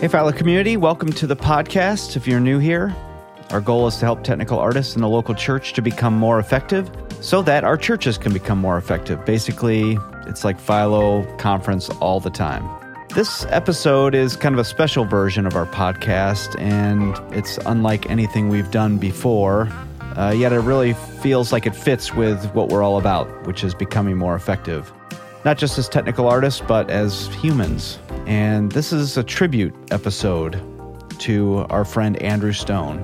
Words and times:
Hey, 0.00 0.08
Philo 0.08 0.32
community, 0.32 0.78
welcome 0.78 1.12
to 1.12 1.26
the 1.26 1.36
podcast. 1.36 2.16
If 2.16 2.26
you're 2.26 2.40
new 2.40 2.58
here, 2.58 2.96
our 3.50 3.60
goal 3.60 3.86
is 3.86 3.96
to 3.96 4.06
help 4.06 4.24
technical 4.24 4.58
artists 4.58 4.94
in 4.94 5.02
the 5.02 5.08
local 5.10 5.34
church 5.34 5.74
to 5.74 5.82
become 5.82 6.14
more 6.14 6.38
effective 6.38 6.90
so 7.20 7.42
that 7.42 7.64
our 7.64 7.76
churches 7.76 8.16
can 8.16 8.32
become 8.32 8.56
more 8.56 8.78
effective. 8.78 9.22
Basically, 9.26 9.98
it's 10.26 10.42
like 10.42 10.58
Philo 10.58 11.26
conference 11.36 11.90
all 12.00 12.18
the 12.18 12.30
time. 12.30 12.66
This 13.10 13.44
episode 13.50 14.14
is 14.14 14.36
kind 14.36 14.54
of 14.54 14.58
a 14.58 14.64
special 14.64 15.04
version 15.04 15.44
of 15.44 15.54
our 15.54 15.66
podcast, 15.66 16.58
and 16.58 17.14
it's 17.34 17.58
unlike 17.66 18.08
anything 18.08 18.48
we've 18.48 18.70
done 18.70 18.96
before. 18.96 19.68
Uh, 20.16 20.32
yet 20.34 20.54
it 20.54 20.60
really 20.60 20.94
feels 20.94 21.52
like 21.52 21.66
it 21.66 21.76
fits 21.76 22.14
with 22.14 22.42
what 22.54 22.70
we're 22.70 22.82
all 22.82 22.96
about, 22.96 23.46
which 23.46 23.62
is 23.62 23.74
becoming 23.74 24.16
more 24.16 24.34
effective 24.34 24.90
not 25.44 25.56
just 25.56 25.78
as 25.78 25.88
technical 25.88 26.28
artists, 26.28 26.62
but 26.66 26.90
as 26.90 27.26
humans. 27.34 27.98
And 28.30 28.70
this 28.70 28.92
is 28.92 29.16
a 29.16 29.24
tribute 29.24 29.74
episode 29.90 30.62
to 31.18 31.66
our 31.68 31.84
friend 31.84 32.16
Andrew 32.22 32.52
Stone. 32.52 33.00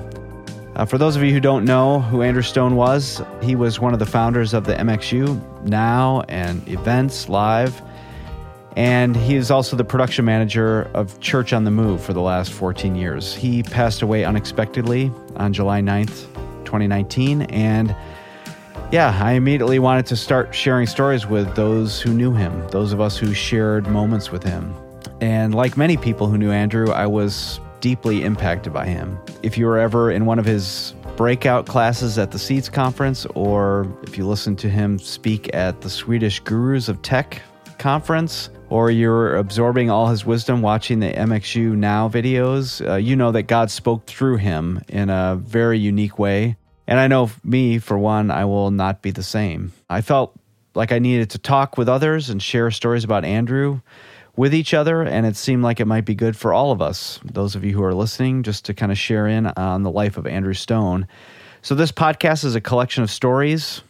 Uh, 0.76 0.84
for 0.84 0.98
those 0.98 1.16
of 1.16 1.24
you 1.24 1.32
who 1.32 1.40
don't 1.40 1.64
know 1.64 1.98
who 1.98 2.22
Andrew 2.22 2.42
Stone 2.44 2.76
was, 2.76 3.20
he 3.42 3.56
was 3.56 3.80
one 3.80 3.92
of 3.92 3.98
the 3.98 4.06
founders 4.06 4.54
of 4.54 4.66
the 4.66 4.74
MXU 4.74 5.64
Now 5.64 6.22
and 6.28 6.66
Events 6.68 7.28
Live. 7.28 7.82
And 8.76 9.16
he 9.16 9.34
is 9.34 9.50
also 9.50 9.74
the 9.74 9.82
production 9.82 10.24
manager 10.24 10.82
of 10.94 11.18
Church 11.18 11.52
on 11.52 11.64
the 11.64 11.72
Move 11.72 12.00
for 12.00 12.12
the 12.12 12.20
last 12.20 12.52
14 12.52 12.94
years. 12.94 13.34
He 13.34 13.64
passed 13.64 14.02
away 14.02 14.24
unexpectedly 14.24 15.10
on 15.34 15.52
July 15.52 15.80
9th, 15.80 16.32
2019. 16.64 17.42
And 17.42 17.96
yeah, 18.92 19.18
I 19.20 19.32
immediately 19.32 19.80
wanted 19.80 20.06
to 20.06 20.14
start 20.14 20.54
sharing 20.54 20.86
stories 20.86 21.26
with 21.26 21.52
those 21.56 22.00
who 22.00 22.14
knew 22.14 22.32
him, 22.32 22.64
those 22.68 22.92
of 22.92 23.00
us 23.00 23.18
who 23.18 23.34
shared 23.34 23.88
moments 23.88 24.30
with 24.30 24.44
him. 24.44 24.72
And 25.20 25.54
like 25.54 25.76
many 25.76 25.96
people 25.96 26.26
who 26.26 26.36
knew 26.36 26.50
Andrew, 26.50 26.90
I 26.90 27.06
was 27.06 27.60
deeply 27.80 28.24
impacted 28.24 28.72
by 28.72 28.86
him. 28.86 29.18
If 29.42 29.56
you 29.56 29.66
were 29.66 29.78
ever 29.78 30.10
in 30.10 30.26
one 30.26 30.38
of 30.38 30.44
his 30.44 30.94
breakout 31.16 31.66
classes 31.66 32.18
at 32.18 32.30
the 32.30 32.38
Seeds 32.38 32.68
Conference, 32.68 33.26
or 33.34 33.86
if 34.02 34.18
you 34.18 34.26
listened 34.26 34.58
to 34.60 34.68
him 34.68 34.98
speak 34.98 35.54
at 35.54 35.80
the 35.80 35.90
Swedish 35.90 36.40
Gurus 36.40 36.88
of 36.88 37.00
Tech 37.02 37.40
conference, 37.78 38.50
or 38.68 38.90
you're 38.90 39.36
absorbing 39.36 39.90
all 39.90 40.08
his 40.08 40.26
wisdom 40.26 40.60
watching 40.60 41.00
the 41.00 41.12
MXU 41.12 41.76
Now 41.76 42.08
videos, 42.08 42.86
uh, 42.86 42.96
you 42.96 43.16
know 43.16 43.32
that 43.32 43.44
God 43.44 43.70
spoke 43.70 44.06
through 44.06 44.36
him 44.36 44.82
in 44.88 45.08
a 45.08 45.36
very 45.40 45.78
unique 45.78 46.18
way. 46.18 46.56
And 46.86 46.98
I 46.98 47.06
know 47.06 47.30
me, 47.42 47.78
for 47.78 47.98
one, 47.98 48.30
I 48.30 48.44
will 48.44 48.70
not 48.70 49.02
be 49.02 49.10
the 49.10 49.22
same. 49.22 49.72
I 49.88 50.00
felt 50.00 50.34
like 50.74 50.92
I 50.92 50.98
needed 50.98 51.30
to 51.30 51.38
talk 51.38 51.78
with 51.78 51.88
others 51.88 52.30
and 52.30 52.42
share 52.42 52.70
stories 52.70 53.04
about 53.04 53.24
Andrew 53.24 53.80
with 54.36 54.54
each 54.54 54.74
other, 54.74 55.02
and 55.02 55.26
it 55.26 55.36
seemed 55.36 55.62
like 55.62 55.80
it 55.80 55.86
might 55.86 56.04
be 56.04 56.14
good 56.14 56.36
for 56.36 56.52
all 56.52 56.70
of 56.70 56.82
us, 56.82 57.18
those 57.24 57.56
of 57.56 57.64
you 57.64 57.72
who 57.72 57.82
are 57.82 57.94
listening, 57.94 58.42
just 58.42 58.64
to 58.66 58.74
kind 58.74 58.92
of 58.92 58.98
share 58.98 59.26
in 59.26 59.46
on 59.46 59.82
the 59.82 59.90
life 59.90 60.16
of 60.16 60.26
Andrew 60.26 60.54
Stone. 60.54 61.08
So, 61.62 61.74
this 61.74 61.90
podcast 61.90 62.44
is 62.44 62.54
a 62.54 62.60
collection 62.60 63.02
of 63.02 63.10
stories 63.10 63.82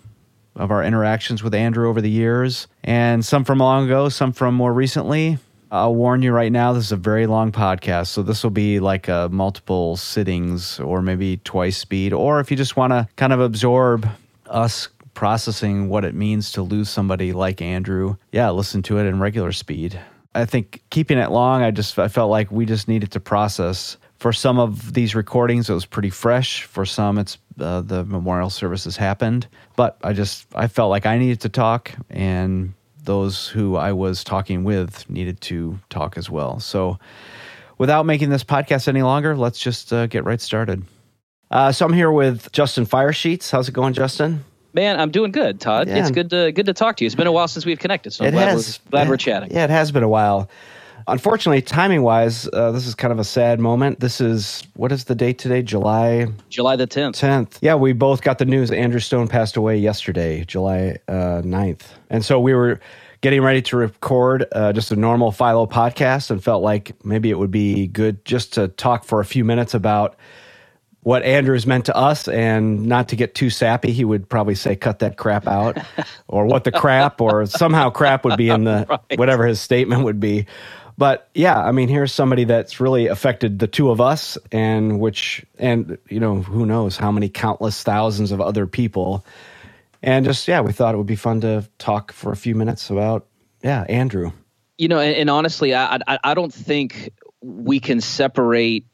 of 0.55 0.71
our 0.71 0.83
interactions 0.83 1.43
with 1.43 1.55
Andrew 1.55 1.89
over 1.89 2.01
the 2.01 2.11
years, 2.11 2.67
and 2.83 3.25
some 3.25 3.45
from 3.45 3.59
long 3.59 3.85
ago, 3.85 4.09
some 4.09 4.33
from 4.33 4.55
more 4.55 4.73
recently, 4.73 5.39
I'll 5.71 5.95
warn 5.95 6.23
you 6.23 6.33
right 6.33 6.53
now, 6.53 6.73
this 6.73 6.85
is 6.85 6.93
a 6.93 6.97
very 6.97 7.27
long 7.27 7.51
podcast. 7.51 8.07
So 8.09 8.23
this 8.23 8.45
will 8.45 8.51
be 8.51 8.79
like 8.79 9.09
a 9.09 9.29
multiple 9.33 9.97
sittings 9.97 10.79
or 10.79 11.03
maybe 11.03 11.39
twice 11.39 11.77
speed. 11.77 12.13
Or 12.13 12.39
if 12.39 12.51
you 12.51 12.57
just 12.57 12.77
want 12.77 12.93
to 12.93 13.09
kind 13.17 13.33
of 13.33 13.41
absorb 13.41 14.09
us 14.47 14.89
processing 15.15 15.89
what 15.89 16.05
it 16.05 16.15
means 16.15 16.53
to 16.53 16.63
lose 16.63 16.89
somebody 16.89 17.33
like 17.33 17.61
Andrew, 17.61 18.17
yeah, 18.31 18.51
listen 18.51 18.83
to 18.83 18.99
it 18.99 19.07
in 19.07 19.19
regular 19.19 19.51
speed. 19.51 19.99
I 20.37 20.45
think 20.45 20.83
keeping 20.91 21.19
it 21.19 21.31
long, 21.31 21.63
I 21.63 21.71
just 21.71 21.99
I 21.99 22.09
felt 22.09 22.31
like 22.31 22.51
we 22.51 22.67
just 22.67 22.89
needed 22.89 23.13
to 23.13 23.21
process. 23.21 23.97
For 24.19 24.33
some 24.33 24.59
of 24.59 24.95
these 24.95 25.15
recordings, 25.15 25.69
it 25.69 25.75
was 25.75 25.87
pretty 25.87 26.11
fresh. 26.11 26.63
For 26.63 26.87
some, 26.87 27.19
it's 27.19 27.39
uh, 27.59 27.81
the 27.83 28.05
memorial 28.05 28.51
services 28.51 28.97
happened. 28.97 29.47
But 29.77 29.99
I 30.03 30.13
just 30.13 30.47
I 30.55 30.69
felt 30.69 30.91
like 30.91 31.07
I 31.07 31.19
needed 31.19 31.41
to 31.43 31.49
talk, 31.49 31.93
and 32.11 32.75
those 33.03 33.49
who 33.49 33.77
I 33.77 33.93
was 33.93 34.25
talking 34.25 34.65
with 34.65 35.09
needed 35.09 35.41
to 35.43 35.79
talk 35.89 36.19
as 36.19 36.29
well. 36.29 36.61
So, 36.61 36.99
without 37.79 38.05
making 38.05 38.31
this 38.31 38.45
podcast 38.45 38.89
any 38.89 39.03
longer, 39.03 39.37
let's 39.37 39.59
just 39.59 39.93
uh, 39.93 40.07
get 40.07 40.25
right 40.25 40.41
started. 40.41 40.85
Uh, 41.51 41.73
so, 41.73 41.87
I'm 41.87 41.93
here 41.93 42.13
with 42.13 42.53
Justin 42.53 42.85
Firesheets. 42.85 43.51
How's 43.51 43.69
it 43.69 43.73
going, 43.73 43.95
Justin? 43.95 44.45
Man, 44.77 45.01
I'm 45.01 45.11
doing 45.11 45.33
good, 45.33 45.59
Todd. 45.59 45.89
Yeah. 45.89 45.97
It's 45.97 46.11
good 46.11 46.29
to 46.29 46.53
good 46.53 46.67
to 46.67 46.75
talk 46.75 46.99
to 46.99 47.05
you. 47.05 47.07
It's 47.07 47.15
been 47.15 47.27
a 47.27 47.33
while 47.33 47.49
since 47.49 47.65
we've 47.65 47.79
connected, 47.79 48.11
so 48.11 48.27
I'm 48.27 48.33
glad, 48.33 48.49
has, 48.49 48.79
we're, 48.85 48.91
glad 48.91 49.09
we're 49.09 49.17
chatting. 49.17 49.51
Yeah, 49.51 49.65
it 49.65 49.71
has 49.71 49.91
been 49.91 50.03
a 50.03 50.09
while. 50.09 50.51
Unfortunately, 51.09 51.63
timing 51.63 52.03
wise, 52.03 52.47
uh, 52.53 52.73
this 52.73 52.87
is 52.87 52.95
kind 52.95 53.11
of 53.11 53.19
a 53.19 53.25
sad 53.25 53.59
moment. 53.59 54.01
This 54.01 54.21
is 54.21 54.65
what 54.75 54.93
is 54.93 55.05
the 55.05 55.15
date 55.15 55.39
today? 55.39 55.63
July 55.63 56.27
July 56.51 56.77
the 56.77 56.87
tenth. 56.87 57.17
Tenth. 57.17 57.59
Yeah, 57.63 57.75
we 57.75 57.95
both 57.95 58.21
got 58.21 58.37
the 58.37 58.45
news. 58.45 58.71
Andrew 58.71 59.01
Stone 59.01 59.29
passed 59.29 59.57
away 59.57 59.79
yesterday, 59.79 60.45
July 60.45 60.99
uh, 61.09 61.41
9th. 61.41 61.85
and 62.11 62.23
so 62.23 62.39
we 62.39 62.53
were 62.53 62.79
getting 63.23 63.41
ready 63.41 63.63
to 63.63 63.79
record 63.79 64.45
uh, 64.53 64.75
just 64.75 64.93
a 64.93 64.97
normal 64.97 65.33
Philo 65.33 65.67
podcast, 65.67 66.31
and 66.31 66.45
felt 66.45 66.63
like 66.63 66.93
maybe 67.03 67.31
it 67.31 67.39
would 67.39 67.51
be 67.51 67.87
good 67.87 68.23
just 68.27 68.53
to 68.53 68.69
talk 68.69 69.05
for 69.05 69.21
a 69.21 69.25
few 69.25 69.43
minutes 69.43 69.73
about 69.73 70.17
what 71.07 71.23
Andrew's 71.23 71.69
meant 71.69 71.85
to 71.85 71.95
us 71.95 72.27
and 72.27 72.87
not 72.87 73.11
to 73.11 73.17
get 73.17 73.33
too 73.33 73.49
sappy, 73.49 73.93
he 73.93 74.05
would 74.05 74.29
probably 74.29 74.57
say, 74.57 74.75
cut 74.75 74.99
that 74.99 75.17
crap 75.17 75.47
out, 75.47 75.79
or 76.27 76.47
what 76.47 76.65
the 76.65 76.73
crap, 76.73 77.21
or 77.21 77.47
somehow 77.47 77.91
crap 77.91 78.25
would 78.25 78.37
be 78.37 78.49
in 78.49 78.65
the 78.65 78.85
right. 78.91 79.17
whatever 79.17 79.47
his 79.47 79.61
statement 79.61 80.03
would 80.03 80.19
be. 80.19 80.47
But 80.99 81.29
yeah, 81.33 81.61
I 81.61 81.71
mean, 81.71 81.89
here's 81.89 82.11
somebody 82.13 82.43
that's 82.43 82.81
really 82.81 83.07
affected 83.07 83.61
the 83.61 83.69
two 83.69 83.91
of 83.91 84.01
us, 84.01 84.37
and 84.51 84.99
which, 84.99 85.47
and 85.61 85.97
you 86.09 86.19
know, 86.19 86.43
who 86.43 86.67
knows 86.67 86.97
how 86.97 87.13
many 87.13 87.29
countless 87.29 87.85
thousands 87.85 88.33
of 88.33 88.41
other 88.41 88.67
people. 88.67 89.25
And 90.03 90.25
just, 90.25 90.49
yeah, 90.49 90.61
we 90.61 90.73
thought 90.73 90.93
it 90.93 90.99
would 90.99 91.07
be 91.07 91.15
fun 91.15 91.41
to 91.43 91.69
talk 91.79 92.11
for 92.11 92.33
a 92.33 92.37
few 92.37 92.57
minutes 92.57 92.91
about, 92.91 93.29
yeah, 93.63 93.85
Andrew. 93.89 94.33
You 94.77 94.89
know, 94.89 94.99
and, 94.99 95.15
and 95.15 95.31
honestly, 95.31 95.73
I, 95.73 96.01
I, 96.09 96.19
I 96.25 96.35
don't 96.35 96.53
think 96.53 97.13
we 97.43 97.79
can 97.79 98.01
separate 98.01 98.87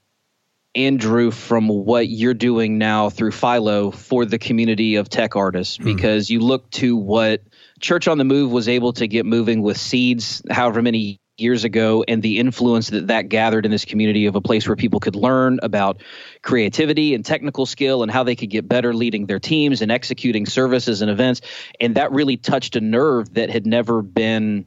Andrew 0.75 1.31
from 1.31 1.69
what 1.69 2.09
you're 2.09 2.35
doing 2.35 2.79
now 2.79 3.11
through 3.11 3.33
Philo 3.33 3.91
for 3.91 4.25
the 4.25 4.39
community 4.39 4.97
of 4.97 5.09
tech 5.09 5.37
artists 5.37 5.79
mm 5.79 5.83
because 5.93 6.31
you 6.31 6.41
look 6.41 6.71
to 6.71 6.97
what 6.97 7.43
Church 7.81 8.09
on 8.09 8.17
the 8.17 8.25
Move 8.25 8.51
was 8.51 8.67
able 8.67 8.93
to 8.95 9.07
get 9.07 9.27
moving 9.27 9.61
with 9.61 9.77
seeds 9.77 10.43
however 10.51 10.81
many 10.81 11.21
years 11.37 11.65
ago 11.65 12.05
and 12.07 12.23
the 12.23 12.39
influence 12.39 12.91
that 12.91 13.09
that 13.09 13.29
gathered 13.29 13.65
in 13.65 13.71
this 13.71 13.85
community 13.85 14.27
of 14.27 14.37
a 14.37 14.41
place 14.41 14.67
where 14.67 14.77
people 14.77 15.01
could 15.01 15.17
learn 15.17 15.59
about 15.63 16.03
creativity 16.43 17.15
and 17.15 17.25
technical 17.25 17.67
skill 17.67 18.03
and 18.03 18.11
how 18.11 18.23
they 18.23 18.37
could 18.37 18.51
get 18.51 18.69
better 18.69 18.95
leading 18.95 19.27
their 19.27 19.41
teams 19.41 19.83
and 19.83 19.91
executing 19.91 20.47
services 20.47 21.03
and 21.03 21.11
events. 21.11 21.41
And 21.81 21.95
that 21.97 22.13
really 22.13 22.37
touched 22.37 22.77
a 22.77 22.81
nerve 22.81 23.35
that 23.35 23.51
had 23.51 23.67
never 23.67 24.03
been 24.03 24.67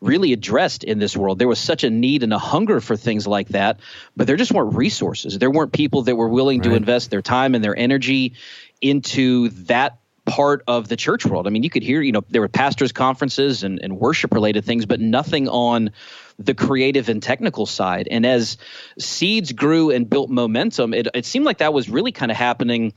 really 0.00 0.32
addressed 0.32 0.84
in 0.84 0.98
this 0.98 1.16
world. 1.16 1.38
There 1.38 1.48
was 1.48 1.58
such 1.58 1.84
a 1.84 1.90
need 1.90 2.22
and 2.22 2.32
a 2.32 2.38
hunger 2.38 2.80
for 2.80 2.96
things 2.96 3.26
like 3.26 3.48
that, 3.48 3.80
but 4.16 4.26
there 4.26 4.36
just 4.36 4.52
weren't 4.52 4.74
resources. 4.74 5.38
There 5.38 5.50
weren't 5.50 5.72
people 5.72 6.02
that 6.02 6.16
were 6.16 6.28
willing 6.28 6.60
right. 6.60 6.70
to 6.70 6.74
invest 6.74 7.10
their 7.10 7.22
time 7.22 7.54
and 7.54 7.62
their 7.62 7.76
energy 7.76 8.34
into 8.80 9.50
that 9.66 9.98
part 10.24 10.62
of 10.66 10.88
the 10.88 10.96
church 10.96 11.26
world. 11.26 11.46
I 11.46 11.50
mean, 11.50 11.62
you 11.62 11.70
could 11.70 11.82
hear, 11.82 12.00
you 12.00 12.12
know, 12.12 12.22
there 12.28 12.40
were 12.40 12.48
pastors' 12.48 12.92
conferences 12.92 13.62
and, 13.62 13.80
and 13.82 13.98
worship 13.98 14.32
related 14.32 14.64
things, 14.64 14.86
but 14.86 15.00
nothing 15.00 15.48
on 15.48 15.90
the 16.38 16.54
creative 16.54 17.08
and 17.08 17.22
technical 17.22 17.66
side. 17.66 18.08
And 18.10 18.24
as 18.24 18.56
seeds 18.98 19.52
grew 19.52 19.90
and 19.90 20.08
built 20.08 20.30
momentum, 20.30 20.94
it, 20.94 21.08
it 21.14 21.26
seemed 21.26 21.44
like 21.44 21.58
that 21.58 21.74
was 21.74 21.88
really 21.88 22.12
kind 22.12 22.30
of 22.30 22.36
happening 22.36 22.94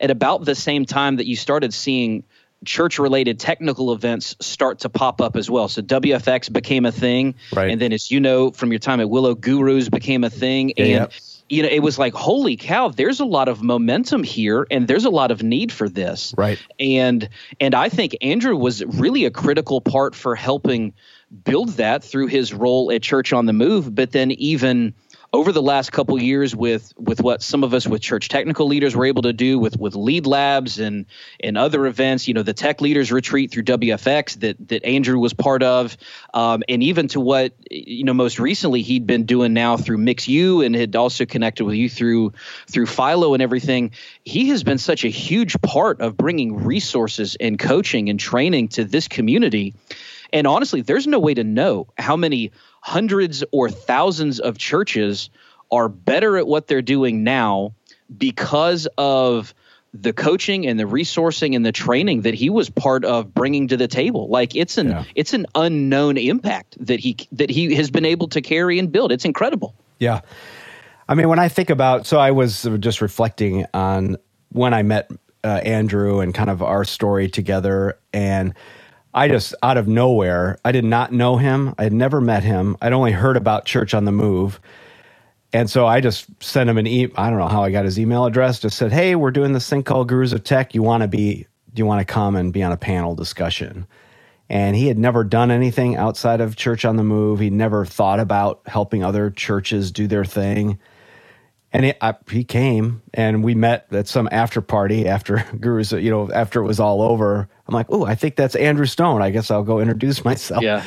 at 0.00 0.10
about 0.10 0.44
the 0.44 0.54
same 0.54 0.84
time 0.84 1.16
that 1.16 1.26
you 1.26 1.36
started 1.36 1.72
seeing 1.72 2.24
church 2.64 2.98
related 2.98 3.38
technical 3.40 3.92
events 3.92 4.36
start 4.40 4.80
to 4.80 4.88
pop 4.88 5.20
up 5.20 5.36
as 5.36 5.50
well. 5.50 5.68
So 5.68 5.82
WFX 5.82 6.52
became 6.52 6.86
a 6.86 6.92
thing. 6.92 7.34
Right. 7.52 7.70
And 7.70 7.80
then, 7.80 7.92
as 7.92 8.10
you 8.10 8.20
know 8.20 8.50
from 8.50 8.72
your 8.72 8.78
time 8.78 9.00
at 9.00 9.10
Willow, 9.10 9.34
Gurus 9.34 9.88
became 9.88 10.24
a 10.24 10.30
thing. 10.30 10.72
Yeah, 10.76 10.84
and 10.84 10.90
yep 10.90 11.12
you 11.52 11.62
know, 11.62 11.68
it 11.68 11.80
was 11.80 11.98
like, 11.98 12.14
holy 12.14 12.56
cow, 12.56 12.88
there's 12.88 13.20
a 13.20 13.26
lot 13.26 13.46
of 13.46 13.62
momentum 13.62 14.22
here 14.22 14.66
and 14.70 14.88
there's 14.88 15.04
a 15.04 15.10
lot 15.10 15.30
of 15.30 15.42
need 15.42 15.70
for 15.70 15.86
this. 15.86 16.34
Right. 16.38 16.58
And 16.80 17.28
and 17.60 17.74
I 17.74 17.90
think 17.90 18.16
Andrew 18.22 18.56
was 18.56 18.82
really 18.82 19.26
a 19.26 19.30
critical 19.30 19.82
part 19.82 20.14
for 20.14 20.34
helping 20.34 20.94
build 21.44 21.70
that 21.70 22.02
through 22.02 22.28
his 22.28 22.54
role 22.54 22.90
at 22.90 23.02
Church 23.02 23.34
on 23.34 23.44
the 23.44 23.52
Move, 23.52 23.94
but 23.94 24.12
then 24.12 24.30
even 24.32 24.94
over 25.34 25.52
the 25.52 25.62
last 25.62 25.92
couple 25.92 26.20
years 26.20 26.56
with 26.56 26.92
with 26.96 27.20
what 27.20 27.42
some 27.42 27.64
of 27.64 27.74
us 27.74 27.86
with 27.86 28.00
church 28.00 28.28
technical 28.28 28.66
leaders 28.66 28.96
were 28.96 29.04
able 29.04 29.22
to 29.22 29.32
do 29.32 29.58
with 29.58 29.76
with 29.78 29.94
lead 29.94 30.26
labs 30.26 30.78
and 30.78 31.06
and 31.40 31.58
other 31.58 31.86
events 31.86 32.26
you 32.26 32.34
know 32.34 32.42
the 32.42 32.54
tech 32.54 32.80
leaders 32.80 33.12
retreat 33.12 33.50
through 33.50 33.64
wfx 33.64 34.38
that 34.40 34.56
that 34.68 34.84
andrew 34.84 35.18
was 35.18 35.34
part 35.34 35.62
of 35.62 35.96
um, 36.32 36.62
and 36.68 36.82
even 36.82 37.08
to 37.08 37.20
what 37.20 37.52
you 37.70 38.04
know 38.04 38.14
most 38.14 38.38
recently 38.38 38.80
he'd 38.80 39.06
been 39.06 39.24
doing 39.26 39.52
now 39.52 39.76
through 39.76 39.98
mix 39.98 40.22
MixU 40.22 40.64
and 40.64 40.74
had 40.74 40.94
also 40.96 41.26
connected 41.26 41.64
with 41.64 41.74
you 41.74 41.88
through 41.88 42.32
through 42.68 42.86
philo 42.86 43.34
and 43.34 43.42
everything. 43.42 43.92
He 44.24 44.48
has 44.48 44.62
been 44.62 44.78
such 44.78 45.04
a 45.04 45.08
huge 45.08 45.60
part 45.60 46.00
of 46.00 46.16
bringing 46.16 46.64
resources 46.64 47.36
and 47.40 47.58
coaching 47.58 48.08
and 48.08 48.18
training 48.18 48.68
to 48.68 48.84
this 48.84 49.08
community. 49.08 49.74
And 50.32 50.46
honestly 50.46 50.82
there's 50.82 51.06
no 51.06 51.18
way 51.18 51.34
to 51.34 51.44
know 51.44 51.88
how 51.98 52.16
many 52.16 52.52
hundreds 52.82 53.42
or 53.52 53.70
thousands 53.70 54.40
of 54.40 54.58
churches 54.58 55.30
are 55.70 55.88
better 55.88 56.36
at 56.36 56.46
what 56.46 56.66
they're 56.66 56.82
doing 56.82 57.24
now 57.24 57.72
because 58.18 58.86
of 58.98 59.54
the 59.94 60.12
coaching 60.12 60.66
and 60.66 60.78
the 60.78 60.84
resourcing 60.84 61.54
and 61.54 61.64
the 61.64 61.72
training 61.72 62.22
that 62.22 62.34
he 62.34 62.50
was 62.50 62.68
part 62.68 63.04
of 63.04 63.32
bringing 63.32 63.68
to 63.68 63.76
the 63.76 63.88
table. 63.88 64.28
Like 64.28 64.56
it's 64.56 64.78
an 64.78 64.88
yeah. 64.88 65.04
it's 65.14 65.32
an 65.32 65.46
unknown 65.54 66.16
impact 66.16 66.76
that 66.84 66.98
he 66.98 67.16
that 67.32 67.50
he 67.50 67.74
has 67.76 67.90
been 67.90 68.04
able 68.04 68.28
to 68.28 68.40
carry 68.40 68.78
and 68.78 68.90
build. 68.90 69.12
It's 69.12 69.24
incredible. 69.24 69.74
Yeah. 69.98 70.20
I 71.08 71.14
mean 71.14 71.28
when 71.28 71.38
i 71.38 71.48
think 71.48 71.68
about 71.68 72.06
so 72.06 72.18
i 72.18 72.30
was 72.30 72.66
just 72.78 73.02
reflecting 73.02 73.66
on 73.74 74.16
when 74.50 74.72
i 74.72 74.82
met 74.82 75.10
uh, 75.44 75.48
andrew 75.48 76.20
and 76.20 76.32
kind 76.32 76.48
of 76.48 76.62
our 76.62 76.84
story 76.84 77.28
together 77.28 77.98
and 78.14 78.54
i 79.14 79.28
just 79.28 79.54
out 79.62 79.78
of 79.78 79.88
nowhere 79.88 80.58
i 80.64 80.72
did 80.72 80.84
not 80.84 81.12
know 81.12 81.36
him 81.38 81.74
i 81.78 81.84
had 81.84 81.92
never 81.92 82.20
met 82.20 82.44
him 82.44 82.76
i'd 82.82 82.92
only 82.94 83.12
heard 83.12 83.36
about 83.36 83.64
church 83.66 83.94
on 83.94 84.04
the 84.06 84.12
move 84.12 84.60
and 85.52 85.70
so 85.70 85.86
I 85.86 86.00
just 86.00 86.26
sent 86.42 86.70
him 86.70 86.78
an 86.78 86.86
e. 86.86 87.08
I 87.16 87.30
don't 87.30 87.38
know 87.40 87.48
how 87.48 87.64
I 87.64 87.72
got 87.72 87.84
his 87.84 87.98
email 87.98 88.26
address. 88.26 88.60
Just 88.60 88.78
said, 88.78 88.92
"Hey, 88.92 89.16
we're 89.16 89.32
doing 89.32 89.52
this 89.52 89.68
thing 89.68 89.82
called 89.82 90.08
Gurus 90.08 90.32
of 90.32 90.44
Tech. 90.44 90.74
You 90.74 90.82
want 90.82 91.02
to 91.02 91.08
be? 91.08 91.46
Do 91.74 91.80
you 91.80 91.86
want 91.86 92.06
to 92.06 92.12
come 92.12 92.36
and 92.36 92.52
be 92.52 92.62
on 92.62 92.72
a 92.72 92.76
panel 92.78 93.14
discussion?" 93.16 93.86
And 94.50 94.76
he 94.76 94.88
had 94.88 94.98
never 94.98 95.24
done 95.24 95.50
anything 95.50 95.96
outside 95.96 96.40
of 96.40 96.56
Church 96.56 96.84
on 96.84 96.96
the 96.96 97.04
Move. 97.04 97.40
He 97.40 97.50
never 97.50 97.86
thought 97.86 98.20
about 98.20 98.62
helping 98.66 99.04
other 99.04 99.30
churches 99.30 99.92
do 99.92 100.06
their 100.06 100.24
thing. 100.24 100.78
And 101.72 101.86
it, 101.86 101.98
I, 102.00 102.14
he 102.30 102.44
came, 102.44 103.02
and 103.14 103.44
we 103.44 103.54
met 103.54 103.86
at 103.92 104.08
some 104.08 104.28
after 104.32 104.60
party 104.62 105.08
after 105.08 105.44
Gurus. 105.60 105.92
You 105.92 106.10
know, 106.10 106.30
after 106.32 106.62
it 106.62 106.66
was 106.66 106.80
all 106.80 107.02
over. 107.02 107.48
I'm 107.72 107.78
like, 107.78 107.86
"Oh, 107.90 108.04
I 108.04 108.14
think 108.14 108.36
that's 108.36 108.54
Andrew 108.54 108.86
Stone. 108.86 109.22
I 109.22 109.30
guess 109.30 109.50
I'll 109.50 109.64
go 109.64 109.80
introduce 109.80 110.24
myself." 110.24 110.62
Yeah 110.62 110.84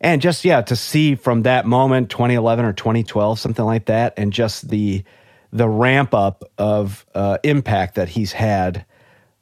and 0.00 0.22
just 0.22 0.44
yeah 0.44 0.62
to 0.62 0.76
see 0.76 1.14
from 1.14 1.42
that 1.42 1.66
moment 1.66 2.10
2011 2.10 2.64
or 2.64 2.72
2012 2.72 3.38
something 3.38 3.64
like 3.64 3.86
that 3.86 4.14
and 4.16 4.32
just 4.32 4.68
the 4.68 5.02
the 5.52 5.68
ramp 5.68 6.12
up 6.12 6.44
of 6.58 7.06
uh, 7.14 7.38
impact 7.42 7.94
that 7.94 8.08
he's 8.08 8.32
had 8.32 8.84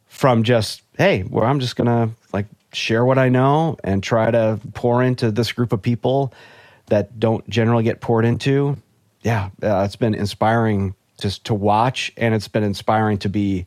from 0.06 0.42
just 0.42 0.82
hey 0.98 1.24
well 1.28 1.44
i'm 1.44 1.60
just 1.60 1.76
gonna 1.76 2.10
like 2.32 2.46
share 2.72 3.04
what 3.04 3.18
i 3.18 3.28
know 3.28 3.76
and 3.84 4.02
try 4.02 4.30
to 4.30 4.58
pour 4.74 5.02
into 5.02 5.30
this 5.30 5.52
group 5.52 5.72
of 5.72 5.82
people 5.82 6.32
that 6.86 7.18
don't 7.18 7.48
generally 7.50 7.84
get 7.84 8.00
poured 8.00 8.24
into 8.24 8.76
yeah 9.22 9.50
uh, 9.62 9.82
it's 9.84 9.96
been 9.96 10.14
inspiring 10.14 10.94
just 11.20 11.44
to 11.44 11.54
watch 11.54 12.12
and 12.16 12.34
it's 12.34 12.48
been 12.48 12.62
inspiring 12.62 13.18
to 13.18 13.28
be 13.28 13.66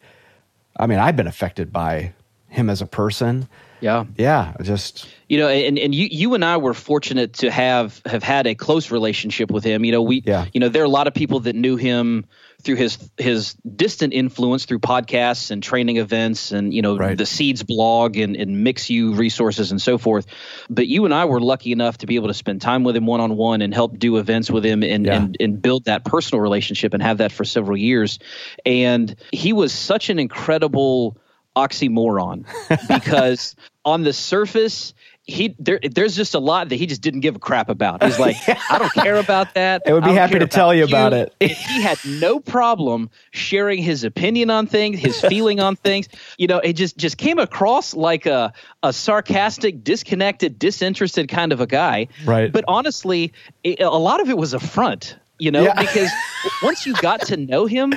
i 0.77 0.87
mean 0.87 0.99
i've 0.99 1.15
been 1.15 1.27
affected 1.27 1.71
by 1.73 2.13
him 2.49 2.69
as 2.69 2.81
a 2.81 2.87
person 2.87 3.47
yeah. 3.81 4.05
Yeah. 4.17 4.53
Just 4.61 5.07
you 5.27 5.37
know, 5.37 5.47
and, 5.47 5.77
and 5.77 5.93
you 5.93 6.07
you 6.11 6.33
and 6.33 6.43
I 6.43 6.57
were 6.57 6.73
fortunate 6.73 7.33
to 7.33 7.51
have 7.51 8.01
have 8.05 8.23
had 8.23 8.47
a 8.47 8.55
close 8.55 8.91
relationship 8.91 9.51
with 9.51 9.63
him. 9.63 9.85
You 9.85 9.91
know, 9.91 10.01
we 10.01 10.23
yeah. 10.25 10.45
you 10.53 10.59
know, 10.59 10.69
there 10.69 10.81
are 10.81 10.85
a 10.85 10.89
lot 10.89 11.07
of 11.07 11.13
people 11.13 11.41
that 11.41 11.55
knew 11.55 11.75
him 11.77 12.25
through 12.61 12.75
his 12.75 12.97
his 13.17 13.53
distant 13.53 14.13
influence 14.13 14.65
through 14.65 14.79
podcasts 14.79 15.49
and 15.49 15.63
training 15.63 15.95
events 15.95 16.51
and 16.51 16.73
you 16.73 16.81
know 16.81 16.97
right. 16.97 17.17
the 17.17 17.25
seeds 17.25 17.63
blog 17.63 18.17
and, 18.17 18.35
and 18.35 18.65
Mix 18.65 18.89
U 18.89 19.13
resources 19.13 19.71
and 19.71 19.81
so 19.81 19.97
forth 19.97 20.25
but 20.69 20.85
you 20.85 21.05
and 21.05 21.13
i 21.13 21.23
were 21.23 21.39
lucky 21.39 21.71
enough 21.71 21.99
to 21.99 22.05
be 22.05 22.15
able 22.15 22.27
to 22.27 22.33
spend 22.33 22.61
time 22.61 22.83
with 22.83 22.97
him 22.97 23.05
one-on-one 23.05 23.61
and 23.61 23.73
help 23.73 23.97
do 23.97 24.17
events 24.17 24.51
with 24.51 24.65
him 24.65 24.83
and, 24.83 25.05
yeah. 25.05 25.15
and 25.15 25.37
and 25.39 25.61
build 25.61 25.85
that 25.85 26.03
personal 26.03 26.41
relationship 26.41 26.93
and 26.93 27.01
have 27.01 27.19
that 27.19 27.31
for 27.31 27.45
several 27.45 27.77
years 27.77 28.19
and 28.65 29.15
he 29.31 29.53
was 29.53 29.71
such 29.71 30.09
an 30.09 30.19
incredible 30.19 31.15
oxymoron 31.67 32.45
because 32.87 33.55
on 33.85 34.03
the 34.03 34.13
surface 34.13 34.93
he 35.29 35.55
there 35.59 35.79
there's 35.81 36.15
just 36.15 36.33
a 36.33 36.39
lot 36.39 36.69
that 36.69 36.75
he 36.75 36.85
just 36.85 37.01
didn't 37.01 37.19
give 37.21 37.35
a 37.35 37.39
crap 37.39 37.69
about. 37.69 38.03
He's 38.03 38.19
like, 38.19 38.35
I 38.71 38.79
don't 38.79 38.93
care 38.93 39.17
about 39.17 39.53
that. 39.53 39.83
I 39.85 39.93
would 39.93 40.03
be 40.03 40.13
happy 40.13 40.39
to 40.39 40.47
tell 40.47 40.73
you, 40.73 40.81
you 40.81 40.87
about 40.87 41.13
it. 41.13 41.33
he 41.39 41.81
had 41.81 41.99
no 42.05 42.39
problem 42.39 43.09
sharing 43.31 43.81
his 43.81 44.03
opinion 44.03 44.49
on 44.49 44.67
things, 44.67 44.99
his 44.99 45.21
feeling 45.29 45.59
on 45.59 45.75
things. 45.75 46.09
You 46.37 46.47
know, 46.47 46.57
it 46.57 46.73
just 46.73 46.97
just 46.97 47.17
came 47.17 47.39
across 47.39 47.93
like 47.93 48.25
a 48.25 48.53
a 48.81 48.91
sarcastic, 48.91 49.83
disconnected, 49.83 50.57
disinterested 50.57 51.29
kind 51.29 51.53
of 51.53 51.61
a 51.61 51.67
guy. 51.67 52.07
Right. 52.25 52.51
But 52.51 52.65
honestly, 52.67 53.33
it, 53.63 53.79
a 53.79 53.89
lot 53.89 54.21
of 54.21 54.29
it 54.29 54.37
was 54.37 54.53
a 54.53 54.59
front. 54.59 55.15
You 55.37 55.51
know, 55.51 55.63
yeah. 55.63 55.79
because 55.79 56.09
once 56.61 56.85
you 56.85 56.93
got 56.95 57.21
to 57.27 57.37
know 57.37 57.65
him, 57.65 57.93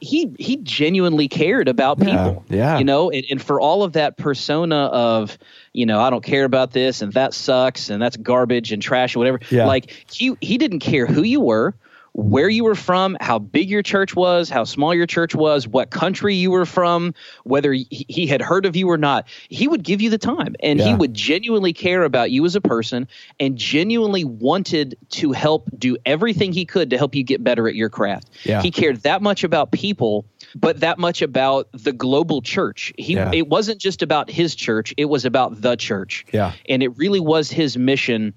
he 0.00 0.32
he 0.38 0.56
genuinely 0.56 1.28
cared 1.28 1.68
about 1.68 1.98
people. 1.98 2.44
Yeah. 2.48 2.56
yeah. 2.56 2.78
You 2.78 2.84
know, 2.84 3.10
and, 3.10 3.24
and 3.30 3.42
for 3.42 3.60
all 3.60 3.82
of 3.82 3.92
that 3.92 4.16
persona 4.16 4.86
of, 4.86 5.38
you 5.72 5.86
know, 5.86 6.00
I 6.00 6.10
don't 6.10 6.24
care 6.24 6.44
about 6.44 6.72
this 6.72 7.02
and 7.02 7.12
that 7.12 7.34
sucks 7.34 7.90
and 7.90 8.00
that's 8.00 8.16
garbage 8.16 8.72
and 8.72 8.82
trash 8.82 9.14
and 9.14 9.20
whatever. 9.20 9.40
Yeah. 9.50 9.66
Like 9.66 10.06
he 10.10 10.36
he 10.40 10.58
didn't 10.58 10.80
care 10.80 11.06
who 11.06 11.22
you 11.22 11.40
were 11.40 11.74
where 12.12 12.48
you 12.48 12.64
were 12.64 12.74
from, 12.74 13.16
how 13.20 13.38
big 13.38 13.70
your 13.70 13.82
church 13.82 14.14
was, 14.14 14.48
how 14.48 14.64
small 14.64 14.94
your 14.94 15.06
church 15.06 15.34
was, 15.34 15.66
what 15.66 15.90
country 15.90 16.34
you 16.34 16.50
were 16.50 16.66
from, 16.66 17.14
whether 17.44 17.72
he 17.72 18.26
had 18.26 18.42
heard 18.42 18.66
of 18.66 18.76
you 18.76 18.90
or 18.90 18.98
not. 18.98 19.28
He 19.48 19.68
would 19.68 19.82
give 19.82 20.00
you 20.00 20.10
the 20.10 20.18
time 20.18 20.56
and 20.60 20.78
yeah. 20.78 20.88
he 20.88 20.94
would 20.94 21.14
genuinely 21.14 21.72
care 21.72 22.04
about 22.04 22.30
you 22.30 22.44
as 22.44 22.56
a 22.56 22.60
person 22.60 23.08
and 23.38 23.56
genuinely 23.56 24.24
wanted 24.24 24.96
to 25.10 25.32
help 25.32 25.70
do 25.78 25.96
everything 26.04 26.52
he 26.52 26.64
could 26.64 26.90
to 26.90 26.98
help 26.98 27.14
you 27.14 27.22
get 27.22 27.44
better 27.44 27.68
at 27.68 27.74
your 27.74 27.88
craft. 27.88 28.28
Yeah. 28.44 28.62
He 28.62 28.70
cared 28.70 29.02
that 29.02 29.22
much 29.22 29.44
about 29.44 29.70
people 29.70 30.24
but 30.54 30.80
that 30.80 30.98
much 30.98 31.22
about 31.22 31.68
the 31.72 31.92
global 31.92 32.42
church. 32.42 32.92
He 32.98 33.14
yeah. 33.14 33.30
it 33.32 33.48
wasn't 33.48 33.80
just 33.80 34.02
about 34.02 34.30
his 34.30 34.54
church, 34.54 34.94
it 34.96 35.06
was 35.06 35.24
about 35.24 35.60
the 35.60 35.76
church. 35.76 36.26
Yeah. 36.32 36.52
And 36.68 36.82
it 36.82 36.96
really 36.96 37.20
was 37.20 37.50
his 37.50 37.76
mission 37.76 38.34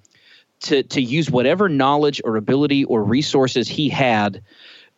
to 0.63 0.83
to 0.83 1.01
use 1.01 1.30
whatever 1.30 1.69
knowledge 1.69 2.21
or 2.24 2.38
ability 2.38 2.83
or 2.86 3.04
resources 3.04 3.68
he 3.68 3.89
had 3.89 4.42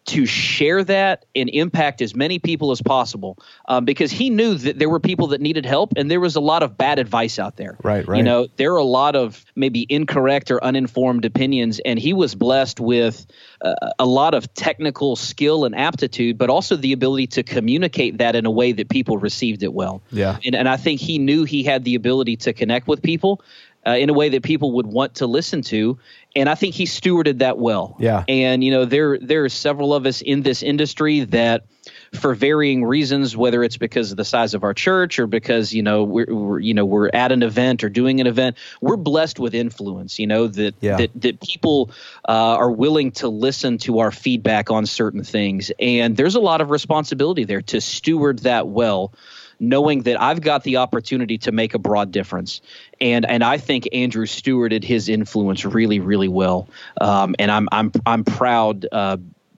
to 0.05 0.25
share 0.27 0.83
that 0.83 1.25
and 1.35 1.49
impact 1.49 2.01
as 2.01 2.15
many 2.15 2.37
people 2.37 2.71
as 2.71 2.81
possible. 2.81 3.39
Um, 3.67 3.85
because 3.85 4.11
he 4.11 4.29
knew 4.29 4.53
that 4.53 4.77
there 4.77 4.89
were 4.89 4.99
people 4.99 5.27
that 5.27 5.41
needed 5.41 5.65
help 5.65 5.93
and 5.95 6.11
there 6.11 6.19
was 6.19 6.35
a 6.35 6.39
lot 6.39 6.61
of 6.61 6.77
bad 6.77 6.99
advice 6.99 7.39
out 7.39 7.57
there. 7.57 7.77
Right 7.83 8.07
right. 8.07 8.17
You 8.17 8.23
know 8.23 8.47
there 8.57 8.73
are 8.73 8.77
a 8.77 8.83
lot 8.83 9.15
of 9.15 9.43
maybe 9.55 9.85
incorrect 9.89 10.51
or 10.51 10.63
uninformed 10.63 11.25
opinions 11.25 11.79
and 11.83 11.97
he 11.97 12.13
was 12.13 12.35
blessed 12.35 12.79
with 12.79 13.25
uh, 13.61 13.73
a 13.97 14.05
lot 14.05 14.35
of 14.35 14.53
technical 14.53 15.15
skill 15.15 15.65
and 15.65 15.75
aptitude 15.75 16.37
but 16.37 16.49
also 16.49 16.75
the 16.75 16.93
ability 16.93 17.27
to 17.27 17.43
communicate 17.43 18.19
that 18.19 18.35
in 18.35 18.45
a 18.45 18.51
way 18.51 18.71
that 18.73 18.89
people 18.89 19.17
received 19.17 19.63
it 19.63 19.73
well. 19.73 20.03
Yeah. 20.11 20.37
And, 20.45 20.55
and 20.55 20.69
i 20.69 20.77
think 20.77 21.01
he 21.01 21.17
knew 21.17 21.45
he 21.45 21.63
had 21.63 21.83
the 21.83 21.95
ability 21.95 22.37
to 22.37 22.53
connect 22.53 22.87
with 22.87 23.01
people 23.01 23.41
uh, 23.85 23.91
in 23.91 24.09
a 24.09 24.13
way 24.13 24.29
that 24.29 24.43
people 24.43 24.73
would 24.73 24.87
want 24.87 25.15
to 25.15 25.27
listen 25.27 25.61
to. 25.61 25.99
And 26.35 26.49
I 26.49 26.55
think 26.55 26.75
he 26.75 26.85
stewarded 26.85 27.39
that 27.39 27.57
well. 27.57 27.95
Yeah. 27.99 28.25
And 28.27 28.63
you 28.63 28.71
know, 28.71 28.85
there 28.85 29.17
there 29.19 29.45
are 29.45 29.49
several 29.49 29.93
of 29.93 30.05
us 30.05 30.21
in 30.21 30.41
this 30.41 30.63
industry 30.63 31.21
that, 31.25 31.65
for 32.13 32.33
varying 32.33 32.83
reasons, 32.83 33.37
whether 33.37 33.63
it's 33.63 33.77
because 33.77 34.11
of 34.11 34.17
the 34.17 34.25
size 34.25 34.53
of 34.53 34.63
our 34.63 34.73
church 34.73 35.19
or 35.19 35.27
because 35.27 35.73
you 35.73 35.81
know 35.81 36.03
we're, 36.03 36.25
we're 36.27 36.59
you 36.59 36.73
know 36.73 36.83
we're 36.83 37.09
at 37.13 37.31
an 37.31 37.41
event 37.41 37.85
or 37.85 37.89
doing 37.89 38.19
an 38.19 38.27
event, 38.27 38.57
we're 38.81 38.97
blessed 38.97 39.39
with 39.39 39.55
influence. 39.55 40.19
You 40.19 40.27
know 40.27 40.47
that 40.47 40.75
yeah. 40.81 40.97
that 40.97 41.21
that 41.21 41.41
people 41.41 41.91
uh, 42.27 42.31
are 42.31 42.71
willing 42.71 43.11
to 43.13 43.29
listen 43.29 43.77
to 43.79 43.99
our 43.99 44.11
feedback 44.11 44.71
on 44.71 44.85
certain 44.85 45.23
things, 45.23 45.71
and 45.79 46.17
there's 46.17 46.35
a 46.35 46.41
lot 46.41 46.59
of 46.59 46.69
responsibility 46.69 47.45
there 47.45 47.61
to 47.61 47.79
steward 47.79 48.39
that 48.39 48.67
well 48.67 49.13
knowing 49.59 50.03
that 50.03 50.21
I've 50.21 50.41
got 50.41 50.63
the 50.63 50.77
opportunity 50.77 51.37
to 51.39 51.51
make 51.51 51.73
a 51.73 51.79
broad 51.79 52.11
difference. 52.11 52.61
And 52.99 53.25
and 53.25 53.43
I 53.43 53.57
think 53.57 53.87
Andrew 53.93 54.25
stewarded 54.25 54.83
his 54.83 55.09
influence 55.09 55.65
really, 55.65 55.99
really 55.99 56.27
well. 56.27 56.67
Um, 56.99 57.35
and 57.39 57.51
I'm 57.51 57.67
I'm 57.71 57.91
I'm 58.05 58.23
proud. 58.23 58.85
Uh, 58.91 59.17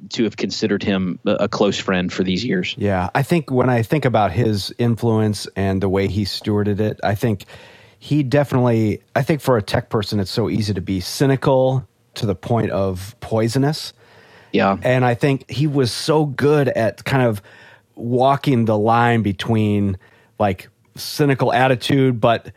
to 0.09 0.23
have 0.23 0.37
considered 0.37 0.83
him 0.83 1.19
a 1.25 1.47
close 1.47 1.79
friend 1.79 2.11
for 2.11 2.23
these 2.23 2.45
years. 2.45 2.75
Yeah, 2.77 3.09
I 3.15 3.23
think 3.23 3.51
when 3.51 3.69
I 3.69 3.81
think 3.81 4.05
about 4.05 4.31
his 4.31 4.71
influence 4.77 5.47
and 5.55 5.81
the 5.81 5.89
way 5.89 6.07
he 6.07 6.23
stewarded 6.23 6.79
it, 6.79 6.99
I 7.03 7.15
think 7.15 7.45
he 7.99 8.23
definitely. 8.23 9.01
I 9.15 9.23
think 9.23 9.41
for 9.41 9.57
a 9.57 9.61
tech 9.61 9.89
person, 9.89 10.19
it's 10.19 10.31
so 10.31 10.49
easy 10.49 10.73
to 10.73 10.81
be 10.81 10.99
cynical 10.99 11.87
to 12.15 12.25
the 12.25 12.35
point 12.35 12.71
of 12.71 13.15
poisonous. 13.19 13.93
Yeah, 14.53 14.77
and 14.81 15.03
I 15.03 15.15
think 15.15 15.49
he 15.49 15.67
was 15.67 15.91
so 15.91 16.25
good 16.25 16.69
at 16.69 17.03
kind 17.03 17.23
of 17.23 17.41
walking 17.97 18.65
the 18.65 18.77
line 18.77 19.21
between 19.21 19.97
like 20.39 20.69
cynical 20.95 21.51
attitude, 21.53 22.19
but 22.19 22.51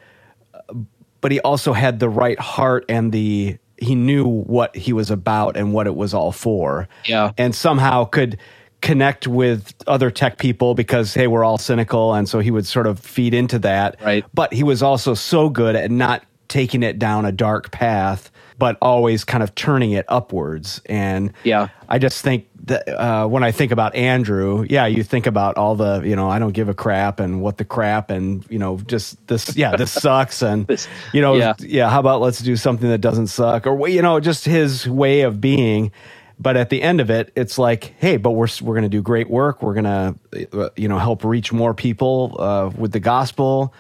but 1.21 1.33
he 1.33 1.41
also 1.41 1.73
had 1.73 2.01
the 2.01 2.09
right 2.09 2.39
heart 2.39 2.85
and 2.89 3.13
the 3.13 3.59
he 3.77 3.95
knew 3.95 4.25
what 4.27 4.77
he 4.77 4.93
was 4.93 5.11
about 5.11 5.57
and 5.57 5.73
what 5.73 5.87
it 5.87 5.97
was 5.97 6.13
all 6.13 6.33
for. 6.33 6.89
Yeah. 7.07 7.33
And 7.39 7.55
somehow 7.55 8.05
could 8.05 8.39
connect 8.83 9.27
with 9.27 9.75
other 9.87 10.11
tech 10.11 10.39
people 10.39 10.75
because 10.75 11.15
hey, 11.15 11.27
we're 11.27 11.45
all 11.45 11.59
cynical 11.59 12.15
and 12.15 12.29
so 12.29 12.41
he 12.41 12.51
would 12.51 12.67
sort 12.67 12.87
of 12.87 12.99
feed 12.99 13.35
into 13.35 13.59
that. 13.61 14.01
Right. 14.03 14.25
But 14.35 14.53
he 14.53 14.63
was 14.63 14.83
also 14.83 15.15
so 15.15 15.49
good 15.49 15.77
at 15.77 15.91
not 15.91 16.25
taking 16.49 16.83
it 16.83 16.99
down 16.99 17.25
a 17.25 17.33
dark 17.33 17.71
path 17.71 18.30
but 18.61 18.77
always 18.81 19.25
kind 19.25 19.43
of 19.43 19.55
turning 19.57 19.91
it 19.93 20.05
upwards. 20.09 20.81
And 20.87 21.33
Yeah. 21.43 21.69
I 21.89 21.99
just 21.99 22.23
think 22.23 22.47
that 22.67 22.89
uh, 22.89 23.27
when 23.27 23.43
I 23.43 23.51
think 23.51 23.73
about 23.73 23.97
Andrew, 23.97 24.65
yeah, 24.69 24.87
you 24.87 25.03
think 25.03 25.27
about 25.27 25.57
all 25.57 25.75
the, 25.75 26.03
you 26.05 26.15
know, 26.15 26.29
I 26.31 26.39
don't 26.39 26.53
give 26.53 26.69
a 26.69 26.75
crap 26.75 27.19
and 27.19 27.41
what 27.43 27.57
the 27.57 27.65
crap 27.65 28.11
and, 28.11 28.45
you 28.51 28.59
know, 28.61 28.77
just 28.87 29.27
this, 29.27 29.57
yeah, 29.57 29.75
this 29.77 29.91
sucks. 30.07 30.43
And, 30.43 30.67
This- 30.69 30.87
you 31.13 31.21
know, 31.23 31.35
yeah. 31.35 31.55
yeah. 31.59 31.89
how 31.91 31.99
about 31.99 32.21
let's 32.21 32.39
do 32.41 32.55
something 32.55 32.89
that 32.91 33.01
doesn't 33.01 33.27
suck 33.29 33.67
or, 33.67 33.89
you 33.89 34.03
know, 34.03 34.21
just 34.21 34.45
his 34.45 34.87
way 34.89 35.23
of 35.23 35.41
being. 35.41 35.91
But 36.39 36.57
at 36.57 36.71
the 36.71 36.81
end 36.81 37.01
of 37.01 37.11
it, 37.11 37.33
it's 37.35 37.59
like, 37.59 37.95
hey, 37.99 38.17
but 38.19 38.31
we're, 38.31 38.49
we're 38.63 38.75
going 38.75 38.85
to 38.85 38.89
do 38.89 39.03
great 39.03 39.29
work. 39.29 39.63
We're 39.63 39.75
going 39.75 39.85
to, 40.33 40.73
you 40.77 40.89
know, 40.89 40.99
help 40.99 41.25
reach 41.25 41.53
more 41.53 41.75
people 41.75 42.37
uh, 42.39 42.71
with 42.77 42.93
the 42.93 43.01
gospel. 43.01 43.75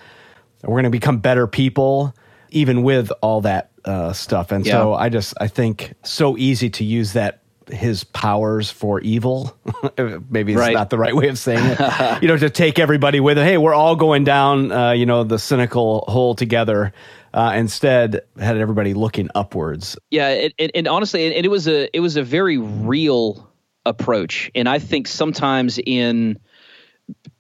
We're 0.62 0.74
going 0.74 0.84
to 0.84 0.90
become 0.90 1.18
better 1.20 1.46
people, 1.46 2.14
even 2.50 2.82
with 2.82 3.12
all 3.22 3.40
that 3.42 3.69
uh, 3.84 4.12
stuff. 4.12 4.52
And 4.52 4.66
so 4.66 4.94
I 4.94 5.08
just 5.08 5.34
I 5.40 5.48
think 5.48 5.94
so 6.02 6.36
easy 6.36 6.70
to 6.70 6.84
use 6.84 7.12
that 7.14 7.42
his 7.70 8.02
powers 8.02 8.70
for 8.70 9.00
evil. 9.00 9.56
Maybe 10.28 10.52
it's 10.52 10.58
Right. 10.58 10.74
not 10.74 10.90
the 10.90 10.98
right 10.98 11.14
way 11.14 11.28
of 11.28 11.38
saying 11.38 11.60
it. 11.78 11.78
you 12.22 12.28
know, 12.28 12.36
to 12.36 12.50
take 12.50 12.78
everybody 12.80 13.20
with 13.20 13.38
it. 13.38 13.44
Hey, 13.44 13.58
we're 13.58 13.74
all 13.74 13.94
going 13.94 14.24
down, 14.24 14.72
uh, 14.72 14.90
you 14.90 15.06
know, 15.06 15.22
the 15.22 15.38
cynical 15.38 16.04
hole 16.08 16.34
together. 16.34 16.92
Uh, 17.32 17.52
instead, 17.54 18.22
had 18.40 18.56
everybody 18.56 18.92
looking 18.92 19.28
upwards. 19.36 19.96
Yeah, 20.10 20.30
it, 20.30 20.54
it, 20.58 20.72
and 20.74 20.88
honestly, 20.88 21.26
it, 21.26 21.44
it 21.44 21.48
was 21.48 21.68
a 21.68 21.88
it 21.96 22.00
was 22.00 22.16
a 22.16 22.24
very 22.24 22.58
real 22.58 23.48
approach, 23.86 24.50
and 24.56 24.68
I 24.68 24.80
think 24.80 25.06
sometimes 25.06 25.78
in 25.86 26.40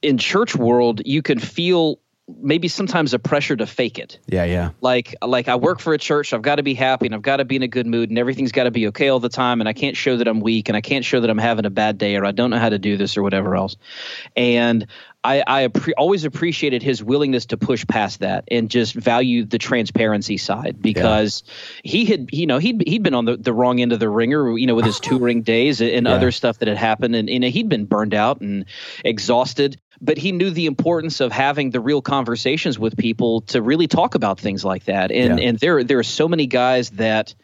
in 0.00 0.16
church 0.16 0.54
world 0.54 1.02
you 1.04 1.22
can 1.22 1.40
feel 1.40 1.98
maybe 2.40 2.68
sometimes 2.68 3.14
a 3.14 3.18
pressure 3.18 3.56
to 3.56 3.66
fake 3.66 3.98
it. 3.98 4.18
Yeah, 4.26 4.44
yeah, 4.44 4.70
Like 4.80 5.14
like 5.22 5.48
I 5.48 5.56
work 5.56 5.80
for 5.80 5.92
a 5.94 5.98
church, 5.98 6.32
I've 6.32 6.42
got 6.42 6.56
to 6.56 6.62
be 6.62 6.74
happy 6.74 7.06
and 7.06 7.14
I've 7.14 7.22
got 7.22 7.38
to 7.38 7.44
be 7.44 7.56
in 7.56 7.62
a 7.62 7.68
good 7.68 7.86
mood 7.86 8.08
and 8.10 8.18
everything's 8.18 8.52
got 8.52 8.64
to 8.64 8.70
be 8.70 8.86
okay 8.88 9.08
all 9.08 9.20
the 9.20 9.28
time, 9.28 9.60
and 9.60 9.68
I 9.68 9.72
can't 9.72 9.96
show 9.96 10.16
that 10.16 10.28
I'm 10.28 10.40
weak 10.40 10.68
and 10.68 10.76
I 10.76 10.80
can't 10.80 11.04
show 11.04 11.20
that 11.20 11.30
I'm 11.30 11.38
having 11.38 11.64
a 11.66 11.70
bad 11.70 11.98
day 11.98 12.16
or 12.16 12.24
I 12.24 12.32
don't 12.32 12.50
know 12.50 12.58
how 12.58 12.68
to 12.68 12.78
do 12.78 12.96
this 12.96 13.16
or 13.16 13.22
whatever 13.22 13.56
else. 13.56 13.76
And 14.36 14.86
I, 15.22 15.42
I 15.46 15.68
appre- 15.68 15.92
always 15.98 16.24
appreciated 16.24 16.82
his 16.82 17.04
willingness 17.04 17.44
to 17.46 17.58
push 17.58 17.86
past 17.86 18.20
that 18.20 18.44
and 18.50 18.70
just 18.70 18.94
value 18.94 19.44
the 19.44 19.58
transparency 19.58 20.38
side 20.38 20.80
because 20.80 21.42
he 21.84 22.06
had, 22.06 22.30
you 22.32 22.46
know, 22.46 22.56
he'd 22.56 22.82
he'd 22.86 23.02
been 23.02 23.12
on 23.12 23.26
the, 23.26 23.36
the 23.36 23.52
wrong 23.52 23.80
end 23.82 23.92
of 23.92 24.00
the 24.00 24.08
ringer, 24.08 24.56
you 24.56 24.66
know, 24.66 24.74
with 24.74 24.86
his 24.86 24.98
touring 25.00 25.42
days 25.42 25.82
and 25.82 26.06
Yeah. 26.06 26.14
other 26.14 26.30
stuff 26.32 26.58
that 26.60 26.68
had 26.68 26.78
happened, 26.78 27.14
and, 27.14 27.28
and 27.28 27.44
he'd 27.44 27.68
been 27.68 27.84
burned 27.84 28.14
out 28.14 28.40
and 28.40 28.64
exhausted. 29.04 29.78
But 30.00 30.16
he 30.18 30.32
knew 30.32 30.50
the 30.50 30.66
importance 30.66 31.20
of 31.20 31.30
having 31.30 31.70
the 31.70 31.80
real 31.80 32.00
conversations 32.00 32.78
with 32.78 32.96
people 32.96 33.42
to 33.42 33.60
really 33.60 33.86
talk 33.86 34.14
about 34.14 34.40
things 34.40 34.64
like 34.64 34.84
that. 34.84 35.10
And 35.12 35.38
Yeah. 35.38 35.46
and 35.48 35.58
there 35.58 35.84
there 35.84 35.98
are 35.98 36.02
so 36.02 36.26
many 36.26 36.46
guys 36.46 36.90
that 36.90 37.34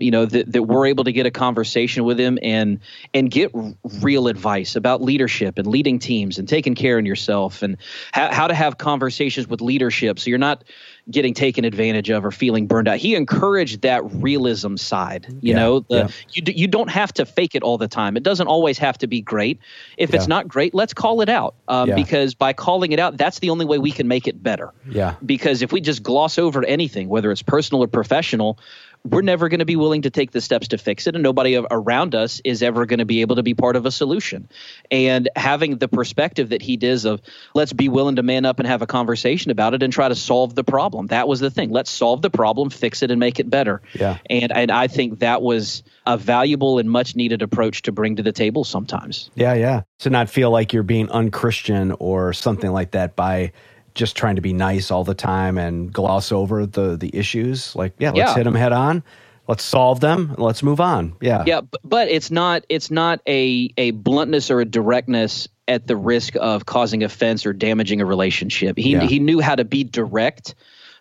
you 0.00 0.10
know 0.10 0.24
that, 0.26 0.50
that 0.52 0.62
were 0.62 0.86
able 0.86 1.04
to 1.04 1.12
get 1.12 1.26
a 1.26 1.30
conversation 1.30 2.04
with 2.04 2.18
him 2.18 2.38
and 2.42 2.80
and 3.14 3.30
get 3.30 3.54
r- 3.54 3.72
real 4.00 4.26
advice 4.28 4.74
about 4.74 5.02
leadership 5.02 5.58
and 5.58 5.66
leading 5.66 5.98
teams 5.98 6.38
and 6.38 6.48
taking 6.48 6.74
care 6.74 6.98
of 6.98 7.06
yourself 7.06 7.62
and 7.62 7.76
how, 8.12 8.32
how 8.32 8.46
to 8.46 8.54
have 8.54 8.78
conversations 8.78 9.46
with 9.48 9.60
leadership 9.60 10.18
so 10.18 10.30
you're 10.30 10.38
not 10.38 10.64
getting 11.10 11.34
taken 11.34 11.64
advantage 11.64 12.10
of 12.10 12.24
or 12.24 12.30
feeling 12.30 12.66
burned 12.66 12.86
out. 12.86 12.96
He 12.96 13.16
encouraged 13.16 13.82
that 13.82 14.04
realism 14.14 14.76
side 14.76 15.26
you 15.40 15.52
Yeah, 15.52 15.56
know? 15.56 15.80
The, 15.80 15.96
yeah. 15.96 16.08
you, 16.30 16.42
d- 16.42 16.52
you 16.56 16.68
don't 16.68 16.90
have 16.90 17.12
to 17.14 17.26
fake 17.26 17.54
it 17.56 17.62
all 17.64 17.76
the 17.76 17.88
time. 17.88 18.16
It 18.16 18.22
doesn't 18.22 18.46
always 18.46 18.78
have 18.78 18.96
to 18.98 19.08
be 19.08 19.20
great. 19.20 19.58
If 19.98 20.14
it's 20.14 20.28
not 20.28 20.46
great 20.46 20.74
let's 20.74 20.94
call 20.94 21.20
it 21.20 21.28
out 21.28 21.56
um, 21.66 21.88
Yeah. 21.88 21.96
because 21.96 22.34
by 22.34 22.52
calling 22.52 22.92
it 22.92 23.00
out 23.00 23.16
that's 23.16 23.40
the 23.40 23.50
only 23.50 23.64
way 23.64 23.78
we 23.78 23.90
can 23.90 24.06
make 24.06 24.28
it 24.28 24.42
better. 24.42 24.72
Yeah, 24.88 25.16
because 25.26 25.62
if 25.62 25.72
we 25.72 25.80
just 25.80 26.02
gloss 26.02 26.38
over 26.38 26.64
anything, 26.64 27.08
whether 27.08 27.32
it's 27.32 27.42
personal 27.42 27.82
or 27.82 27.88
professional, 27.88 28.58
we're 29.04 29.22
never 29.22 29.48
going 29.48 29.58
to 29.58 29.64
be 29.64 29.76
willing 29.76 30.02
to 30.02 30.10
take 30.10 30.30
the 30.30 30.40
steps 30.40 30.68
to 30.68 30.78
fix 30.78 31.06
it, 31.06 31.14
and 31.14 31.22
nobody 31.22 31.56
around 31.56 32.14
us 32.14 32.40
is 32.44 32.62
ever 32.62 32.86
going 32.86 33.00
to 33.00 33.04
be 33.04 33.20
able 33.20 33.36
to 33.36 33.42
be 33.42 33.54
part 33.54 33.74
of 33.74 33.84
a 33.84 33.90
solution. 33.90 34.48
And 34.90 35.28
having 35.34 35.78
the 35.78 35.88
perspective 35.88 36.50
that 36.50 36.62
he 36.62 36.76
does 36.76 37.04
of 37.04 37.20
let's 37.54 37.72
be 37.72 37.88
willing 37.88 38.16
to 38.16 38.22
man 38.22 38.44
up 38.44 38.60
and 38.60 38.68
have 38.68 38.82
a 38.82 38.86
conversation 38.86 39.50
about 39.50 39.74
it 39.74 39.82
and 39.82 39.92
try 39.92 40.08
to 40.08 40.14
solve 40.14 40.54
the 40.54 40.64
problem. 40.64 41.08
That 41.08 41.26
was 41.26 41.40
the 41.40 41.50
thing. 41.50 41.70
Let's 41.70 41.90
solve 41.90 42.22
the 42.22 42.30
problem, 42.30 42.70
fix 42.70 43.02
it, 43.02 43.10
and 43.10 43.18
make 43.18 43.40
it 43.40 43.50
better. 43.50 43.82
Yeah. 43.94 44.18
And 44.30 44.52
and 44.52 44.70
I 44.70 44.86
think 44.86 45.18
that 45.18 45.42
was 45.42 45.82
a 46.06 46.16
valuable 46.16 46.78
and 46.78 46.90
much 46.90 47.16
needed 47.16 47.42
approach 47.42 47.82
to 47.82 47.92
bring 47.92 48.16
to 48.16 48.22
the 48.22 48.32
table 48.32 48.64
sometimes. 48.64 49.30
yeah, 49.34 49.54
yeah. 49.54 49.82
To 50.00 50.10
not 50.10 50.28
feel 50.28 50.50
like 50.50 50.72
you're 50.72 50.82
being 50.82 51.08
unchristian 51.10 51.92
or 51.98 52.32
something 52.32 52.72
like 52.72 52.92
that 52.92 53.14
by 53.14 53.52
just 53.94 54.16
trying 54.16 54.36
to 54.36 54.42
be 54.42 54.52
nice 54.52 54.90
all 54.90 55.04
the 55.04 55.14
time 55.14 55.58
and 55.58 55.92
gloss 55.92 56.32
over 56.32 56.66
the 56.66 56.96
the 56.96 57.10
issues. 57.14 57.74
Like, 57.76 57.94
yeah, 57.98 58.08
let's 58.10 58.18
Yeah. 58.30 58.34
hit 58.34 58.44
them 58.44 58.54
head 58.54 58.72
on. 58.72 59.02
Let's 59.48 59.64
solve 59.64 60.00
them. 60.00 60.34
Let's 60.38 60.62
move 60.62 60.80
on. 60.80 61.14
Yeah, 61.20 61.42
Yeah, 61.46 61.60
but 61.84 62.08
it's 62.08 62.30
not 62.30 62.64
it's 62.68 62.90
not 62.90 63.20
a 63.26 63.70
a 63.76 63.90
bluntness 63.90 64.50
or 64.50 64.60
a 64.60 64.64
directness 64.64 65.48
at 65.68 65.86
the 65.86 65.96
risk 65.96 66.34
of 66.40 66.64
causing 66.66 67.02
offense 67.02 67.44
or 67.44 67.52
damaging 67.52 68.00
a 68.00 68.06
relationship. 68.06 68.78
He 68.78 68.92
Yeah. 68.92 69.02
he 69.04 69.18
knew 69.18 69.40
how 69.40 69.54
to 69.56 69.64
be 69.64 69.84
direct, 69.84 70.54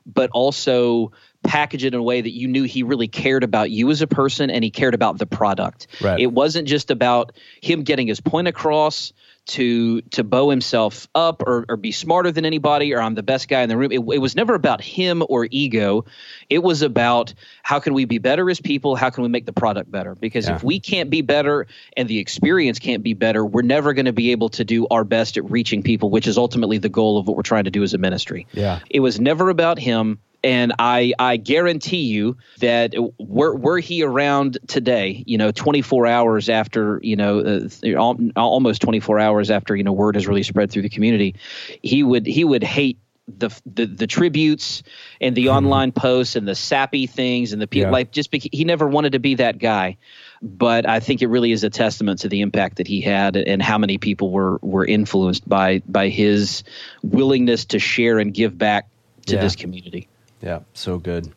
but 0.06 0.30
also 0.34 1.12
package 1.44 1.84
it 1.86 1.94
in 1.94 2.00
a 2.00 2.04
way 2.04 2.22
that 2.22 2.32
you 2.34 2.48
knew 2.48 2.64
he 2.64 2.84
really 2.84 3.08
cared 3.08 3.44
about 3.44 3.72
you 3.72 3.90
as 3.90 4.02
a 4.02 4.08
person 4.08 4.50
and 4.52 4.64
he 4.64 4.70
cared 4.70 4.94
about 4.94 5.18
the 5.18 5.26
product. 5.26 5.88
Right. 6.02 6.20
It 6.20 6.32
wasn't 6.32 6.68
just 6.68 6.92
about 6.92 7.32
him 7.62 7.82
getting 7.84 8.08
his 8.08 8.20
point 8.22 8.48
across 8.48 9.12
to 9.48 10.02
to 10.02 10.24
bow 10.24 10.50
himself 10.50 11.08
up 11.16 11.42
or, 11.46 11.66
or 11.68 11.76
be 11.76 11.92
smarter 11.92 12.32
than 12.32 12.46
anybody 12.46 12.94
or 12.94 13.02
I'm 13.02 13.16
the 13.16 13.24
best 13.24 13.48
guy 13.50 13.62
in 13.62 13.70
the 13.70 13.78
room. 13.78 13.92
It, 13.92 14.00
it 14.00 14.20
was 14.20 14.36
never 14.36 14.54
about 14.54 14.82
him 14.82 15.24
or 15.28 15.48
ego. 15.50 16.06
It 16.50 16.60
was 16.60 16.84
about 16.84 17.34
how 17.64 17.80
can 17.80 17.94
we 17.94 18.06
be 18.06 18.20
better 18.20 18.50
as 18.50 18.62
people? 18.62 18.96
How 18.96 19.10
can 19.10 19.24
we 19.24 19.30
make 19.30 19.46
the 19.46 19.54
product 19.54 19.90
better? 19.92 20.16
Because 20.16 20.48
Yeah. 20.48 20.56
if 20.56 20.64
we 20.64 20.80
can't 20.80 21.10
be 21.10 21.22
better 21.22 21.66
and 21.98 22.08
the 22.08 22.20
experience 22.20 22.80
can't 22.80 23.04
be 23.04 23.14
better, 23.14 23.44
we're 23.46 23.62
never 23.64 23.94
going 23.94 24.06
to 24.06 24.14
be 24.14 24.32
able 24.32 24.50
to 24.50 24.64
do 24.64 24.88
our 24.92 25.04
best 25.04 25.38
at 25.38 25.50
reaching 25.50 25.82
people, 25.82 26.10
which 26.12 26.28
is 26.28 26.38
ultimately 26.38 26.78
the 26.78 26.90
goal 26.90 27.18
of 27.18 27.28
what 27.28 27.36
we're 27.36 27.44
trying 27.44 27.64
to 27.66 27.72
do 27.72 27.82
as 27.84 27.94
a 27.94 27.98
ministry. 27.98 28.48
Yeah. 28.54 28.80
It 28.90 29.00
was 29.00 29.20
never 29.20 29.50
about 29.50 29.80
him. 29.80 30.20
And 30.44 30.74
I, 30.80 31.14
I 31.20 31.38
guarantee 31.38 32.04
you 32.04 32.38
that 32.60 32.96
were, 33.20 33.56
were 33.56 33.80
he 33.80 34.02
around 34.04 34.58
today, 34.68 35.24
you 35.28 35.38
know, 35.38 35.52
24 35.52 36.08
hours 36.08 36.50
after, 36.50 37.00
you 37.04 37.16
know, 37.16 37.40
uh, 37.40 37.88
al- 37.88 38.20
almost 38.36 38.82
24 38.82 39.20
hours 39.20 39.52
after, 39.52 39.76
you 39.76 39.84
know, 39.84 39.92
word 39.92 40.16
has 40.16 40.28
really 40.28 40.42
spread 40.44 40.72
through 40.72 40.82
the 40.82 40.90
community, 40.90 41.36
he 41.84 42.02
would 42.02 42.26
he 42.26 42.44
would 42.44 42.64
hate 42.64 42.98
the 43.28 43.50
the, 43.68 43.86
the 43.86 44.08
tributes 44.08 44.82
and 45.22 45.36
the 45.36 45.50
online 45.50 45.92
posts 45.92 46.36
and 46.36 46.48
the 46.48 46.56
sappy 46.56 47.06
things 47.06 47.54
and 47.54 47.62
the 47.62 47.68
people 47.68 47.90
Yeah. 47.90 47.92
like 47.92 48.12
just 48.12 48.32
because 48.32 48.50
he 48.52 48.64
never 48.66 48.88
wanted 48.88 49.12
to 49.12 49.20
be 49.20 49.36
that 49.36 49.60
guy. 49.60 49.98
But 50.42 50.90
I 50.90 51.00
think 51.02 51.22
it 51.22 51.28
really 51.28 51.52
is 51.52 51.64
a 51.64 51.70
testament 51.70 52.22
to 52.22 52.30
the 52.30 52.42
impact 52.42 52.78
that 52.78 52.88
he 52.88 53.00
had 53.00 53.36
and 53.38 53.62
how 53.62 53.78
many 53.78 54.00
people 54.00 54.32
were 54.32 54.58
were 54.64 54.86
influenced 54.86 55.48
by 55.48 55.84
by 55.88 56.10
his 56.10 56.64
willingness 57.04 57.66
to 57.66 57.80
share 57.80 58.18
and 58.18 58.34
give 58.34 58.58
back 58.58 58.88
to 59.28 59.36
Yeah. 59.36 59.42
this 59.42 59.56
community. 59.56 60.08
Yeah, 60.42 60.60
so 60.74 60.98
good. 60.98 61.32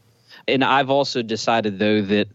And 0.49 0.64
I've 0.64 0.90
also 0.90 1.23
decided 1.23 1.78
though 1.78 2.02
that 2.02 2.28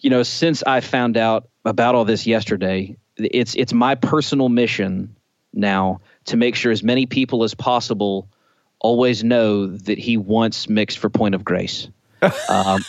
you 0.00 0.10
know 0.10 0.22
since 0.22 0.62
I 0.62 0.80
found 0.80 1.16
out 1.16 1.48
about 1.64 1.94
all 1.94 2.04
this 2.04 2.26
yesterday, 2.26 2.96
it's 3.16 3.54
it's 3.54 3.72
my 3.72 3.94
personal 3.94 4.48
mission 4.48 5.16
now 5.52 6.00
to 6.26 6.36
make 6.36 6.56
sure 6.56 6.72
as 6.72 6.82
many 6.82 7.06
people 7.06 7.44
as 7.44 7.54
possible 7.54 8.28
always 8.80 9.24
know 9.24 9.66
that 9.66 9.98
he 9.98 10.16
wants 10.16 10.68
mixed 10.68 10.98
for 10.98 11.08
point 11.08 11.34
of 11.34 11.44
grace. 11.44 11.88
Um, 12.48 12.84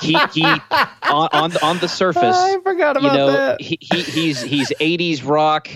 he 0.00 0.18
he 0.32 0.44
on 0.44 1.28
on, 1.32 1.56
on 1.62 1.78
the 1.78 1.88
surface. 1.88 2.36
I 2.36 2.58
forgot 2.62 2.96
about 2.96 3.12
you 3.12 3.18
know 3.18 3.32
that. 3.32 3.60
He, 3.60 3.78
he 3.80 4.02
he's 4.02 4.42
he's 4.42 4.70
80s 4.80 5.26
rock 5.26 5.68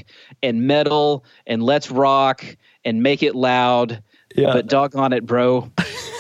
and 0.43 0.67
metal 0.67 1.25
and 1.47 1.63
let's 1.63 1.91
rock 1.91 2.45
and 2.85 3.03
make 3.03 3.23
it 3.23 3.35
loud. 3.35 4.03
Yeah. 4.43 4.53
But 4.53 4.67
doggone 4.67 5.13
it, 5.13 5.27
bro, 5.27 5.71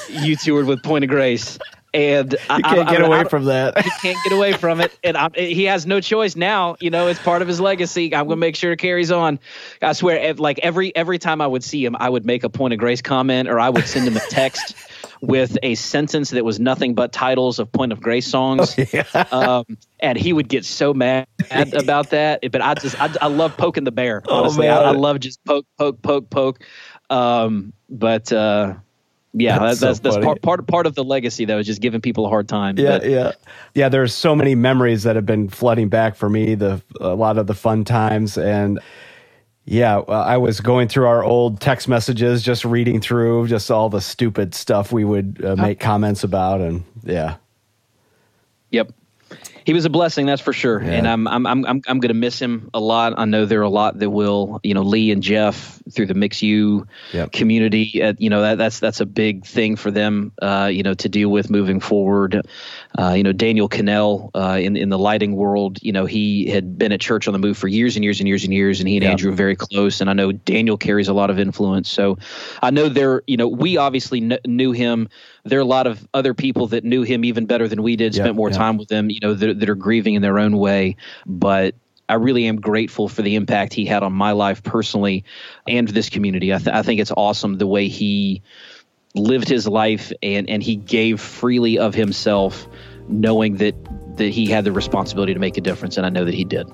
you 0.09 0.37
toured 0.37 0.67
with 0.67 0.83
Point 0.83 1.05
of 1.05 1.11
Grace, 1.11 1.59
and 1.95 2.35
I, 2.51 2.57
You 2.59 2.63
can't 2.63 2.89
I- 2.89 2.93
get 2.93 3.03
I- 3.03 3.07
away 3.07 3.25
from 3.25 3.45
that. 3.47 3.79
he 3.83 3.91
can't 4.03 4.19
get 4.25 4.33
away 4.33 4.53
from 4.53 4.81
it, 4.81 4.97
and 5.03 5.17
he 5.37 5.65
has 5.65 5.87
no 5.87 6.01
choice 6.01 6.37
now. 6.37 6.77
You 6.81 6.91
know, 6.91 7.07
it's 7.09 7.21
part 7.21 7.43
of 7.43 7.49
his 7.49 7.61
legacy. 7.61 8.15
I'm 8.15 8.27
gonna 8.27 8.37
make 8.37 8.57
sure 8.57 8.73
it 8.73 8.79
carries 8.79 9.11
on. 9.11 9.39
I 9.83 9.93
swear, 9.93 10.35
like 10.35 10.59
every 10.63 10.95
every 10.95 11.19
time 11.19 11.41
I 11.41 11.47
would 11.47 11.65
see 11.65 11.85
him, 11.85 11.97
I 11.99 12.09
would 12.09 12.27
make 12.27 12.45
a 12.45 12.49
point 12.51 12.73
of 12.75 12.79
grace 12.79 13.03
comment, 13.03 13.49
or 13.49 13.59
I 13.61 13.71
would 13.71 13.87
send 13.87 14.07
him 14.07 14.17
a 14.17 14.21
text 14.21 14.75
with 15.21 15.59
a 15.65 15.75
sentence 15.75 16.31
that 16.31 16.45
was 16.45 16.61
nothing 16.61 16.95
but 16.95 17.11
titles 17.13 17.59
of 17.59 17.73
point 17.73 17.91
of 17.93 18.01
grace 18.01 18.27
songs. 18.29 18.77
um, 19.33 19.65
and 19.99 20.17
he 20.17 20.33
would 20.33 20.49
get 20.49 20.65
so 20.65 20.95
mad 20.95 21.27
about 21.73 22.11
that. 22.11 22.41
But 22.53 22.61
I 22.61 22.75
just 22.75 23.01
I, 23.01 23.11
I 23.21 23.27
love 23.29 23.57
poking 23.57 23.85
the 23.85 23.91
bear. 23.93 24.23
Oh, 24.29 24.41
Honestly, 24.43 24.69
I. 24.69 24.77
I 24.77 24.91
love 24.93 25.19
just 25.21 25.43
poke 25.45 25.67
poke 25.79 26.01
poke 26.03 26.31
poke. 26.31 26.65
Um, 27.11 27.73
but 27.89 28.33
uh, 28.33 28.75
yeah, 29.35 29.59
That's 29.59 29.81
that's 29.81 29.99
so 29.99 30.03
that's, 30.11 30.25
part 30.25 30.43
part 30.43 30.67
part 30.67 30.87
of 30.87 30.95
the 30.95 31.05
legacy 31.05 31.45
though 31.45 31.59
is 31.59 31.67
just 31.67 31.81
giving 31.81 32.01
people 32.01 32.27
a 32.27 32.29
hard 32.29 32.49
time. 32.49 32.79
Yeah, 32.79 32.99
But- 32.99 33.09
yeah, 33.11 33.33
yeah. 33.75 33.89
There's 33.89 34.15
so 34.15 34.35
many 34.35 34.55
memories 34.55 35.03
that 35.05 35.17
have 35.17 35.27
been 35.27 35.49
flooding 35.49 35.89
back 35.89 36.17
for 36.17 36.29
me. 36.29 36.55
The 36.55 36.83
a 37.01 37.15
lot 37.15 37.39
of 37.39 37.47
the 37.47 37.55
fun 37.55 37.85
times, 37.85 38.39
and 38.39 38.81
yeah, 39.65 39.99
I 39.99 40.39
was 40.39 40.61
going 40.61 40.89
through 40.89 41.07
our 41.07 41.23
old 41.23 41.61
text 41.61 41.89
messages, 41.89 42.43
just 42.43 42.65
reading 42.65 43.01
through 43.01 43.49
just 43.49 43.71
all 43.71 43.91
the 43.91 44.01
stupid 44.01 44.55
stuff 44.55 44.93
we 44.93 45.05
would 45.05 45.45
uh, 45.45 45.57
make 45.57 45.79
comments 45.79 46.25
about, 46.25 46.61
and 46.61 46.85
yeah, 47.05 47.37
Yep 48.71 48.93
he 49.69 49.75
was 49.75 49.85
a 49.85 49.91
blessing, 49.91 50.25
that's 50.25 50.41
for 50.41 50.55
sure. 50.55 50.83
Yeah. 50.83 50.93
And 50.93 51.07
I'm 51.07 51.29
I'm 51.29 51.47
I'm 51.47 51.67
I'm, 51.67 51.83
I'm 51.87 52.01
going 52.01 52.09
to 52.09 52.15
miss 52.15 52.41
him 52.41 52.71
a 52.73 52.81
lot. 52.81 53.13
I 53.19 53.27
know 53.27 53.45
there 53.45 53.61
are 53.61 53.65
a 53.65 53.69
lot 53.69 53.99
that 53.99 54.09
will, 54.09 54.61
you 54.63 54.73
know, 54.73 54.81
Lee 54.81 55.11
and 55.11 55.23
Jeff 55.23 55.83
through 55.93 56.07
the 56.07 56.15
Mix 56.15 56.41
U 56.41 56.87
yep. 57.13 57.33
community. 57.33 58.03
Uh, 58.03 58.15
you 58.17 58.31
know, 58.31 58.41
that, 58.41 58.57
that's 58.57 58.81
that's 58.81 59.03
a 59.03 59.05
big 59.05 59.45
thing 59.45 59.77
for 59.77 59.91
them, 59.91 60.33
uh, 60.41 60.71
you 60.73 60.83
know, 60.83 60.95
to 60.95 61.11
deal 61.11 61.29
with 61.29 61.51
moving 61.51 61.81
forward. 61.81 62.47
Uh, 62.99 63.13
you 63.13 63.23
know, 63.23 63.33
Daniel 63.33 63.69
Cannell 63.69 64.31
uh, 64.35 64.59
in 64.59 64.75
in 64.75 64.89
the 64.89 64.99
lighting 64.99 65.37
world, 65.37 65.79
you 65.83 65.93
know, 65.93 66.07
he 66.07 66.47
had 66.47 66.79
been 66.79 66.91
at 66.91 67.03
Church 67.03 67.29
on 67.29 67.35
the 67.35 67.39
Move 67.39 67.59
for 67.59 67.69
years 67.69 67.95
and 67.95 68.03
years 68.03 68.21
and 68.21 68.27
years 68.27 68.45
and 68.45 68.55
years, 68.55 68.81
and 68.81 68.89
he 68.89 68.97
and 68.97 69.03
yep. 69.03 69.11
Andrew 69.11 69.33
are 69.33 69.35
very 69.35 69.55
close. 69.55 70.01
And 70.01 70.09
I 70.09 70.15
know 70.15 70.33
Daniel 70.33 70.79
carries 70.79 71.09
a 71.09 71.13
lot 71.13 71.29
of 71.29 71.39
influence. 71.39 71.91
So 71.91 72.17
I 72.63 72.71
know 72.71 72.89
there, 72.89 73.21
you 73.27 73.37
know, 73.37 73.49
we 73.49 73.77
obviously 73.77 74.21
kn- 74.21 74.41
knew 74.47 74.73
him 74.73 75.11
there 75.45 75.59
are 75.59 75.63
a 75.63 75.67
lot 75.67 75.87
of 75.87 76.07
other 76.15 76.35
people 76.35 76.69
that 76.69 76.85
knew 76.85 77.03
him 77.03 77.25
even 77.25 77.47
better 77.47 77.69
than 77.69 77.83
we 77.83 77.97
did, 77.97 78.15
spent 78.15 78.37
more 78.37 78.51
time 78.51 78.77
with 78.77 78.91
him, 78.91 79.11
you 79.11 79.21
know, 79.21 79.35
that, 79.35 79.61
that 79.61 79.69
are 79.69 79.75
grieving 79.75 80.15
in 80.15 80.23
their 80.23 80.39
own 80.39 80.57
way. 80.59 80.97
But 81.27 81.75
I 82.09 82.15
really 82.15 82.47
am 82.47 82.61
grateful 82.61 83.09
for 83.09 83.23
the 83.23 83.35
impact 83.35 83.75
he 83.75 83.85
had 83.85 84.03
on 84.03 84.13
my 84.13 84.33
life 84.33 84.63
personally 84.63 85.25
and 85.67 85.87
this 85.89 86.09
community. 86.09 86.55
I, 86.55 86.59
th- 86.59 86.75
I 86.75 86.83
think 86.83 87.01
it's 87.01 87.13
awesome 87.17 87.59
the 87.59 87.67
way 87.67 87.89
he 87.89 88.43
lived 89.15 89.49
his 89.49 89.69
life 89.69 90.13
and, 90.23 90.49
and 90.49 90.63
he 90.63 90.77
gave 90.77 91.21
freely 91.21 91.79
of 91.79 91.95
himself, 91.95 92.67
knowing 93.09 93.57
that, 93.57 93.75
that 94.17 94.29
he 94.29 94.47
had 94.47 94.65
the 94.65 94.73
responsibility 94.73 95.35
to 95.35 95.41
make 95.41 95.57
a 95.59 95.61
difference. 95.61 95.97
And 95.97 96.07
I 96.07 96.09
know 96.09 96.25
that 96.25 96.35
he 96.35 96.45
did. 96.45 96.67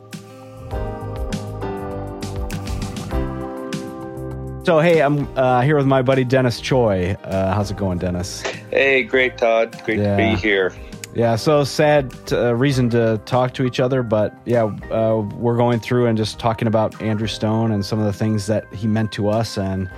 So, 4.65 4.79
hey, 4.81 5.03
I'm 5.03 5.29
uh, 5.37 5.61
here 5.61 5.77
with 5.77 5.85
my 5.85 6.01
buddy 6.01 6.25
Dennis 6.25 6.59
Choi. 6.59 7.19
Uh, 7.23 7.53
how's 7.53 7.71
it 7.71 7.77
going, 7.77 7.99
Dennis? 7.99 8.41
Hey, 8.71 9.03
great, 9.03 9.37
Todd. 9.37 9.79
Great 9.85 9.99
yeah. 9.99 10.17
to 10.17 10.17
be 10.17 10.41
here. 10.41 10.75
Yeah, 11.15 11.37
so 11.37 11.65
sad 11.65 12.15
uh, 12.33 12.55
reason 12.55 12.89
to 12.91 13.21
talk 13.27 13.53
to 13.55 13.67
each 13.67 13.79
other, 13.79 14.03
but 14.03 14.35
yeah, 14.47 14.65
uh, 14.91 15.23
we're 15.37 15.59
going 15.59 15.81
through 15.81 16.07
and 16.07 16.17
just 16.17 16.39
talking 16.39 16.67
about 16.67 16.99
Andrew 17.03 17.27
Stone 17.27 17.73
and 17.73 17.85
some 17.85 17.99
of 17.99 18.07
the 18.07 18.13
things 18.15 18.47
that 18.47 18.73
he 18.73 18.87
meant 18.87 19.13
to 19.13 19.29
us 19.29 19.59
and 19.59 19.91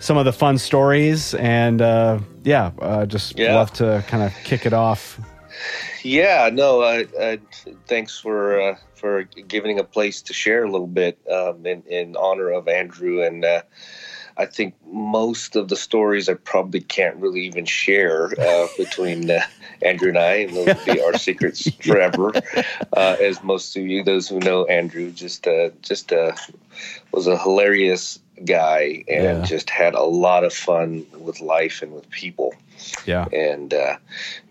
some 0.00 0.16
of 0.16 0.24
the 0.24 0.32
fun 0.32 0.58
stories. 0.58 1.34
And 1.34 1.80
uh, 1.80 2.18
yeah, 2.42 2.72
uh, 2.80 3.06
just 3.06 3.38
yeah. 3.38 3.54
love 3.54 3.72
to 3.74 4.04
kind 4.08 4.24
of 4.24 4.34
kick 4.42 4.66
it 4.66 4.72
off. 4.72 5.20
Yeah, 6.02 6.50
no, 6.52 7.04
thanks 7.86 8.18
for 8.18 8.76
for 9.04 9.24
giving 9.24 9.78
a 9.78 9.84
place 9.84 10.22
to 10.22 10.32
share 10.32 10.64
a 10.64 10.70
little 10.70 10.86
bit 10.86 11.18
um, 11.30 11.66
in, 11.66 11.82
in 11.82 12.16
honor 12.16 12.48
of 12.48 12.68
Andrew. 12.68 13.22
And 13.22 13.44
uh, 13.44 13.60
I 14.38 14.46
think 14.46 14.74
most 14.90 15.56
of 15.56 15.68
the 15.68 15.76
stories 15.76 16.26
I 16.26 16.34
probably 16.34 16.80
can't 16.80 17.16
really 17.16 17.42
even 17.42 17.66
share 17.66 18.32
uh, 18.40 18.66
between 18.78 19.30
uh, 19.30 19.40
Andrew 19.82 20.08
and 20.08 20.18
I, 20.18 20.34
and 20.36 20.56
those 20.56 20.66
will 20.68 20.94
be 20.94 21.02
our 21.02 21.18
secrets 21.18 21.70
forever. 21.82 22.32
Uh, 22.96 23.16
as 23.20 23.42
most 23.42 23.76
of 23.76 23.86
you, 23.86 24.02
those 24.02 24.26
who 24.26 24.40
know 24.40 24.64
Andrew, 24.64 25.10
just 25.10 25.46
uh, 25.46 25.68
just 25.82 26.10
uh, 26.10 26.32
was 27.12 27.26
a 27.26 27.36
hilarious 27.36 28.18
guy 28.42 29.04
and 29.06 29.40
yeah. 29.40 29.44
just 29.44 29.68
had 29.68 29.92
a 29.92 30.02
lot 30.02 30.44
of 30.44 30.54
fun 30.54 31.04
with 31.18 31.42
life 31.42 31.82
and 31.82 31.92
with 31.92 32.08
people. 32.08 32.54
Yeah. 33.06 33.26
And 33.32 33.72
uh, 33.72 33.96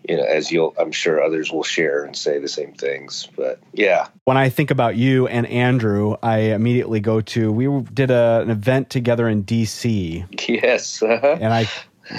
you 0.08 0.16
know, 0.16 0.24
as 0.24 0.50
you'll, 0.50 0.74
I'm 0.78 0.92
sure 0.92 1.22
others 1.22 1.52
will 1.52 1.62
share 1.62 2.04
and 2.04 2.16
say 2.16 2.38
the 2.38 2.48
same 2.48 2.72
things. 2.72 3.28
But 3.36 3.60
yeah. 3.72 4.08
When 4.24 4.36
I 4.36 4.48
think 4.48 4.70
about 4.70 4.96
you 4.96 5.26
and 5.26 5.46
Andrew, 5.46 6.16
I 6.22 6.38
immediately 6.38 7.00
go 7.00 7.20
to 7.20 7.52
we 7.52 7.82
did 7.92 8.10
a, 8.10 8.40
an 8.42 8.50
event 8.50 8.90
together 8.90 9.28
in 9.28 9.42
D.C. 9.42 10.24
Yes. 10.48 11.02
Uh-huh. 11.02 11.38
And 11.40 11.52
I 11.52 11.68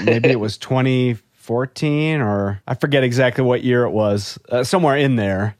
maybe 0.03 0.29
it 0.29 0.39
was 0.39 0.57
2014 0.57 2.21
or 2.21 2.61
I 2.67 2.75
forget 2.75 3.03
exactly 3.03 3.43
what 3.43 3.63
year 3.63 3.83
it 3.83 3.91
was, 3.91 4.39
uh, 4.49 4.63
somewhere 4.63 4.97
in 4.97 5.15
there. 5.15 5.55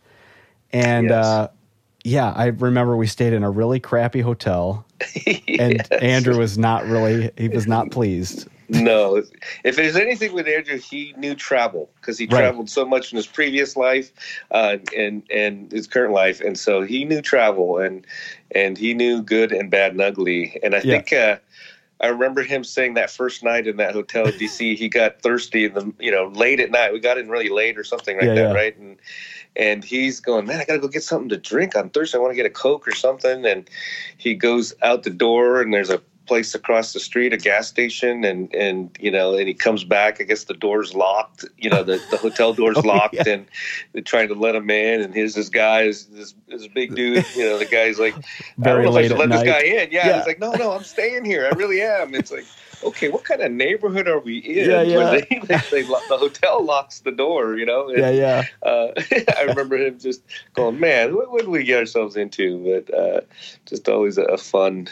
And 0.71 1.09
yes. 1.09 1.25
uh, 1.25 1.47
yeah, 2.05 2.31
I 2.31 2.47
remember 2.47 2.95
we 2.95 3.07
stayed 3.07 3.33
in 3.33 3.43
a 3.43 3.49
really 3.49 3.79
crappy 3.79 4.21
hotel, 4.21 4.85
and 5.25 5.41
yes. 5.47 5.87
Andrew 5.89 6.37
was 6.37 6.57
not 6.57 6.85
really 6.85 7.31
he 7.35 7.49
was 7.49 7.65
not 7.65 7.89
pleased. 7.89 8.47
No, 8.69 9.21
if 9.63 9.75
there's 9.75 9.95
anything 9.95 10.33
with 10.33 10.47
Andrew, 10.47 10.77
he 10.77 11.13
knew 11.17 11.35
travel 11.35 11.89
because 11.97 12.17
he 12.17 12.25
right. 12.25 12.39
traveled 12.39 12.69
so 12.69 12.85
much 12.85 13.11
in 13.11 13.17
his 13.17 13.27
previous 13.27 13.75
life 13.75 14.11
uh, 14.51 14.77
and 14.95 15.23
and 15.31 15.71
his 15.71 15.87
current 15.87 16.13
life, 16.13 16.41
and 16.41 16.57
so 16.57 16.81
he 16.81 17.05
knew 17.05 17.21
travel 17.21 17.77
and 17.77 18.05
and 18.51 18.77
he 18.77 18.93
knew 18.93 19.21
good 19.21 19.51
and 19.51 19.69
bad 19.69 19.91
and 19.91 20.01
ugly. 20.01 20.59
And 20.63 20.73
I 20.73 20.77
yeah. 20.79 20.93
think 20.93 21.13
uh, 21.13 21.37
I 22.01 22.07
remember 22.07 22.43
him 22.43 22.63
saying 22.63 22.95
that 22.95 23.09
first 23.09 23.43
night 23.43 23.67
in 23.67 23.77
that 23.77 23.93
hotel 23.93 24.27
in 24.27 24.33
DC, 24.33 24.75
he 24.77 24.89
got 24.89 25.21
thirsty 25.21 25.65
in 25.65 25.73
the 25.73 25.93
you 25.99 26.11
know 26.11 26.27
late 26.27 26.59
at 26.59 26.71
night. 26.71 26.93
We 26.93 26.99
got 26.99 27.17
in 27.17 27.29
really 27.29 27.49
late 27.49 27.77
or 27.77 27.83
something 27.83 28.17
like 28.17 28.25
yeah, 28.25 28.35
that, 28.35 28.41
yeah. 28.49 28.53
right? 28.53 28.77
And 28.77 28.97
and 29.55 29.83
he's 29.83 30.19
going, 30.19 30.45
man, 30.45 30.59
I 30.59 30.65
gotta 30.65 30.79
go 30.79 30.87
get 30.87 31.03
something 31.03 31.29
to 31.29 31.37
drink 31.37 31.75
on 31.75 31.89
Thursday. 31.89 32.17
I 32.17 32.21
want 32.21 32.31
to 32.31 32.35
get 32.35 32.45
a 32.45 32.49
Coke 32.49 32.87
or 32.87 32.93
something. 32.93 33.45
And 33.45 33.69
he 34.17 34.33
goes 34.33 34.73
out 34.81 35.03
the 35.03 35.09
door, 35.09 35.61
and 35.61 35.73
there's 35.73 35.89
a 35.89 36.01
place 36.25 36.55
across 36.55 36.93
the 36.93 36.99
street, 36.99 37.33
a 37.33 37.37
gas 37.37 37.67
station, 37.67 38.23
and 38.23 38.53
and 38.53 38.95
you 38.99 39.11
know, 39.11 39.35
and 39.35 39.47
he 39.47 39.53
comes 39.53 39.83
back. 39.83 40.19
I 40.19 40.23
guess 40.23 40.45
the 40.45 40.53
door's 40.53 40.93
locked. 40.93 41.45
You 41.57 41.69
know, 41.69 41.83
the, 41.83 42.01
the 42.11 42.17
hotel 42.17 42.53
door's 42.61 42.77
oh, 42.77 42.81
locked, 42.81 43.15
yeah. 43.15 43.23
and 43.27 43.45
they're 43.93 44.01
trying 44.01 44.27
to 44.29 44.35
let 44.35 44.55
him 44.55 44.69
in. 44.69 45.01
And 45.01 45.13
here's 45.13 45.35
this 45.35 45.49
guy, 45.49 45.83
is 45.83 46.05
this 46.07 46.33
this 46.47 46.67
big 46.67 46.95
dude. 46.95 47.25
You 47.35 47.43
know, 47.43 47.57
the 47.57 47.65
guy's 47.65 47.99
like, 47.99 48.15
Very 48.57 48.81
I 48.81 48.83
don't 48.83 48.93
know 48.93 48.99
if 48.99 49.05
I 49.05 49.07
should 49.07 49.17
let 49.17 49.29
night. 49.29 49.45
this 49.45 49.53
guy 49.53 49.61
in. 49.61 49.91
Yeah, 49.91 50.07
yeah. 50.07 50.17
he's 50.17 50.27
like, 50.27 50.39
no, 50.39 50.51
no, 50.53 50.71
I'm 50.71 50.83
staying 50.83 51.25
here. 51.25 51.49
I 51.51 51.55
really 51.55 51.81
am. 51.81 52.15
It's 52.15 52.31
like 52.31 52.45
okay, 52.83 53.09
what 53.09 53.23
kind 53.23 53.41
of 53.41 53.51
neighborhood 53.51 54.07
are 54.07 54.19
we 54.19 54.37
in? 54.37 54.69
Yeah, 54.69 54.81
yeah. 54.81 54.97
Where 54.97 55.21
they, 55.29 55.39
they, 55.39 55.57
they, 55.71 55.81
the 55.83 56.17
hotel 56.17 56.63
locks 56.63 56.99
the 56.99 57.11
door, 57.11 57.57
you 57.57 57.65
know? 57.65 57.89
And, 57.89 57.97
yeah, 57.97 58.09
yeah. 58.09 58.43
Uh, 58.63 58.87
I 59.37 59.43
remember 59.43 59.77
him 59.77 59.99
just 59.99 60.21
going, 60.53 60.79
man, 60.79 61.15
what, 61.15 61.39
did 61.39 61.47
we 61.47 61.63
get 61.63 61.79
ourselves 61.79 62.15
into? 62.15 62.83
But 62.87 62.93
uh, 62.93 63.21
just 63.65 63.87
always 63.89 64.17
a, 64.17 64.23
a 64.23 64.37
fun. 64.37 64.87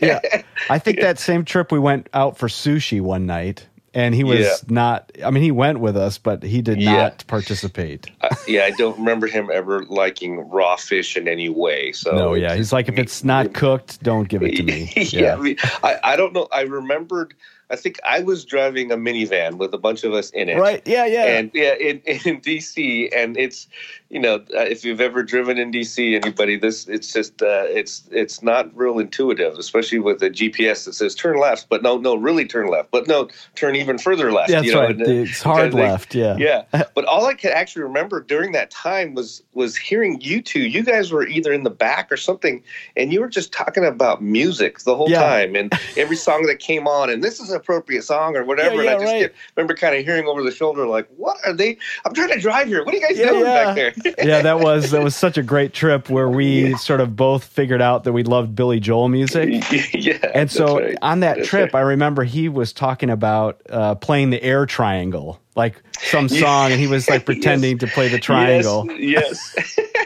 yeah. 0.00 0.20
I 0.70 0.78
think 0.78 1.00
that 1.00 1.18
same 1.18 1.44
trip 1.44 1.72
we 1.72 1.78
went 1.78 2.08
out 2.14 2.36
for 2.36 2.48
sushi 2.48 3.00
one 3.00 3.26
night 3.26 3.66
and 3.98 4.14
he 4.14 4.22
was 4.22 4.40
yeah. 4.40 4.54
not 4.68 5.10
i 5.24 5.30
mean 5.30 5.42
he 5.42 5.50
went 5.50 5.80
with 5.80 5.96
us 5.96 6.18
but 6.18 6.42
he 6.42 6.62
did 6.62 6.80
yeah. 6.80 6.92
not 6.92 7.24
participate 7.26 8.10
uh, 8.20 8.34
yeah 8.46 8.64
i 8.64 8.70
don't 8.70 8.96
remember 8.98 9.26
him 9.26 9.50
ever 9.52 9.84
liking 9.86 10.38
raw 10.48 10.76
fish 10.76 11.16
in 11.16 11.26
any 11.26 11.48
way 11.48 11.92
so 11.92 12.12
no 12.12 12.34
yeah 12.34 12.54
he's 12.54 12.72
like 12.72 12.88
if 12.88 12.98
it's 12.98 13.24
not 13.24 13.52
cooked 13.52 14.02
don't 14.02 14.28
give 14.28 14.42
it 14.42 14.56
to 14.56 14.62
me 14.62 14.92
yeah, 14.96 15.02
yeah. 15.20 15.34
I, 15.34 15.40
mean, 15.40 15.56
I, 15.82 15.98
I 16.04 16.16
don't 16.16 16.32
know 16.32 16.48
i 16.52 16.62
remembered 16.62 17.34
I 17.70 17.76
think 17.76 17.98
I 18.02 18.20
was 18.20 18.46
driving 18.46 18.90
a 18.90 18.96
minivan 18.96 19.58
with 19.58 19.74
a 19.74 19.78
bunch 19.78 20.02
of 20.02 20.14
us 20.14 20.30
in 20.30 20.48
it. 20.48 20.56
Right. 20.56 20.82
Yeah. 20.86 21.04
Yeah. 21.04 21.26
And 21.26 21.50
yeah, 21.52 21.74
in, 21.74 22.00
in 22.06 22.40
DC, 22.40 23.14
and 23.14 23.36
it's 23.36 23.68
you 24.10 24.18
know 24.18 24.36
uh, 24.36 24.60
if 24.60 24.84
you've 24.84 25.00
ever 25.00 25.22
driven 25.22 25.58
in 25.58 25.70
DC, 25.70 26.14
anybody, 26.14 26.56
this 26.56 26.88
it's 26.88 27.12
just 27.12 27.42
uh, 27.42 27.64
it's 27.68 28.08
it's 28.10 28.42
not 28.42 28.74
real 28.76 28.98
intuitive, 28.98 29.58
especially 29.58 29.98
with 29.98 30.22
a 30.22 30.30
GPS 30.30 30.84
that 30.86 30.94
says 30.94 31.14
turn 31.14 31.38
left, 31.38 31.68
but 31.68 31.82
no, 31.82 31.98
no, 31.98 32.14
really 32.14 32.46
turn 32.46 32.68
left, 32.68 32.90
but 32.90 33.06
no, 33.06 33.28
turn 33.54 33.76
even 33.76 33.98
further 33.98 34.32
left. 34.32 34.50
Yeah, 34.50 34.60
that's 34.60 34.72
know, 34.72 34.80
right. 34.80 34.90
And, 34.90 35.02
it's 35.02 35.42
hard 35.42 35.74
left. 35.74 36.14
Yeah. 36.14 36.36
Yeah. 36.38 36.64
But 36.94 37.04
all 37.04 37.26
I 37.26 37.34
could 37.34 37.50
actually 37.50 37.82
remember 37.82 38.20
during 38.20 38.52
that 38.52 38.70
time 38.70 39.14
was 39.14 39.42
was 39.52 39.76
hearing 39.76 40.20
you 40.20 40.42
two. 40.42 40.62
You 40.62 40.82
guys 40.82 41.12
were 41.12 41.26
either 41.26 41.52
in 41.52 41.62
the 41.62 41.70
back 41.70 42.10
or 42.10 42.16
something, 42.16 42.62
and 42.96 43.12
you 43.12 43.20
were 43.20 43.28
just 43.28 43.52
talking 43.52 43.84
about 43.84 44.22
music 44.22 44.80
the 44.80 44.96
whole 44.96 45.10
yeah. 45.10 45.20
time, 45.20 45.54
and 45.54 45.72
every 45.96 46.16
song 46.16 46.46
that 46.46 46.58
came 46.58 46.88
on, 46.88 47.10
and 47.10 47.22
this 47.22 47.40
is 47.40 47.50
an 47.50 47.56
appropriate 47.56 48.02
song 48.02 48.36
or 48.36 48.44
whatever. 48.44 48.76
Yeah, 48.76 48.82
yeah, 48.82 48.90
and 48.90 48.90
I 48.90 49.04
just 49.04 49.12
right. 49.12 49.20
get, 49.20 49.34
remember 49.56 49.74
kind 49.74 49.96
of 49.96 50.04
hearing 50.04 50.26
over 50.26 50.42
the 50.42 50.50
shoulder, 50.50 50.86
like, 50.86 51.08
what 51.16 51.36
are 51.44 51.52
they? 51.52 51.76
I'm 52.04 52.14
trying 52.14 52.30
to 52.30 52.40
drive 52.40 52.68
here. 52.68 52.84
What 52.84 52.94
are 52.94 52.98
you 52.98 53.06
guys 53.06 53.16
doing 53.16 53.44
back 53.44 53.76
there? 53.76 53.92
Yeah, 54.18 54.42
that 54.42 54.60
was 54.60 54.90
that 54.90 55.02
was 55.02 55.14
such 55.14 55.38
a 55.38 55.42
great 55.42 55.72
trip 55.72 56.08
where 56.08 56.28
we 56.28 56.74
sort 56.76 57.00
of 57.00 57.16
both 57.16 57.44
figured 57.44 57.82
out 57.82 58.04
that 58.04 58.12
we 58.12 58.22
loved 58.22 58.54
Billy 58.54 58.80
Joel 58.80 59.08
music. 59.08 59.64
yeah. 59.92 60.18
And 60.34 60.50
so 60.50 60.80
right. 60.80 60.96
on 61.02 61.20
that 61.20 61.38
that's 61.38 61.48
trip, 61.48 61.72
right. 61.74 61.80
I 61.80 61.82
remember 61.82 62.24
he 62.24 62.48
was 62.48 62.72
talking 62.72 63.10
about 63.10 63.60
uh, 63.70 63.94
playing 63.96 64.30
the 64.30 64.42
air 64.42 64.66
triangle, 64.66 65.40
like 65.54 65.82
some 65.98 66.28
song, 66.28 66.72
and 66.72 66.80
he 66.80 66.86
was 66.86 67.08
like 67.08 67.24
pretending 67.26 67.72
yes. 67.72 67.80
to 67.80 67.86
play 67.88 68.08
the 68.08 68.18
triangle. 68.18 68.86
Yes. 68.98 69.54
yes 69.56 69.78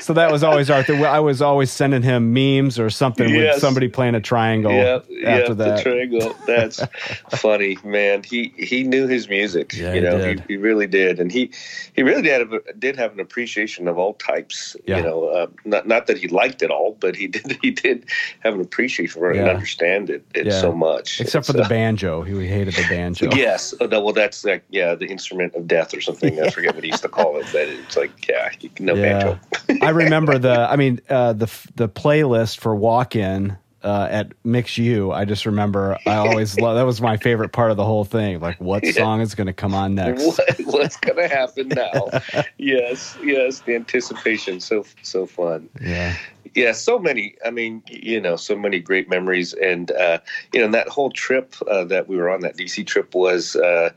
so 0.00 0.12
that 0.14 0.30
was 0.30 0.42
always 0.42 0.70
Arthur. 0.70 0.94
I 1.06 1.20
was 1.20 1.42
always 1.42 1.70
sending 1.70 2.02
him 2.02 2.32
memes 2.32 2.78
or 2.78 2.90
something 2.90 3.28
yes. 3.28 3.54
with 3.54 3.60
somebody 3.60 3.88
playing 3.88 4.14
a 4.14 4.20
triangle. 4.20 4.72
Yeah, 4.72 5.00
after 5.26 5.54
that. 5.54 5.76
the 5.76 5.82
triangle. 5.82 6.36
That's 6.46 6.80
funny, 7.30 7.78
man. 7.84 8.22
He 8.22 8.52
he 8.56 8.82
knew 8.82 9.06
his 9.06 9.28
music. 9.28 9.72
Yeah, 9.72 9.94
you 9.94 10.00
know, 10.00 10.18
he, 10.18 10.40
he, 10.48 10.56
really 10.56 10.86
did, 10.86 11.20
and 11.20 11.30
he 11.30 11.50
he 11.94 12.02
really 12.02 12.22
did 12.22 12.40
have, 12.40 12.78
did 12.78 12.96
have 12.96 13.12
an 13.12 13.20
appreciation 13.20 13.88
of 13.88 13.98
all 13.98 14.14
types. 14.14 14.76
Yeah. 14.86 14.98
You 14.98 15.02
know, 15.02 15.24
uh, 15.26 15.46
not 15.64 15.86
not 15.86 16.06
that 16.06 16.18
he 16.18 16.28
liked 16.28 16.62
it 16.62 16.70
all, 16.70 16.96
but 17.00 17.16
he 17.16 17.26
did 17.34 17.58
he 17.62 17.70
did 17.70 18.06
have 18.40 18.54
an 18.54 18.60
appreciation 18.60 19.20
for 19.20 19.30
it 19.30 19.36
yeah. 19.36 19.42
and 19.42 19.50
understand 19.50 20.10
it, 20.10 20.24
it 20.34 20.46
yeah. 20.46 20.60
so 20.60 20.72
much. 20.72 21.20
Except 21.20 21.46
for 21.46 21.52
the 21.52 21.64
banjo, 21.64 22.22
he 22.22 22.46
hated 22.46 22.74
the 22.74 22.86
banjo. 22.88 23.30
yes, 23.34 23.74
oh, 23.80 23.88
well, 23.88 24.12
that's 24.12 24.44
like 24.44 24.64
yeah, 24.70 24.94
the 24.94 25.06
instrument 25.06 25.54
of 25.54 25.66
death 25.66 25.94
or 25.94 26.00
something. 26.00 26.40
I 26.40 26.50
forget 26.50 26.74
what 26.74 26.84
he 26.84 26.90
used 26.90 27.02
to 27.02 27.08
call 27.08 27.36
it. 27.38 27.46
But 27.52 27.68
it's 27.68 27.96
like 27.96 28.28
yeah, 28.28 28.50
no 28.78 28.94
banjo. 28.94 29.38
I 29.86 29.90
remember 29.90 30.38
the. 30.38 30.68
I 30.70 30.76
mean, 30.76 31.00
uh, 31.08 31.32
the 31.32 31.50
the 31.74 31.88
playlist 31.88 32.58
for 32.58 32.74
Walk 32.74 33.16
In 33.16 33.56
uh, 33.84 34.08
at 34.10 34.32
Mix 34.44 34.78
U, 34.78 35.12
I 35.12 35.26
just 35.26 35.44
remember 35.44 35.98
I 36.06 36.16
always 36.16 36.58
love 36.58 36.76
that 36.76 36.86
was 36.86 37.02
my 37.02 37.18
favorite 37.18 37.50
part 37.50 37.70
of 37.70 37.76
the 37.76 37.84
whole 37.84 38.04
thing. 38.04 38.40
Like, 38.40 38.60
what 38.60 38.84
song 38.86 39.20
is 39.20 39.34
going 39.34 39.46
to 39.46 39.52
come 39.52 39.74
on 39.74 39.94
next? 39.94 40.24
What, 40.24 40.58
what's 40.64 40.96
going 40.96 41.18
to 41.18 41.28
happen 41.28 41.68
now? 41.68 42.08
yes, 42.56 43.16
yes, 43.22 43.60
the 43.60 43.74
anticipation, 43.74 44.60
so 44.60 44.86
so 45.02 45.26
fun. 45.26 45.68
Yeah, 45.80 46.16
yeah, 46.54 46.72
so 46.72 46.98
many. 46.98 47.34
I 47.44 47.50
mean, 47.50 47.82
you 47.88 48.20
know, 48.20 48.36
so 48.36 48.56
many 48.56 48.78
great 48.78 49.10
memories, 49.10 49.52
and 49.52 49.90
uh, 49.90 50.18
you 50.52 50.60
know, 50.60 50.70
that 50.70 50.88
whole 50.88 51.10
trip 51.10 51.54
uh, 51.68 51.84
that 51.84 52.08
we 52.08 52.16
were 52.16 52.30
on, 52.30 52.40
that 52.40 52.56
DC 52.56 52.86
trip 52.86 53.14
was 53.14 53.54
uh, 53.56 53.90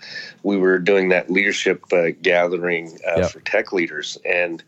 we 0.43 0.57
were 0.57 0.79
doing 0.79 1.09
that 1.09 1.29
leadership 1.29 1.83
uh, 1.93 2.09
gathering 2.21 2.99
uh, 3.07 3.21
yep. 3.21 3.31
for 3.31 3.39
tech 3.41 3.71
leaders, 3.71 4.17
and 4.25 4.63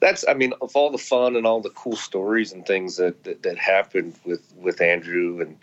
that's 0.00 0.24
I 0.28 0.34
mean 0.34 0.52
of 0.60 0.74
all 0.76 0.90
the 0.90 0.98
fun 0.98 1.36
and 1.36 1.46
all 1.46 1.60
the 1.60 1.70
cool 1.70 1.96
stories 1.96 2.52
and 2.52 2.64
things 2.66 2.96
that 2.96 3.24
that, 3.24 3.42
that 3.42 3.58
happened 3.58 4.14
with 4.24 4.42
with 4.56 4.80
Andrew 4.80 5.40
and 5.40 5.62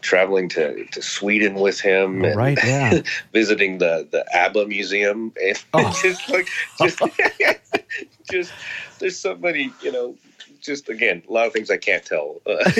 traveling 0.00 0.48
to, 0.50 0.84
to 0.86 1.02
Sweden 1.02 1.54
with 1.54 1.80
him 1.80 2.24
and 2.24 2.36
right, 2.36 2.58
yeah. 2.64 3.00
visiting 3.32 3.78
the 3.78 4.06
the 4.10 4.24
ABBA 4.36 4.66
museum 4.66 5.32
and 5.42 5.64
oh. 5.74 5.98
just 6.02 6.28
like 6.28 6.48
just 6.78 7.00
just 8.30 8.52
there's 8.98 9.18
so 9.18 9.36
many 9.36 9.72
you 9.82 9.92
know 9.92 10.16
just 10.60 10.88
again 10.88 11.22
a 11.28 11.32
lot 11.32 11.46
of 11.46 11.52
things 11.52 11.70
I 11.70 11.76
can't 11.76 12.04
tell. 12.04 12.40
Uh, 12.46 12.70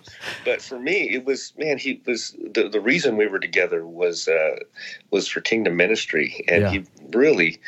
but 0.44 0.62
for 0.62 0.78
me, 0.78 1.10
it 1.10 1.24
was 1.24 1.52
man. 1.58 1.78
He 1.78 2.00
was 2.06 2.36
the, 2.52 2.68
the 2.68 2.80
reason 2.80 3.16
we 3.16 3.26
were 3.26 3.38
together 3.38 3.86
was 3.86 4.28
uh, 4.28 4.56
was 5.10 5.28
for 5.28 5.40
Kingdom 5.40 5.76
Ministry, 5.76 6.44
and 6.48 6.62
yeah. 6.62 6.70
he 6.70 6.84
really 7.12 7.60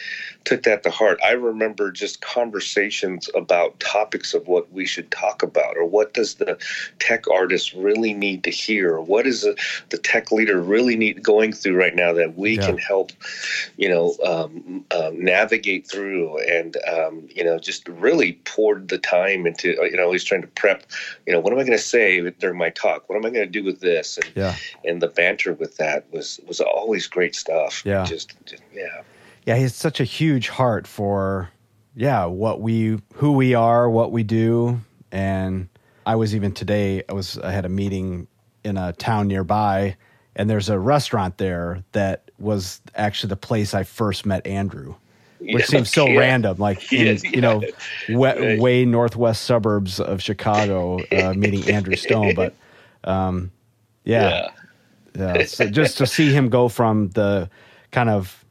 took 0.45 0.63
that 0.65 0.83
to 0.83 0.91
heart. 0.91 1.19
I 1.25 1.33
remember 1.33 1.91
just 1.91 2.21
conversations 2.21 3.31
about 3.35 3.81
topics 3.81 4.35
of 4.35 4.47
what 4.47 4.71
we 4.73 4.87
should 4.87 5.11
talk 5.11 5.43
about, 5.43 5.77
or 5.77 5.85
what 5.85 6.15
does 6.15 6.35
the 6.35 6.59
tech 6.99 7.29
artist 7.29 7.73
really 7.75 8.13
need 8.13 8.45
to 8.45 8.51
hear, 8.51 8.95
or 8.95 9.01
what 9.01 9.27
is 9.27 9.43
the, 9.43 9.57
the 9.91 9.99
tech 9.99 10.31
leader 10.31 10.61
really 10.61 10.97
need 10.97 11.23
going 11.23 11.53
through 11.53 11.77
right 11.77 11.95
now 11.95 12.13
that 12.13 12.37
we 12.37 12.57
yeah. 12.57 12.67
can 12.67 12.79
help, 12.79 13.13
you 13.77 13.89
know, 13.89 14.17
um, 14.25 14.85
um, 14.91 15.23
navigate 15.23 15.87
through, 15.87 16.39
and 16.41 16.77
um, 16.89 17.27
you 17.35 17.45
know, 17.45 17.59
just 17.59 17.89
really 17.89 18.35
poured 18.45 18.89
the 18.89 18.99
time 18.99 19.47
into, 19.47 19.71
you 19.91 19.97
know, 19.97 20.13
he's 20.13 20.25
trying 20.25 20.43
to 20.43 20.49
prep, 20.49 20.85
you 21.27 21.33
know, 21.33 21.41
what 21.41 21.53
am 21.53 21.59
I 21.59 21.63
going 21.63 21.79
to 21.79 21.85
say 21.85 22.14
during 22.21 22.59
my 22.59 22.71
talk? 22.71 23.09
What 23.09 23.17
am 23.17 23.27
I 23.27 23.31
going 23.31 23.47
to 23.47 23.51
do 23.51 23.65
with 23.65 23.81
this? 23.81 24.19
And 24.19 24.33
yeah. 24.35 24.57
and 24.85 25.01
the 25.01 25.09
banter 25.09 25.53
with 25.53 25.77
that 25.79 26.11
was 26.13 26.41
was 26.47 26.61
always 26.61 27.07
great 27.07 27.35
stuff. 27.35 27.85
Yeah, 27.85 28.05
just, 28.05 28.35
just 28.45 28.63
yeah 28.73 29.03
yeah, 29.45 29.57
he 29.57 29.63
has 29.63 29.75
such 29.75 30.01
a 30.01 30.05
huge 30.05 30.49
heart 30.49 30.87
for 30.87 31.51
yeah, 31.95 32.25
what 32.25 32.61
we 32.61 33.01
who 33.15 33.33
we 33.33 33.55
are, 33.55 33.89
what 33.89 34.11
we 34.11 34.23
do, 34.23 34.81
and 35.13 35.69
I 36.07 36.17
was 36.17 36.35
even 36.35 36.53
today 36.53 37.03
I 37.09 37.13
was 37.13 37.39
I 37.39 37.53
had 37.53 37.65
a 37.65 37.69
meeting 37.69 38.27
in 38.65 38.77
a 38.77 38.93
town 38.95 39.29
nearby 39.29 39.97
and 40.37 40.49
there's 40.49 40.71
a 40.71 40.79
restaurant 40.79 41.37
there 41.39 41.85
that 41.93 42.31
was 42.39 42.81
actually 42.95 43.29
the 43.29 43.37
place 43.37 43.75
I 43.75 43.85
first 43.85 44.25
met 44.27 44.47
Andrew. 44.47 44.95
Which 45.53 45.61
yeah, 45.61 45.65
seems 45.67 45.91
so 45.91 46.07
yeah. 46.07 46.19
random, 46.19 46.59
like 46.59 46.93
in, 46.93 47.19
yeah. 47.19 47.31
you 47.31 47.41
know, 47.41 47.63
way, 48.09 48.59
way, 48.59 48.85
northwest 48.85 49.43
suburbs 49.43 50.01
of 50.01 50.23
Chicago, 50.23 51.01
uh, 51.13 51.35
meeting 51.37 51.69
Andrew 51.73 51.97
Stone. 51.97 52.35
But 52.35 52.55
um, 53.05 53.51
yeah, 54.05 54.51
yeah. 55.17 55.45
So 55.45 55.69
just 55.69 55.99
to 55.99 56.07
see 56.07 56.33
him 56.33 56.49
go 56.49 56.69
from 56.69 57.11
the 57.11 57.51
kind 57.91 58.11
of 58.11 58.44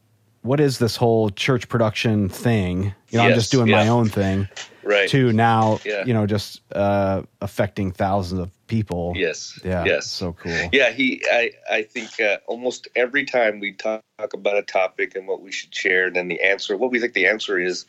what 0.44 0.60
is 0.60 0.78
this 0.78 0.96
whole 0.96 1.30
church 1.30 1.68
production 1.68 2.30
thing? 2.30 2.94
You 3.10 3.18
know, 3.18 3.24
yes, 3.24 3.32
I'm 3.32 3.34
just 3.34 3.52
doing 3.52 3.68
yeah. 3.68 3.84
my 3.84 3.88
own 3.88 4.10
thing. 4.10 4.48
Right. 4.84 5.10
To 5.10 5.32
now, 5.32 5.80
yeah. 5.86 6.04
you 6.06 6.14
know, 6.14 6.28
just 6.28 6.62
uh, 6.74 7.24
affecting 7.40 7.92
thousands 7.92 8.42
of 8.42 8.68
people. 8.68 9.14
Yes. 9.16 9.58
Yeah. 9.64 9.86
Yes. 9.86 10.08
So 10.08 10.34
cool. 10.34 10.52
Yeah. 10.74 10.92
He. 10.92 11.24
I. 11.32 11.52
I 11.72 11.84
think 11.84 12.20
uh, 12.20 12.38
almost 12.48 12.90
every 12.96 13.24
time 13.24 13.62
we 13.62 13.72
talk 13.72 14.02
about 14.20 14.58
a 14.58 14.62
topic 14.62 15.16
and 15.16 15.26
what 15.26 15.42
we 15.42 15.54
should 15.54 15.74
share, 15.74 16.10
then 16.12 16.28
the 16.28 16.42
answer, 16.42 16.76
what 16.76 16.92
we 16.92 17.00
think 17.00 17.14
the 17.14 17.28
answer 17.28 17.58
is, 17.58 17.86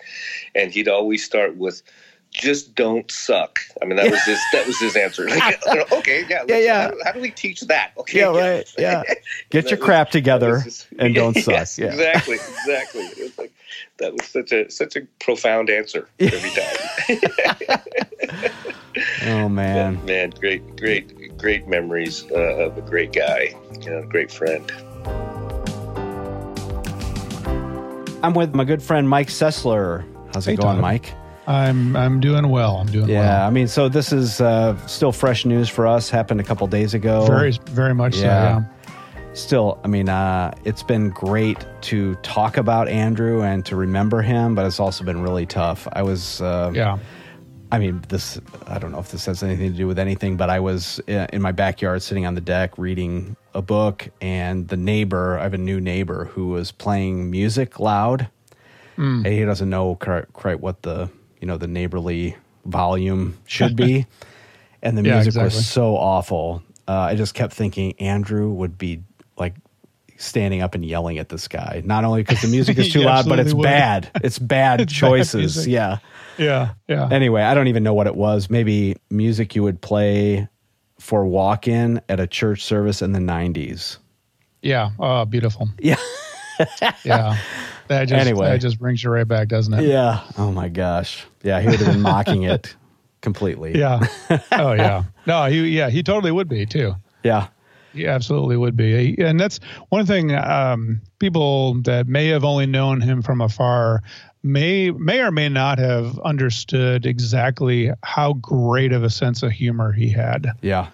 and 0.54 0.70
he'd 0.70 0.88
always 0.88 1.24
start 1.24 1.56
with 1.56 1.82
just 2.34 2.74
don't 2.74 3.10
suck. 3.10 3.60
I 3.80 3.86
mean, 3.86 3.96
that 3.96 4.10
was 4.10 4.22
his 4.24 4.38
that 4.52 4.66
was 4.66 4.78
his 4.78 4.96
answer. 4.96 5.26
Like, 5.34 5.92
okay, 5.92 6.24
yeah, 6.28 6.44
yeah, 6.46 6.58
yeah. 6.58 6.82
How, 6.82 6.94
how, 7.04 7.12
do 7.12 7.20
we 7.20 7.30
teach 7.30 7.62
that? 7.62 7.92
Okay, 7.98 8.20
yeah, 8.20 8.26
right, 8.26 8.74
yeah. 8.76 9.02
Get 9.50 9.70
your 9.70 9.78
crap 9.78 10.10
together 10.10 10.60
just, 10.62 10.86
and 10.98 11.14
don't 11.14 11.34
yes, 11.46 11.72
suck. 11.72 11.78
Yeah. 11.78 11.86
Exactly, 11.86 12.34
exactly. 12.34 13.02
It 13.02 13.22
was 13.22 13.38
like 13.38 13.52
that 13.98 14.12
was 14.12 14.26
such 14.26 14.52
a 14.52 14.70
such 14.70 14.96
a 14.96 15.02
profound 15.20 15.70
answer 15.70 16.08
every 16.20 16.50
time. 16.50 17.80
oh 19.26 19.48
man, 19.48 19.96
but, 19.96 20.04
man, 20.04 20.30
great, 20.30 20.76
great, 20.76 21.36
great 21.38 21.66
memories 21.66 22.24
uh, 22.30 22.34
of 22.34 22.76
a 22.76 22.82
great 22.82 23.12
guy, 23.12 23.54
you 23.80 23.90
know, 23.90 24.02
great 24.02 24.30
friend. 24.30 24.70
I'm 28.22 28.34
with 28.34 28.54
my 28.54 28.64
good 28.64 28.82
friend 28.82 29.08
Mike 29.08 29.28
Sessler. 29.28 30.04
How's 30.32 30.46
it 30.46 30.52
hey, 30.52 30.56
going, 30.56 30.76
Todd. 30.76 30.80
Mike? 30.80 31.14
I'm 31.46 31.96
I'm 31.96 32.20
doing 32.20 32.48
well. 32.48 32.76
I'm 32.76 32.86
doing 32.86 33.08
yeah, 33.08 33.20
well. 33.20 33.28
Yeah, 33.28 33.46
I 33.46 33.50
mean, 33.50 33.68
so 33.68 33.88
this 33.88 34.12
is 34.12 34.40
uh, 34.40 34.76
still 34.86 35.12
fresh 35.12 35.44
news 35.44 35.68
for 35.68 35.86
us. 35.86 36.10
Happened 36.10 36.40
a 36.40 36.44
couple 36.44 36.66
days 36.66 36.94
ago. 36.94 37.26
Very 37.26 37.58
very 37.70 37.94
much 37.94 38.16
yeah. 38.16 38.22
so. 38.22 38.26
Yeah. 38.26 38.64
Still, 39.34 39.80
I 39.82 39.88
mean, 39.88 40.08
uh, 40.08 40.54
it's 40.64 40.84
been 40.84 41.10
great 41.10 41.66
to 41.82 42.14
talk 42.16 42.56
about 42.56 42.86
Andrew 42.86 43.42
and 43.42 43.66
to 43.66 43.74
remember 43.74 44.22
him, 44.22 44.54
but 44.54 44.64
it's 44.64 44.78
also 44.78 45.02
been 45.02 45.22
really 45.22 45.44
tough. 45.44 45.88
I 45.92 46.02
was 46.02 46.40
uh, 46.40 46.70
yeah. 46.72 46.98
I 47.72 47.80
mean, 47.80 48.04
this, 48.08 48.40
I 48.68 48.78
don't 48.78 48.92
know 48.92 49.00
if 49.00 49.10
this 49.10 49.26
has 49.26 49.42
anything 49.42 49.72
to 49.72 49.76
do 49.76 49.88
with 49.88 49.98
anything, 49.98 50.36
but 50.36 50.48
I 50.50 50.60
was 50.60 51.00
uh, 51.08 51.26
in 51.32 51.42
my 51.42 51.50
backyard 51.50 52.02
sitting 52.02 52.24
on 52.24 52.36
the 52.36 52.40
deck 52.40 52.78
reading 52.78 53.36
a 53.52 53.60
book, 53.62 54.08
and 54.20 54.68
the 54.68 54.76
neighbor, 54.76 55.36
I 55.40 55.42
have 55.42 55.54
a 55.54 55.58
new 55.58 55.80
neighbor 55.80 56.26
who 56.26 56.48
was 56.48 56.70
playing 56.70 57.32
music 57.32 57.80
loud. 57.80 58.28
Mm. 58.96 59.24
And 59.24 59.26
he 59.26 59.44
doesn't 59.44 59.68
know 59.68 59.96
quite, 59.96 60.32
quite 60.32 60.60
what 60.60 60.82
the 60.82 61.10
you 61.44 61.46
know 61.46 61.58
the 61.58 61.66
neighborly 61.66 62.34
volume 62.64 63.36
should 63.44 63.76
be, 63.76 64.06
and 64.82 64.96
the 64.96 65.02
yeah, 65.02 65.16
music 65.16 65.32
exactly. 65.32 65.58
was 65.58 65.66
so 65.66 65.94
awful. 65.94 66.62
Uh, 66.88 67.00
I 67.00 67.16
just 67.16 67.34
kept 67.34 67.52
thinking 67.52 67.92
Andrew 68.00 68.48
would 68.48 68.78
be 68.78 69.02
like 69.36 69.54
standing 70.16 70.62
up 70.62 70.74
and 70.74 70.82
yelling 70.82 71.18
at 71.18 71.28
this 71.28 71.46
guy. 71.46 71.82
Not 71.84 72.02
only 72.04 72.22
because 72.22 72.40
the 72.40 72.48
music 72.48 72.78
is 72.78 72.90
too 72.94 73.00
loud, 73.00 73.28
but 73.28 73.38
it's 73.38 73.52
would. 73.52 73.62
bad. 73.62 74.10
It's 74.22 74.38
bad 74.38 74.80
it's 74.80 74.92
choices. 74.94 75.56
Bad 75.56 75.66
yeah. 75.66 75.98
Yeah. 76.38 76.70
Yeah. 76.88 77.10
Anyway, 77.10 77.42
I 77.42 77.52
don't 77.52 77.68
even 77.68 77.82
know 77.82 77.92
what 77.92 78.06
it 78.06 78.16
was. 78.16 78.48
Maybe 78.48 78.96
music 79.10 79.54
you 79.54 79.62
would 79.62 79.82
play 79.82 80.48
for 80.98 81.26
walk 81.26 81.68
in 81.68 82.00
at 82.08 82.20
a 82.20 82.26
church 82.26 82.64
service 82.64 83.02
in 83.02 83.12
the 83.12 83.18
90s. 83.18 83.98
Yeah. 84.62 84.92
Oh, 84.98 85.26
beautiful. 85.26 85.68
Yeah. 85.78 85.96
yeah. 87.04 87.36
That 87.88 88.06
just, 88.06 88.26
anyway, 88.26 88.48
that 88.48 88.60
just 88.60 88.78
brings 88.78 89.02
you 89.04 89.10
right 89.10 89.26
back, 89.28 89.48
doesn't 89.48 89.74
it? 89.74 89.84
Yeah. 89.84 90.20
Oh 90.38 90.50
my 90.50 90.68
gosh. 90.68 91.26
Yeah, 91.42 91.60
he 91.60 91.68
would 91.68 91.80
have 91.80 91.92
been 91.92 92.02
mocking 92.02 92.42
it 92.44 92.74
completely. 93.20 93.78
Yeah. 93.78 94.00
Oh 94.52 94.72
yeah. 94.72 95.04
No, 95.26 95.46
he 95.46 95.68
yeah 95.68 95.90
he 95.90 96.02
totally 96.02 96.32
would 96.32 96.48
be 96.48 96.66
too. 96.66 96.94
Yeah. 97.22 97.48
He 97.92 98.06
absolutely 98.08 98.56
would 98.56 98.76
be, 98.76 99.14
and 99.22 99.38
that's 99.38 99.60
one 99.88 100.04
thing. 100.04 100.34
Um, 100.34 101.00
people 101.20 101.74
that 101.82 102.08
may 102.08 102.26
have 102.28 102.42
only 102.42 102.66
known 102.66 103.00
him 103.00 103.22
from 103.22 103.40
afar 103.40 104.02
may 104.42 104.90
may 104.90 105.20
or 105.20 105.30
may 105.30 105.48
not 105.48 105.78
have 105.78 106.18
understood 106.20 107.06
exactly 107.06 107.92
how 108.02 108.32
great 108.34 108.92
of 108.92 109.04
a 109.04 109.10
sense 109.10 109.44
of 109.44 109.52
humor 109.52 109.92
he 109.92 110.08
had. 110.08 110.48
Yeah 110.60 110.88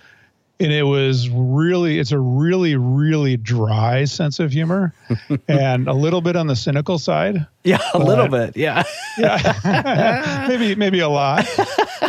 and 0.60 0.72
it 0.72 0.82
was 0.82 1.28
really 1.30 1.98
it's 1.98 2.12
a 2.12 2.18
really 2.18 2.76
really 2.76 3.36
dry 3.36 4.04
sense 4.04 4.38
of 4.38 4.52
humor 4.52 4.94
and 5.48 5.88
a 5.88 5.94
little 5.94 6.20
bit 6.20 6.36
on 6.36 6.46
the 6.46 6.54
cynical 6.54 6.98
side. 6.98 7.46
Yeah 7.64 7.80
a 7.94 7.98
little 7.98 8.28
bit 8.28 8.56
yeah. 8.56 8.84
Yeah. 9.18 10.46
Maybe 10.48 10.74
maybe 10.74 11.00
a 11.00 11.08
lot 11.08 11.46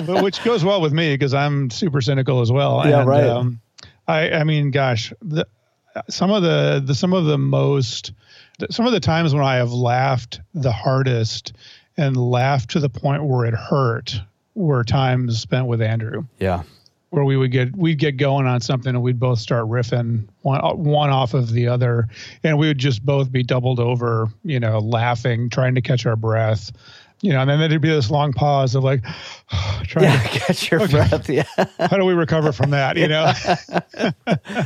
but 0.05 0.23
which 0.23 0.43
goes 0.43 0.63
well 0.63 0.81
with 0.81 0.93
me 0.93 1.13
because 1.13 1.33
i'm 1.33 1.69
super 1.69 2.01
cynical 2.01 2.41
as 2.41 2.51
well. 2.51 2.87
Yeah 2.87 2.99
and, 2.99 3.09
right. 3.09 3.23
um, 3.23 3.59
i 4.07 4.31
i 4.31 4.43
mean 4.43 4.71
gosh 4.71 5.13
the, 5.21 5.47
some 6.09 6.31
of 6.31 6.43
the, 6.43 6.81
the 6.85 6.93
some 6.93 7.13
of 7.13 7.25
the 7.25 7.37
most 7.37 8.13
some 8.69 8.85
of 8.85 8.91
the 8.91 8.99
times 8.99 9.33
when 9.33 9.43
i 9.43 9.55
have 9.55 9.71
laughed 9.71 10.41
the 10.53 10.71
hardest 10.71 11.53
and 11.97 12.15
laughed 12.15 12.69
to 12.71 12.79
the 12.79 12.89
point 12.89 13.23
where 13.23 13.45
it 13.45 13.53
hurt 13.53 14.21
were 14.55 14.83
times 14.83 15.39
spent 15.39 15.65
with 15.65 15.81
andrew. 15.81 16.25
Yeah 16.39 16.63
where 17.11 17.23
we 17.23 17.37
would 17.37 17.51
get 17.51 17.75
we'd 17.75 17.99
get 17.99 18.17
going 18.17 18.47
on 18.47 18.61
something 18.61 18.95
and 18.95 19.03
we'd 19.03 19.19
both 19.19 19.37
start 19.39 19.65
riffing 19.65 20.27
one 20.41 20.61
one 20.77 21.09
off 21.09 21.33
of 21.33 21.51
the 21.51 21.67
other. 21.67 22.07
And 22.43 22.57
we 22.57 22.67
would 22.67 22.79
just 22.79 23.05
both 23.05 23.31
be 23.31 23.43
doubled 23.43 23.79
over 23.79 24.27
you 24.43 24.59
know 24.59 24.79
laughing 24.79 25.49
trying 25.49 25.75
to 25.75 25.81
catch 25.81 26.05
our 26.05 26.15
breath 26.15 26.71
you 27.21 27.31
know 27.31 27.41
and 27.41 27.49
then 27.49 27.59
there'd 27.59 27.81
be 27.81 27.89
this 27.89 28.09
long 28.09 28.33
pause 28.33 28.75
of 28.75 28.83
like 28.83 29.03
trying 29.83 30.05
yeah, 30.05 30.23
to 30.23 30.29
catch 30.39 30.71
your 30.71 30.81
okay, 30.81 30.91
breath 30.91 31.29
yeah. 31.29 31.43
How 31.79 31.97
do 31.97 32.05
we 32.05 32.13
recover 32.13 32.51
from 32.51 32.71
that 32.71 32.97
you 32.97 33.07
know? 33.07 33.33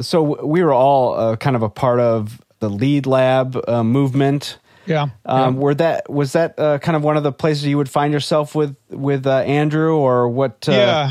So 0.00 0.44
we 0.44 0.64
were 0.64 0.72
all 0.72 1.14
uh, 1.14 1.36
kind 1.36 1.54
of 1.54 1.62
a 1.62 1.68
part 1.68 2.00
of 2.00 2.42
the 2.58 2.68
lead 2.68 3.06
lab 3.06 3.56
uh, 3.68 3.84
movement 3.84 4.58
Yeah. 4.86 5.08
Um, 5.24 5.54
yeah. 5.54 5.60
Were 5.60 5.74
that 5.74 6.10
was 6.10 6.32
that 6.32 6.58
uh, 6.58 6.78
kind 6.78 6.96
of 6.96 7.02
one 7.02 7.16
of 7.16 7.22
the 7.22 7.32
places 7.32 7.66
you 7.66 7.76
would 7.76 7.88
find 7.88 8.12
yourself 8.12 8.54
with 8.54 8.76
with 8.90 9.26
uh, 9.26 9.38
Andrew, 9.38 9.96
or 9.96 10.28
what? 10.28 10.68
Uh, 10.68 10.72
yeah. 10.72 11.10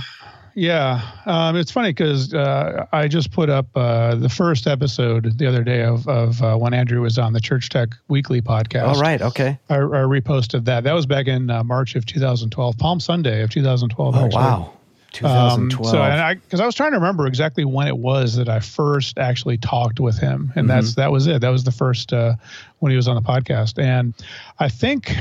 Yeah, 0.55 1.01
um, 1.25 1.55
it's 1.55 1.71
funny 1.71 1.89
because 1.89 2.33
uh, 2.33 2.85
I 2.91 3.07
just 3.07 3.31
put 3.31 3.49
up 3.49 3.65
uh, 3.75 4.15
the 4.15 4.29
first 4.29 4.67
episode 4.67 5.37
the 5.37 5.47
other 5.47 5.63
day 5.63 5.83
of, 5.83 6.07
of 6.07 6.41
uh, 6.43 6.55
when 6.57 6.75
Andrew 6.75 7.01
was 7.01 7.17
on 7.17 7.33
the 7.33 7.39
Church 7.39 7.69
Tech 7.69 7.89
Weekly 8.07 8.41
podcast. 8.41 8.87
All 8.87 9.01
right, 9.01 9.21
okay. 9.21 9.57
I, 9.69 9.77
I 9.77 9.79
reposted 9.79 10.65
that. 10.65 10.83
That 10.83 10.93
was 10.93 11.07
back 11.07 11.27
in 11.27 11.49
uh, 11.49 11.63
March 11.63 11.95
of 11.95 12.05
2012, 12.05 12.77
Palm 12.77 12.99
Sunday 12.99 13.41
of 13.41 13.49
2012. 13.49 14.15
Oh 14.15 14.25
actually. 14.25 14.35
wow, 14.37 14.73
2012. 15.13 15.85
Um, 15.85 15.91
so, 15.91 16.01
and 16.01 16.19
I 16.21 16.33
because 16.35 16.59
I 16.59 16.65
was 16.65 16.75
trying 16.75 16.91
to 16.91 16.97
remember 16.97 17.25
exactly 17.27 17.63
when 17.65 17.87
it 17.87 17.97
was 17.97 18.35
that 18.35 18.49
I 18.49 18.59
first 18.59 19.17
actually 19.17 19.57
talked 19.57 19.99
with 19.99 20.17
him, 20.17 20.51
and 20.55 20.67
Mm-hmm. 20.67 20.67
that's 20.67 20.95
that 20.95 21.11
was 21.11 21.27
it. 21.27 21.41
That 21.41 21.49
was 21.49 21.63
the 21.63 21.71
first 21.71 22.11
uh, 22.13 22.33
when 22.79 22.91
he 22.91 22.95
was 22.95 23.07
on 23.07 23.15
the 23.15 23.21
podcast, 23.21 23.81
and 23.81 24.13
I 24.59 24.69
think. 24.69 25.15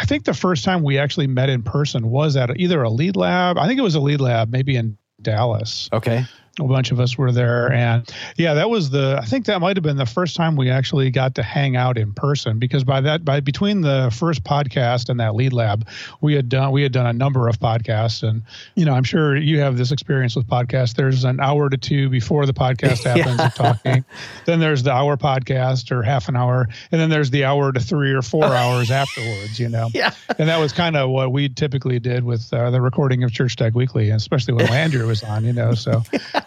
I 0.00 0.04
think 0.04 0.22
the 0.26 0.32
first 0.34 0.64
time 0.64 0.84
we 0.84 0.96
actually 0.96 1.26
met 1.26 1.48
in 1.48 1.64
person 1.64 2.08
was 2.08 2.36
at 2.36 2.56
either 2.56 2.84
a 2.84 2.88
lead 2.88 3.16
lab. 3.16 3.58
I 3.58 3.66
think 3.66 3.80
it 3.80 3.82
was 3.82 3.96
a 3.96 4.00
lead 4.00 4.20
lab, 4.20 4.48
maybe 4.48 4.76
in 4.76 4.96
Dallas. 5.22 5.88
okay. 5.92 6.24
A 6.58 6.64
bunch 6.64 6.90
of 6.90 6.98
us 7.00 7.16
were 7.16 7.30
there, 7.32 7.72
and 7.72 8.08
yeah, 8.36 8.54
that 8.54 8.68
was 8.68 8.90
the. 8.90 9.18
I 9.22 9.24
think 9.24 9.46
that 9.46 9.60
might 9.60 9.76
have 9.76 9.84
been 9.84 9.96
the 9.96 10.06
first 10.06 10.34
time 10.36 10.56
we 10.56 10.70
actually 10.70 11.10
got 11.10 11.36
to 11.36 11.42
hang 11.42 11.76
out 11.76 11.96
in 11.96 12.12
person 12.12 12.58
because 12.58 12.82
by 12.84 13.00
that, 13.02 13.24
by 13.24 13.40
between 13.40 13.80
the 13.80 14.12
first 14.16 14.42
podcast 14.44 15.08
and 15.08 15.20
that 15.20 15.34
lead 15.34 15.52
lab, 15.52 15.86
we 16.20 16.34
had 16.34 16.48
done 16.48 16.72
we 16.72 16.82
had 16.82 16.92
done 16.92 17.06
a 17.06 17.12
number 17.12 17.48
of 17.48 17.58
podcasts, 17.60 18.28
and 18.28 18.42
you 18.74 18.84
know, 18.84 18.94
I'm 18.94 19.04
sure 19.04 19.36
you 19.36 19.60
have 19.60 19.76
this 19.76 19.92
experience 19.92 20.34
with 20.34 20.46
podcasts. 20.48 20.94
There's 20.94 21.24
an 21.24 21.38
hour 21.40 21.70
to 21.70 21.76
two 21.76 22.08
before 22.08 22.44
the 22.46 22.54
podcast 22.54 23.04
happens 23.04 23.40
of 23.40 23.54
talking, 23.54 24.04
then 24.46 24.58
there's 24.60 24.82
the 24.82 24.92
hour 24.92 25.16
podcast 25.16 25.90
or 25.92 26.02
half 26.02 26.28
an 26.28 26.36
hour, 26.36 26.68
and 26.90 27.00
then 27.00 27.08
there's 27.10 27.30
the 27.30 27.44
hour 27.44 27.70
to 27.72 27.80
three 27.80 28.12
or 28.12 28.22
four 28.22 28.44
hours 28.54 28.90
afterwards. 28.90 29.60
You 29.60 29.68
know, 29.68 29.90
Yeah. 29.94 30.12
and 30.38 30.48
that 30.48 30.58
was 30.58 30.72
kind 30.72 30.96
of 30.96 31.10
what 31.10 31.30
we 31.32 31.48
typically 31.48 31.98
did 32.00 32.24
with 32.24 32.52
uh, 32.52 32.70
the 32.70 32.80
recording 32.80 33.22
of 33.22 33.32
Church 33.32 33.54
Tech 33.56 33.74
Weekly, 33.74 34.10
especially 34.10 34.54
when 34.54 34.66
Andrew 34.72 35.06
was 35.06 35.22
on. 35.22 35.44
You 35.44 35.52
know, 35.52 35.74
so 35.74 36.02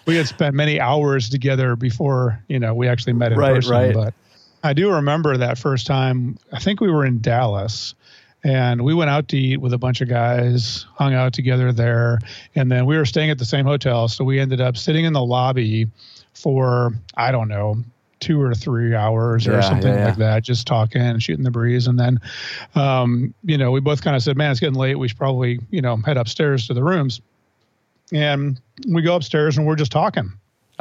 we 0.05 0.15
had 0.15 0.27
spent 0.27 0.55
many 0.55 0.79
hours 0.79 1.29
together 1.29 1.75
before 1.75 2.43
you 2.47 2.59
know 2.59 2.73
we 2.73 2.87
actually 2.87 3.13
met 3.13 3.31
in 3.31 3.37
Right, 3.37 3.55
person. 3.55 3.71
right. 3.71 3.93
But 3.93 4.13
I 4.63 4.73
do 4.73 4.91
remember 4.93 5.37
that 5.37 5.57
first 5.57 5.87
time. 5.87 6.37
I 6.51 6.59
think 6.59 6.81
we 6.81 6.91
were 6.91 7.05
in 7.05 7.21
Dallas. 7.21 7.95
And 8.43 8.83
we 8.83 8.95
went 8.95 9.11
out 9.11 9.27
to 9.27 9.37
eat 9.37 9.57
with 9.57 9.71
a 9.71 9.77
bunch 9.77 10.01
of 10.01 10.09
guys, 10.09 10.87
hung 10.95 11.13
out 11.13 11.31
together 11.31 11.71
there. 11.71 12.17
And 12.55 12.71
then 12.71 12.87
we 12.87 12.97
were 12.97 13.05
staying 13.05 13.29
at 13.29 13.37
the 13.37 13.45
same 13.45 13.67
hotel. 13.67 14.07
So 14.07 14.23
we 14.23 14.39
ended 14.39 14.59
up 14.59 14.77
sitting 14.77 15.05
in 15.05 15.13
the 15.13 15.23
lobby 15.23 15.85
for, 16.33 16.91
I 17.15 17.31
don't 17.31 17.49
know, 17.49 17.83
two 18.19 18.41
or 18.41 18.55
three 18.55 18.95
hours 18.95 19.45
Yeah, 19.45 19.53
or 19.53 19.61
something 19.61 19.93
yeah, 19.93 19.99
yeah. 19.99 20.05
like 20.05 20.15
that, 20.17 20.43
just 20.43 20.65
talking 20.65 21.03
and 21.03 21.21
shooting 21.21 21.43
the 21.43 21.51
breeze. 21.51 21.85
And 21.85 21.99
then, 21.99 22.19
um, 22.73 23.35
you 23.43 23.59
know, 23.59 23.69
we 23.69 23.79
both 23.79 24.01
kind 24.03 24.15
of 24.15 24.23
said, 24.23 24.37
man, 24.37 24.49
it's 24.49 24.59
getting 24.59 24.73
late. 24.73 24.97
We 24.97 25.07
should 25.07 25.19
probably, 25.19 25.59
you 25.69 25.81
know, 25.83 25.97
head 25.97 26.17
upstairs 26.17 26.65
to 26.65 26.73
the 26.73 26.83
rooms. 26.83 27.21
And 28.11 28.59
we 28.87 29.01
go 29.01 29.15
upstairs 29.15 29.57
and 29.57 29.65
we're 29.65 29.75
just 29.75 29.91
talking. 29.91 30.31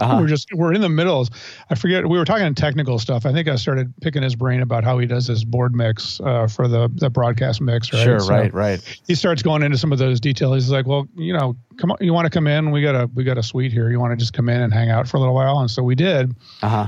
Uh-huh. 0.00 0.18
We're 0.18 0.28
just 0.28 0.52
we're 0.54 0.72
in 0.72 0.80
the 0.80 0.88
middle. 0.88 1.28
I 1.68 1.74
forget 1.74 2.08
we 2.08 2.16
were 2.16 2.24
talking 2.24 2.54
technical 2.54 2.98
stuff. 2.98 3.26
I 3.26 3.32
think 3.32 3.48
I 3.48 3.56
started 3.56 3.92
picking 4.00 4.22
his 4.22 4.34
brain 4.34 4.62
about 4.62 4.82
how 4.82 4.98
he 4.98 5.06
does 5.06 5.26
his 5.26 5.44
board 5.44 5.74
mix 5.74 6.20
uh, 6.20 6.46
for 6.46 6.68
the 6.68 6.90
the 6.94 7.10
broadcast 7.10 7.60
mix. 7.60 7.92
Right? 7.92 8.02
Sure, 8.02 8.20
So 8.20 8.30
right, 8.30 8.52
right. 8.54 9.00
He 9.06 9.14
starts 9.14 9.42
going 9.42 9.62
into 9.62 9.76
some 9.76 9.92
of 9.92 9.98
those 9.98 10.18
details. 10.18 10.54
He's 10.54 10.70
like, 10.70 10.86
"Well, 10.86 11.06
you 11.16 11.34
know, 11.34 11.54
come 11.76 11.90
on, 11.90 11.98
you 12.00 12.14
want 12.14 12.24
to 12.24 12.30
come 12.30 12.46
in? 12.46 12.70
We 12.70 12.80
got 12.80 12.94
a 12.94 13.10
we 13.14 13.24
got 13.24 13.36
a 13.36 13.42
suite 13.42 13.72
here. 13.72 13.90
You 13.90 14.00
want 14.00 14.12
to 14.12 14.16
just 14.16 14.32
come 14.32 14.48
in 14.48 14.62
and 14.62 14.72
hang 14.72 14.88
out 14.88 15.06
for 15.06 15.18
a 15.18 15.20
little 15.20 15.34
while?" 15.34 15.58
And 15.58 15.70
so 15.70 15.82
we 15.82 15.94
did. 15.94 16.34
Uh 16.62 16.68
huh. 16.68 16.86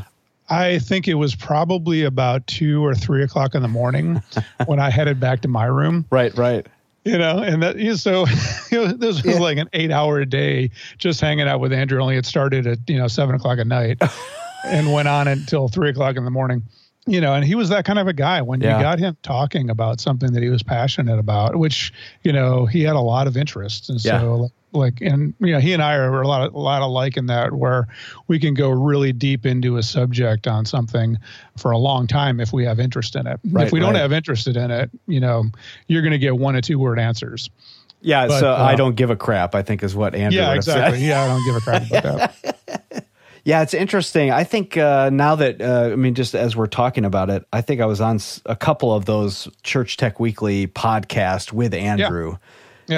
I 0.48 0.78
think 0.78 1.07
it 1.07 1.14
was 1.14 1.35
probably 1.35 2.05
about 2.05 2.46
two 2.46 2.85
or 2.85 2.94
three 2.94 3.22
o'clock 3.22 3.55
in 3.55 3.62
the 3.62 3.68
morning 3.68 4.22
when 4.66 4.81
I 4.81 4.90
headed 4.90 5.20
back 5.20 5.42
to 5.42 5.48
my 5.48 5.64
room 5.66 6.07
Right, 6.11 6.37
right. 6.37 6.66
You 7.05 7.19
know, 7.19 7.38
and 7.38 7.62
that 7.62 7.77
you 7.79 7.97
so 7.97 8.27
you 8.71 8.79
know, 8.79 8.93
this 8.93 9.23
was 9.23 9.38
like 9.41 9.59
an 9.59 9.69
eight 9.73 9.91
hour 9.91 10.25
day 10.25 10.71
just 10.99 11.21
hanging 11.21 11.49
out 11.49 11.61
with 11.61 11.73
Andrew. 11.73 12.01
Only 12.01 12.17
it 12.17 12.27
started 12.27 12.67
at 12.67 12.79
you 12.88 12.99
know 12.99 13.09
seven 13.09 13.35
o'clock 13.35 13.59
at 13.59 13.67
night 13.67 14.01
and 14.65 14.93
went 14.93 15.09
on 15.09 15.29
until 15.29 15.69
three 15.69 15.91
o'clock 15.91 16.17
in 16.17 16.25
the 16.25 16.31
morning. 16.31 16.62
You 17.07 17.21
know, 17.21 17.35
and 17.35 17.45
he 17.45 17.57
was 17.57 17.69
that 17.71 17.85
kind 17.85 17.99
of 17.99 18.07
a 18.07 18.12
guy. 18.12 18.43
When 18.43 18.61
Yeah. 18.61 18.77
you 18.77 18.83
got 18.83 19.01
him 19.01 19.17
talking 19.25 19.69
about 19.71 20.01
something 20.01 20.33
that 20.35 20.43
he 20.43 20.49
was 20.51 20.62
passionate 20.62 21.19
about, 21.19 21.57
which 21.57 21.93
you 22.23 22.33
know 22.33 22.67
he 22.67 22.83
had 22.83 22.95
a 22.95 23.01
lot 23.01 23.27
of 23.27 23.37
interest, 23.37 23.91
and 23.91 24.03
Yeah. 24.05 24.21
so 24.21 24.51
like, 24.72 25.00
and 25.00 25.35
you 25.38 25.52
know, 25.52 25.61
he 25.61 25.72
and 25.72 25.82
I 25.82 25.94
are 25.94 26.22
a 26.22 26.26
lot 26.26 26.46
of, 26.46 26.54
a 26.54 26.58
lot 26.58 26.82
alike 26.82 27.16
in 27.16 27.26
that 27.26 27.52
where 27.52 27.87
we 28.28 28.38
can 28.38 28.54
go 28.54 28.70
really 28.70 29.12
deep 29.12 29.46
into 29.46 29.76
a 29.76 29.82
subject 29.82 30.46
on 30.46 30.64
something 30.64 31.18
for 31.56 31.70
a 31.70 31.78
long 31.78 32.06
time 32.06 32.40
if 32.40 32.52
we 32.52 32.64
have 32.64 32.80
interest 32.80 33.16
in 33.16 33.26
it. 33.26 33.40
Right, 33.50 33.66
if 33.66 33.72
we 33.72 33.80
don't 33.80 33.94
have 33.94 34.12
interest 34.12 34.46
in 34.46 34.70
it, 34.70 34.90
you 35.06 35.20
know, 35.20 35.44
you're 35.88 36.02
going 36.02 36.12
to 36.12 36.18
get 36.18 36.37
one 36.37 36.56
or 36.56 36.61
two 36.61 36.78
word 36.78 36.98
answers. 36.98 37.50
Yeah, 38.00 38.26
But, 38.26 38.40
so 38.40 38.52
I 38.52 38.72
uh, 38.72 38.76
don't 38.76 38.96
give 38.96 39.11
a 39.11 39.16
crap. 39.16 39.54
I 39.54 39.62
think 39.62 39.82
is 39.82 39.94
what 39.94 40.14
Andrew 40.14 40.40
Yeah, 40.40 40.48
would 40.48 40.56
have 40.56 40.56
exactly. 40.58 40.98
said. 40.98 41.06
Yeah, 41.06 41.22
I 41.22 41.28
don't 41.28 41.44
give 41.44 41.56
a 41.56 41.61
crap 41.61 41.90
about 41.90 42.02
that. 42.02 43.06
Yeah, 43.44 43.62
it's 43.62 43.74
interesting. 43.74 44.30
I 44.30 44.44
think 44.44 44.76
uh, 44.76 45.11
now 45.11 45.35
that 45.35 45.61
uh, 45.61 45.90
I 45.92 45.96
mean, 45.96 46.14
just 46.14 46.35
as 46.35 46.54
we're 46.54 46.68
talking 46.68 47.04
about 47.04 47.28
it, 47.28 47.44
I 47.52 47.61
think 47.61 47.80
I 47.80 47.87
was 47.87 48.00
on 48.00 48.20
a 48.46 48.54
couple 48.54 48.94
of 48.94 49.04
those 49.04 49.48
Church 49.64 49.96
Tech 49.96 50.20
Weekly 50.20 50.68
podcast 50.68 51.52
with 51.52 51.74
Andrew. 51.74 52.32
Yeah. 52.32 52.37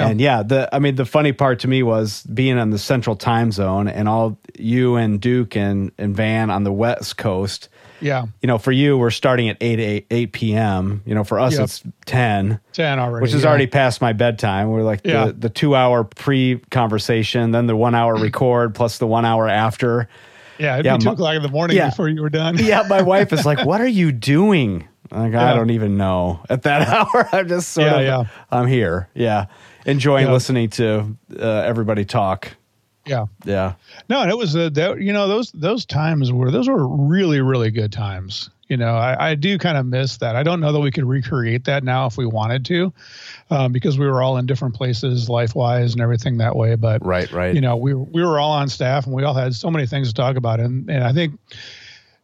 And 0.03 0.19
yeah, 0.21 0.43
the 0.43 0.69
I 0.73 0.79
mean, 0.79 0.95
the 0.95 1.05
funny 1.05 1.31
part 1.33 1.59
to 1.59 1.67
me 1.67 1.83
was 1.83 2.23
being 2.23 2.57
on 2.57 2.69
the 2.69 2.77
Central 2.79 3.15
Time 3.15 3.51
Zone 3.51 3.87
and 3.87 4.07
all 4.09 4.37
you 4.57 4.95
and 4.95 5.19
Duke 5.21 5.55
and 5.55 5.91
and 5.97 6.15
Van 6.15 6.49
on 6.49 6.63
the 6.63 6.71
West 6.71 7.17
Coast. 7.17 7.69
Yeah, 8.01 8.25
You 8.41 8.47
know, 8.47 8.57
for 8.57 8.73
you, 8.73 8.97
we're 8.97 9.09
starting 9.09 9.47
at 9.47 9.55
8, 9.61 9.79
8, 9.79 10.07
8 10.11 10.31
p.m. 10.33 11.01
You 11.05 11.15
know, 11.15 11.23
for 11.23 11.39
us, 11.39 11.53
Yep. 11.53 11.63
it's 11.63 11.83
10. 12.05 12.59
ten 12.73 12.99
already, 12.99 13.21
which 13.23 13.33
is 13.33 13.43
yeah. 13.43 13.47
already 13.49 13.67
past 13.67 14.01
my 14.01 14.11
bedtime. 14.11 14.69
We're 14.69 14.83
like 14.83 14.99
Yeah. 15.05 15.27
the, 15.27 15.33
the 15.33 15.49
two 15.49 15.75
hour 15.75 16.03
pre 16.03 16.57
conversation, 16.71 17.51
then 17.51 17.67
the 17.67 17.75
one 17.75 17.95
hour 17.95 18.15
record 18.15 18.75
plus 18.75 18.97
the 18.97 19.07
one 19.07 19.23
hour 19.25 19.47
after. 19.47 20.09
yeah. 20.59 20.73
It'd 20.75 20.85
yeah, 20.85 20.97
be 20.97 21.03
two 21.03 21.09
my- 21.09 21.13
o'clock 21.13 21.35
in 21.35 21.41
the 21.41 21.49
morning 21.49 21.77
yeah. 21.77 21.89
before 21.89 22.09
you 22.09 22.21
were 22.21 22.29
done. 22.29 22.57
Yeah, 22.57 22.83
my 22.87 23.01
wife 23.13 23.31
is 23.31 23.45
like, 23.45 23.65
"What 23.65 23.79
are 23.79 23.87
you 23.87 24.11
doing?" 24.11 24.87
Like, 25.09 25.33
I 25.33 25.53
don't 25.53 25.69
even 25.69 25.95
know. 25.97 26.41
At 26.49 26.63
that 26.63 26.87
hour, 26.89 27.29
I'm 27.31 27.47
just 27.47 27.69
sort 27.71 27.87
Yeah, 27.87 27.97
of, 27.99 28.05
yeah. 28.05 28.23
I'm 28.51 28.67
here. 28.67 29.07
Yeah, 29.13 29.45
enjoying 29.85 30.27
Yeah. 30.27 30.33
listening 30.33 30.69
to 30.71 31.15
uh, 31.39 31.43
everybody 31.65 32.05
talk. 32.05 32.49
yeah. 33.05 33.25
Yeah, 33.45 33.73
No, 34.09 34.21
and 34.21 34.31
it 34.31 34.37
was 34.37 34.55
uh, 34.55 34.69
that 34.73 34.99
you 35.01 35.13
know 35.13 35.27
those 35.27 35.51
those 35.51 35.85
times 35.85 36.31
were 36.31 36.51
those 36.51 36.67
were 36.67 36.87
really 36.87 37.39
really 37.41 37.71
good 37.71 37.91
times. 37.91 38.49
You 38.67 38.77
know, 38.77 38.95
I, 38.95 39.29
I 39.29 39.35
do 39.35 39.59
kind 39.59 39.77
of 39.77 39.85
miss 39.85 40.17
that. 40.17 40.35
I 40.35 40.41
don't 40.41 40.59
know 40.59 40.71
that 40.71 40.79
we 40.79 40.89
could 40.89 41.05
recreate 41.05 41.65
that 41.65 41.83
now 41.83 42.07
if 42.07 42.17
we 42.17 42.25
wanted 42.25 42.65
to, 42.65 42.91
um, 43.51 43.71
because 43.71 43.99
we 43.99 44.07
were 44.07 44.23
all 44.23 44.37
in 44.37 44.47
different 44.47 44.73
places 44.73 45.29
life 45.29 45.53
wise 45.53 45.93
and 45.93 46.01
everything 46.01 46.39
that 46.39 46.55
way. 46.55 46.73
But 46.73 47.05
right, 47.05 47.31
right. 47.31 47.53
you 47.53 47.61
know, 47.61 47.75
we 47.77 47.93
were- 47.93 48.05
we 48.05 48.23
were 48.23 48.39
all 48.39 48.53
on 48.53 48.67
staff 48.67 49.05
and 49.05 49.13
we 49.13 49.23
all 49.23 49.35
had 49.35 49.53
so 49.53 49.69
many 49.69 49.85
things 49.85 50.07
to 50.07 50.15
talk 50.15 50.35
about. 50.35 50.59
And 50.59 50.89
and 50.89 51.03
I 51.03 51.13
think 51.13 51.39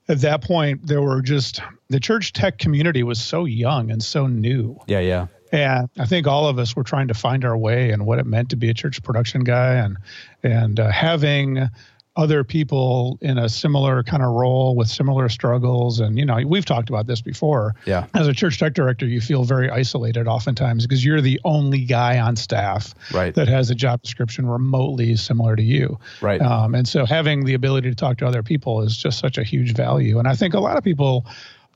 at 0.09 0.21
that 0.21 0.41
point 0.43 0.87
there 0.87 1.03
were 1.03 1.21
just 1.21 1.61
the 1.89 1.99
church 1.99 2.33
tech 2.33 2.57
community 2.57 3.03
was 3.03 3.21
so 3.21 3.45
young 3.45 3.91
and 3.91 4.01
so 4.03 4.25
new. 4.25 4.79
yeah, 4.87 4.99
yeah, 4.99 5.27
And 5.51 5.89
I 5.99 6.05
think 6.05 6.27
all 6.27 6.47
of 6.47 6.57
us 6.59 6.75
were 6.75 6.83
trying 6.83 7.07
to 7.09 7.13
find 7.13 7.43
our 7.43 7.57
way 7.57 7.91
and 7.91 8.05
what 8.05 8.19
it 8.19 8.25
meant 8.25 8.49
to 8.49 8.55
be 8.55 8.69
a 8.69 8.73
church 8.73 9.01
production 9.03 9.43
guy, 9.43 9.73
and 9.73 9.97
and 10.43 10.79
uh, 10.79 10.91
having 10.91 11.69
other 12.17 12.43
people 12.43 13.17
in 13.21 13.37
a 13.37 13.47
similar 13.47 14.03
kind 14.03 14.21
of 14.21 14.29
role 14.31 14.75
with 14.75 14.89
similar 14.89 15.29
struggles. 15.29 15.99
And 15.99 16.17
you 16.17 16.25
know, 16.25 16.39
we've 16.45 16.65
talked 16.65 16.89
about 16.89 17.07
this 17.07 17.21
before. 17.21 17.73
yeah, 17.85 18.07
As 18.13 18.27
a 18.27 18.33
church 18.33 18.59
tech 18.59 18.73
director, 18.73 19.05
you 19.05 19.21
feel 19.21 19.45
very 19.45 19.69
isolated 19.69 20.27
oftentimes 20.27 20.85
because 20.85 21.05
you're 21.05 21.21
the 21.21 21.39
only 21.45 21.85
guy 21.85 22.19
on 22.19 22.35
staff 22.35 22.93
right, 23.13 23.33
that 23.35 23.47
has 23.47 23.69
a 23.69 23.75
job 23.75 24.01
description 24.01 24.45
remotely 24.45 25.15
similar 25.15 25.55
to 25.55 25.63
you. 25.63 25.97
right. 26.19 26.41
Um, 26.41 26.75
and 26.75 26.87
so 26.87 27.05
having 27.05 27.45
the 27.45 27.53
ability 27.53 27.89
to 27.89 27.95
talk 27.95 28.17
to 28.17 28.27
other 28.27 28.43
people 28.43 28.81
is 28.81 28.97
just 28.97 29.17
such 29.19 29.37
a 29.37 29.43
huge 29.43 29.73
value. 29.73 30.19
And 30.19 30.27
I 30.27 30.35
think 30.35 30.53
a 30.53 30.59
lot 30.59 30.75
of 30.75 30.83
people 30.83 31.25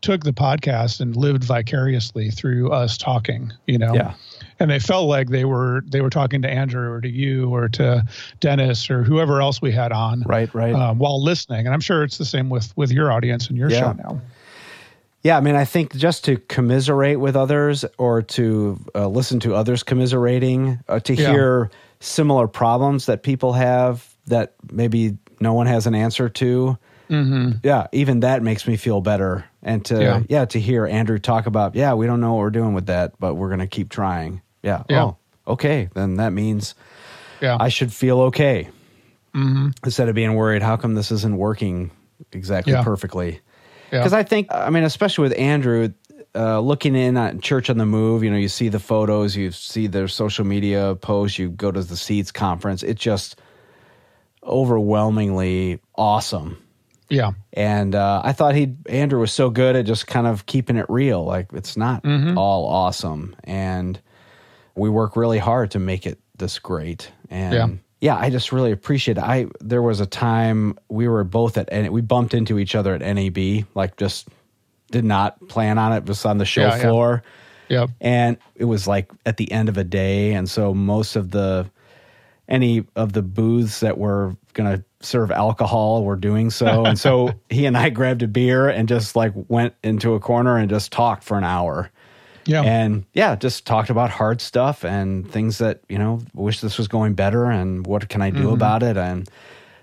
took 0.05 0.23
the 0.23 0.31
podcast 0.31 1.01
and 1.01 1.15
lived 1.15 1.43
vicariously 1.43 2.29
through 2.29 2.71
us 2.71 2.95
talking, 2.95 3.51
you 3.65 3.77
know. 3.77 3.93
Yeah. 3.95 4.13
And 4.59 4.69
they 4.69 4.77
felt 4.79 5.09
like 5.09 5.29
they 5.29 5.45
were 5.45 5.83
they 5.87 5.99
were 5.99 6.11
talking 6.11 6.43
to 6.43 6.49
Andrew 6.49 6.89
or 6.91 7.01
to 7.01 7.09
you 7.09 7.49
or 7.49 7.67
to 7.69 8.05
Dennis 8.39 8.89
or 8.89 9.03
whoever 9.03 9.41
else 9.41 9.61
we 9.61 9.71
had 9.71 9.91
on 9.91 10.21
right, 10.27 10.53
right. 10.53 10.73
um, 10.73 10.99
while 10.99 11.21
listening. 11.21 11.65
And 11.65 11.73
I'm 11.73 11.81
sure 11.81 12.03
it's 12.03 12.19
the 12.19 12.25
same 12.25 12.49
with 12.49 12.71
with 12.77 12.91
your 12.91 13.11
audience 13.11 13.47
and 13.49 13.57
your 13.57 13.69
Yeah. 13.71 13.79
show 13.79 13.91
now. 13.93 14.21
Yeah, 15.23 15.37
I 15.37 15.41
mean, 15.41 15.55
I 15.55 15.65
think 15.65 15.95
just 15.95 16.23
to 16.25 16.37
commiserate 16.37 17.19
with 17.19 17.35
others 17.35 17.83
or 17.97 18.21
to 18.21 18.79
uh, 18.93 19.07
listen 19.07 19.39
to 19.39 19.55
others 19.55 19.81
commiserating, 19.81 20.79
uh, 20.87 20.99
to 20.99 21.15
Yeah. 21.15 21.31
hear 21.31 21.71
similar 21.99 22.47
problems 22.47 23.07
that 23.07 23.23
people 23.23 23.53
have 23.53 24.07
that 24.27 24.53
maybe 24.71 25.17
no 25.39 25.53
one 25.53 25.65
has 25.65 25.87
an 25.87 25.95
answer 25.95 26.29
to. 26.29 26.77
Mm-hmm. 27.09 27.59
Yeah, 27.63 27.87
even 27.91 28.21
that 28.21 28.41
makes 28.41 28.67
me 28.67 28.77
feel 28.77 29.01
better. 29.01 29.45
And 29.61 29.83
to 29.85 30.01
Yeah. 30.01 30.23
yeah. 30.29 30.45
to 30.45 30.59
hear 30.59 30.85
Andrew 30.85 31.19
talk 31.19 31.45
about 31.45 31.75
yeah, 31.75 31.93
we 31.93 32.07
don't 32.07 32.21
know 32.21 32.33
what 32.33 32.39
we're 32.39 32.49
doing 32.49 32.73
with 32.73 32.87
that, 32.87 33.13
but 33.19 33.35
we're 33.35 33.49
gonna 33.49 33.67
keep 33.67 33.89
trying. 33.89 34.41
Yeah. 34.63 34.83
Yeah. 34.89 35.03
Oh, 35.03 35.17
okay. 35.47 35.89
Then 35.93 36.15
that 36.15 36.33
means 36.33 36.75
Yeah. 37.41 37.57
I 37.59 37.69
should 37.69 37.93
feel 37.93 38.21
okay 38.21 38.69
mm-hmm. 39.33 39.69
instead 39.83 40.09
of 40.09 40.15
being 40.15 40.33
worried. 40.33 40.63
How 40.63 40.77
come 40.77 40.95
this 40.95 41.11
isn't 41.11 41.37
working 41.37 41.91
exactly 42.31 42.73
Yeah. 42.73 42.83
perfectly? 42.83 43.41
Yeah. 43.91 43.99
Because 43.99 44.13
I 44.13 44.23
think, 44.23 44.47
I 44.51 44.69
mean, 44.71 44.83
especially 44.83 45.29
with 45.29 45.37
Andrew, 45.37 45.89
uh, 46.33 46.59
looking 46.59 46.95
in 46.95 47.15
at 47.17 47.41
Church 47.41 47.69
on 47.69 47.77
the 47.77 47.85
Move, 47.85 48.23
you 48.23 48.29
know, 48.31 48.37
you 48.37 48.49
see 48.49 48.67
the 48.69 48.79
photos, 48.79 49.35
you 49.35 49.51
see 49.51 49.87
their 49.87 50.07
social 50.07 50.43
media 50.45 50.95
posts, 50.95 51.37
you 51.37 51.49
go 51.49 51.71
to 51.71 51.81
the 51.81 51.95
Seeds 51.95 52.31
conference. 52.31 52.83
It's 52.83 53.01
just 53.01 53.39
overwhelmingly 54.43 55.79
awesome. 55.95 56.57
Yeah. 57.09 57.31
And 57.53 57.93
uh, 57.95 58.21
I 58.23 58.31
thought 58.33 58.55
he 58.55 58.75
Andrew 58.89 59.19
was 59.19 59.31
so 59.31 59.49
good 59.49 59.75
at 59.75 59.85
just 59.85 60.07
kind 60.07 60.27
of 60.27 60.45
keeping 60.45 60.75
it 60.77 60.85
real. 60.89 61.23
Like 61.23 61.47
it's 61.53 61.77
not 61.77 62.03
Mm-hmm. 62.03 62.37
all 62.37 62.65
awesome, 62.67 63.35
and 63.43 63.99
we 64.75 64.89
work 64.89 65.15
really 65.15 65.39
hard 65.39 65.71
to 65.71 65.79
make 65.79 66.05
it 66.05 66.19
this 66.37 66.59
great. 66.59 67.11
And 67.29 67.53
Yeah. 67.53 67.67
yeah, 68.01 68.17
I 68.17 68.29
just 68.29 68.51
really 68.51 68.71
appreciate 68.71 69.17
it. 69.17 69.23
I 69.23 69.47
there 69.61 69.81
was 69.81 69.99
a 69.99 70.05
time 70.05 70.77
we 70.89 71.07
were 71.07 71.23
both 71.23 71.57
at 71.57 71.69
and 71.71 71.87
we 71.89 72.01
bumped 72.01 72.33
into 72.33 72.59
each 72.59 72.75
other 72.75 72.93
at 72.95 73.01
NAB, 73.01 73.65
like 73.75 73.97
just 73.97 74.27
did 74.91 75.05
not 75.05 75.47
plan 75.47 75.77
on 75.77 75.93
it, 75.93 76.05
just 76.05 76.25
on 76.25 76.37
the 76.37 76.45
show 76.45 76.61
Yeah, 76.67 76.75
yeah. 76.77 76.81
Yep. 77.67 77.89
And 77.99 78.37
it 78.55 78.65
was 78.65 78.87
like 78.87 79.11
at 79.25 79.37
the 79.37 79.51
end 79.51 79.69
of 79.69 79.77
a 79.77 79.83
day, 79.83 80.33
and 80.33 80.49
so 80.49 80.73
most 80.73 81.15
of 81.15 81.31
the 81.31 81.69
any 82.47 82.85
of 82.95 83.13
the 83.13 83.21
booths 83.21 83.79
that 83.79 83.97
were 83.97 84.35
going 84.53 84.77
to 84.77 84.83
serve 85.01 85.31
alcohol 85.31 86.03
were 86.03 86.15
doing 86.15 86.49
so. 86.49 86.85
And 86.85 86.99
so 86.99 87.31
he 87.49 87.65
and 87.65 87.77
I 87.77 87.89
grabbed 87.89 88.23
a 88.23 88.27
beer 88.27 88.69
and 88.69 88.87
just 88.87 89.15
like 89.15 89.33
went 89.47 89.73
into 89.83 90.13
a 90.13 90.19
corner 90.19 90.57
and 90.57 90.69
just 90.69 90.91
talked 90.91 91.23
for 91.23 91.37
an 91.37 91.43
hour. 91.43 91.91
Yeah. 92.45 92.61
And 92.61 93.05
yeah, 93.13 93.35
just 93.35 93.65
talked 93.65 93.89
about 93.89 94.11
hard 94.11 94.39
stuff 94.39 94.85
and 94.85 95.29
things 95.29 95.57
that, 95.57 95.81
you 95.89 95.97
know, 95.97 96.21
wish 96.35 96.61
this 96.61 96.77
was 96.77 96.87
going 96.87 97.15
better 97.15 97.45
and 97.45 97.85
what 97.87 98.07
can 98.07 98.21
I 98.21 98.29
do 98.29 98.51
about 98.51 98.83
it 98.83 98.97
and 98.97 99.27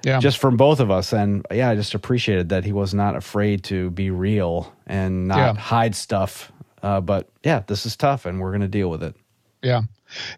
yeah. 0.04 0.20
just 0.20 0.38
from 0.38 0.56
both 0.56 0.78
of 0.78 0.88
us 0.90 1.12
and 1.12 1.44
yeah, 1.50 1.70
I 1.70 1.74
just 1.74 1.94
appreciated 1.94 2.50
that 2.50 2.64
he 2.64 2.72
was 2.72 2.94
not 2.94 3.16
afraid 3.16 3.64
to 3.64 3.90
be 3.90 4.10
real 4.10 4.72
and 4.86 5.26
not 5.28 5.38
Yeah. 5.38 5.54
hide 5.60 5.96
stuff. 5.96 6.52
Uh, 6.84 7.00
but 7.00 7.28
yeah, 7.44 7.62
this 7.66 7.84
is 7.84 7.96
tough 7.96 8.26
and 8.26 8.40
we're 8.40 8.50
going 8.50 8.60
to 8.62 8.68
deal 8.68 8.90
with 8.90 9.02
it. 9.02 9.16
Yeah. 9.62 9.82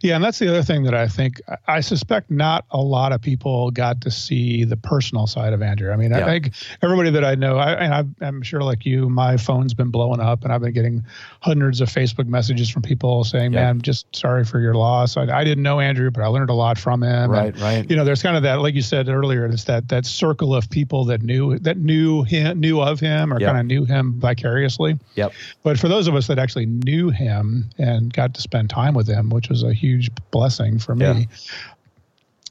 Yeah. 0.02 0.14
And 0.16 0.24
that's 0.24 0.38
the 0.38 0.48
other 0.48 0.62
thing 0.62 0.84
that 0.84 0.94
I 0.94 1.08
think 1.08 1.40
I 1.66 1.80
suspect 1.80 2.30
not 2.30 2.64
a 2.70 2.80
lot 2.80 3.12
of 3.12 3.20
people 3.20 3.70
got 3.70 4.00
to 4.02 4.10
see 4.10 4.64
the 4.64 4.76
personal 4.76 5.26
side 5.26 5.52
of 5.52 5.62
Andrew. 5.62 5.90
I 5.92 5.96
mean, 5.96 6.10
Yeah. 6.10 6.18
I 6.20 6.24
think 6.24 6.52
everybody 6.82 7.10
that 7.10 7.24
I 7.24 7.34
know, 7.34 7.58
I, 7.58 7.72
and 7.74 7.94
I, 7.94 8.26
I'm 8.26 8.42
sure 8.42 8.62
like 8.62 8.84
you, 8.86 9.08
my 9.08 9.36
phone's 9.36 9.74
been 9.74 9.90
blowing 9.90 10.20
up 10.20 10.44
and 10.44 10.52
I've 10.52 10.60
been 10.60 10.72
getting 10.72 11.04
hundreds 11.40 11.80
of 11.80 11.88
Facebook 11.88 12.26
messages 12.26 12.70
from 12.70 12.82
people 12.82 13.24
saying, 13.24 13.52
Yeah. 13.52 13.60
man, 13.60 13.68
I'm 13.70 13.82
just 13.82 14.14
sorry 14.14 14.44
for 14.44 14.60
your 14.60 14.74
loss. 14.74 15.16
I, 15.16 15.22
I 15.24 15.44
didn't 15.44 15.62
know 15.62 15.80
Andrew, 15.80 16.10
but 16.10 16.22
I 16.22 16.26
learned 16.26 16.50
a 16.50 16.54
lot 16.54 16.78
from 16.78 17.02
him. 17.02 17.30
Right, 17.30 17.52
And, 17.54 17.60
right. 17.60 17.90
You 17.90 17.96
know, 17.96 18.04
there's 18.04 18.22
kind 18.22 18.36
of 18.36 18.42
that, 18.44 18.60
like 18.60 18.74
you 18.74 18.82
said 18.82 19.08
earlier, 19.08 19.46
it's 19.46 19.64
that, 19.64 19.88
that 19.88 20.06
circle 20.06 20.54
of 20.54 20.70
people 20.70 21.04
that 21.06 21.22
knew, 21.22 21.58
that 21.60 21.76
knew 21.78 22.22
him, 22.22 22.60
knew 22.60 22.80
of 22.80 23.00
him 23.00 23.32
or 23.32 23.40
Yep. 23.40 23.48
kind 23.48 23.58
of 23.60 23.66
knew 23.66 23.84
him 23.84 24.14
vicariously. 24.20 24.98
Yep. 25.16 25.32
But 25.62 25.78
for 25.78 25.88
those 25.88 26.06
of 26.08 26.14
us 26.14 26.26
that 26.28 26.38
actually 26.38 26.66
knew 26.66 27.10
him 27.10 27.68
and 27.78 28.12
got 28.12 28.34
to 28.34 28.40
spend 28.40 28.70
time 28.70 28.94
with 28.94 29.08
him, 29.08 29.30
which 29.30 29.48
was 29.48 29.63
a 29.64 29.72
huge 29.74 30.10
blessing 30.30 30.78
for 30.78 30.94
me, 30.94 31.04
Yeah. 31.04 31.24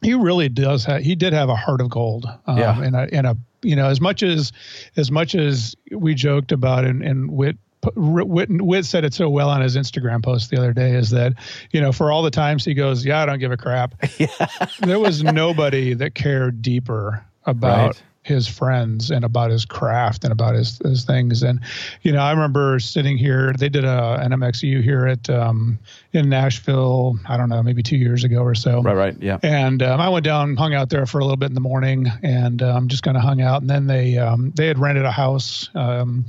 he 0.02 0.14
really 0.14 0.50
does. 0.50 0.86
Have, 0.86 1.02
he 1.02 1.16
did 1.16 1.34
have 1.34 1.50
a 1.50 1.56
heart 1.56 1.82
of 1.82 1.90
gold. 1.90 2.26
Um, 2.48 2.58
Yeah. 2.58 2.82
And 2.82 2.96
a, 2.96 3.08
and 3.14 3.28
a 3.28 3.38
you 3.62 3.76
know 3.78 3.88
as 3.88 4.02
much 4.02 4.24
as 4.24 4.52
as 4.98 5.10
much 5.12 5.36
as 5.36 5.76
we 5.92 6.14
joked 6.16 6.52
about 6.52 6.86
and 6.86 7.02
and 7.04 7.32
wit. 7.32 7.58
Whit, 7.98 8.48
Whit 8.50 8.86
said 8.86 9.04
it 9.04 9.14
so 9.14 9.30
well 9.30 9.50
on 9.50 9.60
his 9.60 9.76
Instagram 9.76 10.24
post 10.24 10.50
the 10.50 10.58
other 10.58 10.72
day 10.72 10.92
is 10.96 11.10
that, 11.10 11.34
you 11.72 11.82
know, 11.82 11.92
for 11.92 12.14
all 12.14 12.24
the 12.24 12.32
times 12.32 12.64
he 12.64 12.74
goes, 12.74 13.06
Yeah, 13.06 13.22
I 13.22 13.26
don't 13.26 13.40
give 13.40 13.52
a 13.52 13.58
crap. 13.58 13.96
There 14.80 15.00
was 15.00 15.22
nobody 15.22 15.94
that 15.96 16.16
cared 16.16 16.62
deeper 16.62 17.26
about 17.46 17.88
Right. 17.88 18.04
His 18.24 18.48
friends 18.48 19.12
and 19.12 19.26
about 19.26 19.52
his 19.52 19.66
craft 19.66 20.24
and 20.24 20.32
about 20.32 20.56
his, 20.56 20.78
his 20.80 21.04
things. 21.04 21.44
And, 21.44 21.60
you 22.04 22.12
know, 22.14 22.20
I 22.20 22.32
remember 22.32 22.80
sitting 22.80 23.18
here, 23.18 23.54
they 23.54 23.68
did 23.70 23.84
a, 23.84 24.18
an 24.22 24.32
MXU 24.32 24.82
here 24.82 25.06
at, 25.08 25.30
um, 25.30 25.78
in 26.14 26.30
Nashville, 26.30 27.20
I 27.28 27.36
don't 27.36 27.50
know, 27.50 27.62
maybe 27.62 27.84
two 27.84 27.98
years 27.98 28.24
ago 28.24 28.42
or 28.42 28.56
so. 28.56 28.82
Right, 28.82 28.96
right. 28.96 29.16
Yeah. 29.20 29.40
And 29.44 29.84
um, 29.84 30.00
I 30.00 30.08
went 30.08 30.24
down, 30.24 30.56
hung 30.56 30.74
out 30.74 30.90
there 30.90 31.06
for 31.06 31.20
a 31.20 31.24
little 31.24 31.36
bit 31.38 31.48
in 31.50 31.54
the 31.54 31.60
morning, 31.62 32.08
and 32.24 32.62
um, 32.64 32.88
just 32.88 33.04
kind 33.04 33.18
of 33.18 33.24
hung 33.24 33.42
out. 33.42 33.60
And 33.62 33.70
then 33.70 33.88
they 33.88 34.18
um, 34.18 34.52
they 34.56 34.68
had 34.68 34.80
rented 34.80 35.04
a 35.06 35.12
house 35.12 35.70
um, 35.76 36.24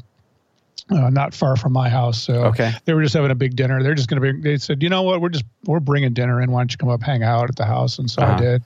uh, 0.90 1.10
not 1.10 1.32
far 1.32 1.56
from 1.56 1.72
my 1.72 1.88
house, 1.88 2.20
so 2.20 2.44
Okay. 2.46 2.72
they 2.84 2.92
were 2.92 3.02
just 3.02 3.14
having 3.14 3.30
a 3.30 3.34
big 3.36 3.56
dinner. 3.56 3.82
They're 3.82 3.94
just 3.94 4.08
going 4.08 4.20
to 4.20 4.32
be. 4.32 4.40
They 4.40 4.58
said, 4.58 4.82
you 4.82 4.88
know 4.88 5.02
what, 5.02 5.20
we're 5.20 5.28
just 5.30 5.44
we're 5.64 5.80
bringing 5.80 6.12
dinner 6.12 6.42
in. 6.42 6.50
Why 6.50 6.60
don't 6.60 6.72
you 6.72 6.76
come 6.76 6.90
up, 6.90 7.02
hang 7.02 7.22
out 7.22 7.48
at 7.48 7.56
the 7.56 7.64
house? 7.64 7.98
And 7.98 8.10
so 8.10 8.20
Uh-huh. 8.22 8.32
I 8.34 8.36
did. 8.40 8.62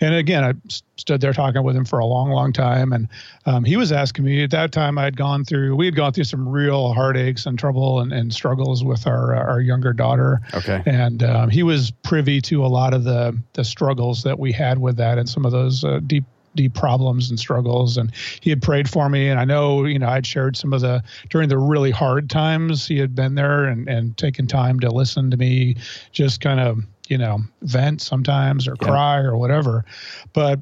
And 0.00 0.14
again, 0.14 0.44
I 0.44 0.52
stood 0.96 1.20
there 1.20 1.32
talking 1.32 1.62
with 1.62 1.76
him 1.76 1.84
for 1.84 1.98
a 1.98 2.06
long, 2.06 2.30
long 2.30 2.52
time. 2.52 2.92
And 2.92 3.08
um, 3.46 3.64
he 3.64 3.76
was 3.76 3.92
asking 3.92 4.24
me 4.24 4.44
at 4.44 4.50
that 4.50 4.72
time, 4.72 4.98
I 4.98 5.04
had 5.04 5.16
gone 5.16 5.44
through, 5.44 5.76
we 5.76 5.86
had 5.86 5.96
gone 5.96 6.12
through 6.12 6.24
some 6.24 6.48
real 6.48 6.92
heartaches 6.92 7.46
and 7.46 7.58
trouble 7.58 8.00
and, 8.00 8.12
and 8.12 8.32
struggles 8.32 8.84
with 8.84 9.06
our, 9.06 9.34
our 9.34 9.60
younger 9.60 9.92
daughter. 9.92 10.40
Okay. 10.54 10.82
And 10.86 11.22
um, 11.22 11.50
he 11.50 11.62
was 11.62 11.90
privy 11.90 12.40
to 12.42 12.64
a 12.64 12.68
lot 12.68 12.94
of 12.94 13.04
the, 13.04 13.36
the 13.54 13.64
struggles 13.64 14.22
that 14.22 14.38
we 14.38 14.52
had 14.52 14.78
with 14.78 14.96
that 14.96 15.18
and 15.18 15.28
some 15.28 15.44
of 15.44 15.52
those 15.52 15.84
uh, 15.84 16.00
deep, 16.06 16.24
deep 16.54 16.74
problems 16.74 17.30
and 17.30 17.38
struggles. 17.38 17.96
And 17.96 18.12
he 18.40 18.50
had 18.50 18.62
prayed 18.62 18.88
for 18.88 19.08
me. 19.08 19.28
And 19.28 19.40
I 19.40 19.44
know, 19.44 19.84
you 19.84 19.98
know, 19.98 20.08
I'd 20.08 20.24
shared 20.24 20.56
some 20.56 20.72
of 20.72 20.80
the, 20.80 21.02
during 21.28 21.48
the 21.48 21.58
really 21.58 21.90
hard 21.90 22.30
times, 22.30 22.86
he 22.86 22.98
had 22.98 23.14
been 23.14 23.34
there 23.34 23.64
and, 23.64 23.88
and 23.88 24.16
taken 24.16 24.46
time 24.46 24.78
to 24.80 24.90
listen 24.90 25.30
to 25.32 25.36
me 25.36 25.76
just 26.12 26.40
kind 26.40 26.60
of, 26.60 26.78
you 27.14 27.18
know, 27.18 27.38
vent 27.62 28.02
sometimes 28.02 28.66
or 28.66 28.74
Yeah. 28.82 28.88
cry 28.88 29.18
or 29.20 29.36
whatever. 29.36 29.84
But 30.32 30.58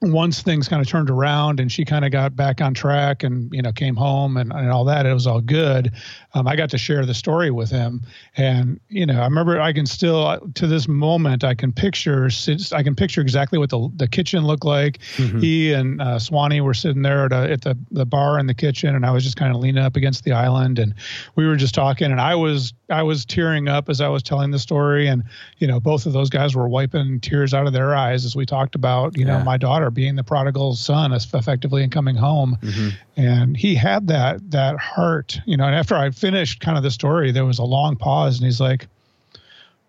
once 0.00 0.42
things 0.42 0.68
kind 0.68 0.80
of 0.80 0.86
turned 0.86 1.10
around 1.10 1.58
and 1.58 1.72
she 1.72 1.84
kind 1.84 2.04
of 2.04 2.12
got 2.12 2.36
back 2.36 2.60
on 2.60 2.72
track 2.72 3.24
and 3.24 3.52
you 3.52 3.60
know 3.60 3.72
came 3.72 3.96
home 3.96 4.36
and, 4.36 4.52
and 4.52 4.70
all 4.70 4.84
that 4.84 5.06
it 5.06 5.12
was 5.12 5.26
all 5.26 5.40
good 5.40 5.92
um, 6.34 6.46
i 6.46 6.54
got 6.54 6.70
to 6.70 6.78
share 6.78 7.04
the 7.04 7.14
story 7.14 7.50
with 7.50 7.70
him. 7.70 8.00
And 8.36 8.78
you 8.88 9.04
know 9.06 9.20
i 9.20 9.24
remember 9.24 9.60
i 9.60 9.72
can 9.72 9.86
still 9.86 10.38
to 10.54 10.66
this 10.68 10.86
moment 10.86 11.42
i 11.42 11.54
can 11.54 11.72
picture 11.72 12.30
i 12.72 12.82
can 12.82 12.94
picture 12.94 13.20
exactly 13.20 13.58
what 13.58 13.70
the, 13.70 13.90
the 13.96 14.06
kitchen 14.06 14.46
looked 14.46 14.64
like. 14.64 15.00
He 15.40 15.72
and 15.72 16.00
uh, 16.00 16.18
swanee 16.20 16.60
were 16.60 16.74
sitting 16.74 17.02
there 17.02 17.24
at, 17.24 17.32
a, 17.32 17.50
at 17.50 17.62
the, 17.62 17.76
the 17.90 18.06
bar 18.06 18.38
in 18.38 18.46
the 18.46 18.54
kitchen 18.54 18.94
and 18.94 19.04
i 19.04 19.10
was 19.10 19.24
just 19.24 19.36
kind 19.36 19.52
of 19.52 19.60
leaning 19.60 19.82
up 19.82 19.96
against 19.96 20.22
the 20.22 20.32
island 20.32 20.78
and 20.78 20.94
we 21.34 21.46
were 21.46 21.56
just 21.56 21.74
talking 21.74 22.12
and 22.12 22.20
i 22.20 22.36
was 22.36 22.72
i 22.88 23.02
was 23.02 23.24
tearing 23.24 23.66
up 23.66 23.88
as 23.88 24.00
i 24.00 24.08
was 24.08 24.22
telling 24.22 24.52
the 24.52 24.58
story 24.58 25.08
and 25.08 25.24
you 25.58 25.66
know 25.66 25.80
both 25.80 26.06
of 26.06 26.12
those 26.12 26.30
guys 26.30 26.54
were 26.54 26.68
wiping 26.68 27.18
tears 27.18 27.52
out 27.52 27.66
of 27.66 27.72
their 27.72 27.96
eyes 27.96 28.24
as 28.24 28.36
we 28.36 28.46
talked 28.46 28.76
about 28.76 29.16
you 29.18 29.24
know 29.24 29.42
my 29.42 29.56
daughter 29.56 29.87
being 29.90 30.16
the 30.16 30.24
prodigal 30.24 30.74
son 30.74 31.12
effectively 31.12 31.82
and 31.82 31.92
coming 31.92 32.16
home. 32.16 32.58
Mm-hmm. 32.62 32.88
And 33.20 33.56
he 33.56 33.74
had 33.74 34.06
that 34.08 34.50
that 34.50 34.78
heart 34.78 35.40
you 35.46 35.56
know 35.56 35.64
and 35.64 35.74
after 35.74 35.94
i 35.96 36.10
finished 36.10 36.60
kind 36.60 36.76
of 36.76 36.82
the 36.82 36.90
story 36.90 37.32
there 37.32 37.44
was 37.44 37.58
a 37.58 37.64
long 37.64 37.96
pause 37.96 38.38
and 38.38 38.46
he's 38.46 38.60
like 38.60 38.86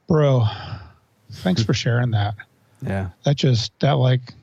bro 0.07 0.43
thanks 1.31 1.63
for 1.63 1.73
sharing 1.73 2.11
that. 2.11 2.35
Yeah. 2.81 3.09
that 3.25 3.35
just 3.35 3.77
that 3.81 3.97
like 3.97 4.33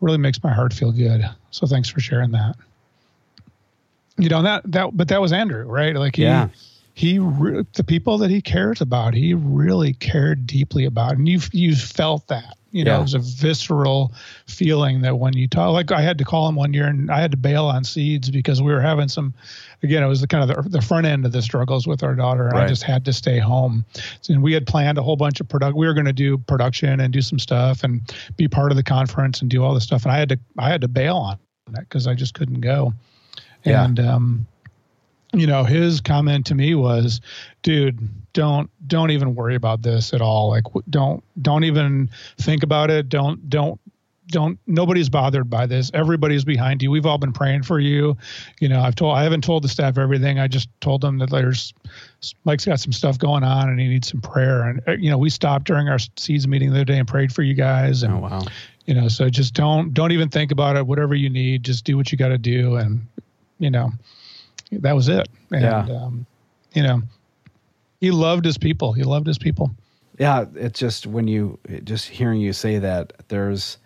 really 0.00 0.18
makes 0.18 0.42
my 0.42 0.52
heart 0.52 0.72
feel 0.74 0.90
good. 0.90 1.24
So 1.52 1.64
thanks 1.64 1.88
for 1.88 2.00
sharing 2.00 2.32
that. 2.32 2.56
You 4.18 4.28
know 4.30 4.42
that 4.42 4.62
that 4.72 4.96
but 4.96 5.06
that 5.08 5.20
was 5.20 5.32
andrew 5.32 5.64
right? 5.64 5.94
Like 5.94 6.16
he 6.16 6.24
Yeah. 6.24 6.48
He 6.94 7.18
re- 7.18 7.64
the 7.74 7.84
people 7.84 8.18
that 8.18 8.30
he 8.30 8.40
cares 8.42 8.80
about 8.80 9.14
he 9.14 9.34
really 9.34 9.94
cared 9.94 10.46
deeply 10.46 10.84
about 10.84 11.12
and 11.12 11.28
you've 11.28 11.48
you 11.52 11.74
felt 11.74 12.26
that 12.28 12.56
you 12.70 12.84
know 12.84 12.92
Yeah. 12.92 12.98
it 12.98 13.02
was 13.02 13.14
a 13.14 13.18
visceral 13.18 14.12
feeling 14.46 15.00
that 15.02 15.16
when 15.18 15.32
you 15.34 15.48
talk 15.48 15.72
like 15.72 15.90
i 15.90 16.02
had 16.02 16.18
to 16.18 16.24
call 16.24 16.48
him 16.48 16.54
one 16.54 16.74
year 16.74 16.86
and 16.86 17.10
i 17.10 17.20
had 17.20 17.30
to 17.30 17.36
bail 17.36 17.64
on 17.64 17.84
seeds 17.84 18.30
because 18.30 18.60
we 18.60 18.72
were 18.72 18.80
having 18.80 19.08
some 19.08 19.32
again 19.82 20.02
it 20.02 20.06
was 20.06 20.20
the 20.20 20.26
kind 20.26 20.48
of 20.50 20.64
the, 20.64 20.68
the 20.68 20.82
front 20.82 21.06
end 21.06 21.24
of 21.24 21.32
the 21.32 21.40
struggles 21.42 21.86
with 21.86 22.02
our 22.02 22.14
daughter 22.14 22.46
and 22.48 22.58
i 22.58 22.66
just 22.66 22.82
had 22.82 23.04
to 23.06 23.12
stay 23.12 23.38
home 23.38 23.84
and 24.28 24.42
we 24.42 24.52
had 24.52 24.66
planned 24.66 24.98
a 24.98 25.02
whole 25.02 25.16
bunch 25.16 25.40
of 25.40 25.48
product 25.48 25.76
we 25.76 25.86
were 25.86 25.94
going 25.94 26.06
to 26.06 26.12
do 26.12 26.36
production 26.38 27.00
and 27.00 27.12
do 27.12 27.22
some 27.22 27.38
stuff 27.38 27.84
and 27.84 28.14
be 28.36 28.46
part 28.48 28.70
of 28.70 28.76
the 28.76 28.82
conference 28.82 29.40
and 29.40 29.50
do 29.50 29.62
all 29.64 29.72
this 29.72 29.84
stuff 29.84 30.04
and 30.04 30.12
i 30.12 30.18
had 30.18 30.28
to 30.28 30.38
i 30.58 30.68
had 30.68 30.80
to 30.82 30.88
bail 30.88 31.16
on 31.16 31.38
that 31.70 31.80
because 31.88 32.06
i 32.06 32.14
just 32.14 32.34
couldn't 32.34 32.60
go 32.60 32.92
Yeah. 33.64 33.84
and 33.84 33.98
um 34.00 34.46
you 35.32 35.46
know 35.46 35.64
his 35.64 36.00
comment 36.00 36.46
to 36.46 36.54
me 36.54 36.74
was 36.74 37.20
dude 37.62 37.98
don't 38.32 38.70
don't 38.86 39.10
even 39.10 39.34
worry 39.34 39.54
about 39.54 39.82
this 39.82 40.12
at 40.14 40.20
all. 40.20 40.48
Like 40.50 40.64
don't 40.88 41.22
don't 41.40 41.64
even 41.64 42.10
think 42.38 42.62
about 42.62 42.90
it. 42.90 43.08
Don't 43.08 43.48
don't 43.48 43.78
don't 44.28 44.58
nobody's 44.66 45.08
bothered 45.10 45.50
by 45.50 45.66
this. 45.66 45.90
Everybody's 45.92 46.44
behind 46.44 46.82
you. 46.82 46.90
We've 46.90 47.04
all 47.04 47.18
been 47.18 47.32
praying 47.32 47.64
for 47.64 47.78
you. 47.80 48.16
You 48.60 48.68
know 48.68 48.80
i've 48.80 48.94
told 48.94 49.16
i 49.16 49.22
haven't 49.22 49.42
told 49.44 49.64
the 49.64 49.68
staff 49.68 49.98
everything. 49.98 50.38
I 50.38 50.48
just 50.48 50.68
told 50.80 51.00
them 51.00 51.18
that 51.18 51.30
there's 51.30 51.74
mike's 52.44 52.64
got 52.64 52.80
some 52.80 52.92
stuff 52.92 53.18
going 53.18 53.42
on 53.42 53.68
and 53.68 53.78
he 53.78 53.88
needs 53.88 54.08
some 54.10 54.20
prayer. 54.20 54.62
And 54.62 54.80
uh, 54.88 54.92
you 54.92 55.10
know 55.10 55.18
we 55.18 55.28
stopped 55.30 55.66
during 55.66 55.88
our 55.88 55.98
seeds 56.16 56.46
meeting 56.48 56.70
the 56.70 56.76
other 56.76 56.84
day 56.84 56.98
and 56.98 57.08
prayed 57.08 57.32
for 57.32 57.42
you 57.42 57.54
guys 57.54 58.02
and 58.02 58.14
Oh 58.14 58.18
wow. 58.18 58.42
you 58.86 58.94
know 58.94 59.08
so 59.08 59.28
just 59.28 59.54
don't 59.54 59.92
don't 59.92 60.12
even 60.12 60.28
think 60.28 60.52
about 60.52 60.76
it. 60.76 60.86
Whatever 60.86 61.14
you 61.14 61.28
need 61.28 61.64
just 61.64 61.84
do 61.84 61.96
what 61.96 62.12
you 62.12 62.18
got 62.18 62.28
to 62.28 62.38
do 62.38 62.76
and 62.76 63.06
you 63.58 63.70
know 63.70 63.90
that 64.80 64.94
was 64.94 65.08
it 65.08 65.28
and 65.50 65.62
Yeah. 65.62 65.78
um, 65.80 66.26
you 66.72 66.82
know 66.82 67.02
he 68.00 68.10
loved 68.10 68.44
his 68.44 68.58
people 68.58 68.92
he 68.92 69.02
loved 69.02 69.26
his 69.26 69.38
people 69.38 69.70
yeah 70.18 70.44
it's 70.54 70.78
just 70.78 71.06
when 71.06 71.28
you 71.28 71.58
just 71.84 72.08
hearing 72.08 72.40
you 72.40 72.52
say 72.52 72.78
that 72.78 73.12
there's 73.28 73.78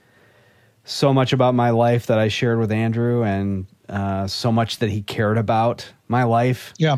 so 0.84 1.12
much 1.12 1.32
about 1.32 1.54
my 1.54 1.70
life 1.70 2.06
that 2.06 2.18
i 2.18 2.28
shared 2.28 2.58
with 2.58 2.70
andrew 2.70 3.24
and 3.24 3.66
uh, 3.88 4.26
so 4.26 4.50
much 4.50 4.78
that 4.78 4.90
he 4.90 5.02
cared 5.02 5.38
about 5.38 5.88
my 6.08 6.24
life 6.24 6.72
yeah 6.78 6.96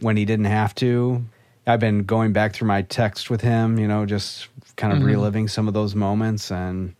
when 0.00 0.16
he 0.16 0.24
didn't 0.24 0.46
have 0.46 0.74
to. 0.76 1.24
I've 1.66 1.80
been 1.80 2.04
going 2.04 2.32
back 2.32 2.54
through 2.54 2.68
my 2.68 2.82
text 2.82 3.30
with 3.30 3.40
him, 3.40 3.78
you 3.78 3.86
know, 3.86 4.06
just 4.06 4.48
kind 4.76 4.92
of 4.92 5.00
mm-hmm. 5.00 5.08
reliving 5.08 5.48
some 5.48 5.68
of 5.68 5.74
those 5.74 5.94
moments 5.94 6.50
and 6.50 6.94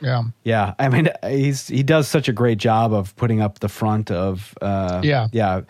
yeah. 0.00 0.22
Yeah. 0.44 0.74
I 0.78 0.88
mean, 0.88 1.08
he's 1.26 1.68
he 1.68 1.82
does 1.82 2.08
such 2.08 2.28
a 2.28 2.32
great 2.32 2.58
job 2.58 2.92
of 2.92 3.14
putting 3.16 3.40
up 3.40 3.60
the 3.60 3.68
front 3.68 4.10
of 4.10 4.56
uh 4.60 5.00
yeah. 5.04 5.28
Yeah. 5.32 5.62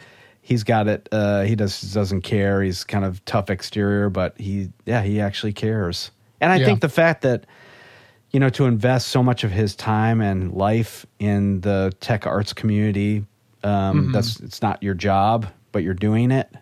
He's 0.45 0.63
got 0.63 0.89
it 0.89 1.09
uh 1.11 1.43
he 1.43 1.57
does 1.57 1.81
doesn't 1.81 2.21
care. 2.21 2.63
He's 2.63 2.85
kind 2.85 3.05
of 3.05 3.25
tough 3.25 3.51
exterior, 3.51 4.11
but 4.11 4.39
he 4.39 4.71
yeah, 4.85 5.03
he 5.03 5.21
actually 5.21 5.53
cares. 5.53 6.11
And 6.41 6.53
I 6.53 6.57
yeah. 6.57 6.67
think 6.67 6.81
the 6.81 6.89
fact 6.89 7.23
that 7.23 7.47
you 8.31 8.41
know 8.41 8.51
to 8.51 8.67
invest 8.67 9.09
so 9.09 9.23
much 9.23 9.45
of 9.45 9.51
his 9.51 9.75
time 9.75 10.21
and 10.21 10.53
life 10.53 11.07
in 11.19 11.61
the 11.63 11.93
tech 12.01 12.27
arts 12.27 12.53
community 12.53 13.25
um 13.63 14.03
mm-hmm. 14.03 14.13
that's 14.13 14.41
it's 14.41 14.61
not 14.61 14.83
your 14.83 14.95
job, 14.95 15.47
but 15.73 15.83
you're 15.83 15.95
doing 15.95 16.31
it. 16.31 16.53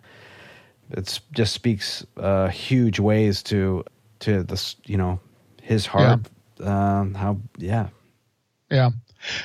It 0.92 1.20
just 1.32 1.52
speaks 1.52 2.06
uh 2.16 2.48
huge 2.48 3.00
ways 3.00 3.42
to 3.44 3.84
to 4.20 4.44
this, 4.44 4.76
you 4.84 4.96
know, 4.96 5.18
his 5.60 5.86
heart 5.86 6.20
yeah 6.22 6.28
um, 6.62 7.14
how 7.14 7.38
yeah 7.58 7.88
yeah 8.70 8.90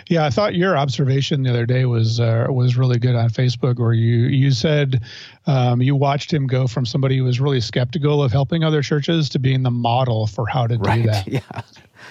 yeah 0.07 0.25
i 0.25 0.29
thought 0.29 0.55
your 0.55 0.77
observation 0.77 1.43
the 1.43 1.49
other 1.49 1.65
day 1.65 1.85
was 1.85 2.19
uh, 2.19 2.45
was 2.49 2.77
really 2.77 2.99
good 2.99 3.15
on 3.15 3.29
facebook 3.29 3.79
where 3.79 3.93
you 3.93 4.27
you 4.27 4.51
said 4.51 5.01
um, 5.45 5.81
you 5.81 5.95
watched 5.95 6.31
him 6.31 6.45
go 6.45 6.67
from 6.67 6.85
somebody 6.85 7.17
who 7.17 7.23
was 7.23 7.39
really 7.39 7.61
skeptical 7.61 8.21
of 8.21 8.31
helping 8.31 8.63
other 8.63 8.81
churches 8.81 9.29
to 9.29 9.39
being 9.39 9.63
the 9.63 9.71
model 9.71 10.27
for 10.27 10.45
how 10.45 10.67
to 10.67 10.77
right. 10.77 11.03
do 11.03 11.09
that. 11.09 11.27
yeah. 11.31 11.61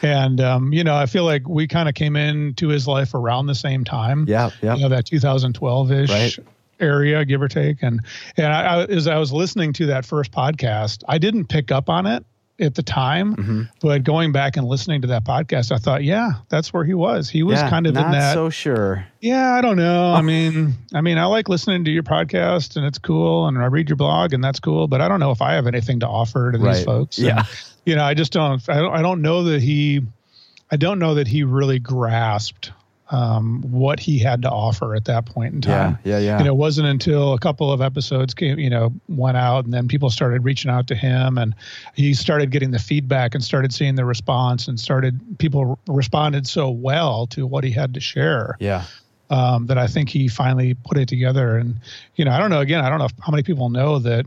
And 0.02 0.40
um, 0.40 0.72
you 0.72 0.82
know 0.82 0.96
i 0.96 1.06
feel 1.06 1.24
like 1.24 1.46
we 1.48 1.66
kind 1.66 1.88
of 1.88 1.94
came 1.94 2.16
into 2.16 2.68
his 2.68 2.86
life 2.88 3.14
around 3.14 3.46
the 3.46 3.54
same 3.54 3.84
time. 3.84 4.24
Yeah 4.28 4.50
yeah. 4.62 4.74
You 4.74 4.82
know 4.82 4.88
that 4.90 5.06
2012ish 5.06 6.08
right. 6.08 6.46
area, 6.80 7.24
give 7.24 7.42
or 7.42 7.48
take. 7.48 7.82
And 7.82 8.00
and 8.36 8.46
I, 8.46 8.82
I, 8.82 8.84
as 8.84 9.06
I 9.06 9.18
was 9.18 9.32
listening 9.32 9.72
to 9.74 9.86
that 9.86 10.04
first 10.04 10.32
podcast, 10.32 11.02
I 11.08 11.18
didn't 11.18 11.46
pick 11.46 11.70
up 11.70 11.88
on 11.88 12.06
it 12.06 12.24
at 12.58 12.74
the 12.74 12.82
time, 12.82 13.36
mm-hmm. 13.36 13.62
but 13.80 14.02
going 14.02 14.32
back 14.32 14.56
and 14.56 14.66
listening 14.66 15.02
to 15.02 15.08
that 15.08 15.24
podcast, 15.24 15.72
I 15.72 15.78
thought, 15.78 16.04
yeah, 16.04 16.32
that's 16.48 16.72
where 16.72 16.84
he 16.84 16.94
was. 16.94 17.28
He 17.28 17.42
was 17.42 17.58
yeah, 17.58 17.68
kind 17.68 17.86
of 17.86 17.96
in 17.96 18.10
that. 18.10 18.34
So 18.34 18.50
sure. 18.50 19.06
Yeah, 19.20 19.54
I 19.54 19.60
don't 19.60 19.76
know. 19.76 20.12
I 20.12 20.22
mean, 20.22 20.74
I 20.94 21.00
mean, 21.00 21.18
I 21.18 21.26
like 21.26 21.48
listening 21.48 21.84
to 21.84 21.90
your 21.90 22.02
podcast, 22.02 22.76
and 22.76 22.86
it's 22.86 22.98
cool, 22.98 23.46
and 23.46 23.58
I 23.58 23.66
read 23.66 23.88
your 23.88 23.96
blog, 23.96 24.32
and 24.32 24.42
that's 24.42 24.60
cool. 24.60 24.88
But 24.88 25.00
I 25.00 25.08
don't 25.08 25.20
know 25.20 25.32
if 25.32 25.42
I 25.42 25.54
have 25.54 25.66
anything 25.66 26.00
to 26.00 26.08
offer 26.08 26.52
to 26.52 26.58
right. 26.58 26.74
these 26.74 26.84
folks. 26.84 27.18
Yeah. 27.18 27.38
And, 27.38 27.48
you 27.84 27.96
know, 27.96 28.04
I 28.04 28.14
just 28.14 28.32
don't. 28.32 28.66
I 28.68 28.76
don't. 28.76 28.92
I 28.92 29.02
don't 29.02 29.22
know 29.22 29.44
that 29.44 29.62
he. 29.62 30.02
I 30.70 30.76
don't 30.76 30.98
know 30.98 31.14
that 31.14 31.28
he 31.28 31.44
really 31.44 31.78
grasped 31.78 32.72
um, 33.10 33.62
what 33.62 34.00
he 34.00 34.18
had 34.18 34.42
to 34.42 34.50
offer 34.50 34.94
at 34.94 35.04
that 35.04 35.26
point 35.26 35.54
in 35.54 35.60
time. 35.60 35.98
Yeah, 36.04 36.18
yeah, 36.18 36.26
yeah. 36.26 36.38
And 36.38 36.46
it 36.46 36.56
wasn't 36.56 36.88
until 36.88 37.34
a 37.34 37.38
couple 37.38 37.70
of 37.70 37.80
episodes 37.80 38.34
came, 38.34 38.58
you 38.58 38.70
know, 38.70 38.92
went 39.08 39.36
out, 39.36 39.64
and 39.64 39.72
then 39.72 39.86
people 39.88 40.10
started 40.10 40.44
reaching 40.44 40.70
out 40.70 40.86
to 40.88 40.94
him, 40.94 41.38
and 41.38 41.54
he 41.94 42.14
started 42.14 42.50
getting 42.50 42.72
the 42.72 42.78
feedback 42.78 43.34
and 43.34 43.44
started 43.44 43.72
seeing 43.72 43.94
the 43.94 44.04
response, 44.04 44.66
and 44.66 44.78
started 44.80 45.38
people 45.38 45.78
responded 45.86 46.46
so 46.46 46.68
well 46.70 47.26
to 47.28 47.46
what 47.46 47.64
he 47.64 47.70
had 47.70 47.94
to 47.94 48.00
share. 48.00 48.56
Yeah. 48.60 48.84
Um, 49.28 49.66
that 49.66 49.76
I 49.76 49.88
think 49.88 50.08
he 50.08 50.28
finally 50.28 50.74
put 50.74 50.98
it 50.98 51.08
together, 51.08 51.56
and 51.56 51.76
you 52.14 52.24
know, 52.24 52.30
I 52.30 52.38
don't 52.38 52.50
know. 52.50 52.60
Again, 52.60 52.84
I 52.84 52.88
don't 52.88 52.98
know 52.98 53.08
how 53.20 53.32
many 53.32 53.42
people 53.42 53.70
know 53.70 53.98
that 53.98 54.24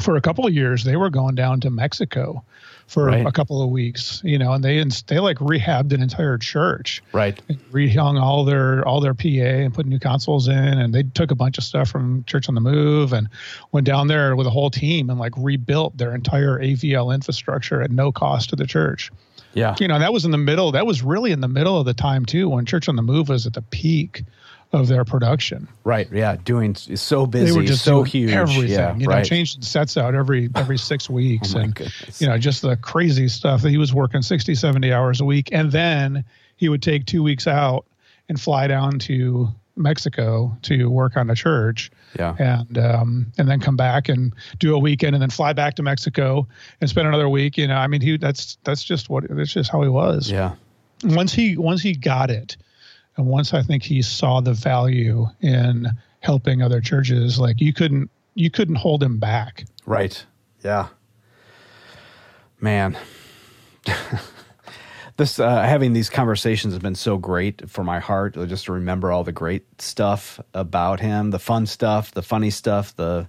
for 0.00 0.16
a 0.16 0.20
couple 0.20 0.46
of 0.46 0.54
years 0.54 0.84
they 0.84 0.96
were 0.96 1.10
going 1.10 1.34
down 1.34 1.60
to 1.60 1.70
Mexico 1.70 2.42
for 2.88 3.04
right. 3.04 3.26
a 3.26 3.30
couple 3.30 3.62
of 3.62 3.68
weeks, 3.68 4.22
you 4.24 4.38
know, 4.38 4.54
and 4.54 4.64
they 4.64 4.82
they 5.06 5.20
like 5.20 5.36
rehabbed 5.36 5.92
an 5.92 6.02
entire 6.02 6.38
church, 6.38 7.02
right? 7.12 7.40
Rehung 7.70 8.20
all 8.20 8.46
their 8.46 8.86
all 8.88 9.00
their 9.00 9.12
PA 9.12 9.26
and 9.26 9.74
put 9.74 9.86
new 9.86 9.98
consoles 9.98 10.48
in, 10.48 10.56
and 10.56 10.94
they 10.94 11.02
took 11.02 11.30
a 11.30 11.34
bunch 11.34 11.58
of 11.58 11.64
stuff 11.64 11.88
from 11.90 12.24
Church 12.24 12.48
on 12.48 12.54
the 12.54 12.62
Move 12.62 13.12
and 13.12 13.28
went 13.72 13.86
down 13.86 14.08
there 14.08 14.34
with 14.34 14.46
a 14.46 14.50
whole 14.50 14.70
team 14.70 15.10
and 15.10 15.18
like 15.18 15.34
rebuilt 15.36 15.98
their 15.98 16.14
entire 16.14 16.58
AVL 16.58 17.14
infrastructure 17.14 17.82
at 17.82 17.90
no 17.90 18.10
cost 18.10 18.48
to 18.50 18.56
the 18.56 18.66
church. 18.66 19.12
Yeah, 19.52 19.76
you 19.78 19.86
know, 19.86 19.98
that 19.98 20.12
was 20.12 20.24
in 20.24 20.30
the 20.30 20.38
middle. 20.38 20.72
That 20.72 20.86
was 20.86 21.02
really 21.02 21.30
in 21.30 21.42
the 21.42 21.48
middle 21.48 21.78
of 21.78 21.84
the 21.84 21.94
time 21.94 22.24
too 22.24 22.48
when 22.48 22.64
Church 22.64 22.88
on 22.88 22.96
the 22.96 23.02
Move 23.02 23.28
was 23.28 23.46
at 23.46 23.52
the 23.52 23.62
peak 23.62 24.24
of 24.72 24.88
their 24.88 25.04
production. 25.04 25.68
Right. 25.84 26.08
Yeah. 26.12 26.36
Doing 26.36 26.74
so 26.74 27.26
busy, 27.26 27.46
they 27.46 27.56
were 27.56 27.64
just 27.64 27.84
so 27.84 28.02
huge. 28.02 28.32
Everything. 28.32 28.70
Yeah, 28.70 28.94
you 28.96 29.06
right. 29.06 29.18
know, 29.18 29.24
changing 29.24 29.62
sets 29.62 29.96
out 29.96 30.14
every 30.14 30.50
every 30.54 30.78
six 30.78 31.08
weeks, 31.10 31.54
oh 31.54 31.60
and 31.60 31.74
goodness. 31.74 32.20
you 32.20 32.28
know, 32.28 32.38
just 32.38 32.62
the 32.62 32.76
crazy 32.76 33.28
stuff 33.28 33.62
that 33.62 33.70
he 33.70 33.78
was 33.78 33.94
working 33.94 34.22
60, 34.22 34.54
70 34.54 34.92
hours 34.92 35.20
a 35.20 35.24
week, 35.24 35.48
and 35.52 35.72
then 35.72 36.24
he 36.56 36.68
would 36.68 36.82
take 36.82 37.06
two 37.06 37.22
weeks 37.22 37.46
out 37.46 37.86
and 38.28 38.40
fly 38.40 38.66
down 38.66 38.98
to 38.98 39.48
Mexico 39.78 40.56
to 40.62 40.90
work 40.90 41.16
on 41.16 41.30
a 41.30 41.34
church. 41.34 41.90
Yeah. 42.18 42.34
And 42.38 42.76
um, 42.78 43.32
and 43.38 43.48
then 43.48 43.60
come 43.60 43.76
back 43.76 44.08
and 44.08 44.34
do 44.58 44.74
a 44.74 44.78
weekend 44.78 45.14
and 45.14 45.22
then 45.22 45.30
fly 45.30 45.52
back 45.52 45.76
to 45.76 45.82
Mexico 45.82 46.46
and 46.80 46.90
spend 46.90 47.08
another 47.08 47.28
week. 47.28 47.56
You 47.56 47.68
know, 47.68 47.76
I 47.76 47.86
mean, 47.86 48.00
he 48.00 48.16
that's 48.18 48.58
that's 48.64 48.84
just 48.84 49.08
what 49.08 49.24
that's 49.28 49.52
just 49.52 49.70
how 49.70 49.82
he 49.82 49.88
was. 49.88 50.30
Yeah. 50.30 50.54
Once 51.04 51.32
he 51.32 51.56
once 51.56 51.80
he 51.80 51.94
got 51.94 52.30
it, 52.30 52.56
and 53.18 53.26
once 53.26 53.52
I 53.52 53.62
think 53.62 53.82
he 53.82 54.00
saw 54.00 54.40
the 54.40 54.54
value 54.54 55.26
in 55.40 55.88
helping 56.20 56.62
other 56.62 56.80
churches, 56.80 57.38
like 57.38 57.60
you 57.60 57.74
couldn't 57.74 58.10
you 58.34 58.50
couldn't 58.50 58.76
hold 58.76 59.02
him 59.02 59.18
back. 59.18 59.64
Right. 59.84 60.24
Yeah. 60.64 60.88
Man. 62.60 62.96
this 65.16 65.40
uh, 65.40 65.62
having 65.62 65.92
these 65.92 66.08
conversations 66.08 66.72
has 66.72 66.80
been 66.80 66.94
so 66.94 67.18
great 67.18 67.68
for 67.68 67.82
my 67.82 67.98
heart 67.98 68.34
just 68.46 68.66
to 68.66 68.72
remember 68.72 69.10
all 69.10 69.24
the 69.24 69.32
great 69.32 69.64
stuff 69.80 70.38
about 70.54 71.00
him 71.00 71.30
the 71.30 71.38
fun 71.38 71.66
stuff 71.66 72.12
the 72.12 72.22
funny 72.22 72.50
stuff 72.50 72.94
the 72.96 73.26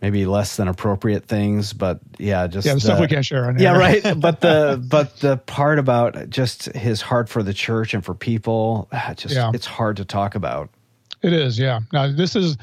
maybe 0.00 0.26
less 0.26 0.56
than 0.56 0.68
appropriate 0.68 1.26
things, 1.26 1.72
but 1.72 2.00
yeah, 2.18 2.46
just 2.46 2.66
yeah, 2.66 2.72
the, 2.72 2.76
the 2.76 2.80
stuff 2.80 3.00
we 3.00 3.08
can't 3.08 3.24
share 3.24 3.46
on 3.46 3.56
here. 3.56 3.72
Yeah, 3.72 3.78
right. 3.78 4.02
but 4.20 4.40
the 4.40 4.82
but 4.88 5.16
the 5.20 5.36
part 5.38 5.78
about 5.78 6.30
just 6.30 6.66
his 6.66 7.02
heart 7.02 7.28
for 7.28 7.42
the 7.42 7.54
church 7.54 7.94
and 7.94 8.04
for 8.04 8.14
people, 8.14 8.88
ah, 8.92 9.14
just 9.16 9.34
yeah. 9.34 9.50
it's 9.54 9.66
hard 9.66 9.96
to 9.96 10.04
talk 10.04 10.34
about. 10.34 10.70
It 11.22 11.32
is, 11.32 11.58
yeah. 11.58 11.80
Now 11.92 12.10
this 12.10 12.36
is. 12.36 12.56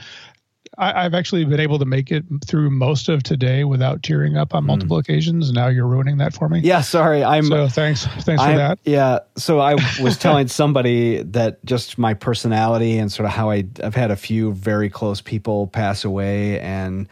I, 0.77 1.03
have 1.03 1.13
actually 1.13 1.45
been 1.45 1.59
able 1.59 1.79
to 1.79 1.85
make 1.85 2.11
it 2.11 2.23
through 2.45 2.69
most 2.69 3.09
of 3.09 3.23
today 3.23 3.63
without 3.63 4.03
tearing 4.03 4.37
up 4.37 4.53
on 4.53 4.63
mm. 4.63 4.67
multiple 4.67 4.97
occasions. 4.97 5.51
Now 5.51 5.67
you're 5.67 5.87
ruining 5.87 6.17
that 6.17 6.33
for 6.33 6.49
me. 6.49 6.59
Yeah, 6.59 6.81
sorry. 6.81 7.23
I'm 7.23 7.45
so 7.45 7.67
thanks. 7.67 8.05
Thanks 8.05 8.41
I'm, 8.41 8.53
for 8.53 8.57
that. 8.57 8.79
Yeah. 8.83 9.19
So 9.37 9.59
I 9.59 9.75
was 10.01 10.17
telling 10.19 10.47
somebody 10.47 11.23
that 11.23 11.63
just 11.65 11.97
my 11.97 12.13
personality 12.13 12.97
and 12.97 13.11
sort 13.11 13.25
of 13.25 13.31
how 13.31 13.49
I 13.49 13.65
I've 13.83 13.95
had 13.95 14.11
a 14.11 14.15
few 14.15 14.53
very 14.53 14.89
close 14.89 15.21
people 15.21 15.67
pass 15.67 16.03
away 16.03 16.59
and 16.59 17.07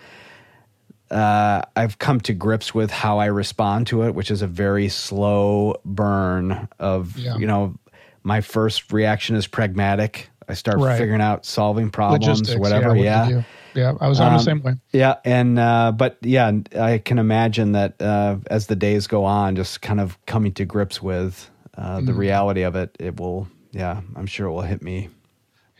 uh, 1.13 1.61
I've 1.75 1.99
come 1.99 2.19
to 2.21 2.33
grips 2.33 2.73
with 2.73 2.89
how 2.89 3.19
I 3.19 3.25
respond 3.25 3.87
to 3.87 4.03
it, 4.03 4.15
which 4.15 4.31
is 4.31 4.41
a 4.41 4.47
very 4.47 4.89
slow 4.89 5.75
burn 5.85 6.67
of, 6.79 7.17
yeah. 7.17 7.37
you 7.37 7.45
know, 7.45 7.75
my 8.23 8.41
first 8.41 8.91
reaction 8.91 9.35
is 9.35 9.45
pragmatic. 9.45 10.29
I 10.47 10.53
start 10.53 10.79
right. 10.79 10.97
figuring 10.97 11.21
out 11.21 11.45
solving 11.45 11.89
problems, 11.89 12.27
Logistics, 12.27 12.59
whatever. 12.59 12.95
Yeah, 12.95 13.27
yeah. 13.27 13.43
yeah. 13.73 13.93
I 13.99 14.07
was 14.07 14.19
on 14.19 14.27
um, 14.27 14.37
the 14.37 14.43
same 14.43 14.61
way. 14.61 14.75
Yeah, 14.91 15.15
and 15.25 15.59
uh, 15.59 15.91
but 15.95 16.17
yeah, 16.21 16.51
I 16.79 16.99
can 16.99 17.19
imagine 17.19 17.73
that 17.73 18.01
uh, 18.01 18.37
as 18.47 18.67
the 18.67 18.75
days 18.75 19.07
go 19.07 19.25
on, 19.25 19.55
just 19.55 19.81
kind 19.81 19.99
of 19.99 20.23
coming 20.25 20.53
to 20.53 20.65
grips 20.65 21.01
with 21.01 21.49
uh, 21.77 22.01
the 22.01 22.11
mm. 22.11 22.17
reality 22.17 22.63
of 22.63 22.75
it, 22.75 22.95
it 22.99 23.19
will. 23.19 23.47
Yeah, 23.71 24.01
I'm 24.15 24.27
sure 24.27 24.47
it 24.47 24.51
will 24.51 24.61
hit 24.61 24.81
me 24.83 25.09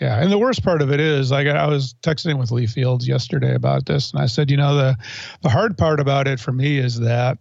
yeah, 0.04 0.22
and 0.22 0.30
the 0.30 0.38
worst 0.38 0.64
part 0.64 0.82
of 0.82 0.92
it 0.92 1.00
is, 1.00 1.32
like 1.32 1.48
I 1.48 1.66
was 1.68 1.96
texting 2.02 2.38
with 2.38 2.52
Lee 2.52 2.68
Fields 2.68 3.08
yesterday 3.08 3.56
about 3.56 3.86
this, 3.86 4.12
and 4.12 4.22
I 4.22 4.26
said, 4.26 4.52
you 4.52 4.58
know, 4.58 4.76
the 4.76 4.98
the 5.42 5.50
hard 5.50 5.78
part 5.78 6.02
about 6.02 6.28
it 6.28 6.42
for 6.42 6.52
me 6.52 6.78
is 6.78 7.00
that, 7.00 7.38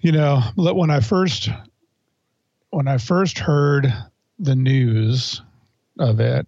you 0.00 0.10
know, 0.10 0.40
when 0.56 0.90
I 0.90 1.00
first 1.00 1.50
when 2.70 2.88
I 2.88 2.96
first 2.96 3.38
heard 3.38 3.92
the 4.38 4.56
news 4.56 5.42
of 5.98 6.20
it, 6.20 6.46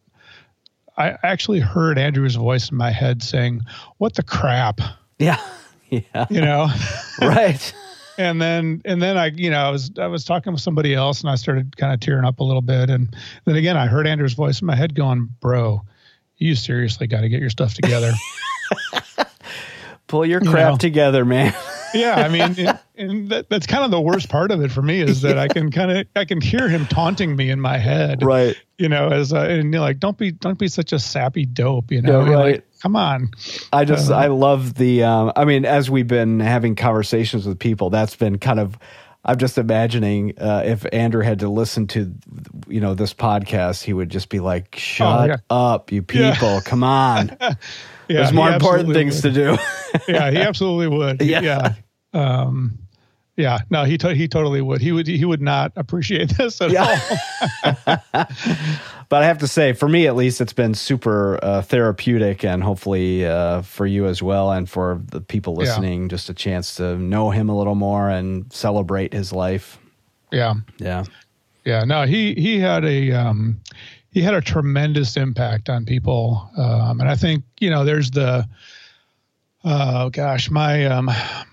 I 0.97 1.17
actually 1.23 1.61
heard 1.61 1.99
Andrew's 1.99 2.35
voice 2.35 2.71
in 2.71 2.77
my 2.77 2.91
head 2.91 3.23
saying, 3.23 3.63
"What 3.99 4.15
the 4.15 4.23
crap?" 4.23 4.81
Yeah, 5.19 5.41
yeah, 5.91 6.27
you 6.31 6.41
know, 6.41 6.69
right 7.21 7.73
and 8.21 8.41
then 8.41 8.83
and 8.85 9.01
then 9.01 9.17
I 9.17 9.27
you 9.27 9.51
know 9.51 9.61
I 9.61 9.71
was 9.71 9.91
I 9.99 10.07
was 10.07 10.25
talking 10.25 10.53
with 10.53 10.61
somebody 10.61 10.95
else 10.95 11.23
and 11.23 11.31
I 11.31 11.37
started 11.37 11.77
kind 11.77 11.95
of 11.95 12.01
tearing 12.01 12.27
up 12.27 12.41
a 12.41 12.45
little 12.45 12.63
bit 12.63 12.91
and 12.91 13.17
then 13.47 13.57
again 13.57 13.77
I 13.77 13.87
heard 13.87 14.07
Andrew's 14.07 14.35
voice 14.35 14.61
in 14.61 14.67
my 14.67 14.77
head 14.77 14.95
going, 14.95 15.31
"Bro, 15.41 15.83
you 16.37 16.55
seriously 16.55 17.07
got 17.07 17.23
to 17.23 17.29
get 17.29 17.41
your 17.41 17.51
stuff 17.51 17.75
together." 17.75 18.13
Pull 20.07 20.27
your 20.27 20.41
crap 20.41 20.55
you 20.55 20.73
know? 20.73 20.77
together, 20.77 21.25
man. 21.25 21.55
Yeah, 21.95 22.17
I 22.17 22.29
mean, 22.29 22.69
and 22.97 23.31
that, 23.31 23.49
that's 23.49 23.67
kind 23.67 23.85
of 23.85 23.91
the 23.91 24.01
worst 24.01 24.29
part 24.29 24.51
of 24.51 24.63
it 24.63 24.71
for 24.71 24.83
me 24.83 25.01
is 25.01 25.23
that 25.23 25.37
yeah. 25.37 25.43
I 25.43 25.49
can 25.49 25.71
kind 25.71 25.91
of 25.91 26.07
I 26.17 26.25
can 26.25 26.41
hear 26.41 26.69
him 26.69 26.87
taunting 26.87 27.37
me 27.37 27.51
in 27.51 27.61
my 27.61 27.79
head, 27.79 28.23
right? 28.23 28.57
You 28.79 28.89
know, 28.89 29.09
as 29.09 29.33
uh, 29.33 29.41
and 29.41 29.73
you're 29.73 29.83
like, 29.83 29.99
don't 29.99 30.19
be 30.19 30.33
don't 30.33 30.59
be 30.59 30.69
such 30.69 30.93
a 30.93 30.99
sappy 30.99 31.47
dope, 31.47 31.91
you 31.91 32.03
know, 32.03 32.25
yeah, 32.25 32.33
right. 32.33 32.55
Like, 32.55 32.81
come 32.81 32.97
on. 32.97 33.31
I 33.73 33.85
just 33.85 34.11
uh, 34.11 34.17
I 34.17 34.27
love 34.27 34.75
the. 34.75 35.05
Um, 35.05 35.33
I 35.37 35.45
mean, 35.45 35.65
as 35.65 35.91
we've 35.91 36.09
been 36.09 36.41
having 36.41 36.77
conversations 36.77 37.47
with 37.47 37.59
people, 37.59 37.91
that's 37.91 38.17
been 38.17 38.39
kind 38.39 38.61
of 38.61 38.79
I'm 39.25 39.37
just 39.37 39.59
imagining 39.59 40.39
uh, 40.39 40.63
if 40.65 40.87
Andrew 40.93 41.23
had 41.23 41.41
to 41.41 41.49
listen 41.49 41.87
to, 41.89 42.15
you 42.69 42.81
know, 42.81 42.95
this 42.95 43.13
podcast, 43.13 43.83
he 43.83 43.93
would 43.93 44.09
just 44.09 44.31
be 44.31 44.41
like, 44.41 44.75
"Shut 44.77 45.29
yeah. 45.29 45.37
up, 45.51 45.93
you 45.93 46.03
people! 46.03 46.63
Come 46.63 46.83
on, 46.83 47.37
Yeah, 48.11 48.17
there's 48.23 48.33
more 48.33 48.51
important 48.51 48.93
things 48.93 49.23
would. 49.23 49.35
to 49.35 49.57
do." 49.57 49.59
yeah, 50.13 50.31
he 50.31 50.39
absolutely 50.39 50.89
would. 50.89 51.23
Yeah. 51.23 51.41
yeah. 51.41 51.75
Um, 52.13 52.79
yeah, 53.37 53.61
no, 53.71 53.85
he 53.85 53.97
to- 53.99 54.15
he 54.15 54.29
totally 54.29 54.61
would. 54.61 54.83
He 54.83 54.93
would 54.93 55.07
he 55.07 55.25
would 55.25 55.41
not 55.41 55.73
appreciate 55.77 56.29
this 56.37 56.61
at 56.61 56.71
Yeah. 56.73 56.99
all. 57.65 58.27
but 59.09 59.23
I 59.23 59.27
have 59.27 59.39
to 59.39 59.47
say, 59.49 59.73
for 59.73 59.89
me 59.89 60.07
at 60.07 60.17
least, 60.17 60.41
it's 60.41 60.53
been 60.53 60.75
super 60.75 61.39
uh, 61.43 61.63
therapeutic, 61.63 62.45
and 62.45 62.63
hopefully 62.63 63.25
uh, 63.25 63.63
for 63.63 63.87
you 63.87 64.07
as 64.07 64.23
well, 64.23 64.51
and 64.53 64.69
for 64.69 65.01
the 65.07 65.21
people 65.21 65.55
Yeah. 65.55 65.61
listening, 65.69 66.09
just 66.09 66.29
a 66.29 66.35
chance 66.35 66.75
to 66.77 66.97
know 66.99 67.31
him 67.31 67.49
a 67.49 67.57
little 67.57 67.75
more 67.75 68.11
and 68.11 68.53
celebrate 68.53 69.13
his 69.13 69.33
life. 69.33 69.79
Yeah, 70.33 70.55
Yeah, 70.79 71.05
yeah. 71.65 71.85
No, 71.85 72.07
he 72.07 72.35
he 72.35 72.59
had 72.59 72.85
a 72.85 73.13
um, 73.13 73.61
he 74.13 74.23
had 74.23 74.35
a 74.35 74.41
tremendous 74.41 75.17
impact 75.17 75.69
on 75.69 75.85
people, 75.85 76.51
um, 76.57 77.01
and 77.01 77.09
I 77.09 77.15
think 77.15 77.45
you 77.61 77.71
know 77.71 77.85
there's 77.85 78.11
the 78.11 78.49
oh 79.65 80.09
gosh, 80.11 80.51
my 80.51 80.87
um, 80.87 81.07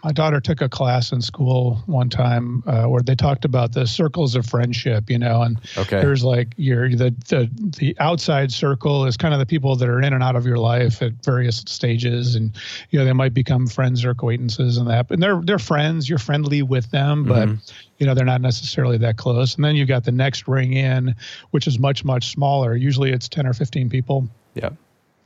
my 0.03 0.11
daughter 0.13 0.39
took 0.39 0.61
a 0.61 0.69
class 0.69 1.11
in 1.11 1.21
school 1.21 1.83
one 1.85 2.09
time 2.09 2.63
uh, 2.65 2.85
where 2.85 3.01
they 3.01 3.15
talked 3.15 3.43
about 3.45 3.73
the 3.73 3.85
circles 3.85 4.35
of 4.35 4.45
friendship, 4.45 5.09
you 5.09 5.17
know, 5.19 5.41
and 5.41 5.59
Okay. 5.77 5.99
there's 5.99 6.23
like 6.23 6.53
your 6.57 6.89
the, 6.89 7.13
the 7.27 7.49
the 7.77 7.95
outside 7.99 8.51
circle 8.51 9.05
is 9.05 9.17
kind 9.17 9.33
of 9.33 9.39
the 9.39 9.45
people 9.45 9.75
that 9.75 9.89
are 9.89 10.01
in 10.01 10.13
and 10.13 10.23
out 10.23 10.35
of 10.35 10.45
your 10.45 10.57
life 10.57 11.01
at 11.01 11.11
various 11.23 11.57
stages, 11.67 12.35
and 12.35 12.55
you 12.91 12.99
know 12.99 13.05
they 13.05 13.13
might 13.13 13.33
become 13.33 13.67
friends 13.67 14.05
or 14.05 14.11
acquaintances 14.11 14.77
and 14.77 14.89
that, 14.89 15.09
and 15.11 15.21
they're 15.21 15.41
they're 15.43 15.59
friends, 15.59 16.07
you're 16.09 16.19
friendly 16.19 16.61
with 16.61 16.89
them, 16.91 17.25
but 17.25 17.49
you 17.97 18.05
know 18.05 18.13
they're 18.13 18.25
not 18.25 18.41
necessarily 18.41 18.97
that 18.97 19.17
close. 19.17 19.55
And 19.55 19.65
then 19.65 19.75
you've 19.75 19.87
got 19.87 20.05
the 20.05 20.11
next 20.11 20.47
ring 20.47 20.73
in, 20.73 21.15
which 21.51 21.67
is 21.67 21.77
much 21.79 22.05
much 22.05 22.31
smaller. 22.31 22.75
Usually 22.75 23.11
it's 23.11 23.27
ten 23.27 23.45
or 23.45 23.53
fifteen 23.53 23.89
people. 23.89 24.27
Yeah, 24.53 24.69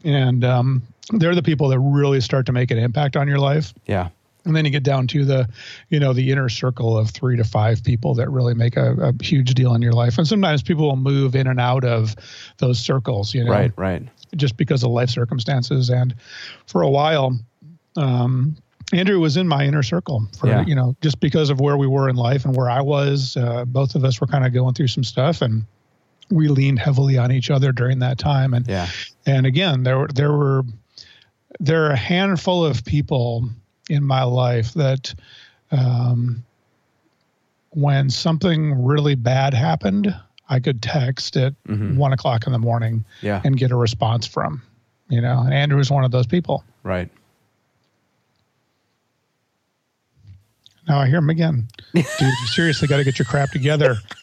and 0.04 0.44
um, 0.44 0.82
they're 1.10 1.36
the 1.36 1.44
people 1.44 1.68
that 1.70 1.80
really 1.80 2.22
start 2.22 2.46
to 2.46 2.52
make 2.52 2.72
an 2.72 2.78
impact 2.78 3.16
on 3.16 3.28
your 3.28 3.40
life. 3.40 3.74
Yeah, 3.88 4.10
and 4.46 4.56
then 4.56 4.66
you 4.66 4.72
get 4.72 4.84
down 4.84 5.08
to 5.08 5.26
the 5.26 5.50
you 5.90 6.00
know 6.00 6.14
the 6.14 6.32
inner 6.32 6.50
circle 6.50 6.98
of 6.98 7.10
three 7.10 7.38
to 7.38 7.44
five 7.44 7.84
people 7.84 8.14
that 8.16 8.30
really 8.30 8.54
make 8.54 8.78
a, 8.78 8.94
a 8.94 9.24
huge 9.24 9.54
deal 9.54 9.74
in 9.74 9.82
your 9.82 9.94
life. 9.94 10.18
And 10.18 10.28
sometimes 10.28 10.62
people 10.64 10.88
will 10.88 10.96
move 10.96 11.36
in 11.36 11.48
and 11.48 11.60
out 11.60 11.84
of 11.84 12.16
those 12.58 12.80
circles 12.80 13.34
you 13.34 13.44
know. 13.44 13.52
Right, 13.52 13.72
right. 13.78 14.04
just 14.36 14.58
because 14.58 14.84
of 14.84 14.92
life 14.92 15.10
circumstances. 15.10 15.90
And 15.90 16.16
for 16.68 16.82
a 16.82 16.90
while 16.90 17.38
um, 17.98 18.56
andrew 18.94 19.20
was 19.20 19.38
in 19.38 19.48
my 19.48 19.66
inner 19.66 19.84
circle 19.84 20.28
for 20.38 20.48
Yeah. 20.48 20.66
you 20.66 20.76
know 20.76 20.96
just 21.02 21.20
because 21.20 21.50
of 21.50 21.60
where 21.60 21.78
we 21.78 21.88
were 21.88 22.10
in 22.10 22.16
life 22.16 22.46
and 22.46 22.56
where 22.56 22.70
i 22.70 22.82
was 22.82 23.38
uh, 23.38 23.64
both 23.66 23.96
of 23.96 24.04
us 24.04 24.20
were 24.20 24.28
kind 24.28 24.46
of 24.46 24.54
going 24.54 24.74
through 24.74 24.88
some 24.88 25.04
stuff 25.04 25.42
and 25.42 25.66
we 26.30 26.48
leaned 26.48 26.80
heavily 26.80 27.18
on 27.18 27.32
each 27.32 27.52
other 27.52 27.72
during 27.72 28.00
that 28.00 28.18
time. 28.18 28.54
And 28.54 28.68
Yeah, 28.68 28.88
and 29.26 29.46
again, 29.46 29.84
there 29.84 30.00
were 30.00 30.08
there 30.08 30.32
were 30.32 30.64
there 31.60 31.86
are 31.86 31.92
a 31.92 31.98
handful 31.98 32.66
of 32.66 32.84
people 32.86 33.50
in 33.90 34.04
my 34.04 34.24
life 34.24 34.74
that 34.74 35.14
um, 35.72 36.44
when 37.72 38.10
something 38.10 38.84
really 38.84 39.16
bad 39.16 39.54
happened, 39.54 40.14
I 40.50 40.60
could 40.60 40.82
text 40.82 41.38
at 41.38 41.54
Mhm. 41.68 41.96
one 41.96 42.12
o'clock 42.14 42.46
in 42.46 42.52
the 42.54 42.60
morning 42.60 43.06
yeah, 43.22 43.42
and 43.44 43.58
get 43.58 43.72
a 43.72 43.76
response 43.76 44.26
from. 44.28 44.62
You 45.10 45.22
know, 45.22 45.40
and 45.42 45.54
Andrew 45.54 45.78
was 45.78 45.92
one 45.92 46.04
of 46.06 46.12
those 46.12 46.28
people. 46.28 46.64
right. 46.84 47.10
Now 50.88 51.00
I 51.00 51.08
hear 51.08 51.20
him 51.20 51.30
again. 51.30 51.68
Dude, 51.94 52.06
you 52.20 52.48
seriously 52.48 52.88
got 52.88 52.98
to 52.98 53.04
get 53.04 53.20
your 53.20 53.26
crap 53.26 53.52
together. 53.52 54.02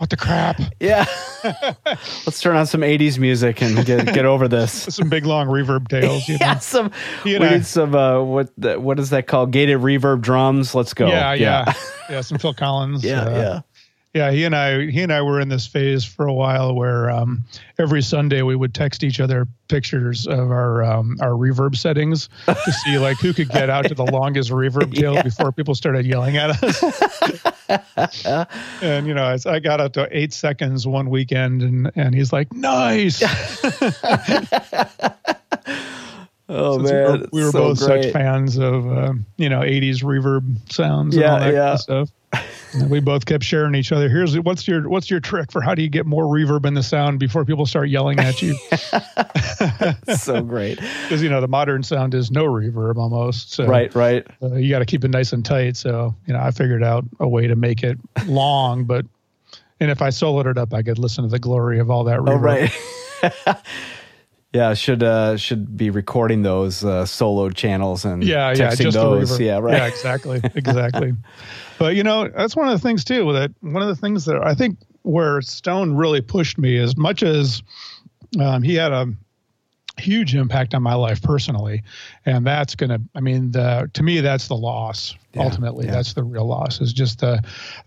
What 0.00 0.08
the 0.08 0.16
crap? 0.16 0.58
Yeah. 0.80 1.04
Let's 1.44 2.40
turn 2.40 2.56
on 2.56 2.64
some 2.64 2.80
'80s 2.80 3.18
music 3.18 3.60
and 3.60 3.84
get 3.84 4.06
get 4.06 4.24
over 4.24 4.48
this. 4.48 4.72
Some 4.94 5.10
big 5.10 5.26
long 5.26 5.48
reverb 5.48 5.88
tails. 5.88 6.26
You 6.26 6.34
know? 6.40 6.46
Yeah, 6.46 6.58
some. 6.58 6.90
He 7.22 7.38
we 7.38 7.46
need 7.46 7.66
some. 7.66 7.94
Uh, 7.94 8.22
what 8.22 8.50
the, 8.56 8.80
what 8.80 8.98
is 8.98 9.10
that 9.10 9.26
called? 9.26 9.50
Gated 9.50 9.78
reverb 9.80 10.22
drums. 10.22 10.74
Let's 10.74 10.94
go. 10.94 11.06
yeah, 11.06 11.34
yeah, 11.34 11.74
yeah. 12.08 12.22
Some 12.22 12.38
Phil 12.38 12.54
Collins. 12.54 13.04
yeah, 13.04 13.20
uh, 13.20 13.30
yeah. 13.30 13.60
Yeah, 14.14 14.30
he 14.30 14.44
and 14.44 14.56
I 14.56 14.86
he 14.86 15.02
and 15.02 15.12
I 15.12 15.20
were 15.20 15.38
in 15.38 15.50
this 15.50 15.66
phase 15.66 16.02
for 16.02 16.26
a 16.26 16.32
while 16.32 16.74
where 16.74 17.10
um, 17.10 17.44
every 17.78 18.00
Sunday 18.00 18.40
we 18.40 18.56
would 18.56 18.72
text 18.72 19.04
each 19.04 19.20
other 19.20 19.46
pictures 19.68 20.26
of 20.26 20.50
our 20.50 20.82
um, 20.82 21.18
our 21.20 21.32
reverb 21.32 21.76
settings 21.76 22.30
to 22.46 22.72
see 22.72 22.98
like 22.98 23.18
who 23.18 23.34
could 23.34 23.50
get 23.50 23.68
out 23.68 23.84
to 23.84 23.94
the 23.94 24.06
longest 24.06 24.50
reverb 24.50 24.94
tail 24.94 25.22
before 25.22 25.52
people 25.52 25.74
started 25.74 26.06
yelling 26.06 26.38
at 26.38 26.62
us. 26.62 27.59
and 28.82 29.06
you 29.06 29.14
know, 29.14 29.24
I, 29.24 29.38
I 29.46 29.60
got 29.60 29.80
up 29.80 29.92
to 29.94 30.08
eight 30.10 30.32
seconds 30.32 30.86
one 30.86 31.10
weekend, 31.10 31.62
and 31.62 31.90
and 31.94 32.14
he's 32.14 32.32
like, 32.32 32.52
"Nice." 32.52 33.22
Oh 36.52 36.78
Since 36.78 36.90
man, 36.90 37.04
we 37.12 37.18
were, 37.18 37.26
we 37.32 37.44
were 37.44 37.50
so 37.52 37.58
both 37.58 37.78
great. 37.78 38.04
such 38.04 38.12
fans 38.12 38.58
of 38.58 38.86
uh, 38.90 39.12
you 39.36 39.48
know 39.48 39.60
'80s 39.60 40.02
reverb 40.02 40.72
sounds 40.72 41.14
and 41.14 41.22
Yeah, 41.24 41.32
all 41.34 41.38
that 41.40 41.52
yeah. 41.52 41.60
kind 41.60 41.74
of 41.74 41.80
stuff. 41.80 42.10
And 42.72 42.88
we 42.90 43.00
both 43.00 43.26
kept 43.26 43.42
sharing 43.44 43.74
each 43.74 43.90
other. 43.92 44.08
Here's 44.08 44.38
what's 44.40 44.66
your 44.68 44.88
what's 44.88 45.10
your 45.10 45.20
trick 45.20 45.50
for 45.52 45.60
how 45.60 45.74
do 45.74 45.82
you 45.82 45.88
get 45.88 46.06
more 46.06 46.24
reverb 46.24 46.66
in 46.66 46.74
the 46.74 46.82
sound 46.82 47.18
before 47.18 47.44
people 47.44 47.66
start 47.66 47.88
yelling 47.88 48.18
at 48.20 48.40
you? 48.42 48.54
so 50.16 50.42
great. 50.42 50.78
Because 51.10 51.22
you 51.24 51.28
know 51.28 51.40
the 51.40 51.48
modern 51.48 51.82
sound 51.82 52.14
is 52.14 52.30
no 52.30 52.44
reverb 52.44 52.96
almost. 52.96 53.52
So 53.52 53.66
Right, 53.66 53.92
right. 53.96 54.24
uh, 54.40 54.54
you 54.54 54.70
got 54.70 54.78
to 54.78 54.86
keep 54.86 55.04
it 55.04 55.10
nice 55.10 55.32
and 55.32 55.44
tight. 55.44 55.76
So 55.76 56.14
you 56.26 56.32
know 56.32 56.38
I 56.40 56.52
figured 56.52 56.84
out 56.84 57.04
a 57.18 57.28
way 57.28 57.48
to 57.48 57.56
make 57.56 57.82
it 57.82 57.98
long, 58.26 58.84
but 58.84 59.04
and 59.80 59.90
if 59.90 60.02
I 60.02 60.08
soloed 60.10 60.46
it 60.46 60.56
up, 60.58 60.72
I 60.72 60.82
could 60.82 60.98
listen 61.00 61.24
to 61.24 61.30
the 61.30 61.38
glory 61.40 61.80
of 61.80 61.90
all 61.90 62.04
that 62.04 62.20
reverb. 62.20 62.28
Oh 62.28 62.36
right. 62.36 63.56
yeah, 64.52 64.74
should 64.74 65.02
uh 65.02 65.36
should 65.36 65.76
be 65.76 65.90
recording 65.90 66.42
those 66.42 66.84
uh 66.84 67.06
solo 67.06 67.50
channels 67.50 68.04
and 68.04 68.24
Yeah, 68.24 68.52
yeah, 68.52 68.74
just 68.74 68.94
those. 68.94 69.38
Yeah, 69.38 69.58
right. 69.58 69.76
Yeah, 69.76 69.86
exactly, 69.86 70.40
exactly. 70.54 71.12
but 71.78 71.94
you 71.94 72.02
know, 72.02 72.28
that's 72.28 72.56
one 72.56 72.68
of 72.68 72.72
the 72.72 72.86
things 72.86 73.04
too. 73.04 73.32
That 73.32 73.52
one 73.60 73.82
of 73.82 73.88
the 73.88 73.96
things 73.96 74.24
that 74.24 74.44
I 74.44 74.54
think 74.54 74.78
where 75.02 75.40
Stone 75.40 75.94
really 75.94 76.20
pushed 76.20 76.58
me, 76.58 76.78
as 76.78 76.96
much 76.96 77.22
as 77.22 77.62
um, 78.40 78.62
he 78.62 78.74
had 78.74 78.92
a 78.92 79.06
huge 79.98 80.34
impact 80.34 80.74
on 80.74 80.82
my 80.82 80.94
life 80.94 81.22
personally, 81.22 81.82
and 82.26 82.46
that's 82.46 82.74
gonna. 82.74 82.98
I 83.14 83.20
mean, 83.20 83.52
the, 83.52 83.88
to 83.92 84.02
me, 84.02 84.20
that's 84.20 84.48
the 84.48 84.56
loss. 84.56 85.14
Yeah, 85.34 85.44
Ultimately, 85.44 85.86
yeah. 85.86 85.92
that's 85.92 86.14
the 86.14 86.24
real 86.24 86.46
loss. 86.46 86.80
Is 86.80 86.92
just 86.92 87.20
the 87.20 87.40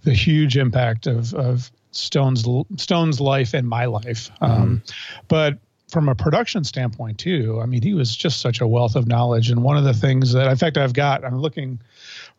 the 0.04 0.14
huge 0.14 0.56
impact 0.56 1.08
of 1.08 1.34
of 1.34 1.72
Stone's 1.92 2.46
Stone's 2.78 3.20
life 3.20 3.54
and 3.54 3.68
my 3.68 3.86
life. 3.86 4.32
Um, 4.42 4.82
but 5.28 5.60
from 5.94 6.10
a 6.10 6.16
production 6.16 6.64
standpoint 6.64 7.20
too, 7.20 7.60
I 7.62 7.68
mean, 7.68 7.84
he 7.84 7.94
was 7.94 8.14
just 8.16 8.42
such 8.42 8.60
a 8.60 8.68
wealth 8.68 8.96
of 8.96 9.08
knowledge. 9.08 9.50
And 9.52 9.64
one 9.64 9.78
of 9.78 9.84
the 9.84 9.94
things 9.94 10.34
that, 10.34 10.50
in 10.50 10.58
fact, 10.58 10.76
I've 10.78 10.94
got, 10.94 11.24
I'm 11.24 11.38
looking 11.38 11.80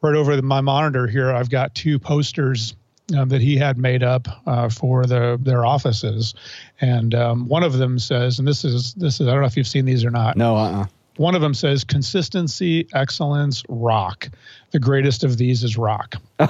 right 0.03 0.15
over 0.17 0.35
the, 0.37 0.43
my 0.43 0.61
monitor 0.61 1.07
here. 1.07 1.31
I've 1.31 1.49
got 1.51 1.75
two 1.75 1.99
posters 2.01 2.75
um, 3.17 3.29
that 3.29 3.41
he 3.41 3.57
had 3.57 3.79
made 3.79 4.03
up 4.03 4.27
uh, 4.47 4.69
for 4.69 5.07
the 5.07 5.39
their 5.41 5.65
offices, 5.65 6.35
and 6.81 7.15
um, 7.15 7.47
one 7.49 7.63
of 7.63 7.75
them 7.75 7.99
says, 7.99 8.39
and 8.39 8.49
this 8.49 8.65
is 8.65 8.95
this 8.95 9.21
is 9.21 9.29
I 9.29 9.33
don't 9.33 9.41
know 9.43 9.47
if 9.47 9.57
you've 9.57 9.67
seen 9.69 9.85
these 9.85 10.05
or 10.05 10.11
not. 10.11 10.37
No, 10.37 10.57
uh-uh. 10.57 10.87
One 11.17 11.35
of 11.37 11.43
them 11.43 11.55
says 11.55 11.85
consistency, 11.85 12.89
excellence, 12.93 13.63
rock. 13.69 14.29
The 14.73 14.81
greatest 14.81 15.23
of 15.23 15.37
these 15.39 15.63
is 15.63 15.77
rock. 15.77 16.17
and 16.39 16.49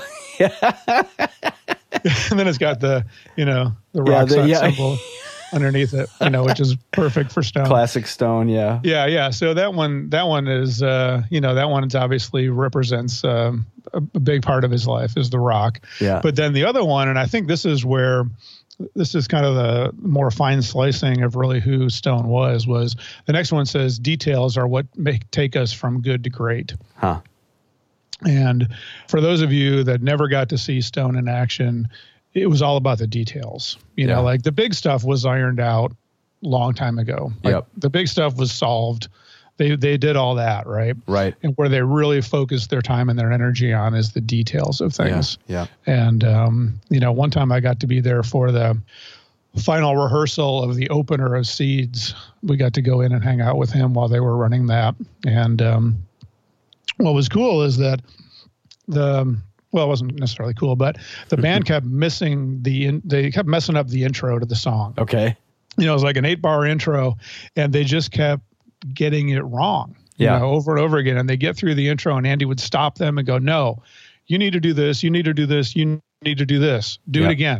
then 2.39 2.47
it's 2.49 2.59
got 2.59 2.81
the 2.81 3.05
you 3.37 3.45
know 3.45 3.73
the 3.93 4.05
Yeah, 4.05 4.13
rock 4.13 4.29
the- 4.29 4.35
sign 4.35 4.49
yeah. 4.49 4.61
symbol 4.61 4.97
underneath 5.55 5.95
it, 5.95 6.11
you 6.21 6.31
know, 6.31 6.45
which 6.45 6.61
is 6.61 6.77
perfect 6.91 7.33
for 7.33 7.43
stone. 7.43 7.67
Classic 7.67 8.07
Stone, 8.07 8.49
yeah. 8.49 8.81
Yeah, 8.83 9.07
yeah. 9.07 9.31
So 9.31 9.55
that 9.55 9.73
one, 9.75 10.11
that 10.11 10.27
one 10.27 10.49
is, 10.49 10.83
uh, 10.83 11.23
you 11.31 11.41
know, 11.41 11.55
that 11.55 11.71
one 11.71 11.85
is 11.85 11.95
obviously 11.95 12.49
represents 12.49 13.25
um, 13.25 13.67
a, 13.93 13.99
a 13.99 14.21
big 14.21 14.43
part 14.43 14.65
of 14.65 14.71
his 14.71 14.87
life 14.87 15.17
is 15.17 15.31
the 15.31 15.39
rock. 15.39 15.81
Yeah. 16.01 16.21
But 16.23 16.37
then 16.37 16.53
the 16.53 16.65
other 16.65 16.85
one, 16.85 17.09
and 17.09 17.19
I 17.19 17.27
think 17.27 17.47
this 17.47 17.65
is 17.65 17.85
where 17.85 18.25
this 18.95 19.15
is 19.15 19.29
kind 19.29 19.47
of 19.47 19.55
the 19.55 19.93
more 20.03 20.31
fine 20.31 20.61
slicing 20.61 21.23
of 21.23 21.37
really 21.37 21.61
who 21.61 21.89
Stone 21.89 22.27
was. 22.27 22.67
Was 22.67 22.97
the 23.27 23.33
next 23.33 23.53
one 23.53 23.67
says 23.67 23.99
details 23.99 24.57
are 24.57 24.67
what 24.67 24.87
make 24.99 25.31
take 25.31 25.55
us 25.57 25.73
from 25.73 26.03
good 26.03 26.25
to 26.25 26.31
great. 26.31 26.75
Huh. 26.97 27.21
And 28.27 28.69
for 29.09 29.21
those 29.21 29.43
of 29.43 29.53
you 29.53 29.85
that 29.85 30.03
never 30.03 30.29
got 30.29 30.49
to 30.49 30.59
see 30.59 30.81
Stone 30.81 31.17
in 31.17 31.29
action, 31.29 31.89
it 32.35 32.47
was 32.49 32.63
all 32.63 32.77
about 32.77 32.99
the 32.99 33.07
details. 33.07 33.79
You 33.97 34.07
Yeah. 34.09 34.17
know, 34.17 34.23
like 34.23 34.43
the 34.43 34.53
big 34.53 34.75
stuff 34.75 35.05
was 35.05 35.25
ironed 35.25 35.61
out 35.61 35.93
long 36.43 36.75
time 36.75 36.99
ago. 36.99 37.33
Like 37.43 37.53
Yep. 37.55 37.67
the 37.79 37.91
big 37.91 38.09
stuff 38.09 38.37
was 38.37 38.53
solved. 38.53 39.09
They 39.57 39.77
they 39.77 39.97
did 39.97 40.17
all 40.17 40.35
that, 40.35 40.67
right? 40.67 40.97
Right. 41.07 41.35
And 41.45 41.53
where 41.57 41.69
they 41.69 41.81
really 41.81 42.21
focused 42.21 42.71
their 42.71 42.83
time 42.83 43.09
and 43.09 43.17
their 43.19 43.31
energy 43.33 43.73
on 43.73 43.95
is 43.95 44.11
the 44.13 44.21
details 44.21 44.81
of 44.81 44.97
Yeah. 44.99 45.05
things. 45.07 45.39
Yeah. 45.47 45.67
And 45.87 46.25
um, 46.25 46.81
you 46.91 46.99
know, 47.01 47.13
one 47.13 47.31
time 47.31 47.53
I 47.53 47.61
got 47.61 47.79
to 47.81 47.87
be 47.87 48.01
there 48.01 48.23
for 48.25 48.51
the 48.51 48.77
final 49.57 49.95
rehearsal 49.97 50.65
of 50.65 50.75
the 50.75 50.91
opener 50.91 51.37
of 51.37 51.47
Seeds. 51.47 52.15
We 52.43 52.57
got 52.57 52.73
to 52.75 52.83
go 52.83 53.01
in 53.01 53.13
and 53.13 53.23
hang 53.23 53.41
out 53.41 53.57
with 53.57 53.71
him 53.71 53.95
while 53.95 54.09
they 54.09 54.19
were 54.19 54.37
running 54.37 54.67
that. 54.67 54.97
And 55.25 55.63
um, 55.63 55.99
what 56.97 57.15
was 57.15 57.29
cool 57.29 57.63
is 57.63 57.77
that 57.77 58.01
the 58.89 59.37
well, 59.75 59.87
it 59.87 59.89
wasn't 59.89 60.15
necessarily 60.21 60.55
cool, 60.55 60.77
but 60.77 60.99
the 61.31 61.37
band 61.37 61.65
mm-hmm. 61.65 61.75
kept 61.75 61.87
missing 61.87 62.63
the 62.63 62.87
in, 62.87 63.03
they 63.05 63.29
kept 63.33 63.49
messing 63.49 63.75
up 63.75 63.89
the 63.89 64.05
intro 64.05 64.39
to 64.39 64.47
the 64.47 64.55
song. 64.55 64.95
Okay. 64.97 65.37
You 65.77 65.87
know, 65.87 65.91
it 65.91 65.95
was 65.95 66.05
like 66.05 66.17
an 66.17 66.25
eight 66.25 66.41
bar 66.41 66.65
intro, 66.65 67.19
and 67.57 67.73
they 67.73 67.83
just 67.83 68.13
kept 68.13 68.43
getting 68.95 69.31
it 69.31 69.41
wrong. 69.41 69.97
You 70.17 70.27
Yeah. 70.27 70.39
know, 70.39 70.51
over 70.53 70.71
and 70.71 70.81
over 70.81 70.97
again, 70.97 71.17
and 71.17 71.29
they 71.29 71.37
get 71.37 71.57
through 71.57 71.75
the 71.75 71.89
intro, 71.89 72.17
and 72.17 72.25
Andy 72.25 72.45
would 72.45 72.61
stop 72.61 72.99
them 72.99 73.19
and 73.19 73.27
go, 73.27 73.39
"No, 73.39 73.83
you 74.29 74.39
need 74.39 74.53
to 74.53 74.61
do 74.61 74.73
this. 74.73 75.03
You 75.03 75.11
need 75.11 75.25
to 75.25 75.35
do 75.35 75.45
this. 75.45 75.75
You 75.75 76.01
need 76.23 76.39
to 76.39 76.47
do 76.47 76.61
this. 76.61 77.01
Do 77.11 77.23
Yeah. 77.23 77.27
it 77.27 77.33
again." 77.33 77.57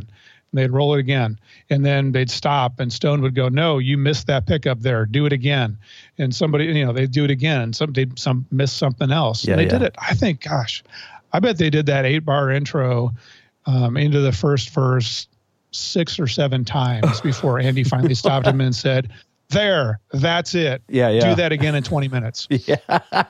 And 0.53 0.63
they'd 0.63 0.71
roll 0.71 0.95
it 0.95 1.01
again, 1.01 1.37
and 1.69 1.85
then 1.85 2.13
they'd 2.13 2.31
stop, 2.31 2.79
and 2.79 2.93
Stone 2.93 3.23
would 3.23 3.35
go, 3.35 3.49
"No, 3.49 3.79
you 3.79 3.99
missed 3.99 4.29
that 4.29 4.47
pickup 4.47 4.83
there. 4.83 5.05
Do 5.05 5.27
it 5.27 5.33
again." 5.33 5.79
And 6.17 6.33
somebody, 6.33 6.67
you 6.67 6.87
know, 6.87 6.93
they'd 6.93 7.11
do 7.11 7.25
it 7.25 7.31
again. 7.33 7.73
Some 7.73 7.93
they 7.93 8.07
some 8.15 8.47
miss 8.53 8.71
something 8.71 9.11
else. 9.11 9.45
Yeah, 9.45 9.55
and 9.55 9.61
they 9.61 9.65
yeah. 9.65 9.79
did 9.79 9.83
it. 9.83 9.97
I 9.99 10.15
think, 10.15 10.43
gosh, 10.43 10.85
I 11.35 11.41
bet 11.41 11.59
they 11.59 11.69
did 11.69 11.87
that 11.87 12.07
eight 12.07 12.21
bar 12.21 12.51
intro 12.51 13.13
um, 13.67 13.97
into 13.97 14.21
the 14.21 14.31
first 14.31 14.71
verse 14.71 15.27
six 15.73 16.21
or 16.21 16.29
seven 16.29 16.65
times 16.65 17.21
before 17.23 17.59
Andy 17.59 17.83
finally 17.83 18.15
stopped 18.15 18.47
him 18.47 18.61
and 18.61 18.75
said, 18.75 19.11
"There, 19.49 19.99
that's 20.13 20.55
it. 20.55 20.83
Yeah, 20.89 21.09
yeah. 21.09 21.31
Do 21.31 21.35
that 21.35 21.51
again 21.51 21.75
in 21.75 21.83
20 21.83 22.09
minutes." 22.09 22.49
Yeah. 22.67 23.25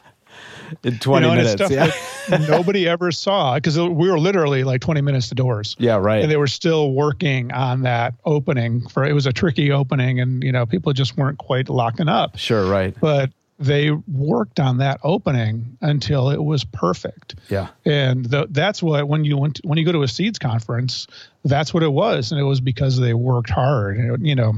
In 0.83 0.99
20 0.99 1.27
you 1.27 1.35
know, 1.35 1.43
minutes. 1.43 1.71
Yeah. 1.71 2.39
nobody 2.49 2.89
ever 2.89 3.13
saw 3.13 3.55
because 3.55 3.79
we 3.79 4.11
were 4.11 4.19
literally 4.19 4.65
like 4.65 4.81
20 4.81 5.03
minutes 5.03 5.29
to 5.29 5.35
doors. 5.35 5.77
yeah, 5.79 5.97
right. 5.97 6.23
And 6.23 6.31
they 6.31 6.37
were 6.37 6.49
still 6.49 6.93
working 6.93 7.53
on 7.53 7.83
that 7.83 8.15
opening 8.25 8.89
for 8.89 9.05
it 9.05 9.13
was 9.13 9.27
a 9.27 9.33
tricky 9.33 9.71
opening 9.71 10.21
and 10.21 10.43
you 10.43 10.51
know 10.51 10.67
people 10.67 10.93
just 10.93 11.17
weren't 11.17 11.39
quite 11.39 11.69
locking 11.69 12.09
up. 12.09 12.39
sure, 12.39 12.67
right. 12.67 12.95
But 12.99 13.31
they 13.59 13.91
worked 13.91 14.59
on 14.59 14.79
that 14.79 14.99
opening 15.05 15.79
until 15.81 16.31
it 16.31 16.43
was 16.43 16.65
perfect. 16.65 17.37
Yeah. 17.49 17.69
And 17.85 18.25
the, 18.25 18.49
that's 18.51 18.83
what 18.83 19.07
when 19.07 19.25
you 19.25 19.37
went 19.39 19.61
when 19.65 19.79
you 19.79 19.85
go 19.85 19.93
to 19.93 20.03
a 20.03 20.09
seeds 20.09 20.39
conference, 20.39 21.07
that's 21.45 21.73
what 21.73 21.83
it 21.83 21.93
was, 21.93 22.33
and 22.33 22.41
it 22.41 22.45
was 22.45 22.61
because 22.61 22.99
they 22.99 23.15
worked 23.15 23.51
hard. 23.51 23.97
And, 23.97 24.27
you 24.27 24.35
know, 24.35 24.55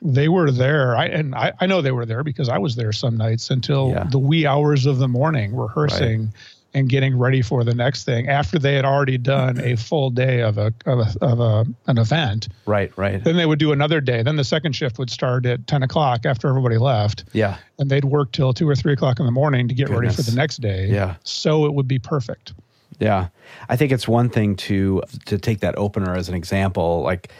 they 0.00 0.28
were 0.28 0.50
there. 0.50 0.96
I 0.96 1.06
and 1.06 1.34
I, 1.34 1.54
I 1.60 1.66
know 1.66 1.82
they 1.82 1.92
were 1.92 2.06
there 2.06 2.22
because 2.22 2.48
I 2.48 2.58
was 2.58 2.76
there 2.76 2.92
some 2.92 3.16
nights 3.16 3.50
until 3.50 3.90
Yeah. 3.90 4.04
the 4.04 4.18
wee 4.18 4.46
hours 4.46 4.86
of 4.86 4.98
the 4.98 5.08
morning, 5.08 5.56
rehearsing 5.56 6.32
and 6.76 6.88
getting 6.90 7.18
ready 7.18 7.40
for 7.40 7.64
the 7.64 7.74
next 7.74 8.04
thing 8.04 8.28
after 8.28 8.58
they 8.58 8.74
had 8.74 8.84
already 8.84 9.16
done 9.16 9.58
a 9.58 9.76
full 9.76 10.10
day 10.10 10.40
of 10.42 10.58
a 10.58 10.72
of 10.84 10.98
a, 11.00 11.24
of 11.24 11.40
a 11.40 11.64
an 11.86 11.96
event. 11.98 12.48
Right, 12.66 12.92
right. 12.98 13.22
Then 13.24 13.36
they 13.36 13.46
would 13.46 13.58
do 13.58 13.72
another 13.72 14.00
day. 14.00 14.22
Then 14.22 14.36
the 14.36 14.44
second 14.44 14.74
shift 14.74 14.98
would 14.98 15.10
start 15.10 15.46
at 15.46 15.66
ten 15.66 15.82
o'clock 15.82 16.26
after 16.26 16.48
everybody 16.48 16.76
left 16.76 17.24
Yeah. 17.32 17.56
and 17.78 17.88
they'd 17.90 18.04
work 18.04 18.30
till 18.32 18.52
two 18.52 18.68
or 18.68 18.76
three 18.76 18.92
o'clock 18.92 19.18
in 19.18 19.24
the 19.24 19.32
morning 19.32 19.68
to 19.68 19.74
get 19.74 19.88
ready 19.88 20.08
for 20.14 20.22
the 20.22 20.36
next 20.36 20.58
day. 20.60 20.86
Yeah. 20.88 21.16
So 21.24 21.64
it 21.64 21.72
would 21.74 21.88
be 21.88 21.98
perfect. 21.98 22.52
Yeah. 23.00 23.28
I 23.68 23.76
think 23.76 23.90
it's 23.90 24.06
one 24.06 24.28
thing 24.28 24.54
to 24.56 25.02
to 25.24 25.38
take 25.38 25.60
that 25.60 25.76
opener 25.78 26.14
as 26.14 26.28
an 26.28 26.34
example, 26.34 27.00
like 27.02 27.32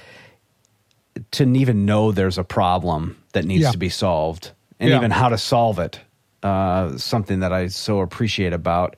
to 1.33 1.45
even 1.55 1.85
know 1.87 2.13
there's 2.13 2.39
a 2.39 2.45
problem 2.45 3.17
that 3.33 3.45
needs 3.45 3.63
Yeah. 3.63 3.73
to 3.73 3.79
be 3.79 3.89
solved 3.89 4.53
and 4.81 4.91
Yeah. 4.91 4.97
even 4.97 5.11
how 5.11 5.29
to 5.29 5.39
solve 5.39 5.79
it. 5.79 6.01
Uh, 6.43 6.97
something 6.99 7.41
that 7.41 7.53
I 7.53 7.67
so 7.69 8.01
appreciate 8.01 8.53
about 8.53 8.97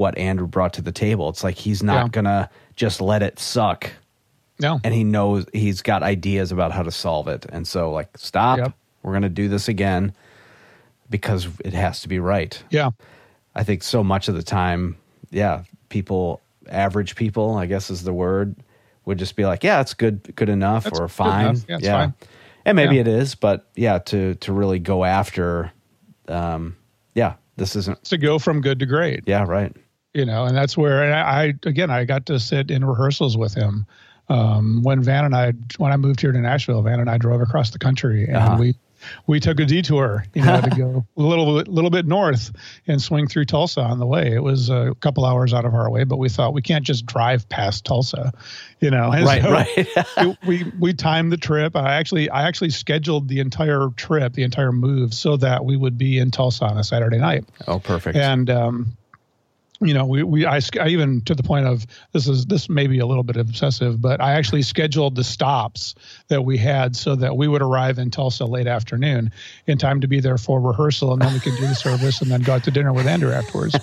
what 0.00 0.16
Andrew 0.16 0.46
brought 0.46 0.72
to 0.72 0.80
the 0.82 0.92
table. 0.92 1.28
It's 1.28 1.44
like 1.44 1.56
he's 1.56 1.82
not 1.82 2.06
Yeah. 2.06 2.08
gonna 2.08 2.50
just 2.74 3.02
let 3.02 3.22
it 3.22 3.38
suck 3.38 3.90
No. 4.58 4.80
and 4.82 4.94
he 4.94 5.04
knows 5.04 5.44
he's 5.52 5.82
got 5.82 6.02
ideas 6.02 6.52
about 6.52 6.72
how 6.72 6.82
to 6.82 6.90
solve 6.90 7.28
it. 7.28 7.44
And 7.52 7.68
so 7.68 7.90
like 7.92 8.08
stop, 8.16 8.56
Yep. 8.58 8.72
we're 9.02 9.12
gonna 9.12 9.28
do 9.28 9.48
this 9.48 9.68
again 9.68 10.14
because 11.10 11.48
it 11.64 11.74
has 11.74 12.00
to 12.00 12.08
be 12.08 12.18
right. 12.18 12.62
Yeah. 12.70 12.90
I 13.54 13.62
think 13.62 13.82
so 13.82 14.02
much 14.02 14.28
of 14.28 14.34
the 14.34 14.42
time, 14.42 14.96
yeah, 15.30 15.64
people, 15.90 16.40
average 16.70 17.14
people, 17.14 17.56
I 17.56 17.66
guess 17.66 17.90
is 17.90 18.02
the 18.02 18.14
word, 18.14 18.56
would 19.04 19.18
just 19.18 19.36
be 19.36 19.44
like, 19.44 19.62
yeah, 19.62 19.82
it's 19.82 19.92
good, 19.92 20.34
good 20.34 20.48
enough 20.48 20.84
That's 20.84 20.98
or 20.98 21.08
fine. 21.08 21.44
enough. 21.46 21.64
Yeah, 21.68 21.76
it's 21.76 21.88
fine. 21.88 22.14
And 22.64 22.74
maybe 22.76 22.94
Yeah. 22.94 23.00
it 23.02 23.08
is, 23.08 23.34
but 23.34 23.66
yeah, 23.76 23.98
to, 23.98 24.34
to 24.36 24.52
really 24.54 24.78
go 24.78 25.04
after, 25.04 25.72
um, 26.26 26.76
yeah, 27.14 27.34
this 27.56 27.76
isn't, 27.76 28.02
To 28.04 28.16
go 28.16 28.38
from 28.38 28.62
good 28.62 28.78
to 28.78 28.86
great, 28.86 29.24
yeah, 29.26 29.44
right. 29.44 29.76
You 30.14 30.24
know, 30.24 30.44
and 30.44 30.56
that's 30.56 30.76
where 30.76 31.02
and 31.04 31.14
I, 31.14 31.54
again 31.68 31.90
I 31.90 32.04
got 32.04 32.26
to 32.26 32.38
sit 32.40 32.70
in 32.70 32.84
rehearsals 32.84 33.36
with 33.36 33.54
him. 33.54 33.86
Um, 34.28 34.82
when 34.84 35.02
Van 35.02 35.24
and 35.24 35.34
I 35.34 35.52
when 35.78 35.90
I 35.92 35.96
moved 35.96 36.20
here 36.20 36.32
to 36.32 36.38
Nashville, 36.38 36.82
Van 36.82 37.00
and 37.00 37.10
I 37.10 37.18
drove 37.18 37.40
across 37.40 37.70
the 37.70 37.78
country 37.78 38.26
and 38.26 38.36
Uh-huh. 38.36 38.56
we 38.60 38.76
we 39.26 39.40
took 39.40 39.58
a 39.58 39.64
detour, 39.64 40.24
you 40.34 40.42
know, 40.44 40.60
to 40.60 40.70
go 40.70 41.06
a 41.16 41.22
little 41.22 41.54
little 41.54 41.90
bit 41.90 42.06
north 42.06 42.52
and 42.86 43.00
swing 43.02 43.26
through 43.28 43.46
Tulsa 43.46 43.80
on 43.80 43.98
the 43.98 44.06
way. 44.06 44.32
It 44.32 44.42
was 44.42 44.68
a 44.68 44.94
couple 45.00 45.24
hours 45.24 45.54
out 45.54 45.64
of 45.64 45.74
our 45.74 45.90
way, 45.90 46.04
but 46.04 46.18
we 46.18 46.28
thought 46.28 46.52
we 46.52 46.60
can't 46.62 46.84
just 46.84 47.06
drive 47.06 47.48
past 47.48 47.84
Tulsa, 47.86 48.32
you 48.80 48.90
know. 48.90 49.10
And 49.10 49.24
Right, 49.24 49.42
so 49.42 49.50
right. 49.50 50.36
we- 50.46 50.64
we 50.64 50.72
we 50.78 50.92
timed 50.92 51.32
the 51.32 51.36
trip. 51.38 51.74
I 51.74 51.94
actually 51.94 52.28
I 52.30 52.46
actually 52.46 52.70
scheduled 52.70 53.26
the 53.28 53.40
entire 53.40 53.88
trip, 53.96 54.34
the 54.34 54.42
entire 54.44 54.70
move, 54.70 55.12
so 55.14 55.36
that 55.38 55.64
we 55.64 55.76
would 55.76 55.96
be 55.98 56.18
in 56.18 56.30
Tulsa 56.30 56.66
on 56.66 56.76
a 56.78 56.84
Saturday 56.84 57.18
night. 57.18 57.44
oh, 57.66 57.78
perfect. 57.80 58.16
And 58.18 58.48
um, 58.50 58.96
you 59.80 59.94
know, 59.94 60.04
we 60.04 60.22
we 60.22 60.44
I, 60.44 60.60
I 60.78 60.88
even 60.88 61.22
to 61.22 61.34
the 61.34 61.42
point 61.42 61.66
of 61.66 61.86
this 62.12 62.28
is 62.28 62.46
this 62.46 62.68
may 62.68 62.86
be 62.86 62.98
a 62.98 63.06
little 63.06 63.22
bit 63.22 63.36
obsessive, 63.36 64.00
but 64.00 64.20
I 64.20 64.32
actually 64.32 64.62
scheduled 64.62 65.14
the 65.14 65.24
stops 65.24 65.94
that 66.28 66.42
we 66.42 66.58
had 66.58 66.94
so 66.94 67.16
that 67.16 67.36
we 67.36 67.48
would 67.48 67.62
arrive 67.62 67.98
in 67.98 68.10
Tulsa 68.10 68.44
late 68.44 68.66
afternoon 68.66 69.32
in 69.66 69.78
time 69.78 70.00
to 70.02 70.08
be 70.08 70.20
there 70.20 70.36
for 70.36 70.60
rehearsal, 70.60 71.12
and 71.12 71.22
then 71.22 71.32
we 71.32 71.40
could 71.40 71.56
do 71.56 71.66
the 71.66 71.74
service 71.74 72.20
and 72.20 72.30
then 72.30 72.42
go 72.42 72.54
out 72.54 72.64
to 72.64 72.70
dinner 72.70 72.92
with 72.92 73.06
Andrew 73.06 73.32
afterwards. 73.32 73.76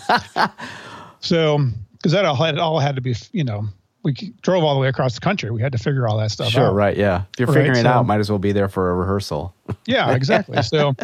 so 1.20 1.68
because 1.94 2.12
that 2.12 2.26
all 2.26 2.36
had 2.36 2.60
all 2.60 2.80
had 2.80 2.96
to 2.96 3.02
be 3.02 3.16
you 3.32 3.44
know 3.44 3.68
we 4.04 4.14
drove 4.42 4.64
all 4.64 4.74
the 4.74 4.80
way 4.80 4.88
across 4.88 5.16
the 5.16 5.20
country. 5.20 5.52
We 5.52 5.62
had 5.62 5.72
to 5.74 5.78
figure 5.78 6.08
all 6.08 6.18
that 6.20 6.32
stuff 6.32 6.50
sure, 6.50 6.62
out. 6.62 6.66
Sure, 6.68 6.74
right. 6.74 6.96
Yeah. 6.96 7.24
If 7.34 7.40
you're 7.40 7.48
Right, 7.48 7.56
figuring 7.56 7.80
it 7.80 7.86
out, 7.86 8.06
might 8.06 8.20
as 8.20 8.30
well 8.30 8.40
be 8.40 8.52
there 8.54 8.70
for 8.70 8.92
a 8.92 8.96
rehearsal. 8.96 9.54
Yeah, 9.86 10.14
exactly. 10.14 10.62
so 10.64 10.96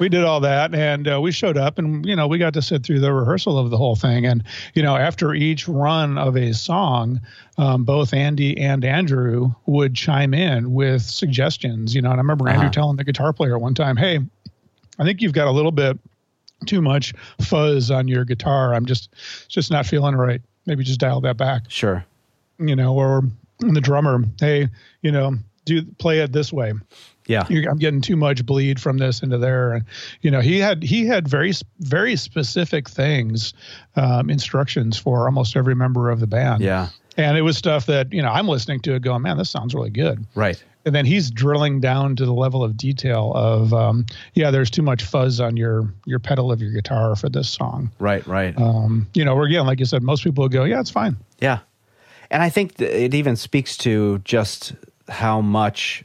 we 0.00 0.08
did 0.08 0.24
all 0.24 0.40
that 0.40 0.74
and 0.74 1.06
uh, 1.12 1.20
we 1.20 1.30
showed 1.32 1.56
up 1.56 1.78
and, 1.78 2.04
you 2.06 2.14
know, 2.16 2.26
we 2.28 2.38
got 2.38 2.54
to 2.54 2.62
sit 2.62 2.84
through 2.84 2.98
the 3.00 3.12
rehearsal 3.12 3.58
of 3.58 3.70
the 3.70 3.76
whole 3.76 3.94
thing. 3.96 4.26
And, 4.26 4.42
you 4.74 4.82
know, 4.82 4.96
after 4.96 5.34
each 5.34 5.66
run 5.68 6.18
of 6.18 6.36
a 6.36 6.52
song, 6.52 7.20
um, 7.58 7.84
both 7.84 8.12
Andy 8.14 8.56
and 8.58 8.84
Andrew 8.84 9.50
would 9.66 9.94
chime 9.94 10.34
in 10.34 10.72
with 10.72 11.02
suggestions, 11.02 11.94
you 11.94 12.02
know, 12.02 12.10
and 12.10 12.18
I 12.18 12.22
remember 12.22 12.48
Andrew 12.48 12.64
Uh-huh. 12.66 12.72
telling 12.72 12.96
the 12.96 13.04
guitar 13.04 13.32
player 13.32 13.58
one 13.58 13.74
time, 13.74 13.96
hey, 13.96 14.18
I 14.98 15.04
think 15.04 15.20
you've 15.22 15.32
got 15.32 15.46
a 15.48 15.52
little 15.52 15.72
bit 15.72 15.96
too 16.66 16.80
much 16.82 17.14
fuzz 17.40 17.90
on 17.90 18.08
your 18.08 18.24
guitar. 18.24 18.74
I'm 18.74 18.86
just, 18.86 19.10
just 19.48 19.70
not 19.70 19.86
feeling 19.86 20.14
right. 20.16 20.40
Maybe 20.66 20.82
just 20.84 20.98
dial 21.00 21.20
that 21.22 21.36
back 21.36 21.62
Sure. 21.68 22.04
You 22.58 22.76
know, 22.76 22.94
or 22.94 23.22
the 23.58 23.80
drummer, 23.80 24.22
hey, 24.40 24.68
you 25.02 25.12
know, 25.12 25.34
do 25.64 25.82
play 25.98 26.20
it 26.20 26.32
this 26.32 26.52
way. 26.52 26.72
Yeah. 27.26 27.44
You're, 27.50 27.70
I'm 27.70 27.78
getting 27.78 28.00
too 28.00 28.16
much 28.16 28.46
bleed 28.46 28.80
from 28.80 28.96
this 28.96 29.22
into 29.22 29.36
there, 29.36 29.74
and 29.74 29.84
you 30.22 30.30
know, 30.30 30.40
he 30.40 30.58
had 30.58 30.82
he 30.82 31.06
had 31.06 31.28
very 31.28 31.52
very 31.80 32.16
specific 32.16 32.88
things, 32.88 33.52
um, 33.96 34.30
instructions 34.30 34.96
for 34.96 35.26
almost 35.26 35.56
every 35.56 35.74
member 35.74 36.08
of 36.10 36.20
the 36.20 36.26
band. 36.26 36.62
Yeah. 36.62 36.88
and 37.18 37.36
it 37.36 37.42
was 37.42 37.58
stuff 37.58 37.84
that 37.86 38.12
you 38.12 38.22
know 38.22 38.30
I'm 38.30 38.48
listening 38.48 38.80
to 38.80 38.94
it, 38.94 39.02
going, 39.02 39.22
man, 39.22 39.36
this 39.36 39.50
sounds 39.50 39.74
really 39.74 39.90
good. 39.90 40.24
Right. 40.34 40.62
And 40.86 40.94
then 40.94 41.04
he's 41.04 41.30
drilling 41.30 41.80
down 41.80 42.16
to 42.16 42.24
the 42.24 42.32
level 42.32 42.64
of 42.64 42.74
detail 42.78 43.32
of, 43.34 43.74
um, 43.74 44.06
yeah, 44.32 44.50
there's 44.50 44.70
too 44.70 44.80
much 44.80 45.02
fuzz 45.04 45.38
on 45.38 45.54
your 45.54 45.92
your 46.06 46.18
pedal 46.18 46.50
of 46.50 46.62
your 46.62 46.70
guitar 46.72 47.14
for 47.14 47.28
this 47.28 47.50
song. 47.50 47.90
Right. 47.98 48.26
Right. 48.26 48.56
Um, 48.56 49.06
you 49.12 49.22
know, 49.22 49.42
again, 49.42 49.66
like 49.66 49.80
you 49.80 49.84
said, 49.84 50.02
most 50.02 50.24
people 50.24 50.48
go, 50.48 50.64
yeah, 50.64 50.80
it's 50.80 50.88
fine. 50.88 51.16
Yeah. 51.40 51.58
And 52.30 52.42
I 52.42 52.48
think 52.50 52.80
it 52.80 53.14
even 53.14 53.36
speaks 53.36 53.76
to 53.78 54.18
just 54.18 54.74
how 55.08 55.40
much 55.40 56.04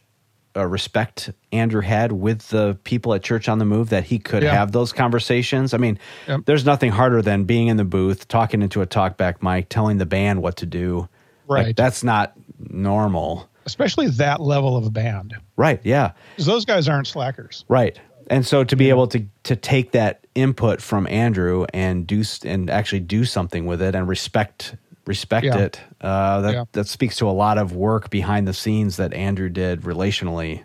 uh, 0.56 0.66
respect 0.68 1.32
Andrew 1.52 1.82
had 1.82 2.12
with 2.12 2.48
the 2.50 2.78
people 2.84 3.14
at 3.16 3.24
Church 3.24 3.50
on 3.50 3.58
the 3.58 3.66
Move 3.66 3.90
that 3.90 4.04
he 4.04 4.20
could 4.20 4.44
Yeah. 4.44 4.52
have 4.54 4.72
those 4.72 4.94
conversations. 4.94 5.74
I 5.74 5.78
mean, 5.78 5.98
Yep. 6.28 6.42
there's 6.46 6.64
nothing 6.64 6.92
harder 6.92 7.22
than 7.24 7.46
being 7.46 7.68
in 7.70 7.78
the 7.78 7.84
booth, 7.84 8.28
talking 8.28 8.62
into 8.62 8.82
a 8.82 8.86
talkback 8.86 9.42
mic, 9.42 9.68
telling 9.70 9.98
the 9.98 10.06
band 10.06 10.44
what 10.44 10.58
to 10.58 10.68
do. 10.68 11.10
Like, 11.48 11.66
Right. 11.66 11.76
that's 11.76 12.04
not 12.04 12.34
normal. 12.60 13.50
Especially 13.66 14.08
that 14.10 14.42
level 14.42 14.78
of 14.78 14.86
a 14.86 14.90
band. 14.92 15.34
Right. 15.58 15.80
Yeah. 15.84 16.12
Because 16.36 16.46
those 16.46 16.66
guys 16.66 16.88
aren't 16.88 17.08
slackers. 17.08 17.66
Right. 17.68 18.00
And 18.30 18.46
so 18.46 18.64
to 18.64 18.76
be 18.76 18.90
able 18.90 19.08
to 19.08 19.26
to 19.44 19.56
take 19.56 19.92
that 19.92 20.26
input 20.36 20.82
from 20.82 21.08
Andrew 21.08 21.66
and 21.74 22.06
do 22.08 22.24
and 22.46 22.70
actually 22.70 23.02
do 23.02 23.26
something 23.26 23.66
with 23.66 23.82
it 23.82 23.96
and 23.96 24.08
respect 24.08 24.76
respect 25.06 25.46
Yeah. 25.46 25.58
it, 25.58 25.82
uh, 26.02 26.42
that 26.42 26.54
Yeah. 26.54 26.64
that 26.74 26.88
speaks 26.88 27.16
to 27.18 27.30
a 27.30 27.32
lot 27.32 27.58
of 27.58 27.76
work 27.76 28.10
behind 28.10 28.48
the 28.48 28.54
scenes 28.54 28.98
that 28.98 29.14
Andrew 29.14 29.50
did 29.50 29.82
relationally. 29.82 30.62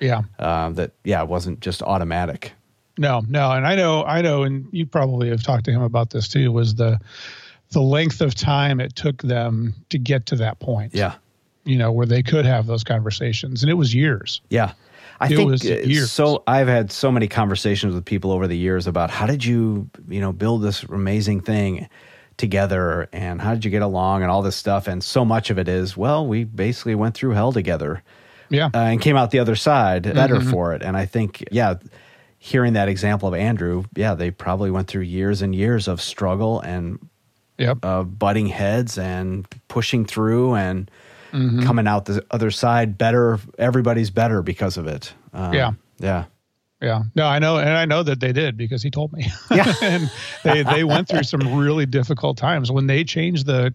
Yeah. 0.00 0.22
Uh, 0.38 0.70
that 0.70 0.92
yeah, 1.04 1.22
wasn't 1.22 1.60
just 1.60 1.82
automatic. 1.82 2.52
No, 2.98 3.22
no. 3.28 3.52
And 3.52 3.66
I 3.66 3.74
know, 3.76 4.04
I 4.04 4.20
know, 4.20 4.42
and 4.42 4.66
you 4.70 4.84
probably 4.86 5.28
have 5.30 5.42
talked 5.42 5.64
to 5.66 5.70
him 5.72 5.82
about 5.82 6.10
this 6.10 6.28
too, 6.28 6.52
was 6.52 6.74
the 6.74 6.98
the 7.70 7.80
length 7.80 8.20
of 8.20 8.34
time 8.34 8.80
it 8.80 8.94
took 8.96 9.22
them 9.22 9.74
to 9.88 9.98
get 9.98 10.26
to 10.26 10.36
that 10.36 10.58
point. 10.60 10.94
Yeah, 10.94 11.14
You 11.64 11.78
know, 11.78 11.90
where 11.90 12.04
they 12.04 12.22
could 12.22 12.44
have 12.44 12.66
those 12.66 12.84
conversations. 12.84 13.62
And 13.62 13.70
it 13.70 13.74
was 13.74 13.94
years. 13.94 14.42
yeah. 14.50 14.72
I 15.20 15.26
It 15.26 15.36
think 15.36 15.50
was 15.50 15.64
years. 15.64 16.10
so. 16.10 16.42
I've 16.48 16.66
had 16.68 16.90
so 16.90 17.12
many 17.12 17.28
conversations 17.28 17.94
with 17.94 18.04
people 18.04 18.32
over 18.32 18.46
the 18.48 18.58
years 18.58 18.86
about 18.88 19.08
how 19.10 19.24
did 19.26 19.44
you 19.44 19.88
you 20.08 20.20
know 20.20 20.32
build 20.32 20.62
this 20.62 20.82
amazing 20.82 21.42
thing. 21.42 21.88
Together 22.42 23.08
and 23.12 23.40
how 23.40 23.54
did 23.54 23.64
you 23.64 23.70
get 23.70 23.80
along 23.82 24.20
and 24.22 24.30
all 24.30 24.42
this 24.42 24.56
stuff. 24.56 24.86
And 24.88 25.02
so 25.02 25.24
much 25.24 25.48
of 25.50 25.58
it 25.58 25.68
is 25.68 25.96
well 25.96 26.26
we 26.26 26.44
basically 26.44 26.94
went 26.94 27.14
through 27.14 27.30
hell 27.32 27.52
together 27.52 28.02
yeah. 28.50 28.66
uh, 28.74 28.78
and 28.90 29.00
came 29.00 29.16
out 29.16 29.30
the 29.30 29.38
other 29.38 29.56
side 29.56 30.02
better 30.02 30.36
Mm-hmm. 30.36 30.50
for 30.50 30.74
it. 30.74 30.82
And 30.82 30.96
i 30.96 31.06
think 31.06 31.42
yeah 31.50 31.74
hearing 32.38 32.72
that 32.74 32.88
example 32.88 33.28
of 33.28 33.34
andrew 33.34 33.84
yeah 33.94 34.14
they 34.16 34.30
probably 34.32 34.70
went 34.70 34.88
through 34.88 35.02
years 35.02 35.42
and 35.42 35.54
years 35.54 35.86
of 35.88 36.00
struggle 36.00 36.60
and 36.60 36.98
yep. 37.56 37.78
uh, 37.84 38.02
butting 38.02 38.48
heads 38.48 38.98
and 38.98 39.46
pushing 39.68 40.04
through 40.04 40.54
and 40.56 40.90
Mm-hmm. 41.32 41.62
coming 41.62 41.86
out 41.86 42.04
the 42.04 42.22
other 42.30 42.50
side 42.50 42.98
better. 42.98 43.38
Everybody's 43.56 44.10
better 44.10 44.42
because 44.42 44.76
of 44.76 44.86
it. 44.86 45.14
Um, 45.32 45.54
Yeah. 45.54 45.72
yeah 45.98 46.24
Yeah, 46.82 47.04
no, 47.14 47.26
I 47.26 47.38
know, 47.38 47.58
and 47.58 47.70
I 47.70 47.84
know 47.84 48.02
that 48.02 48.18
they 48.18 48.32
did 48.32 48.56
because 48.56 48.82
he 48.82 48.90
told 48.90 49.12
me. 49.12 49.28
Yeah. 49.50 49.72
and 49.82 50.10
they 50.42 50.62
they 50.64 50.84
went 50.84 51.08
through 51.08 51.22
some 51.22 51.54
really 51.54 51.86
difficult 51.86 52.36
times 52.36 52.72
when 52.72 52.88
they 52.88 53.04
changed 53.04 53.46
the 53.46 53.72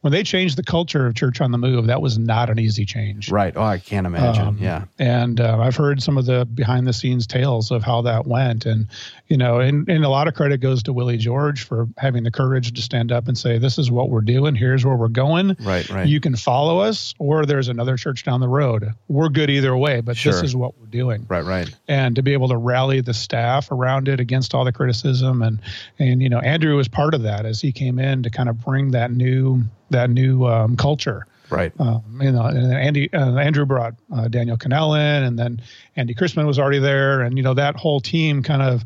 when 0.00 0.12
they 0.12 0.22
changed 0.22 0.56
the 0.56 0.62
culture 0.62 1.06
of 1.06 1.14
Church 1.14 1.40
on 1.40 1.50
the 1.52 1.58
Move. 1.58 1.86
That 1.86 2.00
was 2.02 2.18
not 2.18 2.50
an 2.50 2.58
easy 2.58 2.84
change. 2.84 3.30
right 3.30 3.52
oh 3.56 3.62
i 3.62 3.78
can't 3.78 4.06
imagine 4.06 4.46
Um, 4.46 4.58
yeah 4.58 4.84
And 4.98 5.40
uh, 5.40 5.58
I've 5.60 5.76
heard 5.76 6.02
some 6.02 6.16
of 6.18 6.26
the 6.26 6.44
behind 6.46 6.86
the 6.86 6.92
scenes 6.92 7.26
tales 7.26 7.70
of 7.70 7.82
how 7.82 8.02
that 8.02 8.26
went. 8.26 8.66
And, 8.66 8.86
you 9.28 9.36
know, 9.36 9.60
and, 9.60 9.88
and 9.88 10.04
a 10.04 10.08
lot 10.08 10.28
of 10.28 10.34
credit 10.34 10.58
goes 10.60 10.82
to 10.84 10.92
Willie 10.92 11.16
George 11.18 11.64
for 11.64 11.88
having 11.98 12.22
the 12.24 12.30
courage 12.30 12.72
to 12.72 12.82
stand 12.82 13.12
up 13.12 13.28
and 13.28 13.36
say, 13.36 13.58
this 13.58 13.78
is 13.78 13.90
what 13.90 14.08
we're 14.10 14.20
doing. 14.22 14.54
Here's 14.54 14.84
where 14.84 14.96
we're 14.96 15.08
going. 15.08 15.56
right 15.60 15.88
right 15.90 16.06
You 16.08 16.20
can 16.20 16.34
follow 16.36 16.78
us, 16.80 17.14
or 17.18 17.44
there's 17.46 17.68
another 17.68 17.96
church 17.96 18.24
down 18.24 18.40
the 18.40 18.48
road. 18.48 18.92
We're 19.08 19.28
good 19.28 19.50
either 19.50 19.76
way, 19.76 20.00
but 20.00 20.16
Sure. 20.16 20.32
this 20.32 20.42
is 20.42 20.56
what 20.56 20.78
we're 20.78 20.86
doing 20.86 21.26
right 21.28 21.44
right 21.44 21.68
and 21.86 22.16
to 22.16 22.22
be 22.22 22.32
able 22.32 22.48
to 22.48 22.56
rally 22.56 23.00
the 23.02 23.12
staff 23.14 23.70
around 23.70 24.08
it 24.08 24.20
against 24.20 24.54
all 24.54 24.64
the 24.64 24.72
criticism 24.72 25.42
and 25.42 25.60
and 25.98 26.22
you 26.22 26.28
know 26.30 26.38
Andrew 26.38 26.76
was 26.76 26.88
part 26.88 27.12
of 27.14 27.22
that 27.22 27.44
as 27.44 27.60
he 27.60 27.72
came 27.72 27.98
in 27.98 28.22
to 28.22 28.30
kind 28.30 28.48
of 28.48 28.58
bring 28.64 28.92
that 28.92 29.10
new 29.10 29.57
that 29.90 30.10
new 30.10 30.44
um, 30.46 30.76
culture. 30.76 31.26
right 31.50 31.72
Um, 31.78 32.20
you 32.20 32.32
know, 32.32 32.44
and 32.44 32.72
Andy 32.72 33.12
uh, 33.12 33.36
Andrew 33.36 33.64
brought 33.64 33.94
uh, 34.14 34.28
Daniel 34.28 34.56
Cannell 34.56 34.94
in, 34.94 35.24
and 35.24 35.38
then 35.38 35.62
Andy 35.96 36.14
Chrisman 36.14 36.46
was 36.46 36.58
already 36.58 36.78
there, 36.78 37.22
and 37.22 37.36
you 37.36 37.42
know 37.42 37.54
that 37.54 37.76
whole 37.76 38.00
team 38.00 38.42
kind 38.42 38.62
of 38.62 38.84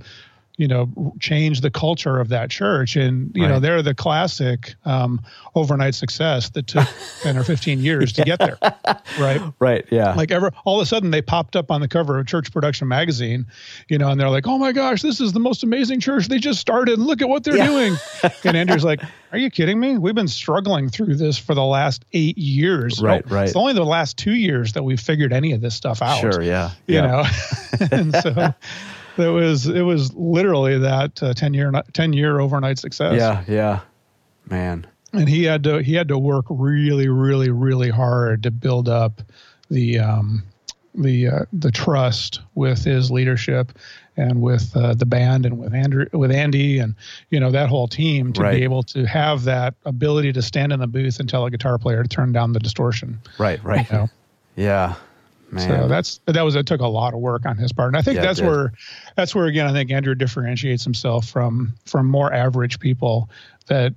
you 0.62 0.68
know 0.68 1.12
change 1.18 1.60
the 1.60 1.72
culture 1.72 2.20
of 2.20 2.28
that 2.28 2.48
church, 2.48 2.94
and 2.94 3.32
you 3.34 3.48
know 3.48 3.58
they're 3.58 3.82
the 3.82 3.96
classic 3.96 4.76
um, 4.84 5.20
overnight 5.56 5.96
success 5.96 6.50
that 6.50 6.68
took 6.68 6.86
ten 7.22 7.36
or 7.36 7.42
fifteen 7.42 7.80
years 7.80 8.12
to 8.12 8.22
get 8.22 8.38
there, 8.38 8.58
right? 9.18 9.40
right 9.58 9.84
yeah. 9.90 10.14
Like 10.14 10.30
ever 10.30 10.52
all 10.64 10.78
of 10.78 10.84
a 10.84 10.86
sudden 10.86 11.10
they 11.10 11.20
popped 11.20 11.56
up 11.56 11.72
on 11.72 11.80
the 11.80 11.88
cover 11.88 12.20
of 12.20 12.28
church 12.28 12.52
production 12.52 12.86
magazine 12.86 13.46
you 13.88 13.98
know 13.98 14.08
and 14.10 14.20
they're 14.20 14.30
like 14.30 14.46
oh 14.46 14.56
my 14.56 14.70
gosh 14.70 15.02
this 15.02 15.20
is 15.20 15.32
the 15.32 15.40
most 15.40 15.64
amazing 15.64 15.98
church 15.98 16.28
they 16.28 16.38
just 16.38 16.60
started. 16.60 16.96
And 16.98 17.08
look 17.08 17.22
at 17.22 17.28
what 17.28 17.42
they're 17.42 17.56
Yeah. 17.56 17.66
doing. 17.66 17.96
And 18.44 18.56
andrew's 18.56 18.84
like 18.84 19.00
are 19.32 19.38
you 19.38 19.50
kidding 19.50 19.80
me? 19.80 19.98
We've 19.98 20.14
been 20.14 20.28
struggling 20.28 20.90
through 20.90 21.16
this 21.16 21.38
for 21.38 21.54
the 21.54 21.64
last 21.64 22.04
eight 22.12 22.36
years. 22.36 23.00
Right, 23.02 23.28
right. 23.30 23.46
it's 23.48 23.56
only 23.56 23.72
the 23.72 23.84
last 23.84 24.16
two 24.18 24.34
years 24.34 24.74
that 24.74 24.82
we've 24.82 25.00
figured 25.00 25.32
any 25.32 25.52
of 25.52 25.60
this 25.60 25.74
stuff 25.74 26.02
out. 26.02 26.20
Sure 26.20 26.40
yeah 26.40 26.70
you 26.86 26.96
yeah. 26.96 27.06
know? 27.06 27.24
And 27.90 28.14
so 28.14 28.54
it 29.18 29.28
was 29.28 29.66
it 29.66 29.82
was 29.82 30.12
literally 30.14 30.78
that 30.78 31.22
uh, 31.22 31.34
10 31.34 31.54
year 31.54 31.72
10 31.92 32.12
year 32.12 32.40
overnight 32.40 32.78
success. 32.78 33.14
Yeah 33.16 33.44
yeah. 33.48 33.80
Man. 34.48 34.86
And 35.12 35.28
he 35.28 35.44
had 35.44 35.64
to 35.64 35.82
he 35.82 35.94
had 35.94 36.08
to 36.08 36.18
work 36.18 36.46
really 36.48 37.08
really 37.08 37.50
really 37.50 37.90
hard 37.90 38.42
to 38.44 38.50
build 38.50 38.88
up 38.88 39.22
the 39.70 39.98
um 39.98 40.42
the 40.94 41.28
uh, 41.28 41.44
the 41.52 41.70
trust 41.70 42.40
with 42.54 42.84
his 42.84 43.10
leadership 43.10 43.72
and 44.18 44.42
with 44.42 44.76
uh, 44.76 44.92
the 44.92 45.06
band 45.06 45.46
and 45.46 45.58
with 45.58 45.72
Andrew 45.74 46.06
with 46.12 46.30
Andy 46.30 46.78
and 46.78 46.94
you 47.30 47.40
know 47.40 47.50
that 47.50 47.68
whole 47.70 47.88
team 47.88 48.32
to 48.34 48.42
Right. 48.42 48.56
be 48.58 48.64
able 48.64 48.82
to 48.84 49.04
have 49.06 49.44
that 49.44 49.74
ability 49.86 50.32
to 50.34 50.42
stand 50.42 50.70
in 50.72 50.80
the 50.80 50.86
booth 50.86 51.18
and 51.18 51.28
tell 51.28 51.46
a 51.46 51.50
guitar 51.50 51.78
player 51.78 52.02
to 52.02 52.08
turn 52.08 52.32
down 52.32 52.52
the 52.52 52.60
distortion. 52.60 53.20
Right 53.38 53.62
right. 53.64 53.90
You 53.90 53.96
know? 53.96 54.08
Yeah 54.56 54.94
man. 55.53 55.68
so 55.68 55.88
that's 55.88 56.20
that 56.26 56.42
was 56.42 56.57
it 56.57 56.66
took 56.66 56.80
a 56.80 56.86
lot 56.86 57.14
of 57.14 57.20
work 57.20 57.46
on 57.46 57.57
his 57.57 57.72
part. 57.72 57.88
And 57.88 57.96
i 57.96 58.03
think 58.03 58.16
Yeah, 58.16 58.22
that's 58.22 58.40
where 58.40 58.72
that's 59.16 59.34
where 59.34 59.46
again 59.46 59.66
i 59.66 59.72
think 59.72 59.90
andrew 59.90 60.14
differentiates 60.14 60.82
himself 60.82 61.28
from 61.28 61.74
from 61.84 62.07
more 62.07 62.32
average 62.32 62.80
people 62.80 63.28
that 63.66 63.94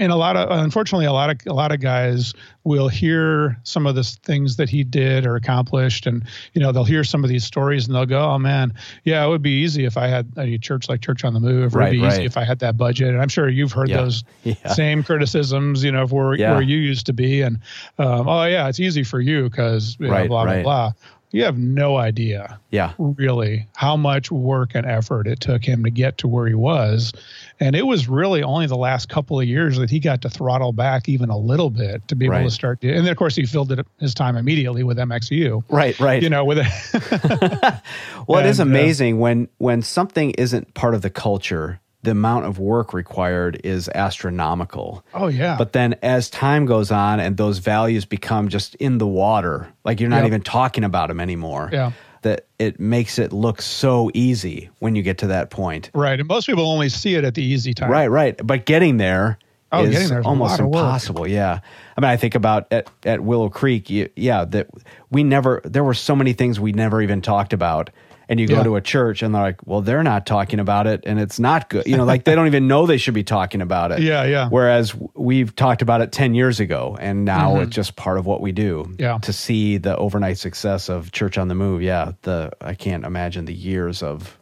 and 0.00 0.10
a 0.10 0.16
lot 0.16 0.34
of 0.36 0.50
unfortunately 0.50 1.04
a 1.06 1.12
lot 1.12 1.30
of 1.30 1.36
a 1.46 1.52
lot 1.52 1.70
of 1.70 1.78
guys 1.78 2.34
will 2.64 2.88
hear 2.88 3.56
some 3.62 3.86
of 3.86 3.94
the 3.94 4.02
things 4.02 4.56
that 4.56 4.68
he 4.68 4.82
did 4.82 5.26
or 5.26 5.36
accomplished 5.36 6.06
and 6.06 6.24
you 6.54 6.60
know 6.60 6.72
they'll 6.72 6.82
hear 6.84 7.04
some 7.04 7.22
of 7.22 7.28
these 7.30 7.44
stories 7.44 7.86
and 7.86 7.94
they'll 7.94 8.06
go 8.06 8.20
oh 8.20 8.38
man 8.38 8.72
yeah 9.04 9.24
it 9.24 9.28
would 9.28 9.42
be 9.42 9.50
easy 9.62 9.84
if 9.84 9.96
i 9.96 10.08
had 10.08 10.26
a 10.38 10.58
church 10.58 10.88
like 10.88 11.00
church 11.02 11.22
on 11.24 11.34
the 11.34 11.40
move 11.40 11.74
Right, 11.74 11.88
it'd 11.88 12.00
be 12.00 12.04
right. 12.06 12.12
easy 12.14 12.24
if 12.24 12.36
i 12.36 12.44
had 12.44 12.58
that 12.60 12.76
budget 12.76 13.08
and 13.10 13.20
i'm 13.22 13.28
sure 13.28 13.48
you've 13.48 13.72
heard 13.72 13.88
Yeah. 13.90 13.98
those 13.98 14.24
Yeah. 14.42 14.54
same 14.72 15.02
criticisms 15.04 15.84
you 15.84 15.92
know 15.92 16.02
of 16.02 16.12
where, 16.12 16.34
Yeah. 16.34 16.52
where 16.52 16.62
you 16.62 16.78
used 16.78 17.06
to 17.06 17.12
be 17.12 17.42
and 17.42 17.58
um, 17.98 18.26
oh 18.26 18.44
yeah 18.44 18.68
it's 18.68 18.80
easy 18.80 19.04
for 19.04 19.20
you 19.20 19.44
because 19.44 19.96
Right, 20.00 20.26
blah 20.28 20.42
right. 20.44 20.62
blah 20.64 20.90
blah 20.90 20.92
you 21.32 21.44
have 21.44 21.56
no 21.58 21.96
idea 21.96 22.58
yeah 22.70 22.92
really 22.98 23.68
how 23.76 23.96
much 23.96 24.32
work 24.32 24.74
and 24.74 24.84
effort 24.84 25.28
it 25.28 25.38
took 25.38 25.62
him 25.64 25.84
to 25.84 25.90
get 25.90 26.18
to 26.18 26.26
where 26.26 26.48
he 26.48 26.54
was 26.54 27.12
and 27.60 27.76
it 27.76 27.86
was 27.86 28.08
really 28.08 28.42
only 28.42 28.66
the 28.66 28.76
last 28.76 29.08
couple 29.10 29.38
of 29.38 29.46
years 29.46 29.76
that 29.78 29.90
he 29.90 29.98
got 30.00 30.22
to 30.22 30.30
throttle 30.30 30.72
back 30.72 31.08
even 31.08 31.28
a 31.28 31.36
little 31.36 31.68
bit 31.70 32.06
to 32.08 32.16
be 32.16 32.24
able 32.26 32.42
to 32.44 32.50
start 32.50 32.82
and 32.82 33.04
then 33.04 33.08
of 33.12 33.16
course 33.16 33.36
he 33.36 33.44
filled 33.44 33.70
it 33.72 33.86
his 33.98 34.14
time 34.14 34.36
immediately 34.36 34.82
with 34.82 34.96
mxu 34.96 35.62
right 35.68 35.98
right 36.00 36.22
you 36.22 36.30
know 36.30 36.44
with 36.44 36.58
it 36.58 36.66
Well, 38.26 38.40
it 38.44 38.48
is 38.48 38.60
And, 38.60 38.70
uh, 38.70 38.72
amazing 38.78 39.18
when 39.18 39.48
when 39.58 39.82
something 39.82 40.30
isn't 40.32 40.74
part 40.74 40.94
of 40.94 41.02
the 41.02 41.10
culture, 41.10 41.80
the 42.02 42.12
amount 42.12 42.46
of 42.46 42.58
work 42.58 42.94
required 42.94 43.60
is 43.64 43.88
astronomical. 43.94 45.04
oh 45.14 45.26
yeah 45.28 45.56
But 45.58 45.72
then 45.72 45.96
as 46.02 46.30
time 46.30 46.66
goes 46.66 46.90
on 46.90 47.20
and 47.20 47.36
those 47.36 47.58
values 47.58 48.04
become 48.04 48.48
just 48.48 48.74
in 48.76 48.98
the 48.98 49.06
water, 49.06 49.68
like 49.84 50.00
you're 50.00 50.08
not 50.08 50.18
Yep. 50.18 50.26
even 50.26 50.40
talking 50.42 50.84
about 50.84 51.08
them 51.08 51.20
anymore. 51.20 51.70
Yeah. 51.72 51.92
That 52.22 52.46
it 52.58 52.78
makes 52.78 53.18
it 53.18 53.32
look 53.32 53.62
so 53.62 54.10
easy 54.12 54.68
when 54.80 54.94
you 54.94 55.02
get 55.02 55.18
to 55.18 55.26
that 55.28 55.48
point. 55.50 55.90
right 55.94 56.18
and 56.20 56.28
most 56.28 56.46
people 56.46 56.70
only 56.70 56.88
see 56.90 57.14
it 57.14 57.24
at 57.24 57.34
the 57.34 57.42
easy 57.42 57.72
time 57.72 57.90
Right, 57.90 58.08
right. 58.08 58.38
But 58.46 58.66
getting 58.66 58.98
there 58.98 59.38
Oh, 59.72 59.84
is 59.84 59.90
getting 59.90 60.08
there 60.08 60.22
almost 60.22 60.50
lot 60.50 60.60
of 60.60 60.66
work. 60.66 60.74
impossible. 60.82 61.26
Yeah. 61.28 61.60
I 61.96 62.00
mean, 62.00 62.10
I 62.10 62.16
think 62.16 62.34
about 62.34 62.66
at, 62.72 62.90
at 63.04 63.20
Willow 63.20 63.48
Creek, 63.48 63.88
you, 63.88 64.08
yeah, 64.16 64.44
that 64.46 64.68
we 65.10 65.22
never, 65.22 65.60
there 65.64 65.84
were 65.84 65.94
so 65.94 66.16
many 66.16 66.32
things 66.32 66.58
we 66.58 66.72
never 66.72 67.00
even 67.00 67.22
talked 67.22 67.52
about. 67.52 67.88
And 68.30 68.38
you 68.38 68.46
go 68.46 68.58
Yeah. 68.58 68.62
to 68.62 68.76
a 68.76 68.80
church 68.80 69.22
and 69.22 69.34
they're 69.34 69.42
like, 69.42 69.66
well, 69.66 69.80
they're 69.80 70.04
not 70.04 70.24
talking 70.24 70.60
about 70.60 70.86
it 70.86 71.02
and 71.04 71.18
it's 71.18 71.40
not 71.40 71.68
good. 71.68 71.84
You 71.86 71.96
know, 71.96 72.04
like 72.04 72.22
they 72.22 72.36
don't 72.36 72.46
even 72.46 72.68
know 72.68 72.86
they 72.86 72.96
should 72.96 73.12
be 73.12 73.24
talking 73.24 73.60
about 73.60 73.90
it. 73.90 73.98
Yeah, 74.10 74.22
yeah. 74.22 74.48
Whereas 74.48 74.94
we've 75.14 75.54
talked 75.56 75.82
about 75.82 76.00
it 76.00 76.12
10 76.12 76.34
years 76.34 76.60
ago 76.60 76.96
and 77.00 77.24
now 77.24 77.58
it's 77.58 77.74
just 77.74 77.96
part 77.96 78.18
of 78.18 78.26
what 78.26 78.40
we 78.40 78.52
do. 78.52 78.84
Mm-hmm. 78.84 78.94
Yeah. 79.00 79.18
To 79.18 79.32
see 79.32 79.78
the 79.78 79.96
overnight 79.96 80.38
success 80.38 80.88
of 80.88 81.10
Church 81.10 81.38
on 81.38 81.48
the 81.48 81.56
Move. 81.56 81.82
Yeah. 81.82 82.12
The, 82.22 82.52
I 82.60 82.74
can't 82.74 83.04
imagine 83.04 83.46
the 83.46 83.52
years 83.54 84.00
of, 84.00 84.38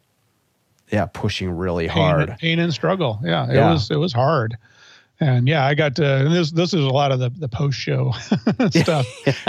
yeah, 0.92 1.06
pushing 1.06 1.50
really 1.50 1.88
pain, 1.88 1.96
hard. 1.96 2.36
pain 2.38 2.58
and 2.58 2.72
struggle. 2.74 3.20
Yeah, 3.24 3.48
it 3.48 3.54
Yeah. 3.54 3.72
was 3.72 3.90
it 3.90 3.96
was 3.96 4.12
hard. 4.12 4.56
And 5.20 5.48
yeah, 5.48 5.66
I 5.66 5.74
got 5.74 5.96
to 5.96 6.26
and 6.26 6.32
this 6.32 6.52
this 6.52 6.72
is 6.72 6.84
a 6.84 6.90
lot 6.90 7.10
of 7.10 7.18
the, 7.18 7.30
the 7.30 7.48
post 7.48 7.76
show 7.76 8.12
stuff, 8.70 9.06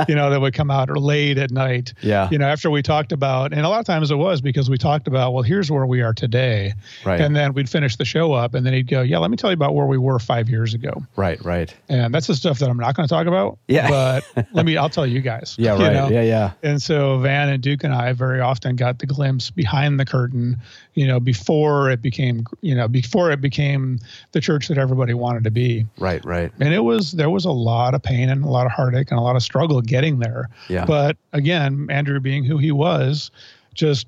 you 0.08 0.16
know, 0.16 0.30
that 0.32 0.42
would 0.42 0.54
come 0.54 0.72
out 0.72 0.90
or 0.90 0.98
late 0.98 1.38
at 1.38 1.52
night. 1.52 1.94
Yeah. 2.02 2.28
You 2.32 2.40
know, 2.40 2.48
after 2.48 2.72
we 2.72 2.82
talked 2.82 3.12
about 3.12 3.54
and 3.54 3.66
a 3.66 3.70
lot 3.70 3.80
of 3.80 3.86
times 3.86 4.10
it 4.10 4.16
was 4.16 4.42
because 4.42 4.70
we 4.70 4.78
talked 4.78 5.08
about, 5.08 5.34
well, 5.34 5.44
here's 5.44 5.70
where 5.70 5.86
we 5.86 6.02
are 6.02 6.14
today. 6.14 6.74
Right. 7.06 7.22
And 7.22 7.36
then 7.36 7.54
we'd 7.54 7.70
finish 7.70 7.98
the 7.98 8.06
show 8.06 8.34
up 8.34 8.56
and 8.56 8.66
then 8.66 8.74
he'd 8.74 8.88
go, 8.88 9.02
Yeah, 9.02 9.20
let 9.20 9.30
me 9.30 9.38
tell 9.38 9.52
you 9.52 9.56
about 9.56 9.76
where 9.76 9.86
we 9.86 9.98
were 9.98 10.18
five 10.18 10.50
years 10.50 10.74
ago. 10.74 11.04
Right, 11.16 11.44
right. 11.46 11.76
And 11.88 12.14
that's 12.14 12.28
the 12.28 12.36
stuff 12.36 12.60
that 12.60 12.70
I'm 12.70 12.78
not 12.78 12.96
going 12.96 13.08
to 13.08 13.14
talk 13.14 13.28
about. 13.28 13.60
Yeah. 13.68 13.90
But 13.90 14.48
let 14.54 14.66
me 14.66 14.76
I'll 14.76 14.90
tell 14.90 15.06
you 15.06 15.22
guys. 15.22 15.56
Yeah, 15.60 15.76
you 15.76 15.84
right. 15.84 15.94
know? 15.94 16.10
Yeah, 16.10 16.24
yeah. 16.24 16.52
And 16.64 16.82
so 16.82 17.20
Van 17.20 17.50
and 17.50 17.62
Duke 17.62 17.84
and 17.84 17.94
I 17.94 18.14
very 18.14 18.40
often 18.40 18.76
got 18.76 19.00
the 19.00 19.06
glimpse 19.06 19.52
behind 19.52 20.00
the 20.00 20.06
curtain, 20.06 20.58
you 21.00 21.08
know, 21.08 21.18
before 21.18 21.90
it 21.90 22.02
became, 22.02 22.46
you 22.60 22.76
know, 22.76 22.86
before 22.86 23.32
it 23.32 23.40
became 23.40 24.00
the 24.34 24.42
church 24.42 24.68
that 24.68 24.78
everybody 24.78 25.14
wanted 25.14 25.46
to 25.46 25.50
be. 25.50 25.86
Right, 25.98 26.24
right. 26.26 26.52
And 26.60 26.74
it 26.74 26.82
was 26.82 27.14
there 27.14 27.30
was 27.30 27.46
a 27.46 27.52
lot 27.52 27.94
of 27.94 28.04
pain 28.04 28.28
and 28.28 28.44
a 28.44 28.50
lot 28.50 28.66
of 28.66 28.74
heartache 28.74 29.10
and 29.10 29.18
a 29.18 29.24
lot 29.24 29.38
of 29.38 29.42
struggle 29.42 29.80
getting 29.80 30.20
there. 30.20 30.50
Yeah. 30.68 30.84
But 30.84 31.16
again, 31.32 31.88
Andrew 31.90 32.20
being 32.20 32.44
who 32.44 32.58
he 32.58 32.74
was, 32.74 33.32
just 33.74 34.08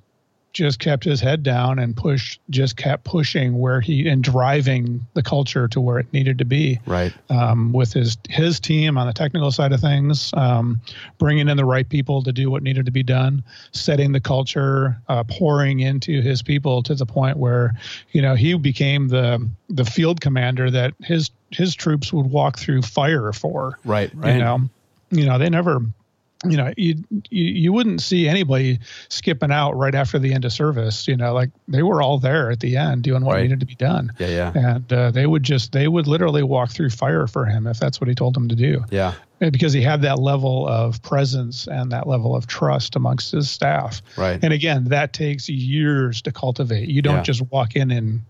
just 0.54 0.80
kept 0.80 1.04
his 1.04 1.22
head 1.22 1.44
down 1.44 1.80
and 1.80 1.96
pushed 1.96 2.40
just 2.50 2.76
kept 2.76 3.04
pushing 3.04 3.58
where 3.60 3.80
he 3.80 4.08
and 4.08 4.24
driving 4.24 5.06
the 5.14 5.24
culture 5.24 5.68
to 5.68 5.80
where 5.80 5.98
it 6.00 6.12
needed 6.12 6.38
to 6.38 6.46
be 6.46 6.80
Right. 6.86 7.14
um, 7.30 7.72
with 7.72 7.94
his 7.94 8.18
his 8.30 8.60
team 8.60 8.98
on 8.98 9.08
the 9.08 9.14
technical 9.14 9.52
side 9.52 9.72
of 9.72 9.80
things, 9.80 10.34
um, 10.34 10.82
bringing 11.18 11.48
in 11.48 11.58
the 11.58 11.66
right 11.66 11.88
people 11.88 12.22
to 12.24 12.34
do 12.34 12.52
what 12.52 12.64
needed 12.64 12.86
to 12.86 12.92
be 12.92 13.04
done, 13.04 13.44
setting 13.72 14.12
the 14.12 14.20
culture, 14.20 14.98
uh, 15.08 15.24
pouring 15.24 15.80
into 15.80 16.22
his 16.22 16.42
people 16.42 16.84
to 16.84 16.96
the 16.96 17.06
point 17.06 17.38
where, 17.38 17.74
you 18.12 18.22
know, 18.22 18.36
he 18.36 18.54
became 18.56 19.08
the 19.08 19.48
the 19.70 19.86
field 19.86 20.20
commander 20.22 20.70
that 20.70 20.94
his 21.02 21.32
his 21.52 21.76
troops 21.76 22.12
would 22.12 22.26
walk 22.28 22.58
through 22.60 22.82
fire 22.82 23.32
for. 23.32 23.78
Right, 23.86 24.12
right. 24.16 24.34
You 24.34 24.40
know, 24.40 24.70
you 25.12 25.26
know 25.26 25.38
they 25.38 25.50
never 25.50 25.82
you 26.44 26.58
know 26.58 26.74
you, 26.76 26.96
you 27.30 27.44
you 27.44 27.74
wouldn't 27.74 28.02
see 28.02 28.28
anybody 28.28 28.80
skipping 29.10 29.52
out 29.52 29.74
right 29.74 29.94
after 29.94 30.18
the 30.18 30.34
end 30.34 30.44
of 30.44 30.52
service 30.52 31.08
you 31.08 31.16
know 31.16 31.34
like 31.34 31.52
they 31.68 31.84
were 31.84 32.02
all 32.02 32.18
there 32.18 32.50
at 32.50 32.60
the 32.62 32.78
end 32.78 33.04
doing 33.04 33.24
what 33.24 33.36
Right. 33.36 33.44
needed 33.44 33.60
to 33.60 33.66
be 33.68 33.76
done 33.76 34.12
Yeah, 34.18 34.28
yeah. 34.28 34.52
and 34.76 34.92
uh, 34.94 35.12
they 35.12 35.28
would 35.28 35.44
just 35.44 35.72
they 35.72 35.88
would 35.88 36.08
literally 36.08 36.42
walk 36.42 36.72
through 36.72 36.90
fire 36.90 37.28
for 37.28 37.46
him 37.46 37.68
if 37.68 37.78
that's 37.80 38.02
what 38.02 38.08
he 38.08 38.16
told 38.16 38.34
them 38.34 38.50
to 38.50 38.56
do 38.56 38.84
Yeah. 38.90 39.14
Because 39.40 39.74
he 39.74 39.82
had 39.82 40.02
that 40.04 40.20
level 40.20 40.68
of 40.68 41.02
presence 41.04 41.68
and 41.68 41.92
that 41.92 42.08
level 42.08 42.36
of 42.36 42.46
trust 42.48 42.96
amongst 42.96 43.32
his 43.34 43.50
staff 43.50 44.02
Right. 44.18 44.40
and 44.44 44.52
again 44.52 44.86
that 44.86 45.14
takes 45.14 45.48
years 45.48 46.24
to 46.24 46.32
cultivate 46.32 46.90
you 46.90 47.04
don't 47.04 47.18
Yeah. 47.18 47.24
just 47.24 47.42
walk 47.52 47.76
in 47.76 47.92
and 47.92 48.22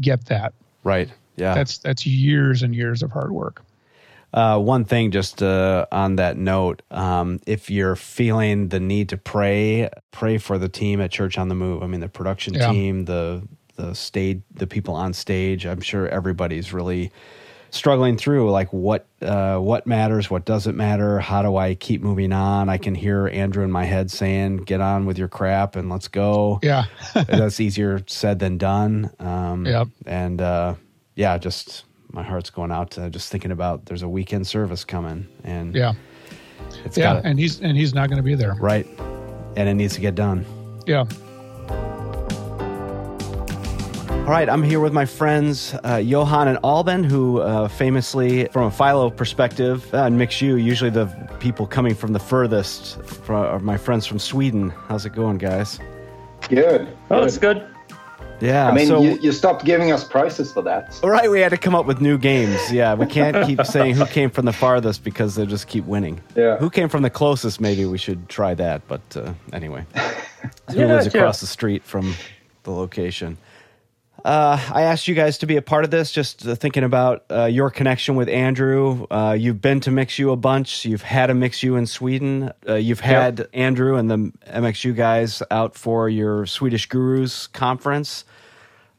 get 0.00 0.24
that 0.26 0.54
Right. 0.84 1.10
Yeah. 1.36 1.52
that's 1.54 1.76
that's 1.78 2.06
years 2.06 2.62
and 2.62 2.74
years 2.74 3.02
of 3.02 3.12
hard 3.12 3.30
work 3.32 3.62
Uh, 4.34 4.58
one 4.58 4.84
thing, 4.84 5.10
just 5.10 5.42
uh, 5.42 5.86
on 5.90 6.16
that 6.16 6.36
note, 6.36 6.82
um, 6.90 7.40
if 7.46 7.70
you're 7.70 7.96
feeling 7.96 8.68
the 8.68 8.78
need 8.80 9.08
to 9.08 9.16
pray, 9.16 9.88
pray 10.10 10.36
for 10.38 10.58
the 10.58 10.68
team 10.68 11.00
at 11.00 11.10
Church 11.10 11.38
on 11.38 11.48
the 11.48 11.54
Move. 11.54 11.82
I 11.82 11.86
mean, 11.86 12.00
the 12.00 12.08
production 12.08 12.54
Yeah. 12.54 12.70
team, 12.70 13.04
the 13.06 13.42
the 13.76 13.94
stage, 13.94 14.42
the 14.54 14.66
people 14.66 14.94
on 14.94 15.12
stage. 15.12 15.64
I'm 15.64 15.80
sure 15.80 16.08
everybody's 16.08 16.72
really 16.72 17.12
struggling 17.70 18.16
through 18.16 18.50
like 18.50 18.72
what 18.72 19.06
uh, 19.22 19.56
what 19.58 19.86
matters, 19.86 20.28
what 20.30 20.44
doesn't 20.44 20.76
matter. 20.76 21.20
How 21.20 21.42
do 21.42 21.56
I 21.56 21.74
keep 21.74 22.02
moving 22.02 22.32
on? 22.32 22.68
I 22.68 22.76
can 22.76 22.94
hear 22.94 23.28
Andrew 23.28 23.62
in 23.64 23.70
my 23.70 23.84
head 23.84 24.10
saying, 24.10 24.58
"Get 24.58 24.80
on 24.80 25.06
with 25.06 25.16
your 25.16 25.28
crap 25.28 25.74
and 25.76 25.88
let's 25.88 26.08
go." 26.08 26.58
yeah 26.62 26.84
That's 27.14 27.60
easier 27.60 28.02
said 28.08 28.40
than 28.40 28.58
done. 28.58 29.10
Um, 29.20 29.64
Yep. 29.64 29.88
And 30.06 30.40
uh, 30.42 30.74
yeah, 31.14 31.38
just 31.38 31.84
my 32.12 32.22
heart's 32.22 32.50
going 32.50 32.72
out 32.72 32.90
to 32.92 33.10
just 33.10 33.30
thinking 33.30 33.50
about 33.50 33.86
there's 33.86 34.02
a 34.02 34.08
weekend 34.08 34.46
service 34.46 34.84
coming, 34.84 35.26
and 35.44 35.74
yeah 35.74 35.92
it's 36.84 36.96
yeah 36.96 37.14
got 37.14 37.24
and 37.24 37.38
he's 37.38 37.60
and 37.60 37.76
he's 37.76 37.94
not 37.94 38.08
going 38.08 38.16
to 38.16 38.22
be 38.22 38.34
there 38.34 38.54
right, 38.54 38.86
and 39.56 39.68
it 39.68 39.74
needs 39.74 39.94
to 39.94 40.00
get 40.00 40.14
done. 40.14 40.44
yeah 40.86 41.04
All 44.28 44.34
right, 44.34 44.50
I'm 44.50 44.62
here 44.62 44.78
with 44.78 44.92
my 44.92 45.06
friends 45.06 45.74
uh, 45.84 45.96
Johan 45.96 46.48
and 46.48 46.58
Alban, 46.62 47.02
who 47.02 47.40
uh, 47.40 47.66
famously, 47.66 48.44
from 48.48 48.64
a 48.64 48.70
Philo 48.70 49.08
perspective, 49.08 49.88
uh, 49.94 50.02
and 50.04 50.18
Mix 50.18 50.42
U, 50.42 50.56
usually 50.56 50.90
the 50.90 51.06
people 51.40 51.66
coming 51.66 51.94
from 51.94 52.12
the 52.12 52.18
furthest 52.18 53.00
fr- 53.04 53.32
are 53.32 53.58
my 53.58 53.78
friends 53.78 54.04
from 54.04 54.18
Sweden. 54.18 54.68
How's 54.86 55.06
it 55.06 55.14
going, 55.14 55.38
guys? 55.38 55.80
Good. 56.50 56.94
Oh, 57.10 57.22
it's 57.22 57.38
good. 57.38 57.66
Yeah, 58.40 58.68
I 58.68 58.72
mean, 58.72 58.86
so 58.86 59.02
you, 59.02 59.18
you 59.20 59.32
stopped 59.32 59.64
giving 59.64 59.90
us 59.92 60.04
prizes 60.04 60.52
for 60.52 60.62
that. 60.62 60.98
All 61.02 61.10
right, 61.10 61.30
we 61.30 61.40
had 61.40 61.48
to 61.50 61.56
come 61.56 61.74
up 61.74 61.86
with 61.86 62.00
new 62.00 62.16
games. 62.18 62.72
Yeah, 62.72 62.94
we 62.94 63.06
can't 63.06 63.46
keep 63.48 63.64
saying 63.66 63.96
who 63.96 64.06
came 64.06 64.30
from 64.30 64.44
the 64.44 64.52
farthest 64.52 65.02
because 65.02 65.34
they'll 65.34 65.46
just 65.46 65.66
keep 65.66 65.84
winning. 65.84 66.20
Yeah. 66.36 66.56
Who 66.58 66.70
came 66.70 66.88
from 66.88 67.02
the 67.02 67.10
closest? 67.10 67.60
Maybe 67.60 67.84
we 67.84 67.98
should 67.98 68.28
try 68.28 68.54
that. 68.54 68.86
But 68.86 69.00
uh, 69.16 69.32
anyway, 69.52 69.86
who 70.70 70.78
Yeah, 70.80 70.86
lives 70.86 71.10
sure. 71.10 71.20
across 71.20 71.40
the 71.40 71.46
street 71.46 71.82
from 71.82 72.14
the 72.62 72.70
location? 72.70 73.38
Uh, 74.24 74.60
I 74.74 74.82
asked 74.82 75.06
you 75.06 75.14
guys 75.14 75.38
to 75.38 75.46
be 75.46 75.56
a 75.56 75.62
part 75.62 75.84
of 75.84 75.92
this, 75.92 76.10
just 76.10 76.44
uh, 76.46 76.56
thinking 76.56 76.82
about 76.82 77.24
uh, 77.30 77.44
your 77.44 77.70
connection 77.70 78.16
with 78.16 78.28
Andrew. 78.28 79.06
Uh, 79.10 79.36
you've 79.38 79.60
been 79.62 79.78
to 79.80 79.90
MixU 79.90 80.32
a 80.32 80.36
bunch. 80.36 80.84
You've 80.84 81.02
had 81.02 81.30
a 81.30 81.34
MixU 81.34 81.78
in 81.78 81.86
Sweden. 81.86 82.52
Uh, 82.68 82.74
you've 82.74 82.98
had 83.00 83.48
Andrew 83.54 83.94
and 83.94 84.10
the 84.10 84.16
MXU 84.48 84.94
guys 84.96 85.40
out 85.52 85.76
for 85.76 86.08
your 86.08 86.46
Swedish 86.46 86.86
Gurus 86.88 87.46
conference. 87.46 88.24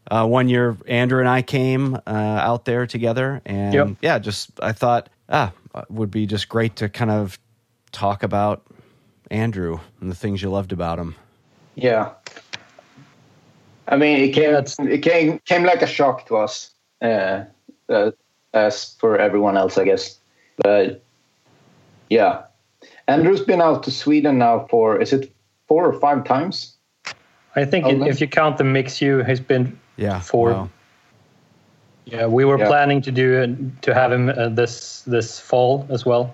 Uh, 0.10 0.26
one 0.28 0.50
year, 0.50 0.76
Andrew 0.88 1.20
and 1.20 1.30
I 1.30 1.42
came 1.42 1.96
uh, 1.96 2.00
out 2.10 2.66
there 2.66 2.88
together, 2.88 3.42
and 3.46 3.74
Yep. 3.74 3.88
yeah, 4.02 4.20
just 4.20 4.50
I 4.62 4.72
thought 4.72 5.10
ah, 5.30 5.52
it 5.76 5.92
would 5.92 6.10
be 6.12 6.26
just 6.26 6.50
great 6.50 6.76
to 6.78 6.90
kind 6.90 7.12
of 7.12 7.38
talk 7.92 8.24
about 8.24 8.64
Andrew 9.30 9.80
and 10.02 10.10
the 10.10 10.16
things 10.16 10.42
you 10.42 10.50
loved 10.50 10.72
about 10.72 10.98
him. 11.00 11.16
Yeah. 11.76 12.12
I 13.88 13.98
mean, 13.98 14.20
it 14.20 14.30
came 14.34 14.52
that's- 14.52 14.78
it 14.80 15.00
came 15.04 15.40
came 15.46 15.64
like 15.64 15.82
a 15.82 15.88
shock 15.88 16.26
to 16.28 16.38
us, 16.38 16.72
uh, 17.02 17.44
uh, 17.88 18.12
as 18.54 18.96
for 19.00 19.18
everyone 19.18 19.58
else, 19.58 19.78
I 19.78 19.84
guess. 19.86 20.18
But 20.58 21.04
yeah, 22.10 22.44
Andrew's 23.08 23.42
been 23.42 23.62
out 23.62 23.84
to 23.84 23.92
Sweden 23.92 24.38
now 24.40 24.66
for 24.70 25.00
is 25.02 25.14
it 25.14 25.32
four 25.68 25.86
or 25.88 25.94
five 26.00 26.24
times? 26.24 26.76
I 27.56 27.66
think 27.66 27.86
Oh, 27.86 27.90
if- 27.92 27.98
nice. 27.98 28.10
if 28.16 28.22
you 28.22 28.28
count 28.28 28.58
the 28.58 28.64
mix, 28.64 29.02
you 29.02 29.20
has 29.20 29.40
been 29.40 29.80
Yeah, 30.00 30.20
Four. 30.22 30.52
wow. 30.52 30.70
Yeah, 32.06 32.26
we 32.26 32.46
were 32.46 32.58
Yeah. 32.58 32.68
planning 32.68 33.02
to 33.04 33.12
do 33.12 33.42
it, 33.42 33.82
to 33.84 33.94
have 33.94 34.12
him 34.12 34.30
uh, 34.30 34.50
this 34.50 35.04
this 35.06 35.40
fall 35.40 35.86
as 35.90 36.06
well, 36.06 36.34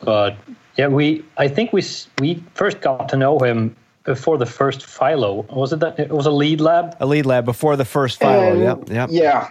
but 0.00 0.36
yeah, 0.76 0.88
we 0.88 1.24
I 1.36 1.48
think 1.48 1.72
we 1.72 1.82
we 2.20 2.42
first 2.54 2.80
got 2.80 3.08
to 3.08 3.16
know 3.16 3.38
him 3.38 3.74
before 4.04 4.38
the 4.38 4.46
first 4.46 4.84
Philo. 4.86 5.44
Was 5.50 5.72
it 5.72 5.80
that 5.80 5.98
it 5.98 6.10
was 6.10 6.26
a 6.26 6.30
lead 6.30 6.60
lab? 6.60 6.94
a 7.00 7.06
lead 7.06 7.26
lab 7.26 7.44
before 7.44 7.76
the 7.76 7.84
first 7.84 8.20
Philo. 8.20 8.52
And- 8.52 8.60
yep, 8.62 8.78
yep. 8.88 9.08
Yeah, 9.10 9.48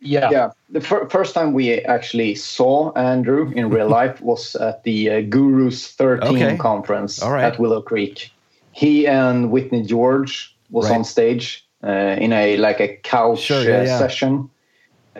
Yeah, 0.00 0.30
yeah. 0.32 0.50
The 0.70 0.80
fir- 0.80 1.08
first 1.08 1.34
time 1.34 1.52
we 1.52 1.78
actually 1.84 2.34
saw 2.34 2.90
Andrew 2.96 3.52
in 3.54 3.70
real 3.70 3.88
life 4.00 4.20
was 4.20 4.56
at 4.56 4.82
the 4.82 5.10
uh, 5.10 5.20
Gurus 5.20 5.86
13 5.94 6.34
Okay. 6.34 6.56
conference 6.56 7.22
All 7.22 7.30
right. 7.30 7.44
at 7.44 7.58
Willow 7.60 7.80
Creek. 7.82 8.32
He 8.72 9.06
and 9.06 9.50
Whitney 9.52 9.82
George 9.84 10.56
was 10.70 10.88
Right. 10.88 10.96
on 10.98 11.04
stage 11.04 11.64
uh, 11.84 12.16
in 12.18 12.32
a 12.32 12.56
like 12.58 12.80
a 12.80 12.96
couch 12.96 13.40
Sure, 13.40 13.62
yeah, 13.62 13.78
uh, 13.78 13.82
yeah. 13.82 13.98
session. 13.98 14.50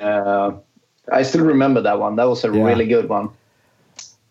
Uh, 0.00 0.52
I 1.10 1.22
still 1.22 1.44
remember 1.44 1.80
that 1.82 1.98
one. 1.98 2.16
That 2.16 2.28
was 2.28 2.44
a 2.44 2.48
Yeah. 2.52 2.62
really 2.62 2.86
good 2.86 3.08
one. 3.08 3.30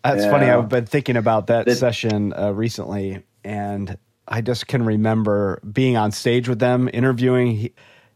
That's 0.04 0.24
funny. 0.24 0.46
I've 0.50 0.68
been 0.68 0.86
thinking 0.86 1.16
about 1.16 1.46
that 1.46 1.66
That- 1.66 1.76
session 1.76 2.32
uh, 2.32 2.52
recently, 2.52 3.22
and 3.44 3.96
I 4.26 4.40
just 4.40 4.66
can 4.66 4.84
remember 4.84 5.60
being 5.70 5.96
on 5.96 6.10
stage 6.10 6.48
with 6.48 6.58
them, 6.58 6.88
interviewing 6.92 7.52
he, 7.52 7.72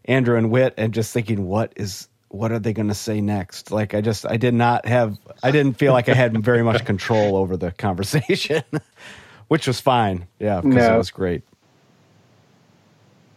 Andrew 0.07 0.37
and 0.37 0.51
Whit, 0.51 0.75
and 0.77 0.93
just 0.93 1.13
thinking, 1.13 1.47
what 1.47 1.73
is, 1.77 2.09
what 2.29 2.51
are 2.51 2.59
they 2.59 2.73
going 2.73 2.89
to 2.89 2.95
say 2.95 3.21
next? 3.21 3.71
Like, 3.71 3.95
I 3.95 4.01
just, 4.01 4.27
I 4.27 4.37
did 4.37 4.55
not 4.55 4.87
have, 4.87 5.17
I 5.45 5.51
didn't 5.53 5.75
feel 5.75 5.93
like 5.93 6.09
I 6.09 6.15
had 6.15 6.43
very 6.45 6.63
much 6.65 6.85
control 6.85 7.37
over 7.37 7.57
the 7.57 7.71
conversation, 7.73 8.63
which 9.49 9.67
was 9.69 9.81
fine. 9.81 10.27
Yeah, 10.41 10.61
because 10.63 10.87
it 10.89 10.97
was 10.97 11.11
great. 11.11 11.43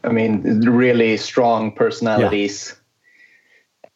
I 0.03 0.09
mean, 0.09 0.61
really 0.61 1.17
strong 1.17 1.71
personalities. 1.71 2.75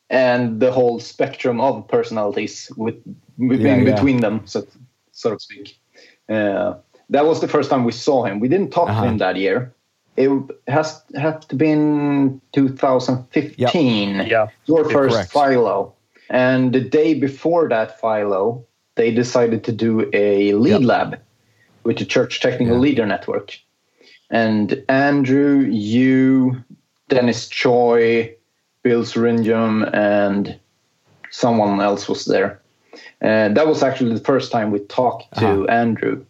And 0.10 0.60
the 0.60 0.72
whole 0.72 0.99
spectrum 0.99 1.60
of 1.62 1.88
personalities 1.88 2.72
with, 2.78 2.95
with 3.38 3.62
Yeah, 3.62 3.76
in 3.76 3.86
yeah. 3.86 3.93
between 3.95 4.22
them, 4.22 4.41
so, 4.45 4.66
so 5.12 5.32
to 5.34 5.39
speak. 5.39 5.80
Uh, 6.30 6.76
that 7.10 7.26
was 7.26 7.41
the 7.41 7.47
first 7.47 7.70
time 7.70 7.84
we 7.84 7.91
saw 7.91 8.24
him. 8.26 8.39
We 8.39 8.47
didn't 8.47 8.72
talk 8.72 8.89
Uh-huh. 8.89 9.04
to 9.04 9.08
him 9.10 9.18
that 9.20 9.36
year. 9.38 9.74
It 10.16 10.30
has 10.68 11.01
have 11.16 11.47
to 11.47 11.56
been 11.56 12.39
2015. 12.51 14.28
yeah. 14.28 14.47
Your 14.66 14.88
first 14.89 15.16
correct. 15.16 15.32
Philo. 15.32 15.93
And 16.30 16.72
the 16.74 16.82
day 16.82 17.14
before 17.16 17.68
that 17.70 17.99
Philo, 17.99 18.66
they 18.95 19.12
decided 19.12 19.64
to 19.64 19.72
do 19.72 20.10
a 20.14 20.54
lead 20.54 20.82
Yep. 20.82 20.82
lab 20.84 21.20
with 21.84 21.97
the 21.97 22.06
Church 22.06 22.41
Technical 22.41 22.76
Yeah. 22.76 22.82
Leader 22.82 23.06
Network. 23.06 23.58
And 24.34 24.84
Andrew, 24.89 25.59
you, 25.59 26.57
Dennis 27.07 27.47
Choi, 27.47 28.36
Bill 28.81 29.03
Swaringim, 29.03 29.88
and 29.93 30.59
someone 31.29 31.79
else 31.79 32.09
was 32.09 32.25
there. 32.25 32.59
And 33.21 33.55
that 33.55 33.67
was 33.67 33.84
actually 33.84 34.13
the 34.15 34.23
first 34.25 34.51
time 34.51 34.71
we 34.71 34.79
talked 34.79 35.31
to 35.38 35.45
Uh-huh. 35.45 35.65
Andrew. 35.69 36.25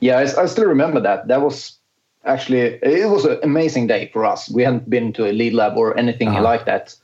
Yeah, 0.00 0.18
I, 0.18 0.42
I 0.42 0.46
still 0.46 0.66
remember 0.66 1.00
that. 1.00 1.28
That 1.28 1.42
was 1.42 1.78
actually 2.24 2.60
it 2.82 3.10
was 3.10 3.24
an 3.26 3.38
amazing 3.42 3.88
day 3.88 4.08
for 4.12 4.24
us. 4.24 4.50
We 4.50 4.64
hadn't 4.64 4.88
been 4.88 5.12
to 5.12 5.26
a 5.26 5.32
lead 5.32 5.52
lab 5.52 5.76
or 5.76 5.96
anything 5.98 6.28
Uh-huh. 6.28 6.42
like 6.52 6.64
that. 6.64 6.96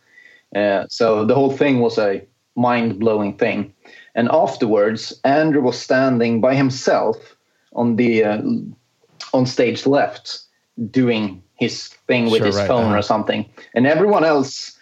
Uh, 0.56 0.86
so 0.88 1.24
the 1.26 1.34
whole 1.34 1.52
thing 1.56 1.80
was 1.80 1.98
a 1.98 2.22
mind 2.56 2.98
blowing 2.98 3.36
thing. 3.38 3.72
And 4.14 4.28
afterwards, 4.32 5.20
Andrew 5.22 5.62
was 5.62 5.78
standing 5.78 6.40
by 6.40 6.54
himself 6.56 7.36
on 7.72 7.96
the 7.96 8.24
uh, 8.24 8.42
on 9.32 9.46
stage 9.46 9.86
left, 9.86 10.40
doing 10.90 11.42
his 11.54 11.88
thing 12.06 12.30
with 12.30 12.38
Sure, 12.38 12.46
his 12.46 12.56
right, 12.56 12.68
phone 12.68 12.86
uh-huh. 12.86 12.98
or 12.98 13.02
something, 13.02 13.44
and 13.74 13.86
everyone 13.86 14.24
else 14.24 14.76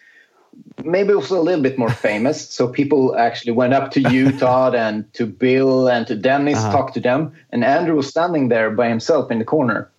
maybe 0.84 1.12
was 1.14 1.30
a 1.30 1.40
little 1.40 1.62
bit 1.62 1.78
more 1.78 1.90
famous. 2.09 2.49
So 2.51 2.68
people 2.68 3.16
actually 3.16 3.53
went 3.53 3.74
up 3.74 3.90
to 3.92 4.01
you, 4.01 4.32
Todd, 4.38 4.74
and 4.74 5.12
to 5.14 5.26
Bill 5.26 5.88
and 5.88 6.07
to 6.07 6.14
Dennis, 6.14 6.59
Uh-huh. 6.59 6.72
talked 6.72 6.94
to 6.94 7.01
them, 7.01 7.32
and 7.51 7.64
Andrew 7.64 7.96
was 7.96 8.09
standing 8.09 8.49
there 8.49 8.70
by 8.70 8.88
himself 8.88 9.30
in 9.30 9.38
the 9.38 9.44
corner. 9.44 9.90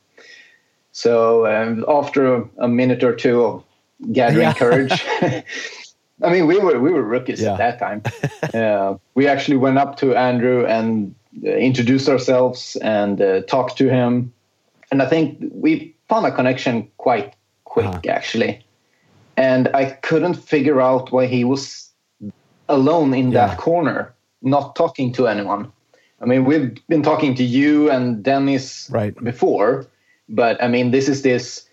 So 0.92 1.46
um, 1.46 1.86
after 1.88 2.36
a, 2.36 2.50
a 2.58 2.68
minute 2.68 3.04
or 3.04 3.16
two 3.16 3.44
of 3.44 3.64
gathering 4.12 4.48
Yeah. 4.48 4.54
courage, 4.54 5.06
I 6.22 6.32
mean, 6.34 6.48
we 6.48 6.60
were 6.60 6.80
we 6.80 6.92
were 6.92 7.04
rookies 7.04 7.42
Yeah. 7.42 7.54
at 7.54 7.58
that 7.58 7.80
time. 7.80 8.02
uh, 8.54 8.96
we 9.16 9.28
actually 9.28 9.58
went 9.58 9.78
up 9.78 9.96
to 9.98 10.16
Andrew 10.16 10.66
and 10.66 11.16
uh, 11.46 11.52
introduced 11.52 12.10
ourselves 12.10 12.76
and 12.82 13.22
uh, 13.22 13.42
talked 13.44 13.78
to 13.78 13.88
him, 13.90 14.34
and 14.92 15.02
I 15.02 15.06
think 15.06 15.38
we 15.52 15.96
found 16.08 16.26
a 16.26 16.32
connection 16.32 16.88
quite 16.98 17.34
quick, 17.66 17.86
Uh-huh. 17.88 18.02
actually. 18.18 18.66
And 19.38 19.68
I 19.74 19.86
couldn't 20.02 20.36
figure 20.36 20.82
out 20.82 21.12
why 21.12 21.26
he 21.28 21.44
was 21.44 21.92
alone 22.68 23.14
in 23.14 23.32
Yeah. 23.32 23.48
that 23.48 23.58
corner, 23.58 24.14
not 24.42 24.76
talking 24.76 25.14
to 25.14 25.28
anyone. 25.28 25.72
I 26.22 26.26
mean, 26.26 26.44
we've 26.46 26.76
been 26.88 27.04
talking 27.04 27.36
to 27.36 27.44
you 27.44 27.90
and 27.90 28.22
Dennis 28.24 28.90
Right. 28.92 29.16
before, 29.24 29.86
but 30.28 30.62
I 30.62 30.68
mean, 30.68 30.92
this 30.92 31.08
is 31.08 31.22
this 31.22 31.66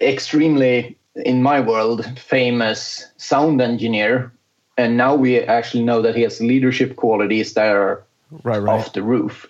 extremely, 0.00 0.96
in 1.24 1.42
my 1.42 1.60
world, 1.60 2.04
famous 2.18 3.06
sound 3.16 3.60
engineer. 3.60 4.32
And 4.78 4.96
now 4.96 5.14
we 5.14 5.40
actually 5.40 5.82
know 5.82 6.00
that 6.02 6.14
he 6.14 6.22
has 6.22 6.40
leadership 6.40 6.96
qualities 6.96 7.54
that 7.54 7.66
are 7.74 8.04
Right, 8.44 8.58
right. 8.62 8.72
off 8.78 8.92
the 8.92 9.02
roof. 9.02 9.46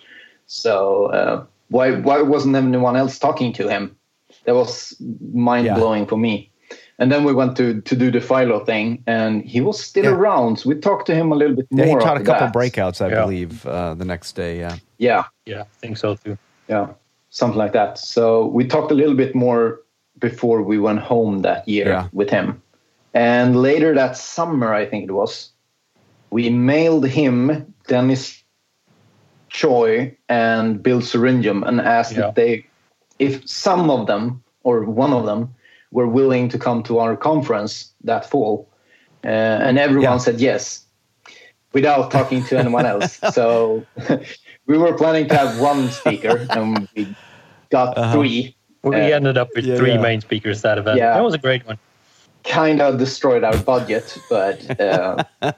So 0.47 1.05
uh, 1.13 1.45
why 1.71 1.91
why 1.91 2.21
wasn't 2.21 2.55
anyone 2.55 2.95
else 2.95 3.17
talking 3.17 3.53
to 3.53 3.67
him? 3.67 3.95
That 4.45 4.55
was 4.55 4.95
mind 5.33 5.73
blowing 5.75 6.05
for 6.07 6.17
me. 6.17 6.49
And 6.99 7.11
then 7.11 7.23
we 7.23 7.33
went 7.33 7.57
to 7.57 7.81
to 7.81 7.95
do 7.95 8.11
the 8.11 8.21
Philo 8.21 8.63
thing, 8.65 9.03
and 9.07 9.43
he 9.43 9.61
was 9.61 9.83
still 9.83 10.05
Yeah. 10.05 10.11
around. 10.11 10.59
So 10.59 10.69
we 10.69 10.75
talked 10.75 11.07
to 11.07 11.15
him 11.15 11.31
a 11.31 11.35
little 11.35 11.55
bit 11.55 11.67
Yeah, 11.71 11.85
more. 11.85 11.99
he 11.99 12.05
taught 12.05 12.17
a 12.21 12.23
couple 12.23 12.47
that. 12.47 12.53
breakouts, 12.53 13.01
I 13.01 13.09
Yeah. 13.09 13.23
believe, 13.23 13.65
uh, 13.65 13.95
the 13.95 14.05
next 14.05 14.35
day. 14.35 14.59
Yeah. 14.59 14.75
Yeah, 14.99 15.23
Yeah, 15.45 15.61
I 15.61 15.77
think 15.81 15.97
so 15.97 16.15
too. 16.15 16.37
yeah, 16.67 16.87
something 17.29 17.57
like 17.57 17.73
that. 17.73 17.97
So 17.97 18.45
we 18.45 18.67
talked 18.67 18.91
a 18.91 18.95
little 18.95 19.15
bit 19.15 19.33
more 19.33 19.81
before 20.19 20.61
we 20.61 20.77
went 20.77 20.99
home 20.99 21.41
that 21.41 21.67
year 21.67 21.87
Yeah. 21.87 22.07
with 22.13 22.29
him. 22.29 22.61
And 23.13 23.55
later 23.61 23.95
that 23.95 24.15
summer, 24.15 24.73
I 24.73 24.85
think 24.85 25.09
it 25.09 25.13
was, 25.13 25.51
we 26.29 26.49
mailed 26.49 27.07
him 27.07 27.73
Dennis 27.87 28.40
Choi 29.51 30.15
and 30.29 30.81
Bill 30.81 31.01
Swaringim 31.01 31.67
and 31.67 31.81
asked 31.81 32.15
Yeah. 32.15 32.29
if 32.29 32.35
they, 32.35 32.65
if 33.19 33.47
some 33.47 33.89
of 33.91 34.07
them 34.07 34.41
or 34.63 34.85
one 34.85 35.11
of 35.13 35.25
them 35.25 35.53
were 35.91 36.07
willing 36.07 36.47
to 36.49 36.57
come 36.57 36.81
to 36.83 36.99
our 36.99 37.17
conference 37.17 37.91
that 38.05 38.29
fall. 38.29 38.67
Uh, 39.23 39.27
and 39.67 39.77
everyone 39.77 40.13
Yeah. 40.13 40.17
said 40.17 40.39
yes 40.39 40.85
without 41.73 42.11
talking 42.11 42.43
to 42.45 42.57
anyone 42.57 42.85
else. 42.85 43.19
so 43.33 43.85
we 44.67 44.77
were 44.77 44.93
planning 44.93 45.27
to 45.27 45.35
have 45.35 45.59
one 45.59 45.91
speaker 45.91 46.47
and 46.49 46.87
we 46.95 47.13
got 47.69 48.13
three. 48.13 48.55
We 48.83 48.95
Uh, 48.95 48.99
ended 48.99 49.37
up 49.37 49.49
with 49.55 49.65
yeah, 49.65 49.75
three 49.77 49.93
yeah. 49.93 50.01
main 50.01 50.21
speakers 50.21 50.61
that 50.61 50.77
event. 50.77 50.97
Yeah. 50.97 51.13
That 51.13 51.23
was 51.23 51.33
a 51.33 51.37
great 51.37 51.67
one. 51.67 51.77
Kind 52.43 52.81
of 52.81 52.97
destroyed 52.97 53.43
our 53.43 53.57
budget, 53.57 54.17
but 54.29 54.79
uh, 54.79 55.23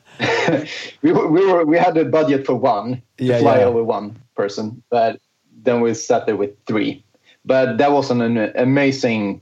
we, 1.02 1.12
we 1.12 1.46
were 1.46 1.66
we 1.66 1.78
had 1.78 1.98
a 1.98 2.06
budget 2.06 2.46
for 2.46 2.56
one 2.56 3.02
to 3.18 3.24
Yeah, 3.24 3.40
fly 3.40 3.60
yeah. 3.60 3.66
over 3.66 3.84
one 3.84 4.16
person, 4.36 4.84
but 4.90 5.20
then 5.64 5.82
we 5.82 5.94
sat 5.94 6.26
there 6.26 6.36
with 6.36 6.52
three. 6.66 7.04
But 7.46 7.78
that 7.78 7.92
was 7.92 8.10
an, 8.12 8.22
an 8.22 8.52
amazing 8.56 9.42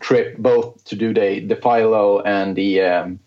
trip, 0.00 0.36
both 0.38 0.84
to 0.84 0.96
do 0.96 1.12
the 1.14 1.40
the 1.40 1.56
Philo 1.56 2.20
and 2.22 2.56
the 2.56 2.80
um, 2.82 3.18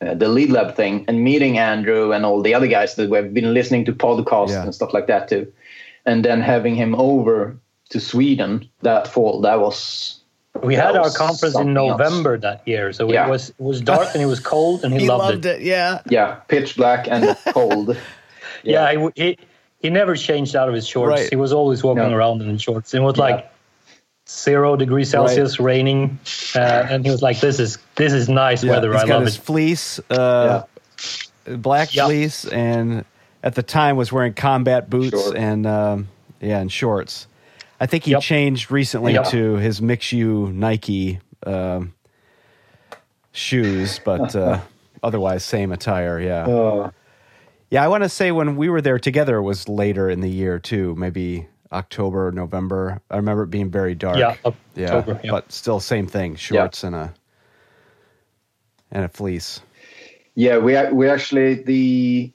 uh, 0.00 0.14
the 0.14 0.28
lead 0.28 0.50
lab 0.50 0.74
thing, 0.76 1.04
and 1.08 1.24
meeting 1.24 1.58
Andrew 1.58 2.12
and 2.12 2.24
all 2.26 2.42
the 2.42 2.54
other 2.54 2.68
guys 2.68 2.94
that 2.96 3.08
we've 3.10 3.32
been 3.32 3.54
listening 3.54 3.84
to 3.86 3.92
podcasts 3.92 4.50
Yeah. 4.50 4.62
and 4.64 4.74
stuff 4.74 4.92
like 4.92 5.06
that 5.06 5.28
too, 5.28 5.50
and 6.04 6.24
then 6.24 6.40
having 6.42 6.74
him 6.74 6.94
over 6.94 7.56
to 7.90 8.00
Sweden 8.00 8.68
that 8.82 9.08
fall. 9.08 9.40
That 9.40 9.60
was 9.60 10.20
We 10.62 10.76
That 10.76 10.86
had 10.94 10.96
our 10.96 11.10
conference 11.10 11.42
in 11.42 11.52
something 11.52 11.76
else. 11.76 11.98
November 11.98 12.38
that 12.38 12.62
year, 12.66 12.92
so 12.92 13.10
Yeah. 13.12 13.26
it 13.26 13.30
was 13.30 13.50
it 13.50 13.60
was 13.60 13.80
dark 13.80 14.08
and 14.14 14.22
it 14.22 14.26
was 14.26 14.40
cold, 14.40 14.84
and 14.84 14.92
he, 14.94 15.08
loved, 15.08 15.46
it. 15.46 15.62
Yeah. 15.62 16.00
yeah, 16.08 16.36
pitch 16.48 16.76
black 16.76 17.06
and 17.08 17.36
cold. 17.48 17.96
Yeah, 18.62 18.92
he, 18.92 19.08
he 19.22 19.38
he 19.80 19.90
never 19.90 20.16
changed 20.16 20.56
out 20.56 20.68
of 20.68 20.74
his 20.74 20.86
shorts. 20.86 21.20
Right. 21.20 21.30
He 21.30 21.36
was 21.36 21.52
always 21.52 21.82
walking 21.84 22.10
No. 22.10 22.16
around 22.16 22.42
in 22.42 22.58
shorts. 22.58 22.94
It 22.94 23.00
was 23.00 23.16
Yeah. 23.16 23.22
like 23.24 23.52
zero 24.28 24.74
degrees 24.76 25.10
Celsius, 25.10 25.60
raining, 25.60 26.18
uh, 26.56 26.58
and 26.90 27.04
he 27.04 27.10
was 27.10 27.22
like, 27.22 27.38
"This 27.40 27.60
is 27.60 27.78
this 27.94 28.12
is 28.12 28.28
nice 28.28 28.64
Yeah, 28.64 28.72
weather. 28.72 28.92
he's 28.92 29.02
I 29.02 29.06
got 29.06 29.14
love 29.18 29.24
his 29.26 29.36
it." 29.36 29.42
fleece, 29.42 30.00
uh, 30.10 30.62
black 31.46 31.94
Yeah. 31.94 32.06
fleece, 32.06 32.44
and 32.46 33.04
at 33.44 33.54
the 33.54 33.62
time 33.62 33.96
was 33.96 34.10
wearing 34.10 34.34
combat 34.34 34.90
boots 34.90 35.10
Short. 35.22 35.36
and 35.36 35.66
um, 35.66 36.08
yeah, 36.40 36.58
and 36.58 36.72
shorts. 36.72 37.26
I 37.80 37.86
think 37.86 38.04
he 38.04 38.12
Yep. 38.12 38.22
changed 38.22 38.70
recently 38.70 39.14
Yep. 39.14 39.26
to 39.28 39.54
his 39.56 39.82
Mix 39.82 40.12
U 40.12 40.50
Nike 40.52 41.18
um, 41.46 41.92
shoes, 43.32 44.00
but 44.04 44.34
uh, 44.36 44.60
otherwise 45.02 45.44
same 45.44 45.72
attire. 45.72 46.20
Yeah, 46.20 46.46
Uh, 46.46 46.90
yeah. 47.70 47.84
I 47.84 47.88
want 47.88 48.02
to 48.04 48.08
say 48.08 48.32
when 48.32 48.56
we 48.56 48.68
were 48.68 48.80
there 48.80 48.98
together 48.98 49.42
was 49.42 49.68
later 49.68 50.08
in 50.08 50.20
the 50.20 50.30
year 50.30 50.58
too, 50.58 50.94
maybe 50.96 51.46
October, 51.72 52.32
November. 52.32 53.00
I 53.10 53.16
remember 53.16 53.42
it 53.42 53.50
being 53.50 53.70
very 53.70 53.94
dark. 53.94 54.16
Yeah, 54.16 54.36
yeah, 54.74 54.94
October. 54.96 55.20
Yeah. 55.22 55.30
but 55.32 55.52
still 55.52 55.80
same 55.80 56.06
thing: 56.06 56.36
shorts 56.36 56.82
and 56.84 56.94
a 56.94 57.12
and 58.90 59.04
a 59.04 59.08
fleece. 59.08 59.60
yeah, 60.34 60.58
we 60.58 60.74
we 60.92 61.08
actually 61.08 61.54
the 61.62 62.32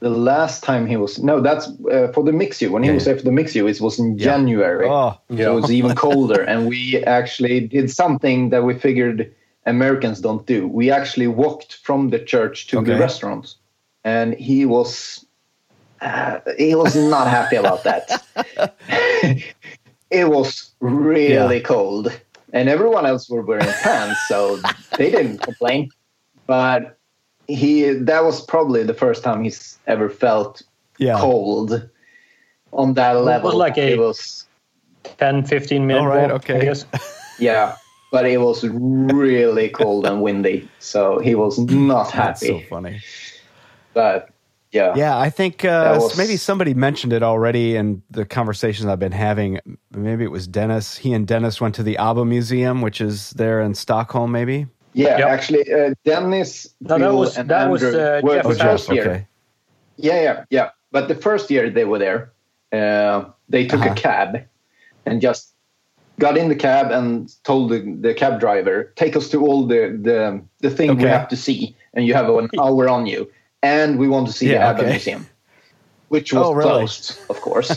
the 0.00 0.10
last 0.10 0.62
time 0.62 0.86
he 0.86 0.96
was 0.96 1.22
no, 1.22 1.40
that's 1.40 1.68
uh, 1.90 2.08
for 2.12 2.22
the 2.24 2.32
Mix 2.32 2.60
U. 2.62 2.72
When 2.72 2.82
he 2.82 2.90
Yeah, 2.90 2.94
was 2.94 3.04
yeah. 3.04 3.12
there 3.12 3.18
for 3.18 3.24
the 3.24 3.32
Mix 3.32 3.54
U, 3.54 3.66
it 3.66 3.80
was 3.80 3.98
in 3.98 4.18
Yeah. 4.18 4.24
January. 4.24 4.88
Oh, 4.90 5.18
So 5.28 5.52
it 5.52 5.54
was 5.54 5.70
even 5.70 5.94
colder, 6.06 6.42
and 6.42 6.66
we 6.66 7.02
actually 7.04 7.60
did 7.60 7.90
something 7.90 8.50
that 8.50 8.64
we 8.64 8.74
figured 8.78 9.34
Americans 9.66 10.20
don't 10.20 10.46
do. 10.46 10.68
We 10.68 10.90
actually 10.90 11.26
walked 11.28 11.74
from 11.76 12.10
the 12.10 12.18
church 12.18 12.66
to 12.68 12.76
the 12.76 12.92
Okay. 12.92 13.00
restaurant, 13.00 13.54
and 14.04 14.34
he 14.34 14.64
was 14.66 15.26
uh, 16.00 16.40
he 16.58 16.74
was 16.74 16.94
not 16.94 17.26
happy 17.28 17.56
about 17.56 17.84
that. 17.84 18.10
it 20.10 20.28
was 20.28 20.74
really 20.80 21.60
cold, 21.60 22.12
and 22.52 22.68
everyone 22.68 23.06
else 23.06 23.28
were 23.30 23.42
wearing 23.42 23.74
pants, 23.80 24.20
so 24.22 24.68
they 24.96 25.10
didn't 25.10 25.38
complain. 25.38 25.90
But 26.46 26.95
he 27.48 27.90
that 27.90 28.24
was 28.24 28.40
probably 28.44 28.82
the 28.82 28.94
first 28.94 29.22
time 29.22 29.42
he's 29.42 29.78
ever 29.86 30.08
felt 30.08 30.62
yeah. 30.98 31.18
cold 31.18 31.88
on 32.72 32.94
that 32.94 33.12
level. 33.22 33.56
like 33.56 33.76
a- 33.78 33.92
it 33.92 33.98
was 33.98 34.46
10, 35.18 35.44
15 35.46 35.86
minute 35.86 36.00
All 36.00 36.06
right, 36.08 36.30
walk, 36.30 36.42
okay. 36.42 36.56
I 36.60 36.64
guess. 36.64 36.84
yeah, 37.38 37.76
but 38.10 38.26
it 38.26 38.38
was 38.38 38.64
really 38.64 39.68
cold 39.68 40.06
and 40.06 40.20
windy, 40.20 40.68
so 40.78 41.18
he 41.20 41.34
was 41.34 41.58
not 41.58 42.10
happy. 42.10 42.48
That's 42.48 42.64
so 42.64 42.68
funny. 42.68 43.00
but 43.94 44.30
yeah, 44.72 44.94
Yeah, 44.96 45.16
I 45.16 45.30
think 45.30 45.64
uh, 45.64 45.96
was- 45.98 46.18
maybe 46.18 46.36
somebody 46.36 46.74
mentioned 46.74 47.12
it 47.12 47.22
already 47.22 47.76
in 47.76 48.02
the 48.10 48.24
conversations 48.26 48.88
I've 48.88 48.98
been 48.98 49.12
having. 49.12 49.60
Maybe 49.92 50.24
it 50.24 50.30
was 50.30 50.46
Dennis. 50.48 50.96
He 50.98 51.12
and 51.12 51.26
Dennis 51.26 51.60
went 51.60 51.74
to 51.76 51.82
the 51.84 51.96
ABBA 51.98 52.24
Museum, 52.24 52.82
which 52.82 53.00
is 53.00 53.30
there 53.30 53.60
in 53.60 53.74
Stockholm, 53.74 54.32
maybe. 54.32 54.66
Yeah. 54.96 55.18
Yep. 55.18 55.28
Actually, 55.28 55.64
uh, 55.72 55.94
Dennis, 56.04 56.68
No, 56.80 56.88
that 56.88 56.98
Bill, 56.98 57.18
was- 57.18 57.36
and 57.38 57.48
that 57.50 57.70
was, 57.70 57.82
Andrew 57.82 58.00
uh, 58.00 58.20
were 58.22 58.34
Jeff 58.36 58.46
the 58.48 58.54
first 58.64 58.88
year. 58.90 59.02
Okay. 59.10 59.26
Yeah, 59.98 60.20
yeah, 60.22 60.44
yeah. 60.50 60.70
But 60.90 61.08
the 61.08 61.14
first 61.14 61.50
year 61.50 61.70
they 61.70 61.84
were 61.84 61.98
there, 61.98 62.32
uh, 62.72 63.30
they 63.48 63.66
took 63.66 63.80
Uh-huh. 63.80 63.92
a 63.92 63.94
cab 63.94 64.30
and 65.06 65.20
just 65.20 65.52
got 66.18 66.36
in 66.38 66.48
the 66.48 66.56
cab 66.56 66.90
and 66.90 67.28
told 67.44 67.70
the, 67.70 67.80
the 68.00 68.14
cab 68.14 68.40
driver, 68.40 68.92
"Take 68.96 69.16
us 69.16 69.28
to 69.30 69.38
all 69.46 69.66
the 69.66 69.82
the, 70.08 70.40
the 70.60 70.70
thing 70.70 70.96
we 70.96 71.04
have 71.04 71.28
to 71.28 71.36
see, 71.36 71.74
and 71.94 72.06
you 72.06 72.14
have 72.14 72.28
an 72.30 72.48
hour 72.58 72.88
on 72.88 73.06
you, 73.06 73.28
and 73.62 73.98
we 73.98 74.08
want 74.08 74.26
to 74.26 74.32
see 74.32 74.48
the 74.48 74.54
Yeah, 74.54 74.68
ABBA 74.70 74.82
okay. 74.82 74.90
Museum." 74.90 75.26
Which 76.08 76.32
was 76.32 76.46
Oh, 76.46 76.52
really? 76.54 76.70
closed, 76.70 77.18
of 77.28 77.40
course. 77.40 77.70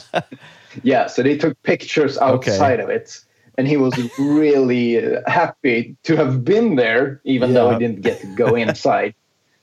yeah, 0.84 1.08
so 1.08 1.24
they 1.24 1.36
took 1.38 1.56
pictures 1.64 2.18
Okay. 2.18 2.28
outside 2.30 2.80
of 2.80 2.90
it, 2.90 3.20
and 3.60 3.68
he 3.68 3.76
was 3.76 4.00
really 4.16 5.06
uh, 5.06 5.20
happy 5.28 5.98
to 6.04 6.16
have 6.16 6.46
been 6.46 6.78
there, 6.78 7.20
even 7.26 7.54
though 7.54 7.70
he 7.70 7.78
didn't 7.78 8.00
get 8.00 8.22
to 8.22 8.28
go 8.28 8.56
inside. 8.56 9.14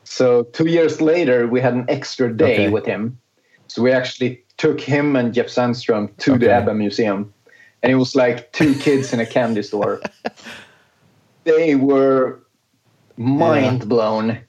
So 0.05 0.42
two 0.53 0.66
years 0.66 1.01
later, 1.01 1.47
we 1.49 1.62
had 1.62 1.72
an 1.72 1.86
extra 1.88 2.30
day 2.36 2.66
Okay. 2.66 2.68
with 2.68 2.84
him. 2.84 3.18
So 3.68 3.80
we 3.80 3.92
actually 3.92 4.44
took 4.59 4.82
him 4.82 5.16
and 5.16 5.32
Jeff 5.32 5.47
Sandstrom 5.47 6.14
to 6.18 6.32
Okay. 6.32 6.44
the 6.44 6.53
ABBA 6.53 6.74
Museum, 6.74 7.32
and 7.82 7.90
it 7.90 7.94
was 7.94 8.14
like 8.14 8.53
two 8.53 8.76
kids 8.76 9.14
in 9.14 9.20
a 9.20 9.26
candy 9.26 9.62
store. 9.62 10.03
They 11.47 11.76
were 11.76 12.42
mind 13.16 13.88
blown. 13.88 14.45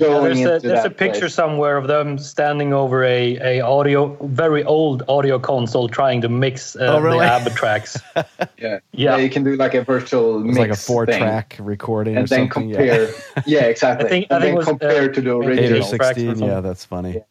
Yeah, 0.00 0.06
Going 0.08 0.24
there's 0.24 0.38
a, 0.40 0.54
into 0.56 0.68
there's 0.68 0.84
a 0.84 0.90
picture 0.90 1.20
place. 1.20 1.34
somewhere 1.34 1.76
of 1.76 1.86
them 1.86 2.16
standing 2.18 2.72
over 2.72 3.04
a, 3.04 3.36
a 3.58 3.60
audio 3.60 4.16
very 4.28 4.64
old 4.64 5.02
audio 5.08 5.38
console 5.38 5.88
trying 5.88 6.20
to 6.22 6.28
mix 6.28 6.74
uh, 6.76 6.80
Oh, 6.96 7.00
really? 7.00 7.18
the 7.18 7.24
ABBA 7.32 7.50
tracks. 7.50 7.98
Yeah. 8.16 8.24
Yeah. 8.58 8.78
yeah, 8.92 9.16
you 9.16 9.30
can 9.30 9.42
do 9.44 9.56
like 9.56 9.74
a 9.74 9.82
virtual 9.82 10.40
It 10.40 10.44
mix 10.46 10.58
like 10.58 10.70
a 10.70 10.76
four 10.76 11.06
thing, 11.06 11.18
track 11.20 11.56
recording 11.60 12.16
and 12.16 12.24
or 12.24 12.28
then 12.28 12.50
something. 12.50 12.70
compare. 12.72 13.08
Yeah, 13.46 13.60
exactly. 13.64 14.06
I 14.06 14.08
think- 14.08 14.26
and 14.30 14.42
I 14.42 14.46
think 14.46 14.46
then 14.46 14.54
it 14.54 14.56
was, 14.58 14.66
uh, 14.66 14.70
compare 14.70 15.12
to 15.12 15.20
the 15.20 15.38
maybe 15.38 15.52
Eight 15.52 15.72
or 15.72 15.74
original. 15.76 15.88
tracks 15.88 15.92
or 15.92 16.14
16. 16.14 16.26
something. 16.30 16.48
Yeah, 16.48 16.60
that's 16.60 16.84
funny. 16.84 17.22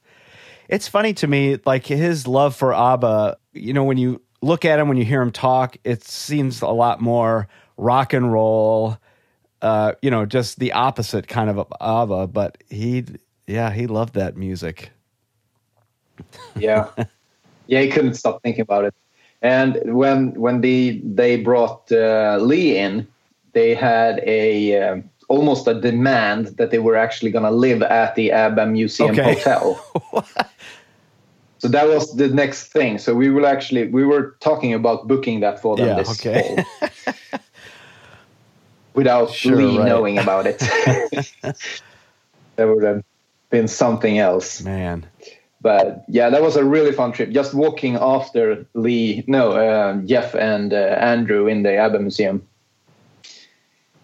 It's 0.68 0.88
funny 0.88 1.14
to 1.16 1.28
me, 1.28 1.58
like 1.66 1.86
his 1.88 2.28
love 2.28 2.56
for 2.56 2.74
ABBA, 2.74 3.38
you 3.54 3.74
know, 3.74 3.84
when 3.84 3.98
you 3.98 4.22
look 4.42 4.66
at 4.66 4.80
him, 4.80 4.88
when 4.88 4.98
you 4.98 5.06
hear 5.06 5.22
him 5.22 5.32
talk, 5.32 5.78
it 5.84 6.04
seems 6.04 6.62
a 6.62 6.68
lot 6.68 7.02
more 7.02 7.48
rock 7.78 8.14
and 8.14 8.32
roll, 8.32 8.98
uh, 9.62 9.94
you 10.02 10.10
know, 10.10 10.26
just 10.26 10.60
the 10.60 10.72
opposite 10.74 11.28
kind 11.28 11.50
of 11.50 11.66
ABBA, 11.82 12.28
But 12.28 12.58
he, 12.70 13.06
yeah, 13.48 13.72
he 13.72 13.88
loved 13.88 14.14
that 14.16 14.38
music. 14.38 14.92
yeah 16.58 16.90
yeah 17.68 17.82
he 17.82 17.90
couldn't 17.90 18.16
stop 18.16 18.42
thinking 18.44 18.62
about 18.62 18.84
it 18.86 18.94
and 19.42 19.80
when 19.86 20.34
when 20.40 20.62
the 20.62 21.02
they 21.04 21.38
brought 21.38 21.90
uh, 21.92 22.38
lee 22.42 22.78
in 22.78 23.08
they 23.54 23.74
had 23.74 24.20
a 24.26 24.82
um, 24.82 25.10
almost 25.30 25.68
a 25.68 25.80
demand 25.80 26.48
that 26.58 26.72
they 26.72 26.80
were 26.80 26.96
actually 26.96 27.32
going 27.32 27.46
to 27.46 27.52
live 27.52 27.82
at 27.84 28.16
the 28.16 28.32
abba 28.32 28.66
museum 28.66 29.16
Okay. 29.16 29.36
hotel 29.36 29.86
So 31.60 31.68
that 31.68 31.88
was 31.90 32.16
the 32.16 32.30
next 32.30 32.72
thing. 32.72 32.98
So 32.98 33.14
we 33.14 33.30
will 33.30 33.46
actually 33.46 33.88
we 33.90 34.06
were 34.06 34.38
talking 34.40 34.74
about 34.74 35.08
booking 35.08 35.42
that 35.42 35.62
for 35.62 35.78
them 35.78 35.90
Yeah, 35.90 35.96
this 35.96 36.10
okay. 36.12 36.32
fall. 36.32 36.72
Without 38.94 39.30
Sure, 39.32 39.56
Lee 39.56 39.78
right. 39.78 39.88
knowing 39.88 40.18
about 40.18 40.48
it. 40.48 40.58
that 41.42 41.56
would 42.58 42.84
have 42.84 43.04
been 43.50 43.68
something 43.68 44.18
else. 44.20 44.62
Man. 44.62 45.06
But 45.62 46.06
yeah, 46.08 46.30
that 46.30 46.42
was 46.42 46.56
a 46.56 46.64
really 46.64 46.92
fun 46.92 47.12
trip. 47.12 47.32
Just 47.32 47.54
walking 47.54 47.96
after 47.96 48.66
Lee, 48.74 49.24
no, 49.28 49.52
uh, 49.52 49.98
Jeff 50.06 50.34
and 50.34 50.74
uh, 50.74 50.78
Andrew 51.00 51.48
in 51.48 51.64
the 51.64 51.76
ABBA 51.76 52.00
Museum. 52.00 52.48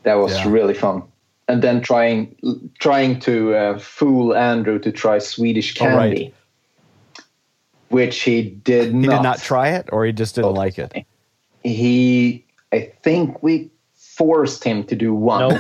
That 0.04 0.16
was 0.16 0.34
Yeah. 0.34 0.52
really 0.52 0.74
fun. 0.74 1.04
And 1.48 1.62
then 1.62 1.82
trying 1.82 2.36
trying 2.80 3.20
to 3.22 3.54
uh, 3.56 3.78
fool 3.80 4.36
Andrew 4.36 4.80
to 4.80 4.92
try 4.92 5.20
Swedish 5.20 5.80
Oh, 5.80 5.86
right. 5.88 6.16
candy, 6.18 6.34
which 7.90 8.22
he 8.22 8.42
did 8.42 8.88
He 8.88 8.94
not. 8.94 9.02
He 9.02 9.08
did 9.18 9.24
not 9.24 9.42
try 9.42 9.70
it 9.70 9.90
or 9.92 10.06
he 10.06 10.12
just 10.12 10.36
didn't 10.36 10.54
like 10.56 10.78
it. 10.80 11.06
He, 11.64 12.46
I 12.74 12.92
think 13.04 13.42
we 13.42 13.72
forced 14.18 14.64
him 14.64 14.84
to 14.86 14.96
do 14.96 15.14
one. 15.14 15.50
No, 15.50 15.60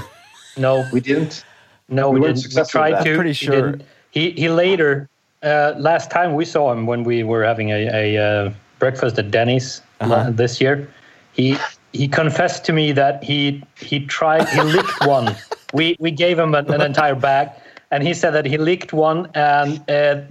no, 0.57 0.89
we 0.93 0.99
didn't. 0.99 1.43
no. 1.89 2.09
We 2.09 2.19
We, 2.19 2.27
didn't. 2.27 2.53
We 2.55 2.63
tried 2.65 3.03
to. 3.03 3.09
I'm 3.11 3.15
pretty 3.15 3.29
he 3.29 3.45
sure- 3.45 3.71
didn't. 3.71 3.83
He 4.11 4.31
he 4.31 4.49
later. 4.49 5.09
Uh, 5.43 5.73
last 5.77 6.09
time 6.09 6.33
we 6.33 6.45
saw 6.45 6.71
him 6.71 6.87
when 6.87 7.03
we 7.03 7.21
were 7.21 7.43
having 7.43 7.69
a, 7.69 7.87
a 8.15 8.17
uh, 8.17 8.53
breakfast 8.79 9.19
at 9.19 9.29
Denny's 9.29 9.81
Uh-huh. 10.01 10.13
uh, 10.13 10.29
this 10.31 10.59
year, 10.61 10.87
he 11.33 11.57
he 11.93 12.07
confessed 12.07 12.65
to 12.65 12.73
me 12.73 12.91
that 12.93 13.23
he 13.23 13.61
he 13.79 13.99
tried 14.05 14.47
he 14.49 14.61
licked 14.61 15.05
one. 15.05 15.35
We 15.73 15.95
we 15.99 16.11
gave 16.11 16.39
him 16.39 16.55
an, 16.55 16.71
an 16.73 16.81
entire 16.81 17.15
bag, 17.15 17.49
and 17.91 18.01
he 18.07 18.13
said 18.13 18.31
that 18.31 18.45
he 18.45 18.57
licked 18.57 18.91
one 18.93 19.29
and 19.35 19.79
uh, 19.89 20.21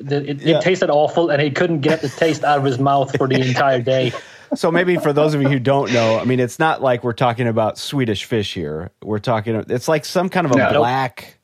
the, 0.00 0.16
it, 0.30 0.42
Yeah. 0.42 0.58
it 0.58 0.62
tasted 0.62 0.90
awful, 0.90 1.30
and 1.30 1.40
he 1.40 1.50
couldn't 1.50 1.80
get 1.80 2.02
the 2.02 2.08
taste 2.08 2.44
out 2.44 2.58
of 2.58 2.64
his 2.64 2.78
mouth 2.78 3.16
for 3.16 3.26
the 3.28 3.40
entire 3.40 3.80
day. 3.80 4.12
So 4.54 4.70
maybe 4.70 4.96
for 4.96 5.12
those 5.12 5.34
of 5.34 5.40
you 5.42 5.48
who 5.48 5.58
don't 5.58 5.92
know, 5.92 6.18
I 6.18 6.24
mean, 6.24 6.38
it's 6.40 6.58
not 6.58 6.82
like 6.82 7.02
we're 7.04 7.12
talking 7.14 7.48
about 7.48 7.78
Swedish 7.78 8.24
fish 8.24 8.52
here. 8.54 8.90
We're 9.02 9.18
talking, 9.18 9.54
it's 9.68 9.88
like 9.88 10.04
some 10.04 10.28
kind 10.28 10.46
of 10.46 10.52
a 10.52 10.56
No. 10.56 10.72
black, 10.72 11.38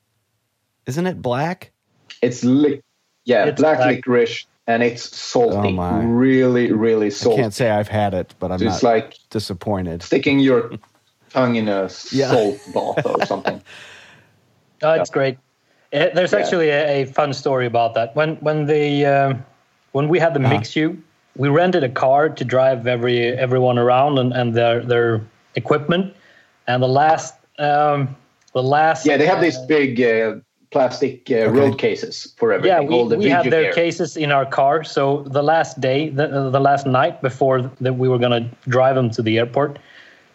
isn't 0.86 1.06
it 1.06 1.22
black? 1.22 1.72
It's 2.20 2.44
li- 2.44 2.82
yeah, 3.24 3.46
It's 3.46 3.60
black 3.60 3.78
black. 3.78 3.88
licorice, 3.96 4.46
and 4.66 4.82
it's 4.82 5.16
salty. 5.16 5.68
Oh, 5.68 5.72
my. 5.72 6.02
Really, 6.02 6.70
really 6.72 7.10
salty. 7.10 7.38
I 7.38 7.42
can't 7.42 7.54
say 7.54 7.70
I've 7.70 7.88
had 7.88 8.12
it, 8.14 8.34
but 8.38 8.52
I'm 8.52 8.58
just 8.58 8.82
not 8.82 8.88
like 8.90 9.16
disappointed. 9.30 10.02
sticking 10.02 10.38
your 10.38 10.72
tongue 11.30 11.56
in 11.56 11.68
a 11.68 11.88
Yeah. 12.10 12.30
salt 12.30 12.58
bath 12.74 13.06
or 13.06 13.24
something. 13.26 13.62
Oh, 14.80 14.92
it's 14.92 15.10
great. 15.10 15.38
Uh, 15.92 16.06
there's 16.14 16.32
Yeah. 16.32 16.38
actually 16.38 16.68
a, 16.70 17.02
a 17.02 17.06
fun 17.06 17.32
story 17.32 17.66
about 17.66 17.94
that. 17.94 18.14
When 18.14 18.36
when 18.36 18.66
the 18.66 19.06
um, 19.06 19.44
when 19.90 20.08
we 20.08 20.20
had 20.20 20.34
the 20.34 20.40
Uh-huh. 20.40 20.50
Mix 20.54 20.76
U, 20.76 21.02
we 21.38 21.48
rented 21.48 21.84
a 21.84 21.88
car 21.88 22.28
to 22.28 22.44
drive 22.44 22.86
every 22.86 23.26
everyone 23.26 23.78
around 23.78 24.18
and, 24.18 24.32
and 24.34 24.54
their 24.54 24.84
their 24.84 25.22
equipment. 25.54 26.14
And 26.66 26.82
the 26.82 26.88
last 26.88 27.34
um, 27.58 28.14
the 28.52 28.62
last 28.62 29.06
Yeah, 29.06 29.16
they 29.16 29.26
have 29.26 29.38
uh, 29.38 29.42
these 29.42 29.58
big 29.60 30.02
uh, 30.02 30.36
plastic 30.70 31.30
uh, 31.30 31.48
road 31.48 31.78
cases 31.78 32.34
for 32.36 32.50
yeah, 32.50 32.56
everything. 32.56 32.88
we, 32.88 32.94
all 32.94 33.08
the 33.08 33.16
we 33.16 33.28
had 33.28 33.46
their 33.46 33.72
cases 33.72 34.16
in 34.16 34.32
our 34.32 34.44
car. 34.44 34.84
So 34.84 35.22
the 35.22 35.42
last 35.42 35.80
day, 35.80 36.10
the, 36.10 36.50
the 36.50 36.60
last 36.60 36.86
night 36.86 37.22
before 37.22 37.62
that 37.80 37.94
we 37.94 38.08
were 38.08 38.18
going 38.18 38.42
to 38.42 38.50
drive 38.68 38.96
them 38.96 39.08
to 39.10 39.22
the 39.22 39.38
airport, 39.38 39.78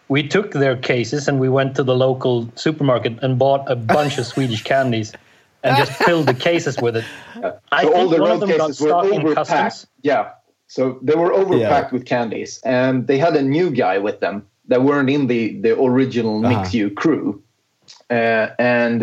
we 0.08 0.26
took 0.26 0.52
their 0.52 0.76
cases 0.76 1.28
and 1.28 1.38
we 1.38 1.48
went 1.48 1.76
to 1.76 1.82
the 1.82 1.94
local 1.94 2.50
supermarket 2.56 3.22
and 3.22 3.38
bought 3.38 3.70
a 3.70 3.76
bunch 3.76 4.18
of 4.18 4.26
Swedish 4.26 4.62
candies 4.72 5.12
and 5.62 5.76
just 5.76 5.92
filled 5.92 6.26
the 6.26 6.34
cases 6.34 6.78
with 6.80 6.96
it. 6.96 7.04
I 7.72 7.82
so 7.82 7.94
all 7.94 7.94
think 7.94 8.16
the 8.16 8.22
one 8.22 8.30
road 8.30 8.34
of 8.34 8.40
them 8.40 8.58
got 8.58 8.66
cases 8.68 8.80
were 8.80 9.12
in 9.12 9.22
overpacked. 9.22 9.34
customs. 9.34 9.86
Yeah, 10.02 10.32
so 10.74 10.98
they 11.06 11.14
were 11.14 11.30
overpacked 11.30 11.92
with 11.92 12.04
candies, 12.04 12.60
and 12.64 13.06
they 13.06 13.18
had 13.18 13.36
a 13.36 13.42
new 13.42 13.70
guy 13.70 13.96
with 13.98 14.18
them 14.18 14.42
that 14.70 14.82
weren't 14.82 15.08
in 15.08 15.28
the 15.28 15.42
the 15.60 15.72
original 15.80 16.36
Uh-huh. 16.44 16.50
Mix 16.50 16.74
U 16.74 16.90
crew, 16.90 17.40
uh, 18.10 18.46
and 18.58 18.98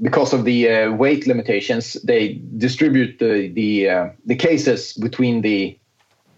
because 0.00 0.36
of 0.36 0.44
the 0.44 0.58
uh, 0.70 0.92
weight 1.02 1.26
limitations, 1.26 1.96
they 2.04 2.40
distribute 2.56 3.18
the 3.18 3.48
the 3.60 3.70
uh, 3.90 4.08
the 4.30 4.36
cases 4.36 4.94
between 5.06 5.42
the 5.42 5.76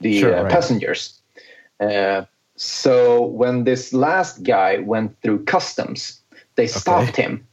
the 0.00 0.20
Sure, 0.20 0.34
uh, 0.34 0.42
right. 0.42 0.52
passengers. 0.52 1.20
Uh, 1.78 2.22
so 2.56 3.22
when 3.40 3.64
this 3.64 3.92
last 3.92 4.42
guy 4.42 4.78
went 4.78 5.10
through 5.22 5.44
customs, 5.44 6.20
they 6.56 6.66
stopped 6.66 7.16
him 7.16 7.46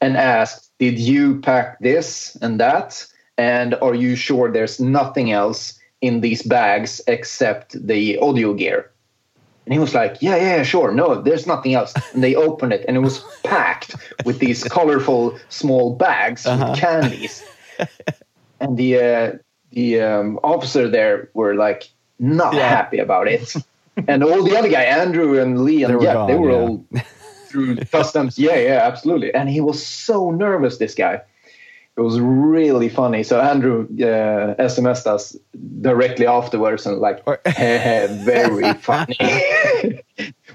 and 0.00 0.16
asked, 0.16 0.70
"Did 0.78 0.98
you 0.98 1.40
pack 1.40 1.78
this 1.80 2.36
and 2.42 2.60
that? 2.60 3.06
And 3.36 3.74
are 3.82 3.96
you 3.96 4.14
sure 4.16 4.52
there's 4.52 4.78
nothing 4.78 5.32
else 5.32 5.81
in 6.02 6.20
these 6.20 6.42
bags 6.42 7.00
except 7.06 7.74
the 7.86 8.18
audio 8.18 8.52
gear?" 8.54 8.90
And 9.64 9.72
he 9.72 9.78
was 9.78 9.94
like, 9.94 10.16
"Yeah, 10.20 10.36
yeah, 10.36 10.62
sure. 10.64 10.92
No, 10.92 11.22
there's 11.22 11.46
nothing 11.46 11.74
else." 11.74 11.94
And 12.12 12.22
they 12.22 12.34
opened 12.34 12.72
it, 12.72 12.84
and 12.88 12.96
it 12.96 13.00
was 13.00 13.24
packed 13.44 13.94
with 14.24 14.38
these 14.38 14.64
colorful 14.64 15.38
small 15.48 15.94
bags 15.94 16.46
Uh-huh. 16.46 16.70
with 16.70 16.80
candies. 16.80 17.44
and 18.60 18.76
the 18.76 18.98
uh, 18.98 19.32
the 19.70 20.00
um, 20.00 20.38
officer 20.42 20.88
there 20.88 21.30
were 21.34 21.54
like 21.54 21.88
not 22.18 22.54
Yeah. 22.54 22.68
happy 22.68 22.98
about 22.98 23.26
it. 23.28 23.54
and 24.08 24.22
all 24.24 24.42
the 24.42 24.56
other 24.56 24.68
guy, 24.68 24.82
Andrew 24.84 25.40
and 25.40 25.64
Lee, 25.64 25.82
and 25.84 25.92
They 25.92 25.96
were 25.96 26.02
Jeff, 26.02 26.26
they 26.28 26.34
were 26.36 26.50
yeah. 26.50 26.56
all 26.58 26.84
through 27.46 27.76
customs. 27.92 28.38
Yeah, 28.38 28.56
yeah, 28.56 28.80
absolutely. 28.86 29.32
And 29.34 29.48
he 29.48 29.60
was 29.60 29.84
so 29.84 30.30
nervous. 30.30 30.78
This 30.78 30.94
guy. 30.94 31.20
It 31.96 32.00
was 32.00 32.18
really 32.20 32.88
funny. 32.88 33.22
So 33.22 33.38
Andrew 33.40 33.82
uh, 34.00 34.54
SMS'd 34.58 35.06
us 35.06 35.36
directly 35.82 36.26
afterwards 36.26 36.86
and 36.86 36.98
like, 36.98 37.22
Or- 37.26 37.40
"Heh 37.44 37.76
heh, 37.78 38.06
very 38.24 38.72
funny, 38.80 39.16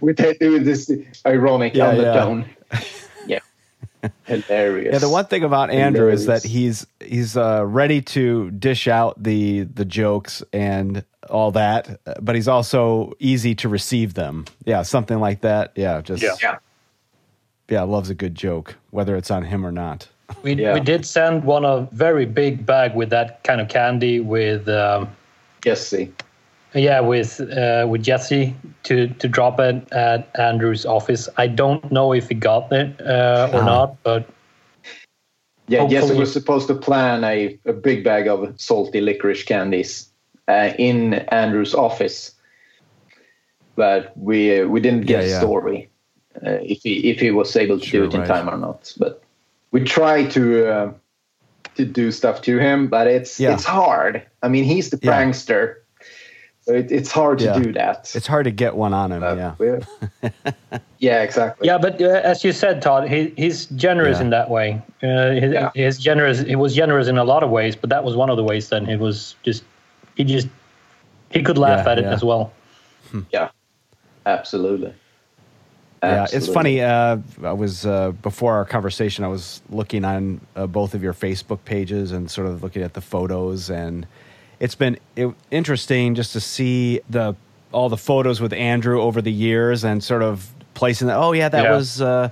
with, 0.01 0.19
with 0.19 0.65
this 0.65 0.91
ironic 1.25 1.75
Yeah, 1.75 1.91
yeah. 1.93 1.99
undertone. 1.99 2.45
Yeah, 3.27 4.09
hilarious. 4.25 4.93
Yeah, 4.93 4.99
the 4.99 5.09
one 5.09 5.25
thing 5.25 5.43
about 5.43 5.69
Andrew 5.71 6.09
is 6.09 6.27
that 6.27 6.43
he's 6.43 6.85
he's 7.03 7.35
uh, 7.35 7.65
ready 7.65 8.01
to 8.01 8.51
dish 8.51 8.87
out 8.87 9.21
the 9.21 9.61
the 9.63 9.85
jokes 9.85 10.43
and 10.53 11.03
all 11.29 11.51
that, 11.51 11.99
but 12.21 12.35
he's 12.35 12.47
also 12.47 13.13
easy 13.19 13.53
to 13.55 13.67
receive 13.69 14.13
them. 14.13 14.45
Yeah, 14.65 14.83
something 14.83 15.19
like 15.19 15.41
that. 15.41 15.71
Yeah, 15.75 16.01
just 16.01 16.21
Yeah. 16.23 16.35
Yeah. 16.41 16.57
yeah, 17.69 17.81
loves 17.83 18.09
a 18.11 18.15
good 18.15 18.35
joke, 18.35 18.75
whether 18.91 19.15
it's 19.17 19.31
on 19.31 19.43
him 19.43 19.65
or 19.65 19.71
not. 19.71 20.07
We, 20.43 20.53
Yeah. 20.55 20.73
we 20.73 20.79
did 20.79 21.05
send 21.05 21.43
one 21.45 21.65
a 21.65 21.87
very 21.91 22.25
big 22.25 22.65
bag 22.65 22.95
with 22.95 23.09
that 23.09 23.43
kind 23.43 23.61
of 23.61 23.67
candy 23.69 24.19
with 24.19 24.67
um, 24.67 25.07
Jesse. 25.61 26.11
yeah 26.73 26.99
with 26.99 27.39
uh, 27.39 27.85
with 27.89 28.03
Jesse 28.03 28.53
to 28.83 29.07
to 29.07 29.27
drop 29.27 29.59
it 29.59 29.75
at 29.93 30.29
Andrew's 30.39 30.85
office. 30.85 31.29
I 31.37 31.47
don't 31.47 31.91
know 31.91 32.13
if 32.13 32.29
he 32.29 32.35
got 32.35 32.71
it 32.71 32.99
uh, 33.01 33.49
or 33.53 33.61
Ah. 33.61 33.65
not, 33.65 34.03
but 34.03 34.27
Yeah, 35.69 35.83
Jesse 35.83 35.95
Hopefully- 35.97 36.19
was 36.19 36.31
supposed 36.33 36.67
to 36.67 36.75
plan 36.75 37.23
a, 37.23 37.57
a 37.65 37.73
big 37.73 38.03
bag 38.03 38.27
of 38.27 38.53
salty 38.57 39.01
licorice 39.01 39.43
candies 39.43 40.09
uh, 40.47 40.71
in 40.77 41.13
Andrew's 41.31 41.73
office, 41.75 42.35
but 43.75 44.11
we 44.17 44.59
uh, 44.61 44.67
we 44.67 44.79
didn't 44.81 45.05
get 45.05 45.23
Yeah, 45.23 45.27
a 45.27 45.29
yeah. 45.31 45.39
story 45.39 45.89
uh, 46.45 46.59
if 46.63 46.79
he 46.83 47.09
if 47.11 47.19
he 47.19 47.31
was 47.31 47.55
able 47.55 47.79
to 47.79 47.85
Sure, 47.85 48.01
do 48.01 48.07
it 48.07 48.13
in 48.13 48.19
right. 48.21 48.27
time 48.27 48.49
or 48.49 48.57
not. 48.57 48.93
But 48.97 49.21
we 49.71 49.83
try 49.83 50.25
to 50.27 50.67
uh, 50.71 50.93
to 51.75 51.85
do 51.85 52.11
stuff 52.11 52.41
to 52.43 52.57
him, 52.57 52.87
but 52.87 53.07
it's 53.07 53.39
Yeah. 53.39 53.53
it's 53.53 53.63
hard. 53.65 54.23
I 54.43 54.47
mean, 54.47 54.63
he's 54.63 54.89
the 54.89 54.99
Yeah. 55.01 55.11
prankster, 55.11 55.75
so 56.61 56.73
it, 56.73 56.91
it's 56.91 57.11
hard 57.11 57.39
to 57.39 57.45
Yeah. 57.45 57.59
do 57.59 57.71
that. 57.73 58.11
It's 58.15 58.27
hard 58.27 58.45
to 58.45 58.51
get 58.51 58.75
one 58.75 58.93
on 58.93 59.11
him. 59.11 59.23
Uh, 59.23 59.35
yeah, 59.35 59.51
yeah, 60.99 61.21
exactly. 61.23 61.67
yeah. 61.67 61.77
But 61.77 62.01
uh, 62.01 62.21
as 62.23 62.43
you 62.43 62.51
said, 62.51 62.81
Todd, 62.81 63.07
he, 63.09 63.33
he's 63.37 63.65
generous 63.67 64.17
Yeah. 64.17 64.23
in 64.23 64.29
that 64.31 64.49
way. 64.49 64.81
Uh, 65.03 65.31
he, 65.31 65.47
Yeah. 65.53 65.69
he's 65.75 65.97
generous. 65.97 66.39
He 66.39 66.55
was 66.55 66.73
generous 66.75 67.07
in 67.07 67.17
a 67.17 67.23
lot 67.23 67.43
of 67.43 67.49
ways, 67.49 67.75
but 67.75 67.89
that 67.89 68.03
was 68.03 68.15
one 68.15 68.29
of 68.29 68.37
the 68.37 68.43
ways. 68.43 68.69
Then 68.69 68.85
he 68.85 68.95
was 68.95 69.35
just 69.43 69.63
he 70.15 70.23
just 70.23 70.47
he 71.29 71.43
could 71.43 71.57
laugh 71.57 71.85
Yeah, 71.85 71.91
at 71.91 71.99
it 71.99 72.05
as 72.05 72.23
well. 72.23 72.51
yeah, 73.31 73.49
absolutely. 74.25 74.93
Yeah, 76.03 76.27
it's 76.31 76.47
funny. 76.47 76.81
Uh, 76.81 77.17
I 77.43 77.53
was 77.53 77.85
uh, 77.85 78.11
before 78.11 78.53
our 78.55 78.65
conversation. 78.65 79.23
I 79.23 79.27
was 79.29 79.61
looking 79.69 80.05
on 80.05 80.41
uh, 80.55 80.67
both 80.67 80.93
of 80.93 81.01
your 81.01 81.13
Facebook 81.13 81.59
pages 81.65 82.11
and 82.11 82.29
sort 82.29 82.47
of 82.47 82.61
looking 82.63 82.83
at 82.83 82.93
the 82.93 83.01
photos, 83.01 83.69
and 83.69 84.05
it's 84.59 84.75
been 84.75 84.99
it, 85.15 85.33
interesting 85.51 86.13
just 86.15 86.33
to 86.33 86.39
see 86.39 87.01
the 87.09 87.35
all 87.71 87.89
the 87.89 87.97
photos 87.97 88.39
with 88.39 88.53
Andrew 88.53 89.01
over 89.01 89.21
the 89.21 89.31
years 89.31 89.83
and 89.83 90.03
sort 90.03 90.21
of 90.21 90.47
placing 90.75 91.07
that. 91.07 91.17
Oh 91.17 91.31
yeah, 91.33 91.49
that 91.49 91.63
Yeah. 91.63 91.71
was 91.75 91.99
uh, 92.01 92.29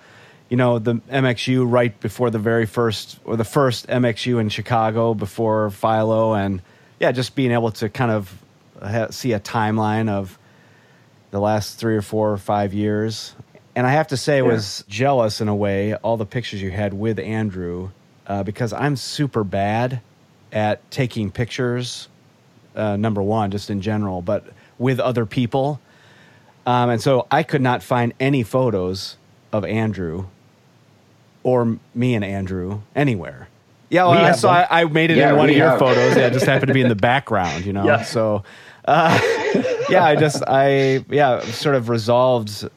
you 0.50 0.58
know 0.58 0.78
the 0.78 0.96
MXU 1.12 1.66
right 1.70 2.00
before 2.00 2.30
the 2.30 2.40
very 2.40 2.68
first 2.68 3.20
or 3.26 3.36
the 3.36 3.44
first 3.44 3.88
MXU 3.88 4.40
in 4.40 4.50
Chicago 4.50 5.14
before 5.16 5.72
Philo, 5.72 6.34
and 6.36 6.62
yeah, 7.00 7.12
just 7.12 7.36
being 7.36 7.52
able 7.52 7.72
to 7.72 7.90
kind 7.90 8.12
of 8.12 8.32
ha- 8.80 9.10
see 9.10 9.34
a 9.34 9.40
timeline 9.40 10.08
of 10.08 10.38
the 11.32 11.40
last 11.40 11.80
three 11.80 11.96
or 11.98 12.02
four 12.04 12.32
or 12.32 12.38
five 12.38 12.74
years. 12.76 13.34
And 13.76 13.86
I 13.86 13.92
have 13.92 14.08
to 14.08 14.18
say, 14.18 14.38
I 14.38 14.42
was 14.42 14.86
jealous 14.88 15.42
in 15.42 15.50
a 15.50 15.56
way, 15.56 15.96
all 15.96 16.16
the 16.16 16.26
pictures 16.26 16.62
you 16.62 16.72
had 16.72 16.94
with 16.94 17.20
Andrew, 17.20 17.92
uh, 18.26 18.44
because 18.44 18.72
I'm 18.72 18.96
super 18.96 19.44
bad 19.44 20.02
at 20.54 20.90
taking 20.92 21.30
pictures 21.30 22.08
uh, 22.76 22.96
number 22.96 23.22
one, 23.22 23.52
just 23.52 23.70
in 23.70 23.82
general, 23.82 24.22
but 24.22 24.46
with 24.78 25.00
other 25.00 25.26
people. 25.26 25.80
Um, 26.66 26.90
and 26.90 27.02
so 27.02 27.28
I 27.30 27.44
could 27.44 27.62
not 27.62 27.84
find 27.84 28.14
any 28.20 28.44
photos 28.44 29.18
of 29.52 29.66
Andrew 29.66 30.28
or 31.44 31.78
me 31.94 32.16
and 32.16 32.26
Andrew 32.26 32.82
anywhere. 32.96 33.50
Yeah, 33.90 34.06
well, 34.06 34.26
I 34.26 34.32
saw. 34.32 34.52
I, 34.52 34.82
I, 34.82 34.86
made 34.86 35.12
it 35.12 35.18
yeah, 35.18 35.30
in 35.30 35.38
one 35.38 35.50
of 35.50 35.56
your 35.56 35.70
have. 35.70 35.80
photos. 35.80 36.18
Yeah, 36.18 36.28
it 36.28 36.34
just 36.34 36.46
happened 36.46 36.70
to 36.70 36.74
be 36.74 36.82
in 36.82 36.90
the 36.90 36.96
background, 37.14 37.66
you 37.66 37.72
know. 37.72 37.86
Yeah. 37.86 38.02
So, 38.02 38.44
uh, 38.84 39.20
yeah, 39.90 40.04
I 40.04 40.16
just 40.16 40.44
I 40.48 41.06
yeah 41.08 41.42
sort 41.42 41.76
of 41.76 41.88
resolved 41.88 42.68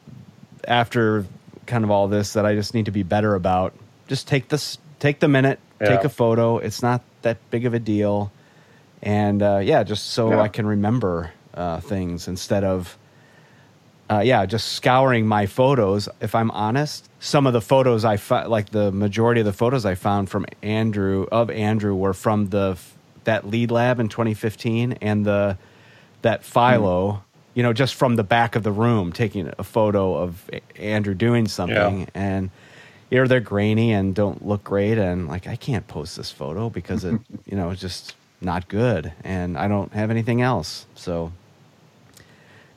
after 0.69 1.25
kind 1.65 1.83
of 1.83 1.91
all 1.91 2.07
this 2.07 2.33
that 2.33 2.45
I 2.45 2.55
just 2.55 2.73
need 2.73 2.85
to 2.85 2.91
be 2.91 3.03
better 3.03 3.35
about. 3.35 3.73
Just 4.07 4.27
take 4.27 4.47
this, 4.47 4.77
take 4.99 5.19
the 5.19 5.27
minute, 5.27 5.59
yeah. 5.81 5.89
take 5.89 6.03
a 6.05 6.09
photo. 6.09 6.57
It's 6.57 6.81
not 6.81 7.01
that 7.21 7.37
big 7.51 7.65
of 7.65 7.73
a 7.73 7.79
deal, 7.79 8.31
and 9.01 9.41
uh, 9.41 9.59
yeah, 9.61 9.83
just 9.83 10.11
so 10.11 10.31
yeah. 10.31 10.41
I 10.41 10.47
can 10.47 10.65
remember 10.65 11.31
uh, 11.53 11.79
things 11.81 12.27
instead 12.27 12.63
of. 12.63 12.97
Uh, 14.11 14.21
yeah, 14.21 14.43
just 14.43 14.69
scouring 14.69 15.27
my 15.27 15.45
photos. 15.45 16.09
If 16.19 16.33
I'm 16.33 16.49
honest, 16.49 17.07
some 17.19 17.45
of 17.45 17.53
the 17.53 17.61
photos 17.61 18.03
I 18.03 18.17
found, 18.17 18.49
like 18.49 18.69
the 18.69 18.91
majority 18.91 19.41
of 19.41 19.45
the 19.45 19.53
photos 19.53 19.85
I 19.85 19.93
found 19.93 20.31
from 20.31 20.47
Andrew 20.63 21.27
of 21.31 21.51
Andrew 21.51 21.93
were 21.93 22.15
from 22.15 22.47
the 22.47 22.75
that 23.25 23.47
lead 23.47 23.69
lab 23.69 23.99
in 23.99 24.09
2015 24.09 24.93
and 24.93 25.27
the 25.27 25.59
that 26.23 26.43
Philo, 26.43 27.11
mm. 27.11 27.21
You 27.53 27.63
know, 27.63 27.73
just 27.73 27.95
from 27.95 28.15
the 28.15 28.23
back 28.23 28.55
of 28.55 28.63
the 28.63 28.71
room, 28.71 29.11
taking 29.11 29.51
a 29.57 29.63
photo 29.63 30.15
of 30.15 30.49
Andrew 30.75 31.13
doing 31.13 31.47
something, 31.47 32.01
yeah. 32.01 32.05
and 32.13 32.49
you 33.09 33.17
know 33.19 33.27
they're 33.27 33.39
grainy 33.39 33.91
and 33.91 34.13
don't 34.13 34.45
look 34.45 34.63
great, 34.63 34.97
and 34.97 35.27
like 35.27 35.47
I 35.47 35.55
can't 35.55 35.87
post 35.87 36.15
this 36.15 36.31
photo 36.31 36.69
because 36.69 37.03
it, 37.03 37.19
you 37.45 37.57
know, 37.57 37.69
it's 37.71 37.81
just 37.81 38.15
not 38.41 38.67
good, 38.67 39.11
and 39.23 39.57
I 39.57 39.67
don't 39.67 39.91
have 39.93 40.11
anything 40.11 40.41
else. 40.41 40.85
So, 40.95 41.31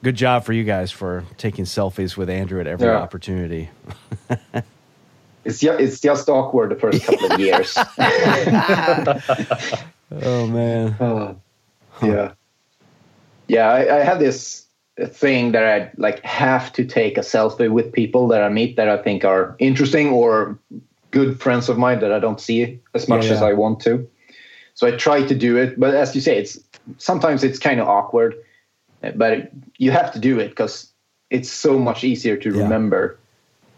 good 0.02 0.16
job 0.16 0.44
for 0.44 0.52
you 0.52 0.64
guys 0.64 0.90
for 0.90 1.24
taking 1.36 1.64
selfies 1.64 2.16
with 2.16 2.30
Andrew 2.30 2.60
at 2.60 2.66
every 2.66 2.86
yeah. 2.86 2.96
opportunity. 2.96 3.70
it's 5.44 5.60
just, 5.60 5.80
it's 5.80 6.00
just 6.00 6.28
awkward 6.28 6.70
the 6.70 6.76
first 6.76 7.04
couple 7.04 7.30
of 7.30 7.38
years. 7.38 7.76
oh 10.22 10.46
man. 10.46 10.88
Uh, 10.98 11.34
yeah 12.02 12.32
yeah, 13.52 13.70
I, 13.70 13.98
I 13.98 14.00
have 14.00 14.18
this 14.18 14.66
thing 14.98 15.52
that 15.52 15.62
I 15.62 15.90
like 15.98 16.24
have 16.24 16.72
to 16.72 16.86
take 16.86 17.18
a 17.18 17.20
selfie 17.20 17.70
with 17.70 17.92
people 17.92 18.26
that 18.28 18.42
I 18.42 18.48
meet 18.48 18.76
that 18.76 18.88
I 18.88 18.96
think 18.96 19.26
are 19.26 19.56
interesting 19.58 20.08
or 20.08 20.58
good 21.10 21.38
friends 21.38 21.68
of 21.68 21.76
mine 21.76 22.00
that 22.00 22.12
I 22.12 22.18
don't 22.18 22.40
see 22.40 22.80
as 22.94 23.08
much 23.08 23.24
yeah, 23.24 23.28
yeah. 23.28 23.36
as 23.36 23.42
I 23.42 23.52
want 23.52 23.80
to. 23.80 24.08
So 24.72 24.86
I 24.86 24.92
try 24.92 25.22
to 25.22 25.34
do 25.34 25.58
it, 25.58 25.78
but 25.78 25.94
as 25.94 26.14
you 26.14 26.22
say, 26.22 26.38
it's 26.38 26.58
sometimes 26.96 27.44
it's 27.44 27.58
kind 27.58 27.78
of 27.78 27.86
awkward, 27.86 28.34
but 29.16 29.50
you 29.76 29.90
have 29.90 30.10
to 30.14 30.18
do 30.18 30.40
it 30.40 30.48
because 30.48 30.90
it's 31.28 31.50
so 31.50 31.78
much 31.78 32.04
easier 32.04 32.38
to 32.38 32.54
yeah. 32.54 32.62
remember 32.62 33.18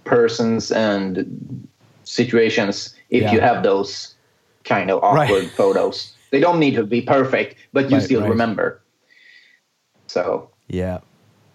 persons 0.05 0.71
and 0.71 1.67
situations 2.05 2.95
if 3.11 3.33
you 3.33 3.41
have 3.41 3.65
those 3.65 4.15
kind 4.63 4.89
of 4.89 5.03
awkward 5.03 5.43
right. 5.43 5.51
photos. 5.51 6.13
They 6.31 6.39
don't 6.39 6.61
need 6.61 6.77
to 6.77 6.85
be 6.85 7.03
perfect, 7.03 7.57
but 7.73 7.91
you 7.91 7.97
right, 7.97 8.05
still 8.05 8.21
right. 8.21 8.31
remember. 8.31 8.81
So 10.15 10.49
yeah. 10.69 11.01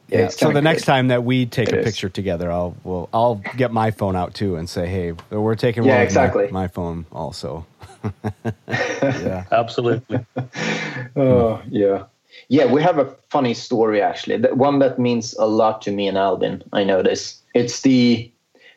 Yeah. 0.09 0.27
So 0.27 0.51
the 0.51 0.61
next 0.61 0.83
time 0.83 1.07
that 1.09 1.23
we 1.23 1.45
take 1.45 1.69
it 1.69 1.79
a 1.79 1.83
picture 1.83 2.09
together, 2.09 2.51
I'll 2.51 2.75
well 2.83 3.07
I'll 3.13 3.35
get 3.55 3.71
my 3.71 3.91
phone 3.91 4.17
out 4.17 4.33
too 4.33 4.57
and 4.57 4.69
say, 4.69 4.85
hey, 4.87 5.13
we're 5.29 5.55
taking 5.55 5.83
yeah, 5.85 6.01
exactly. 6.01 6.45
My, 6.47 6.63
my, 6.63 6.67
phone 6.67 7.05
also. 7.11 7.65
yeah. 8.67 9.45
Absolutely. 9.51 10.25
oh 11.15 11.61
yeah. 11.69 12.05
Yeah, 12.49 12.65
we 12.65 12.81
have 12.81 12.97
a 12.97 13.15
funny 13.29 13.53
story 13.53 14.01
actually. 14.01 14.37
The 14.37 14.53
one 14.53 14.79
that 14.79 14.99
means 14.99 15.35
a 15.35 15.47
lot 15.47 15.81
to 15.83 15.91
me 15.91 16.09
and 16.09 16.17
Albin. 16.17 16.63
I 16.73 16.83
know 16.83 17.01
this. 17.01 17.41
It's 17.53 17.81
the 17.81 18.29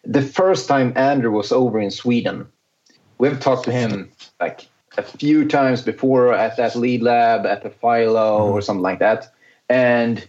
the 0.04 0.22
first 0.22 0.68
time 0.68 0.92
Andrew 0.94 1.32
was 1.32 1.50
over 1.50 1.80
in 1.80 1.90
Sweden. 1.90 2.46
We've 3.18 3.40
talked 3.40 3.64
to 3.64 3.72
him 3.72 4.12
like 4.38 4.68
a 4.96 5.02
few 5.02 5.48
times 5.48 5.82
before 5.82 6.34
at 6.34 6.56
that 6.56 6.76
lead 6.76 7.02
lab, 7.02 7.46
at 7.46 7.64
the 7.64 7.70
Philo, 7.70 8.40
mm-hmm. 8.40 8.52
or 8.52 8.60
something 8.60 8.82
like 8.82 9.00
that 9.00 9.31
and 9.72 10.28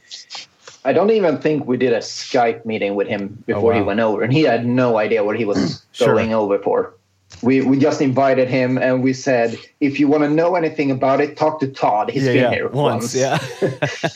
I 0.85 0.93
don't 0.93 1.11
even 1.11 1.37
think 1.37 1.67
we 1.67 1.75
did 1.75 1.91
a 1.91 1.99
Skype 1.99 2.65
meeting 2.65 2.95
with 2.95 3.07
him 3.07 3.43
before 3.45 3.73
oh, 3.73 3.75
wow. 3.75 3.81
he 3.81 3.81
went 3.81 3.99
over, 3.99 4.21
and 4.21 4.31
he 4.31 4.43
had 4.43 4.65
no 4.65 4.97
idea 4.97 5.23
what 5.23 5.37
he 5.37 5.43
was 5.43 5.85
sure. 5.91 6.15
going 6.15 6.33
over 6.33 6.57
for. 6.59 6.95
We 7.41 7.61
we 7.61 7.77
just 7.77 8.01
invited 8.01 8.47
him, 8.47 8.77
and 8.77 9.03
we 9.03 9.11
said, 9.11 9.57
if 9.81 9.99
you 9.99 10.07
want 10.07 10.23
to 10.23 10.29
know 10.29 10.55
anything 10.55 10.91
about 10.91 11.19
it, 11.19 11.35
talk 11.35 11.59
to 11.59 11.67
Todd. 11.67 12.09
He's 12.09 12.23
yeah, 12.23 12.33
been 12.33 12.43
yeah. 12.43 12.51
here 12.51 12.69
once. 12.69 13.03
once. 13.03 13.15
Yeah, 13.15 13.39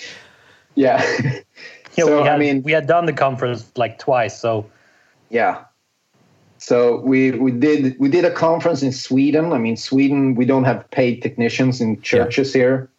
yeah. 0.76 1.04
yeah, 1.26 2.06
so, 2.06 2.24
had, 2.24 2.34
I 2.34 2.38
mean, 2.38 2.64
we 2.64 2.72
had 2.72 2.88
done 2.88 3.06
the 3.06 3.14
conference 3.14 3.70
like 3.76 4.00
twice, 4.00 4.40
so 4.40 4.66
yeah. 5.30 5.66
So 6.58 7.02
we 7.02 7.32
we 7.32 7.52
did 7.52 8.00
we 8.00 8.08
did 8.08 8.24
a 8.24 8.32
conference 8.32 8.82
in 8.82 8.94
Sweden. 8.94 9.52
I 9.52 9.58
mean, 9.58 9.76
Sweden 9.76 10.36
we 10.36 10.46
don't 10.46 10.64
have 10.64 10.90
paid 10.92 11.22
technicians 11.22 11.82
in 11.82 12.02
churches 12.02 12.56
yeah. 12.56 12.62
here 12.62 12.92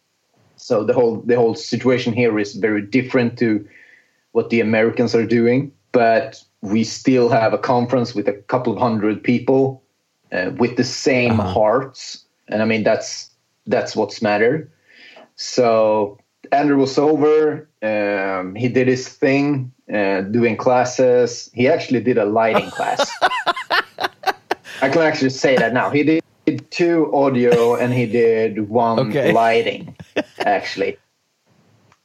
so 0.59 0.83
the 0.83 0.93
whole 0.93 1.21
the 1.21 1.35
whole 1.35 1.55
situation 1.55 2.13
here 2.13 2.37
is 2.37 2.53
very 2.55 2.81
different 2.81 3.39
to 3.39 3.67
what 4.33 4.49
the 4.49 4.59
Americans 4.59 5.15
are 5.15 5.25
doing. 5.25 5.71
But 5.91 6.43
we 6.61 6.83
still 6.83 7.29
have 7.29 7.53
a 7.53 7.57
conference 7.57 8.13
with 8.13 8.27
a 8.27 8.33
couple 8.33 8.73
of 8.73 8.79
hundred 8.79 9.23
people 9.23 9.81
uh, 10.31 10.51
with 10.57 10.75
the 10.75 10.83
same 10.83 11.39
uh-huh. 11.39 11.53
hearts, 11.53 12.25
and 12.47 12.61
I 12.61 12.65
mean 12.65 12.83
that's 12.83 13.31
that's 13.67 13.95
what's 13.95 14.21
matter. 14.21 14.69
So 15.35 16.19
Andrew 16.51 16.77
was 16.77 16.97
over. 16.97 17.67
Um, 17.81 18.55
he 18.55 18.67
did 18.67 18.87
his 18.87 19.07
thing, 19.07 19.71
uh, 19.91 20.21
doing 20.21 20.57
classes. 20.57 21.49
He 21.53 21.67
actually 21.67 22.01
did 22.01 22.17
a 22.17 22.25
lighting 22.25 22.69
class. 22.71 23.09
I 24.81 24.89
can 24.89 25.01
actually 25.01 25.29
say 25.29 25.55
that 25.55 25.73
now. 25.73 25.89
He 25.89 26.03
did 26.03 26.23
did 26.49 26.71
two 26.71 27.13
audio 27.13 27.75
and 27.75 27.93
he 27.93 28.05
did 28.05 28.69
one 28.69 28.99
okay. 28.99 29.31
lighting, 29.31 29.95
actually. 30.39 30.97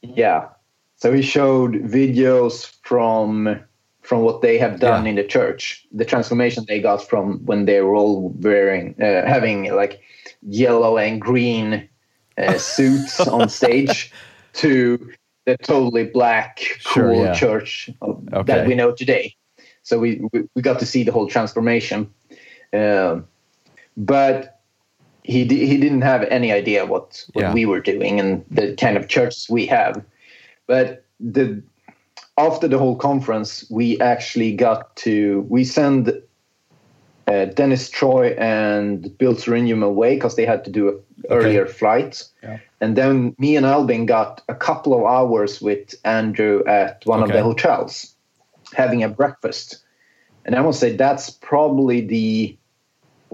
Yeah. 0.01 0.49
So 0.95 1.11
he 1.13 1.21
showed 1.21 1.73
videos 1.73 2.73
from 2.83 3.59
from 4.01 4.21
what 4.21 4.41
they 4.41 4.59
have 4.59 4.79
done 4.79 5.05
yeah. 5.05 5.09
in 5.09 5.15
the 5.15 5.23
church, 5.23 5.87
the 5.91 6.05
transformation 6.05 6.63
they 6.67 6.79
got 6.79 7.07
from 7.07 7.43
when 7.45 7.65
they 7.65 7.81
were 7.81 7.95
all 7.95 8.29
wearing 8.39 8.95
uh, 9.01 9.25
having 9.25 9.73
like 9.73 9.99
yellow 10.43 10.97
and 10.97 11.19
green 11.19 11.89
uh, 12.37 12.57
suits 12.57 13.19
on 13.19 13.49
stage 13.49 14.11
to 14.53 15.11
the 15.45 15.57
totally 15.57 16.05
black 16.05 16.61
cool 16.85 17.25
yeah. 17.25 17.33
church 17.33 17.89
okay. 18.01 18.43
that 18.43 18.67
we 18.67 18.75
know 18.75 18.91
today. 18.91 19.35
So 19.83 19.99
we, 19.99 20.21
we, 20.31 20.43
we 20.55 20.61
got 20.61 20.79
to 20.79 20.85
see 20.85 21.03
the 21.03 21.11
whole 21.11 21.27
transformation. 21.27 22.11
Uh, 22.73 23.21
but 23.97 24.54
he 25.25 25.43
he 25.45 25.77
didn't 25.77 26.01
have 26.01 26.23
any 26.23 26.51
idea 26.51 26.85
what 26.85 27.25
what 27.33 27.41
yeah. 27.41 27.53
we 27.53 27.65
were 27.65 27.79
doing 27.79 28.19
and 28.19 28.45
the 28.51 28.75
kind 28.75 28.97
of 28.97 29.07
churches 29.07 29.47
we 29.49 29.65
have. 29.65 30.03
But 30.67 31.05
the 31.19 31.61
after 32.37 32.67
the 32.67 32.77
whole 32.77 32.95
conference, 32.95 33.65
we 33.69 33.99
actually 33.99 34.55
got 34.55 34.95
to 34.97 35.45
we 35.49 35.63
send 35.63 36.21
uh, 37.27 37.45
Dennis 37.45 37.89
Choi 37.89 38.35
and 38.37 39.17
Bill 39.17 39.33
Swaringim 39.33 39.83
away 39.83 40.15
because 40.15 40.35
they 40.35 40.45
had 40.45 40.63
to 40.65 40.71
do 40.71 40.89
an 40.89 40.99
okay. 41.25 41.35
earlier 41.35 41.65
flight. 41.65 42.23
Yeah. 42.43 42.59
And 42.81 42.95
then 42.95 43.35
me 43.39 43.55
and 43.55 43.65
Albin 43.65 44.05
got 44.05 44.41
a 44.47 44.53
couple 44.53 44.93
of 44.93 45.05
hours 45.05 45.59
with 45.59 45.95
Andrew 46.05 46.63
at 46.67 47.01
one 47.05 47.23
okay. 47.23 47.31
of 47.31 47.35
the 47.35 47.43
hotels 47.43 48.13
having 48.73 49.03
a 49.03 49.09
breakfast. 49.09 49.79
And 50.45 50.55
I 50.55 50.61
must 50.61 50.79
say 50.79 50.95
that's 50.95 51.31
probably 51.31 52.01
the 52.01 52.57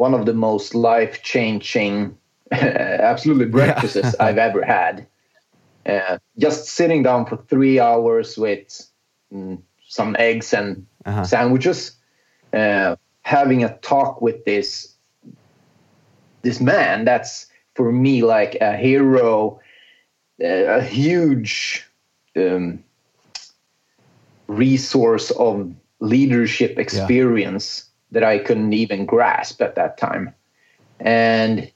one 0.02 0.16
of 0.16 0.26
the 0.26 0.34
most 0.34 0.74
life 0.74 1.22
changing, 1.22 2.18
absolutely 2.52 3.46
breakfasts 3.46 4.16
I've 4.20 4.40
ever 4.40 4.64
had. 4.66 5.06
Uh, 5.86 6.18
just 6.40 6.70
sitting 6.70 7.04
down 7.04 7.28
for 7.28 7.38
three 7.38 7.80
hours 7.80 8.36
with 8.36 8.84
mm, 9.32 9.62
some 9.88 10.16
eggs 10.18 10.54
and 10.54 10.88
uh-huh. 11.06 11.24
sandwiches, 11.24 11.92
uh, 12.52 12.96
having 13.22 13.64
a 13.64 13.78
talk 13.78 14.24
with 14.24 14.44
this 14.46 14.96
this 16.42 16.60
man. 16.60 17.06
That's 17.06 17.46
for 17.76 17.92
me 17.92 18.24
like 18.24 18.56
a 18.60 18.76
hero, 18.76 19.60
uh, 20.44 20.80
a 20.80 20.82
huge 20.82 21.86
um, 22.36 22.84
resource 24.48 25.30
of 25.30 25.72
leadership 26.00 26.80
experience 26.80 27.91
that 28.12 28.24
I 28.24 28.40
couldn't 28.40 28.74
even 28.74 29.06
grasp 29.06 29.62
at 29.62 29.76
that 29.76 29.98
time. 29.98 30.34
And 31.00 31.72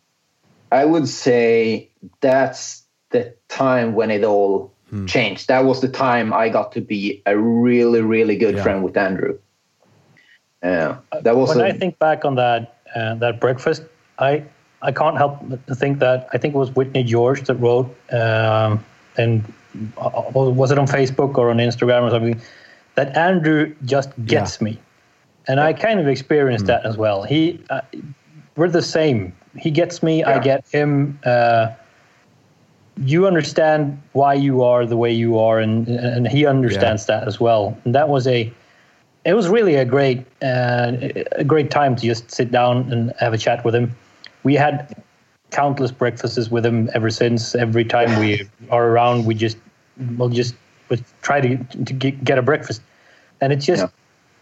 I 0.71 0.85
would 0.85 1.07
say 1.07 1.89
that's 2.21 2.83
the 3.11 3.33
time 3.47 3.93
when 3.93 4.11
it 4.11 4.23
all 4.23 4.73
hmm. 4.89 5.05
changed. 5.05 5.47
That 5.47 5.65
was 5.65 5.81
the 5.81 5.87
time 5.87 6.33
I 6.33 6.49
got 6.49 6.71
to 6.73 6.81
be 6.81 7.21
a 7.25 7.37
really, 7.37 8.01
really 8.01 8.35
good 8.35 8.55
yeah. 8.55 8.63
friend 8.63 8.83
with 8.83 8.97
Andrew. 8.97 9.39
Uh, 10.61 10.97
that 11.21 11.35
was 11.35 11.49
when 11.49 11.61
a, 11.61 11.69
I 11.69 11.71
think 11.71 11.99
back 11.99 12.25
on 12.25 12.35
that 12.35 12.77
uh, 12.95 13.15
that 13.15 13.39
breakfast. 13.39 13.83
I 14.17 14.43
I 14.81 14.91
can't 14.91 15.17
help 15.17 15.37
but 15.43 15.59
think 15.77 15.99
that 15.99 16.27
I 16.33 16.37
think 16.37 16.55
it 16.55 16.57
was 16.57 16.71
Whitney 16.75 17.03
George 17.03 17.41
that 17.43 17.55
wrote, 17.55 17.95
um, 18.11 18.83
and 19.17 19.43
uh, 19.97 20.09
was 20.33 20.71
it 20.71 20.79
on 20.79 20.87
Facebook 20.87 21.37
or 21.37 21.49
on 21.49 21.57
Instagram 21.57 22.03
or 22.03 22.09
something, 22.09 22.41
that 22.95 23.15
Andrew 23.15 23.75
just 23.85 24.09
gets 24.25 24.59
yeah. 24.59 24.65
me, 24.65 24.79
and 25.47 25.59
I 25.59 25.73
kind 25.73 25.99
of 25.99 26.07
experienced 26.07 26.65
mm. 26.65 26.67
that 26.67 26.85
as 26.85 26.97
well. 26.97 27.23
He, 27.23 27.63
uh, 27.69 27.81
we're 28.55 28.69
the 28.69 28.81
same. 28.81 29.35
He 29.57 29.71
gets 29.71 30.01
me. 30.01 30.19
Yeah. 30.19 30.35
I 30.35 30.39
get 30.39 30.67
him. 30.69 31.19
Uh, 31.25 31.73
you 32.97 33.27
understand 33.27 34.01
why 34.13 34.33
you 34.33 34.63
are 34.63 34.85
the 34.85 34.97
way 34.97 35.11
you 35.11 35.37
are, 35.37 35.59
and 35.59 35.87
and 35.87 36.27
he 36.27 36.45
understands 36.45 37.05
yeah. 37.07 37.19
that 37.19 37.27
as 37.27 37.39
well. 37.39 37.77
And 37.83 37.93
that 37.93 38.07
was 38.07 38.25
a, 38.27 38.51
it 39.25 39.33
was 39.33 39.49
really 39.49 39.75
a 39.75 39.85
great 39.85 40.25
uh, 40.41 40.93
a 41.33 41.43
great 41.43 41.71
time 41.71 41.95
to 41.97 42.01
just 42.01 42.31
sit 42.31 42.51
down 42.51 42.91
and 42.91 43.13
have 43.19 43.33
a 43.33 43.37
chat 43.37 43.65
with 43.65 43.75
him. 43.75 43.93
We 44.43 44.55
had 44.55 45.03
countless 45.51 45.91
breakfasts 45.91 46.49
with 46.49 46.65
him 46.65 46.89
ever 46.93 47.09
since. 47.09 47.55
Every 47.55 47.85
time 47.85 48.19
we 48.19 48.47
are 48.69 48.87
around, 48.87 49.25
we 49.25 49.35
just 49.35 49.57
we'll 50.17 50.29
just 50.29 50.55
we'll 50.89 50.99
try 51.21 51.41
to 51.41 51.57
to 51.57 51.93
get, 51.93 52.23
get 52.23 52.37
a 52.37 52.41
breakfast, 52.41 52.81
and 53.41 53.51
it's 53.51 53.65
just. 53.65 53.83
Yeah. 53.83 53.89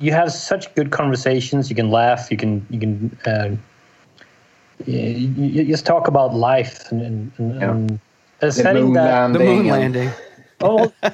You 0.03 0.11
have 0.11 0.33
such 0.33 0.73
good 0.75 0.91
conversations. 0.91 1.69
You 1.69 1.77
can 1.77 1.89
laugh. 1.89 2.29
You 2.29 2.35
can 2.35 2.65
you 2.69 2.79
can 2.79 3.17
uh, 3.25 3.55
you, 4.85 5.27
you 5.27 5.63
just 5.65 5.85
talk 5.85 6.09
about 6.09 6.33
life 6.33 6.91
and, 6.91 7.31
and, 7.37 7.61
yeah. 7.61 7.69
and 7.69 7.99
the 8.41 8.73
moon 8.73 8.93
that, 8.93 9.33
the 9.33 9.39
moon 9.39 9.67
landing. 9.67 10.09
Oh, 10.59 10.91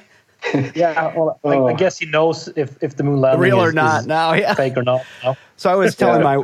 yeah. 0.75 1.15
Well, 1.15 1.39
oh. 1.43 1.67
I, 1.67 1.73
I, 1.73 1.73
guess 1.75 1.99
he 1.99 2.05
knows 2.07 2.47
if, 2.55 2.81
if 2.81 2.95
the 2.95 3.03
moon 3.03 3.21
landing 3.21 3.41
real 3.41 3.59
or 3.59 3.69
is, 3.69 3.75
not 3.75 4.01
is 4.01 4.07
now. 4.07 4.33
Yeah, 4.33 4.53
fake 4.55 4.77
or 4.77 4.83
not. 4.83 5.05
No? 5.23 5.37
So 5.57 5.69
I 5.69 5.75
was 5.75 5.95
telling 6.03 6.21
yeah. 6.21 6.37
my. 6.37 6.43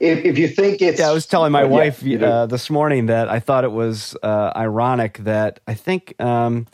If, 0.00 0.24
if 0.24 0.38
you 0.38 0.48
think 0.48 0.82
it's 0.82 0.98
yeah, 0.98 1.10
I 1.10 1.12
was 1.12 1.26
telling 1.26 1.52
my 1.52 1.62
oh, 1.62 1.68
wife 1.68 2.02
yeah, 2.02 2.26
uh, 2.26 2.46
this 2.46 2.68
morning 2.70 3.06
that 3.06 3.28
I 3.28 3.38
thought 3.38 3.62
it 3.62 3.70
was 3.70 4.16
uh, 4.22 4.52
ironic 4.56 5.18
that 5.18 5.60
I 5.68 5.74
think 5.74 6.20
um, 6.20 6.66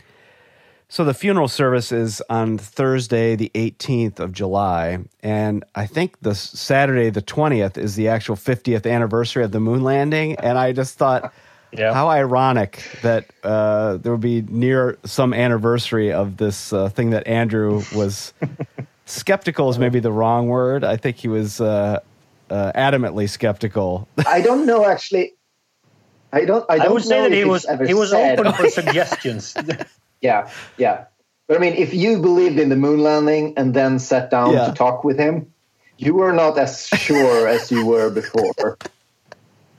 so. 0.91 1.05
The 1.05 1.15
funeral 1.15 1.49
service 1.49 1.93
is 1.93 2.23
on 2.29 2.59
Thursday, 2.59 3.37
the 3.37 3.51
18th 3.55 4.21
of 4.21 4.33
July, 4.33 4.99
and 5.23 5.65
I 5.75 5.87
think 5.87 6.21
the 6.21 6.35
Saturday, 6.35 7.09
the 7.09 7.23
20th, 7.23 7.79
is 7.79 7.95
the 7.95 8.09
actual 8.09 8.37
50th 8.37 8.91
anniversary 8.91 9.43
of 9.43 9.53
the 9.53 9.61
moon 9.61 9.83
landing. 9.83 10.37
And 10.37 10.59
I 10.59 10.73
just 10.73 10.99
thought. 10.99 11.33
Yeah. 11.73 11.95
How 11.95 12.09
ironic 12.09 12.83
that 13.03 13.27
uh, 13.45 13.99
there 13.99 14.11
would 14.11 14.21
be 14.21 14.43
near 14.43 14.99
some 15.05 15.33
anniversary 15.33 16.13
of 16.13 16.37
this 16.37 16.73
uh, 16.73 16.89
thing 16.89 17.11
that 17.11 17.29
Andrew 17.29 17.85
was 17.95 18.35
skeptical 19.05 19.71
is 19.71 19.79
maybe 19.79 20.01
the 20.01 20.11
wrong 20.11 20.49
word. 20.49 20.83
I 20.83 20.97
think 20.97 21.19
he 21.19 21.29
was 21.29 21.61
uh, 21.61 22.01
uh 22.51 22.73
adamantly 22.75 23.29
skeptical. 23.31 24.09
I 24.27 24.41
don't 24.41 24.67
know 24.67 24.85
actually. 24.85 25.35
I 26.33 26.45
don't. 26.45 26.65
I, 26.69 26.79
don't 26.79 26.87
I 26.87 26.91
would 26.91 27.05
say 27.05 27.23
that 27.23 27.33
he 27.33 27.45
was 27.45 27.67
he 27.87 27.95
was 27.95 28.11
said. 28.11 28.39
open 28.39 28.53
for 28.53 28.69
suggestions. 28.71 29.55
Yeah, 30.21 30.51
yeah. 30.79 31.05
But 31.47 31.57
I 31.57 31.61
mean, 31.61 31.75
if 31.75 31.93
you 31.93 32.21
believed 32.21 32.59
in 32.59 32.69
the 32.69 32.77
moon 32.77 33.01
landing 33.01 33.55
and 33.57 33.75
then 33.75 33.99
sat 33.99 34.31
down 34.31 34.53
yeah. 34.53 34.67
to 34.67 34.73
talk 34.73 35.03
with 35.03 35.19
him, 35.19 35.53
you 35.99 36.15
were 36.15 36.33
not 36.33 36.57
as 36.59 36.87
sure 36.87 37.49
as 37.49 37.71
you 37.71 37.85
were 37.85 38.09
before 38.11 38.79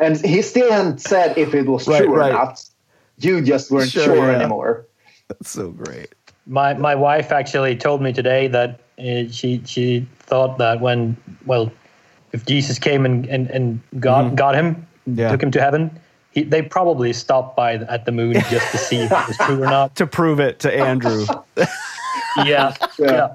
and 0.01 0.19
he 0.25 0.41
still 0.41 0.69
hadn't 0.71 0.99
said 0.99 1.37
if 1.37 1.53
it 1.53 1.67
was 1.67 1.87
right, 1.87 2.03
true 2.03 2.15
right. 2.15 2.31
or 2.31 2.33
not. 2.33 2.65
You 3.19 3.41
just 3.41 3.69
weren't 3.69 3.91
sure, 3.91 4.03
sure 4.03 4.31
yeah. 4.31 4.39
anymore. 4.39 4.87
That's 5.27 5.51
so 5.51 5.69
great. 5.69 6.09
My 6.47 6.73
my 6.73 6.95
wife 6.95 7.31
actually 7.31 7.75
told 7.77 8.01
me 8.01 8.11
today 8.11 8.47
that 8.47 8.81
uh, 8.99 9.29
she 9.29 9.61
she 9.63 10.07
thought 10.19 10.57
that 10.57 10.81
when 10.81 11.15
well, 11.45 11.71
if 12.33 12.45
Jesus 12.45 12.79
came 12.79 13.05
and 13.05 13.27
and, 13.27 13.49
and 13.51 13.79
got 13.99 14.25
mm-hmm. 14.25 14.35
got 14.35 14.55
him, 14.55 14.87
yeah. 15.05 15.31
took 15.31 15.43
him 15.43 15.51
to 15.51 15.61
heaven, 15.61 15.99
he, 16.31 16.43
they 16.43 16.61
probably 16.61 17.13
stopped 17.13 17.55
by 17.55 17.75
at 17.75 18.05
the 18.05 18.11
moon 18.11 18.33
just 18.49 18.71
to 18.71 18.77
see 18.77 18.97
if 18.97 19.11
it 19.11 19.27
was 19.27 19.37
true 19.37 19.61
or 19.61 19.65
not. 19.65 19.95
to 19.97 20.07
prove 20.07 20.39
it 20.39 20.59
to 20.59 20.73
Andrew. 20.73 21.25
yeah, 21.57 21.65
yeah, 22.37 22.73
yeah. 22.99 23.33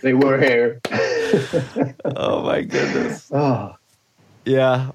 They 0.00 0.14
were 0.14 0.40
here. 0.40 0.80
oh 2.04 2.42
my 2.42 2.62
goodness. 2.62 3.30
Oh. 3.32 3.76
Yeah, 4.44 4.90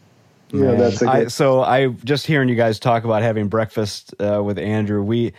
yeah, 0.51 0.75
that's 0.75 1.01
I, 1.01 1.27
so. 1.27 1.61
I 1.61 1.87
just 1.87 2.27
hearing 2.27 2.49
you 2.49 2.55
guys 2.55 2.79
talk 2.79 3.05
about 3.05 3.21
having 3.21 3.47
breakfast 3.47 4.13
uh, 4.19 4.41
with 4.43 4.59
Andrew. 4.59 5.01
We 5.01 5.33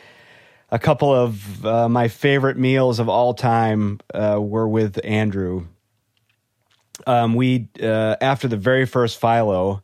a 0.70 0.78
couple 0.78 1.14
of 1.14 1.64
uh, 1.64 1.88
my 1.88 2.08
favorite 2.08 2.56
meals 2.56 2.98
of 2.98 3.08
all 3.08 3.34
time 3.34 4.00
uh, 4.14 4.38
were 4.40 4.68
with 4.68 4.98
Andrew. 5.04 5.66
Um, 7.06 7.34
we 7.34 7.68
uh, 7.82 8.16
after 8.20 8.48
the 8.48 8.56
very 8.56 8.86
first 8.86 9.20
Philo. 9.20 9.82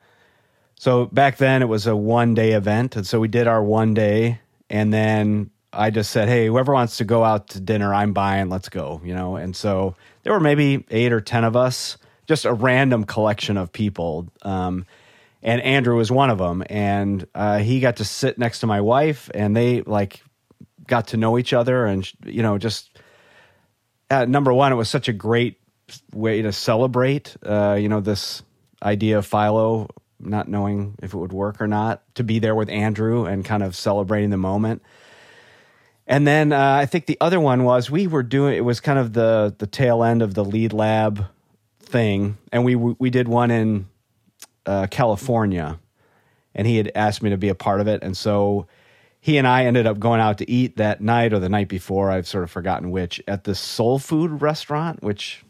So 0.77 1.07
back 1.07 1.37
then 1.37 1.63
it 1.63 1.69
was 1.69 1.87
a 1.87 1.97
one 1.97 2.35
day 2.35 2.53
event, 2.53 2.97
and 2.97 3.07
so 3.07 3.21
we 3.21 3.29
did 3.29 3.47
our 3.47 3.63
one 3.63 3.95
day, 3.95 4.41
and 4.69 4.93
then 4.93 5.51
I 5.73 5.91
just 5.91 6.11
said, 6.11 6.29
"Hey, 6.29 6.47
whoever 6.47 6.73
wants 6.73 6.99
to 6.99 7.05
go 7.05 7.25
out 7.25 7.49
to 7.49 7.61
dinner, 7.61 7.93
I'm 7.95 8.13
buying. 8.13 8.49
Let's 8.49 8.69
go." 8.69 9.01
You 9.05 9.15
know, 9.15 9.37
and 9.37 9.55
so 9.55 9.97
there 10.23 10.33
were 10.33 10.41
maybe 10.41 10.85
eight 10.91 11.13
or 11.13 11.21
ten 11.21 11.45
of 11.45 11.57
us, 11.57 11.97
just 12.27 12.45
a 12.45 12.53
random 12.53 13.05
collection 13.05 13.57
of 13.57 13.73
people. 13.73 14.29
Um, 14.43 14.87
and 15.45 15.61
Andrew 15.61 15.97
was 15.97 16.11
one 16.11 16.31
of 16.31 16.39
them. 16.39 16.65
And 16.69 17.27
uh, 17.35 17.59
he 17.59 17.79
got 17.79 17.97
to 17.97 18.05
sit 18.05 18.39
next 18.39 18.61
to 18.61 18.67
my 18.67 18.81
wife, 18.81 19.31
and 19.33 19.55
they 19.55 19.83
like 19.83 20.23
got 20.87 21.09
to 21.09 21.17
know 21.17 21.39
each 21.39 21.53
other, 21.53 21.87
and 21.87 22.11
you 22.25 22.43
know, 22.43 22.59
just 22.59 22.99
uh, 24.11 24.25
number 24.25 24.53
one, 24.53 24.73
it 24.73 24.77
was 24.77 24.91
such 24.91 25.09
a 25.09 25.13
great 25.13 25.61
way 26.13 26.43
to 26.43 26.53
celebrate. 26.53 27.37
Uh, 27.45 27.77
you 27.79 27.89
know, 27.89 28.01
this 28.01 28.43
idea 28.83 29.19
of 29.19 29.27
Philo, 29.27 29.89
not 30.21 30.49
knowing 30.49 30.97
if 31.03 31.15
it 31.15 31.17
would 31.17 31.33
work 31.33 31.61
or 31.61 31.67
not, 31.67 32.03
to 32.15 32.25
be 32.25 32.39
there 32.39 32.55
with 32.55 32.69
Andrew 32.69 33.25
and 33.25 33.45
kind 33.45 33.63
of 33.63 33.77
celebrating 33.77 34.31
the 34.31 34.37
moment. 34.37 34.83
And 36.07 36.27
then 36.27 36.53
uh, 36.53 36.79
I 36.81 36.87
think 36.87 37.07
the 37.07 37.17
other 37.21 37.41
one 37.41 37.65
was 37.65 37.91
we 37.91 38.07
were 38.07 38.23
doing 38.23 38.57
it 38.57 38.65
was 38.65 38.81
kind 38.81 38.99
of 38.99 39.13
the 39.15 39.55
the 39.59 39.67
tail 39.67 40.05
end 40.05 40.23
of 40.23 40.35
the 40.35 40.45
lead 40.45 40.73
lab 40.73 41.27
thing, 41.81 42.37
and 42.53 42.65
we 42.65 42.77
we 42.77 43.11
did 43.11 43.27
one 43.27 43.51
in 43.51 43.87
uh, 44.67 44.87
California, 44.91 45.79
and 46.55 46.67
he 46.67 46.77
had 46.77 46.93
asked 46.95 47.23
me 47.23 47.31
to 47.31 47.39
be 47.39 47.49
a 47.49 47.55
part 47.55 47.81
of 47.81 47.89
it, 47.89 48.03
and 48.03 48.17
so 48.17 48.67
he 49.19 49.39
and 49.39 49.49
I 49.49 49.65
ended 49.65 49.87
up 49.87 49.99
going 49.99 50.21
out 50.21 50.37
to 50.39 50.51
eat 50.51 50.77
that 50.77 51.01
night 51.01 51.33
or 51.33 51.39
the 51.39 51.49
night 51.49 51.69
before. 51.69 52.11
I've 52.11 52.29
sort 52.29 52.45
of 52.45 52.51
forgotten 52.51 52.91
which 52.91 53.23
at 53.27 53.45
the 53.45 53.55
Soul 53.55 53.99
Food 53.99 54.43
restaurant, 54.43 55.03
which 55.03 55.43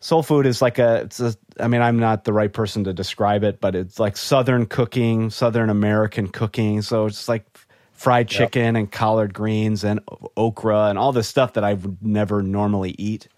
Soul 0.00 0.22
Food 0.22 0.46
is 0.46 0.62
like 0.62 0.78
a. 0.78 1.02
It's 1.02 1.20
a. 1.20 1.34
I 1.58 1.68
mean, 1.68 1.82
I'm 1.82 1.98
not 1.98 2.24
the 2.24 2.32
right 2.32 2.52
person 2.52 2.84
to 2.84 2.92
describe 2.92 3.44
it, 3.44 3.60
but 3.60 3.74
it's 3.74 4.00
like 4.00 4.16
Southern 4.16 4.66
cooking, 4.66 5.30
Southern 5.30 5.68
American 5.70 6.28
cooking. 6.28 6.80
So 6.82 7.06
it's 7.06 7.28
like 7.28 7.44
fried 7.92 8.28
chicken 8.28 8.74
yep. 8.74 8.76
and 8.76 8.90
collard 8.90 9.34
greens 9.34 9.84
and 9.84 10.00
okra 10.36 10.86
and 10.86 10.98
all 10.98 11.12
this 11.12 11.28
stuff 11.28 11.52
that 11.52 11.64
I 11.64 11.74
would 11.74 12.02
never 12.02 12.42
normally 12.42 12.94
eat, 12.98 13.28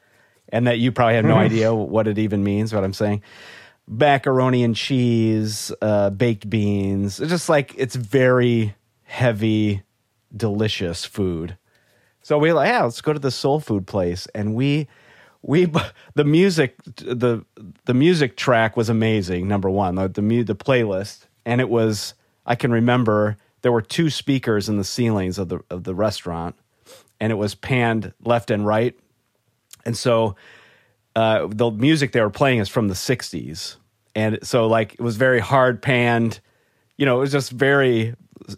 and 0.50 0.66
that 0.68 0.78
you 0.78 0.92
probably 0.92 1.16
have 1.16 1.24
no 1.24 1.36
idea 1.36 1.74
what 1.74 2.06
it 2.06 2.18
even 2.18 2.44
means. 2.44 2.72
What 2.72 2.84
I'm 2.84 2.92
saying 2.92 3.22
macaroni 3.88 4.62
and 4.64 4.74
cheese, 4.76 5.72
uh, 5.82 6.10
baked 6.10 6.48
beans. 6.48 7.20
It's 7.20 7.30
just 7.30 7.48
like 7.48 7.74
it's 7.76 7.96
very 7.96 8.74
heavy, 9.02 9.82
delicious 10.34 11.04
food. 11.04 11.56
So 12.22 12.38
we 12.38 12.52
like, 12.52 12.68
yeah, 12.68 12.84
let's 12.84 13.00
go 13.00 13.12
to 13.12 13.18
the 13.18 13.30
soul 13.30 13.60
food 13.60 13.86
place, 13.86 14.26
and 14.34 14.54
we 14.54 14.88
we 15.42 15.66
the 16.14 16.24
music 16.24 16.76
the 16.84 17.44
the 17.84 17.94
music 17.94 18.36
track 18.36 18.76
was 18.76 18.88
amazing. 18.88 19.48
Number 19.48 19.70
one, 19.70 19.94
the 19.94 20.08
the, 20.08 20.42
the 20.42 20.56
playlist, 20.56 21.26
and 21.44 21.60
it 21.60 21.68
was 21.68 22.14
I 22.46 22.54
can 22.54 22.70
remember 22.72 23.36
there 23.62 23.72
were 23.72 23.82
two 23.82 24.10
speakers 24.10 24.68
in 24.68 24.76
the 24.76 24.84
ceilings 24.84 25.38
of 25.38 25.48
the 25.48 25.60
of 25.70 25.84
the 25.84 25.94
restaurant, 25.94 26.56
and 27.20 27.30
it 27.30 27.36
was 27.36 27.54
panned 27.54 28.12
left 28.24 28.50
and 28.50 28.66
right, 28.66 28.98
and 29.84 29.96
so 29.96 30.36
uh, 31.14 31.46
the 31.50 31.70
music 31.70 32.12
they 32.12 32.20
were 32.20 32.30
playing 32.30 32.58
is 32.58 32.68
from 32.68 32.88
the 32.88 32.94
60s. 32.94 33.76
And 34.14 34.38
so, 34.42 34.66
like, 34.66 34.94
it 34.94 35.00
was 35.00 35.16
very 35.16 35.40
hard 35.40 35.82
panned. 35.82 36.40
You 36.96 37.06
know, 37.06 37.16
it 37.16 37.20
was 37.20 37.32
just 37.32 37.50
very 37.50 38.14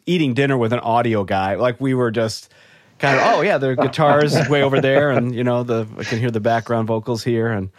eating 0.06 0.34
dinner 0.34 0.56
with 0.56 0.72
an 0.72 0.80
audio 0.80 1.24
guy. 1.24 1.54
Like, 1.54 1.80
we 1.80 1.94
were 1.94 2.10
just 2.10 2.52
kind 2.98 3.18
of, 3.18 3.22
oh, 3.26 3.40
yeah, 3.42 3.58
the 3.58 3.74
guitars 3.80 4.36
way 4.48 4.62
over 4.62 4.80
there. 4.80 5.10
And, 5.10 5.34
you 5.34 5.44
know, 5.44 5.62
the 5.62 5.86
I 5.98 6.04
can 6.04 6.18
hear 6.18 6.30
the 6.30 6.40
background 6.40 6.88
vocals 6.88 7.22
here. 7.24 7.48
And, 7.48 7.70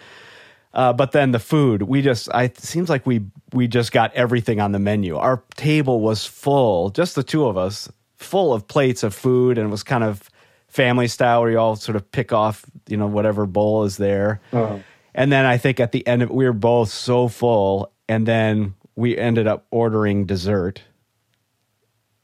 uh, 0.74 0.94
but 0.94 1.12
then 1.12 1.32
the 1.32 1.40
food, 1.40 1.84
we 1.84 2.02
just, 2.02 2.30
I, 2.34 2.44
it 2.44 2.60
seems 2.60 2.90
like 2.90 3.06
we, 3.06 3.26
we 3.54 3.68
just 3.68 3.92
got 3.92 4.14
everything 4.14 4.60
on 4.60 4.72
the 4.72 4.80
menu. 4.80 5.18
Our 5.18 5.44
table 5.56 6.02
was 6.02 6.26
full, 6.26 6.90
just 6.90 7.16
the 7.16 7.24
two 7.24 7.46
of 7.46 7.58
us, 7.58 7.90
full 8.18 8.54
of 8.54 8.68
plates 8.68 9.04
of 9.04 9.14
food. 9.14 9.58
And 9.58 9.68
it 9.68 9.72
was 9.72 9.84
kind 9.84 10.04
of, 10.04 10.30
family 10.76 11.08
style 11.08 11.42
where 11.42 11.52
you 11.52 11.58
all 11.58 11.78
sort 11.78 11.96
of 11.96 12.12
pick 12.12 12.34
off, 12.34 12.66
you 12.88 12.98
know, 12.98 13.08
whatever 13.08 13.46
bowl 13.46 13.86
is 13.86 13.96
there. 13.96 14.42
Uh-huh. 14.52 14.78
And 15.14 15.32
then 15.32 15.46
I 15.46 15.58
think 15.58 15.80
at 15.80 15.94
the 15.94 16.06
end 16.06 16.22
of 16.22 16.30
we 16.30 16.46
were 16.46 16.54
both 16.54 16.90
so 16.90 17.30
full, 17.30 17.92
and 18.10 18.28
then 18.28 18.76
we 18.96 19.18
ended 19.18 19.48
up 19.48 19.66
ordering 19.72 20.26
dessert. 20.26 20.82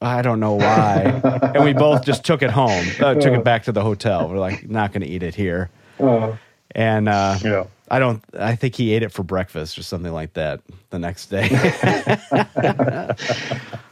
I 0.02 0.24
don't 0.24 0.40
know 0.40 0.56
why, 0.56 1.22
and 1.56 1.64
we 1.64 1.74
both 1.74 2.04
just 2.04 2.26
took 2.26 2.42
it 2.42 2.50
home, 2.50 2.86
uh, 3.00 3.14
took 3.14 3.34
it 3.34 3.44
back 3.44 3.64
to 3.66 3.72
the 3.72 3.82
hotel. 3.82 4.28
We're 4.28 4.40
like, 4.40 4.68
not 4.68 4.92
going 4.92 5.02
to 5.02 5.08
eat 5.08 5.22
it 5.22 5.36
here. 5.36 5.70
Uh-huh. 6.00 6.34
And 6.74 7.08
uh, 7.08 7.38
yeah. 7.44 7.66
I 7.92 8.00
don't. 8.00 8.24
I 8.40 8.56
think 8.56 8.76
he 8.76 8.94
ate 8.94 9.04
it 9.04 9.12
for 9.12 9.22
breakfast 9.24 9.78
or 9.78 9.84
something 9.84 10.14
like 10.14 10.34
that 10.34 10.62
the 10.90 10.98
next 10.98 11.28
day. 11.28 11.50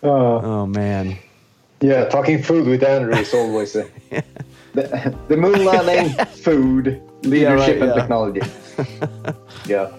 Oh, 0.02 0.42
oh 0.44 0.66
man. 0.66 1.18
yeah, 1.82 2.06
talking 2.06 2.42
food 2.42 2.66
with 2.66 2.82
Andrew 2.82 3.14
is 3.14 3.34
always 3.34 3.76
a, 3.76 3.90
the, 4.74 5.16
the 5.28 5.36
moon 5.36 5.66
landing, 5.66 6.26
food, 6.28 7.02
leadership, 7.24 7.82
right, 7.82 7.90
and 7.90 7.90
yeah. 7.90 7.94
technology. 7.94 8.42
yeah. 9.68 9.92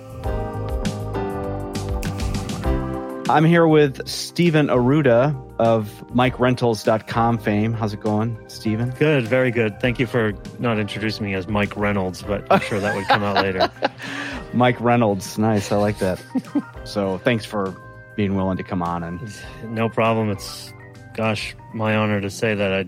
I'm 3.28 3.44
here 3.44 3.68
with 3.68 4.08
Stephen 4.08 4.68
Aruda 4.68 5.36
of 5.60 6.02
MikeRentals.com 6.14 7.38
fame. 7.38 7.74
How's 7.74 7.92
it 7.92 8.00
going, 8.00 8.38
Stephen? 8.48 8.90
Good, 8.98 9.26
very 9.26 9.50
good. 9.50 9.78
Thank 9.78 9.98
you 9.98 10.06
for 10.06 10.32
not 10.58 10.78
introducing 10.78 11.26
me 11.26 11.34
as 11.34 11.46
Mike 11.48 11.76
Reynolds, 11.76 12.22
but 12.22 12.46
I'm 12.50 12.60
sure 12.60 12.80
that 12.80 12.96
would 12.96 13.06
come 13.06 13.22
out 13.22 13.36
later. 13.36 13.70
Mike 14.54 14.80
Reynolds. 14.80 15.36
Nice. 15.36 15.70
I 15.70 15.76
like 15.76 15.98
that. 15.98 16.18
so 16.84 17.18
thanks 17.18 17.44
for 17.44 17.76
being 18.16 18.34
willing 18.36 18.56
to 18.56 18.62
come 18.62 18.82
on 18.82 19.02
and 19.02 19.20
No 19.64 19.88
problem. 19.90 20.30
It's, 20.30 20.72
gosh, 21.14 21.54
my 21.74 21.94
honor 21.94 22.22
to 22.22 22.30
say 22.30 22.54
that 22.54 22.86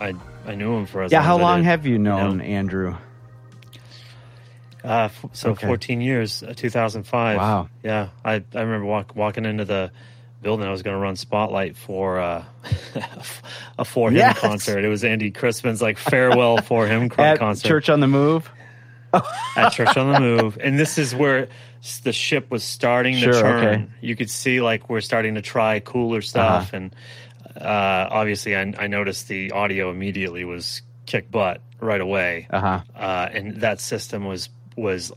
I, 0.00 0.08
I, 0.08 0.14
I 0.44 0.54
knew 0.56 0.74
him 0.76 0.86
for 0.86 1.02
as 1.04 1.12
yeah. 1.12 1.18
long 1.20 1.26
How 1.26 1.36
as 1.36 1.40
I 1.40 1.42
long 1.44 1.58
did. 1.60 1.64
have 1.66 1.86
you 1.86 1.98
known 1.98 2.38
know. 2.38 2.44
Andrew? 2.44 2.96
Uh, 4.84 5.04
f- 5.04 5.24
so 5.32 5.50
Okay. 5.50 5.66
14 5.68 6.00
years, 6.00 6.42
uh, 6.42 6.52
2005. 6.54 7.36
Wow. 7.36 7.68
Yeah, 7.84 8.08
I, 8.24 8.34
I 8.34 8.60
remember 8.60 8.84
walk, 8.84 9.14
walking 9.14 9.44
into 9.44 9.64
the 9.64 9.92
building. 10.46 10.66
I 10.66 10.70
was 10.70 10.82
going 10.82 10.94
to 10.96 11.00
run 11.00 11.16
Spotlight 11.16 11.76
for 11.76 12.20
uh, 12.20 12.44
a 13.78 13.84
for 13.84 14.10
him 14.10 14.16
Yes. 14.16 14.38
concert. 14.38 14.84
It 14.84 14.88
was 14.88 15.02
Andy 15.02 15.32
Crispin's 15.32 15.82
like 15.82 15.98
farewell 15.98 16.58
for 16.70 16.86
him 16.86 17.10
At 17.18 17.38
concert 17.40 17.66
Church 17.68 17.88
on 17.90 17.98
the 18.00 18.06
Move. 18.06 18.48
at 19.56 19.70
Church 19.72 19.96
on 19.96 20.12
the 20.12 20.20
Move, 20.20 20.56
and 20.62 20.78
this 20.78 20.98
is 20.98 21.14
where 21.14 21.48
the 22.04 22.12
ship 22.12 22.50
was 22.50 22.62
starting 22.62 23.16
Sure, 23.16 23.32
to 23.32 23.40
turn. 23.40 23.64
okay. 23.64 23.86
You 24.00 24.14
could 24.14 24.30
see 24.30 24.60
like 24.60 24.88
we're 24.88 25.00
starting 25.00 25.34
to 25.34 25.42
try 25.42 25.80
cooler 25.80 26.22
stuff, 26.22 26.72
and 26.72 26.94
uh, 27.60 28.08
obviously, 28.10 28.54
I, 28.56 28.72
I 28.78 28.86
noticed 28.88 29.28
the 29.28 29.52
audio 29.52 29.90
immediately 29.90 30.44
was 30.44 30.82
kick 31.06 31.30
butt 31.30 31.60
right 31.80 32.00
away, 32.00 32.46
Uh 32.50 32.60
huh. 32.60 32.80
uh, 32.94 33.28
and 33.32 33.56
that 33.62 33.80
system 33.80 34.26
was 34.26 34.48
was 34.76 35.12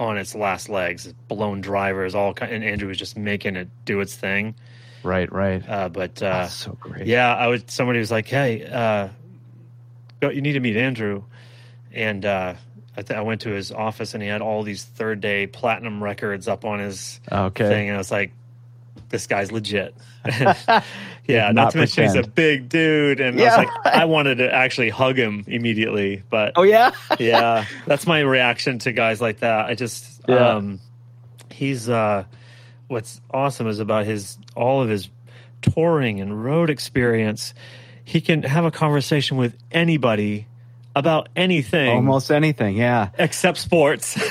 on 0.00 0.16
its 0.16 0.34
last 0.34 0.68
legs, 0.70 1.12
blown 1.28 1.60
drivers, 1.60 2.14
all 2.14 2.32
kind, 2.34 2.50
and 2.52 2.64
Andrew 2.64 2.88
was 2.88 2.96
just 2.98 3.16
making 3.18 3.54
it 3.54 3.68
do 3.84 4.00
its 4.00 4.16
thing. 4.16 4.54
Right. 5.02 5.30
Right. 5.30 5.62
Uh, 5.68 5.88
but 5.90 6.22
uh, 6.22 6.30
That's 6.42 6.54
so 6.54 6.72
great. 6.80 7.06
yeah, 7.06 7.34
I 7.34 7.46
was. 7.48 7.62
Somebody 7.68 7.98
was 8.00 8.10
like, 8.10 8.26
"Hey, 8.26 8.64
uh, 8.64 9.08
you 10.22 10.40
need 10.40 10.52
to 10.54 10.60
meet 10.60 10.76
Andrew," 10.76 11.24
and 11.92 12.24
uh, 12.24 12.54
I, 12.96 13.02
th- 13.02 13.16
I 13.16 13.20
went 13.22 13.42
to 13.42 13.50
his 13.50 13.72
office, 13.72 14.14
and 14.14 14.22
he 14.22 14.28
had 14.28 14.40
all 14.42 14.62
these 14.62 14.84
third 14.84 15.20
day 15.20 15.46
platinum 15.46 16.02
records 16.02 16.48
up 16.48 16.64
on 16.64 16.78
his 16.80 17.20
Okay. 17.30 17.68
thing, 17.68 17.88
and 17.88 17.94
I 17.94 17.98
was 17.98 18.10
like, 18.10 18.32
"This 19.10 19.26
guy's 19.26 19.52
legit." 19.52 19.94
yeah, 21.26 21.52
not, 21.52 21.54
not 21.54 21.72
to 21.72 21.78
mention 21.78 22.04
he's 22.04 22.14
a 22.14 22.26
big 22.26 22.68
dude, 22.68 23.20
and 23.20 23.38
Yeah, 23.38 23.54
I 23.54 23.58
was 23.58 23.66
like, 23.84 23.86
I 23.94 24.04
wanted 24.06 24.36
to 24.36 24.52
actually 24.52 24.90
hug 24.90 25.16
him 25.18 25.44
immediately, 25.46 26.22
but 26.30 26.52
Oh 26.56 26.62
yeah. 26.62 26.92
yeah, 27.18 27.64
that's 27.86 28.06
my 28.06 28.20
reaction 28.20 28.78
to 28.80 28.92
guys 28.92 29.20
like 29.20 29.40
that. 29.40 29.66
I 29.66 29.74
just, 29.74 30.22
Yeah. 30.28 30.56
um, 30.56 30.80
he's, 31.50 31.88
uh, 31.88 32.24
what's 32.88 33.20
awesome 33.30 33.66
is 33.66 33.78
about 33.80 34.06
his, 34.06 34.38
all 34.56 34.82
of 34.82 34.88
his 34.88 35.08
touring 35.62 36.20
and 36.20 36.42
road 36.44 36.70
experience. 36.70 37.54
He 38.04 38.20
can 38.20 38.42
have 38.42 38.64
a 38.64 38.70
conversation 38.70 39.36
with 39.36 39.56
anybody 39.70 40.46
about 40.94 41.28
anything 41.36 41.88
Almost 41.88 42.30
anything. 42.30 42.76
Yeah. 42.76 43.10
except 43.18 43.58
sports. 43.58 44.16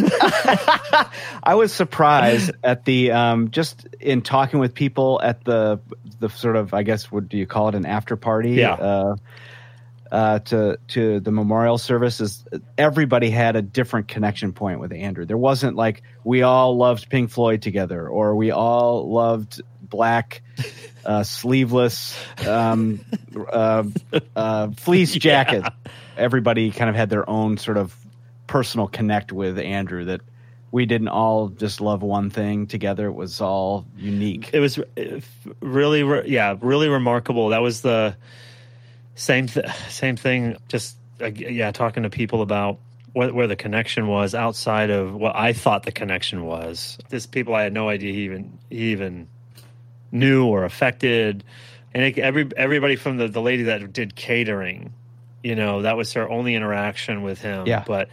I 1.43 1.55
was 1.55 1.71
surprised 1.73 2.51
at 2.63 2.85
the 2.85 3.11
um, 3.11 3.51
just 3.51 3.87
in 3.99 4.21
talking 4.21 4.59
with 4.59 4.73
people 4.73 5.19
at 5.23 5.43
the 5.45 5.79
the 6.19 6.29
sort 6.29 6.55
of 6.55 6.73
I 6.73 6.83
guess 6.83 7.11
what 7.11 7.29
do 7.29 7.37
you 7.37 7.47
call 7.47 7.69
it 7.69 7.75
an 7.75 7.85
after 7.85 8.15
party? 8.15 8.51
Yeah. 8.51 8.73
Uh, 8.73 9.15
uh, 10.11 10.39
to 10.39 10.77
to 10.87 11.19
the 11.19 11.31
memorial 11.31 11.77
services, 11.77 12.43
everybody 12.77 13.29
had 13.29 13.55
a 13.55 13.61
different 13.61 14.07
connection 14.07 14.53
point 14.53 14.79
with 14.79 14.91
Andrew. 14.91 15.25
There 15.25 15.37
wasn't 15.37 15.75
like 15.75 16.01
we 16.23 16.41
all 16.41 16.75
loved 16.77 17.09
Pink 17.09 17.29
Floyd 17.29 17.61
together, 17.61 18.07
or 18.07 18.35
we 18.35 18.49
all 18.49 19.07
loved 19.11 19.61
black 19.81 20.41
uh, 21.05 21.23
sleeveless 21.23 22.17
um, 22.47 23.05
uh, 23.51 23.83
uh, 24.35 24.71
fleece 24.71 25.13
jacket. 25.15 25.63
Everybody 26.19 26.71
kind 26.71 26.89
of 26.89 26.95
had 26.95 27.09
their 27.09 27.27
own 27.29 27.57
sort 27.57 27.77
of 27.77 27.95
personal 28.47 28.87
connect 28.87 29.31
with 29.31 29.57
Andrew 29.57 30.05
that 30.05 30.21
we 30.71 30.85
didn't 30.85 31.07
all 31.07 31.49
just 31.49 31.81
love 31.81 32.03
one 32.03 32.29
thing 32.29 32.67
together. 32.67 33.07
It 33.07 33.13
was 33.13 33.41
all 33.41 33.85
unique. 33.97 34.49
it 34.53 34.59
was 34.59 34.77
uh, 34.77 35.19
really, 35.61 36.03
re- 36.03 36.27
yeah, 36.27 36.55
really 36.61 36.89
remarkable. 36.89 37.49
That 37.49 37.61
was 37.61 37.81
the 37.81 38.15
same, 39.15 39.47
th- 39.47 39.65
same 39.89 40.15
thing. 40.15 40.57
Just 40.67 40.97
uh, 41.21 41.27
yeah, 41.27 41.71
talking 41.71 42.03
to 42.03 42.09
people 42.09 42.41
about 42.41 42.79
what, 43.13 43.33
where 43.33 43.47
the 43.47 43.55
connection 43.55 44.07
was 44.07 44.35
outside 44.35 44.89
of 44.89 45.13
what 45.13 45.35
I 45.35 45.53
thought 45.53 45.83
the 45.83 45.91
connection 45.91 46.45
was. 46.45 46.97
This 47.09 47.25
people 47.25 47.55
I 47.55 47.63
had 47.63 47.73
no 47.73 47.89
idea 47.89 48.13
he 48.13 48.23
even 48.25 48.57
he 48.69 48.91
even 48.91 49.27
knew 50.11 50.45
or 50.45 50.63
affected, 50.63 51.43
and 51.93 52.03
it, 52.03 52.17
every 52.17 52.49
everybody 52.55 52.95
from 52.95 53.17
the 53.17 53.27
the 53.27 53.41
lady 53.41 53.63
that 53.63 53.91
did 53.93 54.15
catering, 54.15 54.93
you 55.43 55.55
know, 55.55 55.81
that 55.83 55.97
was 55.97 56.13
her 56.13 56.29
only 56.29 56.55
interaction 56.55 57.21
with 57.23 57.41
him. 57.41 57.65
Yeah. 57.67 57.83
but. 57.85 58.09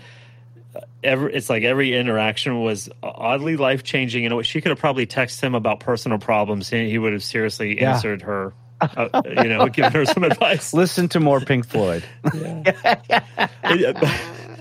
uh, 0.74 0.80
Every, 1.02 1.32
it's 1.34 1.48
like 1.48 1.62
every 1.62 1.94
interaction 1.96 2.62
was 2.62 2.88
oddly 3.02 3.56
life 3.56 3.84
changing. 3.84 4.24
You 4.24 4.28
know, 4.28 4.42
she 4.42 4.60
could 4.60 4.70
have 4.70 4.78
probably 4.78 5.06
texted 5.06 5.40
him 5.42 5.54
about 5.54 5.78
personal 5.80 6.18
problems, 6.18 6.72
and 6.72 6.88
he 6.88 6.98
would 6.98 7.12
have 7.12 7.22
seriously 7.22 7.80
Yeah. 7.80 7.94
answered 7.94 8.22
her. 8.22 8.52
Uh, 8.80 9.22
you 9.24 9.44
know, 9.48 9.66
given 9.68 9.92
her 9.92 10.04
some 10.04 10.24
advice. 10.32 10.74
Listen 10.74 11.08
to 11.10 11.20
more 11.20 11.40
Pink 11.40 11.66
Floyd. 11.66 12.04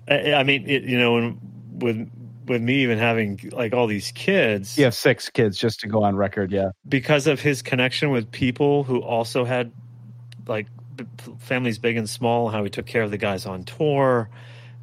I 0.07 0.33
I 0.35 0.43
mean, 0.43 0.69
it, 0.69 0.83
you 0.83 0.97
know, 0.97 1.35
with 1.73 2.09
with 2.47 2.61
me 2.61 2.75
even 2.83 2.97
having 2.99 3.39
like 3.51 3.73
all 3.73 3.87
these 3.87 4.11
kids, 4.11 4.77
You 4.77 4.83
have 4.85 4.93
six 4.95 5.29
kids, 5.29 5.57
just 5.57 5.79
to 5.81 5.87
go 5.87 6.03
on 6.03 6.15
record. 6.15 6.51
Yeah. 6.51 6.69
because 6.87 7.25
of 7.27 7.39
his 7.39 7.61
connection 7.63 8.11
with 8.11 8.31
people 8.31 8.83
who 8.83 9.01
also 9.01 9.45
had 9.45 9.71
like 10.47 10.67
b- 10.67 10.74
families 11.39 11.77
big 11.77 11.97
and 11.97 12.09
small, 12.09 12.49
how 12.49 12.63
he 12.63 12.69
took 12.69 12.85
care 12.85 13.03
of 13.03 13.11
the 13.11 13.17
guys 13.17 13.45
on 13.45 13.63
tour, 13.63 14.29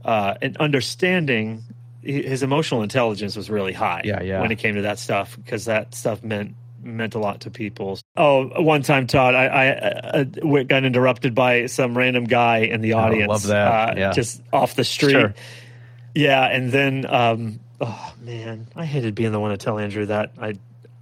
uh, 0.04 0.34
and 0.42 0.56
understanding 0.58 1.62
his 2.02 2.42
emotional 2.42 2.82
intelligence 2.82 3.36
was 3.36 3.48
really 3.48 3.72
high. 3.72 4.02
Yeah, 4.04 4.22
yeah. 4.22 4.40
When 4.40 4.50
it 4.50 4.58
came 4.58 4.74
to 4.74 4.82
that 4.82 4.98
stuff, 4.98 5.36
because 5.36 5.66
that 5.66 5.94
stuff 5.94 6.22
meant 6.22 6.54
meant 6.82 7.14
a 7.14 7.18
lot 7.18 7.42
to 7.42 7.50
people. 7.50 7.98
Oh, 8.16 8.60
one 8.60 8.82
time, 8.82 9.06
Todd, 9.06 9.36
I, 9.36 9.46
I, 9.46 10.20
I 10.20 10.62
got 10.64 10.84
interrupted 10.84 11.32
by 11.32 11.66
some 11.66 11.96
random 11.96 12.24
guy 12.24 12.58
in 12.58 12.80
the 12.80 12.94
audience. 12.94 13.28
Oh, 13.28 13.32
love 13.32 13.46
that. 13.46 13.90
Uh, 13.90 13.94
Yeah. 14.00 14.12
Just 14.12 14.42
off 14.52 14.74
the 14.74 14.82
street. 14.84 15.12
Sure. 15.12 15.34
Yeah, 16.14 16.44
and 16.44 16.72
then 16.72 17.06
um, 17.08 17.60
oh 17.80 18.14
man, 18.20 18.66
I 18.76 18.84
hated 18.84 19.14
being 19.14 19.32
the 19.32 19.40
one 19.40 19.50
to 19.52 19.56
tell 19.56 19.78
Andrew 19.78 20.06
that 20.06 20.32
I 20.40 20.54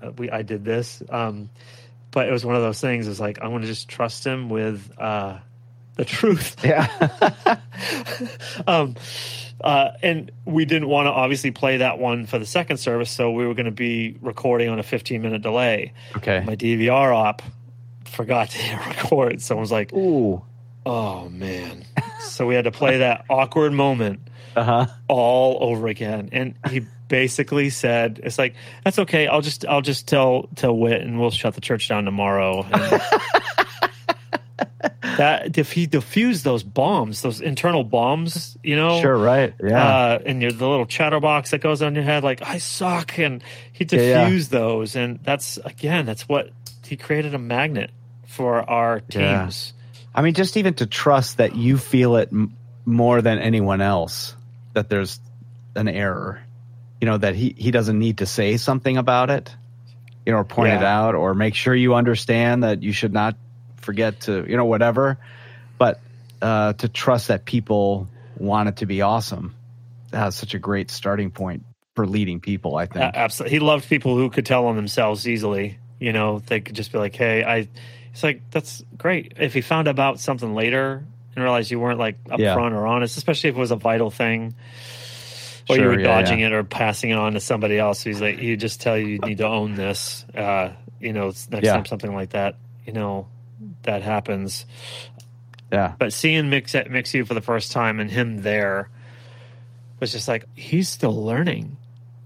uh, 0.03 0.13
we 0.13 0.31
I 0.31 0.43
did 0.43 0.65
this. 0.65 1.03
Um, 1.09 1.51
but 2.11 2.29
it 2.29 2.33
was 2.33 2.45
one 2.45 2.57
of 2.57 2.63
those 2.63 2.81
things. 2.81 3.07
It's 3.09 3.21
like 3.21 3.41
I 3.41 3.49
want 3.49 3.63
to 3.65 3.69
just 3.69 3.89
trust 3.89 4.27
him 4.27 4.49
with 4.51 4.91
uh, 4.99 5.39
the 5.97 6.05
truth. 6.05 6.57
Yeah. 6.65 6.89
um, 8.67 8.97
uh, 9.61 9.91
and 10.03 10.31
we 10.47 10.65
didn't 10.65 10.89
want 10.89 11.07
to 11.07 11.11
obviously 11.11 11.51
play 11.51 11.79
that 11.79 11.99
one 11.99 12.27
for 12.27 12.39
the 12.39 12.47
second 12.47 12.79
service, 12.79 13.11
so 13.11 13.31
we 13.31 13.47
were 13.47 13.55
going 13.55 13.67
to 13.67 13.71
be 13.73 14.17
recording 14.23 14.69
on 14.71 14.79
a 14.79 14.83
15 14.83 15.21
minute 15.21 15.43
delay. 15.43 15.93
okay. 16.17 16.43
My 16.47 16.57
DVR 16.57 17.15
op 17.15 17.43
forgot 18.07 18.51
to 18.51 18.59
hit 18.59 18.87
record. 18.87 19.43
Someone 19.43 19.61
was 19.63 19.71
like, 19.73 19.93
Ooh. 19.93 20.43
"Oh 20.87 21.29
man!" 21.29 21.85
so 22.21 22.47
we 22.47 22.55
had 22.55 22.65
to 22.65 22.71
play 22.73 22.99
that 22.99 23.25
awkward 23.29 23.73
moment 23.73 24.21
Uh 24.57 24.65
huh. 24.65 24.87
all 25.09 25.59
over 25.61 25.89
again. 25.89 26.31
And 26.33 26.55
he 26.71 26.83
basically 27.11 27.69
said, 27.69 28.21
"It's 28.23 28.39
like 28.39 28.55
that's 28.85 28.99
okay. 29.01 29.27
I'll 29.27 29.43
just 29.43 29.67
I'll 29.67 29.83
just 29.83 30.09
tell 30.09 30.49
tell 30.57 30.75
Whit, 30.75 31.03
and 31.03 31.21
we'll 31.21 31.31
shut 31.31 31.55
the 31.55 31.61
church 31.61 31.91
down 31.91 32.07
tomorrow." 32.07 32.65
And 32.73 33.03
that 35.19 35.59
if 35.59 35.73
he 35.73 35.87
diffused 35.87 36.45
those 36.45 36.63
bombs, 36.63 37.23
those 37.23 37.41
internal 37.41 37.85
bombs, 37.85 38.57
you 38.63 38.77
know, 38.77 39.01
Sure. 39.01 39.17
Right. 39.19 39.55
Yeah. 39.63 39.87
uh, 39.87 40.19
and 40.25 40.41
your 40.41 40.53
the 40.53 40.69
little 40.69 40.87
chatterbox 40.87 41.51
that 41.51 41.61
goes 41.61 41.83
on 41.83 41.95
your 41.95 42.05
head, 42.05 42.23
like 42.25 42.43
I 42.43 42.59
suck, 42.59 43.19
and 43.19 43.43
he 43.73 43.85
Yeah, 43.91 44.01
yeah. 44.01 44.25
diffused 44.25 44.51
those, 44.51 44.97
and 44.97 45.19
that's 45.23 45.59
again, 45.59 46.07
that's 46.07 46.29
what 46.29 46.51
he 46.87 46.97
created 46.97 47.35
a 47.35 47.39
magnet 47.39 47.91
for 48.27 48.69
our 48.69 49.03
Yeah. 49.11 49.43
teams. 49.43 49.73
I 50.15 50.23
mean, 50.23 50.35
just 50.35 50.57
even 50.57 50.75
to 50.75 50.87
trust 50.87 51.37
that 51.37 51.55
you 51.55 51.79
feel 51.79 52.17
it 52.17 52.31
m- 52.33 52.57
more 52.85 53.23
than 53.23 53.39
anyone 53.39 53.81
else, 53.81 54.35
that 54.73 54.89
there's 54.89 55.21
an 55.77 55.87
error, 55.89 56.41
you 57.01 57.07
know, 57.07 57.19
that 57.19 57.35
he, 57.35 57.55
he 57.57 57.71
doesn't 57.71 57.99
need 57.99 58.19
to 58.19 58.27
say 58.27 58.57
something 58.57 58.97
about 58.97 59.31
it, 59.31 59.55
you 60.27 60.33
know, 60.33 60.39
or 60.39 60.45
point 60.45 60.73
it 60.73 60.83
out 60.83 61.15
or 61.15 61.35
make 61.35 61.55
sure 61.55 61.75
you 61.75 61.95
understand 61.95 62.63
that 62.63 62.83
you 62.83 62.93
should 62.93 63.13
not 63.13 63.37
forget 63.77 64.21
to, 64.23 64.45
you 64.49 64.57
know, 64.57 64.65
whatever. 64.67 65.19
But 65.79 66.01
uh, 66.43 66.75
to 66.75 66.89
trust 66.89 67.29
that 67.29 67.45
people 67.45 68.09
want 68.37 68.69
it 68.69 68.77
to 68.77 68.87
be 68.87 69.03
awesome 69.03 69.55
that's 70.11 70.37
such 70.37 70.55
a 70.55 70.59
great 70.59 70.91
starting 70.91 71.31
point 71.31 71.65
for 71.95 72.07
leading 72.07 72.41
people. 72.41 72.77
I 72.77 72.87
think. 72.87 73.05
Uh, 73.05 73.13
absolutely, 73.15 73.59
he 73.59 73.61
loved 73.61 73.89
people 73.89 74.17
who 74.17 74.31
could 74.31 74.47
tell 74.47 74.67
on 74.67 74.77
themselves 74.77 75.27
easily. 75.27 75.79
You 75.99 76.13
know, 76.13 76.41
they 76.41 76.61
could 76.61 76.75
just 76.75 76.93
be 76.93 76.99
like, 76.99 77.17
"Hey, 77.17 77.45
I." 77.45 77.69
It's 78.13 78.25
like 78.25 78.43
that's 78.51 78.83
great. 78.99 79.35
If 79.39 79.55
he 79.55 79.61
found 79.61 79.87
out 79.87 79.93
about 79.93 80.19
something 80.19 80.53
later 80.53 81.05
and 81.37 81.45
realized 81.45 81.71
you 81.71 81.79
weren't 81.79 82.01
like 82.01 82.23
upfront 82.25 82.41
Yeah. 82.41 82.77
or 82.77 82.85
honest, 82.85 83.17
especially 83.17 83.51
if 83.51 83.57
it 83.57 83.61
was 83.61 83.71
a 83.71 83.77
vital 83.77 84.11
thing, 84.11 84.57
or 85.71 85.77
you 85.77 85.83
Sure, 85.83 85.89
were 85.91 86.01
yeah, 86.01 86.07
dodging 86.21 86.41
yeah. 86.41 86.47
it 86.49 86.53
or 86.53 86.65
passing 86.65 87.11
it 87.11 87.17
on 87.19 87.33
to 87.35 87.41
somebody 87.41 87.79
else. 87.79 88.03
He's 88.03 88.21
like, 88.21 88.39
you 88.41 88.57
just 88.57 88.81
tell 88.81 88.97
you 88.99 89.07
you 89.07 89.19
need 89.21 89.39
to 89.39 89.47
own 89.47 89.75
this. 89.75 90.25
Uh, 90.35 90.73
you 91.01 91.13
know, 91.13 91.27
next 91.51 91.65
Yeah. 91.65 91.75
time 91.75 91.87
something 91.87 92.15
like 92.15 92.31
that, 92.31 92.57
you 92.87 92.93
know, 92.93 93.27
that 93.83 94.03
happens. 94.03 94.67
Yeah. 95.73 95.95
But 95.99 96.13
seeing 96.13 96.51
Mix 96.51 96.75
Mix 96.89 97.15
U 97.15 97.25
for 97.25 97.35
the 97.35 97.41
first 97.41 97.73
time 97.73 98.01
and 98.01 98.11
him 98.11 98.39
there 98.43 98.91
was 100.01 100.13
just 100.13 100.29
like 100.29 100.45
he's 100.55 100.89
still 100.89 101.25
learning. 101.25 101.77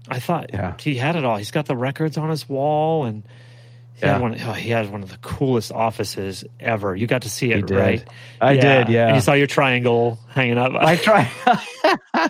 I 0.09 0.19
thought 0.19 0.49
Yeah. 0.53 0.75
he 0.79 0.95
had 0.95 1.15
it 1.15 1.25
all. 1.25 1.37
He's 1.37 1.51
got 1.51 1.65
the 1.65 1.75
records 1.75 2.17
on 2.17 2.29
his 2.29 2.47
wall, 2.47 3.05
and 3.05 3.23
he 3.95 4.05
Yeah. 4.05 4.13
had 4.13 4.21
one. 4.21 4.35
Oh, 4.45 4.53
he 4.53 4.69
had 4.69 4.91
one 4.91 5.01
of 5.03 5.09
the 5.09 5.17
coolest 5.17 5.71
offices 5.71 6.43
ever. 6.59 6.95
You 6.95 7.07
got 7.07 7.23
to 7.23 7.29
see 7.29 7.51
it, 7.51 7.69
right? 7.71 8.03
I 8.41 8.53
did. 8.55 8.89
Yeah. 8.89 9.07
And 9.07 9.15
you 9.15 9.21
saw 9.21 9.33
your 9.33 9.47
triangle 9.47 10.19
hanging 10.29 10.57
up. 10.57 10.73
I 10.73 10.95
try. 10.95 11.29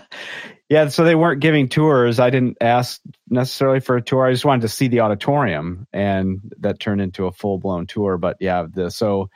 yeah, 0.68 0.88
so 0.88 1.04
they 1.04 1.14
weren't 1.14 1.40
giving 1.40 1.68
tours. 1.68 2.18
I 2.18 2.30
didn't 2.30 2.58
ask 2.60 3.00
necessarily 3.28 3.80
for 3.80 3.96
a 3.96 4.02
tour. 4.02 4.26
I 4.26 4.32
just 4.32 4.44
wanted 4.44 4.62
to 4.62 4.68
see 4.68 4.88
the 4.88 5.00
auditorium, 5.00 5.86
and 5.92 6.40
that 6.58 6.80
turned 6.80 7.00
into 7.00 7.26
a 7.26 7.32
full 7.32 7.58
blown 7.58 7.86
tour. 7.86 8.18
But 8.18 8.36
yeah, 8.40 8.66
the 8.72 8.90
so 8.90 9.30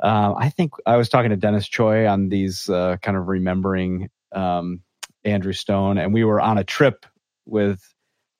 um, 0.00 0.34
I 0.38 0.50
think 0.50 0.72
I 0.86 0.96
was 0.96 1.08
talking 1.08 1.30
to 1.30 1.36
Dennis 1.36 1.68
Choi 1.68 2.06
on 2.06 2.28
these 2.28 2.68
uh, 2.68 2.96
kind 3.02 3.16
of 3.16 3.28
remembering 3.28 4.10
um, 4.32 4.82
Andrew 5.24 5.52
Stone, 5.52 5.98
and 5.98 6.12
we 6.12 6.24
were 6.24 6.40
on 6.40 6.58
a 6.58 6.64
trip 6.64 7.06
with 7.46 7.82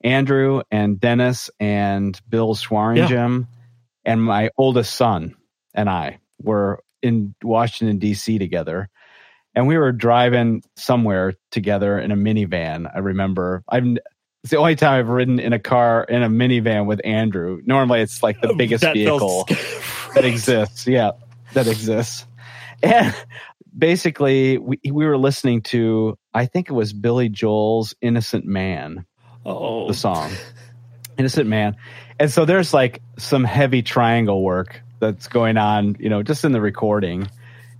Andrew 0.03 0.61
and 0.71 0.99
Dennis 0.99 1.49
and 1.59 2.19
Bill 2.29 2.55
Swaringim 2.55 3.47
and 4.05 4.23
my 4.23 4.49
oldest 4.57 4.95
son 4.95 5.35
and 5.73 5.89
I 5.89 6.19
were 6.41 6.83
in 7.01 7.35
Washington 7.43 7.97
D.C. 7.99 8.37
together 8.37 8.89
and 9.55 9.67
we 9.67 9.77
were 9.77 9.91
driving 9.91 10.63
somewhere 10.75 11.33
together 11.51 11.99
in 11.99 12.11
a 12.11 12.15
minivan. 12.15 12.89
I 12.93 12.99
remember 12.99 13.63
I've 13.67 13.85
it's 14.43 14.51
the 14.51 14.57
only 14.57 14.75
time 14.75 14.99
I've 14.99 15.09
ridden 15.09 15.39
in 15.39 15.51
a 15.51 15.59
car 15.59 16.03
in 16.03 16.23
a 16.23 16.29
minivan 16.29 16.85
with 16.85 17.01
Andrew. 17.03 17.59
Normally, 17.65 18.01
it's 18.01 18.23
like 18.23 18.39
the 18.41 18.53
biggest 18.57 18.81
That 18.81 18.93
vehicle 18.93 19.45
that 20.15 20.23
exists. 20.23 20.87
Yeah, 20.87 21.11
that 21.53 21.67
exists. 21.67 22.25
And 22.81 23.13
basically, 23.77 24.57
we 24.57 24.79
we 24.85 25.05
were 25.05 25.17
listening 25.17 25.61
to 25.63 26.17
I 26.33 26.45
think 26.45 26.69
it 26.69 26.73
was 26.73 26.93
Billy 26.93 27.29
Joel's 27.29 27.93
"Innocent 28.01 28.45
Man." 28.45 29.05
Oh, 29.45 29.87
the 29.87 29.93
song 29.93 30.31
innocent 31.19 31.47
man 31.47 31.75
and 32.17 32.31
so 32.31 32.45
there's 32.45 32.73
like 32.73 33.01
some 33.17 33.43
heavy 33.43 33.81
triangle 33.81 34.41
work 34.41 34.81
that's 34.99 35.27
going 35.27 35.57
on 35.57 35.97
you 35.99 36.09
know 36.09 36.23
just 36.23 36.45
in 36.45 36.53
the 36.53 36.61
recording 36.61 37.29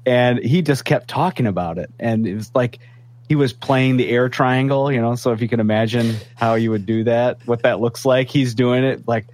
and 0.10 0.40
he 0.40 0.62
just 0.62 0.84
kept 0.84 1.08
talking 1.08 1.48
about 1.48 1.78
it. 1.78 1.92
And 2.00 2.28
it 2.28 2.36
was 2.36 2.52
like 2.54 2.80
he 3.28 3.36
was 3.36 3.54
playing 3.54 3.98
the 3.98 4.10
air 4.10 4.28
triangle 4.28 4.92
you 4.92 5.00
know 5.00 5.14
so 5.14 5.32
if 5.32 5.40
you 5.40 5.48
can 5.48 5.60
imagine 5.60 6.16
how 6.34 6.56
you 6.56 6.72
would 6.72 6.88
do 6.88 7.04
that 7.04 7.38
what 7.46 7.62
that 7.62 7.80
looks 7.80 8.04
like 8.04 8.28
he's 8.28 8.56
doing 8.56 8.84
it 8.84 9.08
like 9.08 9.28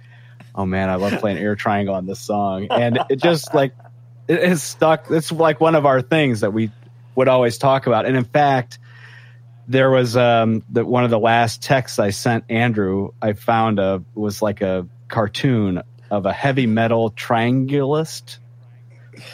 oh 0.54 0.66
man 0.66 0.90
i 0.90 0.96
love 0.96 1.18
playing 1.18 1.38
air 1.38 1.56
triangle 1.56 1.94
on 1.94 2.04
this 2.04 2.20
song. 2.20 2.66
And 2.70 2.98
it 3.08 3.22
just 3.22 3.54
like 3.54 3.72
it 4.28 4.42
is 4.42 4.62
stuck. 4.62 5.06
It's 5.10 5.30
like 5.32 5.60
one 5.60 5.74
of 5.74 5.86
our 5.86 6.02
things 6.02 6.40
that 6.40 6.52
we 6.52 6.70
would 7.14 7.28
always 7.28 7.58
talk 7.58 7.86
about. 7.86 8.06
And 8.06 8.16
in 8.16 8.24
fact 8.24 8.78
there 9.68 9.90
was 9.90 10.16
um 10.16 10.62
the, 10.68 10.84
one 10.84 11.04
of 11.04 11.10
the 11.10 11.18
last 11.18 11.62
texts 11.62 11.98
I 11.98 12.10
sent 12.10 12.44
Andrew. 12.50 13.12
I 13.20 13.32
found 13.32 13.78
a 13.78 14.02
was 14.14 14.42
like 14.42 14.60
a 14.60 14.86
cartoon 15.08 15.82
of 16.10 16.26
a 16.26 16.32
heavy 16.32 16.66
metal 16.66 17.10
triangulist, 17.10 18.38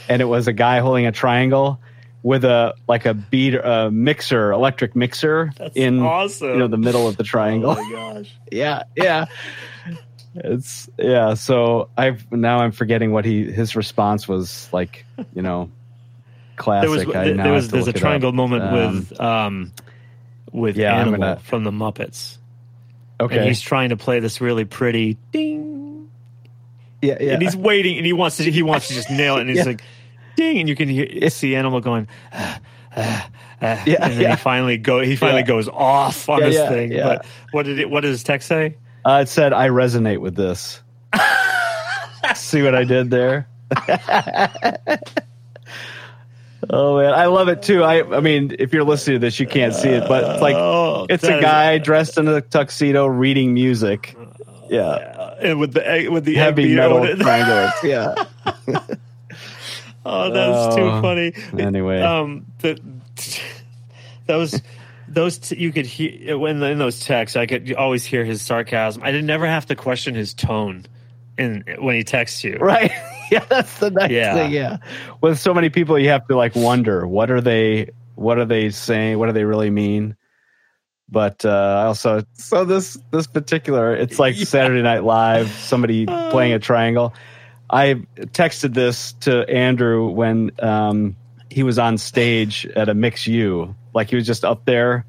and 0.09 0.23
it 0.23 0.27
was 0.27 0.49
a 0.49 0.53
guy 0.53 0.81
holding 0.81 1.07
a 1.07 1.13
triangle 1.13 1.81
with 2.23 2.45
a 2.45 2.75
like 2.89 3.05
a 3.07 3.15
beat 3.15 3.55
a 3.55 3.91
mixer, 3.91 4.53
electric 4.53 4.95
mixer 4.95 5.53
That's 5.59 5.77
in 5.77 6.01
awesome. 6.03 6.51
you 6.51 6.57
know 6.59 6.69
the 6.69 6.77
middle 6.79 7.09
of 7.09 7.17
the 7.17 7.25
triangle. 7.25 7.73
Oh 7.79 7.83
my 7.83 7.91
gosh. 7.93 8.33
yeah, 8.53 8.85
yeah. 8.97 9.27
It's 10.35 10.89
yeah. 10.99 11.35
So 11.35 11.89
I've 11.97 12.31
now 12.33 12.61
I'm 12.61 12.73
forgetting 12.73 13.13
what 13.13 13.25
he 13.25 13.51
his 13.51 13.77
response 13.77 14.27
was 14.27 14.69
like. 14.73 15.05
You 15.35 15.43
know, 15.43 15.71
classic. 16.57 16.89
There 16.89 17.07
was 17.07 17.17
I 17.17 17.25
there, 17.25 17.37
there 17.37 17.53
was 17.53 17.69
there's 17.69 17.89
a 17.89 17.93
triangle 17.93 18.33
moment 18.33 18.63
Um, 18.65 18.95
with 18.97 19.21
um 19.21 19.73
with 20.53 20.77
yeah, 20.77 20.99
Animal 20.99 21.21
gonna- 21.21 21.41
from 21.41 21.65
the 21.65 21.71
Muppets. 21.71 22.39
Okay. 23.21 23.37
And 23.39 23.47
he's 23.47 23.61
trying 23.61 23.91
to 23.91 23.97
play 23.97 24.19
this 24.21 24.41
really 24.41 24.65
pretty 24.65 25.17
ding. 25.33 25.72
Yeah, 27.03 27.19
yeah. 27.21 27.33
And 27.35 27.43
he's 27.43 27.57
waiting 27.57 27.97
and 27.99 28.07
he 28.07 28.13
wants 28.15 28.39
to 28.39 28.45
he 28.51 28.63
wants 28.63 28.89
to 28.89 28.95
just 28.95 29.11
nail 29.11 29.37
it 29.37 29.43
and 29.43 29.51
he's 29.51 29.59
Yeah. 29.59 29.65
like 29.65 29.83
ding 30.37 30.59
and 30.61 30.69
you 30.69 30.75
can 30.77 30.89
hear 30.89 31.29
see 31.29 31.51
the 31.51 31.57
Animal 31.57 31.81
going 31.81 32.09
ah, 32.33 32.61
ah, 32.97 33.29
ah, 33.61 33.83
Yeah, 33.85 33.97
and 34.05 34.13
then 34.15 34.21
yeah. 34.23 34.31
he 34.31 34.37
finally 34.37 34.79
go 34.79 35.01
he 35.01 35.17
finally 35.17 35.41
Yeah. 35.41 35.47
goes 35.47 35.69
off 35.69 36.29
on 36.29 36.41
Yeah, 36.41 36.49
this 36.49 36.69
thing. 36.69 36.93
But 36.97 37.27
what 37.51 37.67
did 37.67 37.79
it 37.79 37.91
what 37.91 38.05
his 38.05 38.23
text 38.23 38.49
say? 38.49 38.77
Uh, 39.05 39.21
it 39.23 39.29
said, 39.29 39.53
I 39.53 39.69
resonate 39.69 40.21
with 40.21 40.37
this. 40.37 40.81
See 42.37 42.63
what 42.63 42.75
I 42.77 42.85
did 42.85 43.11
there? 43.11 43.49
oh, 46.71 46.99
man. 46.99 47.13
I 47.13 47.27
love 47.27 47.49
it 47.49 47.63
too. 47.63 47.83
I, 47.83 48.17
I 48.17 48.21
mean, 48.21 48.55
if 48.59 48.73
you're 48.73 48.85
listening 48.85 49.17
to 49.17 49.19
this, 49.19 49.41
you 49.41 49.47
can't 49.47 49.75
see 49.75 49.89
it, 49.89 50.07
but 50.09 50.23
it's 50.25 50.41
like, 50.43 50.55
Oh, 50.55 51.07
it's 51.11 51.25
a 51.25 51.41
guy 51.41 51.79
dressed 51.79 52.17
in 52.19 52.29
a 52.29 52.41
tuxedo 52.41 53.07
reading 53.07 53.53
music. 53.55 54.17
Yeah. 54.73 55.35
And 55.41 55.61
with 55.61 55.73
the 55.75 55.87
egg- 55.89 56.09
with 56.09 56.25
the 56.25 56.35
Heavy 56.37 56.75
metal 56.75 56.99
on 56.99 57.07
it. 57.07 57.19
triangle. 57.21 57.71
Yeah. 57.85 58.15
Oh, 60.05 60.31
that's 60.33 60.75
too 60.77 60.83
Oh, 60.83 61.01
funny. 61.03 61.33
anyway. 61.59 62.01
um, 62.01 62.47
the, 62.59 62.81
those 64.27 64.61
those 65.07 65.39
t- 65.39 65.57
you 65.57 65.73
could 65.73 65.87
hear 65.87 66.37
when 66.39 66.61
in 66.63 66.79
those 66.79 67.01
texts, 67.01 67.37
I 67.37 67.47
could 67.47 67.73
always 67.75 68.05
hear 68.05 68.25
his 68.25 68.43
sarcasm. 68.43 69.03
I 69.05 69.13
didn't 69.13 69.27
never 69.27 69.47
have 69.47 69.67
to 69.67 69.77
question 69.77 70.15
his 70.15 70.35
tone 70.35 70.87
in 71.39 71.65
when 71.79 71.95
he 71.95 72.03
texts 72.03 72.43
you. 72.43 72.57
Right. 72.57 72.91
yeah, 73.31 73.45
that's 73.49 73.79
the 73.79 73.91
nice 73.91 74.11
Yeah. 74.11 74.35
thing. 74.35 74.53
Yeah. 74.53 74.79
With 75.21 75.39
so 75.39 75.55
many 75.55 75.71
people, 75.71 75.99
you 75.99 76.09
have 76.09 76.27
to 76.29 76.37
like 76.37 76.57
wonder 76.57 77.07
what 77.07 77.31
are 77.31 77.41
they, 77.41 77.91
what 78.17 78.39
are 78.39 78.45
they 78.45 78.71
saying? 78.71 79.19
What 79.19 79.27
do 79.27 79.33
they 79.33 79.45
really 79.45 79.71
mean? 79.71 80.17
But 81.13 81.45
uh, 81.45 81.51
I 81.51 81.85
also, 81.85 82.25
so 82.33 82.65
this 82.65 82.99
this 83.11 83.27
particular, 83.27 83.95
it's 83.95 84.19
like 84.19 84.35
Saturday 84.35 84.81
Night 84.81 85.05
Live, 85.05 85.51
somebody 85.51 86.07
playing 86.31 86.55
a 86.55 86.59
triangle. 86.59 87.13
I 87.69 88.03
texted 88.17 88.73
this 88.73 89.13
to 89.21 89.47
Andrew 89.49 90.09
when 90.09 90.53
um, 90.59 91.17
he 91.51 91.65
was 91.65 91.79
on 91.79 91.99
stage 91.99 92.67
at 92.67 92.89
a 92.89 92.95
Mix 92.95 93.27
U, 93.27 93.75
like 93.93 94.09
he 94.09 94.17
was 94.17 94.27
just 94.27 94.43
up 94.43 94.65
there 94.65 95.05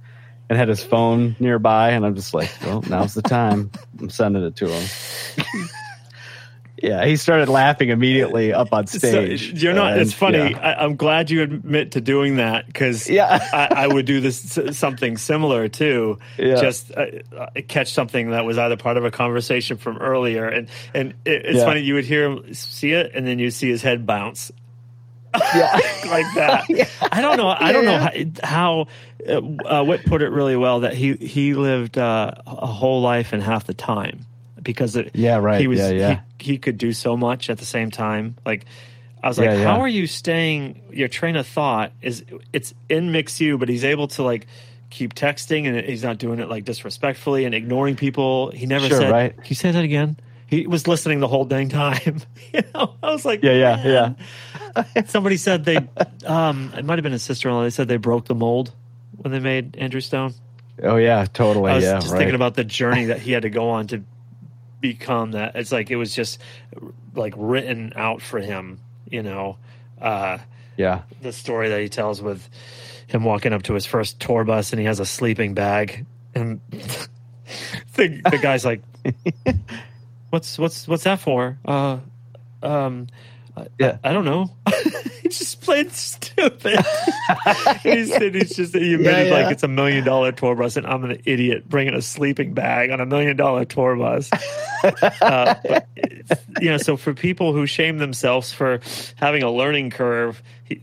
and 0.49 0.57
had 0.57 0.67
his 0.67 0.83
phone 0.83 1.37
nearby, 1.39 1.91
and 1.91 2.05
I'm 2.05 2.15
just 2.15 2.33
like, 2.33 2.51
well, 2.65 2.83
now's 2.89 3.13
the 3.13 3.21
time. 3.21 3.71
I'm 4.01 4.09
sending 4.09 4.43
it 4.43 4.57
to 4.57 4.67
him. 4.67 4.89
Yeah, 6.83 7.05
he 7.05 7.15
started 7.15 7.47
laughing 7.47 7.87
immediately 7.89 8.51
up 8.51 8.73
on 8.73 8.87
So, 8.87 8.97
stage. 8.97 9.63
you're 9.63 9.73
not. 9.73 9.93
And, 9.93 10.01
it's 10.01 10.11
funny. 10.11 10.37
yeah. 10.51 10.57
I, 10.59 10.83
I'm 10.83 10.97
glad 10.97 11.29
you 11.31 11.41
admit 11.41 11.91
to 11.93 12.01
doing 12.01 12.35
that 12.35 12.67
because 12.67 13.09
Yeah. 13.09 13.39
I, 13.53 13.85
I 13.85 13.87
would 13.87 14.05
do 14.05 14.19
this 14.19 14.59
something 14.73 15.15
similar 15.17 15.69
too. 15.69 16.19
Yeah. 16.37 16.55
Just 16.59 16.91
uh, 16.91 17.05
uh, 17.37 17.47
catch 17.69 17.93
something 17.93 18.31
that 18.31 18.43
was 18.43 18.57
either 18.57 18.75
part 18.75 18.97
of 18.97 19.05
a 19.05 19.11
conversation 19.11 19.77
from 19.77 19.97
earlier, 19.99 20.45
and 20.45 20.67
and 20.93 21.11
it, 21.23 21.45
it's 21.45 21.59
Yeah. 21.59 21.63
funny. 21.65 21.79
You 21.83 21.93
would 21.93 22.03
hear 22.05 22.25
him 22.29 22.53
see 22.53 22.91
it, 22.91 23.11
and 23.15 23.25
then 23.25 23.39
you 23.39 23.49
see 23.49 23.69
his 23.69 23.81
head 23.81 24.05
bounce. 24.05 24.51
Yeah. 25.33 25.71
like 26.09 26.25
that. 26.35 26.65
I 27.13 27.21
don't 27.21 27.37
know. 27.37 27.47
I 27.47 27.71
don't 27.71 27.85
know 27.85 27.97
how, 28.43 28.87
how 29.23 29.65
uh, 29.65 29.85
Whit 29.85 30.05
put 30.05 30.21
it 30.21 30.31
really 30.31 30.57
well 30.57 30.81
that 30.81 30.95
he 30.95 31.13
he 31.13 31.53
lived 31.53 31.97
uh, 31.97 32.31
a 32.45 32.67
whole 32.67 33.01
life 33.01 33.31
in 33.33 33.39
half 33.39 33.65
the 33.67 33.73
time 33.73 34.25
because 34.63 34.95
it, 34.95 35.11
Yeah, 35.13 35.37
right. 35.37 35.61
He 35.61 35.67
was 35.67 35.79
Yeah, 35.79 35.89
yeah. 35.89 36.21
He, 36.39 36.53
he 36.53 36.57
could 36.57 36.77
do 36.77 36.93
so 36.93 37.15
much 37.17 37.49
at 37.49 37.57
the 37.57 37.65
same 37.65 37.91
time. 37.91 38.37
Like 38.45 38.65
I 39.21 39.27
was 39.27 39.37
like, 39.37 39.49
Yeah, 39.51 39.63
how 39.63 39.81
are 39.81 39.87
you 39.87 40.07
staying? 40.07 40.81
Your 40.91 41.07
train 41.07 41.35
of 41.35 41.47
thought 41.47 41.91
is 42.01 42.23
it's 42.51 42.73
in 42.89 43.11
Mix 43.11 43.39
U, 43.41 43.57
but 43.57 43.69
he's 43.69 43.83
able 43.83 44.07
to 44.09 44.23
like 44.23 44.47
keep 44.89 45.15
texting 45.15 45.67
and 45.67 45.85
he's 45.85 46.03
not 46.03 46.17
doing 46.17 46.39
it 46.39 46.49
like 46.49 46.65
disrespectfully 46.65 47.45
and 47.45 47.55
ignoring 47.55 47.95
people. 47.95 48.51
He 48.51 48.65
never 48.65 48.87
Sure, 48.87 48.99
said. 48.99 49.11
right. 49.11 49.35
Can 49.35 49.45
you 49.47 49.55
say 49.55 49.71
that 49.71 49.83
again? 49.83 50.17
He 50.45 50.67
was 50.67 50.87
listening 50.87 51.19
the 51.19 51.27
whole 51.27 51.45
dang 51.45 51.69
time. 51.69 52.21
you 52.53 52.61
know, 52.75 52.93
I 53.01 53.11
was 53.11 53.25
like, 53.25 53.41
Yeah, 53.43 53.83
yeah, 53.83 54.13
yeah. 54.75 55.03
Somebody 55.05 55.37
said 55.37 55.65
they, 55.65 55.77
um, 56.25 56.71
it 56.77 56.85
might 56.85 56.99
have 56.99 57.03
been 57.03 57.11
his 57.11 57.23
sister 57.23 57.49
in 57.49 57.55
law. 57.55 57.63
They 57.63 57.69
said 57.71 57.87
they 57.87 57.97
broke 57.97 58.25
the 58.25 58.35
mold 58.35 58.71
when 59.17 59.31
they 59.31 59.39
made 59.39 59.77
Andrew 59.77 60.01
Stone. 60.01 60.33
Oh 60.81 60.97
yeah, 60.97 61.25
totally. 61.25 61.71
I 61.71 61.75
was 61.75 61.83
yeah, 61.83 61.99
just 61.99 62.11
right. 62.11 62.17
thinking 62.17 62.35
about 62.35 62.55
the 62.55 62.63
journey 62.63 63.05
that 63.05 63.19
he 63.19 63.31
had 63.31 63.43
to 63.43 63.49
go 63.49 63.69
on 63.69 63.87
to 63.87 64.03
become 64.83 65.31
that. 65.31 65.55
It's 65.55 65.71
like 65.71 65.89
it 65.89 65.95
was 65.95 66.13
just 66.13 66.39
like 67.15 67.33
written 67.37 67.93
out 67.95 68.21
for 68.21 68.39
him, 68.39 68.79
you 69.09 69.23
know. 69.23 69.57
Uh, 69.99 70.39
Yeah. 70.77 71.03
the 71.21 71.31
story 71.31 71.69
that 71.69 71.81
he 71.81 71.87
tells 71.89 72.21
with 72.21 72.47
him 73.07 73.23
walking 73.23 73.53
up 73.53 73.63
to 73.63 73.73
his 73.73 73.85
first 73.85 74.19
tour 74.19 74.43
bus 74.43 74.73
and 74.73 74.79
he 74.79 74.85
has 74.85 74.99
a 74.99 75.05
sleeping 75.05 75.53
bag 75.53 76.05
and 76.35 76.59
the, 77.95 78.21
the 78.29 78.39
guy's 78.41 78.65
like 78.65 78.81
what's 80.31 80.57
what's 80.59 80.87
what's 80.87 81.03
that 81.03 81.19
for 81.19 81.57
uh 81.65 81.97
um 82.63 83.07
I- 83.55 83.67
Yeah. 83.79 83.97
I, 84.03 84.09
I 84.09 84.13
don't 84.13 84.25
know 84.25 84.55
he's 85.21 85.39
just 85.39 85.61
plain 85.61 85.89
stupid 85.89 86.79
he's, 87.83 88.09
said 88.11 88.35
he's 88.35 88.55
just 88.55 88.75
he 88.75 88.93
admitted 88.95 89.27
Yeah, 89.27 89.37
yeah. 89.37 89.43
like 89.45 89.51
it's 89.53 89.63
a 89.63 89.67
million 89.67 90.03
dollar 90.03 90.31
tour 90.31 90.55
bus 90.55 90.75
and 90.77 90.85
i'm 90.87 91.03
an 91.03 91.21
idiot 91.25 91.67
bringing 91.69 91.93
a 91.93 92.01
sleeping 92.01 92.53
bag 92.53 92.89
on 92.91 92.99
a 92.99 93.05
million 93.05 93.35
dollar 93.37 93.65
tour 93.65 93.95
bus 93.95 94.29
uh, 95.21 95.55
but, 95.63 95.87
you 96.61 96.69
know, 96.69 96.77
so 96.77 96.97
for 96.97 97.13
people 97.13 97.53
who 97.53 97.65
shame 97.65 97.97
themselves 97.97 98.51
for 98.53 98.79
having 99.15 99.43
a 99.43 99.51
learning 99.51 99.89
curve, 99.91 100.41
he, 100.65 100.81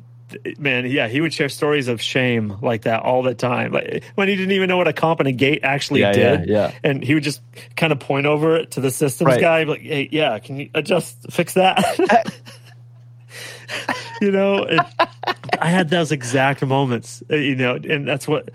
man, 0.59 0.87
yeah, 0.87 1.09
he 1.09 1.21
would 1.21 1.33
share 1.35 1.49
stories 1.49 1.89
of 1.89 2.01
shame 2.01 2.57
like 2.63 2.83
that 2.83 3.03
all 3.03 3.23
the 3.23 3.35
time. 3.35 3.73
Like 3.73 4.05
when 4.15 4.29
he 4.29 4.37
didn't 4.37 4.53
even 4.53 4.69
know 4.69 4.77
what 4.77 4.89
a 4.89 4.93
comp 4.93 5.21
and 5.21 5.29
a 5.29 5.33
gate 5.33 5.61
actually 5.63 6.01
Yeah, 6.01 6.17
yeah, 6.17 6.37
did, 6.37 6.49
yeah. 6.49 6.73
and 6.83 7.03
he 7.05 7.15
would 7.15 7.23
just 7.23 7.41
kind 7.77 7.93
of 7.93 8.01
point 8.01 8.27
over 8.27 8.57
it 8.57 8.73
to 8.73 8.81
the 8.81 8.91
systems 8.91 9.27
Right. 9.29 9.41
guy, 9.41 9.63
like, 9.65 9.81
"Hey, 9.83 10.09
yeah, 10.11 10.39
can 10.39 10.59
you 10.61 10.71
adjust, 10.75 11.17
fix 11.31 11.55
that?" 11.55 12.33
you 14.21 14.31
know, 14.31 14.65
and 14.65 14.85
I 15.61 15.69
had 15.71 15.89
those 15.91 16.13
exact 16.13 16.65
moments, 16.65 17.23
uh, 17.31 17.37
you 17.37 17.57
know, 17.57 17.75
and 17.77 18.07
that's 18.07 18.27
what 18.29 18.51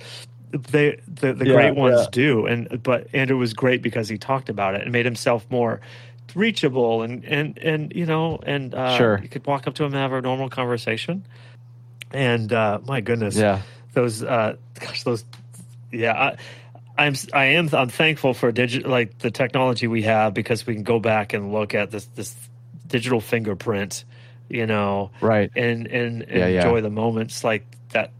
they 0.51 0.99
the, 1.07 1.33
the 1.33 1.45
Yeah, 1.47 1.53
great 1.53 1.75
ones 1.75 2.01
yeah. 2.01 2.07
do. 2.11 2.45
And 2.45 2.81
but 2.83 3.07
Andrew 3.13 3.37
was 3.37 3.53
great 3.53 3.81
because 3.81 4.07
he 4.09 4.17
talked 4.17 4.49
about 4.49 4.75
it 4.75 4.81
and 4.83 4.91
made 4.91 5.05
himself 5.05 5.45
more 5.49 5.81
reachable 6.33 7.01
and 7.03 7.23
and 7.25 7.57
and 7.59 7.93
you 7.95 8.05
know 8.05 8.39
and 8.45 8.73
uh, 8.75 8.97
Sure. 8.97 9.19
you 9.21 9.29
could 9.29 9.45
walk 9.45 9.67
up 9.67 9.75
to 9.75 9.83
him 9.83 9.93
and 9.93 10.01
have 10.01 10.11
a 10.13 10.21
normal 10.21 10.49
conversation. 10.49 11.25
And 12.11 12.51
uh, 12.53 12.79
my 12.85 13.01
goodness, 13.01 13.35
Yeah. 13.35 13.61
those 13.93 14.23
uh, 14.23 14.55
gosh, 14.79 15.03
those 15.03 15.23
yeah. 15.91 16.13
I, 16.13 16.37
I'm 16.97 17.15
I 17.33 17.45
am 17.45 17.69
I'm 17.73 17.89
thankful 17.89 18.33
for 18.33 18.51
digital 18.53 18.89
like 18.89 19.17
the 19.19 19.31
technology 19.31 19.87
we 19.87 20.03
have 20.03 20.33
because 20.33 20.65
we 20.65 20.73
can 20.75 20.83
go 20.83 20.99
back 20.99 21.33
and 21.33 21.51
look 21.51 21.75
at 21.75 21.91
this 21.91 22.05
this 22.15 22.33
digital 22.87 23.19
fingerprint, 23.19 24.05
you 24.49 24.65
know, 24.65 25.11
Right. 25.21 25.51
and 25.55 25.87
and, 25.87 26.21
and 26.23 26.29
Yeah, 26.31 26.47
yeah. 26.47 26.57
enjoy 26.63 26.81
the 26.81 26.89
moments 26.89 27.43
like 27.43 27.65
that 27.89 28.11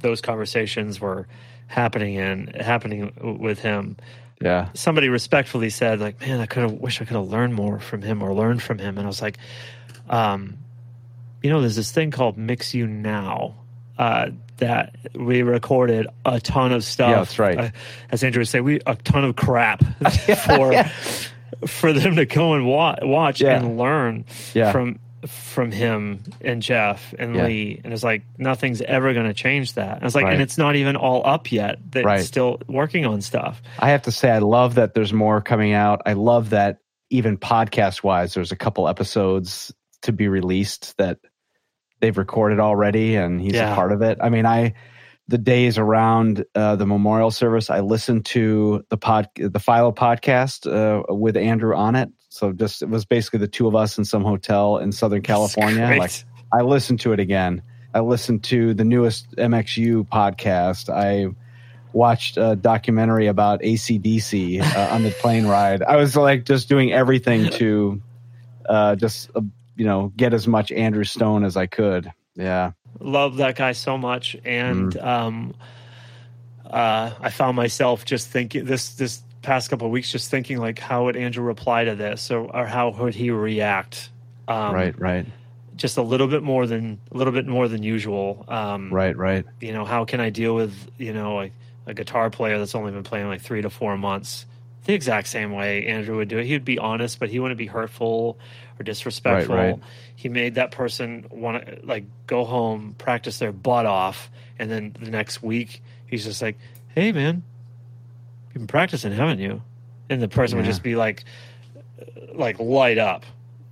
those 0.00 0.20
conversations 0.20 1.00
were 1.00 1.26
happening 1.66 2.16
and 2.18 2.54
happening 2.56 3.12
with 3.40 3.58
him 3.60 3.96
Yeah. 4.40 4.68
somebody 4.74 5.08
respectfully 5.08 5.68
said 5.70 6.00
like 6.00 6.18
man 6.20 6.40
i 6.40 6.46
could 6.46 6.62
have 6.62 6.72
wish 6.72 7.02
i 7.02 7.04
could 7.04 7.16
have 7.16 7.28
learned 7.28 7.54
more 7.54 7.78
from 7.78 8.00
him 8.02 8.22
or 8.22 8.32
learned 8.32 8.62
from 8.62 8.78
him 8.78 8.96
and 8.96 9.04
i 9.04 9.06
was 9.06 9.20
like 9.20 9.36
um 10.08 10.56
you 11.42 11.50
know 11.50 11.60
there's 11.60 11.76
this 11.76 11.90
thing 11.92 12.10
called 12.10 12.38
Mix 12.38 12.72
U 12.74 12.86
now 12.86 13.54
uh 13.98 14.30
that 14.58 14.94
we 15.14 15.42
recorded 15.42 16.06
a 16.24 16.40
ton 16.40 16.72
of 16.72 16.84
stuff 16.84 17.10
Yeah, 17.10 17.16
that's 17.16 17.38
right. 17.38 17.58
uh, 17.58 17.70
as 18.10 18.22
andrew 18.24 18.40
would 18.40 18.48
say 18.48 18.60
we 18.60 18.80
a 18.86 18.94
ton 18.96 19.24
of 19.24 19.36
crap 19.36 19.84
for 20.46 20.84
for 21.66 21.92
them 21.92 22.16
to 22.16 22.24
go 22.24 22.54
and 22.54 22.66
wa- 22.66 22.96
watch 23.02 23.40
Yeah. 23.40 23.56
and 23.58 23.76
learn 23.76 24.24
Yeah. 24.54 24.72
from 24.72 25.00
from 25.26 25.72
him 25.72 26.22
and 26.40 26.62
Jeff 26.62 27.14
and 27.18 27.34
Yeah. 27.34 27.46
Lee, 27.46 27.80
and 27.82 27.92
it's 27.92 28.04
like 28.04 28.22
nothing's 28.38 28.80
ever 28.82 29.12
going 29.14 29.26
to 29.26 29.34
change 29.34 29.74
that. 29.74 29.96
And 29.96 30.04
it's 30.06 30.14
like, 30.14 30.24
Right. 30.24 30.34
and 30.34 30.42
it's 30.42 30.58
not 30.58 30.76
even 30.76 30.96
all 30.96 31.26
up 31.26 31.50
yet. 31.50 31.78
They're 31.90 32.04
Right. 32.04 32.24
still 32.24 32.60
working 32.68 33.04
on 33.06 33.20
stuff. 33.20 33.60
I 33.78 33.90
have 33.90 34.02
to 34.02 34.12
say, 34.12 34.30
I 34.30 34.38
love 34.38 34.76
that 34.76 34.94
there's 34.94 35.12
more 35.12 35.40
coming 35.40 35.72
out. 35.72 36.02
I 36.06 36.12
love 36.12 36.50
that 36.50 36.78
even 37.10 37.36
podcast 37.38 38.02
wise, 38.02 38.34
there's 38.34 38.52
a 38.52 38.56
couple 38.56 38.86
episodes 38.88 39.72
to 40.02 40.12
be 40.12 40.28
released 40.28 40.96
that 40.98 41.18
they've 42.00 42.16
recorded 42.16 42.60
already, 42.60 43.16
and 43.16 43.40
he's 43.40 43.54
Yeah. 43.54 43.72
a 43.72 43.74
part 43.74 43.92
of 43.92 44.02
it. 44.02 44.18
I 44.20 44.28
mean, 44.28 44.46
I 44.46 44.74
the 45.30 45.36
days 45.36 45.76
around 45.76 46.42
uh, 46.54 46.74
the 46.76 46.86
memorial 46.86 47.30
service, 47.30 47.68
I 47.68 47.80
listened 47.80 48.24
to 48.26 48.82
the 48.88 48.96
pod, 48.96 49.28
the 49.36 49.60
Philo 49.60 49.92
podcast 49.92 50.66
uh, 50.66 51.02
with 51.14 51.36
Andrew 51.36 51.76
on 51.76 51.96
it. 51.96 52.08
So 52.28 52.52
just 52.52 52.82
it 52.82 52.88
was 52.88 53.04
basically 53.04 53.38
the 53.40 53.48
two 53.48 53.66
of 53.66 53.74
us 53.74 53.98
in 53.98 54.04
some 54.04 54.22
hotel 54.24 54.78
in 54.78 54.92
Southern 54.92 55.22
California. 55.22 55.86
Like 55.98 56.12
I 56.52 56.62
listened 56.62 57.00
to 57.00 57.12
it 57.12 57.20
again. 57.20 57.62
I 57.94 58.00
listened 58.00 58.44
to 58.44 58.74
the 58.74 58.84
newest 58.84 59.34
MXU 59.36 60.06
podcast. 60.08 60.88
I 60.92 61.34
watched 61.94 62.36
a 62.36 62.54
documentary 62.54 63.26
about 63.28 63.62
ACDC 63.62 64.60
uh, 64.60 64.88
on 64.94 65.02
the 65.04 65.10
plane 65.10 65.46
ride. 65.46 65.82
I 65.82 65.96
was 65.96 66.14
like 66.16 66.44
just 66.44 66.68
doing 66.68 66.92
everything 66.92 67.48
to 67.52 68.02
uh, 68.68 68.94
just, 68.96 69.30
uh, 69.34 69.40
you 69.74 69.86
know, 69.86 70.12
get 70.16 70.34
as 70.34 70.46
much 70.46 70.70
Andrew 70.70 71.04
Stone 71.04 71.44
as 71.44 71.56
I 71.56 71.66
could. 71.66 72.12
Yeah. 72.36 72.72
love 73.00 73.36
that 73.38 73.56
guy 73.56 73.72
so 73.72 73.96
much 73.96 74.36
and 74.44 74.92
Mm. 74.92 75.04
um 75.06 75.54
uh 76.68 77.10
i 77.20 77.30
found 77.30 77.56
myself 77.56 78.04
just 78.04 78.28
thinking 78.28 78.64
this 78.64 78.90
this 78.96 79.22
past 79.42 79.70
couple 79.70 79.86
of 79.86 79.92
weeks 79.92 80.10
just 80.10 80.30
thinking 80.30 80.58
like 80.58 80.78
how 80.78 81.04
would 81.04 81.16
andrew 81.16 81.44
reply 81.44 81.84
to 81.84 81.94
this 81.94 82.30
or, 82.30 82.44
or 82.54 82.66
how 82.66 82.90
would 82.90 83.14
he 83.14 83.30
react 83.30 84.10
um 84.48 84.74
right, 84.74 84.98
right, 84.98 85.26
just 85.76 85.96
a 85.96 86.02
little 86.02 86.26
bit 86.26 86.42
more 86.42 86.66
than 86.66 87.00
a 87.12 87.16
little 87.16 87.32
bit 87.32 87.46
more 87.46 87.68
than 87.68 87.82
usual 87.82 88.44
um 88.48 88.92
right, 88.92 89.16
right. 89.16 89.44
you 89.60 89.72
know 89.72 89.84
how 89.84 90.04
can 90.04 90.20
i 90.20 90.30
deal 90.30 90.54
with 90.54 90.74
you 90.98 91.12
know 91.12 91.42
a, 91.42 91.52
a 91.86 91.94
guitar 91.94 92.30
player 92.30 92.58
that's 92.58 92.74
only 92.74 92.90
been 92.90 93.04
playing 93.04 93.28
like 93.28 93.40
three 93.40 93.62
to 93.62 93.70
four 93.70 93.96
months 93.96 94.44
the 94.84 94.94
exact 94.94 95.28
same 95.28 95.52
way 95.52 95.86
andrew 95.86 96.16
would 96.16 96.28
do 96.28 96.38
it 96.38 96.46
he 96.46 96.52
would 96.52 96.64
be 96.64 96.78
honest 96.78 97.20
but 97.20 97.28
he 97.28 97.38
wouldn't 97.38 97.58
be 97.58 97.66
hurtful 97.66 98.38
or 98.80 98.82
disrespectful 98.82 99.54
right. 99.54 99.70
right. 99.70 99.80
he 100.16 100.28
made 100.28 100.56
that 100.56 100.72
person 100.72 101.26
want 101.30 101.64
to 101.64 101.78
like 101.84 102.04
go 102.26 102.44
home 102.44 102.94
practice 102.98 103.38
their 103.38 103.52
butt 103.52 103.86
off 103.86 104.30
and 104.58 104.70
then 104.70 104.96
the 105.00 105.10
next 105.10 105.42
week 105.42 105.82
he's 106.06 106.24
just 106.24 106.42
like 106.42 106.58
hey 106.88 107.12
man 107.12 107.42
been 108.58 108.66
practicing 108.66 109.12
haven't 109.12 109.38
you 109.38 109.62
and 110.10 110.20
the 110.20 110.28
person 110.28 110.56
would 110.58 110.66
just 110.66 110.82
be 110.82 110.96
like 110.96 111.24
like 112.34 112.58
light 112.58 112.98
up 112.98 113.24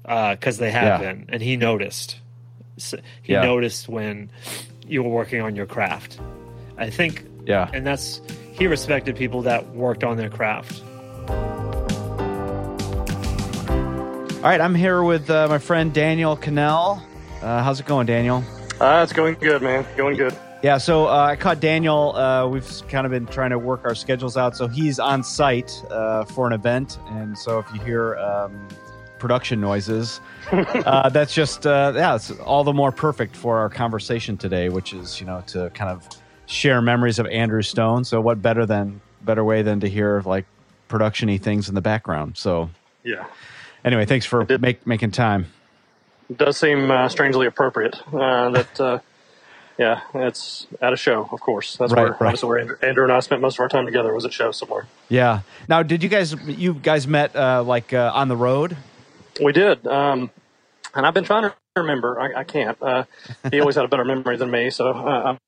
uh, 0.04 0.34
because 0.34 0.58
they 0.58 0.70
have 0.70 0.84
Yeah. 1.02 1.12
been 1.12 1.26
and 1.28 1.42
he 1.42 1.56
noticed 1.56 2.18
so 2.78 2.98
he 3.22 3.32
Yeah. 3.32 3.42
noticed 3.42 3.88
when 3.88 4.30
you 4.86 5.02
were 5.02 5.10
working 5.10 5.40
on 5.42 5.56
your 5.56 5.66
craft 5.66 6.18
i 6.78 6.88
think 6.90 7.24
Yeah. 7.44 7.68
and 7.72 7.86
that's 7.86 8.20
he 8.52 8.66
respected 8.66 9.16
people 9.16 9.42
that 9.42 9.68
worked 9.74 10.04
on 10.04 10.16
their 10.16 10.30
craft 10.30 10.82
All 14.36 14.52
right. 14.52 14.60
I'm 14.60 14.76
here 14.76 15.02
with 15.02 15.28
uh, 15.28 15.48
my 15.48 15.58
friend 15.58 15.92
Daniel 15.92 16.36
Cannell. 16.36 17.02
Uh, 17.42 17.64
how's 17.64 17.80
it 17.80 17.86
going, 17.86 18.06
Daniel? 18.06 18.44
Uh, 18.80 19.00
it's 19.02 19.12
going 19.12 19.34
good, 19.40 19.60
man. 19.60 19.84
Going 19.96 20.16
good. 20.16 20.36
Yeah, 20.66 20.78
so 20.78 21.06
uh, 21.06 21.28
I 21.30 21.36
caught 21.36 21.60
Daniel. 21.60 22.16
Uh, 22.16 22.48
we've 22.48 22.68
kind 22.88 23.06
of 23.06 23.12
been 23.12 23.26
trying 23.26 23.50
to 23.50 23.58
work 23.58 23.84
our 23.84 23.94
schedules 23.94 24.36
out. 24.36 24.56
So 24.56 24.66
he's 24.66 24.98
on 24.98 25.22
site 25.22 25.80
uh, 25.90 26.24
for 26.24 26.48
an 26.48 26.52
event. 26.52 26.98
And 27.10 27.38
so 27.38 27.60
if 27.60 27.72
you 27.72 27.78
hear 27.82 28.16
um, 28.16 28.66
production 29.20 29.60
noises, 29.60 30.20
uh, 30.50 31.08
that's 31.10 31.32
just, 31.32 31.68
uh, 31.68 31.92
yeah, 31.94 32.16
it's 32.16 32.32
all 32.40 32.64
the 32.64 32.72
more 32.72 32.90
perfect 32.90 33.36
for 33.36 33.58
our 33.58 33.68
conversation 33.68 34.36
today, 34.36 34.68
which 34.68 34.92
is, 34.92 35.20
you 35.20 35.26
know, 35.26 35.40
to 35.46 35.70
kind 35.70 35.88
of 35.88 36.08
share 36.46 36.82
memories 36.82 37.20
of 37.20 37.28
Andrew 37.28 37.62
Stone. 37.62 38.02
So 38.02 38.20
what 38.20 38.42
better 38.42 38.66
than, 38.66 39.00
better 39.22 39.44
way 39.44 39.62
than 39.62 39.78
to 39.78 39.88
hear 39.88 40.20
like 40.26 40.46
production 40.88 41.28
y 41.28 41.38
things 41.38 41.68
in 41.68 41.76
the 41.76 41.80
background. 41.80 42.38
So 42.38 42.70
Yeah. 43.04 43.24
anyway, 43.84 44.04
thanks 44.04 44.26
for 44.26 44.44
make, 44.58 44.84
making 44.84 45.12
time. 45.12 45.46
It 46.28 46.38
does 46.38 46.56
seem 46.56 46.90
uh, 46.90 47.08
strangely 47.08 47.46
appropriate 47.46 47.94
uh, 48.12 48.50
that, 48.50 48.80
uh, 48.80 48.98
yeah, 49.78 50.00
it's 50.14 50.66
at 50.80 50.92
a 50.92 50.96
show, 50.96 51.28
of 51.30 51.40
course. 51.40 51.76
That's 51.76 51.92
Right, 51.92 52.02
where, 52.02 52.10
right. 52.20 52.30
that's 52.30 52.42
where 52.44 52.58
Andrew, 52.58 53.04
and 53.04 53.12
I 53.12 53.20
spent 53.20 53.42
most 53.42 53.56
of 53.56 53.60
our 53.60 53.68
time 53.68 53.84
together 53.84 54.12
was 54.14 54.24
at 54.24 54.32
show 54.32 54.50
somewhere. 54.52 54.86
Yeah. 55.08 55.40
Now, 55.68 55.82
did 55.82 56.02
you 56.02 56.08
guys, 56.08 56.34
you 56.46 56.74
guys 56.74 57.06
met 57.06 57.36
uh, 57.36 57.62
like 57.62 57.92
uh, 57.92 58.10
on 58.14 58.28
the 58.28 58.36
road? 58.36 58.76
We 59.42 59.52
did. 59.52 59.86
Um, 59.86 60.30
and 60.94 61.04
I've 61.06 61.14
been 61.14 61.24
trying 61.24 61.42
to 61.42 61.54
remember. 61.76 62.18
I, 62.18 62.40
I 62.40 62.44
can't. 62.44 62.80
Uh, 62.80 63.04
he 63.50 63.60
always 63.60 63.76
had 63.76 63.84
a 63.84 63.88
better 63.88 64.04
memory 64.04 64.36
than 64.38 64.50
me, 64.50 64.70
so 64.70 64.88
uh, 64.88 64.92
I'm 65.34 65.38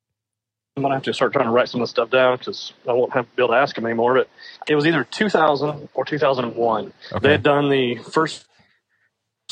going 0.77 0.91
to 0.91 0.95
have 0.97 1.03
to 1.05 1.15
start 1.15 1.33
trying 1.33 1.47
to 1.47 1.51
write 1.51 1.69
some 1.71 1.81
of 1.81 1.89
the 1.89 1.91
stuff 1.91 2.11
down 2.11 2.37
because 2.37 2.75
I 2.87 2.93
won't 2.93 3.13
have 3.15 3.25
to 3.31 3.37
be 3.37 3.43
able 3.43 3.55
to 3.55 3.59
ask 3.59 3.77
him 3.77 3.87
anymore. 3.87 4.15
But 4.15 4.29
it 4.69 4.75
was 4.77 4.87
either 4.87 5.05
2000 5.05 5.89
or 5.95 6.05
2001. 6.05 6.93
Okay. 7.13 7.19
They 7.21 7.33
had 7.33 7.43
done 7.43 7.71
the 7.71 7.97
first 7.97 8.45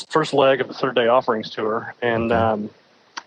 first 0.09 0.33
leg 0.33 0.61
of 0.61 0.67
the 0.67 0.75
Third 0.75 0.95
Day 0.95 1.07
Offerings 1.07 1.49
tour, 1.49 1.95
and 2.01 2.31
um, 2.31 2.69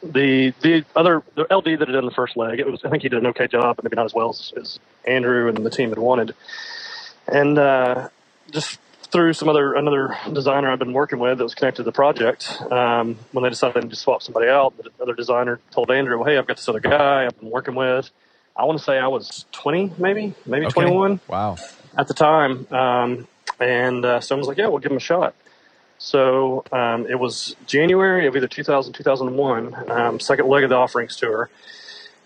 the 0.02 0.52
the 0.62 0.84
other 0.96 1.22
the 1.34 1.46
LD 1.54 1.78
that 1.78 1.88
had 1.88 1.92
done 1.92 2.04
the 2.06 2.10
first 2.10 2.36
leg, 2.36 2.60
it 2.60 2.70
was 2.70 2.84
I 2.84 2.90
think 2.90 3.02
he 3.02 3.08
did 3.08 3.18
an 3.18 3.26
okay 3.28 3.46
job, 3.46 3.76
but 3.76 3.84
maybe 3.84 3.96
not 3.96 4.06
as 4.06 4.14
well 4.14 4.30
as, 4.30 4.52
as 4.56 4.78
Andrew 5.06 5.48
and 5.48 5.64
the 5.64 5.70
team 5.70 5.90
had 5.90 5.98
wanted. 5.98 6.34
And 7.28 7.58
uh, 7.58 8.08
just 8.50 8.78
through 9.12 9.32
some 9.34 9.48
other 9.48 9.74
another 9.74 10.16
designer 10.32 10.70
I've 10.70 10.78
been 10.78 10.92
working 10.92 11.18
with 11.18 11.38
that 11.38 11.44
was 11.44 11.54
connected 11.54 11.82
to 11.82 11.84
the 11.84 11.92
project, 11.92 12.60
um, 12.70 13.16
when 13.32 13.42
they 13.42 13.50
decided 13.50 13.90
to 13.90 13.96
swap 13.96 14.22
somebody 14.22 14.48
out, 14.48 14.74
the 14.76 14.90
other 15.02 15.14
designer 15.14 15.60
told 15.70 15.90
Andrew, 15.90 16.18
well, 16.18 16.28
"Hey, 16.28 16.38
I've 16.38 16.46
got 16.46 16.56
this 16.56 16.68
other 16.68 16.80
guy 16.80 17.26
I've 17.26 17.38
been 17.38 17.50
working 17.50 17.74
with." 17.74 18.10
I 18.56 18.64
want 18.64 18.78
to 18.78 18.84
say 18.84 18.98
I 18.98 19.06
was 19.06 19.46
20, 19.52 19.94
maybe, 19.96 20.34
maybe 20.44 20.66
Okay. 20.66 20.72
21 20.74 21.20
Wow. 21.28 21.56
at 21.96 22.08
the 22.08 22.14
time. 22.14 22.66
Um, 22.70 23.26
and 23.58 24.04
uh, 24.04 24.20
so 24.20 24.34
I 24.34 24.38
was 24.38 24.48
like, 24.48 24.58
yeah, 24.58 24.66
we'll 24.66 24.80
give 24.80 24.90
him 24.90 24.98
a 24.98 25.00
shot. 25.00 25.34
So 26.00 26.64
um, 26.72 27.06
it 27.06 27.18
was 27.20 27.54
January 27.66 28.26
of 28.26 28.34
either 28.34 28.48
2000, 28.48 28.94
2001, 28.94 29.90
um, 29.90 30.18
second 30.18 30.48
leg 30.48 30.64
of 30.64 30.70
the 30.70 30.76
offerings 30.76 31.14
tour, 31.14 31.50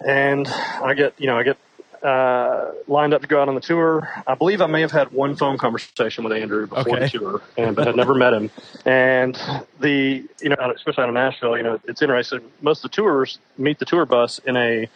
and 0.04 0.46
I 0.48 0.94
get 0.94 1.14
you 1.18 1.26
know 1.26 1.36
I 1.36 1.42
get 1.42 1.58
uh, 2.00 2.70
lined 2.86 3.14
up 3.14 3.22
to 3.22 3.26
go 3.26 3.42
out 3.42 3.48
on 3.48 3.56
the 3.56 3.60
tour. 3.60 4.08
I 4.28 4.36
believe 4.36 4.60
I 4.60 4.66
may 4.66 4.80
have 4.82 4.92
had 4.92 5.10
one 5.10 5.34
phone 5.34 5.58
conversation 5.58 6.22
with 6.22 6.32
Andrew 6.32 6.68
before 6.68 6.94
Okay. 6.96 7.00
the 7.08 7.18
tour, 7.18 7.42
and 7.58 7.74
but 7.74 7.88
had 7.88 7.96
never 7.96 8.14
met 8.14 8.32
him. 8.32 8.48
And 8.86 9.34
the 9.80 10.24
you 10.40 10.48
know 10.50 10.72
especially 10.74 11.02
out 11.02 11.08
of 11.08 11.14
Nashville, 11.16 11.56
you 11.56 11.64
know 11.64 11.80
it's 11.88 12.00
interesting. 12.00 12.42
Most 12.62 12.84
of 12.84 12.92
the 12.92 12.94
tours 12.94 13.38
meet 13.58 13.80
the 13.80 13.86
tour 13.86 14.06
bus 14.06 14.38
in 14.46 14.56
a 14.56 14.88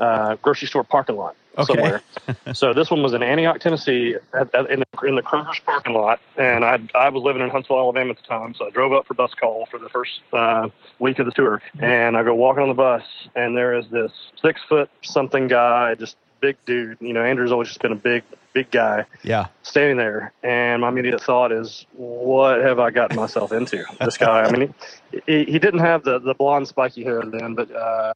uh, 0.00 0.34
grocery 0.42 0.66
store 0.66 0.82
parking 0.82 1.16
lot 1.16 1.36
Okay. 1.58 1.74
somewhere. 1.74 2.02
so 2.54 2.72
this 2.72 2.90
one 2.90 3.02
was 3.02 3.12
in 3.12 3.22
Antioch, 3.22 3.60
Tennessee, 3.60 4.16
at, 4.32 4.54
at, 4.54 4.70
in, 4.70 4.80
the, 4.80 5.06
in 5.06 5.14
the 5.14 5.22
Kroger's 5.22 5.60
parking 5.60 5.94
lot, 5.94 6.20
and 6.36 6.64
I 6.64 6.80
I 6.94 7.08
was 7.10 7.22
living 7.22 7.42
in 7.42 7.50
Huntsville, 7.50 7.78
Alabama 7.78 8.10
at 8.10 8.16
the 8.16 8.22
time, 8.22 8.54
so 8.54 8.66
I 8.66 8.70
drove 8.70 8.92
up 8.92 9.06
for 9.06 9.14
bus 9.14 9.32
call 9.34 9.66
for 9.70 9.78
the 9.78 9.88
first 9.88 10.20
uh, 10.32 10.68
week 10.98 11.18
of 11.18 11.26
the 11.26 11.32
tour, 11.32 11.62
and 11.80 12.16
I 12.16 12.22
go 12.22 12.34
walking 12.34 12.62
on 12.62 12.68
the 12.68 12.74
bus, 12.74 13.02
and 13.34 13.56
there 13.56 13.74
is 13.76 13.86
this 13.90 14.10
six 14.42 14.60
foot 14.68 14.90
something 15.02 15.48
guy, 15.48 15.94
just 15.94 16.16
big 16.40 16.56
dude. 16.66 16.98
You 17.00 17.12
know, 17.12 17.22
Andrew's 17.22 17.52
always 17.52 17.68
just 17.68 17.80
been 17.80 17.92
a 17.92 17.96
big 17.96 18.22
big 18.52 18.70
guy 18.70 19.04
Yeah. 19.22 19.46
standing 19.62 19.96
there, 19.96 20.32
and 20.42 20.82
my 20.82 20.88
immediate 20.88 21.20
thought 21.20 21.50
is, 21.52 21.86
what 21.92 22.60
have 22.60 22.78
I 22.78 22.90
gotten 22.90 23.16
myself 23.16 23.52
into? 23.52 23.84
This 24.00 24.16
guy. 24.16 24.42
I 24.42 24.50
mean, 24.50 24.74
he, 25.10 25.20
he, 25.26 25.44
he 25.44 25.58
didn't 25.58 25.80
have 25.80 26.02
the 26.04 26.18
the 26.18 26.34
blonde 26.34 26.66
spiky 26.68 27.04
hair 27.04 27.22
then, 27.24 27.54
but. 27.54 27.70
Uh, 27.70 28.12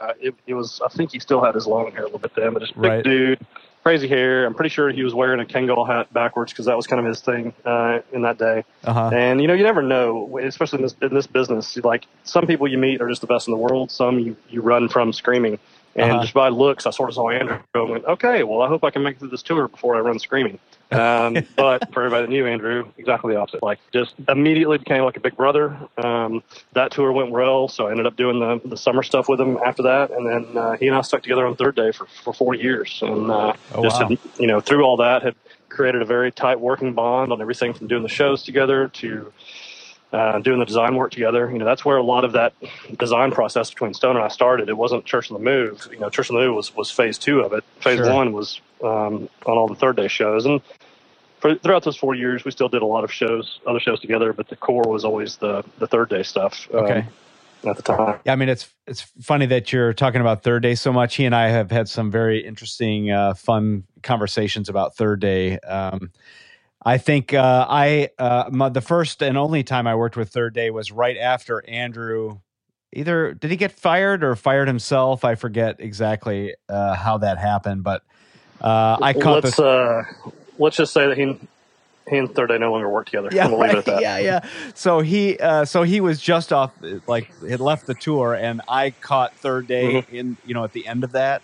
uh, 0.00 0.12
it, 0.20 0.34
it 0.46 0.54
was. 0.54 0.80
I 0.84 0.88
think 0.88 1.12
he 1.12 1.18
still 1.20 1.42
had 1.44 1.54
his 1.54 1.66
long 1.66 1.90
hair 1.92 2.02
a 2.02 2.04
little 2.04 2.18
bit 2.18 2.34
then, 2.34 2.52
but 2.52 2.60
just 2.62 2.74
big 2.74 2.82
Right. 2.90 3.04
dude, 3.04 3.46
crazy 3.82 4.08
hair. 4.08 4.44
I'm 4.46 4.54
pretty 4.54 4.70
sure 4.70 4.90
he 4.90 5.02
was 5.02 5.14
wearing 5.14 5.40
a 5.40 5.44
Kangol 5.44 5.86
hat 5.86 6.12
backwards 6.12 6.52
because 6.52 6.66
that 6.66 6.76
was 6.76 6.86
kind 6.86 7.00
of 7.00 7.06
his 7.06 7.20
thing 7.20 7.52
uh, 7.64 8.00
in 8.12 8.22
that 8.22 8.38
day. 8.38 8.64
Uh 8.84 8.92
huh. 8.92 9.10
And 9.14 9.40
you 9.40 9.46
know, 9.46 9.54
you 9.54 9.62
never 9.62 9.82
know, 9.82 10.38
especially 10.38 10.78
in 10.78 10.82
this 10.82 10.96
in 11.02 11.14
this 11.14 11.26
business. 11.26 11.76
Like 11.76 12.06
some 12.24 12.46
people 12.46 12.66
you 12.68 12.78
meet 12.78 13.00
are 13.00 13.08
just 13.08 13.20
the 13.20 13.26
best 13.26 13.46
in 13.48 13.52
the 13.52 13.58
world. 13.58 13.90
Some 13.90 14.18
you 14.18 14.36
you 14.50 14.62
run 14.62 14.88
from 14.88 15.12
screaming. 15.12 15.58
And 15.96 16.10
Uh-huh. 16.12 16.22
just 16.22 16.34
by 16.34 16.48
looks, 16.48 16.86
I 16.86 16.90
sort 16.90 17.08
of 17.10 17.14
saw 17.14 17.30
Andrew 17.30 17.58
and 17.74 17.90
went, 17.90 18.04
okay, 18.04 18.42
well, 18.42 18.62
I 18.62 18.68
hope 18.68 18.84
I 18.84 18.90
can 18.90 19.02
make 19.02 19.16
it 19.16 19.18
through 19.20 19.28
this 19.28 19.42
tour 19.42 19.68
before 19.68 19.96
I 19.96 20.00
run 20.00 20.18
screaming. 20.18 20.58
Um, 20.90 21.36
but 21.56 21.92
for 21.92 22.02
everybody 22.02 22.22
that 22.26 22.30
knew 22.30 22.46
Andrew, 22.46 22.86
exactly 22.98 23.34
the 23.34 23.40
opposite. 23.40 23.62
Like, 23.62 23.78
just 23.92 24.14
immediately 24.28 24.78
became 24.78 25.04
like 25.04 25.16
a 25.16 25.20
big 25.20 25.36
brother. 25.36 25.76
Um, 25.96 26.42
that 26.72 26.90
tour 26.92 27.12
went 27.12 27.30
well, 27.30 27.68
so 27.68 27.86
I 27.86 27.92
ended 27.92 28.06
up 28.06 28.16
doing 28.16 28.40
the, 28.40 28.60
the 28.68 28.76
summer 28.76 29.02
stuff 29.02 29.28
with 29.28 29.40
him 29.40 29.58
after 29.64 29.84
that. 29.84 30.10
And 30.10 30.26
then 30.26 30.56
uh, 30.56 30.76
he 30.76 30.88
and 30.88 30.96
I 30.96 31.02
stuck 31.02 31.22
together 31.22 31.46
on 31.46 31.56
Third 31.56 31.76
Day 31.76 31.92
for, 31.92 32.06
for 32.24 32.32
four 32.32 32.54
years. 32.54 32.98
And 33.02 33.30
uh, 33.30 33.54
Oh, 33.74 33.82
just, 33.82 34.00
wow. 34.00 34.08
had, 34.08 34.18
you 34.38 34.46
know, 34.48 34.60
through 34.60 34.82
all 34.84 34.96
that, 34.98 35.22
had 35.22 35.34
created 35.68 36.02
a 36.02 36.04
very 36.04 36.30
tight 36.32 36.60
working 36.60 36.92
bond 36.94 37.32
on 37.32 37.40
everything 37.40 37.72
from 37.74 37.86
doing 37.88 38.02
the 38.02 38.08
shows 38.08 38.42
together 38.44 38.88
to 38.88 39.32
uh, 40.14 40.38
doing 40.38 40.60
the 40.60 40.64
design 40.64 40.94
work 40.94 41.10
together. 41.10 41.50
You 41.50 41.58
know, 41.58 41.64
that's 41.64 41.84
where 41.84 41.96
a 41.96 42.02
lot 42.02 42.24
of 42.24 42.32
that 42.32 42.52
design 42.98 43.32
process 43.32 43.70
between 43.70 43.94
Stone 43.94 44.16
and 44.16 44.24
I 44.24 44.28
started. 44.28 44.68
It 44.68 44.76
wasn't 44.76 45.04
Church 45.04 45.30
on 45.30 45.36
the 45.38 45.44
Move. 45.44 45.88
You 45.90 45.98
know, 45.98 46.08
Church 46.08 46.30
on 46.30 46.36
the 46.36 46.42
Move 46.42 46.54
was, 46.54 46.74
was 46.76 46.90
phase 46.90 47.18
two 47.18 47.40
of 47.40 47.52
it. 47.52 47.64
Phase 47.80 47.98
Sure. 47.98 48.14
one 48.14 48.32
was 48.32 48.60
um, 48.82 49.28
on 49.46 49.58
all 49.58 49.66
the 49.66 49.74
third 49.74 49.96
day 49.96 50.08
shows. 50.08 50.46
And 50.46 50.60
for, 51.40 51.56
throughout 51.56 51.82
those 51.82 51.96
four 51.96 52.14
years, 52.14 52.44
we 52.44 52.50
still 52.52 52.68
did 52.68 52.82
a 52.82 52.86
lot 52.86 53.02
of 53.04 53.12
shows, 53.12 53.58
other 53.66 53.80
shows 53.80 54.00
together, 54.00 54.32
but 54.32 54.48
the 54.48 54.56
core 54.56 54.84
was 54.86 55.04
always 55.04 55.36
the, 55.38 55.64
the 55.78 55.86
third 55.88 56.08
day 56.10 56.22
stuff 56.22 56.68
um, 56.72 56.84
Okay. 56.84 57.06
at 57.66 57.76
the 57.76 57.82
time. 57.82 58.20
Yeah, 58.24 58.32
I 58.32 58.36
mean 58.36 58.48
it's 58.48 58.68
it's 58.86 59.00
funny 59.20 59.46
that 59.46 59.72
you're 59.72 59.94
talking 59.94 60.20
about 60.20 60.42
third 60.42 60.62
day 60.62 60.74
so 60.74 60.92
much. 60.92 61.16
He 61.16 61.24
and 61.24 61.34
I 61.34 61.48
have 61.48 61.70
had 61.70 61.88
some 61.88 62.10
very 62.10 62.46
interesting, 62.46 63.10
uh, 63.10 63.34
fun 63.34 63.84
conversations 64.02 64.68
about 64.68 64.96
third 64.96 65.20
day. 65.20 65.58
Um, 65.60 66.12
I 66.84 66.98
think 66.98 67.32
uh, 67.32 67.66
I 67.68 68.10
uh, 68.18 68.50
my, 68.52 68.68
the 68.68 68.80
first 68.80 69.22
and 69.22 69.38
only 69.38 69.64
time 69.64 69.86
I 69.86 69.94
worked 69.94 70.16
with 70.16 70.28
third 70.28 70.54
day 70.54 70.70
was 70.70 70.92
right 70.92 71.16
after 71.16 71.64
Andrew. 71.68 72.40
Either 72.92 73.32
did 73.32 73.50
he 73.50 73.56
get 73.56 73.72
fired 73.72 74.22
or 74.22 74.36
fired 74.36 74.68
himself? 74.68 75.24
I 75.24 75.34
forget 75.34 75.76
exactly 75.80 76.54
uh, 76.68 76.94
how 76.94 77.18
that 77.18 77.38
happened, 77.38 77.82
but 77.82 78.02
uh, 78.60 78.98
I 79.02 79.12
caught 79.14 79.44
let's, 79.44 79.56
the 79.56 79.64
uh, 79.64 80.04
let's 80.58 80.76
just 80.76 80.92
say 80.92 81.08
that 81.08 81.16
he, 81.16 81.36
he 82.08 82.18
and 82.18 82.32
Third 82.32 82.48
Day 82.48 82.58
no 82.58 82.70
longer 82.70 82.88
work 82.88 83.06
together. 83.06 83.30
yeah, 83.32 83.48
we'll 83.48 83.58
leave 83.58 83.70
it 83.70 83.78
at 83.78 83.84
that. 83.86 84.00
yeah, 84.02 84.18
yeah. 84.18 84.40
So 84.74 85.00
he, 85.00 85.38
uh, 85.38 85.64
so 85.64 85.82
he 85.82 86.00
was 86.00 86.20
just 86.20 86.52
off, 86.52 86.70
like 87.08 87.32
had 87.40 87.60
left 87.60 87.86
the 87.86 87.94
tour, 87.94 88.34
and 88.34 88.60
I 88.68 88.90
caught 88.90 89.34
third 89.36 89.66
day 89.66 90.02
Mm-hmm. 90.02 90.14
in, 90.14 90.36
you 90.46 90.54
know, 90.54 90.62
at 90.64 90.72
the 90.72 90.86
end 90.86 91.02
of 91.02 91.12
that, 91.12 91.42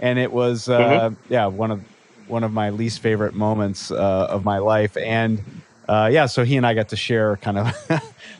and 0.00 0.18
it 0.18 0.32
was, 0.32 0.68
uh, 0.68 1.10
yeah, 1.28 1.46
one 1.46 1.72
of 1.72 1.84
one 2.26 2.44
of 2.44 2.52
my 2.52 2.70
least 2.70 3.00
favorite 3.00 3.34
moments 3.34 3.90
uh, 3.90 4.26
of 4.30 4.44
my 4.44 4.58
life, 4.58 4.96
and 4.96 5.42
uh, 5.88 6.08
yeah, 6.12 6.26
so 6.26 6.44
he 6.44 6.56
and 6.56 6.66
I 6.66 6.74
got 6.74 6.88
to 6.90 6.96
share, 6.96 7.36
kind 7.36 7.58
of 7.58 7.66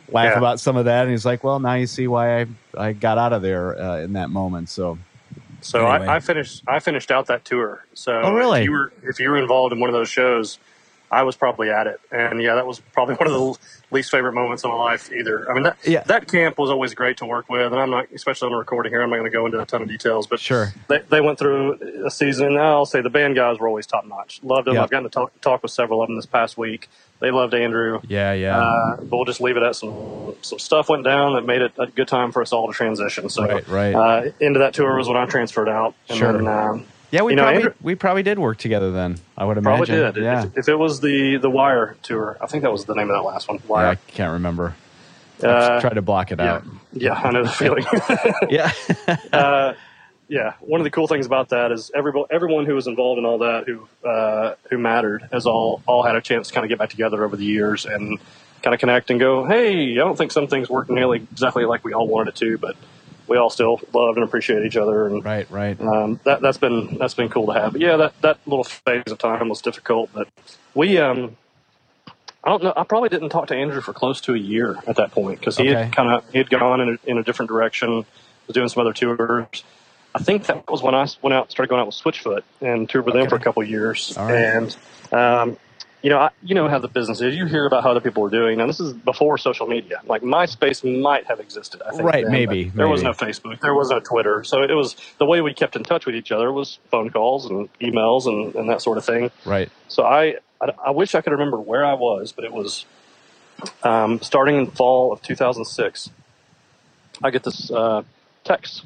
laugh 0.08 0.32
Yeah. 0.32 0.38
about 0.38 0.60
some 0.60 0.76
of 0.76 0.86
that, 0.86 1.02
and 1.02 1.10
he's 1.10 1.24
like, 1.24 1.44
well, 1.44 1.60
now 1.60 1.74
you 1.74 1.86
see 1.86 2.08
why 2.08 2.40
I 2.42 2.46
I 2.76 2.92
got 2.92 3.18
out 3.18 3.32
of 3.32 3.42
there 3.42 3.78
uh, 3.80 3.98
in 4.00 4.14
that 4.14 4.30
moment. 4.30 4.68
So 4.68 4.98
So 5.62 5.86
Anyway. 5.86 6.06
I, 6.06 6.16
I 6.16 6.20
finished. 6.20 6.62
I 6.68 6.78
finished 6.80 7.10
out 7.10 7.26
that 7.26 7.44
tour. 7.44 7.84
So 7.94 8.12
Oh, 8.12 8.32
really? 8.32 8.60
If 8.60 8.64
you 8.64 8.72
were 8.72 8.92
if 9.02 9.20
you 9.20 9.30
were 9.30 9.38
involved 9.38 9.72
in 9.72 9.80
one 9.80 9.88
of 9.90 9.94
those 9.94 10.10
shows, 10.10 10.58
I 11.10 11.22
was 11.22 11.36
probably 11.36 11.70
at 11.70 11.86
it, 11.86 12.00
and 12.10 12.42
yeah, 12.42 12.56
that 12.56 12.66
was 12.66 12.80
probably 12.92 13.14
one 13.14 13.28
of 13.28 13.32
the 13.32 13.58
least 13.92 14.10
favorite 14.10 14.32
moments 14.32 14.64
of 14.64 14.70
my 14.70 14.76
life. 14.76 15.12
Either 15.12 15.48
I 15.50 15.54
mean 15.54 15.62
that 15.64 15.76
Yeah. 15.84 16.02
that 16.04 16.26
camp 16.26 16.58
was 16.58 16.70
always 16.70 16.94
great 16.94 17.18
to 17.18 17.26
work 17.26 17.48
with, 17.48 17.72
and 17.72 17.80
I'm 17.80 17.90
not 17.90 18.06
especially 18.12 18.46
on 18.48 18.52
a 18.54 18.56
recording 18.58 18.92
here. 18.92 19.02
I'm 19.02 19.10
not 19.10 19.16
going 19.16 19.30
to 19.30 19.36
go 19.36 19.46
into 19.46 19.60
a 19.60 19.66
ton 19.66 19.82
of 19.82 19.88
details, 19.88 20.26
but 20.26 20.40
sure, 20.40 20.72
they, 20.88 20.98
they 21.08 21.20
went 21.20 21.38
through 21.38 22.04
a 22.06 22.10
season. 22.10 22.48
and 22.48 22.58
I'll 22.58 22.86
say 22.86 23.00
the 23.02 23.10
band 23.10 23.36
guys 23.36 23.58
were 23.58 23.68
always 23.68 23.86
top 23.86 24.04
notch. 24.06 24.40
Loved 24.42 24.66
them. 24.66 24.74
Yeah. 24.74 24.82
I've 24.82 24.90
gotten 24.90 25.04
to 25.04 25.10
talk, 25.10 25.40
talk 25.40 25.62
with 25.62 25.70
several 25.72 26.02
of 26.02 26.08
them 26.08 26.16
this 26.16 26.26
past 26.26 26.58
week. 26.58 26.88
They 27.20 27.30
loved 27.30 27.54
Andrew. 27.54 28.00
yeah, 28.08 28.32
yeah, 28.34 28.58
Uh, 28.58 28.96
but 28.96 29.10
we'll 29.16 29.24
just 29.24 29.40
leave 29.40 29.56
it 29.56 29.62
at 29.62 29.74
some 29.76 30.34
some 30.42 30.58
stuff 30.58 30.88
went 30.90 31.04
down 31.04 31.34
that 31.34 31.46
made 31.46 31.62
it 31.62 31.72
a 31.78 31.86
good 31.86 32.08
time 32.08 32.30
for 32.32 32.42
us 32.42 32.52
all 32.52 32.66
to 32.66 32.74
transition. 32.74 33.28
So 33.30 33.46
right, 33.46 33.68
right. 33.68 33.94
uh, 33.94 34.30
into 34.40 34.58
that 34.58 34.74
tour 34.74 34.96
was 34.96 35.08
when 35.08 35.16
I 35.16 35.24
transferred 35.26 35.68
out. 35.68 35.94
And 36.08 36.18
Sure. 36.18 36.32
Then, 36.32 36.46
um, 36.48 36.84
yeah, 37.10 37.22
we 37.22 37.32
you 37.32 37.36
know, 37.36 37.42
probably 37.44 37.56
Andrew- 37.62 37.74
we 37.82 37.94
probably 37.94 38.22
did 38.22 38.38
work 38.38 38.58
together 38.58 38.90
then. 38.92 39.16
I 39.36 39.44
would 39.44 39.58
imagine. 39.58 39.86
probably 39.86 40.12
did. 40.20 40.24
Yeah, 40.24 40.44
If, 40.46 40.58
if 40.58 40.68
it 40.68 40.76
was 40.76 41.00
the 41.00 41.36
the 41.38 41.50
Wire 41.50 41.96
tour, 42.02 42.36
I 42.40 42.46
think 42.46 42.62
that 42.62 42.72
was 42.72 42.84
the 42.84 42.94
name 42.94 43.10
of 43.10 43.16
that 43.16 43.22
last 43.22 43.48
one. 43.48 43.58
yeah, 43.68 43.90
I 43.90 43.94
can't 43.94 44.32
remember. 44.34 44.74
I 45.42 45.46
Uh, 45.46 45.80
tried 45.80 45.94
to 45.94 46.02
block 46.02 46.32
it 46.32 46.38
yeah. 46.38 46.54
out. 46.54 46.64
Yeah, 46.92 47.12
I 47.12 47.30
know 47.30 47.42
the 47.44 47.50
feeling. 47.50 47.84
Yeah. 48.50 48.72
uh, 49.32 49.74
yeah, 50.28 50.54
one 50.60 50.80
of 50.80 50.84
the 50.84 50.90
cool 50.90 51.06
things 51.06 51.24
about 51.26 51.50
that 51.50 51.70
is 51.72 51.90
everyone 51.94 52.26
everyone 52.30 52.66
who 52.66 52.74
was 52.74 52.86
involved 52.88 53.18
in 53.18 53.24
all 53.24 53.38
that 53.38 53.64
who 53.66 53.86
uh, 54.08 54.54
who 54.70 54.78
mattered 54.78 55.28
has 55.32 55.46
all 55.46 55.82
all 55.86 56.02
had 56.02 56.16
a 56.16 56.20
chance 56.20 56.48
to 56.48 56.54
kind 56.54 56.64
of 56.64 56.68
get 56.68 56.78
back 56.78 56.90
together 56.90 57.22
over 57.24 57.36
the 57.36 57.44
years 57.44 57.86
and 57.86 58.18
kind 58.62 58.74
of 58.74 58.80
connect 58.80 59.10
and 59.10 59.20
go, 59.20 59.44
hey, 59.44 59.92
I 59.92 59.94
don't 59.96 60.16
think 60.16 60.32
some 60.32 60.48
things 60.48 60.68
worked 60.68 60.90
nearly 60.90 61.18
exactly 61.18 61.64
like 61.64 61.84
we 61.84 61.92
all 61.92 62.08
wanted 62.08 62.30
it 62.30 62.36
to, 62.36 62.58
but 62.58 62.74
we 63.28 63.36
all 63.36 63.50
still 63.50 63.80
loved 63.92 64.16
and 64.18 64.24
appreciate 64.24 64.64
each 64.64 64.76
other 64.76 65.06
and 65.06 65.24
right, 65.24 65.50
right. 65.50 65.80
um, 65.80 66.20
that 66.24 66.40
that's 66.40 66.58
been 66.58 66.96
that's 66.98 67.14
been 67.14 67.28
cool 67.28 67.46
to 67.52 67.60
have. 67.60 67.72
But 67.72 67.80
yeah, 67.80 67.96
that 67.96 68.20
that 68.22 68.38
little 68.46 68.64
phase 68.64 69.02
of 69.06 69.18
time 69.18 69.48
was 69.48 69.60
difficult, 69.60 70.10
but 70.12 70.28
we 70.74 70.98
um. 70.98 71.36
I 72.44 72.50
don't 72.50 72.62
know. 72.62 72.72
I 72.76 72.84
probably 72.84 73.08
didn't 73.08 73.30
talk 73.30 73.48
to 73.48 73.56
Andrew 73.56 73.80
for 73.80 73.92
close 73.92 74.20
to 74.20 74.34
a 74.34 74.38
year 74.38 74.76
at 74.86 74.94
that 74.96 75.10
point 75.10 75.40
because 75.40 75.56
he 75.56 75.68
Okay. 75.68 75.82
had 75.84 75.92
kind 75.92 76.12
of 76.12 76.30
he 76.30 76.38
had 76.38 76.48
gone 76.48 76.80
in 76.80 76.90
a, 77.04 77.10
in 77.10 77.18
a 77.18 77.24
different 77.24 77.48
direction, 77.48 78.06
was 78.46 78.54
doing 78.54 78.68
some 78.68 78.82
other 78.82 78.92
tours. 78.92 79.64
I 80.14 80.20
think 80.20 80.46
that 80.46 80.70
was 80.70 80.80
when 80.80 80.94
I 80.94 81.08
went 81.22 81.34
out, 81.34 81.50
started 81.50 81.68
going 81.70 81.80
out 81.80 81.88
with 81.88 81.96
Switchfoot 81.96 82.42
and 82.60 82.88
toured 82.88 83.04
with 83.04 83.14
them 83.16 83.28
for 83.28 83.34
a 83.34 83.40
couple 83.40 83.64
of 83.64 83.68
years. 83.68 84.14
Right. 84.16 84.32
And 84.32 84.76
um, 85.10 85.56
you 86.06 86.10
know, 86.10 86.18
I, 86.20 86.30
you 86.40 86.54
know 86.54 86.68
how 86.68 86.78
the 86.78 86.86
business 86.86 87.20
is. 87.20 87.34
You 87.34 87.46
hear 87.46 87.66
about 87.66 87.82
how 87.82 87.90
other 87.90 88.00
people 88.00 88.22
were 88.22 88.30
doing. 88.30 88.58
Now 88.58 88.68
this 88.68 88.78
is 88.78 88.92
before 88.92 89.38
social 89.38 89.66
media. 89.66 90.00
Like 90.06 90.22
MySpace 90.22 90.84
might 91.02 91.26
have 91.26 91.40
existed. 91.40 91.82
I 91.84 91.90
think 91.90 92.04
Right, 92.04 92.22
then, 92.22 92.30
maybe, 92.30 92.68
There 92.68 92.86
was 92.86 93.02
maybe. 93.02 93.16
no 93.18 93.26
Facebook. 93.26 93.60
There 93.60 93.74
was 93.74 93.90
no 93.90 93.98
Twitter. 93.98 94.44
So 94.44 94.62
it 94.62 94.72
was 94.72 94.94
the 95.18 95.26
way 95.26 95.40
we 95.40 95.52
kept 95.52 95.74
in 95.74 95.82
touch 95.82 96.06
with 96.06 96.14
each 96.14 96.30
other 96.30 96.52
was 96.52 96.78
phone 96.92 97.10
calls 97.10 97.46
and 97.50 97.68
emails 97.80 98.26
and, 98.26 98.54
and 98.54 98.68
that 98.70 98.82
sort 98.82 98.98
of 98.98 99.04
thing. 99.04 99.32
Right. 99.44 99.68
So 99.88 100.04
I, 100.04 100.36
I, 100.60 100.70
I 100.86 100.90
wish 100.92 101.16
I 101.16 101.22
could 101.22 101.32
remember 101.32 101.58
where 101.58 101.84
I 101.84 101.94
was, 101.94 102.30
but 102.30 102.44
it 102.44 102.52
was 102.52 102.84
um, 103.82 104.20
starting 104.22 104.58
in 104.58 104.70
fall 104.70 105.12
of 105.12 105.22
2006. 105.22 106.10
I 107.20 107.30
get 107.32 107.42
this 107.42 107.68
uh, 107.68 108.04
text 108.44 108.84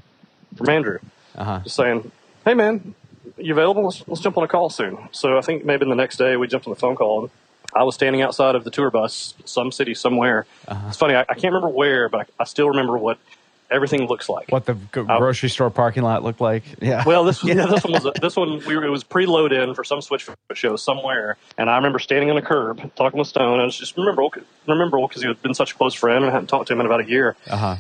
from 0.57 0.71
Andrew 0.71 1.01
Uh 1.37 1.45
huh. 1.45 1.61
just 1.65 1.77
saying, 1.77 2.11
"Hey 2.47 2.55
man, 2.55 2.95
you 3.41 3.53
available? 3.53 3.85
Let's, 3.85 4.07
let's 4.07 4.21
jump 4.21 4.37
on 4.39 4.45
a 4.45 4.49
call 4.49 4.71
soon." 4.71 5.09
So 5.13 5.39
I 5.39 5.41
think 5.41 5.65
maybe 5.65 5.87
the 5.87 5.95
next 5.95 6.17
day 6.17 6.37
we 6.37 6.47
jumped 6.47 6.67
on 6.67 6.73
the 6.73 6.81
phone 6.81 6.97
call. 6.97 7.23
And 7.23 7.31
I 7.75 7.85
was 7.85 7.95
standing 7.95 8.23
outside 8.23 8.55
of 8.55 8.65
the 8.65 8.71
tour 8.71 8.91
bus, 8.91 9.35
some 9.45 9.71
city 9.71 9.95
somewhere. 9.95 10.47
Uh-huh. 10.67 10.89
It's 10.89 10.97
funny, 10.97 11.15
I, 11.15 11.21
I 11.21 11.35
can't 11.35 11.55
remember 11.55 11.69
where, 11.69 12.09
but 12.09 12.23
I, 12.23 12.43
I 12.43 12.45
still 12.45 12.69
remember 12.69 12.99
what 12.99 13.19
everything 13.71 14.07
looks 14.07 14.29
like. 14.29 14.51
What 14.51 14.67
the 14.67 14.75
g- 14.75 15.03
grocery 15.03 15.49
store 15.49 15.71
parking 15.71 16.03
lot 16.03 16.25
looked 16.25 16.41
like? 16.41 16.65
Yeah. 16.81 17.05
Well, 17.11 17.25
this 17.25 17.43
yeah. 17.45 17.67
this 17.67 17.85
one 17.85 17.93
was 17.93 18.07
a, 18.07 18.13
this 18.21 18.37
one 18.37 18.59
we 18.67 18.77
were, 18.77 18.85
it 18.85 18.91
was 18.91 19.05
preload 19.05 19.53
in 19.53 19.75
for 19.75 19.85
some 19.85 20.01
Switch 20.01 20.29
show 20.55 20.77
somewhere, 20.77 21.37
and 21.57 21.71
I 21.71 21.77
remember 21.77 21.99
standing 21.99 22.31
on 22.31 22.37
a 22.37 22.43
curb 22.43 22.95
talking 22.95 23.19
with 23.19 23.29
Stone. 23.29 23.61
I 23.61 23.65
was 23.65 23.77
just 23.77 23.97
remember 23.97 24.23
remember 24.67 24.99
because 25.01 25.23
he 25.23 25.29
had 25.29 25.41
been 25.43 25.55
such 25.55 25.73
a 25.73 25.75
close 25.75 25.95
friend 25.95 26.25
and 26.25 26.31
I 26.31 26.33
hadn't 26.33 26.49
talked 26.49 26.69
to 26.69 26.73
him 26.73 26.81
in 26.81 26.87
about 26.87 27.01
a 27.01 27.09
year. 27.09 27.37
Uh 27.49 27.57
huh. 27.57 27.77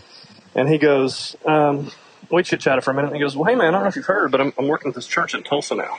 And 0.54 0.68
he 0.68 0.78
goes, 0.78 1.36
um, 1.44 1.90
we 2.30 2.42
chit 2.42 2.60
chatted 2.60 2.84
for 2.84 2.90
a 2.90 2.94
minute. 2.94 3.08
And 3.08 3.16
he 3.16 3.22
goes, 3.22 3.36
well, 3.36 3.44
hey 3.44 3.54
man, 3.54 3.68
I 3.68 3.70
don't 3.72 3.82
know 3.82 3.88
if 3.88 3.96
you've 3.96 4.06
heard, 4.06 4.30
but 4.30 4.40
I'm, 4.40 4.52
I'm 4.58 4.68
working 4.68 4.90
at 4.90 4.94
this 4.94 5.06
church 5.06 5.34
in 5.34 5.42
Tulsa 5.42 5.74
now. 5.74 5.98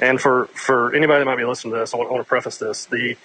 And 0.00 0.20
for 0.20 0.46
for 0.46 0.94
anybody 0.94 1.20
that 1.20 1.24
might 1.24 1.36
be 1.36 1.44
listening 1.44 1.74
to 1.74 1.80
this, 1.80 1.94
I 1.94 1.96
want, 1.96 2.10
I 2.10 2.12
want 2.12 2.24
to 2.24 2.28
preface 2.28 2.58
this: 2.58 2.86
the 2.86 3.16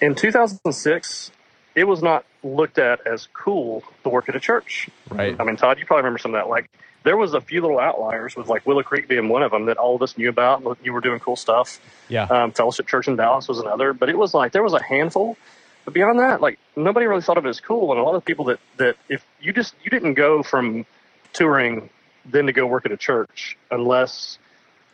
in 0.00 0.14
2006, 0.14 1.30
it 1.74 1.84
was 1.84 2.02
not 2.02 2.24
looked 2.42 2.78
at 2.78 3.06
as 3.06 3.28
cool 3.32 3.82
to 4.02 4.08
work 4.08 4.28
at 4.28 4.36
a 4.36 4.40
church. 4.40 4.88
Right. 5.10 5.34
I 5.38 5.44
mean, 5.44 5.56
Todd, 5.56 5.78
you 5.78 5.86
probably 5.86 6.02
remember 6.02 6.18
some 6.18 6.34
of 6.34 6.40
that. 6.40 6.48
Like, 6.48 6.70
there 7.02 7.16
was 7.16 7.34
a 7.34 7.40
few 7.40 7.60
little 7.60 7.78
outliers 7.78 8.36
with 8.36 8.48
like 8.48 8.66
Willow 8.66 8.82
Creek 8.82 9.08
being 9.08 9.28
one 9.28 9.42
of 9.42 9.50
them 9.50 9.66
that 9.66 9.76
all 9.76 9.96
of 9.96 10.02
us 10.02 10.16
knew 10.16 10.28
about. 10.28 10.78
You 10.82 10.92
were 10.92 11.00
doing 11.00 11.20
cool 11.20 11.36
stuff. 11.36 11.80
Yeah. 12.08 12.24
Um, 12.24 12.52
Fellowship 12.52 12.86
Church 12.86 13.08
in 13.08 13.16
Dallas 13.16 13.48
was 13.48 13.58
another, 13.58 13.92
but 13.92 14.08
it 14.08 14.16
was 14.18 14.34
like 14.34 14.52
there 14.52 14.62
was 14.62 14.72
a 14.72 14.82
handful. 14.82 15.36
But 15.84 15.94
beyond 15.94 16.18
that, 16.20 16.40
like 16.40 16.58
nobody 16.76 17.06
really 17.06 17.22
thought 17.22 17.38
of 17.38 17.44
it 17.44 17.48
as 17.50 17.60
cool. 17.60 17.90
And 17.92 18.00
a 18.00 18.02
lot 18.02 18.14
of 18.14 18.24
people 18.24 18.46
that 18.46 18.60
that 18.78 18.96
if 19.08 19.24
you 19.40 19.52
just 19.52 19.74
you 19.82 19.90
didn't 19.90 20.14
go 20.14 20.42
from 20.42 20.86
touring 21.34 21.90
then 22.24 22.46
to 22.46 22.52
go 22.52 22.66
work 22.66 22.86
at 22.86 22.92
a 22.92 22.96
church 22.96 23.58
unless 23.70 24.38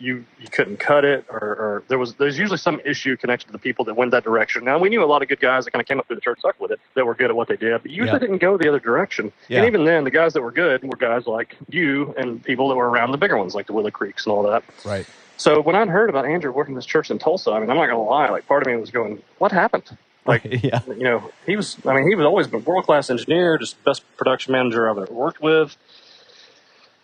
you 0.00 0.24
you 0.40 0.48
couldn't 0.48 0.78
cut 0.78 1.04
it 1.04 1.26
or, 1.28 1.38
or 1.38 1.82
there 1.88 1.98
was 1.98 2.14
there's 2.14 2.38
usually 2.38 2.56
some 2.56 2.80
issue 2.86 3.16
connected 3.18 3.46
to 3.46 3.52
the 3.52 3.58
people 3.58 3.84
that 3.84 3.94
went 3.94 4.10
that 4.12 4.24
direction. 4.24 4.64
Now 4.64 4.78
we 4.78 4.88
knew 4.88 5.04
a 5.04 5.06
lot 5.06 5.20
of 5.22 5.28
good 5.28 5.40
guys 5.40 5.66
that 5.66 5.72
kind 5.72 5.80
of 5.82 5.86
came 5.86 5.98
up 6.00 6.06
through 6.06 6.16
the 6.16 6.22
church 6.22 6.38
stuck 6.38 6.58
with 6.58 6.70
it 6.70 6.80
that 6.94 7.04
were 7.04 7.14
good 7.14 7.28
at 7.30 7.36
what 7.36 7.48
they 7.48 7.56
did, 7.56 7.82
but 7.82 7.90
usually 7.90 8.08
Yeah. 8.12 8.18
didn't 8.18 8.38
go 8.38 8.56
the 8.56 8.66
other 8.68 8.80
direction. 8.80 9.30
Yeah. 9.48 9.58
And 9.58 9.66
even 9.66 9.84
then, 9.84 10.04
the 10.04 10.10
guys 10.10 10.32
that 10.32 10.40
were 10.42 10.52
good 10.52 10.82
were 10.82 10.96
guys 10.96 11.26
like 11.26 11.54
you 11.68 12.14
and 12.16 12.42
people 12.42 12.70
that 12.70 12.76
were 12.76 12.88
around 12.88 13.12
the 13.12 13.18
bigger 13.18 13.36
ones 13.36 13.54
like 13.54 13.66
the 13.66 13.74
Willow 13.74 13.90
Creeks 13.90 14.24
and 14.24 14.32
all 14.32 14.42
that. 14.44 14.64
Right. 14.86 15.06
So 15.36 15.60
when 15.60 15.76
I'd 15.76 15.88
heard 15.88 16.08
about 16.10 16.24
Andrew 16.24 16.50
working 16.50 16.74
this 16.74 16.86
church 16.86 17.10
in 17.10 17.18
Tulsa, 17.18 17.50
I 17.50 17.60
mean, 17.60 17.70
I'm 17.70 17.76
not 17.76 17.86
gonna 17.86 18.02
lie, 18.02 18.30
like 18.30 18.46
part 18.48 18.62
of 18.62 18.66
me 18.72 18.76
was 18.76 18.90
going, 18.90 19.22
"What 19.38 19.52
happened?" 19.52 19.84
Like, 20.26 20.44
yeah. 20.44 20.80
you 20.86 21.02
know, 21.02 21.30
he 21.46 21.56
was. 21.56 21.76
I 21.86 21.94
mean, 21.94 22.08
he 22.08 22.14
was 22.14 22.24
always 22.26 22.46
been 22.46 22.62
world 22.64 22.84
class 22.84 23.08
engineer, 23.10 23.56
just 23.58 23.82
best 23.84 24.02
production 24.18 24.52
manager 24.52 24.88
I've 24.88 24.98
ever 24.98 25.12
worked 25.12 25.42
with. 25.42 25.76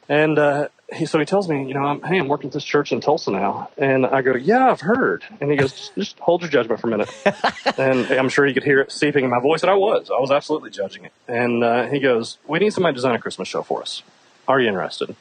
And 0.08 0.38
uh, 0.38 0.68
he 0.92 1.04
so 1.06 1.18
he 1.18 1.24
tells 1.24 1.48
me, 1.48 1.66
you 1.66 1.74
know, 1.74 1.80
I'm, 1.84 2.02
hey, 2.02 2.18
I'm 2.18 2.28
working 2.28 2.48
at 2.48 2.52
this 2.54 2.64
church 2.64 2.92
in 2.92 3.00
Tulsa 3.00 3.30
now, 3.32 3.70
and 3.76 4.06
I 4.06 4.22
go, 4.22 4.36
yeah, 4.36 4.70
I've 4.70 4.80
heard. 4.80 5.24
And 5.40 5.50
he 5.50 5.56
goes, 5.56 5.72
just, 5.72 5.94
just 5.96 6.18
hold 6.20 6.42
your 6.42 6.50
judgment 6.50 6.80
for 6.80 6.86
a 6.86 6.90
minute. 6.90 7.10
and 7.78 8.10
I'm 8.12 8.28
sure 8.28 8.46
you 8.46 8.54
could 8.54 8.62
hear 8.62 8.80
it 8.80 8.92
seeping 8.92 9.24
in 9.24 9.30
my 9.30 9.40
voice, 9.40 9.62
and 9.62 9.70
I 9.70 9.74
was, 9.74 10.08
I 10.10 10.20
was 10.20 10.30
absolutely 10.30 10.70
judging 10.70 11.04
it. 11.04 11.12
And 11.26 11.64
uh, 11.64 11.86
he 11.88 11.98
goes, 11.98 12.38
we 12.46 12.60
need 12.60 12.72
somebody 12.72 12.92
to 12.92 12.96
design 12.96 13.14
a 13.16 13.18
Christmas 13.18 13.48
show 13.48 13.62
for 13.62 13.82
us. 13.82 14.02
Are 14.46 14.60
you 14.60 14.68
interested? 14.68 15.16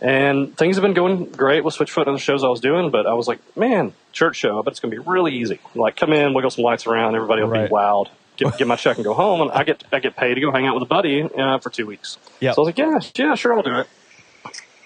And 0.00 0.56
things 0.58 0.74
have 0.74 0.82
been 0.82 0.94
going 0.94 1.26
great 1.26 1.62
with 1.62 1.76
Switchfoot 1.76 2.08
and 2.08 2.16
the 2.16 2.20
shows 2.20 2.42
I 2.42 2.48
was 2.48 2.60
doing, 2.60 2.90
but 2.90 3.06
I 3.06 3.14
was 3.14 3.28
like, 3.28 3.38
man, 3.56 3.92
church 4.10 4.34
show, 4.34 4.58
I 4.58 4.62
bet 4.62 4.72
it's 4.72 4.80
going 4.80 4.92
to 4.92 5.00
be 5.00 5.08
really 5.08 5.36
easy. 5.36 5.60
Like, 5.76 5.94
come 5.94 6.12
in, 6.12 6.34
wiggle 6.34 6.50
some 6.50 6.64
lights 6.64 6.88
around, 6.88 7.14
everybody 7.14 7.42
will 7.42 7.50
Right. 7.50 7.68
be 7.68 7.72
wowed. 7.72 8.08
Get, 8.36 8.56
get 8.58 8.66
my 8.66 8.76
check 8.76 8.96
and 8.96 9.04
go 9.04 9.14
home, 9.14 9.42
and 9.42 9.50
I 9.50 9.62
get 9.62 9.84
I 9.92 10.00
get 10.00 10.16
paid 10.16 10.34
to 10.34 10.40
go 10.40 10.50
hang 10.50 10.66
out 10.66 10.74
with 10.74 10.82
a 10.82 10.86
buddy 10.86 11.22
uh, 11.22 11.58
for 11.58 11.70
two 11.70 11.86
weeks. 11.86 12.16
Yep. 12.40 12.54
So 12.54 12.62
I 12.62 12.64
was 12.64 12.68
like, 12.68 12.78
yeah, 12.78 13.26
yeah, 13.26 13.34
sure, 13.34 13.54
I'll 13.54 13.62
do 13.62 13.80
it. 13.80 13.86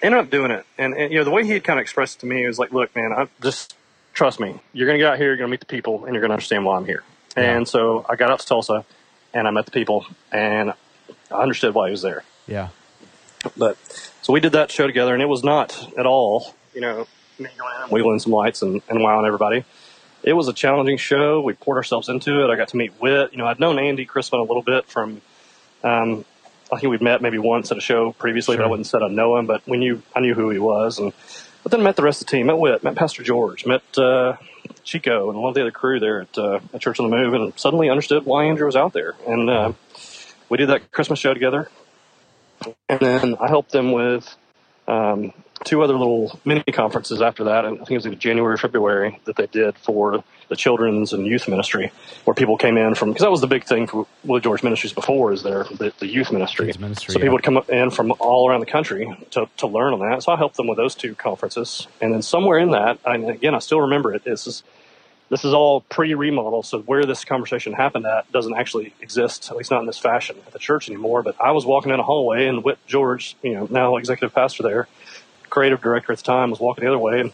Ended 0.01 0.19
up 0.19 0.29
doing 0.29 0.51
it, 0.51 0.65
and, 0.77 0.93
and 0.93 1.11
you 1.11 1.17
know 1.17 1.23
the 1.23 1.31
way 1.31 1.45
he 1.45 1.51
had 1.51 1.63
kind 1.63 1.79
of 1.79 1.81
expressed 1.81 2.17
it 2.17 2.19
to 2.21 2.25
me 2.25 2.45
was 2.45 2.59
like, 2.59 2.71
look, 2.71 2.95
man, 2.95 3.13
I 3.13 3.27
just 3.41 3.75
trust 4.13 4.39
me. 4.39 4.59
You're 4.73 4.87
going 4.87 4.99
to 4.99 5.03
get 5.03 5.13
out 5.13 5.17
here, 5.17 5.27
you're 5.27 5.37
going 5.37 5.47
to 5.47 5.51
meet 5.51 5.59
the 5.59 5.65
people, 5.65 6.05
and 6.05 6.13
you're 6.13 6.21
going 6.21 6.29
to 6.29 6.33
understand 6.33 6.65
why 6.65 6.77
I'm 6.77 6.85
here. 6.85 7.03
And 7.35 7.67
so 7.67 8.05
I 8.09 8.15
got 8.15 8.31
out 8.31 8.39
to 8.39 8.47
Tulsa, 8.47 8.83
and 9.33 9.47
I 9.47 9.51
met 9.51 9.65
the 9.65 9.71
people, 9.71 10.05
and 10.31 10.73
I 11.31 11.35
understood 11.35 11.73
why 11.73 11.87
he 11.87 11.91
was 11.91 12.01
there. 12.01 12.23
Yeah. 12.47 12.69
But 13.55 13.77
so 14.23 14.33
we 14.33 14.39
did 14.39 14.53
that 14.53 14.71
show 14.71 14.87
together, 14.87 15.13
and 15.13 15.21
it 15.21 15.27
was 15.27 15.43
not 15.43 15.93
at 15.97 16.05
all, 16.05 16.53
you 16.73 16.81
know, 16.81 17.07
me 17.37 17.49
going 17.57 17.75
in 17.75 17.83
and 17.83 17.91
wiggling 17.91 18.19
some 18.19 18.31
lights 18.31 18.61
and, 18.61 18.81
and 18.89 19.01
wowing 19.01 19.25
everybody. 19.25 19.63
It 20.27 20.33
was 20.33 20.49
a 20.49 20.53
challenging 20.53 20.97
show. 20.97 21.39
We 21.39 21.53
poured 21.53 21.77
ourselves 21.77 22.09
into 22.09 22.43
it. 22.43 22.51
I 22.51 22.57
got 22.57 22.67
to 22.69 22.77
meet 22.77 22.91
Whit. 22.99 23.31
You 23.31 23.37
know, 23.37 23.47
I'd 23.47 23.59
known 23.59 23.79
Andy 23.79 24.05
Chrisman 24.05 24.39
a 24.39 24.43
little 24.43 24.61
bit 24.61 24.85
from, 24.85 25.21
um, 25.83 26.25
I 26.69 26.79
think 26.79 26.91
we'd 26.91 27.01
met 27.01 27.21
maybe 27.21 27.37
once 27.37 27.71
at 27.71 27.77
a 27.77 27.81
show 27.81 28.11
previously, 28.11 28.57
but 28.57 28.65
I 28.65 28.67
wouldn't 28.67 28.87
said 28.87 29.01
I 29.01 29.07
know 29.07 29.37
him. 29.37 29.45
But 29.45 29.65
we 29.65 29.77
knew 29.77 30.01
I 30.13 30.19
knew 30.19 30.33
who 30.33 30.49
he 30.49 30.59
was, 30.59 30.99
and 30.99 31.13
but 31.63 31.71
then 31.71 31.81
met 31.81 31.95
the 31.95 32.03
rest 32.03 32.21
of 32.21 32.27
the 32.27 32.31
team. 32.31 32.47
Met 32.47 32.57
Whit, 32.57 32.83
met 32.83 32.95
Pastor 32.95 33.23
George, 33.23 33.65
met 33.65 33.83
uh, 33.97 34.35
Chico, 34.83 35.29
and 35.29 35.39
one 35.39 35.49
of 35.49 35.55
the 35.55 35.61
other 35.61 35.71
crew 35.71 35.99
there 35.99 36.23
at, 36.23 36.37
uh, 36.37 36.59
at 36.73 36.81
Church 36.81 36.99
on 36.99 37.09
the 37.09 37.15
Move, 37.15 37.33
and 37.33 37.57
suddenly 37.57 37.89
understood 37.89 38.25
why 38.25 38.45
Andrew 38.45 38.65
was 38.65 38.75
out 38.75 38.91
there. 38.91 39.15
And 39.25 39.49
uh, 39.49 39.73
we 40.49 40.57
did 40.57 40.67
that 40.69 40.91
Christmas 40.91 41.19
show 41.19 41.33
together 41.33 41.69
and 42.89 42.99
then 42.99 43.35
I 43.39 43.47
helped 43.47 43.71
them 43.71 43.91
with 43.91 44.35
um, 44.87 45.33
two 45.63 45.81
other 45.81 45.93
little 45.93 46.39
mini 46.45 46.63
conferences 46.71 47.21
after 47.21 47.45
that. 47.45 47.65
And 47.65 47.75
I 47.75 47.77
think 47.79 47.91
it 47.91 47.97
was 47.97 48.05
in 48.05 48.19
January, 48.19 48.57
February 48.57 49.19
that 49.25 49.35
they 49.35 49.47
did 49.47 49.77
for 49.77 50.23
the 50.49 50.55
children's 50.55 51.13
and 51.13 51.25
youth 51.25 51.47
ministry, 51.47 51.91
where 52.23 52.33
people 52.33 52.57
came 52.57 52.77
in 52.77 52.95
from 52.95 53.09
because 53.09 53.23
that 53.23 53.31
was 53.31 53.41
the 53.41 53.47
big 53.47 53.65
thing 53.65 53.87
for 53.87 54.07
Willie 54.23 54.41
George 54.41 54.63
Ministries 54.63 54.93
before 54.93 55.33
is 55.33 55.43
their 55.43 55.65
the, 55.65 55.91
the 55.99 56.07
youth 56.07 56.31
ministry. 56.31 56.71
Ministry, 56.79 57.13
so 57.13 57.19
yeah. 57.19 57.23
people 57.23 57.33
would 57.33 57.43
come 57.43 57.61
in 57.69 57.91
from 57.91 58.13
all 58.19 58.49
around 58.49 58.61
the 58.61 58.65
country 58.65 59.13
to, 59.31 59.49
to 59.57 59.67
learn 59.67 59.93
on 59.93 59.99
that. 59.99 60.23
So 60.23 60.31
I 60.31 60.37
helped 60.37 60.55
them 60.55 60.67
with 60.67 60.77
those 60.77 60.95
two 60.95 61.15
conferences, 61.15 61.87
and 61.99 62.13
then 62.13 62.21
somewhere 62.21 62.59
in 62.59 62.71
that, 62.71 62.99
and 63.05 63.29
again, 63.29 63.55
I 63.55 63.59
still 63.59 63.81
remember 63.81 64.13
it. 64.13 64.23
This 64.23 64.47
is 64.47 64.63
this 65.29 65.43
is 65.43 65.53
all 65.53 65.81
pre-remodel, 65.81 66.63
so 66.63 66.79
where 66.79 67.03
this 67.05 67.25
conversation 67.25 67.73
happened 67.73 68.05
at 68.05 68.31
doesn't 68.31 68.55
actually 68.55 68.93
exist, 69.01 69.49
at 69.51 69.57
least 69.57 69.71
not 69.71 69.81
in 69.81 69.85
this 69.85 69.97
fashion 69.97 70.37
at 70.45 70.53
the 70.53 70.59
church 70.59 70.89
anymore. 70.89 71.21
But 71.21 71.35
I 71.41 71.51
was 71.51 71.65
walking 71.65 71.91
in 71.91 71.99
a 71.99 72.03
hallway, 72.03 72.47
and 72.47 72.63
Whit 72.63 72.77
George, 72.87 73.35
you 73.41 73.53
know, 73.53 73.67
now 73.69 73.97
executive 73.97 74.33
pastor 74.33 74.63
there, 74.63 74.87
creative 75.49 75.81
director 75.81 76.13
at 76.13 76.19
the 76.19 76.23
time, 76.23 76.49
was 76.49 76.59
walking 76.59 76.85
the 76.85 76.89
other 76.89 76.99
way, 76.99 77.19
and 77.19 77.33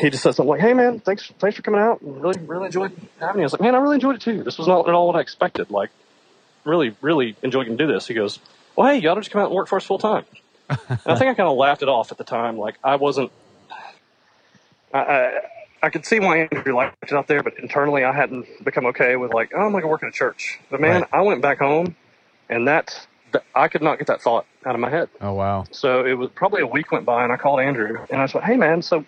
he 0.00 0.10
just 0.10 0.22
said 0.22 0.34
something 0.34 0.50
like, 0.50 0.60
"Hey, 0.60 0.74
man, 0.74 1.00
thanks, 1.00 1.30
thanks 1.38 1.56
for 1.56 1.62
coming 1.62 1.80
out. 1.80 1.98
Really, 2.02 2.40
really 2.46 2.66
enjoyed 2.66 2.92
having 3.18 3.40
you." 3.40 3.42
I 3.42 3.46
was 3.46 3.52
like, 3.52 3.62
"Man, 3.62 3.74
I 3.74 3.78
really 3.78 3.96
enjoyed 3.96 4.16
it 4.16 4.20
too. 4.20 4.44
This 4.44 4.58
was 4.58 4.68
not 4.68 4.88
at 4.88 4.94
all 4.94 5.08
what 5.08 5.16
I 5.16 5.20
expected. 5.20 5.70
Like, 5.70 5.90
really, 6.64 6.94
really 7.00 7.36
enjoyed 7.42 7.66
to 7.66 7.76
do 7.76 7.86
this." 7.86 8.06
He 8.06 8.14
goes, 8.14 8.38
"Well, 8.76 8.88
hey, 8.88 8.98
you 8.98 9.08
ought 9.08 9.14
to 9.14 9.20
just 9.20 9.32
come 9.32 9.42
out 9.42 9.46
and 9.46 9.54
work 9.54 9.68
for 9.68 9.76
us 9.76 9.84
full 9.84 9.98
time." 9.98 10.24
and 10.68 10.78
I 11.06 11.16
think 11.16 11.30
I 11.30 11.34
kind 11.34 11.48
of 11.48 11.56
laughed 11.56 11.82
it 11.82 11.88
off 11.88 12.12
at 12.12 12.18
the 12.18 12.24
time. 12.24 12.58
Like, 12.58 12.76
I 12.82 12.96
wasn't. 12.96 13.30
I, 14.92 14.98
I, 14.98 15.40
I 15.82 15.90
could 15.90 16.06
see 16.06 16.20
why 16.20 16.48
Andrew 16.52 16.74
liked 16.74 16.96
it 17.02 17.12
out 17.12 17.28
there, 17.28 17.42
but 17.42 17.58
internally 17.58 18.04
I 18.04 18.12
hadn't 18.12 18.46
become 18.64 18.86
okay 18.86 19.16
with 19.16 19.32
like, 19.34 19.52
oh, 19.54 19.60
I'm 19.60 19.72
going 19.72 19.82
to 19.82 19.88
work 19.88 20.02
in 20.02 20.08
a 20.08 20.12
church. 20.12 20.58
But 20.70 20.80
man, 20.80 21.02
Right. 21.02 21.10
I 21.12 21.22
went 21.22 21.42
back 21.42 21.58
home, 21.58 21.96
and 22.48 22.68
that 22.68 23.06
th- 23.32 23.44
I 23.54 23.68
could 23.68 23.82
not 23.82 23.98
get 23.98 24.08
that 24.08 24.22
thought 24.22 24.46
out 24.66 24.74
of 24.74 24.80
my 24.80 24.90
head. 24.90 25.08
Oh 25.20 25.34
wow. 25.34 25.66
So 25.70 26.04
it 26.04 26.14
was 26.14 26.30
probably 26.34 26.62
a 26.62 26.66
week 26.66 26.92
went 26.92 27.04
by, 27.06 27.24
and 27.24 27.32
I 27.32 27.36
called 27.36 27.60
Andrew, 27.60 27.98
and 28.10 28.20
I 28.22 28.26
said, 28.26 28.42
"Hey, 28.44 28.56
man, 28.56 28.82
so 28.82 29.04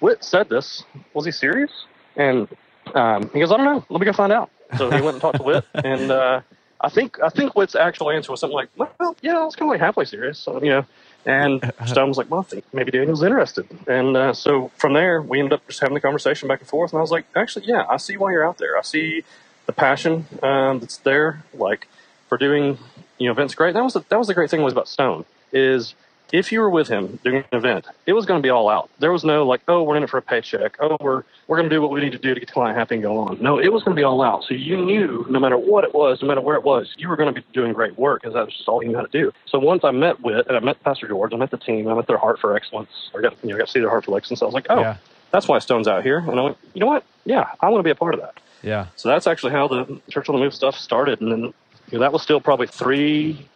Whit 0.00 0.24
said 0.24 0.48
this. 0.48 0.84
Was 1.14 1.26
he 1.26 1.32
serious?" 1.32 1.72
And 2.16 2.48
um, 2.94 3.30
he 3.32 3.40
goes, 3.40 3.52
"I 3.52 3.56
don't 3.58 3.66
know. 3.66 3.84
Let 3.90 4.00
me 4.00 4.06
go 4.06 4.12
find 4.12 4.32
out." 4.32 4.50
So 4.78 4.90
he 4.90 5.00
went 5.00 5.14
and 5.16 5.20
talked 5.20 5.38
to 5.38 5.44
Whit, 5.44 5.64
and 5.84 6.10
uh, 6.12 6.40
I 6.80 6.88
think 6.90 7.18
I 7.22 7.28
think 7.30 7.56
Whit's 7.56 7.74
actual 7.76 8.10
answer 8.10 8.32
was 8.32 8.40
something 8.40 8.56
like, 8.56 8.70
"Well, 8.76 9.16
yeah, 9.22 9.38
I 9.38 9.44
was 9.44 9.56
kind 9.56 9.70
of 9.70 9.74
like 9.74 9.80
halfway 9.80 10.04
serious." 10.06 10.38
So 10.38 10.62
you 10.62 10.70
know. 10.70 10.86
And 11.26 11.72
Stone 11.86 12.08
was 12.08 12.18
like, 12.18 12.30
"Well, 12.30 12.40
I 12.40 12.44
think 12.44 12.64
maybe 12.72 12.90
Daniel's 12.90 13.22
interested." 13.22 13.66
And 13.86 14.16
uh, 14.16 14.32
so 14.32 14.70
from 14.76 14.94
there, 14.94 15.20
we 15.20 15.38
ended 15.40 15.54
up 15.54 15.66
just 15.66 15.80
having 15.80 15.94
the 15.94 16.00
conversation 16.00 16.48
back 16.48 16.60
and 16.60 16.68
forth. 16.68 16.92
And 16.92 16.98
I 16.98 17.02
was 17.02 17.10
like, 17.10 17.26
"Actually, 17.34 17.66
yeah, 17.66 17.84
I 17.90 17.96
see 17.96 18.16
why 18.16 18.30
you're 18.30 18.46
out 18.46 18.58
there. 18.58 18.78
I 18.78 18.82
see 18.82 19.24
the 19.66 19.72
passion 19.72 20.26
um, 20.42 20.78
that's 20.78 20.98
there, 20.98 21.44
like 21.52 21.88
for 22.28 22.38
doing 22.38 22.78
you 23.18 23.26
know 23.26 23.32
events. 23.32 23.54
Great. 23.54 23.74
That 23.74 23.82
was 23.82 23.94
the, 23.94 24.04
that 24.08 24.18
was 24.18 24.28
the 24.28 24.34
great 24.34 24.50
thing 24.50 24.62
was 24.62 24.72
about 24.72 24.88
Stone 24.88 25.24
is 25.52 25.94
if 26.32 26.50
you 26.50 26.60
were 26.60 26.70
with 26.70 26.88
him 26.88 27.18
doing 27.24 27.36
an 27.36 27.44
event, 27.58 27.86
it 28.06 28.12
was 28.12 28.26
going 28.26 28.40
to 28.40 28.42
be 28.42 28.50
all 28.50 28.68
out. 28.68 28.90
There 28.98 29.12
was 29.12 29.24
no 29.24 29.46
like, 29.46 29.60
oh, 29.68 29.82
we're 29.84 29.96
in 29.96 30.02
it 30.02 30.10
for 30.10 30.18
a 30.18 30.22
paycheck. 30.22 30.76
Oh, 30.80 30.96
we're 31.00 31.22
we're 31.46 31.56
going 31.56 31.68
to 31.68 31.74
do 31.74 31.80
what 31.80 31.90
we 31.92 32.00
need 32.00 32.12
to 32.12 32.18
do 32.18 32.34
to 32.34 32.40
get 32.40 32.48
the 32.48 32.52
client 32.52 32.76
happy 32.76 32.96
and 32.96 33.02
go 33.02 33.18
on. 33.18 33.40
No, 33.40 33.58
it 33.58 33.72
was 33.72 33.84
going 33.84 33.94
to 33.94 34.00
be 34.00 34.04
all 34.04 34.20
out. 34.22 34.44
So 34.44 34.54
you 34.54 34.76
knew 34.76 35.24
no 35.30 35.38
matter 35.38 35.56
what 35.56 35.84
it 35.84 35.94
was, 35.94 36.20
no 36.22 36.28
matter 36.28 36.40
where 36.40 36.56
it 36.56 36.64
was, 36.64 36.92
you 36.98 37.08
were 37.08 37.16
going 37.16 37.32
to 37.32 37.40
be 37.40 37.46
doing 37.52 37.72
great 37.72 37.96
work 37.98 38.22
because 38.22 38.34
that 38.34 38.44
was 38.46 38.54
just 38.56 38.68
all 38.68 38.82
you 38.82 38.88
knew 38.88 38.96
how 38.96 39.02
to 39.04 39.08
do. 39.22 39.32
So 39.46 39.58
once 39.58 39.84
I 39.84 39.92
met 39.92 40.20
with 40.20 40.46
and 40.48 40.56
I 40.56 40.60
met 40.60 40.82
Pastor 40.82 41.06
George, 41.06 41.32
I 41.32 41.36
met 41.36 41.50
the 41.50 41.58
team, 41.58 41.86
I 41.88 41.94
met 41.94 42.06
their 42.08 42.18
heart 42.18 42.40
for 42.40 42.56
excellence. 42.56 42.90
I 43.16 43.20
got 43.20 43.34
you 43.42 43.50
know 43.50 43.54
I 43.54 43.58
got 43.58 43.66
to 43.66 43.72
see 43.72 43.80
their 43.80 43.90
heart 43.90 44.04
for 44.04 44.16
excellence. 44.16 44.42
I 44.42 44.46
was 44.46 44.54
like, 44.54 44.66
oh, 44.68 44.80
Yeah. 44.80 44.96
that's 45.30 45.46
why 45.46 45.58
Stone's 45.60 45.86
out 45.88 46.02
here. 46.02 46.18
And 46.18 46.40
I 46.40 46.42
went, 46.42 46.56
you 46.74 46.80
know 46.80 46.86
what? 46.88 47.04
Yeah, 47.24 47.48
I 47.60 47.68
want 47.68 47.80
to 47.80 47.84
be 47.84 47.90
a 47.90 47.94
part 47.94 48.14
of 48.14 48.20
that. 48.20 48.34
Yeah. 48.62 48.86
So 48.96 49.08
that's 49.08 49.26
actually 49.28 49.52
how 49.52 49.68
the 49.68 50.00
Church 50.10 50.28
on 50.28 50.34
the 50.34 50.40
Move 50.40 50.54
stuff 50.54 50.76
started, 50.76 51.20
and 51.20 51.30
then 51.30 51.40
you 51.42 51.52
know, 51.92 51.98
that 52.00 52.12
was 52.12 52.22
still 52.22 52.40
probably 52.40 52.66
three, 52.66 53.46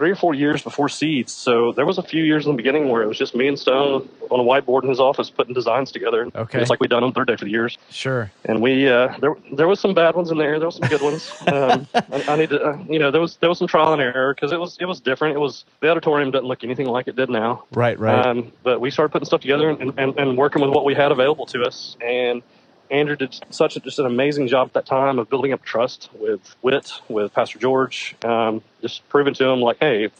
three 0.00 0.10
or 0.10 0.16
four 0.16 0.32
years 0.32 0.62
before 0.62 0.88
Seeds. 0.88 1.30
So 1.30 1.72
there 1.72 1.84
was 1.84 1.98
a 1.98 2.02
few 2.02 2.24
years 2.24 2.46
in 2.46 2.52
the 2.52 2.56
beginning 2.56 2.88
where 2.88 3.02
it 3.02 3.06
was 3.06 3.18
just 3.18 3.34
me 3.34 3.48
and 3.48 3.58
Stone 3.58 4.08
on 4.30 4.40
a 4.40 4.42
whiteboard 4.42 4.82
in 4.82 4.88
his 4.88 4.98
office 4.98 5.28
putting 5.28 5.52
designs 5.52 5.92
together. 5.92 6.26
Okay. 6.34 6.58
just 6.58 6.70
like 6.70 6.80
we'd 6.80 6.88
done 6.88 7.04
on 7.04 7.12
Third 7.12 7.26
Day 7.26 7.36
for 7.36 7.44
the 7.44 7.50
years. 7.50 7.76
Sure. 7.90 8.32
And 8.46 8.62
we 8.62 8.88
uh, 8.88 9.14
there 9.18 9.34
there 9.52 9.68
was 9.68 9.78
some 9.78 9.92
bad 9.92 10.14
ones 10.14 10.30
in 10.30 10.38
there. 10.38 10.58
There 10.58 10.68
was 10.68 10.76
some 10.76 10.88
good 10.88 11.02
ones. 11.02 11.30
Um, 11.50 11.86
I, 11.94 12.24
I 12.28 12.36
need 12.36 12.50
to 12.50 12.62
uh, 12.62 12.78
you 12.88 12.98
know 13.00 13.10
there 13.10 13.20
was 13.20 13.36
there 13.38 13.48
was 13.48 13.58
some 13.58 13.66
trial 13.66 13.92
and 13.92 14.00
error 14.00 14.32
because 14.32 14.52
it 14.52 14.60
was 14.60 14.78
it 14.78 14.84
was 14.84 15.00
different. 15.00 15.34
It 15.34 15.40
was 15.40 15.64
the 15.80 15.90
auditorium 15.90 16.30
doesn't 16.30 16.46
look 16.46 16.62
anything 16.62 16.86
like 16.86 17.08
it 17.08 17.16
did 17.16 17.28
now. 17.28 17.64
Right. 17.72 17.98
Right. 17.98 18.24
Um, 18.24 18.52
but 18.62 18.80
we 18.80 18.90
started 18.90 19.10
putting 19.10 19.26
stuff 19.26 19.40
together 19.40 19.68
and, 19.68 19.92
and, 19.98 20.16
and 20.16 20.38
working 20.38 20.62
with 20.62 20.70
what 20.70 20.84
we 20.84 20.94
had 20.94 21.10
available 21.10 21.44
to 21.46 21.64
us. 21.64 21.96
And 22.00 22.42
Andrew 22.90 23.16
did 23.16 23.38
such 23.50 23.76
a, 23.76 23.80
just 23.80 23.98
an 23.98 24.06
amazing 24.06 24.48
job 24.48 24.68
at 24.68 24.72
that 24.74 24.86
time 24.86 25.18
of 25.18 25.30
building 25.30 25.52
up 25.52 25.62
trust 25.62 26.10
with 26.14 26.56
Whit, 26.60 26.92
with 27.08 27.32
Pastor 27.32 27.58
George, 27.58 28.16
um, 28.24 28.62
just 28.82 29.08
proving 29.08 29.34
to 29.34 29.48
him 29.48 29.60
like, 29.60 29.78
hey, 29.78 30.04
if, 30.04 30.12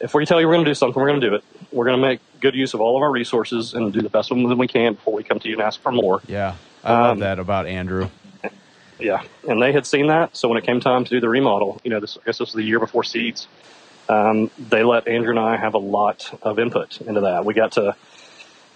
if 0.00 0.14
we 0.14 0.24
tell 0.26 0.40
you 0.40 0.46
we're 0.46 0.54
going 0.54 0.64
to 0.64 0.70
do 0.70 0.74
something, 0.74 1.00
we're 1.00 1.08
going 1.08 1.20
to 1.20 1.30
do 1.30 1.34
it. 1.36 1.44
We're 1.72 1.86
going 1.86 2.00
to 2.00 2.06
make 2.06 2.20
good 2.40 2.54
use 2.54 2.74
of 2.74 2.80
all 2.80 2.96
of 2.96 3.02
our 3.02 3.10
resources 3.10 3.74
and 3.74 3.92
do 3.92 4.00
the 4.00 4.08
best 4.08 4.30
of 4.30 4.36
them 4.36 4.48
that 4.48 4.56
we 4.56 4.68
can 4.68 4.94
before 4.94 5.14
we 5.14 5.24
come 5.24 5.40
to 5.40 5.48
you 5.48 5.54
and 5.54 5.62
ask 5.62 5.80
for 5.80 5.92
more. 5.92 6.20
yeah. 6.26 6.56
I 6.84 6.92
love 6.92 7.12
um, 7.12 7.18
that 7.20 7.38
about 7.38 7.66
Andrew. 7.66 8.10
Yeah, 8.98 9.22
and 9.48 9.60
they 9.60 9.72
had 9.72 9.86
seen 9.86 10.08
that. 10.08 10.36
So 10.36 10.48
when 10.48 10.58
it 10.58 10.64
came 10.64 10.80
time 10.80 11.04
to 11.04 11.10
do 11.10 11.20
the 11.20 11.28
remodel, 11.28 11.80
you 11.82 11.90
know, 11.90 11.98
this 11.98 12.16
I 12.16 12.26
guess 12.26 12.38
this 12.38 12.48
was 12.48 12.52
the 12.52 12.62
year 12.62 12.78
before 12.78 13.02
Seeds. 13.04 13.48
Um, 14.08 14.50
they 14.58 14.84
let 14.84 15.08
Andrew 15.08 15.30
and 15.30 15.38
I 15.38 15.56
have 15.56 15.74
a 15.74 15.78
lot 15.78 16.38
of 16.42 16.58
input 16.58 17.00
into 17.00 17.22
that. 17.22 17.44
We 17.44 17.54
got 17.54 17.72
to 17.72 17.96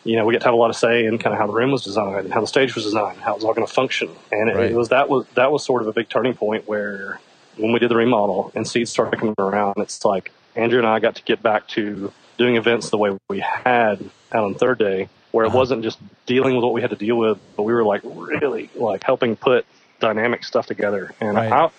you 0.04 0.16
know, 0.16 0.24
we 0.24 0.32
get 0.32 0.40
to 0.40 0.46
have 0.46 0.54
a 0.54 0.56
lot 0.58 0.70
of 0.70 0.76
say 0.76 1.04
in 1.04 1.18
kind 1.18 1.34
of 1.34 1.38
how 1.40 1.46
the 1.46 1.52
room 1.52 1.70
was 1.70 1.84
designed, 1.84 2.24
and 2.24 2.32
how 2.32 2.40
the 2.40 2.46
stage 2.46 2.74
was 2.74 2.84
designed, 2.84 3.20
how 3.20 3.32
it 3.32 3.36
was 3.36 3.44
all 3.44 3.54
going 3.54 3.66
to 3.66 3.72
function. 3.72 4.08
And 4.32 4.54
Right. 4.54 4.70
it 4.70 4.74
was 4.76 4.88
that 4.90 5.08
was 5.08 5.26
that 5.34 5.50
was 5.52 5.64
sort 5.64 5.82
of 5.82 5.88
a 5.88 5.92
big 5.92 6.08
turning 6.08 6.34
point 6.34 6.66
where 6.68 7.20
when 7.56 7.72
we 7.72 7.78
did 7.78 7.90
the 7.90 7.96
remodel 7.96 8.52
and 8.54 8.66
Seeds 8.66 8.90
started 8.90 9.18
coming 9.18 9.34
around, 9.38 9.74
it's 9.78 10.04
like 10.04 10.32
Andrew 10.56 10.78
and 10.78 10.86
I 10.86 10.98
got 11.00 11.16
to 11.16 11.22
get 11.22 11.42
back 11.42 11.66
to 11.68 12.12
doing 12.38 12.56
events 12.56 12.90
the 12.90 12.98
way 12.98 13.16
we 13.28 13.40
had 13.40 13.98
out 14.32 14.44
on 14.44 14.54
third 14.54 14.78
day, 14.78 15.08
where 15.32 15.44
it 15.44 15.48
Uh-huh. 15.48 15.58
wasn't 15.58 15.82
just 15.82 15.98
dealing 16.26 16.54
with 16.54 16.62
what 16.64 16.72
we 16.72 16.80
had 16.80 16.90
to 16.90 16.96
deal 16.96 17.16
with, 17.16 17.38
but 17.56 17.64
we 17.64 17.72
were 17.72 17.84
like 17.84 18.02
really 18.04 18.70
like 18.76 19.02
helping 19.02 19.34
put 19.36 19.66
dynamic 20.00 20.44
stuff 20.44 20.66
together. 20.66 21.12
And 21.20 21.36
Right. 21.36 21.52
I, 21.52 21.70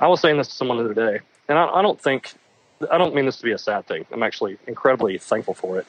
I 0.00 0.08
was 0.08 0.20
saying 0.20 0.38
this 0.38 0.48
to 0.48 0.54
someone 0.54 0.78
the 0.78 0.84
other 0.84 0.94
day, 0.94 1.20
and 1.48 1.58
I, 1.58 1.66
I 1.66 1.82
don't 1.82 2.00
think 2.00 2.32
I 2.90 2.96
don't 2.98 3.14
mean 3.14 3.26
this 3.26 3.36
to 3.36 3.44
be 3.44 3.52
a 3.52 3.58
sad 3.58 3.86
thing. 3.86 4.06
I'm 4.10 4.22
actually 4.22 4.56
incredibly 4.66 5.18
thankful 5.18 5.54
for 5.54 5.78
it. 5.78 5.86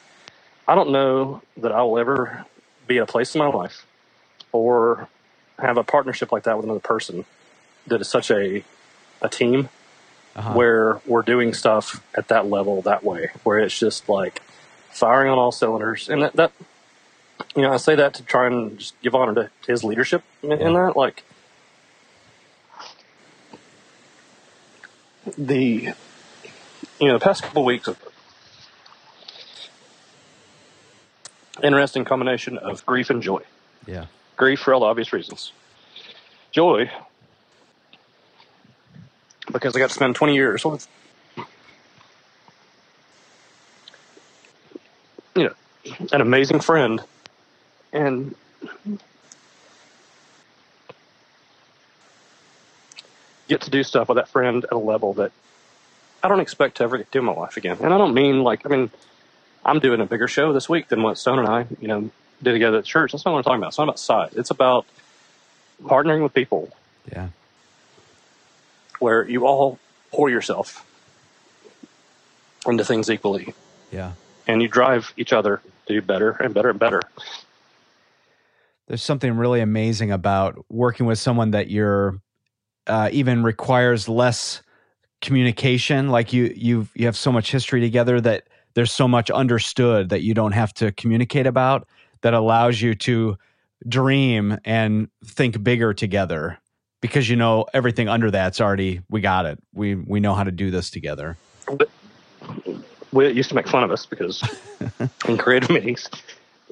I 0.67 0.75
don't 0.75 0.91
know 0.91 1.41
that 1.57 1.71
I 1.71 1.83
will 1.83 1.99
ever 1.99 2.45
be 2.87 2.97
at 2.97 3.03
a 3.03 3.07
place 3.07 3.35
in 3.35 3.39
my 3.39 3.47
life 3.47 3.85
or 4.51 5.09
have 5.59 5.77
a 5.77 5.83
partnership 5.83 6.31
like 6.31 6.43
that 6.43 6.57
with 6.57 6.65
another 6.65 6.79
person 6.81 7.25
that 7.87 8.01
is 8.01 8.09
such 8.09 8.31
a 8.31 8.63
a 9.21 9.29
team 9.29 9.69
Uh-huh. 10.35 10.53
where 10.55 11.01
we're 11.07 11.23
doing 11.23 11.53
stuff 11.53 12.03
at 12.15 12.29
that 12.29 12.47
level 12.47 12.81
that 12.83 13.03
way, 13.03 13.31
where 13.43 13.59
it's 13.59 13.77
just 13.79 14.09
like 14.09 14.41
firing 14.91 15.31
on 15.31 15.37
all 15.39 15.51
cylinders. 15.51 16.09
And 16.09 16.23
that, 16.23 16.33
that 16.35 16.51
you 17.55 17.61
know, 17.63 17.73
I 17.73 17.77
say 17.77 17.95
that 17.95 18.13
to 18.15 18.23
try 18.23 18.47
and 18.47 18.77
just 18.79 18.99
give 19.01 19.15
honor 19.15 19.35
to, 19.35 19.51
to 19.63 19.71
his 19.71 19.83
leadership 19.83 20.23
in, 20.43 20.51
in 20.53 20.73
that. 20.73 20.95
Like 20.97 21.23
the 25.37 25.93
you 26.99 27.07
know, 27.07 27.17
the 27.17 27.23
past 27.23 27.43
couple 27.43 27.65
weeks 27.65 27.87
of 27.87 27.99
interesting 31.63 32.05
combination 32.05 32.57
of 32.57 32.85
grief 32.85 33.09
and 33.09 33.21
joy. 33.21 33.41
Yeah. 33.87 34.05
Grief 34.35 34.59
for 34.59 34.73
all 34.73 34.81
the 34.81 34.85
obvious 34.87 35.13
reasons. 35.13 35.51
Joy 36.51 36.89
because 39.51 39.75
I 39.75 39.79
got 39.79 39.89
to 39.89 39.95
spend 39.95 40.15
20 40.15 40.35
years 40.35 40.65
with, 40.65 40.87
you 45.35 45.43
know, 45.43 45.53
an 46.11 46.21
amazing 46.21 46.59
friend, 46.59 47.01
and 47.93 48.35
get 53.47 53.61
to 53.61 53.69
do 53.69 53.83
stuff 53.83 54.09
with 54.09 54.17
that 54.17 54.27
friend 54.27 54.63
at 54.65 54.71
a 54.71 54.77
level 54.77 55.13
that 55.13 55.31
I 56.23 56.27
don't 56.27 56.39
expect 56.39 56.77
to 56.77 56.83
ever 56.83 56.97
do 56.97 57.19
in 57.19 57.25
my 57.25 57.33
life 57.33 57.57
again. 57.57 57.77
And 57.81 57.93
I 57.93 57.97
don't 57.97 58.13
mean 58.13 58.43
like 58.43 58.65
I 58.65 58.69
mean 58.69 58.91
I'm 59.65 59.79
doing 59.79 59.99
a 59.99 60.05
bigger 60.05 60.27
show 60.27 60.53
this 60.53 60.69
week 60.69 60.87
than 60.89 61.01
what 61.01 61.17
Stone 61.17 61.39
and 61.39 61.47
I, 61.47 61.65
you 61.81 61.87
know, 61.87 62.09
did 62.43 62.53
together 62.53 62.77
at 62.77 62.85
church. 62.85 63.11
That's 63.11 63.25
not 63.25 63.31
what 63.31 63.39
I'm 63.39 63.43
talking 63.43 63.57
about. 63.59 63.69
It's 63.69 63.77
not 63.77 63.85
about 63.85 63.99
size. 63.99 64.33
It's 64.35 64.51
about 64.51 64.85
partnering 65.83 66.21
with 66.23 66.33
people 66.33 66.69
Yeah. 67.11 67.29
where 68.99 69.27
you 69.27 69.45
all 69.47 69.79
pour 70.11 70.29
yourself 70.29 70.85
into 72.67 72.85
things 72.85 73.09
equally 73.09 73.53
Yeah. 73.91 74.13
and 74.47 74.61
you 74.61 74.67
drive 74.67 75.13
each 75.17 75.33
other 75.33 75.61
to 75.87 75.93
do 75.93 76.01
better 76.01 76.31
and 76.31 76.53
better 76.53 76.69
and 76.69 76.79
better. 76.79 77.01
There's 78.87 79.03
something 79.03 79.35
really 79.35 79.61
amazing 79.61 80.11
about 80.11 80.63
working 80.69 81.05
with 81.07 81.17
someone 81.19 81.51
that 81.51 81.69
you're 81.69 82.19
uh, 82.87 83.09
even 83.11 83.41
requires 83.41 84.07
less 84.07 84.61
communication. 85.21 86.09
Like 86.09 86.33
you, 86.33 86.53
you, 86.55 86.87
you 86.93 87.05
have 87.07 87.17
so 87.17 87.31
much 87.31 87.51
history 87.51 87.81
together 87.81 88.21
that 88.21 88.43
there's 88.75 88.91
so 88.91 89.07
much 89.07 89.31
understood 89.31 90.09
that 90.09 90.21
you 90.21 90.33
don't 90.33 90.51
have 90.51 90.73
to 90.75 90.91
communicate 90.91 91.47
about 91.47 91.87
that 92.21 92.33
allows 92.33 92.81
you 92.81 92.93
to 92.95 93.37
dream 93.87 94.57
and 94.65 95.09
think 95.25 95.63
bigger 95.63 95.93
together 95.93 96.59
because 97.01 97.29
you 97.29 97.35
know 97.35 97.65
everything 97.73 98.07
under 98.07 98.31
that's 98.31 98.61
already 98.61 99.01
we 99.09 99.21
got 99.21 99.45
it. 99.45 99.59
We 99.73 99.95
we 99.95 100.19
know 100.19 100.33
how 100.33 100.43
to 100.43 100.51
do 100.51 100.71
this 100.71 100.89
together. 100.89 101.37
We 103.11 103.29
used 103.31 103.49
to 103.49 103.55
make 103.55 103.67
fun 103.67 103.83
of 103.83 103.91
us 103.91 104.05
because 104.05 104.43
in 105.27 105.37
creative 105.37 105.69
meetings, 105.69 106.09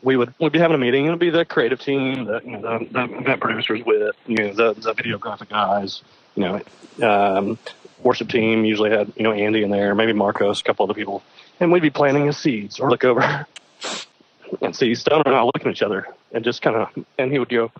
we 0.02 0.18
would 0.18 0.34
we'd 0.40 0.52
be 0.52 0.60
having 0.60 0.76
a 0.76 0.80
meeting. 0.80 1.06
It'd 1.06 1.20
be 1.20 1.30
the 1.30 1.46
creative 1.46 1.80
team, 1.80 2.26
the, 2.26 2.42
you 2.44 2.58
know, 2.58 2.80
the, 2.80 2.88
the 2.92 3.18
event 3.20 3.42
producers 3.42 3.82
with 3.86 4.16
you 4.28 4.38
know 4.38 4.54
the, 4.54 4.74
the 4.74 4.94
videographic 4.94 5.50
guys, 5.50 6.02
you 6.36 6.44
know, 6.44 7.08
um, 7.08 7.58
worship 8.02 8.30
team 8.30 8.66
usually 8.66 8.90
had 8.90 9.12
you 9.16 9.24
know 9.24 9.32
Andy 9.32 9.64
in 9.64 9.70
there, 9.70 9.96
maybe 9.96 10.14
Marcos, 10.14 10.62
a 10.62 10.64
couple 10.64 10.84
other 10.84 10.94
people, 10.94 11.24
and 11.60 11.72
we'd 11.72 11.82
be 11.82 11.90
planting 11.90 12.26
his 12.26 12.38
seeds 12.38 12.80
or 12.80 12.90
look 12.90 13.04
over 13.04 13.22
and 14.62 14.76
see 14.76 14.96
Stone 14.96 15.24
and 15.26 15.36
I 15.36 15.44
looking 15.44 15.68
at 15.68 15.72
each 15.72 15.82
other 15.82 16.08
and 16.32 16.44
just 16.44 16.62
kind 16.62 16.76
of, 16.76 17.06
and 17.18 17.32
he 17.32 17.40
would 17.40 17.50
go, 17.50 17.72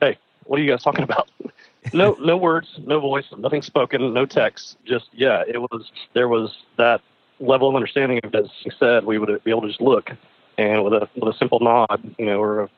"Hey, 0.00 0.18
what 0.44 0.58
are 0.58 0.62
you 0.62 0.70
guys 0.70 0.82
talking 0.82 1.04
about?" 1.04 1.30
no, 1.92 2.16
no 2.20 2.36
words, 2.36 2.80
no 2.86 3.00
voice, 3.00 3.24
nothing 3.36 3.62
spoken, 3.62 4.12
no 4.12 4.26
text. 4.26 4.76
Just 4.84 5.06
yeah, 5.12 5.42
it 5.46 5.58
was 5.58 5.90
there 6.14 6.28
was 6.28 6.56
that 6.76 7.00
level 7.40 7.68
of 7.68 7.74
understanding 7.74 8.20
of 8.22 8.34
as 8.34 8.50
he 8.62 8.70
said, 8.78 9.04
we 9.04 9.18
would 9.18 9.42
be 9.44 9.50
able 9.50 9.62
to 9.62 9.68
just 9.68 9.80
look 9.80 10.10
and 10.58 10.84
with 10.84 10.92
a 10.92 11.08
with 11.16 11.34
a 11.34 11.38
simple 11.38 11.60
nod, 11.60 12.14
you 12.18 12.26
know, 12.26 12.40
or 12.40 12.70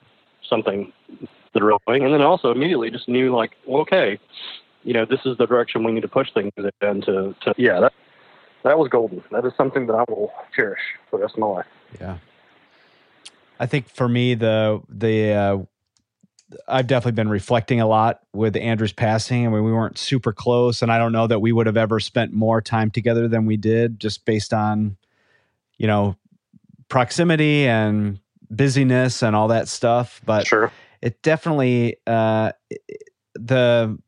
something 0.49 0.93
the 1.53 1.61
drawing, 1.61 2.05
and 2.05 2.13
then 2.13 2.21
also 2.21 2.51
immediately 2.51 2.91
just 2.91 3.09
knew 3.09 3.35
like, 3.35 3.53
well, 3.67 3.83
okay, 3.83 4.19
you 4.83 4.93
know, 4.93 5.05
this 5.05 5.21
is 5.25 5.37
the 5.39 5.47
direction 5.47 5.85
we 5.85 5.93
need 5.93 6.03
to 6.03 6.09
push 6.09 6.33
things 6.33 6.53
in 6.57 7.01
to, 7.03 7.35
to 7.43 7.55
yeah, 7.57 7.81
that 7.81 7.93
that 8.65 8.79
was 8.79 8.89
golden. 8.89 9.23
That 9.31 9.45
is 9.45 9.53
something 9.57 9.87
that 9.87 9.95
I 9.95 10.05
will 10.09 10.33
cherish 10.55 10.81
for 11.09 11.19
the 11.19 11.23
rest 11.23 11.35
of 11.35 11.41
my 11.41 11.47
life. 11.47 11.67
Yeah. 12.01 12.19
I 13.61 13.67
think 13.67 13.89
for 13.89 14.09
me 14.09 14.35
the 14.35 14.83
the 14.89 15.33
uh 15.33 15.59
I've 16.69 16.87
definitely 16.87 17.13
been 17.13 17.31
reflecting 17.31 17.81
a 17.81 17.87
lot 17.87 18.21
with 18.33 18.57
Andrew's 18.57 18.93
passing. 18.93 19.47
I 19.47 19.51
mean, 19.51 19.65
we 19.65 19.73
weren't 19.73 19.99
super 19.99 20.33
close, 20.33 20.83
and 20.83 20.93
I 20.93 20.99
don't 20.99 21.11
know 21.13 21.27
that 21.27 21.41
we 21.41 21.53
would 21.53 21.67
have 21.67 21.77
ever 21.77 21.99
spent 21.99 22.33
more 22.33 22.61
time 22.61 22.91
together 22.91 23.27
than 23.27 23.45
we 23.47 23.57
did, 23.57 23.99
just 23.99 24.25
based 24.25 24.53
on, 24.53 24.97
you 25.79 25.87
know, 25.89 26.17
proximity 26.89 27.67
and 27.67 28.21
busyness 28.51 29.23
and 29.23 29.35
all 29.35 29.49
that 29.49 29.67
stuff. 29.69 30.21
But 30.25 30.47
Sure. 30.47 30.71
it 31.03 31.23
definitely 31.23 31.97
uh, 32.07 32.53
the 33.35 33.99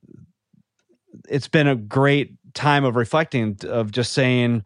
it's 1.28 1.48
been 1.48 1.66
a 1.66 1.74
great 1.74 2.35
time 2.56 2.84
of 2.84 2.96
reflecting 2.96 3.56
of 3.68 3.92
just 3.92 4.12
saying 4.12 4.64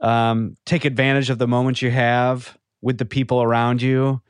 um, 0.00 0.56
take 0.64 0.84
advantage 0.86 1.28
of 1.28 1.38
the 1.38 1.46
moments 1.46 1.82
you 1.82 1.90
have 1.90 2.56
with 2.80 2.96
the 2.98 3.04
people 3.04 3.42
around 3.42 3.82
you 3.82 4.20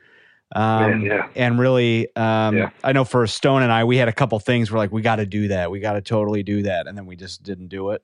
um, 0.55 1.01
Yeah, 1.01 1.15
yeah. 1.15 1.27
and 1.35 1.57
really 1.59 2.13
um, 2.15 2.57
Yeah. 2.57 2.69
i 2.83 2.91
know 2.91 3.03
for 3.05 3.25
stone 3.27 3.61
and 3.63 3.71
i 3.71 3.83
we 3.83 3.97
had 3.97 4.07
a 4.07 4.13
couple 4.13 4.37
things 4.39 4.71
we're 4.71 4.77
like 4.79 4.91
we 4.91 5.01
got 5.01 5.17
to 5.17 5.25
do 5.25 5.47
that 5.49 5.71
we 5.71 5.79
got 5.79 5.93
to 5.93 6.01
totally 6.01 6.43
do 6.43 6.63
that 6.63 6.87
and 6.87 6.97
then 6.97 7.05
we 7.05 7.15
just 7.15 7.43
didn't 7.43 7.67
do 7.69 7.91
it 7.91 8.03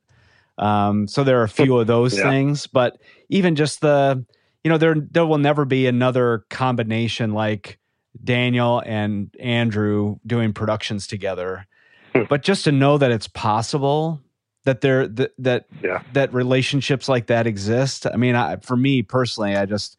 um, 0.58 1.08
so 1.08 1.24
there 1.24 1.40
are 1.40 1.44
a 1.44 1.50
few 1.50 1.78
of 1.80 1.88
those 1.88 2.14
things 2.30 2.68
but 2.68 3.00
even 3.30 3.56
just 3.56 3.82
the 3.82 4.24
you 4.64 4.70
know 4.70 4.78
there 4.78 4.96
there 5.12 5.26
will 5.26 5.38
never 5.40 5.66
be 5.66 5.88
another 5.88 6.46
combination 6.50 7.34
like 7.34 7.80
Daniel 8.24 8.84
and 8.86 9.34
Andrew 9.40 10.18
doing 10.28 10.52
productions 10.54 11.08
together. 11.08 11.66
Hmm. 12.14 12.24
but 12.30 12.44
just 12.44 12.66
to 12.66 12.72
know 12.74 12.98
that 12.98 13.10
it's 13.10 13.30
possible 13.30 14.20
that 14.64 14.82
there 14.82 15.08
that 15.08 15.32
that, 15.40 15.66
Yeah. 15.82 16.02
that 16.14 16.34
relationships 16.34 17.10
like 17.10 17.28
that 17.28 17.48
exist. 17.48 18.06
I 18.06 18.16
mean, 18.18 18.36
I, 18.36 18.58
for 18.58 18.78
me 18.78 19.02
personally, 19.02 19.56
I 19.56 19.66
just 19.66 19.98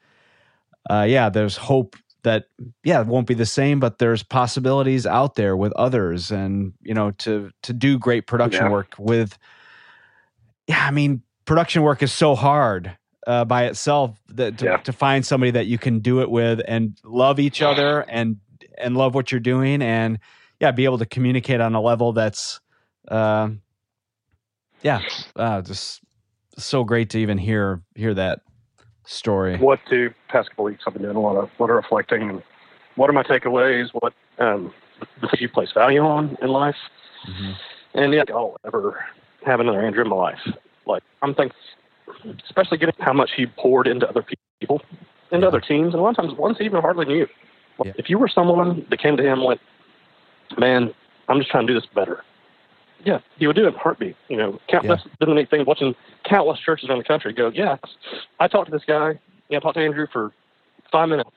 uh, 0.90 1.06
yeah, 1.09 1.28
there's 1.28 1.56
hope 1.56 1.97
that 2.22 2.47
yeah, 2.84 3.01
it 3.01 3.06
won't 3.06 3.26
be 3.26 3.34
the 3.34 3.47
same, 3.47 3.80
but 3.80 3.98
there's 3.98 4.22
possibilities 4.22 5.06
out 5.06 5.34
there 5.34 5.56
with 5.56 5.72
others, 5.72 6.30
and 6.30 6.72
you 6.82 6.94
know 6.94 7.10
to 7.12 7.51
to 7.62 7.72
do 7.72 7.98
great 7.98 8.26
production 8.26 8.66
Yeah. 8.66 8.70
work 8.72 8.94
with. 8.98 9.36
Yeah, 10.68 10.86
I 10.86 10.90
mean, 10.93 11.22
production 11.44 11.82
work 11.82 12.02
is 12.02 12.12
so 12.12 12.34
hard 12.34 12.97
uh, 13.26 13.44
by 13.44 13.64
itself 13.64 14.20
that 14.28 14.59
to, 14.59 14.64
Yeah. 14.66 14.76
to 14.78 14.93
find 14.93 15.26
somebody 15.26 15.51
that 15.52 15.66
you 15.66 15.78
can 15.78 15.98
do 15.98 16.20
it 16.20 16.30
with 16.30 16.60
and 16.66 16.97
love 17.05 17.40
each 17.40 17.60
other 17.62 18.01
and 18.09 18.36
and 18.78 18.97
love 18.97 19.14
what 19.14 19.30
you're 19.30 19.40
doing 19.40 19.82
and 19.82 20.18
yeah, 20.60 20.70
be 20.70 20.84
able 20.84 20.98
to 20.98 21.06
communicate 21.06 21.60
on 21.60 21.74
a 21.74 21.80
level 21.80 22.12
that's 22.12 22.60
uh, 23.09 23.48
yeah, 24.82 25.00
uh, 25.36 25.62
just 25.62 26.00
so 26.59 26.84
great 26.84 27.10
to 27.10 27.18
even 27.18 27.38
hear 27.38 27.82
hear 27.94 28.14
that 28.14 28.40
story. 29.04 29.56
What 29.59 29.80
do 29.88 30.10
past 30.28 30.50
couple 30.50 30.64
weeks 30.64 30.84
I've 30.86 30.92
been 30.92 31.02
doing 31.02 31.16
a 31.16 31.20
lot 31.20 31.36
of 31.36 31.50
what 31.59 31.70
are 31.70 31.76
reflecting 31.76 32.28
and 32.28 32.42
what 32.96 33.09
are 33.09 33.12
my 33.12 33.22
takeaways? 33.22 33.88
What 33.92 34.12
um, 34.38 34.72
the 35.20 35.28
you 35.40 35.48
place 35.48 35.72
value 35.72 36.00
on 36.02 36.36
in 36.42 36.48
life? 36.48 36.76
Mhm. 37.28 37.54
And 37.94 38.14
yeah, 38.14 38.24
I'll 38.30 38.56
ever 38.66 39.04
have 39.44 39.60
another 39.60 39.80
Andrew 39.82 40.02
in 40.04 40.09
my 40.10 40.16
life. 40.16 40.40
Like 40.86 41.02
I'm 41.22 41.34
thinking, 41.34 41.56
especially 42.44 42.78
given 42.78 42.94
how 43.00 43.12
much 43.12 43.30
he 43.36 43.46
poured 43.46 43.86
into 43.86 44.09
other 44.09 44.24
people, 44.60 44.82
into 45.30 45.44
Yeah. 45.44 45.48
other 45.48 45.60
teams, 45.60 45.94
and 45.94 46.00
a 46.00 46.02
lot 46.02 46.10
of 46.10 46.16
times 46.16 46.34
one 46.38 46.56
even 46.60 46.80
hardly 46.80 47.06
knew. 47.06 47.26
Like, 47.78 47.86
Yeah. 47.86 47.92
If 47.96 48.10
you 48.10 48.18
were 48.18 48.28
someone 48.28 48.86
that 48.90 48.98
came 48.98 49.16
to 49.16 49.22
him 49.22 49.40
like, 49.40 49.59
"Man, 50.59 50.92
I'm 51.28 51.38
just 51.38 51.50
trying 51.50 51.66
to 51.66 51.72
do 51.72 51.80
this 51.80 51.88
better," 51.94 52.22
yeah, 53.04 53.18
he 53.36 53.46
would 53.46 53.56
do 53.56 53.64
it 53.64 53.68
in 53.68 53.74
a 53.74 53.78
heartbeat. 53.78 54.16
You 54.28 54.36
know, 54.36 54.60
countless 54.68 55.02
yeah. 55.20 55.34
neat 55.34 55.50
thing 55.50 55.64
watching 55.66 55.94
countless 56.24 56.60
churches 56.60 56.88
around 56.88 56.98
the 56.98 57.04
country 57.04 57.32
go, 57.32 57.48
"Yeah, 57.48 57.76
I 58.40 58.48
talked 58.48 58.66
to 58.66 58.72
this 58.72 58.84
guy. 58.86 59.18
Yeah, 59.48 59.58
I 59.58 59.60
talked 59.60 59.76
to 59.76 59.84
Andrew 59.84 60.06
for 60.12 60.32
five 60.90 61.08
minutes. 61.08 61.30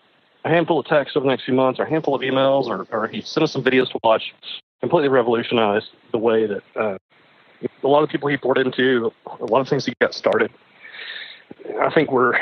a 0.44 0.50
handful 0.50 0.80
of 0.80 0.86
texts 0.86 1.18
over 1.18 1.24
the 1.24 1.30
next 1.30 1.46
few 1.46 1.54
months, 1.54 1.80
or 1.80 1.84
a 1.84 1.90
handful 1.90 2.14
of 2.14 2.22
emails, 2.22 2.68
or, 2.68 2.86
or 2.92 3.08
he 3.08 3.22
sent 3.22 3.44
us 3.44 3.52
some 3.52 3.64
videos 3.64 3.90
to 3.92 4.00
watch. 4.04 4.34
Completely 4.82 5.10
revolutionized 5.10 5.88
the 6.12 6.18
way 6.18 6.46
that 6.46 6.62
uh, 6.76 6.98
a 7.84 7.88
lot 7.88 8.04
of 8.04 8.10
people 8.10 8.30
he 8.30 8.38
poured 8.38 8.58
into, 8.58 9.12
a 9.40 9.46
lot 9.46 9.62
of 9.62 9.68
things 9.68 9.86
he 9.86 9.94
got 10.00 10.14
started. 10.14 10.52
I 11.82 11.90
think 11.92 12.12
we're, 12.12 12.38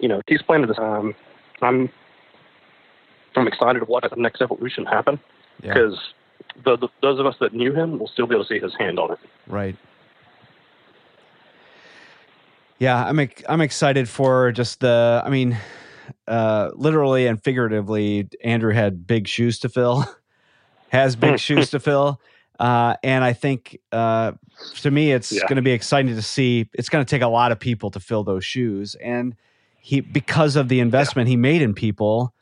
you 0.00 0.08
know, 0.08 0.20
he's 0.26 0.42
planted 0.42 0.68
this. 0.68 0.78
Um, 0.78 1.14
I'm, 1.62 1.88
I'm 3.36 3.46
excited 3.46 3.78
to 3.78 3.84
watch 3.86 4.04
the 4.10 4.20
next 4.20 4.42
evolution 4.42 4.84
happen 4.84 5.18
because 5.60 5.94
yeah. 5.94 6.23
The, 6.62 6.76
the, 6.76 6.88
those 7.02 7.18
of 7.18 7.26
us 7.26 7.36
that 7.40 7.54
knew 7.54 7.72
him 7.72 7.98
will 7.98 8.08
still 8.08 8.26
be 8.26 8.34
able 8.34 8.44
to 8.44 8.48
see 8.48 8.60
his 8.60 8.74
hand 8.78 8.98
on 8.98 9.12
it. 9.12 9.18
Right. 9.46 9.76
Yeah, 12.78 13.04
I'm 13.04 13.30
I'm 13.48 13.60
excited 13.60 14.08
for 14.08 14.52
just 14.52 14.80
the. 14.80 15.22
I 15.24 15.30
mean, 15.30 15.56
uh, 16.26 16.70
literally 16.74 17.26
and 17.26 17.42
figuratively, 17.42 18.28
Andrew 18.42 18.72
had 18.72 19.06
big 19.06 19.28
shoes 19.28 19.60
to 19.60 19.68
fill, 19.68 20.04
has 20.88 21.16
big 21.16 21.38
shoes 21.40 21.70
to 21.70 21.80
fill. 21.80 22.20
Uh, 22.58 22.94
and 23.02 23.24
I 23.24 23.32
think 23.32 23.80
uh, 23.90 24.32
to 24.82 24.90
me, 24.90 25.12
it's 25.12 25.32
yeah. 25.32 25.40
going 25.42 25.56
to 25.56 25.62
be 25.62 25.72
exciting 25.72 26.14
to 26.14 26.22
see. 26.22 26.68
It's 26.74 26.88
going 26.88 27.04
to 27.04 27.08
take 27.08 27.22
a 27.22 27.28
lot 27.28 27.52
of 27.52 27.58
people 27.58 27.90
to 27.92 28.00
fill 28.00 28.24
those 28.24 28.44
shoes, 28.44 28.94
and 28.96 29.34
he 29.78 30.00
because 30.00 30.56
of 30.56 30.68
the 30.68 30.80
investment 30.80 31.28
yeah. 31.28 31.32
he 31.32 31.36
made 31.36 31.62
in 31.62 31.74
people, 31.74 32.34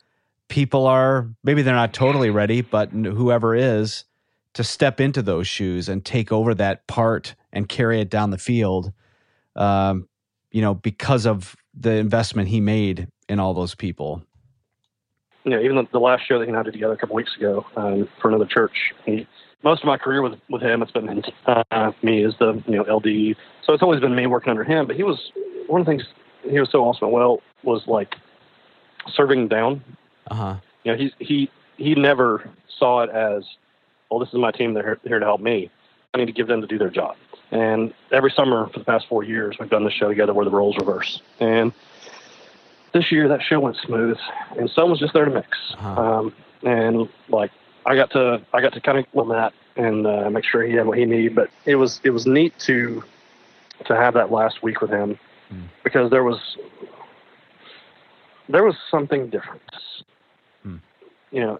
people 0.49 0.87
are 0.87 1.29
maybe 1.43 1.61
they're 1.61 1.73
not 1.73 1.93
totally 1.93 2.29
ready, 2.29 2.61
but 2.61 2.91
whoever 2.91 3.55
is 3.55 4.05
to 4.53 4.63
step 4.63 5.01
into 5.01 5.21
those 5.21 5.47
shoes 5.47 5.89
and 5.89 6.05
take 6.05 6.31
over 6.31 6.53
that 6.53 6.85
part 6.87 7.35
and 7.51 7.67
carry 7.67 7.99
it 7.99 8.09
down 8.09 8.29
the 8.29 8.37
field. 8.37 8.91
Um, 9.55 10.07
you 10.51 10.61
know, 10.61 10.73
because 10.75 11.25
of 11.25 11.55
the 11.73 11.93
investment 11.93 12.47
he 12.49 12.61
made 12.61 13.07
in 13.27 13.39
all 13.39 13.53
those 13.53 13.73
people. 13.75 14.23
Know, 15.45 15.59
even 15.59 15.75
the, 15.75 15.87
the 15.91 15.99
last 15.99 16.25
show 16.27 16.39
that 16.39 16.45
he 16.45 16.49
and 16.49 16.57
I 16.57 16.63
did 16.63 16.73
together 16.73 16.93
a 16.93 16.97
couple 16.97 17.15
weeks 17.15 17.35
ago 17.35 17.65
um, 17.75 18.07
for 18.21 18.29
another 18.29 18.45
church, 18.45 18.93
he, 19.05 19.27
most 19.63 19.81
of 19.81 19.87
my 19.87 19.97
career 19.97 20.21
with 20.21 20.39
with 20.49 20.61
him, 20.61 20.81
it's 20.81 20.91
been 20.91 21.21
uh, 21.47 21.91
me 22.01 22.23
as 22.23 22.33
the 22.39 22.63
you 22.67 22.77
know 22.77 22.83
LD. 22.83 23.35
So 23.65 23.73
it's 23.73 23.83
always 23.83 23.99
been 23.99 24.15
me 24.15 24.27
working 24.27 24.51
under 24.51 24.63
him. 24.63 24.87
But 24.87 24.95
he 24.95 25.03
was 25.03 25.31
one 25.67 25.81
of 25.81 25.87
the 25.87 25.91
things 25.91 26.03
he 26.43 26.59
was 26.59 26.69
so 26.71 26.83
awesome. 26.85 27.11
Well, 27.11 27.41
was 27.63 27.81
like 27.87 28.15
serving 29.13 29.47
down. 29.49 29.83
Uh 30.27 30.35
huh. 30.35 30.55
You 30.83 30.91
know, 30.91 30.97
he 30.97 31.13
he 31.19 31.49
he 31.77 31.95
never 31.95 32.49
saw 32.77 33.01
it 33.01 33.09
as, 33.09 33.45
well, 34.09 34.19
this 34.19 34.29
is 34.29 34.35
my 34.35 34.51
team. 34.51 34.73
They're 34.73 34.99
here 35.03 35.19
to 35.19 35.25
help 35.25 35.41
me. 35.41 35.69
I 36.13 36.17
need 36.17 36.25
to 36.25 36.31
give 36.31 36.47
them 36.47 36.61
to 36.61 36.67
do 36.67 36.77
their 36.77 36.89
job. 36.89 37.15
And 37.51 37.93
every 38.11 38.31
summer 38.31 38.67
for 38.67 38.79
the 38.79 38.85
past 38.85 39.07
four 39.07 39.23
years, 39.23 39.57
we've 39.59 39.69
done 39.69 39.83
this 39.83 39.93
show 39.93 40.09
together 40.09 40.33
where 40.33 40.45
the 40.45 40.51
roles 40.51 40.75
reverse. 40.77 41.21
And 41.39 41.71
this 42.93 43.11
year, 43.11 43.27
that 43.27 43.41
show 43.41 43.59
went 43.59 43.77
smooth, 43.77 44.17
and 44.57 44.69
Son 44.69 44.89
was 44.89 44.99
just 44.99 45.13
there 45.13 45.25
to 45.25 45.31
mix. 45.31 45.57
Uh-huh. 45.73 46.01
Um, 46.01 46.35
and 46.63 47.09
like, 47.29 47.51
I 47.85 47.95
got 47.95 48.11
to 48.11 48.41
I 48.53 48.61
got 48.61 48.73
to 48.73 48.81
kind 48.81 48.99
of 48.99 49.05
on 49.13 49.29
that 49.29 49.53
and 49.75 50.05
uh, 50.05 50.29
make 50.29 50.45
sure 50.45 50.63
he 50.63 50.73
had 50.73 50.85
what 50.85 50.97
he 50.97 51.05
needed. 51.05 51.35
But 51.35 51.49
it 51.65 51.75
was 51.75 51.99
it 52.03 52.11
was 52.11 52.25
neat 52.25 52.57
to 52.59 53.03
to 53.85 53.95
have 53.95 54.13
that 54.13 54.31
last 54.31 54.63
week 54.63 54.81
with 54.81 54.91
him 54.91 55.19
mm. 55.51 55.63
because 55.83 56.09
there 56.11 56.23
was 56.23 56.57
there 58.49 58.63
was 58.63 58.75
something 58.89 59.29
different. 59.29 59.61
You 61.33 61.41
know, 61.41 61.59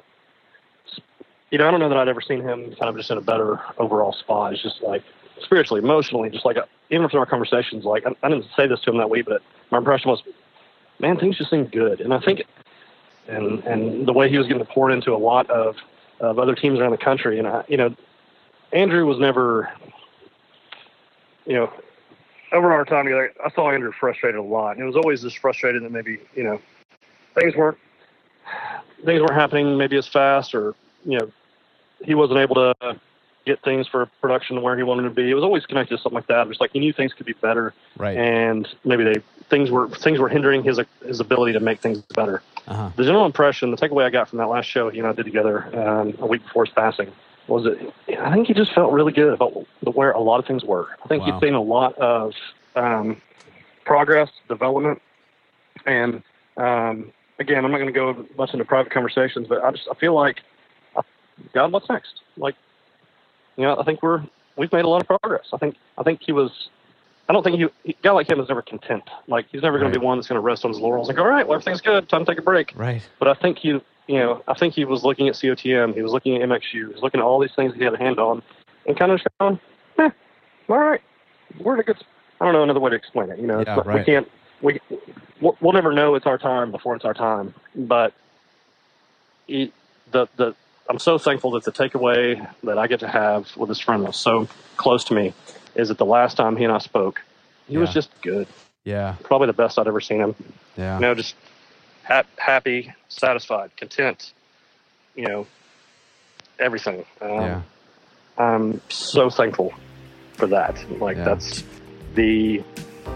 you 1.50 1.58
know, 1.58 1.68
I 1.68 1.72
don't 1.72 1.80
know 1.80 1.90
that 1.90 1.98
I'd 1.98 2.08
ever 2.08 2.22
seen 2.22 2.42
him 2.42 2.74
kind 2.76 2.90
of 2.90 2.96
just 2.96 3.12
in 3.12 3.18
a 3.18 3.22
better 3.22 3.60
overall 3.78 4.14
spot. 4.14 4.54
It's 4.54 4.62
just 4.62 4.82
like 4.82 5.04
spiritually, 5.42 5.82
emotionally, 5.82 6.30
just 6.30 6.46
like 6.46 6.58
uh, 6.58 6.66
even 6.92 7.10
from 7.10 7.20
our 7.20 7.26
conversations, 7.26 7.84
like 7.84 8.06
I, 8.06 8.12
I, 8.22 8.30
didn't 8.30 8.46
say 8.56 8.68
this 8.68 8.80
to 8.82 8.92
him 8.92 8.98
that 8.98 9.10
way, 9.10 9.24
but 9.24 9.42
my 9.72 9.80
impression 9.80 10.12
was, 10.12 10.22
man, 11.00 11.18
things 11.18 11.38
just 11.38 11.50
seem 11.50 11.66
good. 11.66 12.02
And 12.02 12.14
I 12.14 12.20
think, 12.20 12.44
and 13.28 13.64
and 13.64 14.08
the 14.08 14.14
way 14.14 14.30
he 14.30 14.38
was 14.38 14.48
getting 14.48 14.64
poured 14.66 14.92
into 14.92 15.12
a 15.14 15.18
lot 15.18 15.50
of 15.50 15.76
of 16.20 16.38
other 16.38 16.56
teams 16.56 16.80
around 16.80 16.92
the 16.92 16.98
country, 16.98 17.40
and 17.40 17.48
I, 17.48 17.64
you 17.68 17.78
know, 17.78 17.96
Andrew 18.72 19.06
was 19.06 19.18
never, 19.18 19.72
you 21.46 21.56
know, 21.56 21.74
over 22.52 22.72
our 22.72 22.86
time 22.86 23.06
together, 23.06 23.34
I 23.44 23.50
saw 23.52 23.72
Andrew 23.72 23.92
frustrated 23.92 24.40
a 24.40 24.44
lot. 24.44 24.72
And 24.72 24.82
it 24.82 24.86
was 24.86 24.96
always 24.96 25.24
just 25.24 25.40
frustrated 25.40 25.84
that 25.84 25.92
maybe 25.92 26.20
you 26.36 26.44
know 26.44 26.62
things 27.36 27.56
weren't 27.56 27.78
things 29.06 29.22
weren't 29.22 29.34
happening 29.34 29.78
maybe 29.78 29.98
as 29.98 30.08
fast, 30.08 30.56
or 30.56 30.76
you 31.06 31.20
know, 31.20 31.32
he 32.04 32.16
wasn't 32.16 32.40
able 32.40 32.56
to 32.56 33.00
get 33.46 33.62
things 33.62 33.88
for 33.88 34.06
production 34.22 34.62
where 34.62 34.78
he 34.78 34.84
wanted 34.84 35.04
to 35.04 35.10
be. 35.10 35.30
It 35.30 35.34
was 35.34 35.44
always 35.44 35.66
connected 35.66 35.98
to 35.98 36.02
something 36.02 36.16
like 36.16 36.28
that. 36.28 36.42
It 36.42 36.48
was 36.48 36.62
like 36.62 36.72
he 36.72 36.80
knew 36.80 36.94
things 36.94 37.14
could 37.14 37.26
be 37.26 37.34
better, 37.34 37.74
right? 37.98 38.18
And 38.18 38.68
maybe 38.86 39.04
they 39.04 39.16
things 39.50 39.70
were 39.70 39.90
things 39.90 40.20
were 40.20 40.30
hindering 40.30 40.64
his 40.64 40.80
his 41.06 41.20
ability 41.20 41.54
to 41.54 41.60
make 41.60 41.80
things 41.80 42.02
better. 42.16 42.42
Uh-huh. 42.68 42.92
The 42.96 43.04
general 43.04 43.26
impression, 43.26 43.72
the 43.72 43.78
takeaway 43.78 44.06
I 44.06 44.10
got 44.10 44.30
from 44.30 44.40
that 44.40 44.48
last 44.48 44.66
show 44.66 44.90
he 44.90 45.00
and 45.00 45.08
I 45.08 45.12
did 45.14 45.26
together 45.26 45.66
um, 45.78 46.16
a 46.20 46.26
week 46.26 46.44
before 46.44 46.66
his 46.66 46.74
passing 46.74 47.12
was 47.48 47.66
that 47.66 47.94
I 48.22 48.34
think 48.34 48.48
he 48.48 48.54
just 48.54 48.74
felt 48.74 48.94
really 48.94 49.12
good 49.12 49.34
about 49.34 49.68
where 49.82 50.12
a 50.12 50.20
lot 50.20 50.40
of 50.40 50.46
things 50.46 50.64
were. 50.64 50.88
I 51.04 51.08
think 51.08 51.24
wow. 51.24 51.40
he'd 51.40 51.46
seen 51.46 51.56
a 51.56 51.62
lot 51.62 51.98
of 51.98 52.34
um, 52.76 53.22
progress, 53.84 54.30
development, 54.48 55.02
and 55.86 56.24
um, 56.56 57.12
again, 57.40 57.66
I'm 57.66 57.72
not 57.72 57.78
going 57.78 57.94
to 57.94 57.94
go 57.94 58.26
much 58.38 58.54
into 58.54 58.66
private 58.66 58.92
conversations, 58.92 59.48
but 59.48 59.64
I 59.64 59.72
just 59.72 59.88
I 59.90 59.96
feel 59.96 60.14
like 60.14 60.42
God, 61.54 61.72
what's 61.72 61.90
next? 61.90 62.22
Like 62.38 62.56
you 63.58 63.64
know, 63.64 63.78
I 63.78 63.84
think 63.84 64.02
we're 64.02 64.24
we've 64.58 64.72
made 64.72 64.86
a 64.86 64.90
lot 64.90 65.02
of 65.02 65.08
progress. 65.08 65.48
I 65.54 65.58
think 65.58 65.76
I 65.98 66.04
think 66.04 66.22
he 66.22 66.32
was. 66.32 66.70
I 67.30 67.32
don't 67.32 67.42
think 67.42 67.56
he, 67.56 67.92
a 67.92 67.96
guy 68.04 68.12
like 68.12 68.30
him 68.30 68.40
is 68.42 68.50
never 68.50 68.62
content. 68.62 69.04
Like 69.28 69.48
he's 69.50 69.62
never 69.62 69.78
going 69.78 69.88
right. 69.88 69.94
to 69.94 70.00
be 70.00 70.06
one 70.06 70.18
that's 70.18 70.28
going 70.28 70.36
to 70.36 70.46
rest 70.46 70.66
on 70.66 70.72
his 70.72 70.80
laurels. 70.80 71.08
Like, 71.08 71.18
all 71.18 71.28
right, 71.28 71.48
well 71.48 71.56
everything's 71.56 71.80
good. 71.80 72.10
Time 72.10 72.26
to 72.26 72.32
take 72.32 72.40
a 72.40 72.42
break. 72.44 72.74
Right. 72.76 73.02
But 73.18 73.30
I 73.30 73.34
think 73.34 73.60
he, 73.60 73.70
you 73.70 74.20
know, 74.20 74.44
I 74.48 74.54
think 74.54 74.74
he 74.74 74.84
was 74.84 75.04
looking 75.04 75.30
at 75.30 75.36
COTM. 75.36 75.96
He 75.96 76.02
was 76.02 76.12
looking 76.12 76.36
at 76.36 76.48
MXU. 76.50 76.62
He 76.72 76.84
was 76.84 77.02
looking 77.02 77.22
at 77.22 77.24
all 77.24 77.40
these 77.40 77.54
things 77.56 77.74
he 77.76 77.84
had 77.84 77.94
a 77.94 77.98
hand 77.98 78.20
on, 78.20 78.44
and 78.86 78.98
kind 78.98 79.12
of 79.14 79.20
just 79.20 79.30
going, 79.40 79.58
eh, 80.00 80.10
all 80.68 80.78
right, 80.78 81.02
we're 81.60 81.76
in 81.76 81.80
a 81.80 81.84
good. 81.84 81.98
I 82.42 82.46
don't 82.46 82.54
know 82.54 82.64
another 82.64 82.82
way 82.82 82.90
to 82.90 82.96
explain 82.98 83.30
it. 83.30 83.40
You 83.40 83.48
know, 83.48 83.64
yeah, 83.66 83.80
right. 83.86 84.00
we 84.00 84.04
can't. 84.04 84.30
We 84.62 84.80
we'll 85.60 85.74
never 85.74 85.92
know 85.94 86.16
it's 86.16 86.26
our 86.26 86.38
time 86.38 86.72
before 86.72 86.96
it's 86.96 87.06
our 87.06 87.14
time. 87.14 87.54
But 87.76 88.14
he, 89.48 89.72
the 90.12 90.28
the 90.36 90.56
I'm 90.90 91.00
so 91.00 91.18
thankful 91.18 91.52
that 91.52 91.64
the 91.64 91.72
takeaway 91.72 92.48
that 92.64 92.78
I 92.78 92.88
get 92.88 93.00
to 93.02 93.08
have 93.08 93.56
with 93.56 93.70
this 93.70 93.80
friend 93.80 94.06
that's 94.06 94.18
so 94.18 94.48
close 94.78 95.04
to 95.06 95.14
me 95.14 95.34
is 95.76 95.88
that 95.88 95.98
the 95.98 96.06
last 96.06 96.38
time 96.38 96.58
he 96.58 96.64
and 96.64 96.74
I 96.74 96.80
spoke, 96.80 97.22
he 97.68 97.76
yeah. 97.76 97.80
was 97.80 97.94
just 97.94 98.10
good. 98.22 98.48
Yeah. 98.84 99.16
Probably 99.24 99.48
the 99.48 99.54
best 99.54 99.80
I'd 99.80 99.88
ever 99.88 100.02
seen 100.02 100.20
him. 100.20 100.36
Yeah. 100.78 100.96
You 100.96 101.02
know, 101.02 101.16
just 101.16 101.36
ha- 102.04 102.26
happy, 102.38 102.94
satisfied, 103.08 103.76
content, 103.78 104.34
you 105.16 105.28
know, 105.28 105.48
everything. 106.60 107.06
Um, 107.22 107.30
yeah. 107.30 107.62
I'm 108.38 108.82
so 108.90 109.30
thankful 109.30 109.74
for 110.34 110.48
that. 110.48 111.00
Like 111.00 111.18
yeah. 111.18 111.24
that's 111.24 111.64
the 112.16 112.62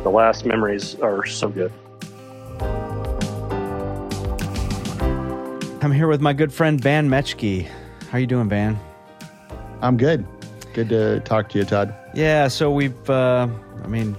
the 0.03 0.09
last 0.09 0.45
memories 0.45 0.95
are 0.95 1.25
so 1.25 1.49
good. 1.49 1.71
I'm 5.87 5.93
here 5.93 6.09
with 6.09 6.19
my 6.19 6.33
good 6.33 6.51
friend 6.51 6.81
Van 6.81 7.07
Metchke. 7.07 7.65
How 8.11 8.17
you 8.17 8.27
doing, 8.27 8.49
Van? 8.49 8.77
I'm 9.81 9.95
good. 9.95 10.27
Good 10.73 10.89
to 10.89 11.21
talk 11.21 11.47
to 11.51 11.59
you, 11.59 11.63
Todd. 11.63 11.95
Yeah, 12.13 12.49
so 12.49 12.69
we've, 12.69 13.09
uh, 13.09 13.47
I 13.81 13.87
mean, 13.87 14.17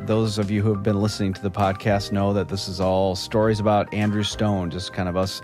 those 0.00 0.36
of 0.36 0.50
you 0.50 0.60
who 0.60 0.68
have 0.68 0.82
been 0.82 1.00
listening 1.00 1.32
to 1.32 1.40
the 1.40 1.50
podcast 1.50 2.12
know 2.12 2.34
that 2.34 2.50
this 2.50 2.68
is 2.68 2.78
all 2.78 3.16
stories 3.16 3.58
about 3.58 3.94
Andrew 3.94 4.22
Stone, 4.22 4.70
just 4.70 4.92
kind 4.92 5.08
of 5.08 5.16
us 5.16 5.40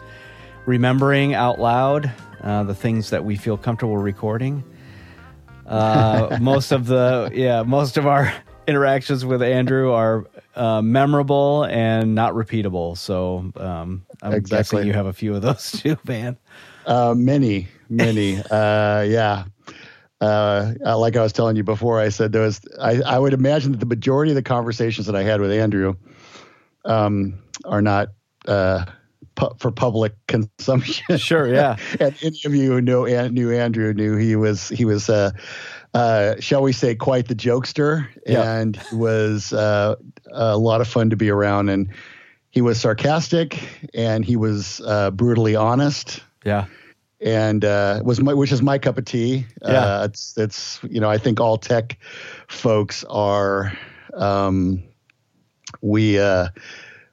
remembering 0.66 1.32
out 1.32 1.58
loud 1.58 2.12
uh, 2.42 2.62
the 2.64 2.74
things 2.74 3.08
that 3.08 3.24
we 3.24 3.34
feel 3.34 3.56
comfortable 3.56 3.96
recording. 3.96 4.62
Uh, 5.64 6.36
most 6.42 6.72
of 6.72 6.88
the, 6.88 7.30
yeah, 7.32 7.62
most 7.62 7.96
of 7.96 8.06
our 8.06 8.34
interactions 8.66 9.24
with 9.24 9.42
Andrew 9.42 9.92
are 9.92 10.26
uh, 10.56 10.82
memorable 10.82 11.64
and 11.64 12.14
not 12.14 12.34
repeatable. 12.34 12.96
So 12.96 13.52
um, 13.56 14.04
I'm 14.22 14.32
exactly. 14.32 14.78
guessing 14.78 14.86
you 14.86 14.92
have 14.92 15.06
a 15.06 15.12
few 15.12 15.34
of 15.34 15.42
those 15.42 15.72
too, 15.80 15.96
Van. 16.04 16.36
Uh, 16.86 17.14
many, 17.16 17.68
many. 17.88 18.38
uh, 18.50 19.02
yeah. 19.02 19.44
Uh, 20.20 20.74
uh, 20.86 20.98
like 20.98 21.16
I 21.16 21.22
was 21.22 21.32
telling 21.32 21.56
you 21.56 21.64
before, 21.64 22.00
I 22.00 22.08
said 22.08 22.32
there 22.32 22.42
was. 22.42 22.60
I, 22.80 23.02
I 23.02 23.18
would 23.18 23.34
imagine 23.34 23.72
that 23.72 23.78
the 23.78 23.86
majority 23.86 24.30
of 24.30 24.36
the 24.36 24.42
conversations 24.42 25.06
that 25.06 25.16
I 25.16 25.22
had 25.22 25.40
with 25.40 25.50
Andrew 25.50 25.96
um, 26.84 27.34
are 27.64 27.82
not 27.82 28.08
uh, 28.46 28.86
pu- 29.34 29.54
for 29.58 29.70
public 29.70 30.14
consumption. 30.28 31.18
Sure, 31.18 31.52
yeah. 31.52 31.76
and 32.00 32.14
any 32.22 32.40
of 32.44 32.54
you 32.54 32.72
who 32.72 32.80
know 32.80 33.04
knew 33.28 33.50
Andrew 33.52 33.92
knew 33.92 34.16
he 34.16 34.36
was 34.36 34.68
he 34.70 34.84
was 34.84 35.10
uh, 35.94 36.34
shall 36.40 36.62
we 36.62 36.72
say, 36.72 36.94
quite 36.94 37.28
the 37.28 37.34
jokester, 37.34 38.08
yeah. 38.26 38.58
and 38.58 38.80
was 38.92 39.52
uh, 39.52 39.94
a 40.32 40.58
lot 40.58 40.80
of 40.80 40.88
fun 40.88 41.10
to 41.10 41.16
be 41.16 41.30
around. 41.30 41.68
And 41.68 41.88
he 42.50 42.60
was 42.60 42.80
sarcastic, 42.80 43.62
and 43.94 44.24
he 44.24 44.36
was 44.36 44.80
uh, 44.84 45.12
brutally 45.12 45.54
honest. 45.54 46.20
Yeah, 46.44 46.66
and 47.20 47.64
uh, 47.64 48.00
was 48.04 48.20
my, 48.20 48.34
which 48.34 48.50
is 48.50 48.60
my 48.60 48.78
cup 48.78 48.98
of 48.98 49.04
tea. 49.04 49.46
Yeah, 49.62 49.70
uh, 49.70 50.04
it's 50.10 50.36
it's 50.36 50.80
you 50.82 51.00
know 51.00 51.08
I 51.08 51.18
think 51.18 51.40
all 51.40 51.58
tech 51.58 51.96
folks 52.48 53.04
are 53.04 53.72
um, 54.14 54.82
we 55.80 56.18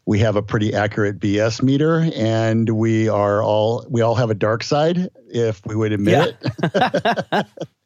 we 0.05 0.19
have 0.19 0.35
a 0.35 0.41
pretty 0.41 0.73
accurate 0.73 1.19
BS 1.19 1.61
meter, 1.61 2.09
and 2.15 2.67
we 2.67 3.07
are 3.07 3.43
all 3.43 3.85
we 3.89 4.01
all 4.01 4.15
have 4.15 4.31
a 4.31 4.35
dark 4.35 4.63
side, 4.63 5.09
if 5.29 5.63
we 5.67 5.75
would 5.75 5.91
admit 5.91 6.35
yeah. 6.73 7.01
it. 7.33 7.45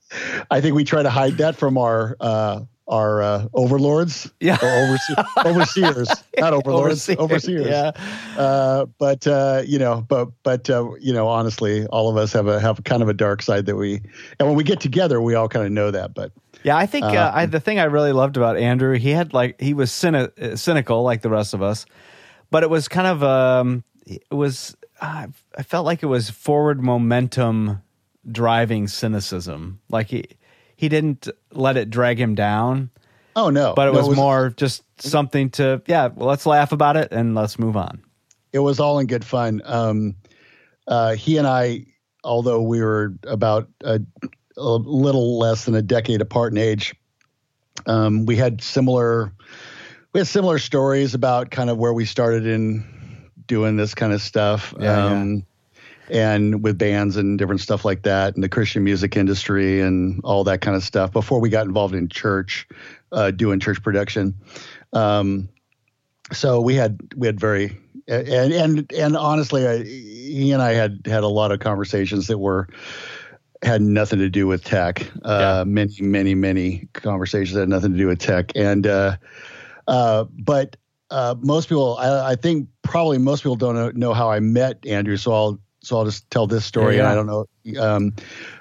I 0.52 0.62
think 0.62 0.76
we 0.76 0.84
try 0.84 1.04
to 1.04 1.10
hide 1.10 1.38
that 1.38 1.56
from 1.56 1.78
our 1.78 2.16
uh, 2.20 2.62
our 2.88 3.22
uh, 3.24 3.48
overlords, 3.54 4.32
yeah, 4.40 4.56
or 4.56 4.68
overse- 4.68 5.46
overseers, 5.46 6.10
not 6.38 6.54
overlords, 6.54 7.10
overseers. 7.10 7.18
overseers. 7.20 7.68
Yeah. 7.68 7.92
Uh, 8.38 8.86
but 9.00 9.26
uh, 9.26 9.64
you 9.66 9.80
know, 9.80 10.06
but 10.08 10.30
but 10.44 10.70
uh, 10.70 10.92
you 11.00 11.12
know, 11.14 11.28
honestly, 11.28 11.86
all 11.88 12.10
of 12.10 12.18
us 12.18 12.32
have 12.34 12.48
a 12.48 12.60
have 12.60 12.84
kind 12.84 13.02
of 13.02 13.10
a 13.10 13.14
dark 13.14 13.42
side 13.42 13.66
that 13.66 13.76
we, 13.76 14.02
and 14.40 14.48
when 14.48 14.56
we 14.56 14.64
get 14.64 14.80
together, 14.80 15.22
we 15.22 15.34
all 15.36 15.50
kind 15.50 15.66
of 15.66 15.72
know 15.72 15.92
that. 15.92 16.14
But 16.14 16.32
yeah, 16.64 16.78
I 16.78 16.86
think 16.86 17.06
uh, 17.06 17.32
I, 17.34 17.46
the 17.48 17.60
thing 17.60 17.80
I 17.80 17.86
really 17.86 18.14
loved 18.14 18.38
about 18.38 18.58
Andrew, 18.58 18.98
he 18.98 19.10
had 19.10 19.34
like 19.34 19.60
he 19.60 19.74
was 19.74 19.92
cyni- 19.92 20.58
cynical 20.58 21.04
like 21.04 21.22
the 21.22 21.30
rest 21.30 21.54
of 21.54 21.62
us, 21.62 21.86
but 22.52 22.64
it 22.64 22.70
was 22.70 22.88
kind 22.88 23.08
of 23.08 23.24
um, 23.24 23.84
it 24.06 24.24
was 24.32 24.76
I 25.02 25.28
felt 25.64 25.86
like 25.86 26.04
it 26.04 26.08
was 26.08 26.30
forward 26.30 26.82
momentum 26.82 27.82
driving 28.32 28.88
cynicism, 28.88 29.80
like 29.90 30.08
he 30.08 30.26
he 30.76 30.90
didn't 30.90 31.28
let 31.52 31.78
it 31.78 31.90
drag 31.90 32.20
him 32.20 32.36
down. 32.36 32.90
Oh 33.36 33.50
no! 33.50 33.74
But 33.76 33.90
it, 33.90 33.92
no, 33.92 33.98
was, 33.98 34.06
it 34.06 34.10
was 34.10 34.18
more 34.18 34.50
just 34.52 34.84
something 35.02 35.50
to 35.52 35.82
yeah. 35.88 36.08
Well, 36.08 36.28
let's 36.28 36.46
laugh 36.46 36.72
about 36.72 36.98
it 36.98 37.12
and 37.12 37.36
let's 37.36 37.60
move 37.60 37.78
on. 37.78 38.04
It 38.54 38.60
was 38.60 38.80
all 38.80 39.00
in 39.00 39.08
good 39.08 39.26
fun. 39.26 39.62
Um, 39.66 40.16
uh, 40.88 41.16
he 41.16 41.38
and 41.38 41.48
I, 41.48 41.86
although 42.24 42.62
we 42.62 42.82
were 42.82 43.14
about 43.28 43.68
a, 43.82 44.00
a, 44.56 44.62
little 44.62 45.38
less 45.38 45.66
than 45.66 45.76
a 45.76 45.82
decade 45.82 46.22
apart 46.22 46.54
in 46.54 46.58
age, 46.58 46.96
um, 47.86 48.26
we 48.26 48.36
had 48.36 48.62
similar 48.62 49.34
we 50.14 50.20
had 50.20 50.28
similar 50.28 50.60
stories 50.60 51.14
about 51.14 51.52
kind 51.52 51.70
of 51.70 51.78
where 51.78 51.94
we 51.94 52.06
started 52.06 52.46
in 52.46 53.30
doing 53.48 53.76
this 53.76 53.94
kind 53.94 54.14
of 54.14 54.22
stuff. 54.22 54.74
Yeah, 54.80 55.06
um, 55.06 55.36
yeah 55.36 55.42
and 56.10 56.64
with 56.64 56.78
bands 56.78 57.18
and 57.18 57.38
different 57.38 57.62
stuff 57.62 57.86
like 57.86 58.04
that, 58.04 58.36
and 58.36 58.44
the 58.44 58.50
Christian 58.50 58.84
music 58.84 59.18
industry 59.18 59.82
and 59.82 60.22
all 60.24 60.44
that 60.44 60.62
kind 60.62 60.76
of 60.76 60.84
stuff 60.84 61.12
before 61.12 61.40
we 61.40 61.50
got 61.50 61.66
involved 61.66 61.96
in 61.96 62.08
church, 62.08 62.68
uh, 63.12 63.32
doing 63.32 63.60
church 63.60 63.82
production. 63.82 64.36
Um, 64.94 65.50
so 66.32 66.62
we 66.62 66.76
had 66.76 67.00
we 67.16 67.28
had 67.28 67.40
very 67.40 67.78
and 68.08 68.54
and 68.54 68.94
and 68.94 69.18
honestly, 69.18 69.68
I, 69.68 69.84
he 69.84 70.52
and 70.52 70.62
I 70.62 70.74
had 70.74 71.02
had 71.06 71.24
a 71.24 71.28
lot 71.28 71.52
of 71.52 71.60
conversations 71.60 72.28
that 72.28 72.38
were 72.38 72.68
had 73.64 73.82
nothing 73.82 74.20
to 74.20 74.30
do 74.30 74.48
with 74.48 74.64
tech. 74.64 75.10
Uh, 75.24 75.40
yeah. 75.58 75.64
Many 75.66 76.02
many 76.02 76.36
many 76.36 76.88
conversations 76.94 77.58
had 77.58 77.70
nothing 77.70 77.94
to 77.94 77.98
do 77.98 78.08
with 78.08 78.20
tech, 78.20 78.52
and 78.56 78.86
uh, 78.88 79.18
uh, 79.88 80.26
but. 80.32 80.78
Uh, 81.12 81.36
most 81.40 81.70
people, 81.70 81.96
I, 81.98 82.32
I, 82.32 82.36
think 82.36 82.68
probably 82.82 83.20
most 83.20 83.42
people 83.42 83.56
don't 83.56 83.76
know, 83.76 83.92
know 83.92 84.14
how 84.14 84.32
I 84.32 84.40
met 84.40 84.84
Andrew, 84.88 85.18
so 85.18 85.34
I'll 85.34 85.60
so 85.86 85.98
I'll 85.98 86.06
just 86.06 86.30
tell 86.32 86.48
this 86.48 86.66
story. 86.66 86.98
Yeah. 86.98 87.12
I 87.12 87.16
don't 87.16 87.28
know. 87.28 87.46
Um, 87.80 88.14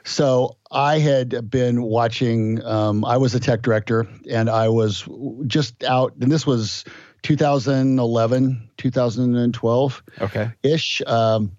so 0.05 0.57
I 0.71 0.99
had 0.99 1.51
been 1.51 1.83
watching. 1.83 2.63
Um, 2.65 3.05
I 3.05 3.17
was 3.17 3.35
a 3.35 3.41
tech 3.41 3.63
director, 3.63 4.07
and 4.31 4.51
I 4.51 4.69
was 4.69 5.09
just 5.47 5.83
out, 5.85 6.13
and 6.21 6.31
this 6.31 6.47
was 6.47 6.85
2011, 7.23 8.71
2012. 8.77 10.03
Okay. 10.21 10.51
Ish. 10.63 11.03
Um, 11.07 11.53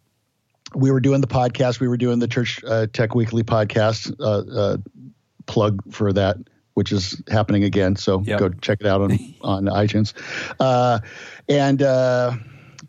we 0.76 0.92
were 0.92 1.00
doing 1.00 1.22
the 1.22 1.28
podcast. 1.28 1.80
We 1.80 1.88
were 1.88 1.98
doing 1.98 2.20
the 2.20 2.28
Church 2.28 2.64
uh, 2.68 2.88
Tech 2.94 3.16
Weekly 3.16 3.44
podcast. 3.44 4.14
Uh, 4.20 4.60
uh, 4.60 4.78
plug 5.48 5.82
for 5.92 6.12
that, 6.14 6.38
which 6.74 6.92
is 6.92 7.22
happening 7.30 7.64
again. 7.64 7.96
So 7.96 8.22
yep. 8.22 8.40
go 8.40 8.50
check 8.50 8.80
it 8.82 8.88
out 8.88 9.02
on 9.02 9.12
on 9.42 9.66
iTunes. 9.66 10.14
Uh, 10.60 11.00
and 11.50 11.82
uh, 11.82 12.36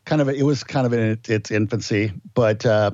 kind 0.06 0.22
of 0.22 0.28
it 0.30 0.44
was 0.44 0.64
kind 0.64 0.86
of 0.86 0.94
in 0.94 1.18
its 1.28 1.50
infancy, 1.50 2.12
but 2.32 2.64
uh, 2.64 2.92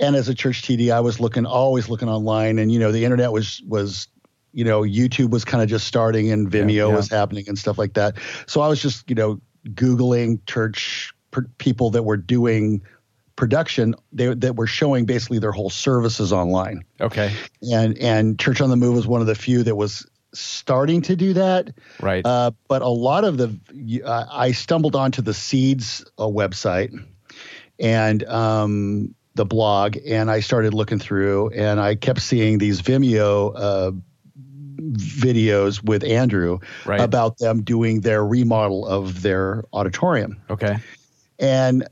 and 0.00 0.16
as 0.16 0.28
a 0.28 0.34
church 0.34 0.62
TD, 0.62 0.90
I 0.90 1.00
was 1.00 1.20
looking 1.20 1.46
always 1.46 1.88
looking 1.88 2.08
online, 2.08 2.58
and 2.58 2.72
you 2.72 2.80
know 2.80 2.90
the 2.90 3.04
internet 3.04 3.30
was 3.30 3.62
was 3.68 4.08
you 4.52 4.64
know 4.64 4.80
YouTube 4.80 5.30
was 5.30 5.44
kind 5.44 5.62
of 5.62 5.68
just 5.68 5.86
starting 5.86 6.32
and 6.32 6.50
Vimeo 6.50 6.72
yeah, 6.72 6.88
yeah. 6.88 6.96
was 6.96 7.08
happening 7.08 7.44
and 7.46 7.56
stuff 7.56 7.78
like 7.78 7.94
that. 7.94 8.16
So 8.46 8.60
I 8.62 8.68
was 8.68 8.82
just 8.82 9.08
you 9.08 9.14
know 9.14 9.40
googling 9.68 10.44
church 10.46 11.12
per- 11.30 11.48
people 11.58 11.90
that 11.90 12.02
were 12.02 12.16
doing 12.16 12.82
production 13.36 13.94
they, 14.12 14.34
that 14.34 14.56
were 14.56 14.66
showing 14.66 15.04
basically 15.04 15.38
their 15.38 15.52
whole 15.52 15.70
services 15.70 16.32
online. 16.32 16.82
Okay. 17.00 17.32
And 17.70 17.96
and 17.98 18.38
Church 18.38 18.60
on 18.60 18.70
the 18.70 18.76
Move 18.76 18.96
was 18.96 19.06
one 19.06 19.20
of 19.20 19.26
the 19.26 19.36
few 19.36 19.62
that 19.62 19.76
was 19.76 20.06
starting 20.32 21.02
to 21.02 21.16
do 21.16 21.32
that. 21.34 21.70
Right. 22.00 22.24
Uh, 22.24 22.50
but 22.68 22.82
a 22.82 22.88
lot 22.88 23.24
of 23.24 23.38
the, 23.38 24.02
uh, 24.04 24.26
I 24.30 24.52
stumbled 24.52 24.96
onto 24.96 25.22
the 25.22 25.34
Seeds 25.34 26.04
uh, 26.18 26.24
website 26.24 26.92
and 27.78 28.24
um, 28.24 29.14
the 29.34 29.44
blog, 29.44 29.96
and 30.06 30.30
I 30.30 30.40
started 30.40 30.74
looking 30.74 30.98
through, 30.98 31.50
and 31.50 31.80
I 31.80 31.94
kept 31.94 32.20
seeing 32.20 32.58
these 32.58 32.82
Vimeo 32.82 33.52
uh, 33.54 33.92
videos 34.78 35.82
with 35.82 36.04
Andrew 36.04 36.58
right. 36.84 37.00
about 37.00 37.38
them 37.38 37.62
doing 37.62 38.00
their 38.00 38.24
remodel 38.24 38.86
of 38.86 39.22
their 39.22 39.64
auditorium. 39.72 40.40
Okay. 40.50 40.76
And 41.38 41.88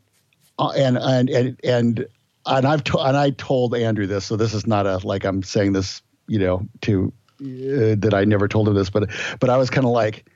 uh, 0.59 0.73
and 0.77 0.97
and 0.97 1.31
and 1.31 1.61
and 1.63 2.07
and 2.47 2.67
I've 2.67 2.83
to, 2.85 2.99
and 2.99 3.17
I 3.17 3.31
told 3.31 3.75
Andrew 3.75 4.07
this, 4.07 4.25
so 4.25 4.37
this 4.37 4.55
is 4.55 4.67
not 4.67 4.87
a 4.87 4.99
like 5.07 5.25
I'm 5.25 5.43
saying 5.43 5.73
this, 5.73 6.03
you 6.27 6.39
know, 6.39 6.67
to 6.83 7.13
uh, 7.41 7.97
that 7.99 8.13
I 8.15 8.25
never 8.25 8.49
told 8.49 8.69
him 8.69 8.75
this, 8.75 8.91
but 8.91 9.11
but 9.41 9.51
I 9.51 9.57
was 9.57 9.71
kind 9.71 9.85
of 9.87 9.93
like, 9.93 10.31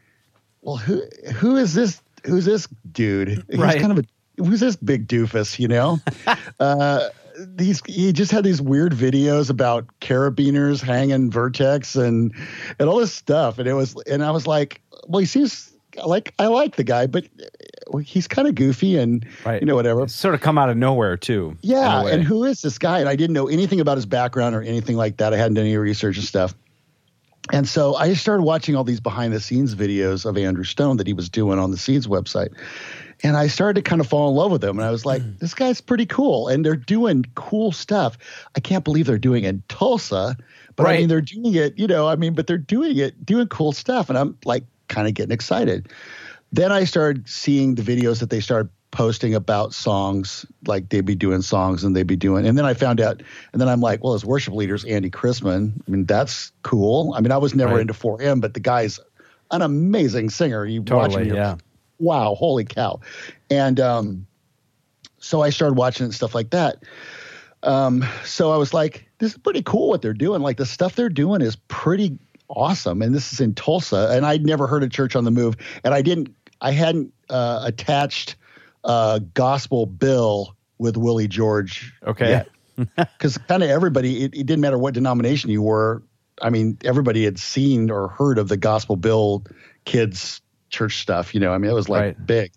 well, 0.62 0.77
who 0.77 1.02
who 1.35 1.56
is 1.56 1.74
this? 1.74 2.01
Who's 2.24 2.44
this 2.44 2.68
dude? 2.93 3.44
He's 3.48 3.59
right. 3.59 3.81
kind 3.81 3.93
of 3.93 3.98
a 3.98 4.05
who's 4.43 4.60
this 4.60 4.77
big 4.77 5.06
doofus? 5.09 5.59
You 5.59 5.68
know, 5.68 5.98
uh, 6.60 7.09
these 7.39 7.82
he 7.86 8.12
just 8.12 8.32
had 8.32 8.44
these 8.44 8.60
weird 8.60 8.93
videos 8.93 9.51
about 9.51 9.86
carabiners 10.01 10.82
hanging 10.82 11.31
vertex 11.31 11.97
and 11.97 12.35
and 12.78 12.89
all 12.89 12.98
this 12.98 13.12
stuff, 13.12 13.59
and 13.59 13.68
it 13.68 13.74
was 13.74 13.97
and 14.06 14.22
I 14.22 14.31
was 14.31 14.47
like, 14.47 14.81
well, 15.06 15.20
he 15.20 15.27
seems 15.27 15.72
like 16.05 16.35
I 16.39 16.47
like 16.47 16.77
the 16.77 16.85
guy, 16.85 17.06
but 17.06 17.27
he's 18.02 18.28
kind 18.28 18.47
of 18.47 18.55
goofy 18.55 18.97
and 18.97 19.27
right. 19.44 19.60
you 19.60 19.66
know 19.66 19.74
whatever. 19.74 20.02
It's 20.02 20.14
sort 20.14 20.35
of 20.35 20.40
come 20.40 20.59
out 20.59 20.70
of 20.70 20.77
nowhere 20.77 21.16
too. 21.16 21.56
Yeah, 21.62 22.06
and 22.06 22.22
who 22.22 22.44
is 22.44 22.62
this 22.62 22.78
guy? 22.78 23.01
And 23.01 23.09
I 23.09 23.16
didn't 23.16 23.35
know 23.35 23.48
anything 23.48 23.81
about 23.81 23.97
his 23.97 24.06
background 24.06 24.55
or 24.55 24.62
anything 24.62 24.97
like 24.97 25.16
that. 25.18 25.32
I 25.32 25.36
hadn't 25.36 25.55
done 25.55 25.64
any 25.64 25.77
research 25.77 26.16
and 26.16 26.27
stuff. 26.27 26.55
And 27.52 27.68
so 27.68 27.94
I 27.94 28.14
started 28.14 28.43
watching 28.43 28.77
all 28.77 28.85
these 28.85 29.01
behind 29.01 29.32
the 29.32 29.40
scenes 29.40 29.74
videos 29.74 30.24
of 30.24 30.36
Andrew 30.36 30.64
Stone 30.64 30.98
that 30.98 31.06
he 31.06 31.12
was 31.12 31.28
doing 31.28 31.59
on 31.59 31.70
the 31.70 31.77
Seeds 31.77 32.06
website. 32.06 32.55
And 33.22 33.36
I 33.36 33.48
started 33.48 33.85
to 33.85 33.89
kind 33.89 34.01
of 34.01 34.06
fall 34.06 34.31
in 34.31 34.36
love 34.36 34.51
with 34.51 34.64
him. 34.64 34.78
And 34.78 34.86
I 34.86 34.90
was 34.90 35.05
like, 35.05 35.20
mm. 35.20 35.39
this 35.39 35.52
guy's 35.52 35.81
pretty 35.81 36.06
cool. 36.06 36.48
And 36.48 36.64
they're 36.64 36.77
doing 36.77 37.27
cool 37.35 37.72
stuff. 37.72 38.16
I 38.56 38.60
can't 38.60 38.85
believe 38.85 39.06
they're 39.06 39.18
doing 39.18 39.44
it 39.44 39.48
in 39.48 39.62
Tulsa. 39.68 40.36
But 40.77 40.85
right. 40.85 40.94
I 40.94 40.98
mean, 40.98 41.09
they're 41.09 41.20
doing 41.20 41.55
it, 41.55 41.78
you 41.78 41.86
know, 41.86 42.09
I 42.09 42.16
mean, 42.16 42.35
but 42.35 42.47
they're 42.47 42.56
doing 42.56 42.97
it, 42.97 43.24
doing 43.27 43.48
cool 43.48 43.72
stuff. 43.72 44.09
And 44.09 44.18
I'm 44.18 44.39
like 44.44 44.64
kind 44.89 45.06
of 45.06 45.14
getting 45.14 45.32
excited. 45.32 45.90
Then 46.52 46.72
I 46.72 46.85
started 46.85 47.28
seeing 47.28 47.74
the 47.74 47.82
videos 47.82 48.20
that 48.20 48.31
they 48.31 48.40
started 48.40 48.70
posting 48.90 49.34
about 49.34 49.72
songs, 49.72 50.44
like 50.66 50.88
they'd 50.88 51.04
be 51.04 51.14
doing 51.14 51.42
songs 51.42 51.84
and 51.84 51.94
they'd 51.94 52.06
be 52.06 52.16
doing. 52.16 52.46
And 52.46 52.58
then 52.58 52.64
I 52.64 52.74
found 52.74 53.00
out, 53.00 53.22
and 53.52 53.60
then 53.60 53.68
I'm 53.68 53.80
like, 53.80 54.02
well, 54.02 54.14
as 54.14 54.24
worship 54.24 54.54
leaders, 54.54 54.84
Andy 54.84 55.10
Chrisman. 55.10 55.80
I 55.86 55.90
mean, 55.90 56.06
that's 56.06 56.52
cool. 56.62 57.14
I 57.14 57.20
mean, 57.20 57.32
I 57.32 57.38
was 57.38 57.54
never 57.54 57.74
right. 57.74 57.82
into 57.82 57.94
4Him, 57.94 58.40
but 58.40 58.54
the 58.54 58.60
guy's 58.60 58.98
an 59.50 59.62
amazing 59.62 60.30
singer. 60.30 60.64
You 60.64 60.82
totally, 60.82 61.24
watching, 61.24 61.34
yeah. 61.34 61.56
Wow, 61.98 62.34
holy 62.34 62.64
cow! 62.64 63.00
And 63.50 63.78
um, 63.78 64.26
so 65.18 65.42
I 65.42 65.50
started 65.50 65.74
watching 65.74 66.04
and 66.04 66.14
stuff 66.14 66.34
like 66.34 66.50
that. 66.50 66.82
Um, 67.62 68.04
so 68.24 68.52
I 68.52 68.56
was 68.56 68.72
like, 68.72 69.06
this 69.18 69.32
is 69.32 69.38
pretty 69.38 69.62
cool 69.62 69.88
what 69.90 70.00
they're 70.00 70.14
doing. 70.14 70.40
Like 70.40 70.56
the 70.56 70.64
stuff 70.64 70.96
they're 70.96 71.10
doing 71.10 71.42
is 71.42 71.56
pretty 71.68 72.18
awesome. 72.48 73.02
And 73.02 73.14
this 73.14 73.32
is 73.32 73.40
in 73.40 73.54
Tulsa, 73.54 74.08
and 74.10 74.24
I'd 74.24 74.46
never 74.46 74.66
heard 74.66 74.82
of 74.82 74.90
Church 74.90 75.14
on 75.14 75.24
the 75.24 75.30
Move, 75.30 75.56
and 75.84 75.92
I 75.92 76.00
didn't, 76.02 76.34
I 76.60 76.72
hadn't 76.72 77.12
uh, 77.28 77.60
attached 77.64 78.36
uh, 78.85 79.20
gospel 79.35 79.86
bill 79.86 80.57
with 80.78 80.97
Willie 80.97 81.28
George. 81.28 81.93
Okay. 82.07 82.44
Because 82.97 83.39
kind 83.48 83.62
of 83.62 83.70
everybody, 83.70 84.24
it, 84.24 84.35
it, 84.35 84.47
didn't 84.47 84.61
matter 84.61 84.78
what 84.78 84.94
denomination 84.94 85.51
you 85.51 85.62
were. 85.62 86.02
I 86.40 86.51
mean, 86.51 86.78
everybody 86.85 87.24
had 87.24 87.39
seen 87.39 87.90
or 87.90 88.09
heard 88.09 88.39
of 88.39 88.48
the 88.48 88.57
gospel 88.57 88.97
bill 88.97 89.44
kids 89.85 90.40
church 90.70 90.98
stuff. 90.98 91.35
You 91.35 91.40
know, 91.40 91.52
I 91.52 91.59
mean, 91.59 91.70
it 91.70 91.74
was 91.74 91.89
like 91.89 92.01
right. 92.01 92.27
big. 92.27 92.52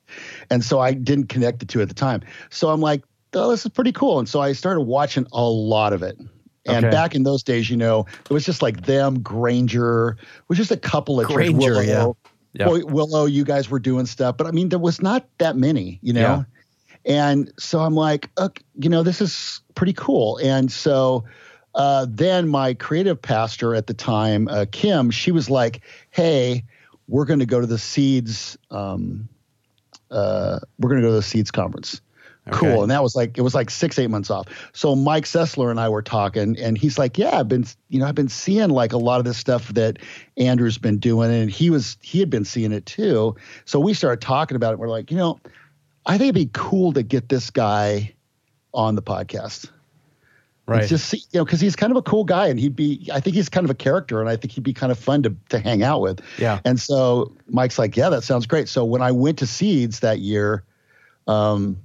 And 0.49 0.63
so 0.63 0.79
I 0.79 0.93
didn't 0.93 1.27
connect 1.27 1.59
the 1.59 1.65
two 1.65 1.81
at 1.81 1.89
the 1.89 1.95
time. 1.95 2.21
So 2.49 2.69
I'm 2.69 2.79
like, 2.79 3.03
oh, 3.33 3.49
this 3.51 3.65
is 3.65 3.71
pretty 3.71 3.91
cool. 3.91 4.19
And 4.19 4.29
so 4.29 4.39
I 4.39 4.53
started 4.53 4.81
watching 4.81 5.27
a 5.33 5.43
lot 5.43 5.93
of 5.93 6.03
it. 6.03 6.17
And 6.65 6.85
okay. 6.85 6.91
back 6.91 7.13
in 7.13 7.23
those 7.23 7.43
days, 7.43 7.69
you 7.69 7.75
know, 7.75 8.05
it 8.23 8.29
was 8.29 8.45
just 8.45 8.61
like 8.61 8.85
them, 8.85 9.21
Granger, 9.21 10.17
it 10.19 10.43
was 10.47 10.57
just 10.57 10.71
a 10.71 10.77
couple 10.77 11.19
of 11.19 11.27
Granger, 11.27 11.75
church, 11.75 11.87
yeah. 11.87 12.11
Yep. 12.53 12.83
Willow, 12.85 13.25
you 13.25 13.43
guys 13.43 13.69
were 13.69 13.79
doing 13.79 14.05
stuff, 14.05 14.37
but 14.37 14.47
I 14.47 14.51
mean, 14.51 14.69
there 14.69 14.79
was 14.79 15.01
not 15.01 15.27
that 15.39 15.55
many, 15.55 15.99
you 16.01 16.13
know? 16.13 16.21
Yeah. 16.21 16.43
And 17.05 17.51
so 17.57 17.79
I'm 17.79 17.95
like, 17.95 18.29
okay, 18.37 18.63
you 18.75 18.89
know, 18.89 19.03
this 19.03 19.21
is 19.21 19.61
pretty 19.75 19.93
cool. 19.93 20.37
And 20.37 20.71
so 20.71 21.25
uh, 21.75 22.05
then 22.07 22.47
my 22.47 22.75
creative 22.75 23.21
pastor 23.21 23.75
at 23.75 23.87
the 23.87 23.93
time, 23.93 24.47
uh, 24.47 24.65
Kim, 24.71 25.09
she 25.11 25.31
was 25.31 25.49
like, 25.49 25.81
hey, 26.11 26.63
we're 27.07 27.25
going 27.25 27.39
to 27.39 27.45
go 27.45 27.59
to 27.59 27.67
the 27.67 27.79
Seeds 27.79 28.57
um, 28.71 29.27
uh, 30.13 30.59
we're 30.79 30.89
going 30.89 31.01
to 31.01 31.07
go 31.07 31.11
to 31.11 31.15
the 31.15 31.23
Seeds 31.23 31.51
conference. 31.51 31.99
Okay. 32.45 32.57
Cool. 32.57 32.81
And 32.81 32.91
that 32.91 33.01
was 33.01 33.15
like, 33.15 33.37
it 33.37 33.41
was 33.41 33.55
like 33.55 33.69
six, 33.69 33.97
eight 33.97 34.09
months 34.09 34.29
off. 34.29 34.47
So 34.73 34.95
Mike 34.95 35.23
Sessler 35.23 35.71
and 35.71 35.79
I 35.79 35.87
were 35.87 36.01
talking 36.01 36.59
and 36.59 36.77
he's 36.77 36.97
like, 36.97 37.17
yeah, 37.17 37.39
I've 37.39 37.47
been, 37.47 37.65
you 37.87 37.99
know, 37.99 38.05
I've 38.05 38.15
been 38.15 38.27
seeing 38.27 38.69
like 38.69 38.91
a 38.91 38.97
lot 38.97 39.19
of 39.19 39.25
this 39.25 39.37
stuff 39.37 39.69
that 39.69 39.99
Andrew's 40.35 40.77
been 40.77 40.97
doing. 40.97 41.31
And 41.31 41.49
he 41.49 41.69
was, 41.69 41.97
he 42.01 42.19
had 42.19 42.29
been 42.29 42.43
seeing 42.43 42.73
it 42.73 42.85
too. 42.85 43.37
So 43.63 43.79
we 43.79 43.93
started 43.93 44.19
talking 44.19 44.57
about 44.57 44.73
it. 44.73 44.79
We're 44.79 44.89
like, 44.89 45.09
you 45.09 45.15
know, 45.15 45.39
I 46.05 46.17
think 46.17 46.35
it'd 46.35 46.35
be 46.35 46.49
cool 46.51 46.91
to 46.93 47.03
get 47.03 47.29
this 47.29 47.49
guy 47.49 48.13
on 48.73 48.95
the 48.95 49.01
podcast. 49.01 49.69
Right. 50.65 50.81
It's 50.81 50.89
just, 50.89 51.13
you 51.13 51.39
know, 51.39 51.45
cause 51.45 51.61
he's 51.61 51.77
kind 51.77 51.91
of 51.91 51.97
a 51.97 52.01
cool 52.01 52.25
guy 52.25 52.47
and 52.47 52.59
he'd 52.59 52.75
be, 52.75 53.09
I 53.13 53.21
think 53.21 53.37
he's 53.37 53.47
kind 53.47 53.63
of 53.63 53.71
a 53.71 53.75
character 53.75 54.19
and 54.19 54.29
I 54.29 54.35
think 54.35 54.51
he'd 54.51 54.63
be 54.63 54.73
kind 54.73 54.91
of 54.91 54.99
fun 54.99 55.23
to, 55.23 55.35
to 55.49 55.59
hang 55.59 55.81
out 55.81 56.01
with. 56.01 56.19
Yeah. 56.37 56.59
And 56.65 56.77
so 56.79 57.35
Mike's 57.47 57.79
like, 57.79 57.95
yeah, 57.95 58.09
that 58.09 58.23
sounds 58.23 58.47
great. 58.47 58.67
So 58.67 58.83
when 58.83 59.01
I 59.01 59.11
went 59.11 59.39
to 59.39 59.47
Seeds 59.47 60.01
that 60.01 60.19
year, 60.19 60.65
um, 61.27 61.77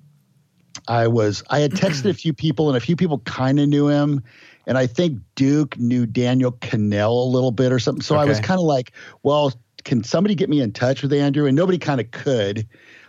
I 0.88 1.06
was 1.06 1.42
I 1.50 1.60
had 1.60 1.72
texted 1.72 2.10
a 2.10 2.14
few 2.24 2.32
people 2.32 2.68
and 2.68 2.76
a 2.76 2.80
few 2.80 2.96
people 2.96 3.18
kind 3.20 3.60
of 3.60 3.68
knew 3.68 3.88
him, 3.88 4.22
and 4.66 4.76
I 4.76 4.86
think 4.86 5.20
Duke 5.34 5.78
knew 5.78 6.06
Daniel 6.06 6.52
Cannell 6.52 7.22
a 7.22 7.28
little 7.28 7.52
bit 7.52 7.72
or 7.72 7.78
something. 7.78 8.02
So 8.02 8.16
I 8.16 8.24
was 8.24 8.40
kind 8.40 8.58
of 8.58 8.66
like, 8.66 8.92
well, 9.22 9.52
can 9.84 10.04
somebody 10.04 10.34
get 10.34 10.50
me 10.50 10.60
in 10.60 10.72
touch 10.72 11.02
with 11.02 11.12
Andrew? 11.12 11.46
And 11.46 11.56
nobody 11.56 11.78
kind 11.78 12.00
of 12.00 12.10
could. 12.10 12.66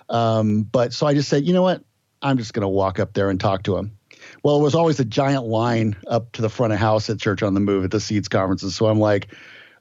Um, 0.10 0.64
but 0.64 0.94
so 0.94 1.08
I 1.08 1.14
just 1.14 1.30
said, 1.30 1.46
you 1.46 1.54
know 1.54 1.62
what? 1.62 1.84
I'm 2.22 2.38
just 2.38 2.54
going 2.54 2.62
to 2.62 2.70
walk 2.70 3.00
up 3.00 3.14
there 3.14 3.30
and 3.30 3.40
talk 3.40 3.64
to 3.64 3.78
him. 3.78 3.92
Well, 4.44 4.58
it 4.58 4.64
was 4.64 4.76
always 4.76 5.00
a 5.00 5.06
giant 5.06 5.46
line 5.46 5.96
up 6.08 6.32
to 6.34 6.42
the 6.42 6.50
front 6.50 6.74
of 6.74 6.80
house 6.80 7.10
at 7.10 7.20
Church 7.20 7.44
on 7.44 7.54
the 7.54 7.60
Move 7.60 7.84
at 7.84 7.92
the 7.92 8.00
Seeds 8.00 8.28
conferences. 8.28 8.76
So 8.76 8.88
I'm 8.88 9.00
like, 9.00 9.34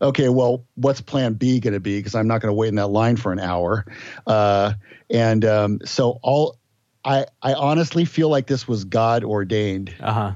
okay, 0.02 0.28
well, 0.28 0.64
what's 0.74 1.00
plan 1.00 1.34
B 1.34 1.60
going 1.60 1.74
to 1.74 1.80
be? 1.80 1.98
Because 1.98 2.14
I'm 2.14 2.26
not 2.26 2.40
going 2.40 2.50
to 2.50 2.54
wait 2.54 2.68
in 2.68 2.76
that 2.76 2.88
line 2.88 3.16
for 3.16 3.32
an 3.32 3.40
hour. 3.40 3.84
Uh, 4.26 4.74
and 5.10 5.44
um, 5.44 5.80
so 5.84 6.18
all, 6.22 6.57
I, 7.08 7.26
I 7.42 7.54
honestly 7.54 8.04
feel 8.04 8.28
like 8.28 8.46
this 8.46 8.68
was 8.68 8.84
God 8.84 9.24
ordained. 9.24 9.94
Uh 9.98 10.12
huh. 10.12 10.32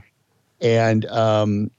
And 0.61 1.05
um, 1.07 1.71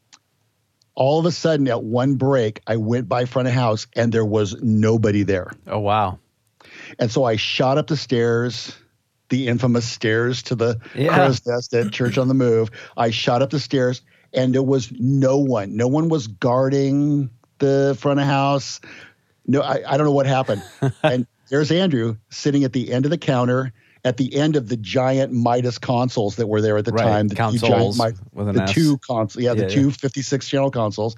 all 0.94 1.20
of 1.20 1.26
a 1.26 1.32
sudden, 1.32 1.68
at 1.68 1.84
one 1.84 2.16
break, 2.16 2.62
I 2.68 2.78
went 2.78 3.10
by 3.10 3.26
front 3.26 3.48
of 3.48 3.54
house 3.54 3.88
and 3.96 4.12
there 4.14 4.26
was 4.26 4.56
nobody 4.62 5.24
there. 5.24 5.52
Oh 5.68 5.80
wow. 5.80 6.20
And 7.00 7.10
so 7.12 7.24
I 7.24 7.38
shot 7.38 7.78
up 7.78 7.88
the 7.88 7.98
stairs, 7.98 8.76
the 9.30 9.48
infamous 9.48 9.86
stairs 9.86 10.44
to 10.44 10.56
the 10.56 10.80
Yeah. 10.94 11.14
crow's 11.14 11.46
nest 11.46 11.74
at 11.74 11.92
Church 11.92 12.18
on 12.18 12.28
the 12.28 12.34
Move. 12.36 12.70
I 12.96 13.10
shot 13.10 13.42
up 13.42 13.50
the 13.50 13.60
stairs 13.60 14.02
and 14.32 14.54
there 14.54 14.62
was 14.64 14.92
no 14.92 15.38
one. 15.40 15.76
No 15.76 15.88
one 15.88 16.08
was 16.10 16.28
guarding 16.28 17.32
the 17.58 17.98
front 18.00 18.20
of 18.20 18.28
house. 18.28 18.80
No, 19.48 19.62
I, 19.62 19.82
I 19.88 19.98
don't 19.98 20.06
know 20.06 20.12
what 20.14 20.28
happened. 20.28 20.62
and 21.04 21.26
there's 21.50 21.72
Andrew 21.72 22.18
sitting 22.30 22.64
at 22.64 22.74
the 22.74 22.92
end 22.92 23.06
of 23.06 23.12
the 23.12 23.18
counter 23.18 23.74
at 24.06 24.18
the 24.18 24.36
end 24.36 24.56
of 24.56 24.68
the 24.70 24.76
giant 24.78 25.32
Midas 25.32 25.78
consoles 25.78 26.36
that 26.36 26.48
were 26.48 26.62
there 26.62 26.78
at 26.78 26.86
the 26.86 26.92
Right, 26.92 27.04
time. 27.04 27.28
The 27.30 27.36
two 27.36 27.42
consoles 27.42 27.98
giant 27.98 28.16
Mi- 28.18 28.22
with 28.34 28.48
an 28.50 28.56
the 28.56 28.64
S. 28.64 28.74
two 28.74 28.98
consoles, 28.98 29.42
yeah, 29.44 29.54
the 29.54 29.62
Yeah, 29.64 29.68
yeah. 29.70 29.74
two 29.76 29.92
56 29.92 30.48
channel 30.48 30.70
consoles. 30.72 31.16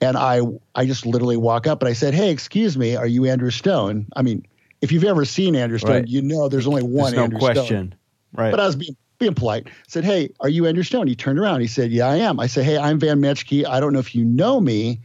And 0.00 0.16
I 0.16 0.40
I 0.74 0.86
just 0.86 1.06
literally 1.06 1.36
walk 1.36 1.66
up 1.66 1.82
and 1.82 1.88
I 1.88 1.92
said, 1.92 2.14
"Hey, 2.14 2.30
excuse 2.30 2.78
me, 2.78 2.94
are 2.96 3.06
you 3.06 3.26
Andrew 3.26 3.50
Stone?" 3.50 4.06
I 4.14 4.22
mean, 4.22 4.44
if 4.80 4.92
you've 4.92 5.04
ever 5.04 5.24
seen 5.24 5.56
Andrew 5.56 5.78
Stone, 5.78 5.90
Right. 5.90 6.08
you 6.08 6.22
know 6.22 6.48
there's 6.48 6.66
only 6.66 6.82
one 6.82 7.12
There's 7.12 7.14
no 7.16 7.22
Andrew 7.24 7.40
Stone. 7.40 7.54
question. 7.54 7.94
Right. 8.32 8.50
But 8.52 8.60
I 8.60 8.66
was 8.66 8.76
being 8.76 8.96
being 9.18 9.34
polite. 9.34 9.66
Said, 9.88 10.04
"Hey, 10.04 10.30
are 10.40 10.48
you 10.48 10.66
Andrew 10.66 10.82
Stone?" 10.84 11.06
He 11.08 11.14
turned 11.16 11.38
around. 11.38 11.60
He 11.60 11.66
said, 11.66 11.90
"Yeah, 11.90 12.06
I 12.08 12.16
am." 12.16 12.40
I 12.40 12.46
said, 12.46 12.64
"Hey, 12.64 12.78
I'm 12.78 12.98
Van 12.98 13.20
Metschke. 13.20 13.66
I 13.66 13.78
don't 13.80 13.92
know 13.92 13.98
if 13.98 14.14
you 14.14 14.24
know 14.24 14.60
me." 14.60 15.00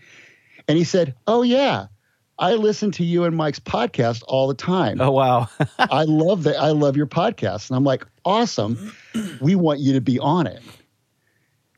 And 0.67 0.77
he 0.77 0.83
said, 0.85 1.13
"Oh 1.27 1.41
yeah, 1.41 1.87
I 2.37 2.55
listen 2.55 2.91
to 2.91 3.03
you 3.05 3.23
and 3.23 3.35
Mike's 3.35 3.59
podcast 3.59 4.23
all 4.27 4.47
the 4.47 4.53
time. 4.53 4.99
oh 4.99 5.11
wow. 5.11 5.47
I 5.79 6.03
love 6.03 6.43
that. 6.43 6.57
I 6.57 6.69
love 6.71 6.97
your 6.97 7.07
podcast." 7.07 7.69
And 7.69 7.77
I'm 7.77 7.83
like, 7.83 8.05
"Awesome. 8.25 8.91
We 9.39 9.55
want 9.55 9.79
you 9.79 9.93
to 9.93 10.01
be 10.01 10.19
on 10.19 10.47
it." 10.47 10.61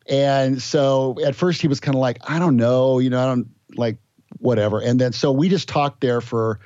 And 0.09 0.61
so 0.61 1.17
at 1.25 1.35
first 1.35 1.61
he 1.61 1.67
was 1.67 1.79
kind 1.79 1.95
of 1.95 2.01
like, 2.01 2.17
"I 2.29 2.39
don't 2.39 2.55
know, 2.55 2.99
you 2.99 3.09
know, 3.09 3.21
I 3.21 3.25
don't 3.25 3.47
like 3.75 3.97
whatever." 4.39 4.79
And 4.79 4.99
then 4.99 5.13
so 5.13 5.31
we 5.31 5.49
just 5.49 5.67
talked 5.67 6.01
there 6.01 6.21
for 6.21 6.59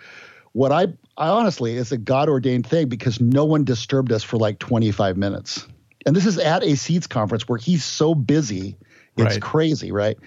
what 0.53 0.71
I 0.71 0.87
I 1.17 1.27
honestly 1.29 1.75
it's 1.75 1.91
a 1.91 1.97
God 1.97 2.29
ordained 2.29 2.67
thing 2.67 2.87
because 2.87 3.19
no 3.19 3.45
one 3.45 3.63
disturbed 3.63 4.11
us 4.11 4.23
for 4.23 4.37
like 4.37 4.59
25 4.59 5.17
minutes. 5.17 5.67
And 6.05 6.15
this 6.15 6.25
is 6.25 6.37
at 6.37 6.63
a 6.63 6.75
seeds 6.75 7.07
conference 7.07 7.47
where 7.47 7.57
he's 7.59 7.83
so 7.83 8.15
busy, 8.15 8.77
it's 9.17 9.33
Right. 9.35 9.41
crazy, 9.41 9.91
right? 9.91 10.17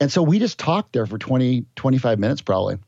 And 0.00 0.10
so 0.10 0.22
we 0.22 0.38
just 0.38 0.58
talked 0.58 0.92
there 0.92 1.06
for 1.06 1.18
20 1.18 1.66
25 1.76 2.18
minutes 2.18 2.40
probably 2.40 2.78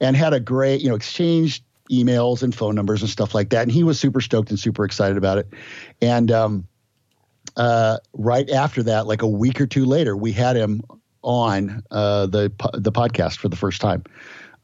and 0.00 0.16
had 0.16 0.32
a 0.32 0.40
great, 0.40 0.80
you 0.80 0.88
know, 0.88 0.94
exchanged 0.94 1.62
emails 1.90 2.42
and 2.42 2.54
phone 2.54 2.74
numbers 2.74 3.02
and 3.02 3.10
stuff 3.10 3.34
like 3.34 3.50
that. 3.50 3.62
And 3.62 3.72
he 3.72 3.82
was 3.82 3.98
super 3.98 4.20
stoked 4.20 4.50
and 4.50 4.58
super 4.58 4.84
excited 4.84 5.16
about 5.16 5.38
it. 5.38 5.48
And 6.00 6.30
um 6.30 6.66
uh 7.56 7.98
right 8.12 8.48
after 8.50 8.82
that, 8.84 9.06
like 9.06 9.22
a 9.22 9.28
week 9.28 9.60
or 9.60 9.66
two 9.66 9.84
later, 9.84 10.16
we 10.16 10.32
had 10.32 10.56
him 10.56 10.82
on 11.22 11.82
uh 11.90 12.26
the 12.26 12.52
the 12.74 12.92
podcast 12.92 13.36
for 13.38 13.48
the 13.48 13.56
first 13.56 13.80
time. 13.80 14.04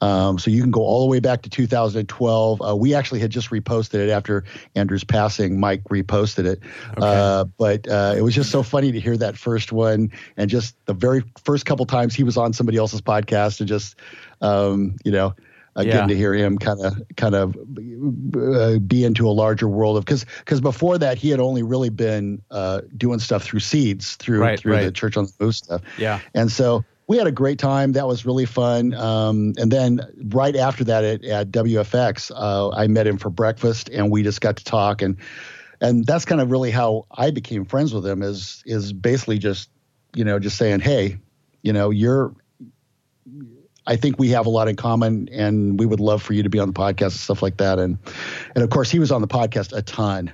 Um, 0.01 0.39
so 0.39 0.51
you 0.51 0.60
can 0.60 0.70
go 0.70 0.82
all 0.82 1.01
the 1.01 1.10
way 1.10 1.20
back 1.20 1.43
to 1.43 1.51
2012. 1.51 2.60
Uh, 2.62 2.77
we 2.77 2.94
actually 2.94 3.20
had 3.20 3.31
just 3.31 3.51
reposted 3.51 3.94
it 3.94 4.10
after 4.10 4.44
Andrew's 4.74 5.05
passing. 5.05 5.59
Mike 5.59 5.82
reposted 5.85 6.44
it, 6.47 6.60
uh, 6.98 7.44
but 7.59 7.89
uh, 7.89 8.14
it 8.16 8.23
was 8.23 8.35
just 8.35 8.51
so 8.51 8.62
funny 8.62 8.93
to 8.93 9.01
hear 9.01 9.16
that 9.16 9.36
first 9.39 9.73
one 9.73 10.10
and 10.36 10.51
just 10.51 10.77
the 10.86 10.94
very 10.94 11.23
first 11.44 11.64
couple 11.66 11.86
times 11.86 12.14
he 12.14 12.24
was 12.24 12.36
on 12.36 12.52
somebody 12.52 12.77
else's 12.78 13.01
podcast 13.01 13.60
and 13.60 13.68
just, 13.68 13.97
um, 14.43 14.97
you 15.05 15.12
know, 15.12 15.35
uh, 15.78 15.82
Yeah. 15.82 16.06
to 16.06 16.16
hear 16.16 16.32
him 16.35 16.56
kind 16.59 16.81
of 16.81 16.94
kind 17.16 17.35
of 17.35 17.55
uh, 18.36 18.78
be 18.78 19.05
into 19.05 19.28
a 19.28 19.31
larger 19.32 19.68
world 19.68 19.98
of 19.98 20.05
because 20.06 20.24
because 20.39 20.60
before 20.60 20.97
that 20.98 21.18
he 21.18 21.28
had 21.31 21.39
only 21.40 21.62
really 21.62 21.90
been 21.90 22.40
uh, 22.51 22.81
doing 22.97 23.18
stuff 23.18 23.43
through 23.43 23.60
seeds 23.60 24.16
through 24.16 24.40
Right, 24.40 24.59
through 24.59 24.82
the 24.85 24.90
church 24.93 25.16
on 25.18 25.27
the 25.27 25.32
move 25.44 25.55
stuff. 25.55 25.82
yeah. 25.98 26.20
And 26.35 26.51
so 26.51 26.85
we 27.09 27.16
had 27.16 27.27
a 27.27 27.33
great 27.33 27.59
time. 27.59 27.93
That 27.93 28.07
was 28.07 28.27
really 28.27 28.47
fun. 28.47 28.93
Um, 28.95 29.55
and 29.59 29.70
then 29.70 30.01
right 30.24 30.57
after 30.57 30.85
that 30.85 31.05
at, 31.05 31.24
at 31.24 31.51
WFX, 31.51 32.33
uh, 32.35 32.70
I 32.70 32.89
met 32.89 33.07
him 33.07 33.16
for 33.16 33.31
breakfast 33.31 33.89
and 33.89 34.11
we 34.11 34.23
just 34.23 34.41
got 34.41 34.57
to 34.57 34.65
talk. 34.65 35.03
And 35.03 35.16
and 35.81 36.07
that's 36.07 36.24
kind 36.24 36.41
of 36.41 36.51
really 36.51 36.70
how 36.70 37.07
I 37.11 37.31
became 37.31 37.65
friends 37.65 37.93
with 37.95 38.07
him 38.07 38.23
is 38.23 38.62
is 38.66 38.93
basically 38.93 39.39
just, 39.39 39.70
you 40.15 40.24
know, 40.24 40.39
just 40.39 40.57
saying, 40.57 40.81
hey, 40.81 41.19
you 41.62 41.73
know, 41.73 41.91
you're 41.91 42.35
I 43.87 43.95
think 43.95 44.19
we 44.19 44.31
have 44.31 44.47
a 44.47 44.51
lot 44.51 44.66
in 44.66 44.74
common 44.74 45.28
and 45.31 45.78
we 45.78 45.87
would 45.87 46.01
love 46.01 46.23
for 46.23 46.33
you 46.33 46.43
to 46.43 46.49
be 46.49 46.59
on 46.59 46.66
the 46.66 46.74
podcast 46.74 47.03
and 47.03 47.12
stuff 47.12 47.43
like 47.43 47.59
that. 47.59 47.78
And 47.78 47.99
and 48.55 48.65
of 48.65 48.70
course 48.70 48.91
he 48.91 48.99
was 48.99 49.12
on 49.12 49.20
the 49.20 49.28
podcast 49.28 49.77
a 49.77 49.83
ton. 49.83 50.33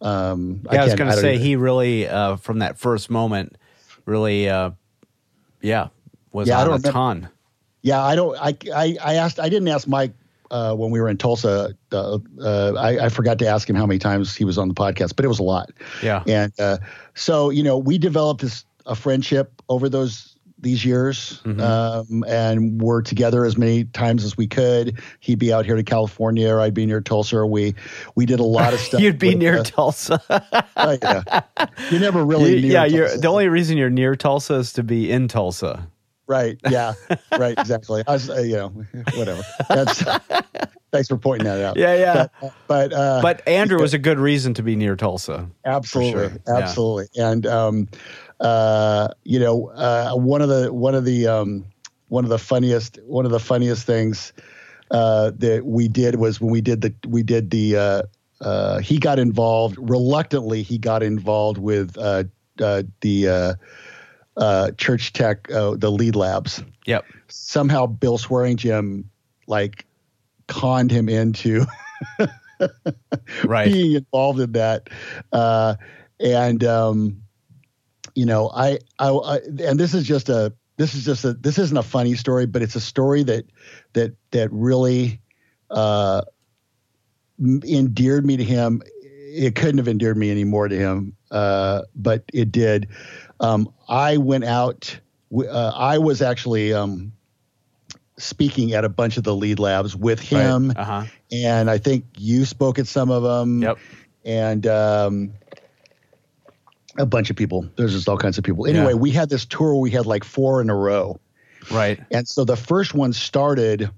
Um, 0.00 0.62
Yeah, 0.70 0.82
I, 0.82 0.84
was 0.84 0.94
going 0.94 1.10
to 1.10 1.16
say 1.16 1.34
even- 1.34 1.46
he 1.46 1.56
really, 1.56 2.08
uh, 2.08 2.36
from 2.36 2.58
that 2.58 2.78
first 2.78 3.08
moment, 3.08 3.56
really, 4.04 4.48
uh, 4.48 4.70
yeah, 5.60 5.88
was 6.32 6.48
Yeah, 6.48 6.58
I 6.60 6.64
don't 6.64 6.74
a 6.74 6.76
remember- 6.76 6.90
ton. 6.92 7.28
Yeah, 7.82 8.02
I 8.04 8.14
don't. 8.14 8.36
I 8.38 8.56
I, 8.74 8.96
I 9.02 9.14
asked. 9.14 9.40
I 9.40 9.48
didn't 9.48 9.66
ask 9.66 9.88
Mike 9.88 10.12
uh, 10.52 10.72
when 10.76 10.90
we 10.92 11.00
were 11.00 11.08
in 11.08 11.16
Tulsa. 11.18 11.74
Uh, 11.90 12.18
uh, 12.40 12.72
I, 12.78 13.06
I 13.06 13.08
forgot 13.08 13.40
to 13.40 13.46
ask 13.48 13.68
him 13.68 13.74
how 13.74 13.86
many 13.86 13.98
times 13.98 14.36
he 14.36 14.44
was 14.44 14.56
on 14.56 14.68
the 14.68 14.74
podcast, 14.74 15.16
but 15.16 15.24
it 15.24 15.28
was 15.28 15.40
a 15.40 15.42
lot. 15.42 15.70
Yeah. 16.00 16.22
And 16.28 16.52
uh, 16.60 16.78
so 17.14 17.50
you 17.50 17.62
know, 17.64 17.76
we 17.76 17.98
developed 17.98 18.42
this 18.42 18.64
a 18.86 18.94
friendship 18.94 19.60
over 19.68 19.88
those 19.88 20.28
these 20.60 20.84
years, 20.84 21.40
Mhm. 21.44 21.60
um, 21.60 22.24
and 22.28 22.80
we're 22.80 23.02
together 23.02 23.44
as 23.44 23.58
many 23.58 23.82
times 23.82 24.24
as 24.24 24.36
we 24.36 24.46
could. 24.46 24.96
He'd 25.18 25.40
be 25.40 25.52
out 25.52 25.66
here 25.66 25.74
to 25.74 25.82
California, 25.82 26.48
or 26.54 26.60
I'd 26.60 26.74
be 26.74 26.86
near 26.86 27.00
Tulsa. 27.00 27.38
Or 27.38 27.46
We 27.48 27.74
we 28.14 28.26
did 28.26 28.38
a 28.38 28.44
lot 28.44 28.72
of 28.72 28.78
stuff. 28.88 29.00
You'd 29.00 29.18
be 29.18 29.30
with, 29.30 29.38
near 29.38 29.58
uh, 29.58 29.64
Tulsa. 29.64 30.22
oh, 30.76 30.98
yeah. 31.02 31.40
You're 31.90 31.98
never 32.00 32.24
really 32.32 32.54
You- 32.54 32.62
near. 32.62 32.70
yeah, 32.72 32.84
you're 32.84 33.16
the 33.16 33.26
only 33.26 33.48
reason 33.48 33.76
you're 33.76 33.90
near 33.90 34.14
Tulsa 34.14 34.54
is 34.54 34.72
to 34.74 34.84
be 34.84 35.10
in 35.10 35.26
Tulsa. 35.26 35.88
Right. 36.26 36.58
Yeah. 36.68 36.94
right. 37.36 37.58
Exactly. 37.58 38.02
I 38.06 38.12
was, 38.12 38.30
uh, 38.30 38.40
you 38.40 38.56
know, 38.56 38.68
whatever. 39.14 39.42
That's, 39.68 40.02
thanks 40.92 41.08
for 41.08 41.16
pointing 41.16 41.46
that 41.46 41.60
out. 41.60 41.76
Yeah, 41.76 41.96
yeah. 41.96 42.26
But, 42.40 42.52
but, 42.68 42.92
uh, 42.92 43.20
But 43.22 43.46
Andrew 43.48 43.78
was 43.78 43.94
a 43.94 43.98
good 43.98 44.18
reason 44.18 44.54
to 44.54 44.62
be 44.62 44.76
near 44.76 44.94
Tulsa. 44.96 45.48
absolutely, 45.64 46.28
sure. 46.28 46.32
Yeah. 46.46 46.58
absolutely. 46.58 47.06
And, 47.16 47.46
um, 47.46 47.88
uh, 48.40 49.08
you 49.24 49.40
know, 49.40 49.68
uh, 49.68 50.12
one 50.14 50.42
of 50.42 50.48
the, 50.48 50.72
one 50.72 50.94
of 50.94 51.04
the, 51.04 51.26
um, 51.26 51.64
one 52.08 52.24
of 52.24 52.30
the 52.30 52.38
funniest, 52.38 52.98
one 53.04 53.24
of 53.24 53.30
the 53.32 53.40
funniest 53.40 53.86
things, 53.86 54.32
uh, 54.90 55.32
that 55.36 55.64
we 55.64 55.88
did 55.88 56.16
was 56.16 56.40
when 56.40 56.52
we 56.52 56.60
did 56.60 56.82
the, 56.82 56.94
we 57.06 57.22
did 57.22 57.50
the, 57.50 57.76
uh, 57.76 58.02
uh, 58.40 58.78
he 58.80 58.98
got 58.98 59.18
involved 59.18 59.76
reluctantly. 59.78 60.62
He 60.62 60.76
got 60.78 61.02
involved 61.02 61.58
with, 61.58 61.96
uh, 61.98 62.24
uh, 62.60 62.82
the, 63.00 63.28
uh, 63.28 63.54
uh, 64.36 64.70
church 64.72 65.12
tech, 65.12 65.50
uh, 65.50 65.76
the 65.76 65.90
lead 65.90 66.16
labs. 66.16 66.62
Yep. 66.86 67.04
somehow 67.28 67.86
Bill 67.86 68.18
Swaringim 68.18 69.04
like 69.46 69.86
conned 70.48 70.90
him 70.90 71.08
into 71.08 71.64
Right. 73.44 73.64
being 73.72 73.92
involved 73.96 74.40
in 74.40 74.52
that. 74.52 74.88
Uh, 75.32 75.76
and 76.20 76.62
um, 76.64 77.22
you 78.14 78.26
know, 78.26 78.50
I, 78.54 78.78
I, 78.98 79.10
I, 79.10 79.36
and 79.36 79.78
this 79.78 79.94
is 79.94 80.04
just 80.06 80.28
a, 80.28 80.52
this 80.76 80.94
is 80.94 81.04
just 81.04 81.24
a, 81.24 81.34
this 81.34 81.58
isn't 81.58 81.76
a 81.76 81.82
funny 81.82 82.14
story, 82.14 82.46
but 82.46 82.62
it's 82.62 82.74
a 82.74 82.80
story 82.80 83.22
that, 83.24 83.44
that, 83.92 84.14
that 84.30 84.48
really, 84.52 85.20
uh, 85.70 86.22
endeared 87.40 88.24
me 88.24 88.36
to 88.36 88.44
him. 88.44 88.82
It 89.02 89.54
couldn't 89.54 89.78
have 89.78 89.88
endeared 89.88 90.16
me 90.16 90.30
any 90.30 90.44
more 90.44 90.68
to 90.68 90.76
him, 90.76 91.16
uh, 91.30 91.82
but 91.94 92.24
it 92.32 92.52
did. 92.52 92.88
Um, 93.42 93.72
I 93.88 94.16
went 94.16 94.44
out. 94.44 94.98
Uh, 95.36 95.72
I 95.74 95.98
was 95.98 96.22
actually 96.22 96.72
um, 96.72 97.12
speaking 98.18 98.72
at 98.72 98.84
a 98.84 98.88
bunch 98.88 99.16
of 99.16 99.24
the 99.24 99.34
lead 99.34 99.58
labs 99.58 99.96
with 99.96 100.20
him, 100.20 100.68
Right. 100.68 100.76
Uh-huh. 100.78 101.04
and 101.32 101.68
I 101.70 101.78
think 101.78 102.04
you 102.18 102.44
spoke 102.44 102.78
at 102.78 102.86
some 102.86 103.10
of 103.10 103.22
them. 103.22 103.62
Yep. 103.62 103.78
And 104.24 104.66
um, 104.68 105.32
a 106.98 107.06
bunch 107.06 107.30
of 107.30 107.36
people. 107.36 107.68
There's 107.76 107.92
just 107.92 108.08
all 108.08 108.18
kinds 108.18 108.38
of 108.38 108.44
people. 108.44 108.66
Anyway, 108.66 108.92
Yeah. 108.92 108.98
we 108.98 109.10
had 109.10 109.28
this 109.28 109.44
tour. 109.46 109.74
We 109.76 109.90
had 109.90 110.06
like 110.06 110.24
four 110.24 110.60
in 110.60 110.70
a 110.70 110.76
row. 110.76 111.18
Right. 111.70 112.00
And 112.10 112.28
so 112.28 112.44
the 112.44 112.56
first 112.56 112.94
one 112.94 113.12
started 113.12 113.90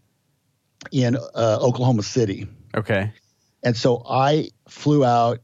in 0.92 1.16
uh, 1.16 1.58
Oklahoma 1.60 2.02
City. 2.02 2.46
Okay. 2.74 3.12
And 3.62 3.76
so 3.76 4.02
I 4.08 4.50
flew 4.68 5.04
out 5.04 5.40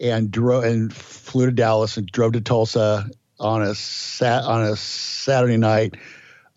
and 0.00 0.30
drove 0.30 0.64
and 0.64 0.92
flew 0.92 1.46
to 1.46 1.52
Dallas 1.52 1.96
and 1.96 2.06
drove 2.06 2.32
to 2.32 2.40
Tulsa 2.40 3.08
on 3.40 3.62
a 3.62 3.74
sat 3.74 4.44
on 4.44 4.62
a 4.62 4.76
Saturday 4.76 5.56
night. 5.56 5.96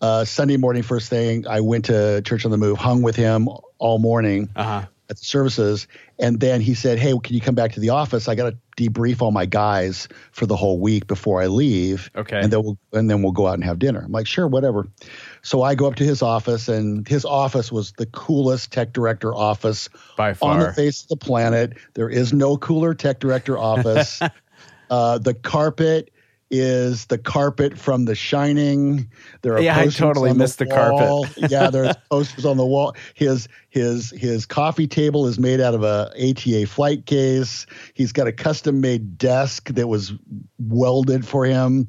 Uh, 0.00 0.24
Sunday 0.24 0.56
morning, 0.56 0.82
first 0.82 1.08
thing, 1.10 1.46
I 1.46 1.60
went 1.60 1.86
to 1.86 2.22
Church 2.22 2.44
on 2.44 2.52
the 2.52 2.56
Move, 2.56 2.78
hung 2.78 3.02
with 3.02 3.16
him 3.16 3.48
all 3.78 3.98
morning 3.98 4.48
Uh-huh. 4.54 4.86
at 5.10 5.16
the 5.16 5.24
services, 5.24 5.88
and 6.20 6.38
then 6.38 6.60
he 6.60 6.74
said, 6.74 7.00
"Hey, 7.00 7.12
can 7.20 7.34
you 7.34 7.40
come 7.40 7.56
back 7.56 7.72
to 7.72 7.80
the 7.80 7.88
office? 7.90 8.28
I 8.28 8.36
got 8.36 8.50
to 8.50 8.56
debrief 8.76 9.20
all 9.20 9.32
my 9.32 9.44
guys 9.44 10.06
for 10.30 10.46
the 10.46 10.54
whole 10.54 10.78
week 10.78 11.08
before 11.08 11.42
I 11.42 11.48
leave." 11.48 12.10
Okay. 12.14 12.38
and 12.38 12.52
then 12.52 12.62
we'll 12.62 12.78
and 12.92 13.10
then 13.10 13.22
we'll 13.22 13.32
go 13.32 13.48
out 13.48 13.54
and 13.54 13.64
have 13.64 13.80
dinner. 13.80 14.02
I'm 14.04 14.12
like, 14.12 14.28
sure, 14.28 14.46
whatever. 14.46 14.86
So 15.42 15.62
I 15.62 15.74
go 15.74 15.86
up 15.88 15.96
to 15.96 16.04
his 16.04 16.22
office, 16.22 16.68
and 16.68 17.08
his 17.08 17.24
office 17.24 17.72
was 17.72 17.90
the 17.98 18.06
coolest 18.06 18.70
tech 18.70 18.92
director 18.92 19.34
office 19.34 19.88
By 20.16 20.32
far 20.32 20.52
on 20.52 20.60
the 20.60 20.72
face 20.74 21.02
of 21.02 21.08
the 21.08 21.16
planet. 21.16 21.72
There 21.94 22.08
is 22.08 22.32
no 22.32 22.56
cooler 22.56 22.94
tech 22.94 23.18
director 23.18 23.58
office. 23.58 24.20
uh, 24.90 25.18
the 25.18 25.34
carpet 25.34 26.10
is 26.50 27.06
the 27.06 27.18
carpet 27.18 27.78
from 27.78 28.04
The 28.06 28.14
Shining. 28.14 29.10
There 29.42 29.54
are 29.54 29.60
Yeah, 29.60 29.76
I 29.76 29.84
posters 29.84 29.96
totally 29.98 30.30
on 30.30 30.38
missed 30.38 30.58
the 30.58 30.66
carpet. 30.66 31.00
wall. 31.08 31.26
yeah, 31.36 31.70
there's 31.70 31.94
posters 32.10 32.44
on 32.44 32.56
the 32.56 32.66
wall. 32.66 32.94
His 33.14 33.48
his 33.70 34.10
his 34.16 34.46
coffee 34.46 34.86
table 34.86 35.26
is 35.26 35.38
made 35.38 35.60
out 35.60 35.74
of 35.74 35.82
a 35.82 36.10
ATA 36.18 36.66
flight 36.66 37.06
case. 37.06 37.66
He's 37.94 38.12
got 38.12 38.26
a 38.26 38.32
custom 38.32 38.80
made 38.80 39.18
desk 39.18 39.68
that 39.74 39.88
was 39.88 40.12
welded 40.58 41.26
for 41.26 41.44
him 41.44 41.86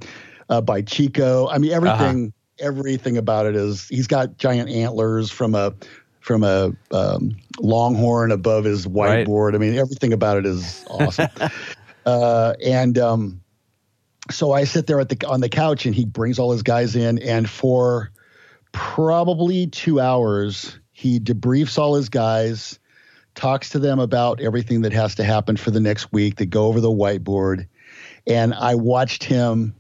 uh, 0.49 0.61
by 0.61 0.81
Chico. 0.81 1.47
I 1.47 1.57
mean, 1.57 1.71
everything 1.71 2.33
everything 2.59 3.17
about 3.17 3.45
it 3.45 3.55
is. 3.55 3.87
He's 3.87 4.07
got 4.07 4.37
giant 4.37 4.69
antlers 4.69 5.31
from 5.31 5.55
a 5.55 5.73
from 6.19 6.43
a 6.43 6.71
um, 6.91 7.31
longhorn 7.59 8.31
above 8.31 8.65
his 8.65 8.85
Right. 8.85 9.25
whiteboard. 9.25 9.55
I 9.55 9.57
mean, 9.57 9.77
everything 9.77 10.11
about 10.11 10.37
it 10.37 10.45
is 10.45 10.83
awesome. 10.89 11.29
uh, 12.05 12.53
and 12.63 12.97
um, 12.97 13.41
so 14.29 14.51
I 14.51 14.63
sit 14.63 14.87
there 14.87 14.99
at 14.99 15.09
the 15.09 15.27
on 15.27 15.41
the 15.41 15.49
couch, 15.49 15.85
and 15.85 15.93
he 15.95 16.05
brings 16.05 16.39
all 16.39 16.51
his 16.51 16.63
guys 16.63 16.95
in, 16.95 17.19
and 17.19 17.49
for 17.49 18.11
probably 18.71 19.67
two 19.67 19.99
hours, 19.99 20.79
he 20.91 21.19
debriefs 21.19 21.77
all 21.77 21.95
his 21.95 22.09
guys, 22.09 22.79
talks 23.35 23.69
to 23.71 23.79
them 23.79 23.99
about 23.99 24.41
everything 24.41 24.81
that 24.81 24.93
has 24.93 25.15
to 25.15 25.23
happen 25.23 25.57
for 25.57 25.71
the 25.71 25.79
next 25.79 26.11
week. 26.11 26.35
They 26.35 26.45
go 26.45 26.67
over 26.67 26.79
the 26.81 26.89
whiteboard, 26.89 27.67
and 28.27 28.53
I 28.53 28.75
watched 28.75 29.23
him 29.23 29.75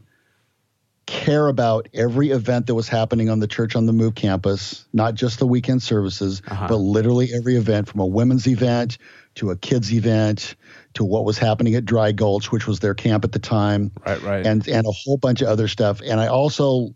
care 1.05 1.47
about 1.47 1.87
every 1.93 2.29
event 2.29 2.67
that 2.67 2.75
was 2.75 2.87
happening 2.87 3.29
on 3.29 3.39
the 3.39 3.47
Church 3.47 3.75
on 3.75 3.87
the 3.87 3.93
Move 3.93 4.13
campus, 4.13 4.85
not 4.93 5.15
just 5.15 5.39
the 5.39 5.47
weekend 5.47 5.81
services, 5.81 6.41
Uh-huh. 6.47 6.67
but 6.67 6.77
literally 6.77 7.31
every 7.33 7.55
event 7.55 7.87
from 7.87 7.99
a 7.99 8.05
women's 8.05 8.47
event 8.47 8.99
to 9.35 9.49
a 9.49 9.55
kids 9.55 9.91
event 9.91 10.55
to 10.95 11.03
what 11.03 11.23
was 11.25 11.37
happening 11.37 11.75
at 11.75 11.85
Dry 11.85 12.11
Gulch, 12.11 12.51
which 12.51 12.65
was 12.67 12.79
their 12.79 12.93
camp 12.95 13.23
at 13.23 13.31
the 13.31 13.39
time 13.39 13.91
Right. 14.05 14.21
Right. 14.21 14.45
and 14.45 14.67
and 14.67 14.85
a 14.87 14.91
whole 14.91 15.17
bunch 15.17 15.41
of 15.41 15.47
other 15.47 15.67
stuff. 15.67 16.01
And 16.01 16.19
I 16.19 16.27
also 16.27 16.95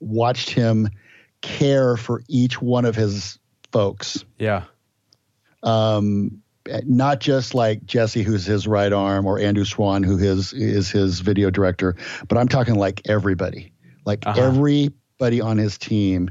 watched 0.00 0.50
him 0.50 0.88
care 1.40 1.96
for 1.96 2.22
each 2.28 2.60
one 2.60 2.84
of 2.84 2.94
his 2.96 3.38
folks. 3.72 4.24
yeah. 4.38 4.64
Um, 5.62 6.42
not 6.84 7.20
just 7.20 7.54
like 7.54 7.84
Jesse, 7.86 8.22
who's 8.22 8.44
his 8.44 8.66
right 8.66 8.92
arm, 8.92 9.24
or 9.26 9.38
Andrew 9.38 9.64
Swan, 9.64 10.02
who 10.02 10.16
his 10.16 10.52
is 10.52 10.90
his 10.90 11.20
video 11.20 11.48
director, 11.50 11.94
but 12.28 12.38
I'm 12.38 12.48
talking 12.48 12.74
like 12.74 13.02
everybody, 13.08 13.72
like 14.04 14.26
Uh-huh. 14.26 14.42
everybody 14.42 15.40
on 15.40 15.58
his 15.58 15.78
team, 15.78 16.30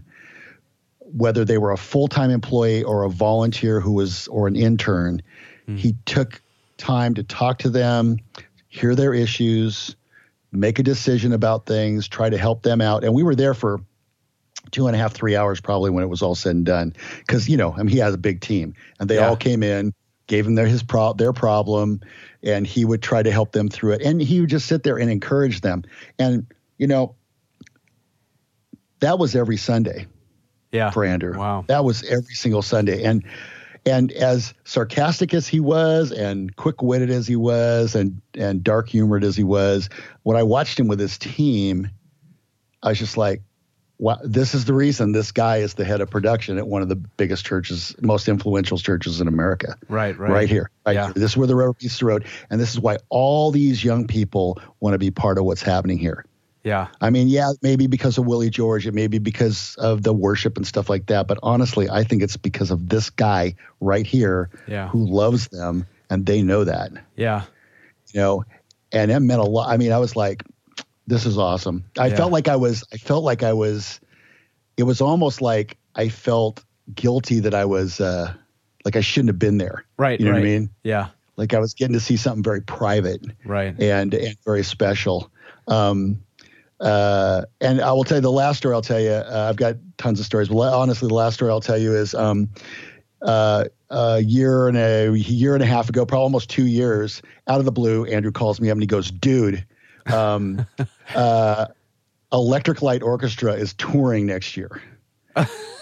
whether 0.99 1.45
they 1.45 1.57
were 1.57 1.71
a 1.71 1.77
full 1.77 2.07
time 2.09 2.31
employee 2.31 2.83
or 2.83 3.03
a 3.03 3.09
volunteer 3.09 3.79
who 3.79 3.93
was 3.93 4.27
or 4.27 4.47
an 4.47 4.55
intern, 4.57 5.21
Hmm. 5.67 5.77
he 5.77 5.95
took 6.05 6.41
time 6.77 7.13
to 7.15 7.23
talk 7.23 7.59
to 7.59 7.69
them, 7.69 8.17
hear 8.67 8.95
their 8.95 9.13
issues, 9.13 9.95
make 10.51 10.79
a 10.79 10.83
decision 10.83 11.33
about 11.33 11.65
things, 11.65 12.07
try 12.07 12.29
to 12.29 12.37
help 12.37 12.63
them 12.63 12.81
out. 12.81 13.03
And 13.03 13.13
we 13.13 13.23
were 13.23 13.35
there 13.35 13.53
for 13.53 13.79
two 14.71 14.87
and 14.87 14.95
a 14.95 14.99
half, 14.99 15.13
three 15.13 15.35
hours 15.35 15.61
probably 15.61 15.91
when 15.91 16.03
it 16.03 16.07
was 16.07 16.21
all 16.21 16.35
said 16.35 16.55
and 16.55 16.65
done. 16.65 16.93
Because 17.19 17.47
you 17.47 17.57
know, 17.57 17.73
I 17.73 17.77
mean, 17.77 17.87
he 17.87 17.99
has 17.99 18.13
a 18.13 18.17
big 18.17 18.41
team, 18.41 18.73
and 18.99 19.09
they 19.09 19.15
Yeah. 19.15 19.29
all 19.29 19.35
came 19.37 19.63
in, 19.63 19.93
gave 20.27 20.45
him 20.47 20.55
their 20.55 20.67
his 20.67 20.83
pro 20.83 21.13
their 21.13 21.33
problem, 21.33 22.01
and 22.43 22.65
he 22.65 22.83
would 22.85 23.01
try 23.01 23.21
to 23.23 23.31
help 23.31 23.51
them 23.51 23.69
through 23.69 23.93
it. 23.93 24.01
And 24.01 24.21
he 24.21 24.41
would 24.41 24.49
just 24.49 24.65
sit 24.67 24.83
there 24.83 24.97
and 24.97 25.09
encourage 25.09 25.61
them. 25.61 25.83
And 26.19 26.47
you 26.77 26.87
know, 26.87 27.15
that 28.99 29.19
was 29.19 29.35
every 29.35 29.57
Sunday 29.57 30.07
Yeah. 30.71 30.89
for 30.89 31.05
Andrew. 31.05 31.37
Wow. 31.37 31.65
That 31.67 31.83
was 31.85 32.03
every 32.03 32.33
single 32.33 32.61
Sunday. 32.61 33.03
And 33.03 33.23
and 33.85 34.11
as 34.11 34.53
sarcastic 34.63 35.33
as 35.33 35.47
he 35.47 35.59
was 35.59 36.11
and 36.11 36.55
quick-witted 36.55 37.09
as 37.09 37.27
he 37.27 37.35
was 37.35 37.95
and 37.95 38.21
and 38.33 38.63
dark 38.63 38.89
humored 38.89 39.23
as 39.23 39.35
he 39.35 39.43
was, 39.43 39.89
when 40.23 40.37
I 40.37 40.43
watched 40.43 40.79
him 40.79 40.87
with 40.87 40.99
his 40.99 41.17
team, 41.17 41.89
I 42.81 42.89
was 42.89 42.99
just 42.99 43.17
like, 43.17 43.41
wow, 43.97 44.17
this 44.23 44.53
is 44.53 44.65
the 44.65 44.73
reason 44.73 45.11
this 45.11 45.31
guy 45.31 45.57
is 45.57 45.75
the 45.75 45.85
head 45.85 46.01
of 46.01 46.09
production 46.09 46.57
at 46.57 46.67
one 46.67 46.81
of 46.81 46.89
the 46.89 46.95
biggest 46.95 47.45
churches, 47.45 47.95
most 48.01 48.27
influential 48.27 48.77
churches 48.77 49.21
in 49.21 49.27
America. 49.27 49.77
Right. 49.87 50.17
Right. 50.17 50.31
Right, 50.31 50.49
here. 50.49 50.69
Right 50.85 50.95
Yeah. 50.95 51.05
here. 51.05 51.13
This 51.13 51.31
is 51.31 51.37
where 51.37 51.47
the 51.47 51.55
rubber 51.55 51.75
meets 51.81 51.99
the 51.99 52.05
road. 52.05 52.25
And 52.49 52.59
this 52.59 52.71
is 52.71 52.79
why 52.79 52.97
all 53.09 53.51
these 53.51 53.83
young 53.83 54.05
people 54.07 54.59
want 54.79 54.93
to 54.95 54.99
be 54.99 55.11
part 55.11 55.37
of 55.37 55.45
what's 55.45 55.61
happening 55.61 55.97
here. 55.97 56.25
Yeah. 56.65 56.87
I 56.99 57.11
mean, 57.11 57.27
yeah, 57.27 57.51
maybe 57.61 57.85
because 57.85 58.17
of 58.17 58.25
Willie 58.25 58.49
George, 58.49 58.87
it 58.87 58.93
may 58.95 59.05
be 59.05 59.19
because 59.19 59.75
of 59.77 60.01
the 60.01 60.11
worship 60.13 60.57
and 60.57 60.65
stuff 60.65 60.89
like 60.89 61.05
that. 61.05 61.27
But 61.27 61.37
honestly, 61.43 61.87
I 61.89 62.03
think 62.03 62.23
it's 62.23 62.37
because 62.37 62.71
of 62.71 62.89
this 62.89 63.09
guy 63.11 63.55
right 63.81 64.05
here 64.05 64.49
Yeah. 64.67 64.89
who 64.89 65.05
loves 65.05 65.47
them, 65.49 65.85
and 66.09 66.25
they 66.25 66.41
know 66.41 66.63
that, 66.63 66.91
Yeah. 67.15 67.43
you 68.13 68.19
know, 68.19 68.43
and 68.91 69.11
it 69.11 69.19
meant 69.19 69.41
a 69.41 69.45
lot. 69.45 69.69
I 69.69 69.77
mean, 69.77 69.91
I 69.91 69.99
was 69.99 70.15
like, 70.15 70.43
this 71.05 71.27
is 71.27 71.37
awesome. 71.37 71.85
I 71.99 72.07
Yeah. 72.07 72.15
felt 72.15 72.31
like 72.31 72.47
I 72.47 72.55
was, 72.55 72.83
I 72.91 72.97
felt 72.97 73.23
like 73.23 73.43
I 73.43 73.53
was, 73.53 73.99
it 74.75 74.83
was 74.83 75.01
almost 75.01 75.41
like 75.43 75.77
I 75.95 76.09
felt 76.09 76.63
guilty 76.95 77.39
that 77.41 77.53
I 77.53 77.65
was, 77.65 78.01
uh, 78.01 78.33
like 78.83 78.95
I 78.95 79.01
shouldn't 79.01 79.29
have 79.29 79.39
been 79.39 79.59
there. 79.59 79.85
Right. 79.97 80.19
You 80.19 80.25
know 80.25 80.31
right. 80.31 80.39
what 80.41 80.47
I 80.47 80.49
mean? 80.49 80.69
Yeah. 80.83 81.07
Like 81.37 81.53
I 81.53 81.59
was 81.59 81.75
getting 81.75 81.93
to 81.93 81.99
see 81.99 82.17
something 82.17 82.43
very 82.43 82.61
private 82.61 83.21
Right. 83.45 83.79
and 83.79 84.13
and 84.15 84.35
very 84.45 84.63
special. 84.63 85.29
Um, 85.67 86.21
uh, 86.85 87.45
and 87.61 87.81
I 87.81 87.91
will 87.93 88.03
tell 88.03 88.17
you 88.17 88.21
the 88.21 88.31
last 88.31 88.57
story 88.57 88.75
I'll 88.75 88.81
tell 88.81 88.99
you. 88.99 89.09
Uh, 89.09 89.47
I've 89.49 89.55
got 89.55 89.75
tons 89.97 90.19
of 90.19 90.25
stories, 90.25 90.49
but 90.49 90.71
honestly, 90.71 91.07
the 91.07 91.15
last 91.15 91.33
story 91.33 91.49
I'll 91.49 91.59
tell 91.59 91.79
you 91.79 91.95
is 91.95 92.13
um, 92.13 92.47
uh, 93.23 93.65
a 93.89 94.19
year 94.19 94.67
and 94.67 94.77
a 94.77 95.17
year 95.17 95.55
and 95.55 95.63
a 95.63 95.65
half 95.65 95.89
ago, 95.89 96.05
probably 96.05 96.23
almost 96.23 96.47
two 96.47 96.67
years, 96.67 97.23
out 97.47 97.57
of 97.57 97.65
the 97.65 97.71
blue, 97.71 98.05
Andrew 98.05 98.31
calls 98.31 98.61
me 98.61 98.69
up 98.69 98.75
and 98.75 98.83
he 98.83 98.87
goes, 98.87 99.09
"Dude, 99.09 99.65
um, 100.13 100.63
uh, 101.15 101.65
Electric 102.31 102.83
Light 102.83 103.01
Orchestra 103.01 103.53
is 103.53 103.73
touring 103.73 104.27
next 104.27 104.55
year." 104.55 104.79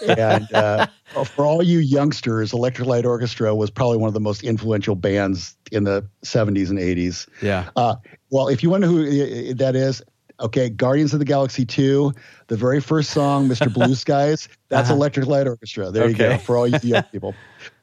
and 0.08 0.52
uh, 0.54 0.86
for 1.26 1.44
all 1.44 1.62
you 1.62 1.80
youngsters, 1.80 2.54
Electric 2.54 2.88
Light 2.88 3.04
Orchestra 3.04 3.54
was 3.54 3.70
probably 3.70 3.98
one 3.98 4.08
of 4.08 4.14
the 4.14 4.20
most 4.20 4.42
influential 4.42 4.94
bands 4.94 5.54
in 5.70 5.84
the 5.84 6.04
70s 6.24 6.70
and 6.70 6.78
80s. 6.78 7.28
Yeah. 7.40 7.68
Uh, 7.76 7.96
well, 8.30 8.48
if 8.48 8.62
you 8.62 8.70
wonder 8.70 8.86
who 8.86 9.02
uh, 9.02 9.54
that 9.56 9.76
is, 9.76 10.02
okay, 10.40 10.68
Guardians 10.68 11.12
of 11.12 11.18
the 11.18 11.24
Galaxy 11.24 11.64
2, 11.64 12.12
the 12.48 12.56
very 12.56 12.80
first 12.80 13.10
song, 13.10 13.48
Mr. 13.48 13.72
Blue 13.74 13.94
Skies, 13.94 14.48
that's 14.68 14.88
Uh-huh. 14.90 14.96
Electric 14.96 15.26
Light 15.26 15.46
Orchestra. 15.46 15.90
There 15.90 16.08
you 16.08 16.14
go, 16.16 16.38
for 16.38 16.56
all 16.56 16.66
you 16.66 16.78
young 16.82 17.02
people. 17.12 17.34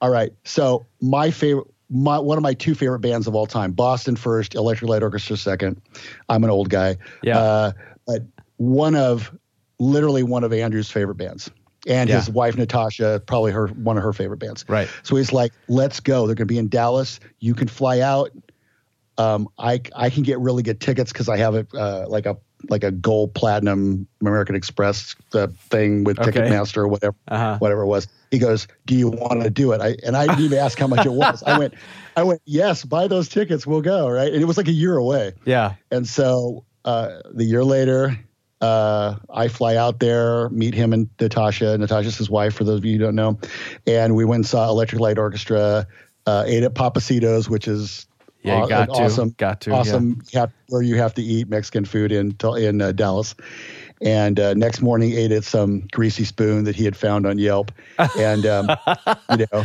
All 0.02 0.10
right, 0.10 0.32
so 0.44 0.86
my 1.02 1.32
favorite. 1.32 1.68
My, 1.94 2.20
one 2.20 2.38
of 2.38 2.42
my 2.42 2.54
two 2.54 2.74
favorite 2.74 3.00
bands 3.02 3.28
of 3.28 3.36
all 3.36 3.46
time, 3.46 3.74
Boston 3.74 4.16
first, 4.16 4.56
Electric 4.56 4.90
Light 4.90 5.04
Orchestra 5.04 5.36
second. 5.36 5.82
I'm 6.30 6.42
an 6.46 6.50
old 6.50 6.70
guy. 6.70 6.96
Yeah. 7.22 7.38
Uh, 7.38 7.72
but 8.08 8.22
one 8.56 8.96
of, 8.96 9.36
literally 9.78 10.24
one 10.24 10.46
of 10.46 10.54
Andrew's 10.54 10.90
favorite 10.90 11.16
bands. 11.16 11.52
And 11.86 12.10
Yeah. 12.10 12.16
his 12.16 12.30
wife, 12.30 12.56
Natasha, 12.56 13.22
probably 13.26 13.52
her 13.52 13.68
one 13.68 13.98
of 13.98 14.04
her 14.04 14.14
favorite 14.14 14.38
bands. 14.38 14.64
Right. 14.70 14.88
So 15.04 15.18
he's 15.18 15.34
like, 15.34 15.52
let's 15.68 16.00
go. 16.00 16.28
They're 16.28 16.36
going 16.36 16.48
to 16.48 16.54
be 16.54 16.58
in 16.60 16.70
Dallas. 16.70 17.20
You 17.40 17.54
can 17.54 17.68
fly 17.68 18.00
out. 18.00 18.32
Um, 19.22 19.48
I, 19.58 19.82
I 19.96 20.10
can 20.10 20.24
get 20.24 20.40
really 20.40 20.64
good 20.64 20.80
tickets 20.80 21.12
because 21.12 21.30
I 21.30 21.38
have 21.38 21.54
a, 21.56 21.68
uh, 21.78 22.06
like 22.08 22.26
a, 22.26 22.38
like 22.70 22.84
a 22.84 22.92
gold 22.92 23.34
platinum 23.34 24.08
American 24.22 24.56
Express 24.56 25.16
uh, 25.34 25.48
thing 25.70 26.04
with 26.04 26.20
Okay. 26.20 26.32
Ticketmaster 26.32 26.78
or 26.78 26.88
whatever 26.88 27.16
Uh-huh. 27.28 27.58
whatever 27.60 27.82
it 27.82 27.88
was. 27.88 28.08
He 28.30 28.38
goes, 28.40 28.68
"Do 28.86 28.96
you 28.96 29.10
want 29.10 29.42
to 29.44 29.50
do 29.50 29.72
it?" 29.74 29.82
I 29.82 29.96
and 30.06 30.16
I 30.16 30.28
didn't 30.28 30.46
even 30.46 30.58
ask 30.60 30.78
how 30.80 30.88
much 30.88 31.06
it 31.06 31.12
was. 31.12 31.44
I 31.44 31.58
went, 31.60 31.74
I 32.16 32.24
went, 32.24 32.42
"Yes, 32.46 32.86
buy 32.86 33.08
those 33.08 33.28
tickets. 33.30 33.66
We'll 33.68 33.82
go." 33.82 34.08
Right, 34.10 34.32
and 34.32 34.42
it 34.42 34.46
was 34.46 34.58
like 34.58 34.68
a 34.68 34.72
year 34.74 34.96
away. 34.96 35.34
Yeah. 35.44 35.74
And 35.92 36.08
so 36.08 36.66
uh, 36.86 37.22
the 37.34 37.44
year 37.44 37.64
later, 37.64 38.18
uh, 38.62 39.16
I 39.30 39.48
fly 39.48 39.76
out 39.76 40.00
there, 40.00 40.48
meet 40.50 40.74
him 40.76 40.94
and 40.94 41.10
Natasha. 41.20 41.78
Natasha's 41.78 42.18
his 42.18 42.30
wife, 42.30 42.54
for 42.54 42.64
those 42.64 42.78
of 42.78 42.86
you 42.86 42.94
who 42.94 43.00
don't 43.06 43.16
know. 43.16 43.40
And 43.88 44.16
we 44.16 44.24
went 44.24 44.42
and 44.42 44.46
saw 44.46 44.70
Electric 44.70 45.02
Light 45.02 45.18
Orchestra, 45.18 45.88
uh, 46.28 46.44
ate 46.46 46.64
at 46.64 46.74
Pappasito's, 46.76 47.50
which 47.50 47.68
is 47.68 48.06
Yeah, 48.44 48.64
you 48.64 48.70
got 48.70 48.86
to. 48.86 48.92
awesome, 49.04 49.36
Got 49.38 49.62
to, 49.62 49.72
awesome 49.72 50.22
have- 50.34 50.52
where 50.70 50.82
you 50.82 50.96
have 50.96 51.14
to 51.16 51.22
eat 51.22 51.48
Mexican 51.50 51.86
food 51.86 52.12
in 52.12 52.36
in 52.58 52.82
uh, 52.82 52.92
Dallas. 52.92 53.36
And 54.02 54.40
uh, 54.40 54.56
next 54.56 54.82
morning, 54.82 55.12
ate 55.14 55.32
at 55.32 55.44
some 55.44 55.88
greasy 55.92 56.24
spoon 56.24 56.64
that 56.64 56.76
he 56.76 56.86
had 56.86 56.96
found 56.98 57.28
on 57.28 57.38
Yelp, 57.38 57.72
and 58.18 58.46
um, 58.48 58.70
you 59.38 59.46
know, 59.54 59.64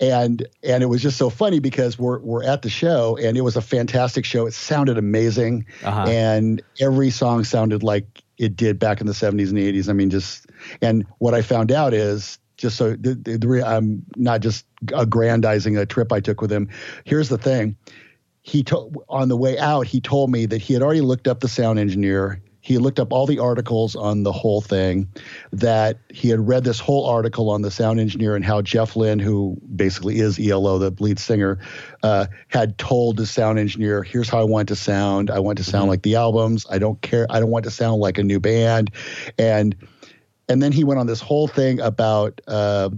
and 0.00 0.46
and 0.62 0.82
it 0.82 0.86
was 0.86 1.02
just 1.02 1.18
so 1.18 1.28
funny 1.28 1.58
because 1.58 1.98
we're 1.98 2.18
we're 2.20 2.42
at 2.44 2.62
the 2.62 2.70
show 2.70 3.16
and 3.18 3.36
it 3.36 3.42
was 3.42 3.56
a 3.56 3.60
fantastic 3.60 4.24
show. 4.24 4.46
It 4.46 4.54
sounded 4.54 4.96
amazing, 4.96 5.66
Uh-huh. 5.82 6.06
and 6.08 6.62
every 6.80 7.10
song 7.10 7.44
sounded 7.44 7.82
like 7.82 8.22
it 8.38 8.56
did 8.56 8.78
back 8.78 9.00
in 9.02 9.06
the 9.06 9.12
70s 9.12 9.50
and 9.50 9.58
80s. 9.58 9.88
I 9.90 9.92
mean, 9.92 10.08
just 10.08 10.46
and 10.80 11.04
what 11.18 11.34
I 11.34 11.42
found 11.42 11.70
out 11.70 11.92
is 11.92 12.38
just 12.56 12.76
so 12.76 12.92
the, 12.96 13.14
the, 13.16 13.36
the, 13.36 13.62
I'm 13.66 14.02
not 14.16 14.40
just 14.40 14.64
aggrandizing 14.94 15.76
a 15.76 15.84
trip 15.84 16.10
I 16.10 16.20
took 16.20 16.40
with 16.40 16.50
him. 16.50 16.70
Here's 17.04 17.28
the 17.28 17.38
thing: 17.38 17.76
he 18.44 18.62
told 18.62 19.02
on 19.08 19.28
the 19.28 19.38
way 19.38 19.58
out, 19.58 19.86
he 19.86 20.02
told 20.02 20.30
me 20.30 20.44
that 20.44 20.60
he 20.60 20.74
had 20.74 20.82
already 20.82 21.00
looked 21.00 21.26
up 21.26 21.40
the 21.40 21.48
sound 21.48 21.78
engineer. 21.78 22.42
He 22.60 22.76
looked 22.76 23.00
up 23.00 23.10
all 23.10 23.26
the 23.26 23.38
articles 23.38 23.96
on 23.96 24.22
the 24.22 24.32
whole 24.32 24.60
thing, 24.60 25.08
that 25.52 25.98
he 26.10 26.28
had 26.28 26.46
read 26.46 26.62
this 26.62 26.78
whole 26.78 27.06
article 27.06 27.48
on 27.48 27.62
the 27.62 27.70
sound 27.70 28.00
engineer 28.00 28.36
and 28.36 28.44
how 28.44 28.60
Jeff 28.60 28.96
Lynne, 28.96 29.18
who 29.18 29.56
basically 29.74 30.18
is 30.18 30.38
ELO, 30.38 30.78
the 30.78 30.90
lead 31.02 31.18
singer, 31.18 31.58
uh, 32.02 32.26
had 32.48 32.76
told 32.76 33.16
the 33.16 33.26
sound 33.26 33.58
engineer, 33.58 34.02
here's 34.02 34.28
how 34.28 34.40
I 34.40 34.44
want 34.44 34.68
to 34.68 34.76
sound. 34.76 35.30
I 35.30 35.38
want 35.38 35.56
to 35.58 35.64
sound 35.64 35.88
like 35.88 36.02
the 36.02 36.16
albums. 36.16 36.66
I 36.70 36.78
don't 36.78 37.00
care. 37.00 37.26
I 37.30 37.40
don't 37.40 37.50
want 37.50 37.64
to 37.64 37.70
sound 37.70 38.02
like 38.02 38.18
a 38.18 38.22
new 38.22 38.40
band. 38.40 38.90
And 39.38 39.74
and 40.50 40.62
then 40.62 40.70
he 40.70 40.84
went 40.84 41.00
on 41.00 41.06
this 41.06 41.20
whole 41.20 41.48
thing 41.48 41.80
about 41.80 42.42
uh, 42.46 42.90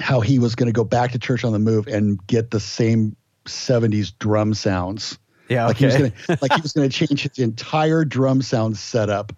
how 0.00 0.20
he 0.20 0.40
was 0.40 0.56
going 0.56 0.66
to 0.66 0.72
go 0.72 0.82
back 0.82 1.12
to 1.12 1.20
Church 1.20 1.44
on 1.44 1.52
the 1.52 1.60
Move 1.60 1.86
and 1.86 2.24
get 2.26 2.50
the 2.50 2.58
same 2.58 3.16
70s 3.46 4.12
drum 4.18 4.54
sounds. 4.54 5.18
Yeah. 5.48 5.66
Like 5.66 5.76
he 5.76 5.86
was 5.86 5.96
gonna 5.96 6.12
like 6.42 6.52
he 6.52 6.60
was 6.60 6.72
gonna 6.72 6.88
change 6.88 7.22
his 7.22 7.38
entire 7.38 8.04
drum 8.04 8.42
sound 8.42 8.76
setup 8.76 9.32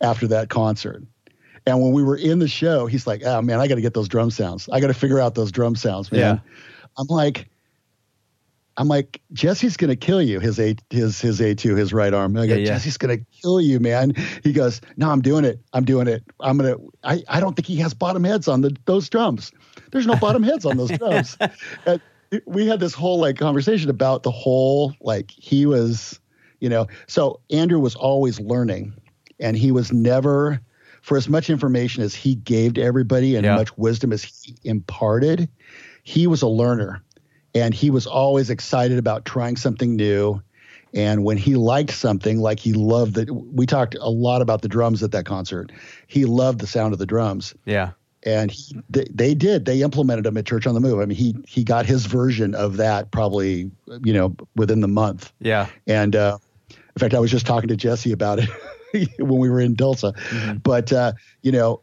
after 0.00 0.26
that 0.28 0.48
concert. 0.48 1.02
And 1.66 1.80
when 1.80 1.92
we 1.92 2.02
were 2.02 2.16
in 2.16 2.38
the 2.38 2.48
show, 2.48 2.86
he's 2.86 3.06
like, 3.06 3.22
"Oh 3.24 3.40
man, 3.42 3.60
I 3.60 3.68
got 3.68 3.76
to 3.76 3.80
get 3.80 3.94
those 3.94 4.08
drum 4.08 4.30
sounds. 4.30 4.68
I 4.72 4.80
got 4.80 4.88
to 4.88 4.94
figure 4.94 5.20
out 5.20 5.34
those 5.34 5.52
drum 5.52 5.76
sounds, 5.76 6.10
man." 6.10 6.20
Yeah. 6.20 6.38
I'm 6.98 7.06
like, 7.06 7.48
I'm 8.76 8.88
like, 8.88 9.20
Jesse's 9.32 9.76
gonna 9.76 9.96
kill 9.96 10.22
you. 10.22 10.40
His 10.40 10.58
a 10.58 10.74
his 10.90 11.20
his 11.20 11.40
a 11.40 11.54
two, 11.54 11.76
his 11.76 11.92
right 11.92 12.12
arm. 12.12 12.36
I 12.36 12.46
go, 12.46 12.54
Yeah, 12.54 12.60
yeah. 12.60 12.66
Jesse's 12.66 12.96
gonna 12.96 13.18
kill 13.42 13.60
you, 13.60 13.78
man. 13.80 14.14
He 14.42 14.52
goes, 14.52 14.80
No, 14.96 15.10
I'm 15.10 15.20
doing 15.20 15.44
it. 15.44 15.60
I'm 15.72 15.84
doing 15.84 16.08
it. 16.08 16.24
I'm 16.40 16.56
gonna. 16.56 16.76
I 17.04 17.22
I 17.28 17.40
don't 17.40 17.54
think 17.54 17.66
he 17.66 17.76
has 17.76 17.92
bottom 17.92 18.24
heads 18.24 18.48
on 18.48 18.62
the 18.62 18.74
those 18.86 19.08
drums. 19.08 19.52
There's 19.90 20.06
no 20.06 20.16
bottom 20.16 20.42
heads 20.42 20.64
on 20.64 20.78
those 20.78 20.90
drums. 20.98 21.36
And 21.86 22.00
we 22.46 22.66
had 22.66 22.80
this 22.80 22.94
whole 22.94 23.18
like 23.18 23.36
conversation 23.36 23.90
about 23.90 24.22
the 24.22 24.30
whole 24.30 24.94
like 25.00 25.30
he 25.30 25.66
was, 25.66 26.20
you 26.60 26.68
know. 26.68 26.86
So 27.06 27.40
Andrew 27.50 27.78
was 27.80 27.94
always 27.94 28.40
learning, 28.40 28.94
and 29.40 29.56
he 29.56 29.72
was 29.72 29.92
never. 29.92 30.60
For 31.02 31.16
as 31.16 31.28
much 31.28 31.50
information 31.50 32.04
as 32.04 32.14
he 32.14 32.36
gave 32.36 32.74
to 32.74 32.80
everybody 32.82 33.34
and 33.34 33.44
Yeah. 33.44 33.56
much 33.56 33.76
wisdom 33.76 34.12
as 34.12 34.22
he 34.22 34.54
imparted, 34.62 35.48
he 36.04 36.28
was 36.28 36.42
a 36.42 36.46
learner 36.46 37.02
and 37.56 37.74
he 37.74 37.90
was 37.90 38.06
always 38.06 38.50
excited 38.50 38.98
about 38.98 39.24
trying 39.24 39.56
something 39.56 39.96
new 39.96 40.40
and 40.94 41.24
when 41.24 41.36
he 41.36 41.56
liked 41.56 41.90
something 41.92 42.38
like 42.38 42.60
he 42.60 42.72
loved 42.72 43.14
that 43.14 43.30
we 43.30 43.66
talked 43.66 43.96
a 44.00 44.10
lot 44.10 44.42
about 44.42 44.62
the 44.62 44.68
drums 44.68 45.02
at 45.02 45.10
that 45.10 45.24
concert 45.26 45.72
he 46.06 46.24
loved 46.24 46.60
the 46.60 46.66
sound 46.66 46.92
of 46.92 46.98
the 47.00 47.06
drums 47.06 47.52
Yeah. 47.64 47.90
And 48.24 48.50
he, 48.50 48.76
they, 48.88 49.04
they 49.10 49.34
did 49.34 49.64
they 49.64 49.82
implemented 49.82 50.24
him 50.26 50.36
at 50.36 50.46
church 50.46 50.66
on 50.66 50.74
the 50.74 50.80
move 50.80 51.00
i 51.00 51.04
mean 51.04 51.16
he 51.16 51.34
he 51.46 51.64
got 51.64 51.86
his 51.86 52.06
version 52.06 52.54
of 52.54 52.76
that 52.76 53.10
probably 53.10 53.70
you 54.04 54.12
know 54.12 54.34
within 54.56 54.80
the 54.80 54.88
month 54.88 55.32
Yeah. 55.40 55.66
and 55.86 56.14
uh, 56.14 56.38
in 56.70 57.00
fact, 57.00 57.14
I 57.14 57.20
was 57.20 57.30
just 57.30 57.46
talking 57.46 57.68
to 57.68 57.76
Jesse 57.76 58.12
about 58.12 58.38
it 58.38 58.50
when 59.18 59.38
we 59.40 59.48
were 59.48 59.60
in 59.60 59.76
Tulsa. 59.76 60.12
But 60.62 60.92
uh, 60.92 61.12
you 61.40 61.50
know, 61.50 61.80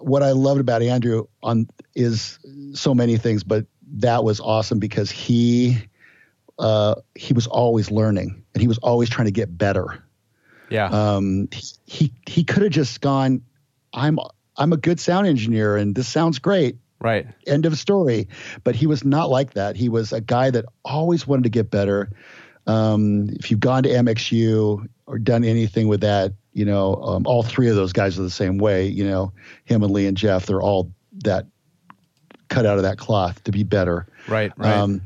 what 0.00 0.24
I 0.24 0.32
loved 0.32 0.60
about 0.60 0.82
Andrew 0.82 1.28
on 1.40 1.68
is 1.94 2.40
so 2.72 2.94
many 2.96 3.16
things, 3.16 3.44
but 3.44 3.64
that 3.98 4.24
was 4.24 4.40
awesome 4.40 4.80
because 4.80 5.08
he 5.12 5.78
uh, 6.58 6.96
he 7.14 7.32
was 7.32 7.46
always 7.46 7.92
learning 7.92 8.42
and 8.54 8.60
he 8.60 8.66
was 8.66 8.78
always 8.78 9.08
trying 9.08 9.26
to 9.26 9.32
get 9.32 9.56
better. 9.56 10.02
Yeah. 10.68 10.86
Um, 10.88 11.48
he 11.52 11.62
he, 11.86 12.12
he 12.26 12.42
could 12.42 12.64
have 12.64 12.72
just 12.72 13.00
gone, 13.00 13.40
I'm 13.92 14.18
I'm 14.56 14.72
a 14.72 14.76
good 14.76 15.00
sound 15.00 15.26
engineer 15.26 15.76
and 15.76 15.94
this 15.94 16.08
sounds 16.08 16.38
great 16.38 16.76
right. 17.00 17.26
end 17.46 17.66
of 17.66 17.78
story. 17.78 18.28
But 18.64 18.74
he 18.74 18.86
was 18.86 19.04
not 19.04 19.30
like 19.30 19.54
that. 19.54 19.76
He 19.76 19.88
was 19.88 20.12
a 20.12 20.20
guy 20.20 20.50
that 20.50 20.64
always 20.84 21.26
wanted 21.26 21.44
to 21.44 21.50
get 21.50 21.70
better. 21.70 22.10
Um, 22.66 23.28
if 23.30 23.50
you've 23.50 23.60
gone 23.60 23.82
to 23.82 24.02
Mix 24.02 24.32
U 24.32 24.88
or 25.06 25.18
done 25.18 25.44
anything 25.44 25.86
with 25.88 26.00
that, 26.00 26.32
you 26.52 26.64
know, 26.64 26.94
um, 26.96 27.26
all 27.26 27.42
three 27.42 27.68
of 27.68 27.76
those 27.76 27.92
guys 27.92 28.18
are 28.18 28.22
the 28.22 28.30
same 28.30 28.58
way. 28.58 28.86
You 28.86 29.04
know, 29.04 29.32
him 29.64 29.82
and 29.82 29.92
Lee 29.92 30.06
and 30.06 30.16
Jeff, 30.16 30.46
they're 30.46 30.62
all 30.62 30.92
that 31.24 31.46
cut 32.48 32.64
out 32.64 32.76
of 32.76 32.84
that 32.84 32.98
cloth 32.98 33.42
to 33.44 33.52
be 33.52 33.64
better. 33.64 34.06
Right. 34.28 34.52
Right. 34.56 34.72
Um, 34.72 35.02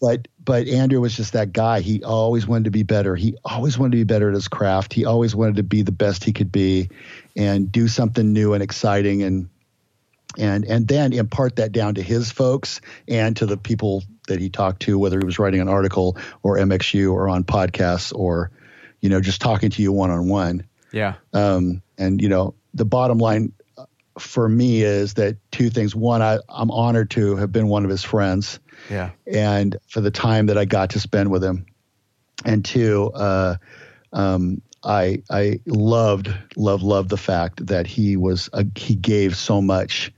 but 0.00 0.28
but 0.42 0.68
Andrew 0.68 1.00
was 1.00 1.16
just 1.16 1.34
that 1.34 1.52
guy. 1.52 1.80
He 1.80 2.02
always 2.02 2.46
wanted 2.46 2.64
to 2.64 2.70
be 2.70 2.82
better. 2.82 3.14
He 3.14 3.36
always 3.44 3.78
wanted 3.78 3.92
to 3.92 3.96
be 3.98 4.04
better 4.04 4.28
at 4.28 4.34
his 4.34 4.48
craft. 4.48 4.92
He 4.92 5.04
always 5.04 5.34
wanted 5.34 5.56
to 5.56 5.62
be 5.62 5.82
the 5.82 5.92
best 5.92 6.24
he 6.24 6.32
could 6.32 6.50
be, 6.50 6.88
and 7.36 7.70
do 7.70 7.88
something 7.88 8.32
new 8.32 8.54
and 8.54 8.62
exciting, 8.62 9.22
and 9.22 9.48
and 10.38 10.64
and 10.64 10.88
then 10.88 11.12
impart 11.12 11.56
that 11.56 11.72
down 11.72 11.96
to 11.96 12.02
his 12.02 12.30
folks 12.30 12.80
and 13.08 13.36
to 13.36 13.46
the 13.46 13.56
people 13.56 14.02
that 14.28 14.40
he 14.40 14.48
talked 14.48 14.82
to, 14.82 14.98
whether 14.98 15.18
he 15.18 15.24
was 15.26 15.38
writing 15.38 15.60
an 15.60 15.68
article 15.68 16.16
or 16.42 16.64
Mix 16.66 16.94
U 16.94 17.12
or 17.12 17.28
on 17.28 17.44
podcasts 17.44 18.14
or, 18.14 18.50
you 19.00 19.08
know, 19.08 19.20
just 19.20 19.40
talking 19.40 19.70
to 19.70 19.82
you 19.82 19.92
one 19.92 20.10
on 20.10 20.28
one. 20.28 20.66
yeah. 20.92 21.14
Um, 21.32 21.82
and 21.98 22.22
you 22.22 22.28
know, 22.28 22.54
the 22.72 22.84
bottom 22.84 23.18
line 23.18 23.52
for 24.18 24.48
me 24.48 24.82
is 24.82 25.14
that 25.14 25.36
two 25.50 25.68
things. 25.70 25.94
One, 25.96 26.22
I, 26.22 26.38
I'm 26.48 26.70
honored 26.70 27.10
to 27.10 27.36
have 27.36 27.50
been 27.50 27.68
one 27.68 27.84
of 27.84 27.90
his 27.90 28.04
friends 28.04 28.60
Yeah. 28.90 29.10
and 29.26 29.76
for 29.88 30.00
the 30.00 30.10
time 30.10 30.46
that 30.46 30.58
I 30.58 30.64
got 30.64 30.90
to 30.90 31.00
spend 31.00 31.30
with 31.30 31.44
him. 31.44 31.66
And 32.44 32.64
two, 32.64 33.10
uh, 33.14 33.56
um, 34.12 34.62
I 34.82 35.22
I 35.30 35.60
loved 35.66 36.32
loved 36.56 36.82
loved 36.82 37.10
the 37.10 37.18
fact 37.18 37.66
that 37.66 37.86
he 37.86 38.16
was 38.16 38.48
uh, 38.52 38.64
he 38.74 38.94
gave 38.94 39.36
so 39.36 39.60
much 39.60 40.12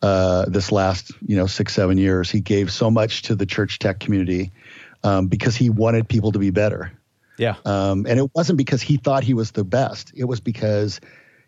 uh, 0.00 0.44
this 0.46 0.70
last 0.70 1.10
you 1.26 1.36
know 1.36 1.46
six 1.46 1.74
seven 1.74 1.98
years. 1.98 2.30
He 2.30 2.40
gave 2.40 2.70
so 2.70 2.90
much 2.90 3.22
to 3.22 3.34
the 3.34 3.46
church 3.46 3.78
tech 3.80 3.98
community 3.98 4.52
um, 5.02 5.26
because 5.26 5.56
he 5.56 5.70
wanted 5.70 6.08
people 6.08 6.32
to 6.32 6.38
be 6.38 6.50
better. 6.50 6.92
Yeah. 7.38 7.56
Um, 7.64 8.06
and 8.08 8.18
it 8.18 8.30
wasn't 8.34 8.58
because 8.58 8.80
he 8.80 8.96
thought 8.96 9.24
he 9.24 9.34
was 9.34 9.50
the 9.50 9.64
best. 9.64 10.12
It 10.14 10.24
was 10.24 10.40
because 10.40 11.00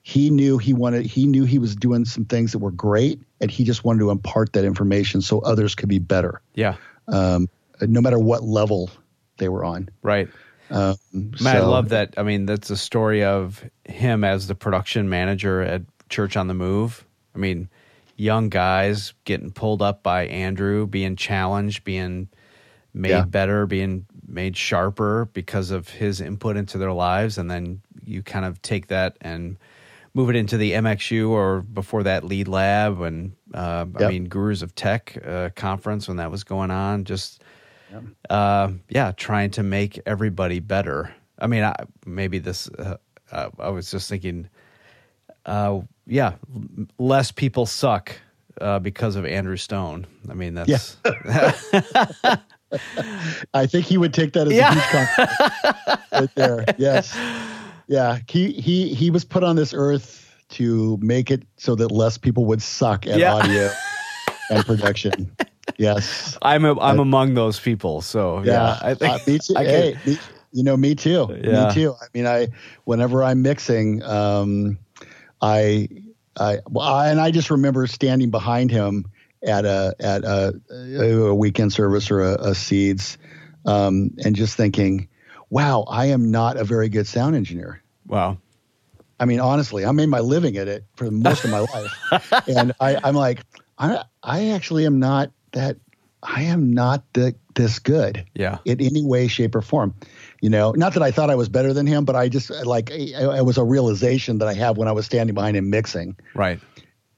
he 0.09 0.31
knew 0.31 0.57
he 0.57 0.73
wanted 0.73 1.05
he 1.05 1.27
knew 1.27 1.45
he 1.45 1.59
was 1.59 1.77
doing 1.77 2.07
some 2.07 2.25
things 2.25 2.53
that 2.53 2.61
were 2.61 2.71
great 2.71 3.21
and 3.43 3.51
he 3.51 3.63
just 3.63 3.85
wanted 3.85 3.99
to 3.99 4.11
impart 4.11 4.55
that 4.55 4.65
information 4.65 5.21
so 5.21 5.41
others 5.41 5.75
could 5.75 5.89
be 5.91 5.99
better 5.99 6.41
Yeah. 6.55 6.77
um, 7.09 7.47
no 7.83 8.01
matter 8.01 8.19
what 8.19 8.43
level 8.43 8.89
they 9.37 9.51
were 9.51 9.67
on 9.67 9.91
Right. 10.03 10.31
um, 10.71 10.97
Man, 11.13 11.57
I 11.57 11.61
love 11.61 11.91
that. 11.91 12.15
I 12.17 12.23
mean, 12.23 12.47
that's 12.47 12.71
a 12.71 12.77
story 12.77 13.23
of 13.23 13.63
him 13.85 14.25
as 14.25 14.47
the 14.47 14.55
production 14.55 15.11
manager 15.11 15.61
at 15.61 15.83
Church 16.09 16.39
on 16.39 16.47
the 16.49 16.55
Move. 16.55 17.05
I 17.35 17.39
mean, 17.39 17.69
young 18.17 18.49
guys 18.49 19.13
getting 19.25 19.51
pulled 19.51 19.83
up 19.83 20.03
by 20.03 20.27
Andrew, 20.27 20.87
being 20.87 21.17
challenged, 21.17 21.85
being 21.85 22.29
made 22.95 23.11
Yeah. 23.11 23.25
better, 23.27 23.67
being 23.67 24.07
made 24.27 24.57
sharper 24.57 25.29
because 25.35 25.71
of 25.71 25.89
his 25.91 26.21
input 26.23 26.57
into 26.57 26.79
their 26.79 26.93
lives. 26.93 27.37
And 27.37 27.51
then 27.51 27.83
you 28.05 28.23
kind 28.23 28.47
of 28.47 28.61
take 28.63 28.87
that 28.89 29.19
and 29.21 29.59
move 30.19 30.31
it 30.31 30.37
into 30.37 30.57
the 30.57 30.79
Mix 30.81 31.13
U 31.13 31.31
or 31.31 31.63
before 31.63 32.03
that 32.03 32.25
Lead 32.25 32.49
Lab 32.49 33.01
and, 33.03 33.37
uh, 33.55 33.87
I 34.01 34.09
mean, 34.09 34.29
Gurus 34.29 34.63
of 34.63 34.75
Tech 34.75 35.17
uh, 35.25 35.51
conference 35.55 36.09
when 36.09 36.17
that 36.17 36.29
was 36.29 36.43
going 36.43 36.73
on. 36.73 37.05
Just, 37.05 37.45
uh, 38.29 38.73
yeah, 38.89 39.13
trying 39.13 39.53
to 39.53 39.63
make 39.63 40.01
everybody 40.07 40.59
better. 40.59 41.15
I 41.39 41.47
mean, 41.47 41.63
I, 41.63 41.73
maybe 42.05 42.41
this. 42.41 42.69
Uh, 42.69 42.97
uh, 43.31 43.51
I 43.61 43.69
was 43.69 43.93
just 43.93 44.09
thinking, 44.09 44.49
uh, 45.47 45.83
yeah, 46.09 46.35
less 46.99 47.31
people 47.31 47.65
suck 47.65 48.11
uh, 48.61 48.81
because 48.81 49.15
of 49.15 49.25
Andrew 49.25 49.57
Stone. 49.57 50.05
I 50.29 50.35
mean, 50.35 50.55
that's 50.55 50.97
i 53.55 53.65
think 53.67 53.87
he 53.87 53.97
would 53.97 54.13
take 54.13 54.35
that 54.35 54.47
as 54.47 54.53
Yeah. 54.53 54.69
a 54.69 54.73
huge 54.75 54.85
compliment 54.85 56.01
right 56.13 56.35
there 56.35 56.65
yes 56.77 57.17
yeah, 57.89 58.19
he 58.29 58.53
he 58.53 58.95
he 58.95 59.11
was 59.11 59.25
put 59.25 59.43
on 59.43 59.57
this 59.57 59.75
earth 59.75 60.25
to 60.51 60.97
make 61.03 61.31
it 61.31 61.43
so 61.57 61.75
that 61.75 61.91
less 61.91 62.17
people 62.17 62.45
would 62.47 62.63
suck 62.63 63.07
at 63.07 63.19
Yeah. 63.19 63.35
audio 63.35 63.71
and 64.51 64.65
production. 64.65 65.31
Yes. 65.77 66.39
I'm 66.43 66.65
a, 66.65 66.79
I'm 66.81 66.99
among 66.99 67.35
those 67.35 67.61
people. 67.61 68.01
So 68.01 68.43
yeah, 68.43 68.53
Yeah, 68.53 68.79
I 68.83 68.95
think 68.95 69.13
uh, 69.13 69.19
me 69.27 69.39
too. 69.39 69.55
I 69.57 69.65
can- 69.65 69.73
hey, 69.75 69.97
me, 70.07 70.19
you 70.53 70.63
know, 70.65 70.77
me 70.77 70.95
too. 70.95 71.29
Yeah. 71.45 71.69
Me 71.69 71.75
too. 71.75 71.95
I 72.01 72.07
mean, 72.15 72.27
I 72.27 72.49
whenever 72.85 73.23
I'm 73.23 73.43
mixing, 73.43 74.03
um, 74.05 74.79
I, 75.43 75.89
I, 76.41 76.59
well, 76.71 76.87
I, 76.89 77.11
and 77.11 77.21
I 77.21 77.31
just 77.31 77.51
remember 77.51 77.87
standing 77.87 78.31
behind 78.31 78.71
him 78.71 79.05
at 79.47 79.65
a 79.67 79.95
at 80.01 80.25
a, 80.25 80.59
a 81.01 81.35
weekend 81.35 81.73
service 81.73 82.11
or 82.11 82.21
a, 82.23 82.35
a 82.37 82.55
seeds, 82.55 83.19
um, 83.67 84.11
and 84.25 84.35
just 84.35 84.57
thinking, 84.57 85.07
wow, 85.51 85.85
I 85.89 86.07
am 86.07 86.31
not 86.31 86.57
a 86.57 86.65
very 86.65 86.89
good 86.89 87.07
sound 87.07 87.37
engineer. 87.37 87.83
wow. 88.07 88.39
I 89.21 89.25
mean, 89.25 89.41
honestly, 89.41 89.85
I 89.85 89.91
made 89.91 90.07
my 90.09 90.21
living 90.21 90.57
at 90.59 90.69
it 90.69 90.85
for 90.95 91.11
most 91.11 91.43
of 91.45 91.51
my 91.51 91.59
life, 91.73 91.99
and 92.47 92.73
I, 92.79 92.99
I'm 93.03 93.17
like, 93.17 93.45
I, 93.77 94.05
I 94.23 94.51
actually 94.51 94.87
am 94.87 94.99
not 95.01 95.33
that. 95.53 95.77
I 96.23 96.43
am 96.43 96.73
not 96.73 97.05
the, 97.13 97.35
this 97.55 97.79
good 97.79 98.25
Yeah. 98.35 98.59
in 98.65 98.81
any 98.81 99.05
way, 99.05 99.29
shape, 99.29 99.55
or 99.55 99.61
form. 99.63 99.95
You 100.41 100.51
know, 100.51 100.73
not 100.73 100.95
that 100.95 101.03
I 101.03 101.13
thought 101.13 101.31
I 101.31 101.37
was 101.37 101.49
better 101.49 101.73
than 101.73 101.87
him, 101.87 102.05
but 102.05 102.17
I 102.17 102.29
just 102.29 102.51
like 102.51 102.91
it, 102.91 103.11
it 103.13 103.45
was 103.45 103.57
a 103.57 103.63
realization 103.65 104.39
that 104.39 104.49
I 104.49 104.55
have 104.55 104.77
when 104.77 104.89
I 104.89 104.93
was 104.93 105.07
standing 105.07 105.35
behind 105.35 105.57
him 105.57 105.71
mixing, 105.71 106.17
Right. 106.35 106.61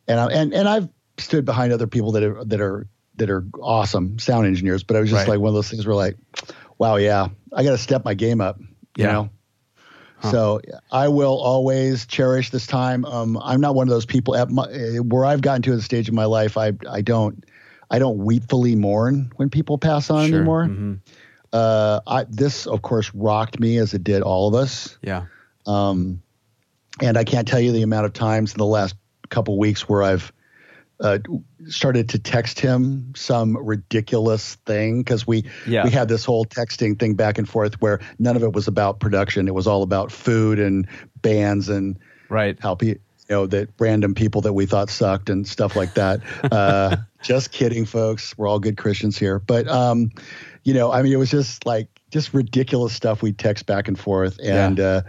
and 0.07 0.21
I, 0.21 0.27
and 0.33 0.53
and 0.55 0.69
I've 0.69 0.89
stood 1.19 1.45
behind 1.47 1.73
other 1.73 1.87
people 1.87 2.13
that 2.13 2.23
are 2.23 2.45
that 2.45 2.61
are 2.61 2.87
that 3.17 3.29
are 3.31 3.45
awesome 3.61 4.19
sound 4.19 4.47
engineers, 4.47 4.83
but 4.85 4.97
I 4.97 5.01
was 5.01 5.11
just 5.11 5.21
Right. 5.27 5.35
like 5.35 5.41
one 5.41 5.49
of 5.49 5.55
those 5.55 5.69
things 5.71 5.87
where 5.87 5.97
like, 5.97 6.17
wow, 6.81 6.97
yeah, 6.97 7.29
I 7.53 7.63
got 7.63 7.71
to 7.71 7.79
step 7.79 8.05
my 8.05 8.15
game 8.15 8.41
up. 8.41 8.59
You 8.59 9.05
Yeah. 9.05 9.13
know. 9.13 9.31
So 10.23 10.61
I 10.93 11.09
will 11.09 11.39
always 11.39 12.05
cherish 12.05 12.51
this 12.51 12.67
time. 12.67 13.07
Um, 13.07 13.39
I'm 13.43 13.61
not 13.61 13.75
one 13.75 13.87
of 13.89 13.91
those 13.91 14.05
people 14.05 14.37
at 14.37 14.51
my, 14.51 14.67
where 15.01 15.25
I've 15.25 15.41
gotten 15.41 15.63
to 15.63 15.75
the 15.77 15.81
stage 15.81 16.09
in 16.11 16.15
my 16.15 16.27
life. 16.27 16.59
I 16.59 16.73
I 16.91 17.01
don't 17.01 17.43
I 17.91 17.99
don't 17.99 18.19
weepfully 18.19 18.77
mourn 18.77 19.33
when 19.37 19.49
people 19.49 19.79
pass 19.79 20.11
on 20.11 20.29
Sure. 20.29 20.39
anymore. 20.39 20.67
Mhm. 20.67 20.99
Uh, 21.53 22.01
I, 22.07 22.25
this 22.29 22.67
of 22.67 22.83
course 22.83 23.11
rocked 23.15 23.59
me 23.61 23.79
as 23.79 23.95
it 23.95 24.05
did 24.05 24.21
all 24.23 24.47
of 24.49 24.55
us. 24.55 24.99
Yeah. 25.03 25.25
Um, 25.67 26.23
and 27.01 27.17
I 27.17 27.25
can't 27.25 27.49
tell 27.49 27.61
you 27.61 27.73
the 27.73 27.83
amount 27.83 28.05
of 28.05 28.13
times 28.13 28.53
in 28.53 28.59
the 28.59 28.67
last 28.67 28.95
couple 29.31 29.59
weeks 29.59 29.89
where 29.89 30.03
I've 30.03 30.33
uh, 31.01 31.19
started 31.69 32.09
to 32.11 32.19
text 32.19 32.61
him 32.61 33.13
some 33.17 33.57
ridiculous 33.57 34.57
thing 34.67 35.01
because 35.03 35.27
we 35.27 35.45
Yeah. 35.67 35.85
we 35.85 35.91
had 35.91 36.09
this 36.09 36.25
whole 36.25 36.45
texting 36.45 36.99
thing 36.99 37.15
back 37.15 37.39
and 37.39 37.49
forth 37.49 37.81
where 37.81 38.01
none 38.19 38.37
of 38.37 38.43
it 38.43 38.53
was 38.53 38.69
about 38.69 39.01
production. 39.01 39.49
It 39.49 39.55
was 39.55 39.67
all 39.67 39.83
about 39.83 40.13
food 40.13 40.59
and 40.59 40.87
bands 41.23 41.69
and 41.69 41.99
Right. 42.29 42.59
how 42.61 42.75
pe- 42.75 42.87
you 42.87 42.97
know 43.37 43.47
that 43.47 43.69
random 43.79 44.15
people 44.15 44.41
that 44.43 44.53
we 44.53 44.67
thought 44.67 44.91
sucked 44.91 45.31
and 45.31 45.47
stuff 45.47 45.77
like 45.77 45.95
that. 45.95 46.21
Uh, 46.53 46.97
just 47.23 47.53
kidding, 47.53 47.85
folks. 47.85 48.37
We're 48.37 48.49
all 48.49 48.59
good 48.59 48.77
Christians 48.77 49.17
here, 49.19 49.39
but 49.39 49.69
um, 49.69 50.11
you 50.65 50.75
know, 50.75 50.91
I 50.93 51.03
mean, 51.03 51.13
it 51.13 51.17
was 51.17 51.31
just 51.31 51.65
like 51.67 51.89
just 52.11 52.35
ridiculous 52.35 52.93
stuff 52.93 53.23
we 53.23 53.33
text 53.33 53.67
back 53.67 53.89
and 53.89 53.99
forth, 53.99 54.39
and 54.43 54.81
uh, 54.81 55.03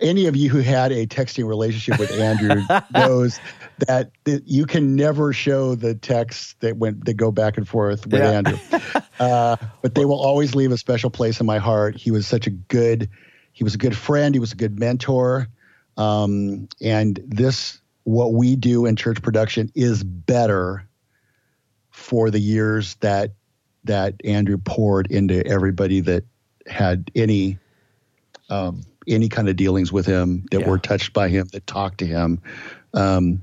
any 0.00 0.26
of 0.26 0.34
you 0.36 0.50
who 0.50 0.58
had 0.58 0.90
a 0.92 1.06
texting 1.06 1.46
relationship 1.46 1.98
with 1.98 2.10
Andrew 2.10 2.62
knows 2.92 3.38
that, 3.86 4.10
that 4.24 4.46
you 4.46 4.66
can 4.66 4.96
never 4.96 5.32
show 5.32 5.74
the 5.74 5.94
texts 5.94 6.54
that 6.60 6.76
went 6.76 7.04
that 7.04 7.14
go 7.14 7.30
back 7.30 7.56
and 7.56 7.68
forth 7.68 8.06
with 8.06 8.20
Yeah. 8.20 8.30
Andrew, 8.30 8.58
uh, 9.20 9.56
but 9.82 9.94
they 9.94 10.04
will 10.04 10.20
always 10.20 10.54
leave 10.54 10.72
a 10.72 10.78
special 10.78 11.10
place 11.10 11.40
in 11.40 11.46
my 11.46 11.58
heart. 11.58 11.96
He 11.96 12.10
was 12.10 12.26
such 12.26 12.46
a 12.46 12.50
good, 12.50 13.08
he 13.52 13.64
was 13.64 13.74
a 13.74 13.78
good 13.78 13.96
friend. 13.96 14.34
He 14.34 14.38
was 14.40 14.52
a 14.52 14.56
good 14.56 14.78
mentor. 14.78 15.48
Um, 15.96 16.68
and 16.80 17.20
this, 17.26 17.80
what 18.04 18.32
we 18.32 18.56
do 18.56 18.86
in 18.86 18.96
church 18.96 19.20
production 19.22 19.70
is 19.74 20.02
better 20.02 20.86
for 21.90 22.30
the 22.30 22.40
years 22.40 22.94
that 22.96 23.32
that 23.84 24.14
Andrew 24.24 24.58
poured 24.58 25.10
into 25.10 25.44
everybody 25.46 26.00
that 26.00 26.24
had 26.66 27.10
any 27.14 27.58
um, 28.48 28.82
any 29.08 29.28
kind 29.28 29.48
of 29.48 29.56
dealings 29.56 29.92
with 29.92 30.06
him 30.06 30.44
that 30.50 30.60
Yeah. 30.60 30.68
were 30.68 30.78
touched 30.78 31.12
by 31.12 31.28
him 31.28 31.48
that 31.52 31.66
talked 31.66 31.98
to 31.98 32.06
him 32.06 32.40
um, 32.94 33.42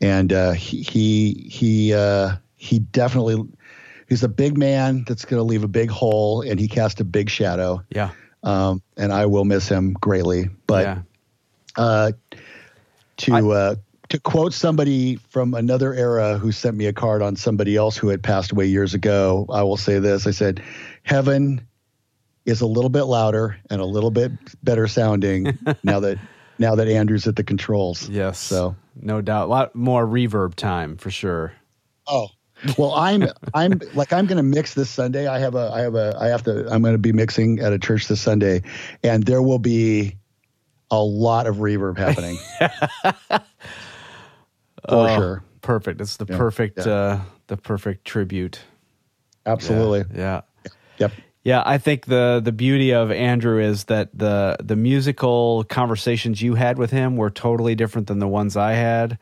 and 0.00 0.32
uh, 0.32 0.52
he 0.52 0.82
he 0.82 1.48
he, 1.50 1.94
uh, 1.94 2.36
he 2.56 2.78
definitely 2.78 3.42
he's 4.08 4.22
a 4.22 4.28
big 4.28 4.56
man 4.58 5.04
that's 5.06 5.24
going 5.24 5.38
to 5.38 5.44
leave 5.44 5.64
a 5.64 5.68
big 5.68 5.90
hole 5.90 6.42
and 6.42 6.58
he 6.58 6.68
cast 6.68 7.00
a 7.00 7.04
big 7.04 7.30
shadow 7.30 7.82
Yeah. 7.90 8.10
um, 8.42 8.82
and 8.96 9.12
I 9.12 9.26
will 9.26 9.44
miss 9.44 9.68
him 9.68 9.92
greatly 9.92 10.48
but 10.66 10.84
yeah. 10.84 11.02
uh, 11.76 12.12
to 13.18 13.52
uh, 13.52 13.74
to 14.08 14.18
quote 14.18 14.52
somebody 14.52 15.16
from 15.16 15.54
another 15.54 15.94
era 15.94 16.36
who 16.38 16.50
sent 16.52 16.76
me 16.76 16.86
a 16.86 16.92
card 16.92 17.22
on 17.22 17.36
somebody 17.36 17.76
else 17.76 17.96
who 17.96 18.08
had 18.08 18.22
passed 18.22 18.50
away 18.50 18.66
years 18.66 18.92
ago, 18.94 19.46
I 19.48 19.62
will 19.62 19.76
say 19.76 19.98
this: 20.00 20.26
I 20.26 20.32
said, 20.32 20.62
"Heaven 21.04 21.64
is 22.44 22.60
a 22.60 22.66
little 22.66 22.90
bit 22.90 23.04
louder 23.04 23.56
and 23.70 23.80
a 23.80 23.84
little 23.84 24.10
bit 24.10 24.32
better 24.64 24.88
sounding 24.88 25.56
now 25.84 26.00
that 26.00 26.18
now 26.58 26.74
that 26.74 26.88
Andrew's 26.88 27.26
at 27.28 27.36
the 27.36 27.44
controls." 27.44 28.08
Yes. 28.08 28.38
So, 28.40 28.74
no 28.94 29.20
doubt. 29.20 29.46
A 29.46 29.50
lot 29.50 29.74
more 29.74 30.06
reverb 30.06 30.54
time 30.54 30.96
for 30.96 31.10
sure. 31.10 31.52
oh. 32.06 32.28
Well, 32.76 32.92
I'm 32.92 33.26
I'm 33.54 33.80
like 33.94 34.12
I'm 34.12 34.26
going 34.26 34.36
to 34.36 34.42
mix 34.42 34.74
this 34.74 34.90
Sunday. 34.90 35.26
I 35.26 35.38
have 35.38 35.54
a 35.54 35.70
I 35.72 35.80
have 35.80 35.94
a 35.94 36.14
I 36.20 36.26
have 36.26 36.42
to 36.42 36.68
I'm 36.70 36.82
going 36.82 36.92
to 36.92 36.98
be 36.98 37.10
mixing 37.12 37.58
at 37.60 37.72
a 37.72 37.78
church 37.78 38.06
this 38.06 38.20
Sunday, 38.20 38.60
and 39.02 39.24
there 39.24 39.40
will 39.40 39.58
be 39.58 40.16
a 40.90 41.02
lot 41.02 41.46
of 41.46 41.56
reverb 41.56 41.96
happening 41.96 42.36
for 43.30 43.40
Oh, 44.88 45.16
sure. 45.16 45.42
Perfect. 45.62 46.02
It's 46.02 46.18
the 46.18 46.26
Yeah, 46.28 46.36
perfect 46.36 46.78
yeah. 46.84 46.92
uh 46.92 47.20
the 47.46 47.56
perfect 47.56 48.04
tribute. 48.04 48.60
Absolutely. 49.46 50.04
Yeah. 50.14 50.42
Yep. 50.98 51.12
Yeah, 51.42 51.62
I 51.64 51.78
think 51.78 52.06
the 52.06 52.40
the 52.44 52.52
beauty 52.52 52.92
of 52.92 53.10
Andrew 53.10 53.58
is 53.60 53.84
that 53.84 54.10
the 54.16 54.56
the 54.62 54.76
musical 54.76 55.64
conversations 55.64 56.42
you 56.42 56.54
had 56.54 56.76
with 56.78 56.90
him 56.90 57.16
were 57.16 57.30
totally 57.30 57.74
different 57.74 58.08
than 58.08 58.18
the 58.18 58.28
ones 58.28 58.56
I 58.56 58.72
had. 58.72 59.18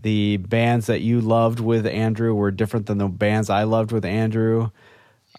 The 0.00 0.36
bands 0.38 0.86
that 0.86 1.00
you 1.00 1.20
loved 1.20 1.60
with 1.60 1.86
Andrew 1.86 2.34
were 2.34 2.50
different 2.50 2.86
than 2.86 2.98
the 2.98 3.08
bands 3.08 3.48
I 3.48 3.62
loved 3.62 3.92
with 3.92 4.04
Andrew. 4.04 4.70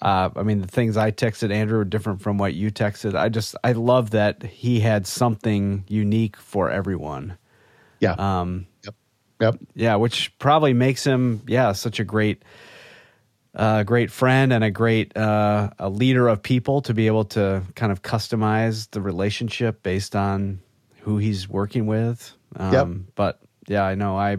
Uh, 0.02 0.30
I 0.36 0.44
mean, 0.44 0.62
the 0.62 0.68
things 0.68 0.98
I 0.98 1.12
texted 1.12 1.52
Andrew 1.54 1.78
were 1.78 1.86
different 1.86 2.22
from 2.22 2.38
what 2.38 2.54
you 2.54 2.72
texted. 2.72 3.16
I 3.16 3.30
just 3.30 3.56
I 3.64 3.74
love 3.74 4.12
that 4.12 4.44
he 4.44 4.80
had 4.80 5.06
something 5.08 5.84
unique 5.88 6.38
for 6.38 6.70
everyone. 6.72 7.38
Yeah. 8.00 8.16
Um, 8.18 8.68
Yep. 9.42 9.56
yeah, 9.76 9.96
which 9.96 10.38
probably 10.40 10.72
makes 10.72 11.04
him, 11.04 11.42
yeah, 11.46 11.74
such 11.74 12.00
a 12.00 12.06
great, 12.06 12.42
uh, 13.56 13.84
great 13.84 14.12
friend 14.12 14.52
and 14.52 14.64
a 14.64 14.72
great 14.72 15.16
uh, 15.16 15.70
a 15.80 15.90
leader 15.90 16.28
of 16.28 16.44
people 16.44 16.82
to 16.82 16.94
be 16.94 17.08
able 17.08 17.26
to 17.26 17.64
kind 17.76 17.92
of 17.92 18.02
customize 18.02 18.90
the 18.92 19.02
relationship 19.02 19.82
based 19.82 20.16
on 20.16 20.60
who 21.02 21.18
he's 21.18 21.48
working 21.48 21.86
with. 21.86 22.34
Um, 22.56 22.74
Yep. 22.74 22.88
But 23.16 23.40
yeah, 23.68 23.84
I 23.84 23.96
know 23.96 24.18
I 24.18 24.38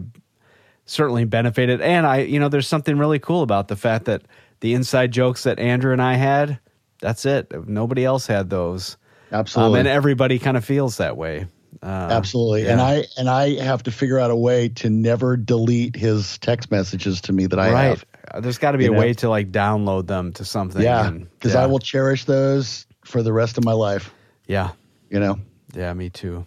certainly 0.85 1.25
benefited, 1.25 1.81
and 1.81 2.05
I, 2.05 2.19
you 2.19 2.39
know, 2.39 2.49
there's 2.49 2.67
something 2.67 2.97
really 2.97 3.19
cool 3.19 3.41
about 3.41 3.67
the 3.67 3.75
fact 3.75 4.05
that 4.05 4.23
the 4.59 4.73
inside 4.73 5.11
jokes 5.11 5.43
that 5.43 5.59
Andrew 5.59 5.93
and 5.93 6.01
I 6.01 6.15
had. 6.15 6.59
That's 6.99 7.25
it. 7.25 7.51
Nobody 7.67 8.05
else 8.05 8.25
had 8.25 8.49
those. 8.49 8.97
Um, 9.31 9.39
Absolutely. 9.39 9.79
and 9.79 9.87
everybody 9.87 10.39
kind 10.39 10.57
of 10.57 10.65
feels 10.65 10.97
that 10.97 11.15
way. 11.15 11.47
Uh, 11.83 11.85
Absolutely. 12.11 12.67
And. 12.67 12.81
I 12.81 13.05
and 13.17 13.29
I 13.29 13.61
have 13.61 13.83
to 13.83 13.91
figure 13.91 14.17
out 14.17 14.31
a 14.31 14.35
way 14.35 14.69
to 14.69 14.89
never 14.89 15.37
delete 15.37 15.95
his 15.95 16.37
text 16.39 16.71
messages 16.71 17.21
to 17.21 17.33
me 17.33 17.45
that 17.47 17.59
I 17.59 17.71
right. 17.71 17.83
have. 17.83 18.05
Uh, 18.29 18.39
There's 18.39 18.57
got 18.57 18.71
to 18.71 18.77
be 18.77 18.85
You 18.85 18.91
a 18.91 18.93
know? 18.93 18.99
way 18.99 19.13
to 19.13 19.29
like 19.29 19.51
download 19.51 20.07
them 20.07 20.33
to 20.33 20.45
something. 20.45 20.81
Yeah. 20.81 21.09
Because 21.09 21.53
yeah. 21.53 21.63
I 21.63 21.65
will 21.67 21.79
cherish 21.79 22.25
those 22.25 22.85
for 23.05 23.23
the 23.23 23.33
rest 23.33 23.57
of 23.57 23.63
my 23.63 23.73
life. 23.73 24.13
Yeah. 24.47 24.71
You 25.09 25.19
know? 25.19 25.39
Yeah. 25.73 25.93
Me 25.93 26.09
too. 26.09 26.45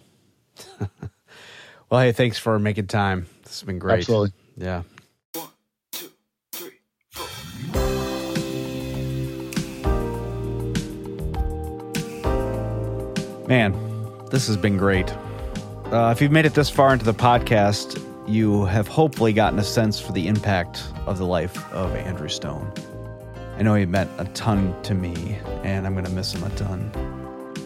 well, 1.89 2.01
hey, 2.01 2.11
thanks 2.11 2.37
for 2.37 2.59
making 2.59 2.87
time. 2.87 3.25
This 3.43 3.59
has 3.59 3.63
been 3.63 3.79
great. 3.79 3.99
Absolutely. 3.99 4.31
Yeah. 4.57 4.83
Man, 13.47 13.73
this 14.29 14.47
has 14.47 14.55
been 14.55 14.77
great. 14.77 15.11
Uh, 15.91 16.13
if 16.15 16.21
you've 16.21 16.31
made 16.31 16.45
it 16.45 16.53
this 16.53 16.69
far 16.69 16.93
into 16.93 17.03
the 17.03 17.13
podcast, 17.13 18.01
you 18.31 18.65
have 18.65 18.87
hopefully 18.87 19.33
gotten 19.33 19.59
a 19.59 19.63
sense 19.63 19.99
for 19.99 20.11
the 20.11 20.27
impact 20.27 20.83
of 21.05 21.17
the 21.17 21.25
life 21.25 21.71
of 21.73 21.93
Andrew 21.95 22.29
Stone. 22.29 22.71
I 23.57 23.63
know 23.63 23.75
he 23.75 23.85
meant 23.85 24.09
a 24.17 24.25
ton 24.33 24.79
to 24.83 24.93
me, 24.93 25.37
and 25.63 25.85
I'm 25.85 25.93
going 25.93 26.05
to 26.05 26.11
miss 26.11 26.33
him 26.33 26.43
a 26.43 26.49
ton. 26.51 26.91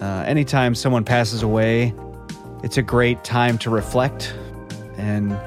Uh, 0.01 0.25
anytime 0.27 0.75
someone 0.75 1.05
passes 1.05 1.43
away, 1.43 1.93
it's 2.63 2.77
a 2.77 2.81
great 2.81 3.23
time 3.23 3.57
to 3.59 3.69
reflect 3.69 4.33
and 4.97 5.37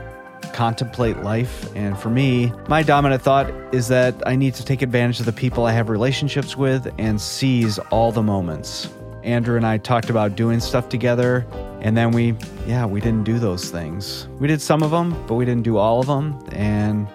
contemplate 0.52 1.18
life. 1.18 1.68
And 1.74 1.98
for 1.98 2.10
me, 2.10 2.52
my 2.68 2.82
dominant 2.82 3.22
thought 3.22 3.50
is 3.74 3.88
that 3.88 4.14
I 4.26 4.36
need 4.36 4.54
to 4.54 4.64
take 4.64 4.82
advantage 4.82 5.20
of 5.20 5.26
the 5.26 5.32
people 5.32 5.66
I 5.66 5.72
have 5.72 5.88
relationships 5.88 6.56
with 6.56 6.92
and 6.98 7.20
seize 7.20 7.78
all 7.90 8.12
the 8.12 8.22
moments. 8.22 8.88
Andrew 9.28 9.56
and 9.56 9.66
I 9.66 9.76
talked 9.76 10.08
about 10.08 10.36
doing 10.36 10.58
stuff 10.58 10.88
together 10.88 11.46
And 11.80 11.96
then 11.96 12.10
we, 12.10 12.34
yeah, 12.66 12.86
we 12.86 13.00
didn't 13.00 13.24
do 13.24 13.38
those 13.38 13.70
things. 13.70 14.26
We 14.40 14.48
did 14.48 14.60
some 14.60 14.82
of 14.82 14.90
them, 14.90 15.14
but 15.26 15.34
we 15.34 15.44
didn't 15.44 15.62
do 15.62 15.76
all 15.76 16.00
of 16.00 16.06
them. 16.06 16.36
And 16.52 17.06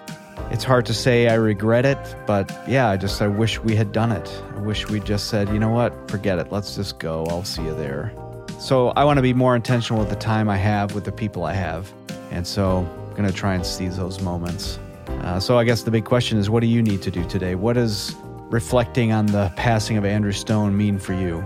it's 0.50 0.64
hard 0.64 0.86
to 0.86 0.94
say 0.94 1.28
I 1.28 1.34
regret 1.34 1.84
it, 1.84 1.98
but 2.26 2.50
yeah, 2.66 2.88
I 2.88 2.96
just, 2.96 3.20
I 3.20 3.26
wish 3.26 3.60
we 3.60 3.76
had 3.76 3.92
done 3.92 4.10
it. 4.10 4.42
I 4.54 4.60
wish 4.60 4.88
we 4.88 5.00
just 5.00 5.28
said, 5.28 5.48
you 5.50 5.58
know 5.58 5.70
what, 5.70 6.10
forget 6.10 6.38
it. 6.38 6.50
Let's 6.50 6.76
just 6.76 6.98
go. 6.98 7.26
I'll 7.26 7.44
see 7.44 7.62
you 7.62 7.74
there. 7.74 8.12
So 8.58 8.88
I 8.90 9.04
want 9.04 9.18
to 9.18 9.22
be 9.22 9.34
more 9.34 9.54
intentional 9.54 10.00
with 10.00 10.08
the 10.08 10.16
time 10.16 10.48
I 10.48 10.56
have 10.56 10.94
with 10.94 11.04
the 11.04 11.12
people 11.12 11.44
I 11.44 11.52
have. 11.52 11.92
And 12.30 12.46
so 12.46 12.78
I'm 12.78 13.14
going 13.14 13.28
to 13.28 13.34
try 13.34 13.54
and 13.54 13.66
seize 13.66 13.96
those 13.96 14.20
moments. 14.22 14.78
Uh, 15.08 15.40
so 15.40 15.58
I 15.58 15.64
guess 15.64 15.82
the 15.82 15.90
big 15.90 16.04
question 16.04 16.38
is 16.38 16.48
what 16.48 16.60
do 16.60 16.66
you 16.68 16.80
need 16.80 17.02
to 17.02 17.10
do 17.10 17.24
today? 17.28 17.54
What 17.54 17.74
does 17.74 18.14
reflecting 18.48 19.12
on 19.12 19.26
the 19.26 19.52
passing 19.56 19.98
of 19.98 20.04
Andrew 20.04 20.32
Stone 20.32 20.76
mean 20.76 20.98
for 20.98 21.12
you? 21.12 21.44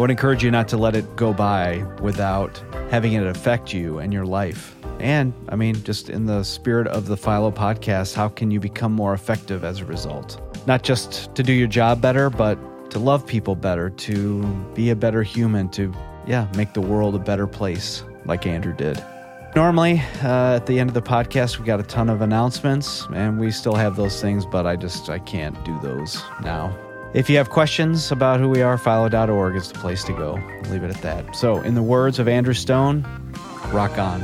I 0.00 0.02
would 0.02 0.10
encourage 0.10 0.42
you 0.42 0.50
not 0.50 0.66
to 0.68 0.78
let 0.78 0.96
it 0.96 1.14
go 1.14 1.34
by 1.34 1.84
without 2.00 2.56
having 2.90 3.12
it 3.12 3.26
affect 3.26 3.74
you 3.74 3.98
and 3.98 4.14
your 4.14 4.24
life. 4.24 4.74
And 4.98 5.34
I 5.50 5.56
mean, 5.56 5.74
just 5.84 6.08
in 6.08 6.24
the 6.24 6.42
spirit 6.42 6.86
of 6.86 7.04
the 7.04 7.18
Philo 7.18 7.50
podcast, 7.50 8.14
how 8.14 8.30
can 8.30 8.50
you 8.50 8.60
become 8.60 8.92
more 8.92 9.12
effective 9.12 9.62
as 9.62 9.80
a 9.80 9.84
result? 9.84 10.40
Not 10.66 10.84
just 10.84 11.34
to 11.34 11.42
do 11.42 11.52
your 11.52 11.68
job 11.68 12.00
better, 12.00 12.30
but 12.30 12.58
to 12.92 12.98
love 12.98 13.26
people 13.26 13.54
better, 13.54 13.90
to 13.90 14.42
be 14.72 14.88
a 14.88 14.96
better 14.96 15.22
human, 15.22 15.68
to, 15.72 15.92
yeah, 16.26 16.50
make 16.56 16.72
the 16.72 16.80
world 16.80 17.14
a 17.14 17.18
better 17.18 17.46
place 17.46 18.02
like 18.24 18.46
Andrew 18.46 18.72
did. 18.72 19.04
Normally, 19.54 20.00
uh, 20.22 20.56
at 20.56 20.64
the 20.64 20.80
end 20.80 20.88
of 20.88 20.94
the 20.94 21.02
podcast, 21.02 21.58
we 21.58 21.66
got 21.66 21.78
a 21.78 21.82
ton 21.82 22.08
of 22.08 22.22
announcements, 22.22 23.06
and 23.12 23.38
we 23.38 23.50
still 23.50 23.74
have 23.74 23.96
those 23.96 24.18
things, 24.18 24.46
but 24.46 24.66
I 24.66 24.76
just 24.76 25.10
I 25.10 25.18
can't 25.18 25.62
do 25.62 25.78
those 25.82 26.22
now. 26.42 26.74
If 27.12 27.28
you 27.28 27.36
have 27.38 27.50
questions 27.50 28.12
about 28.12 28.38
who 28.38 28.48
we 28.48 28.62
are, 28.62 28.78
philo.org 28.78 29.56
is 29.56 29.72
the 29.72 29.78
place 29.80 30.04
to 30.04 30.12
go. 30.12 30.38
leave 30.68 30.84
it 30.84 30.90
at 30.94 31.02
that. 31.02 31.34
So, 31.34 31.58
in 31.58 31.74
the 31.74 31.82
words 31.82 32.20
of 32.20 32.28
Andrew 32.28 32.54
Stone, 32.54 33.04
rock 33.72 33.98
on. 33.98 34.20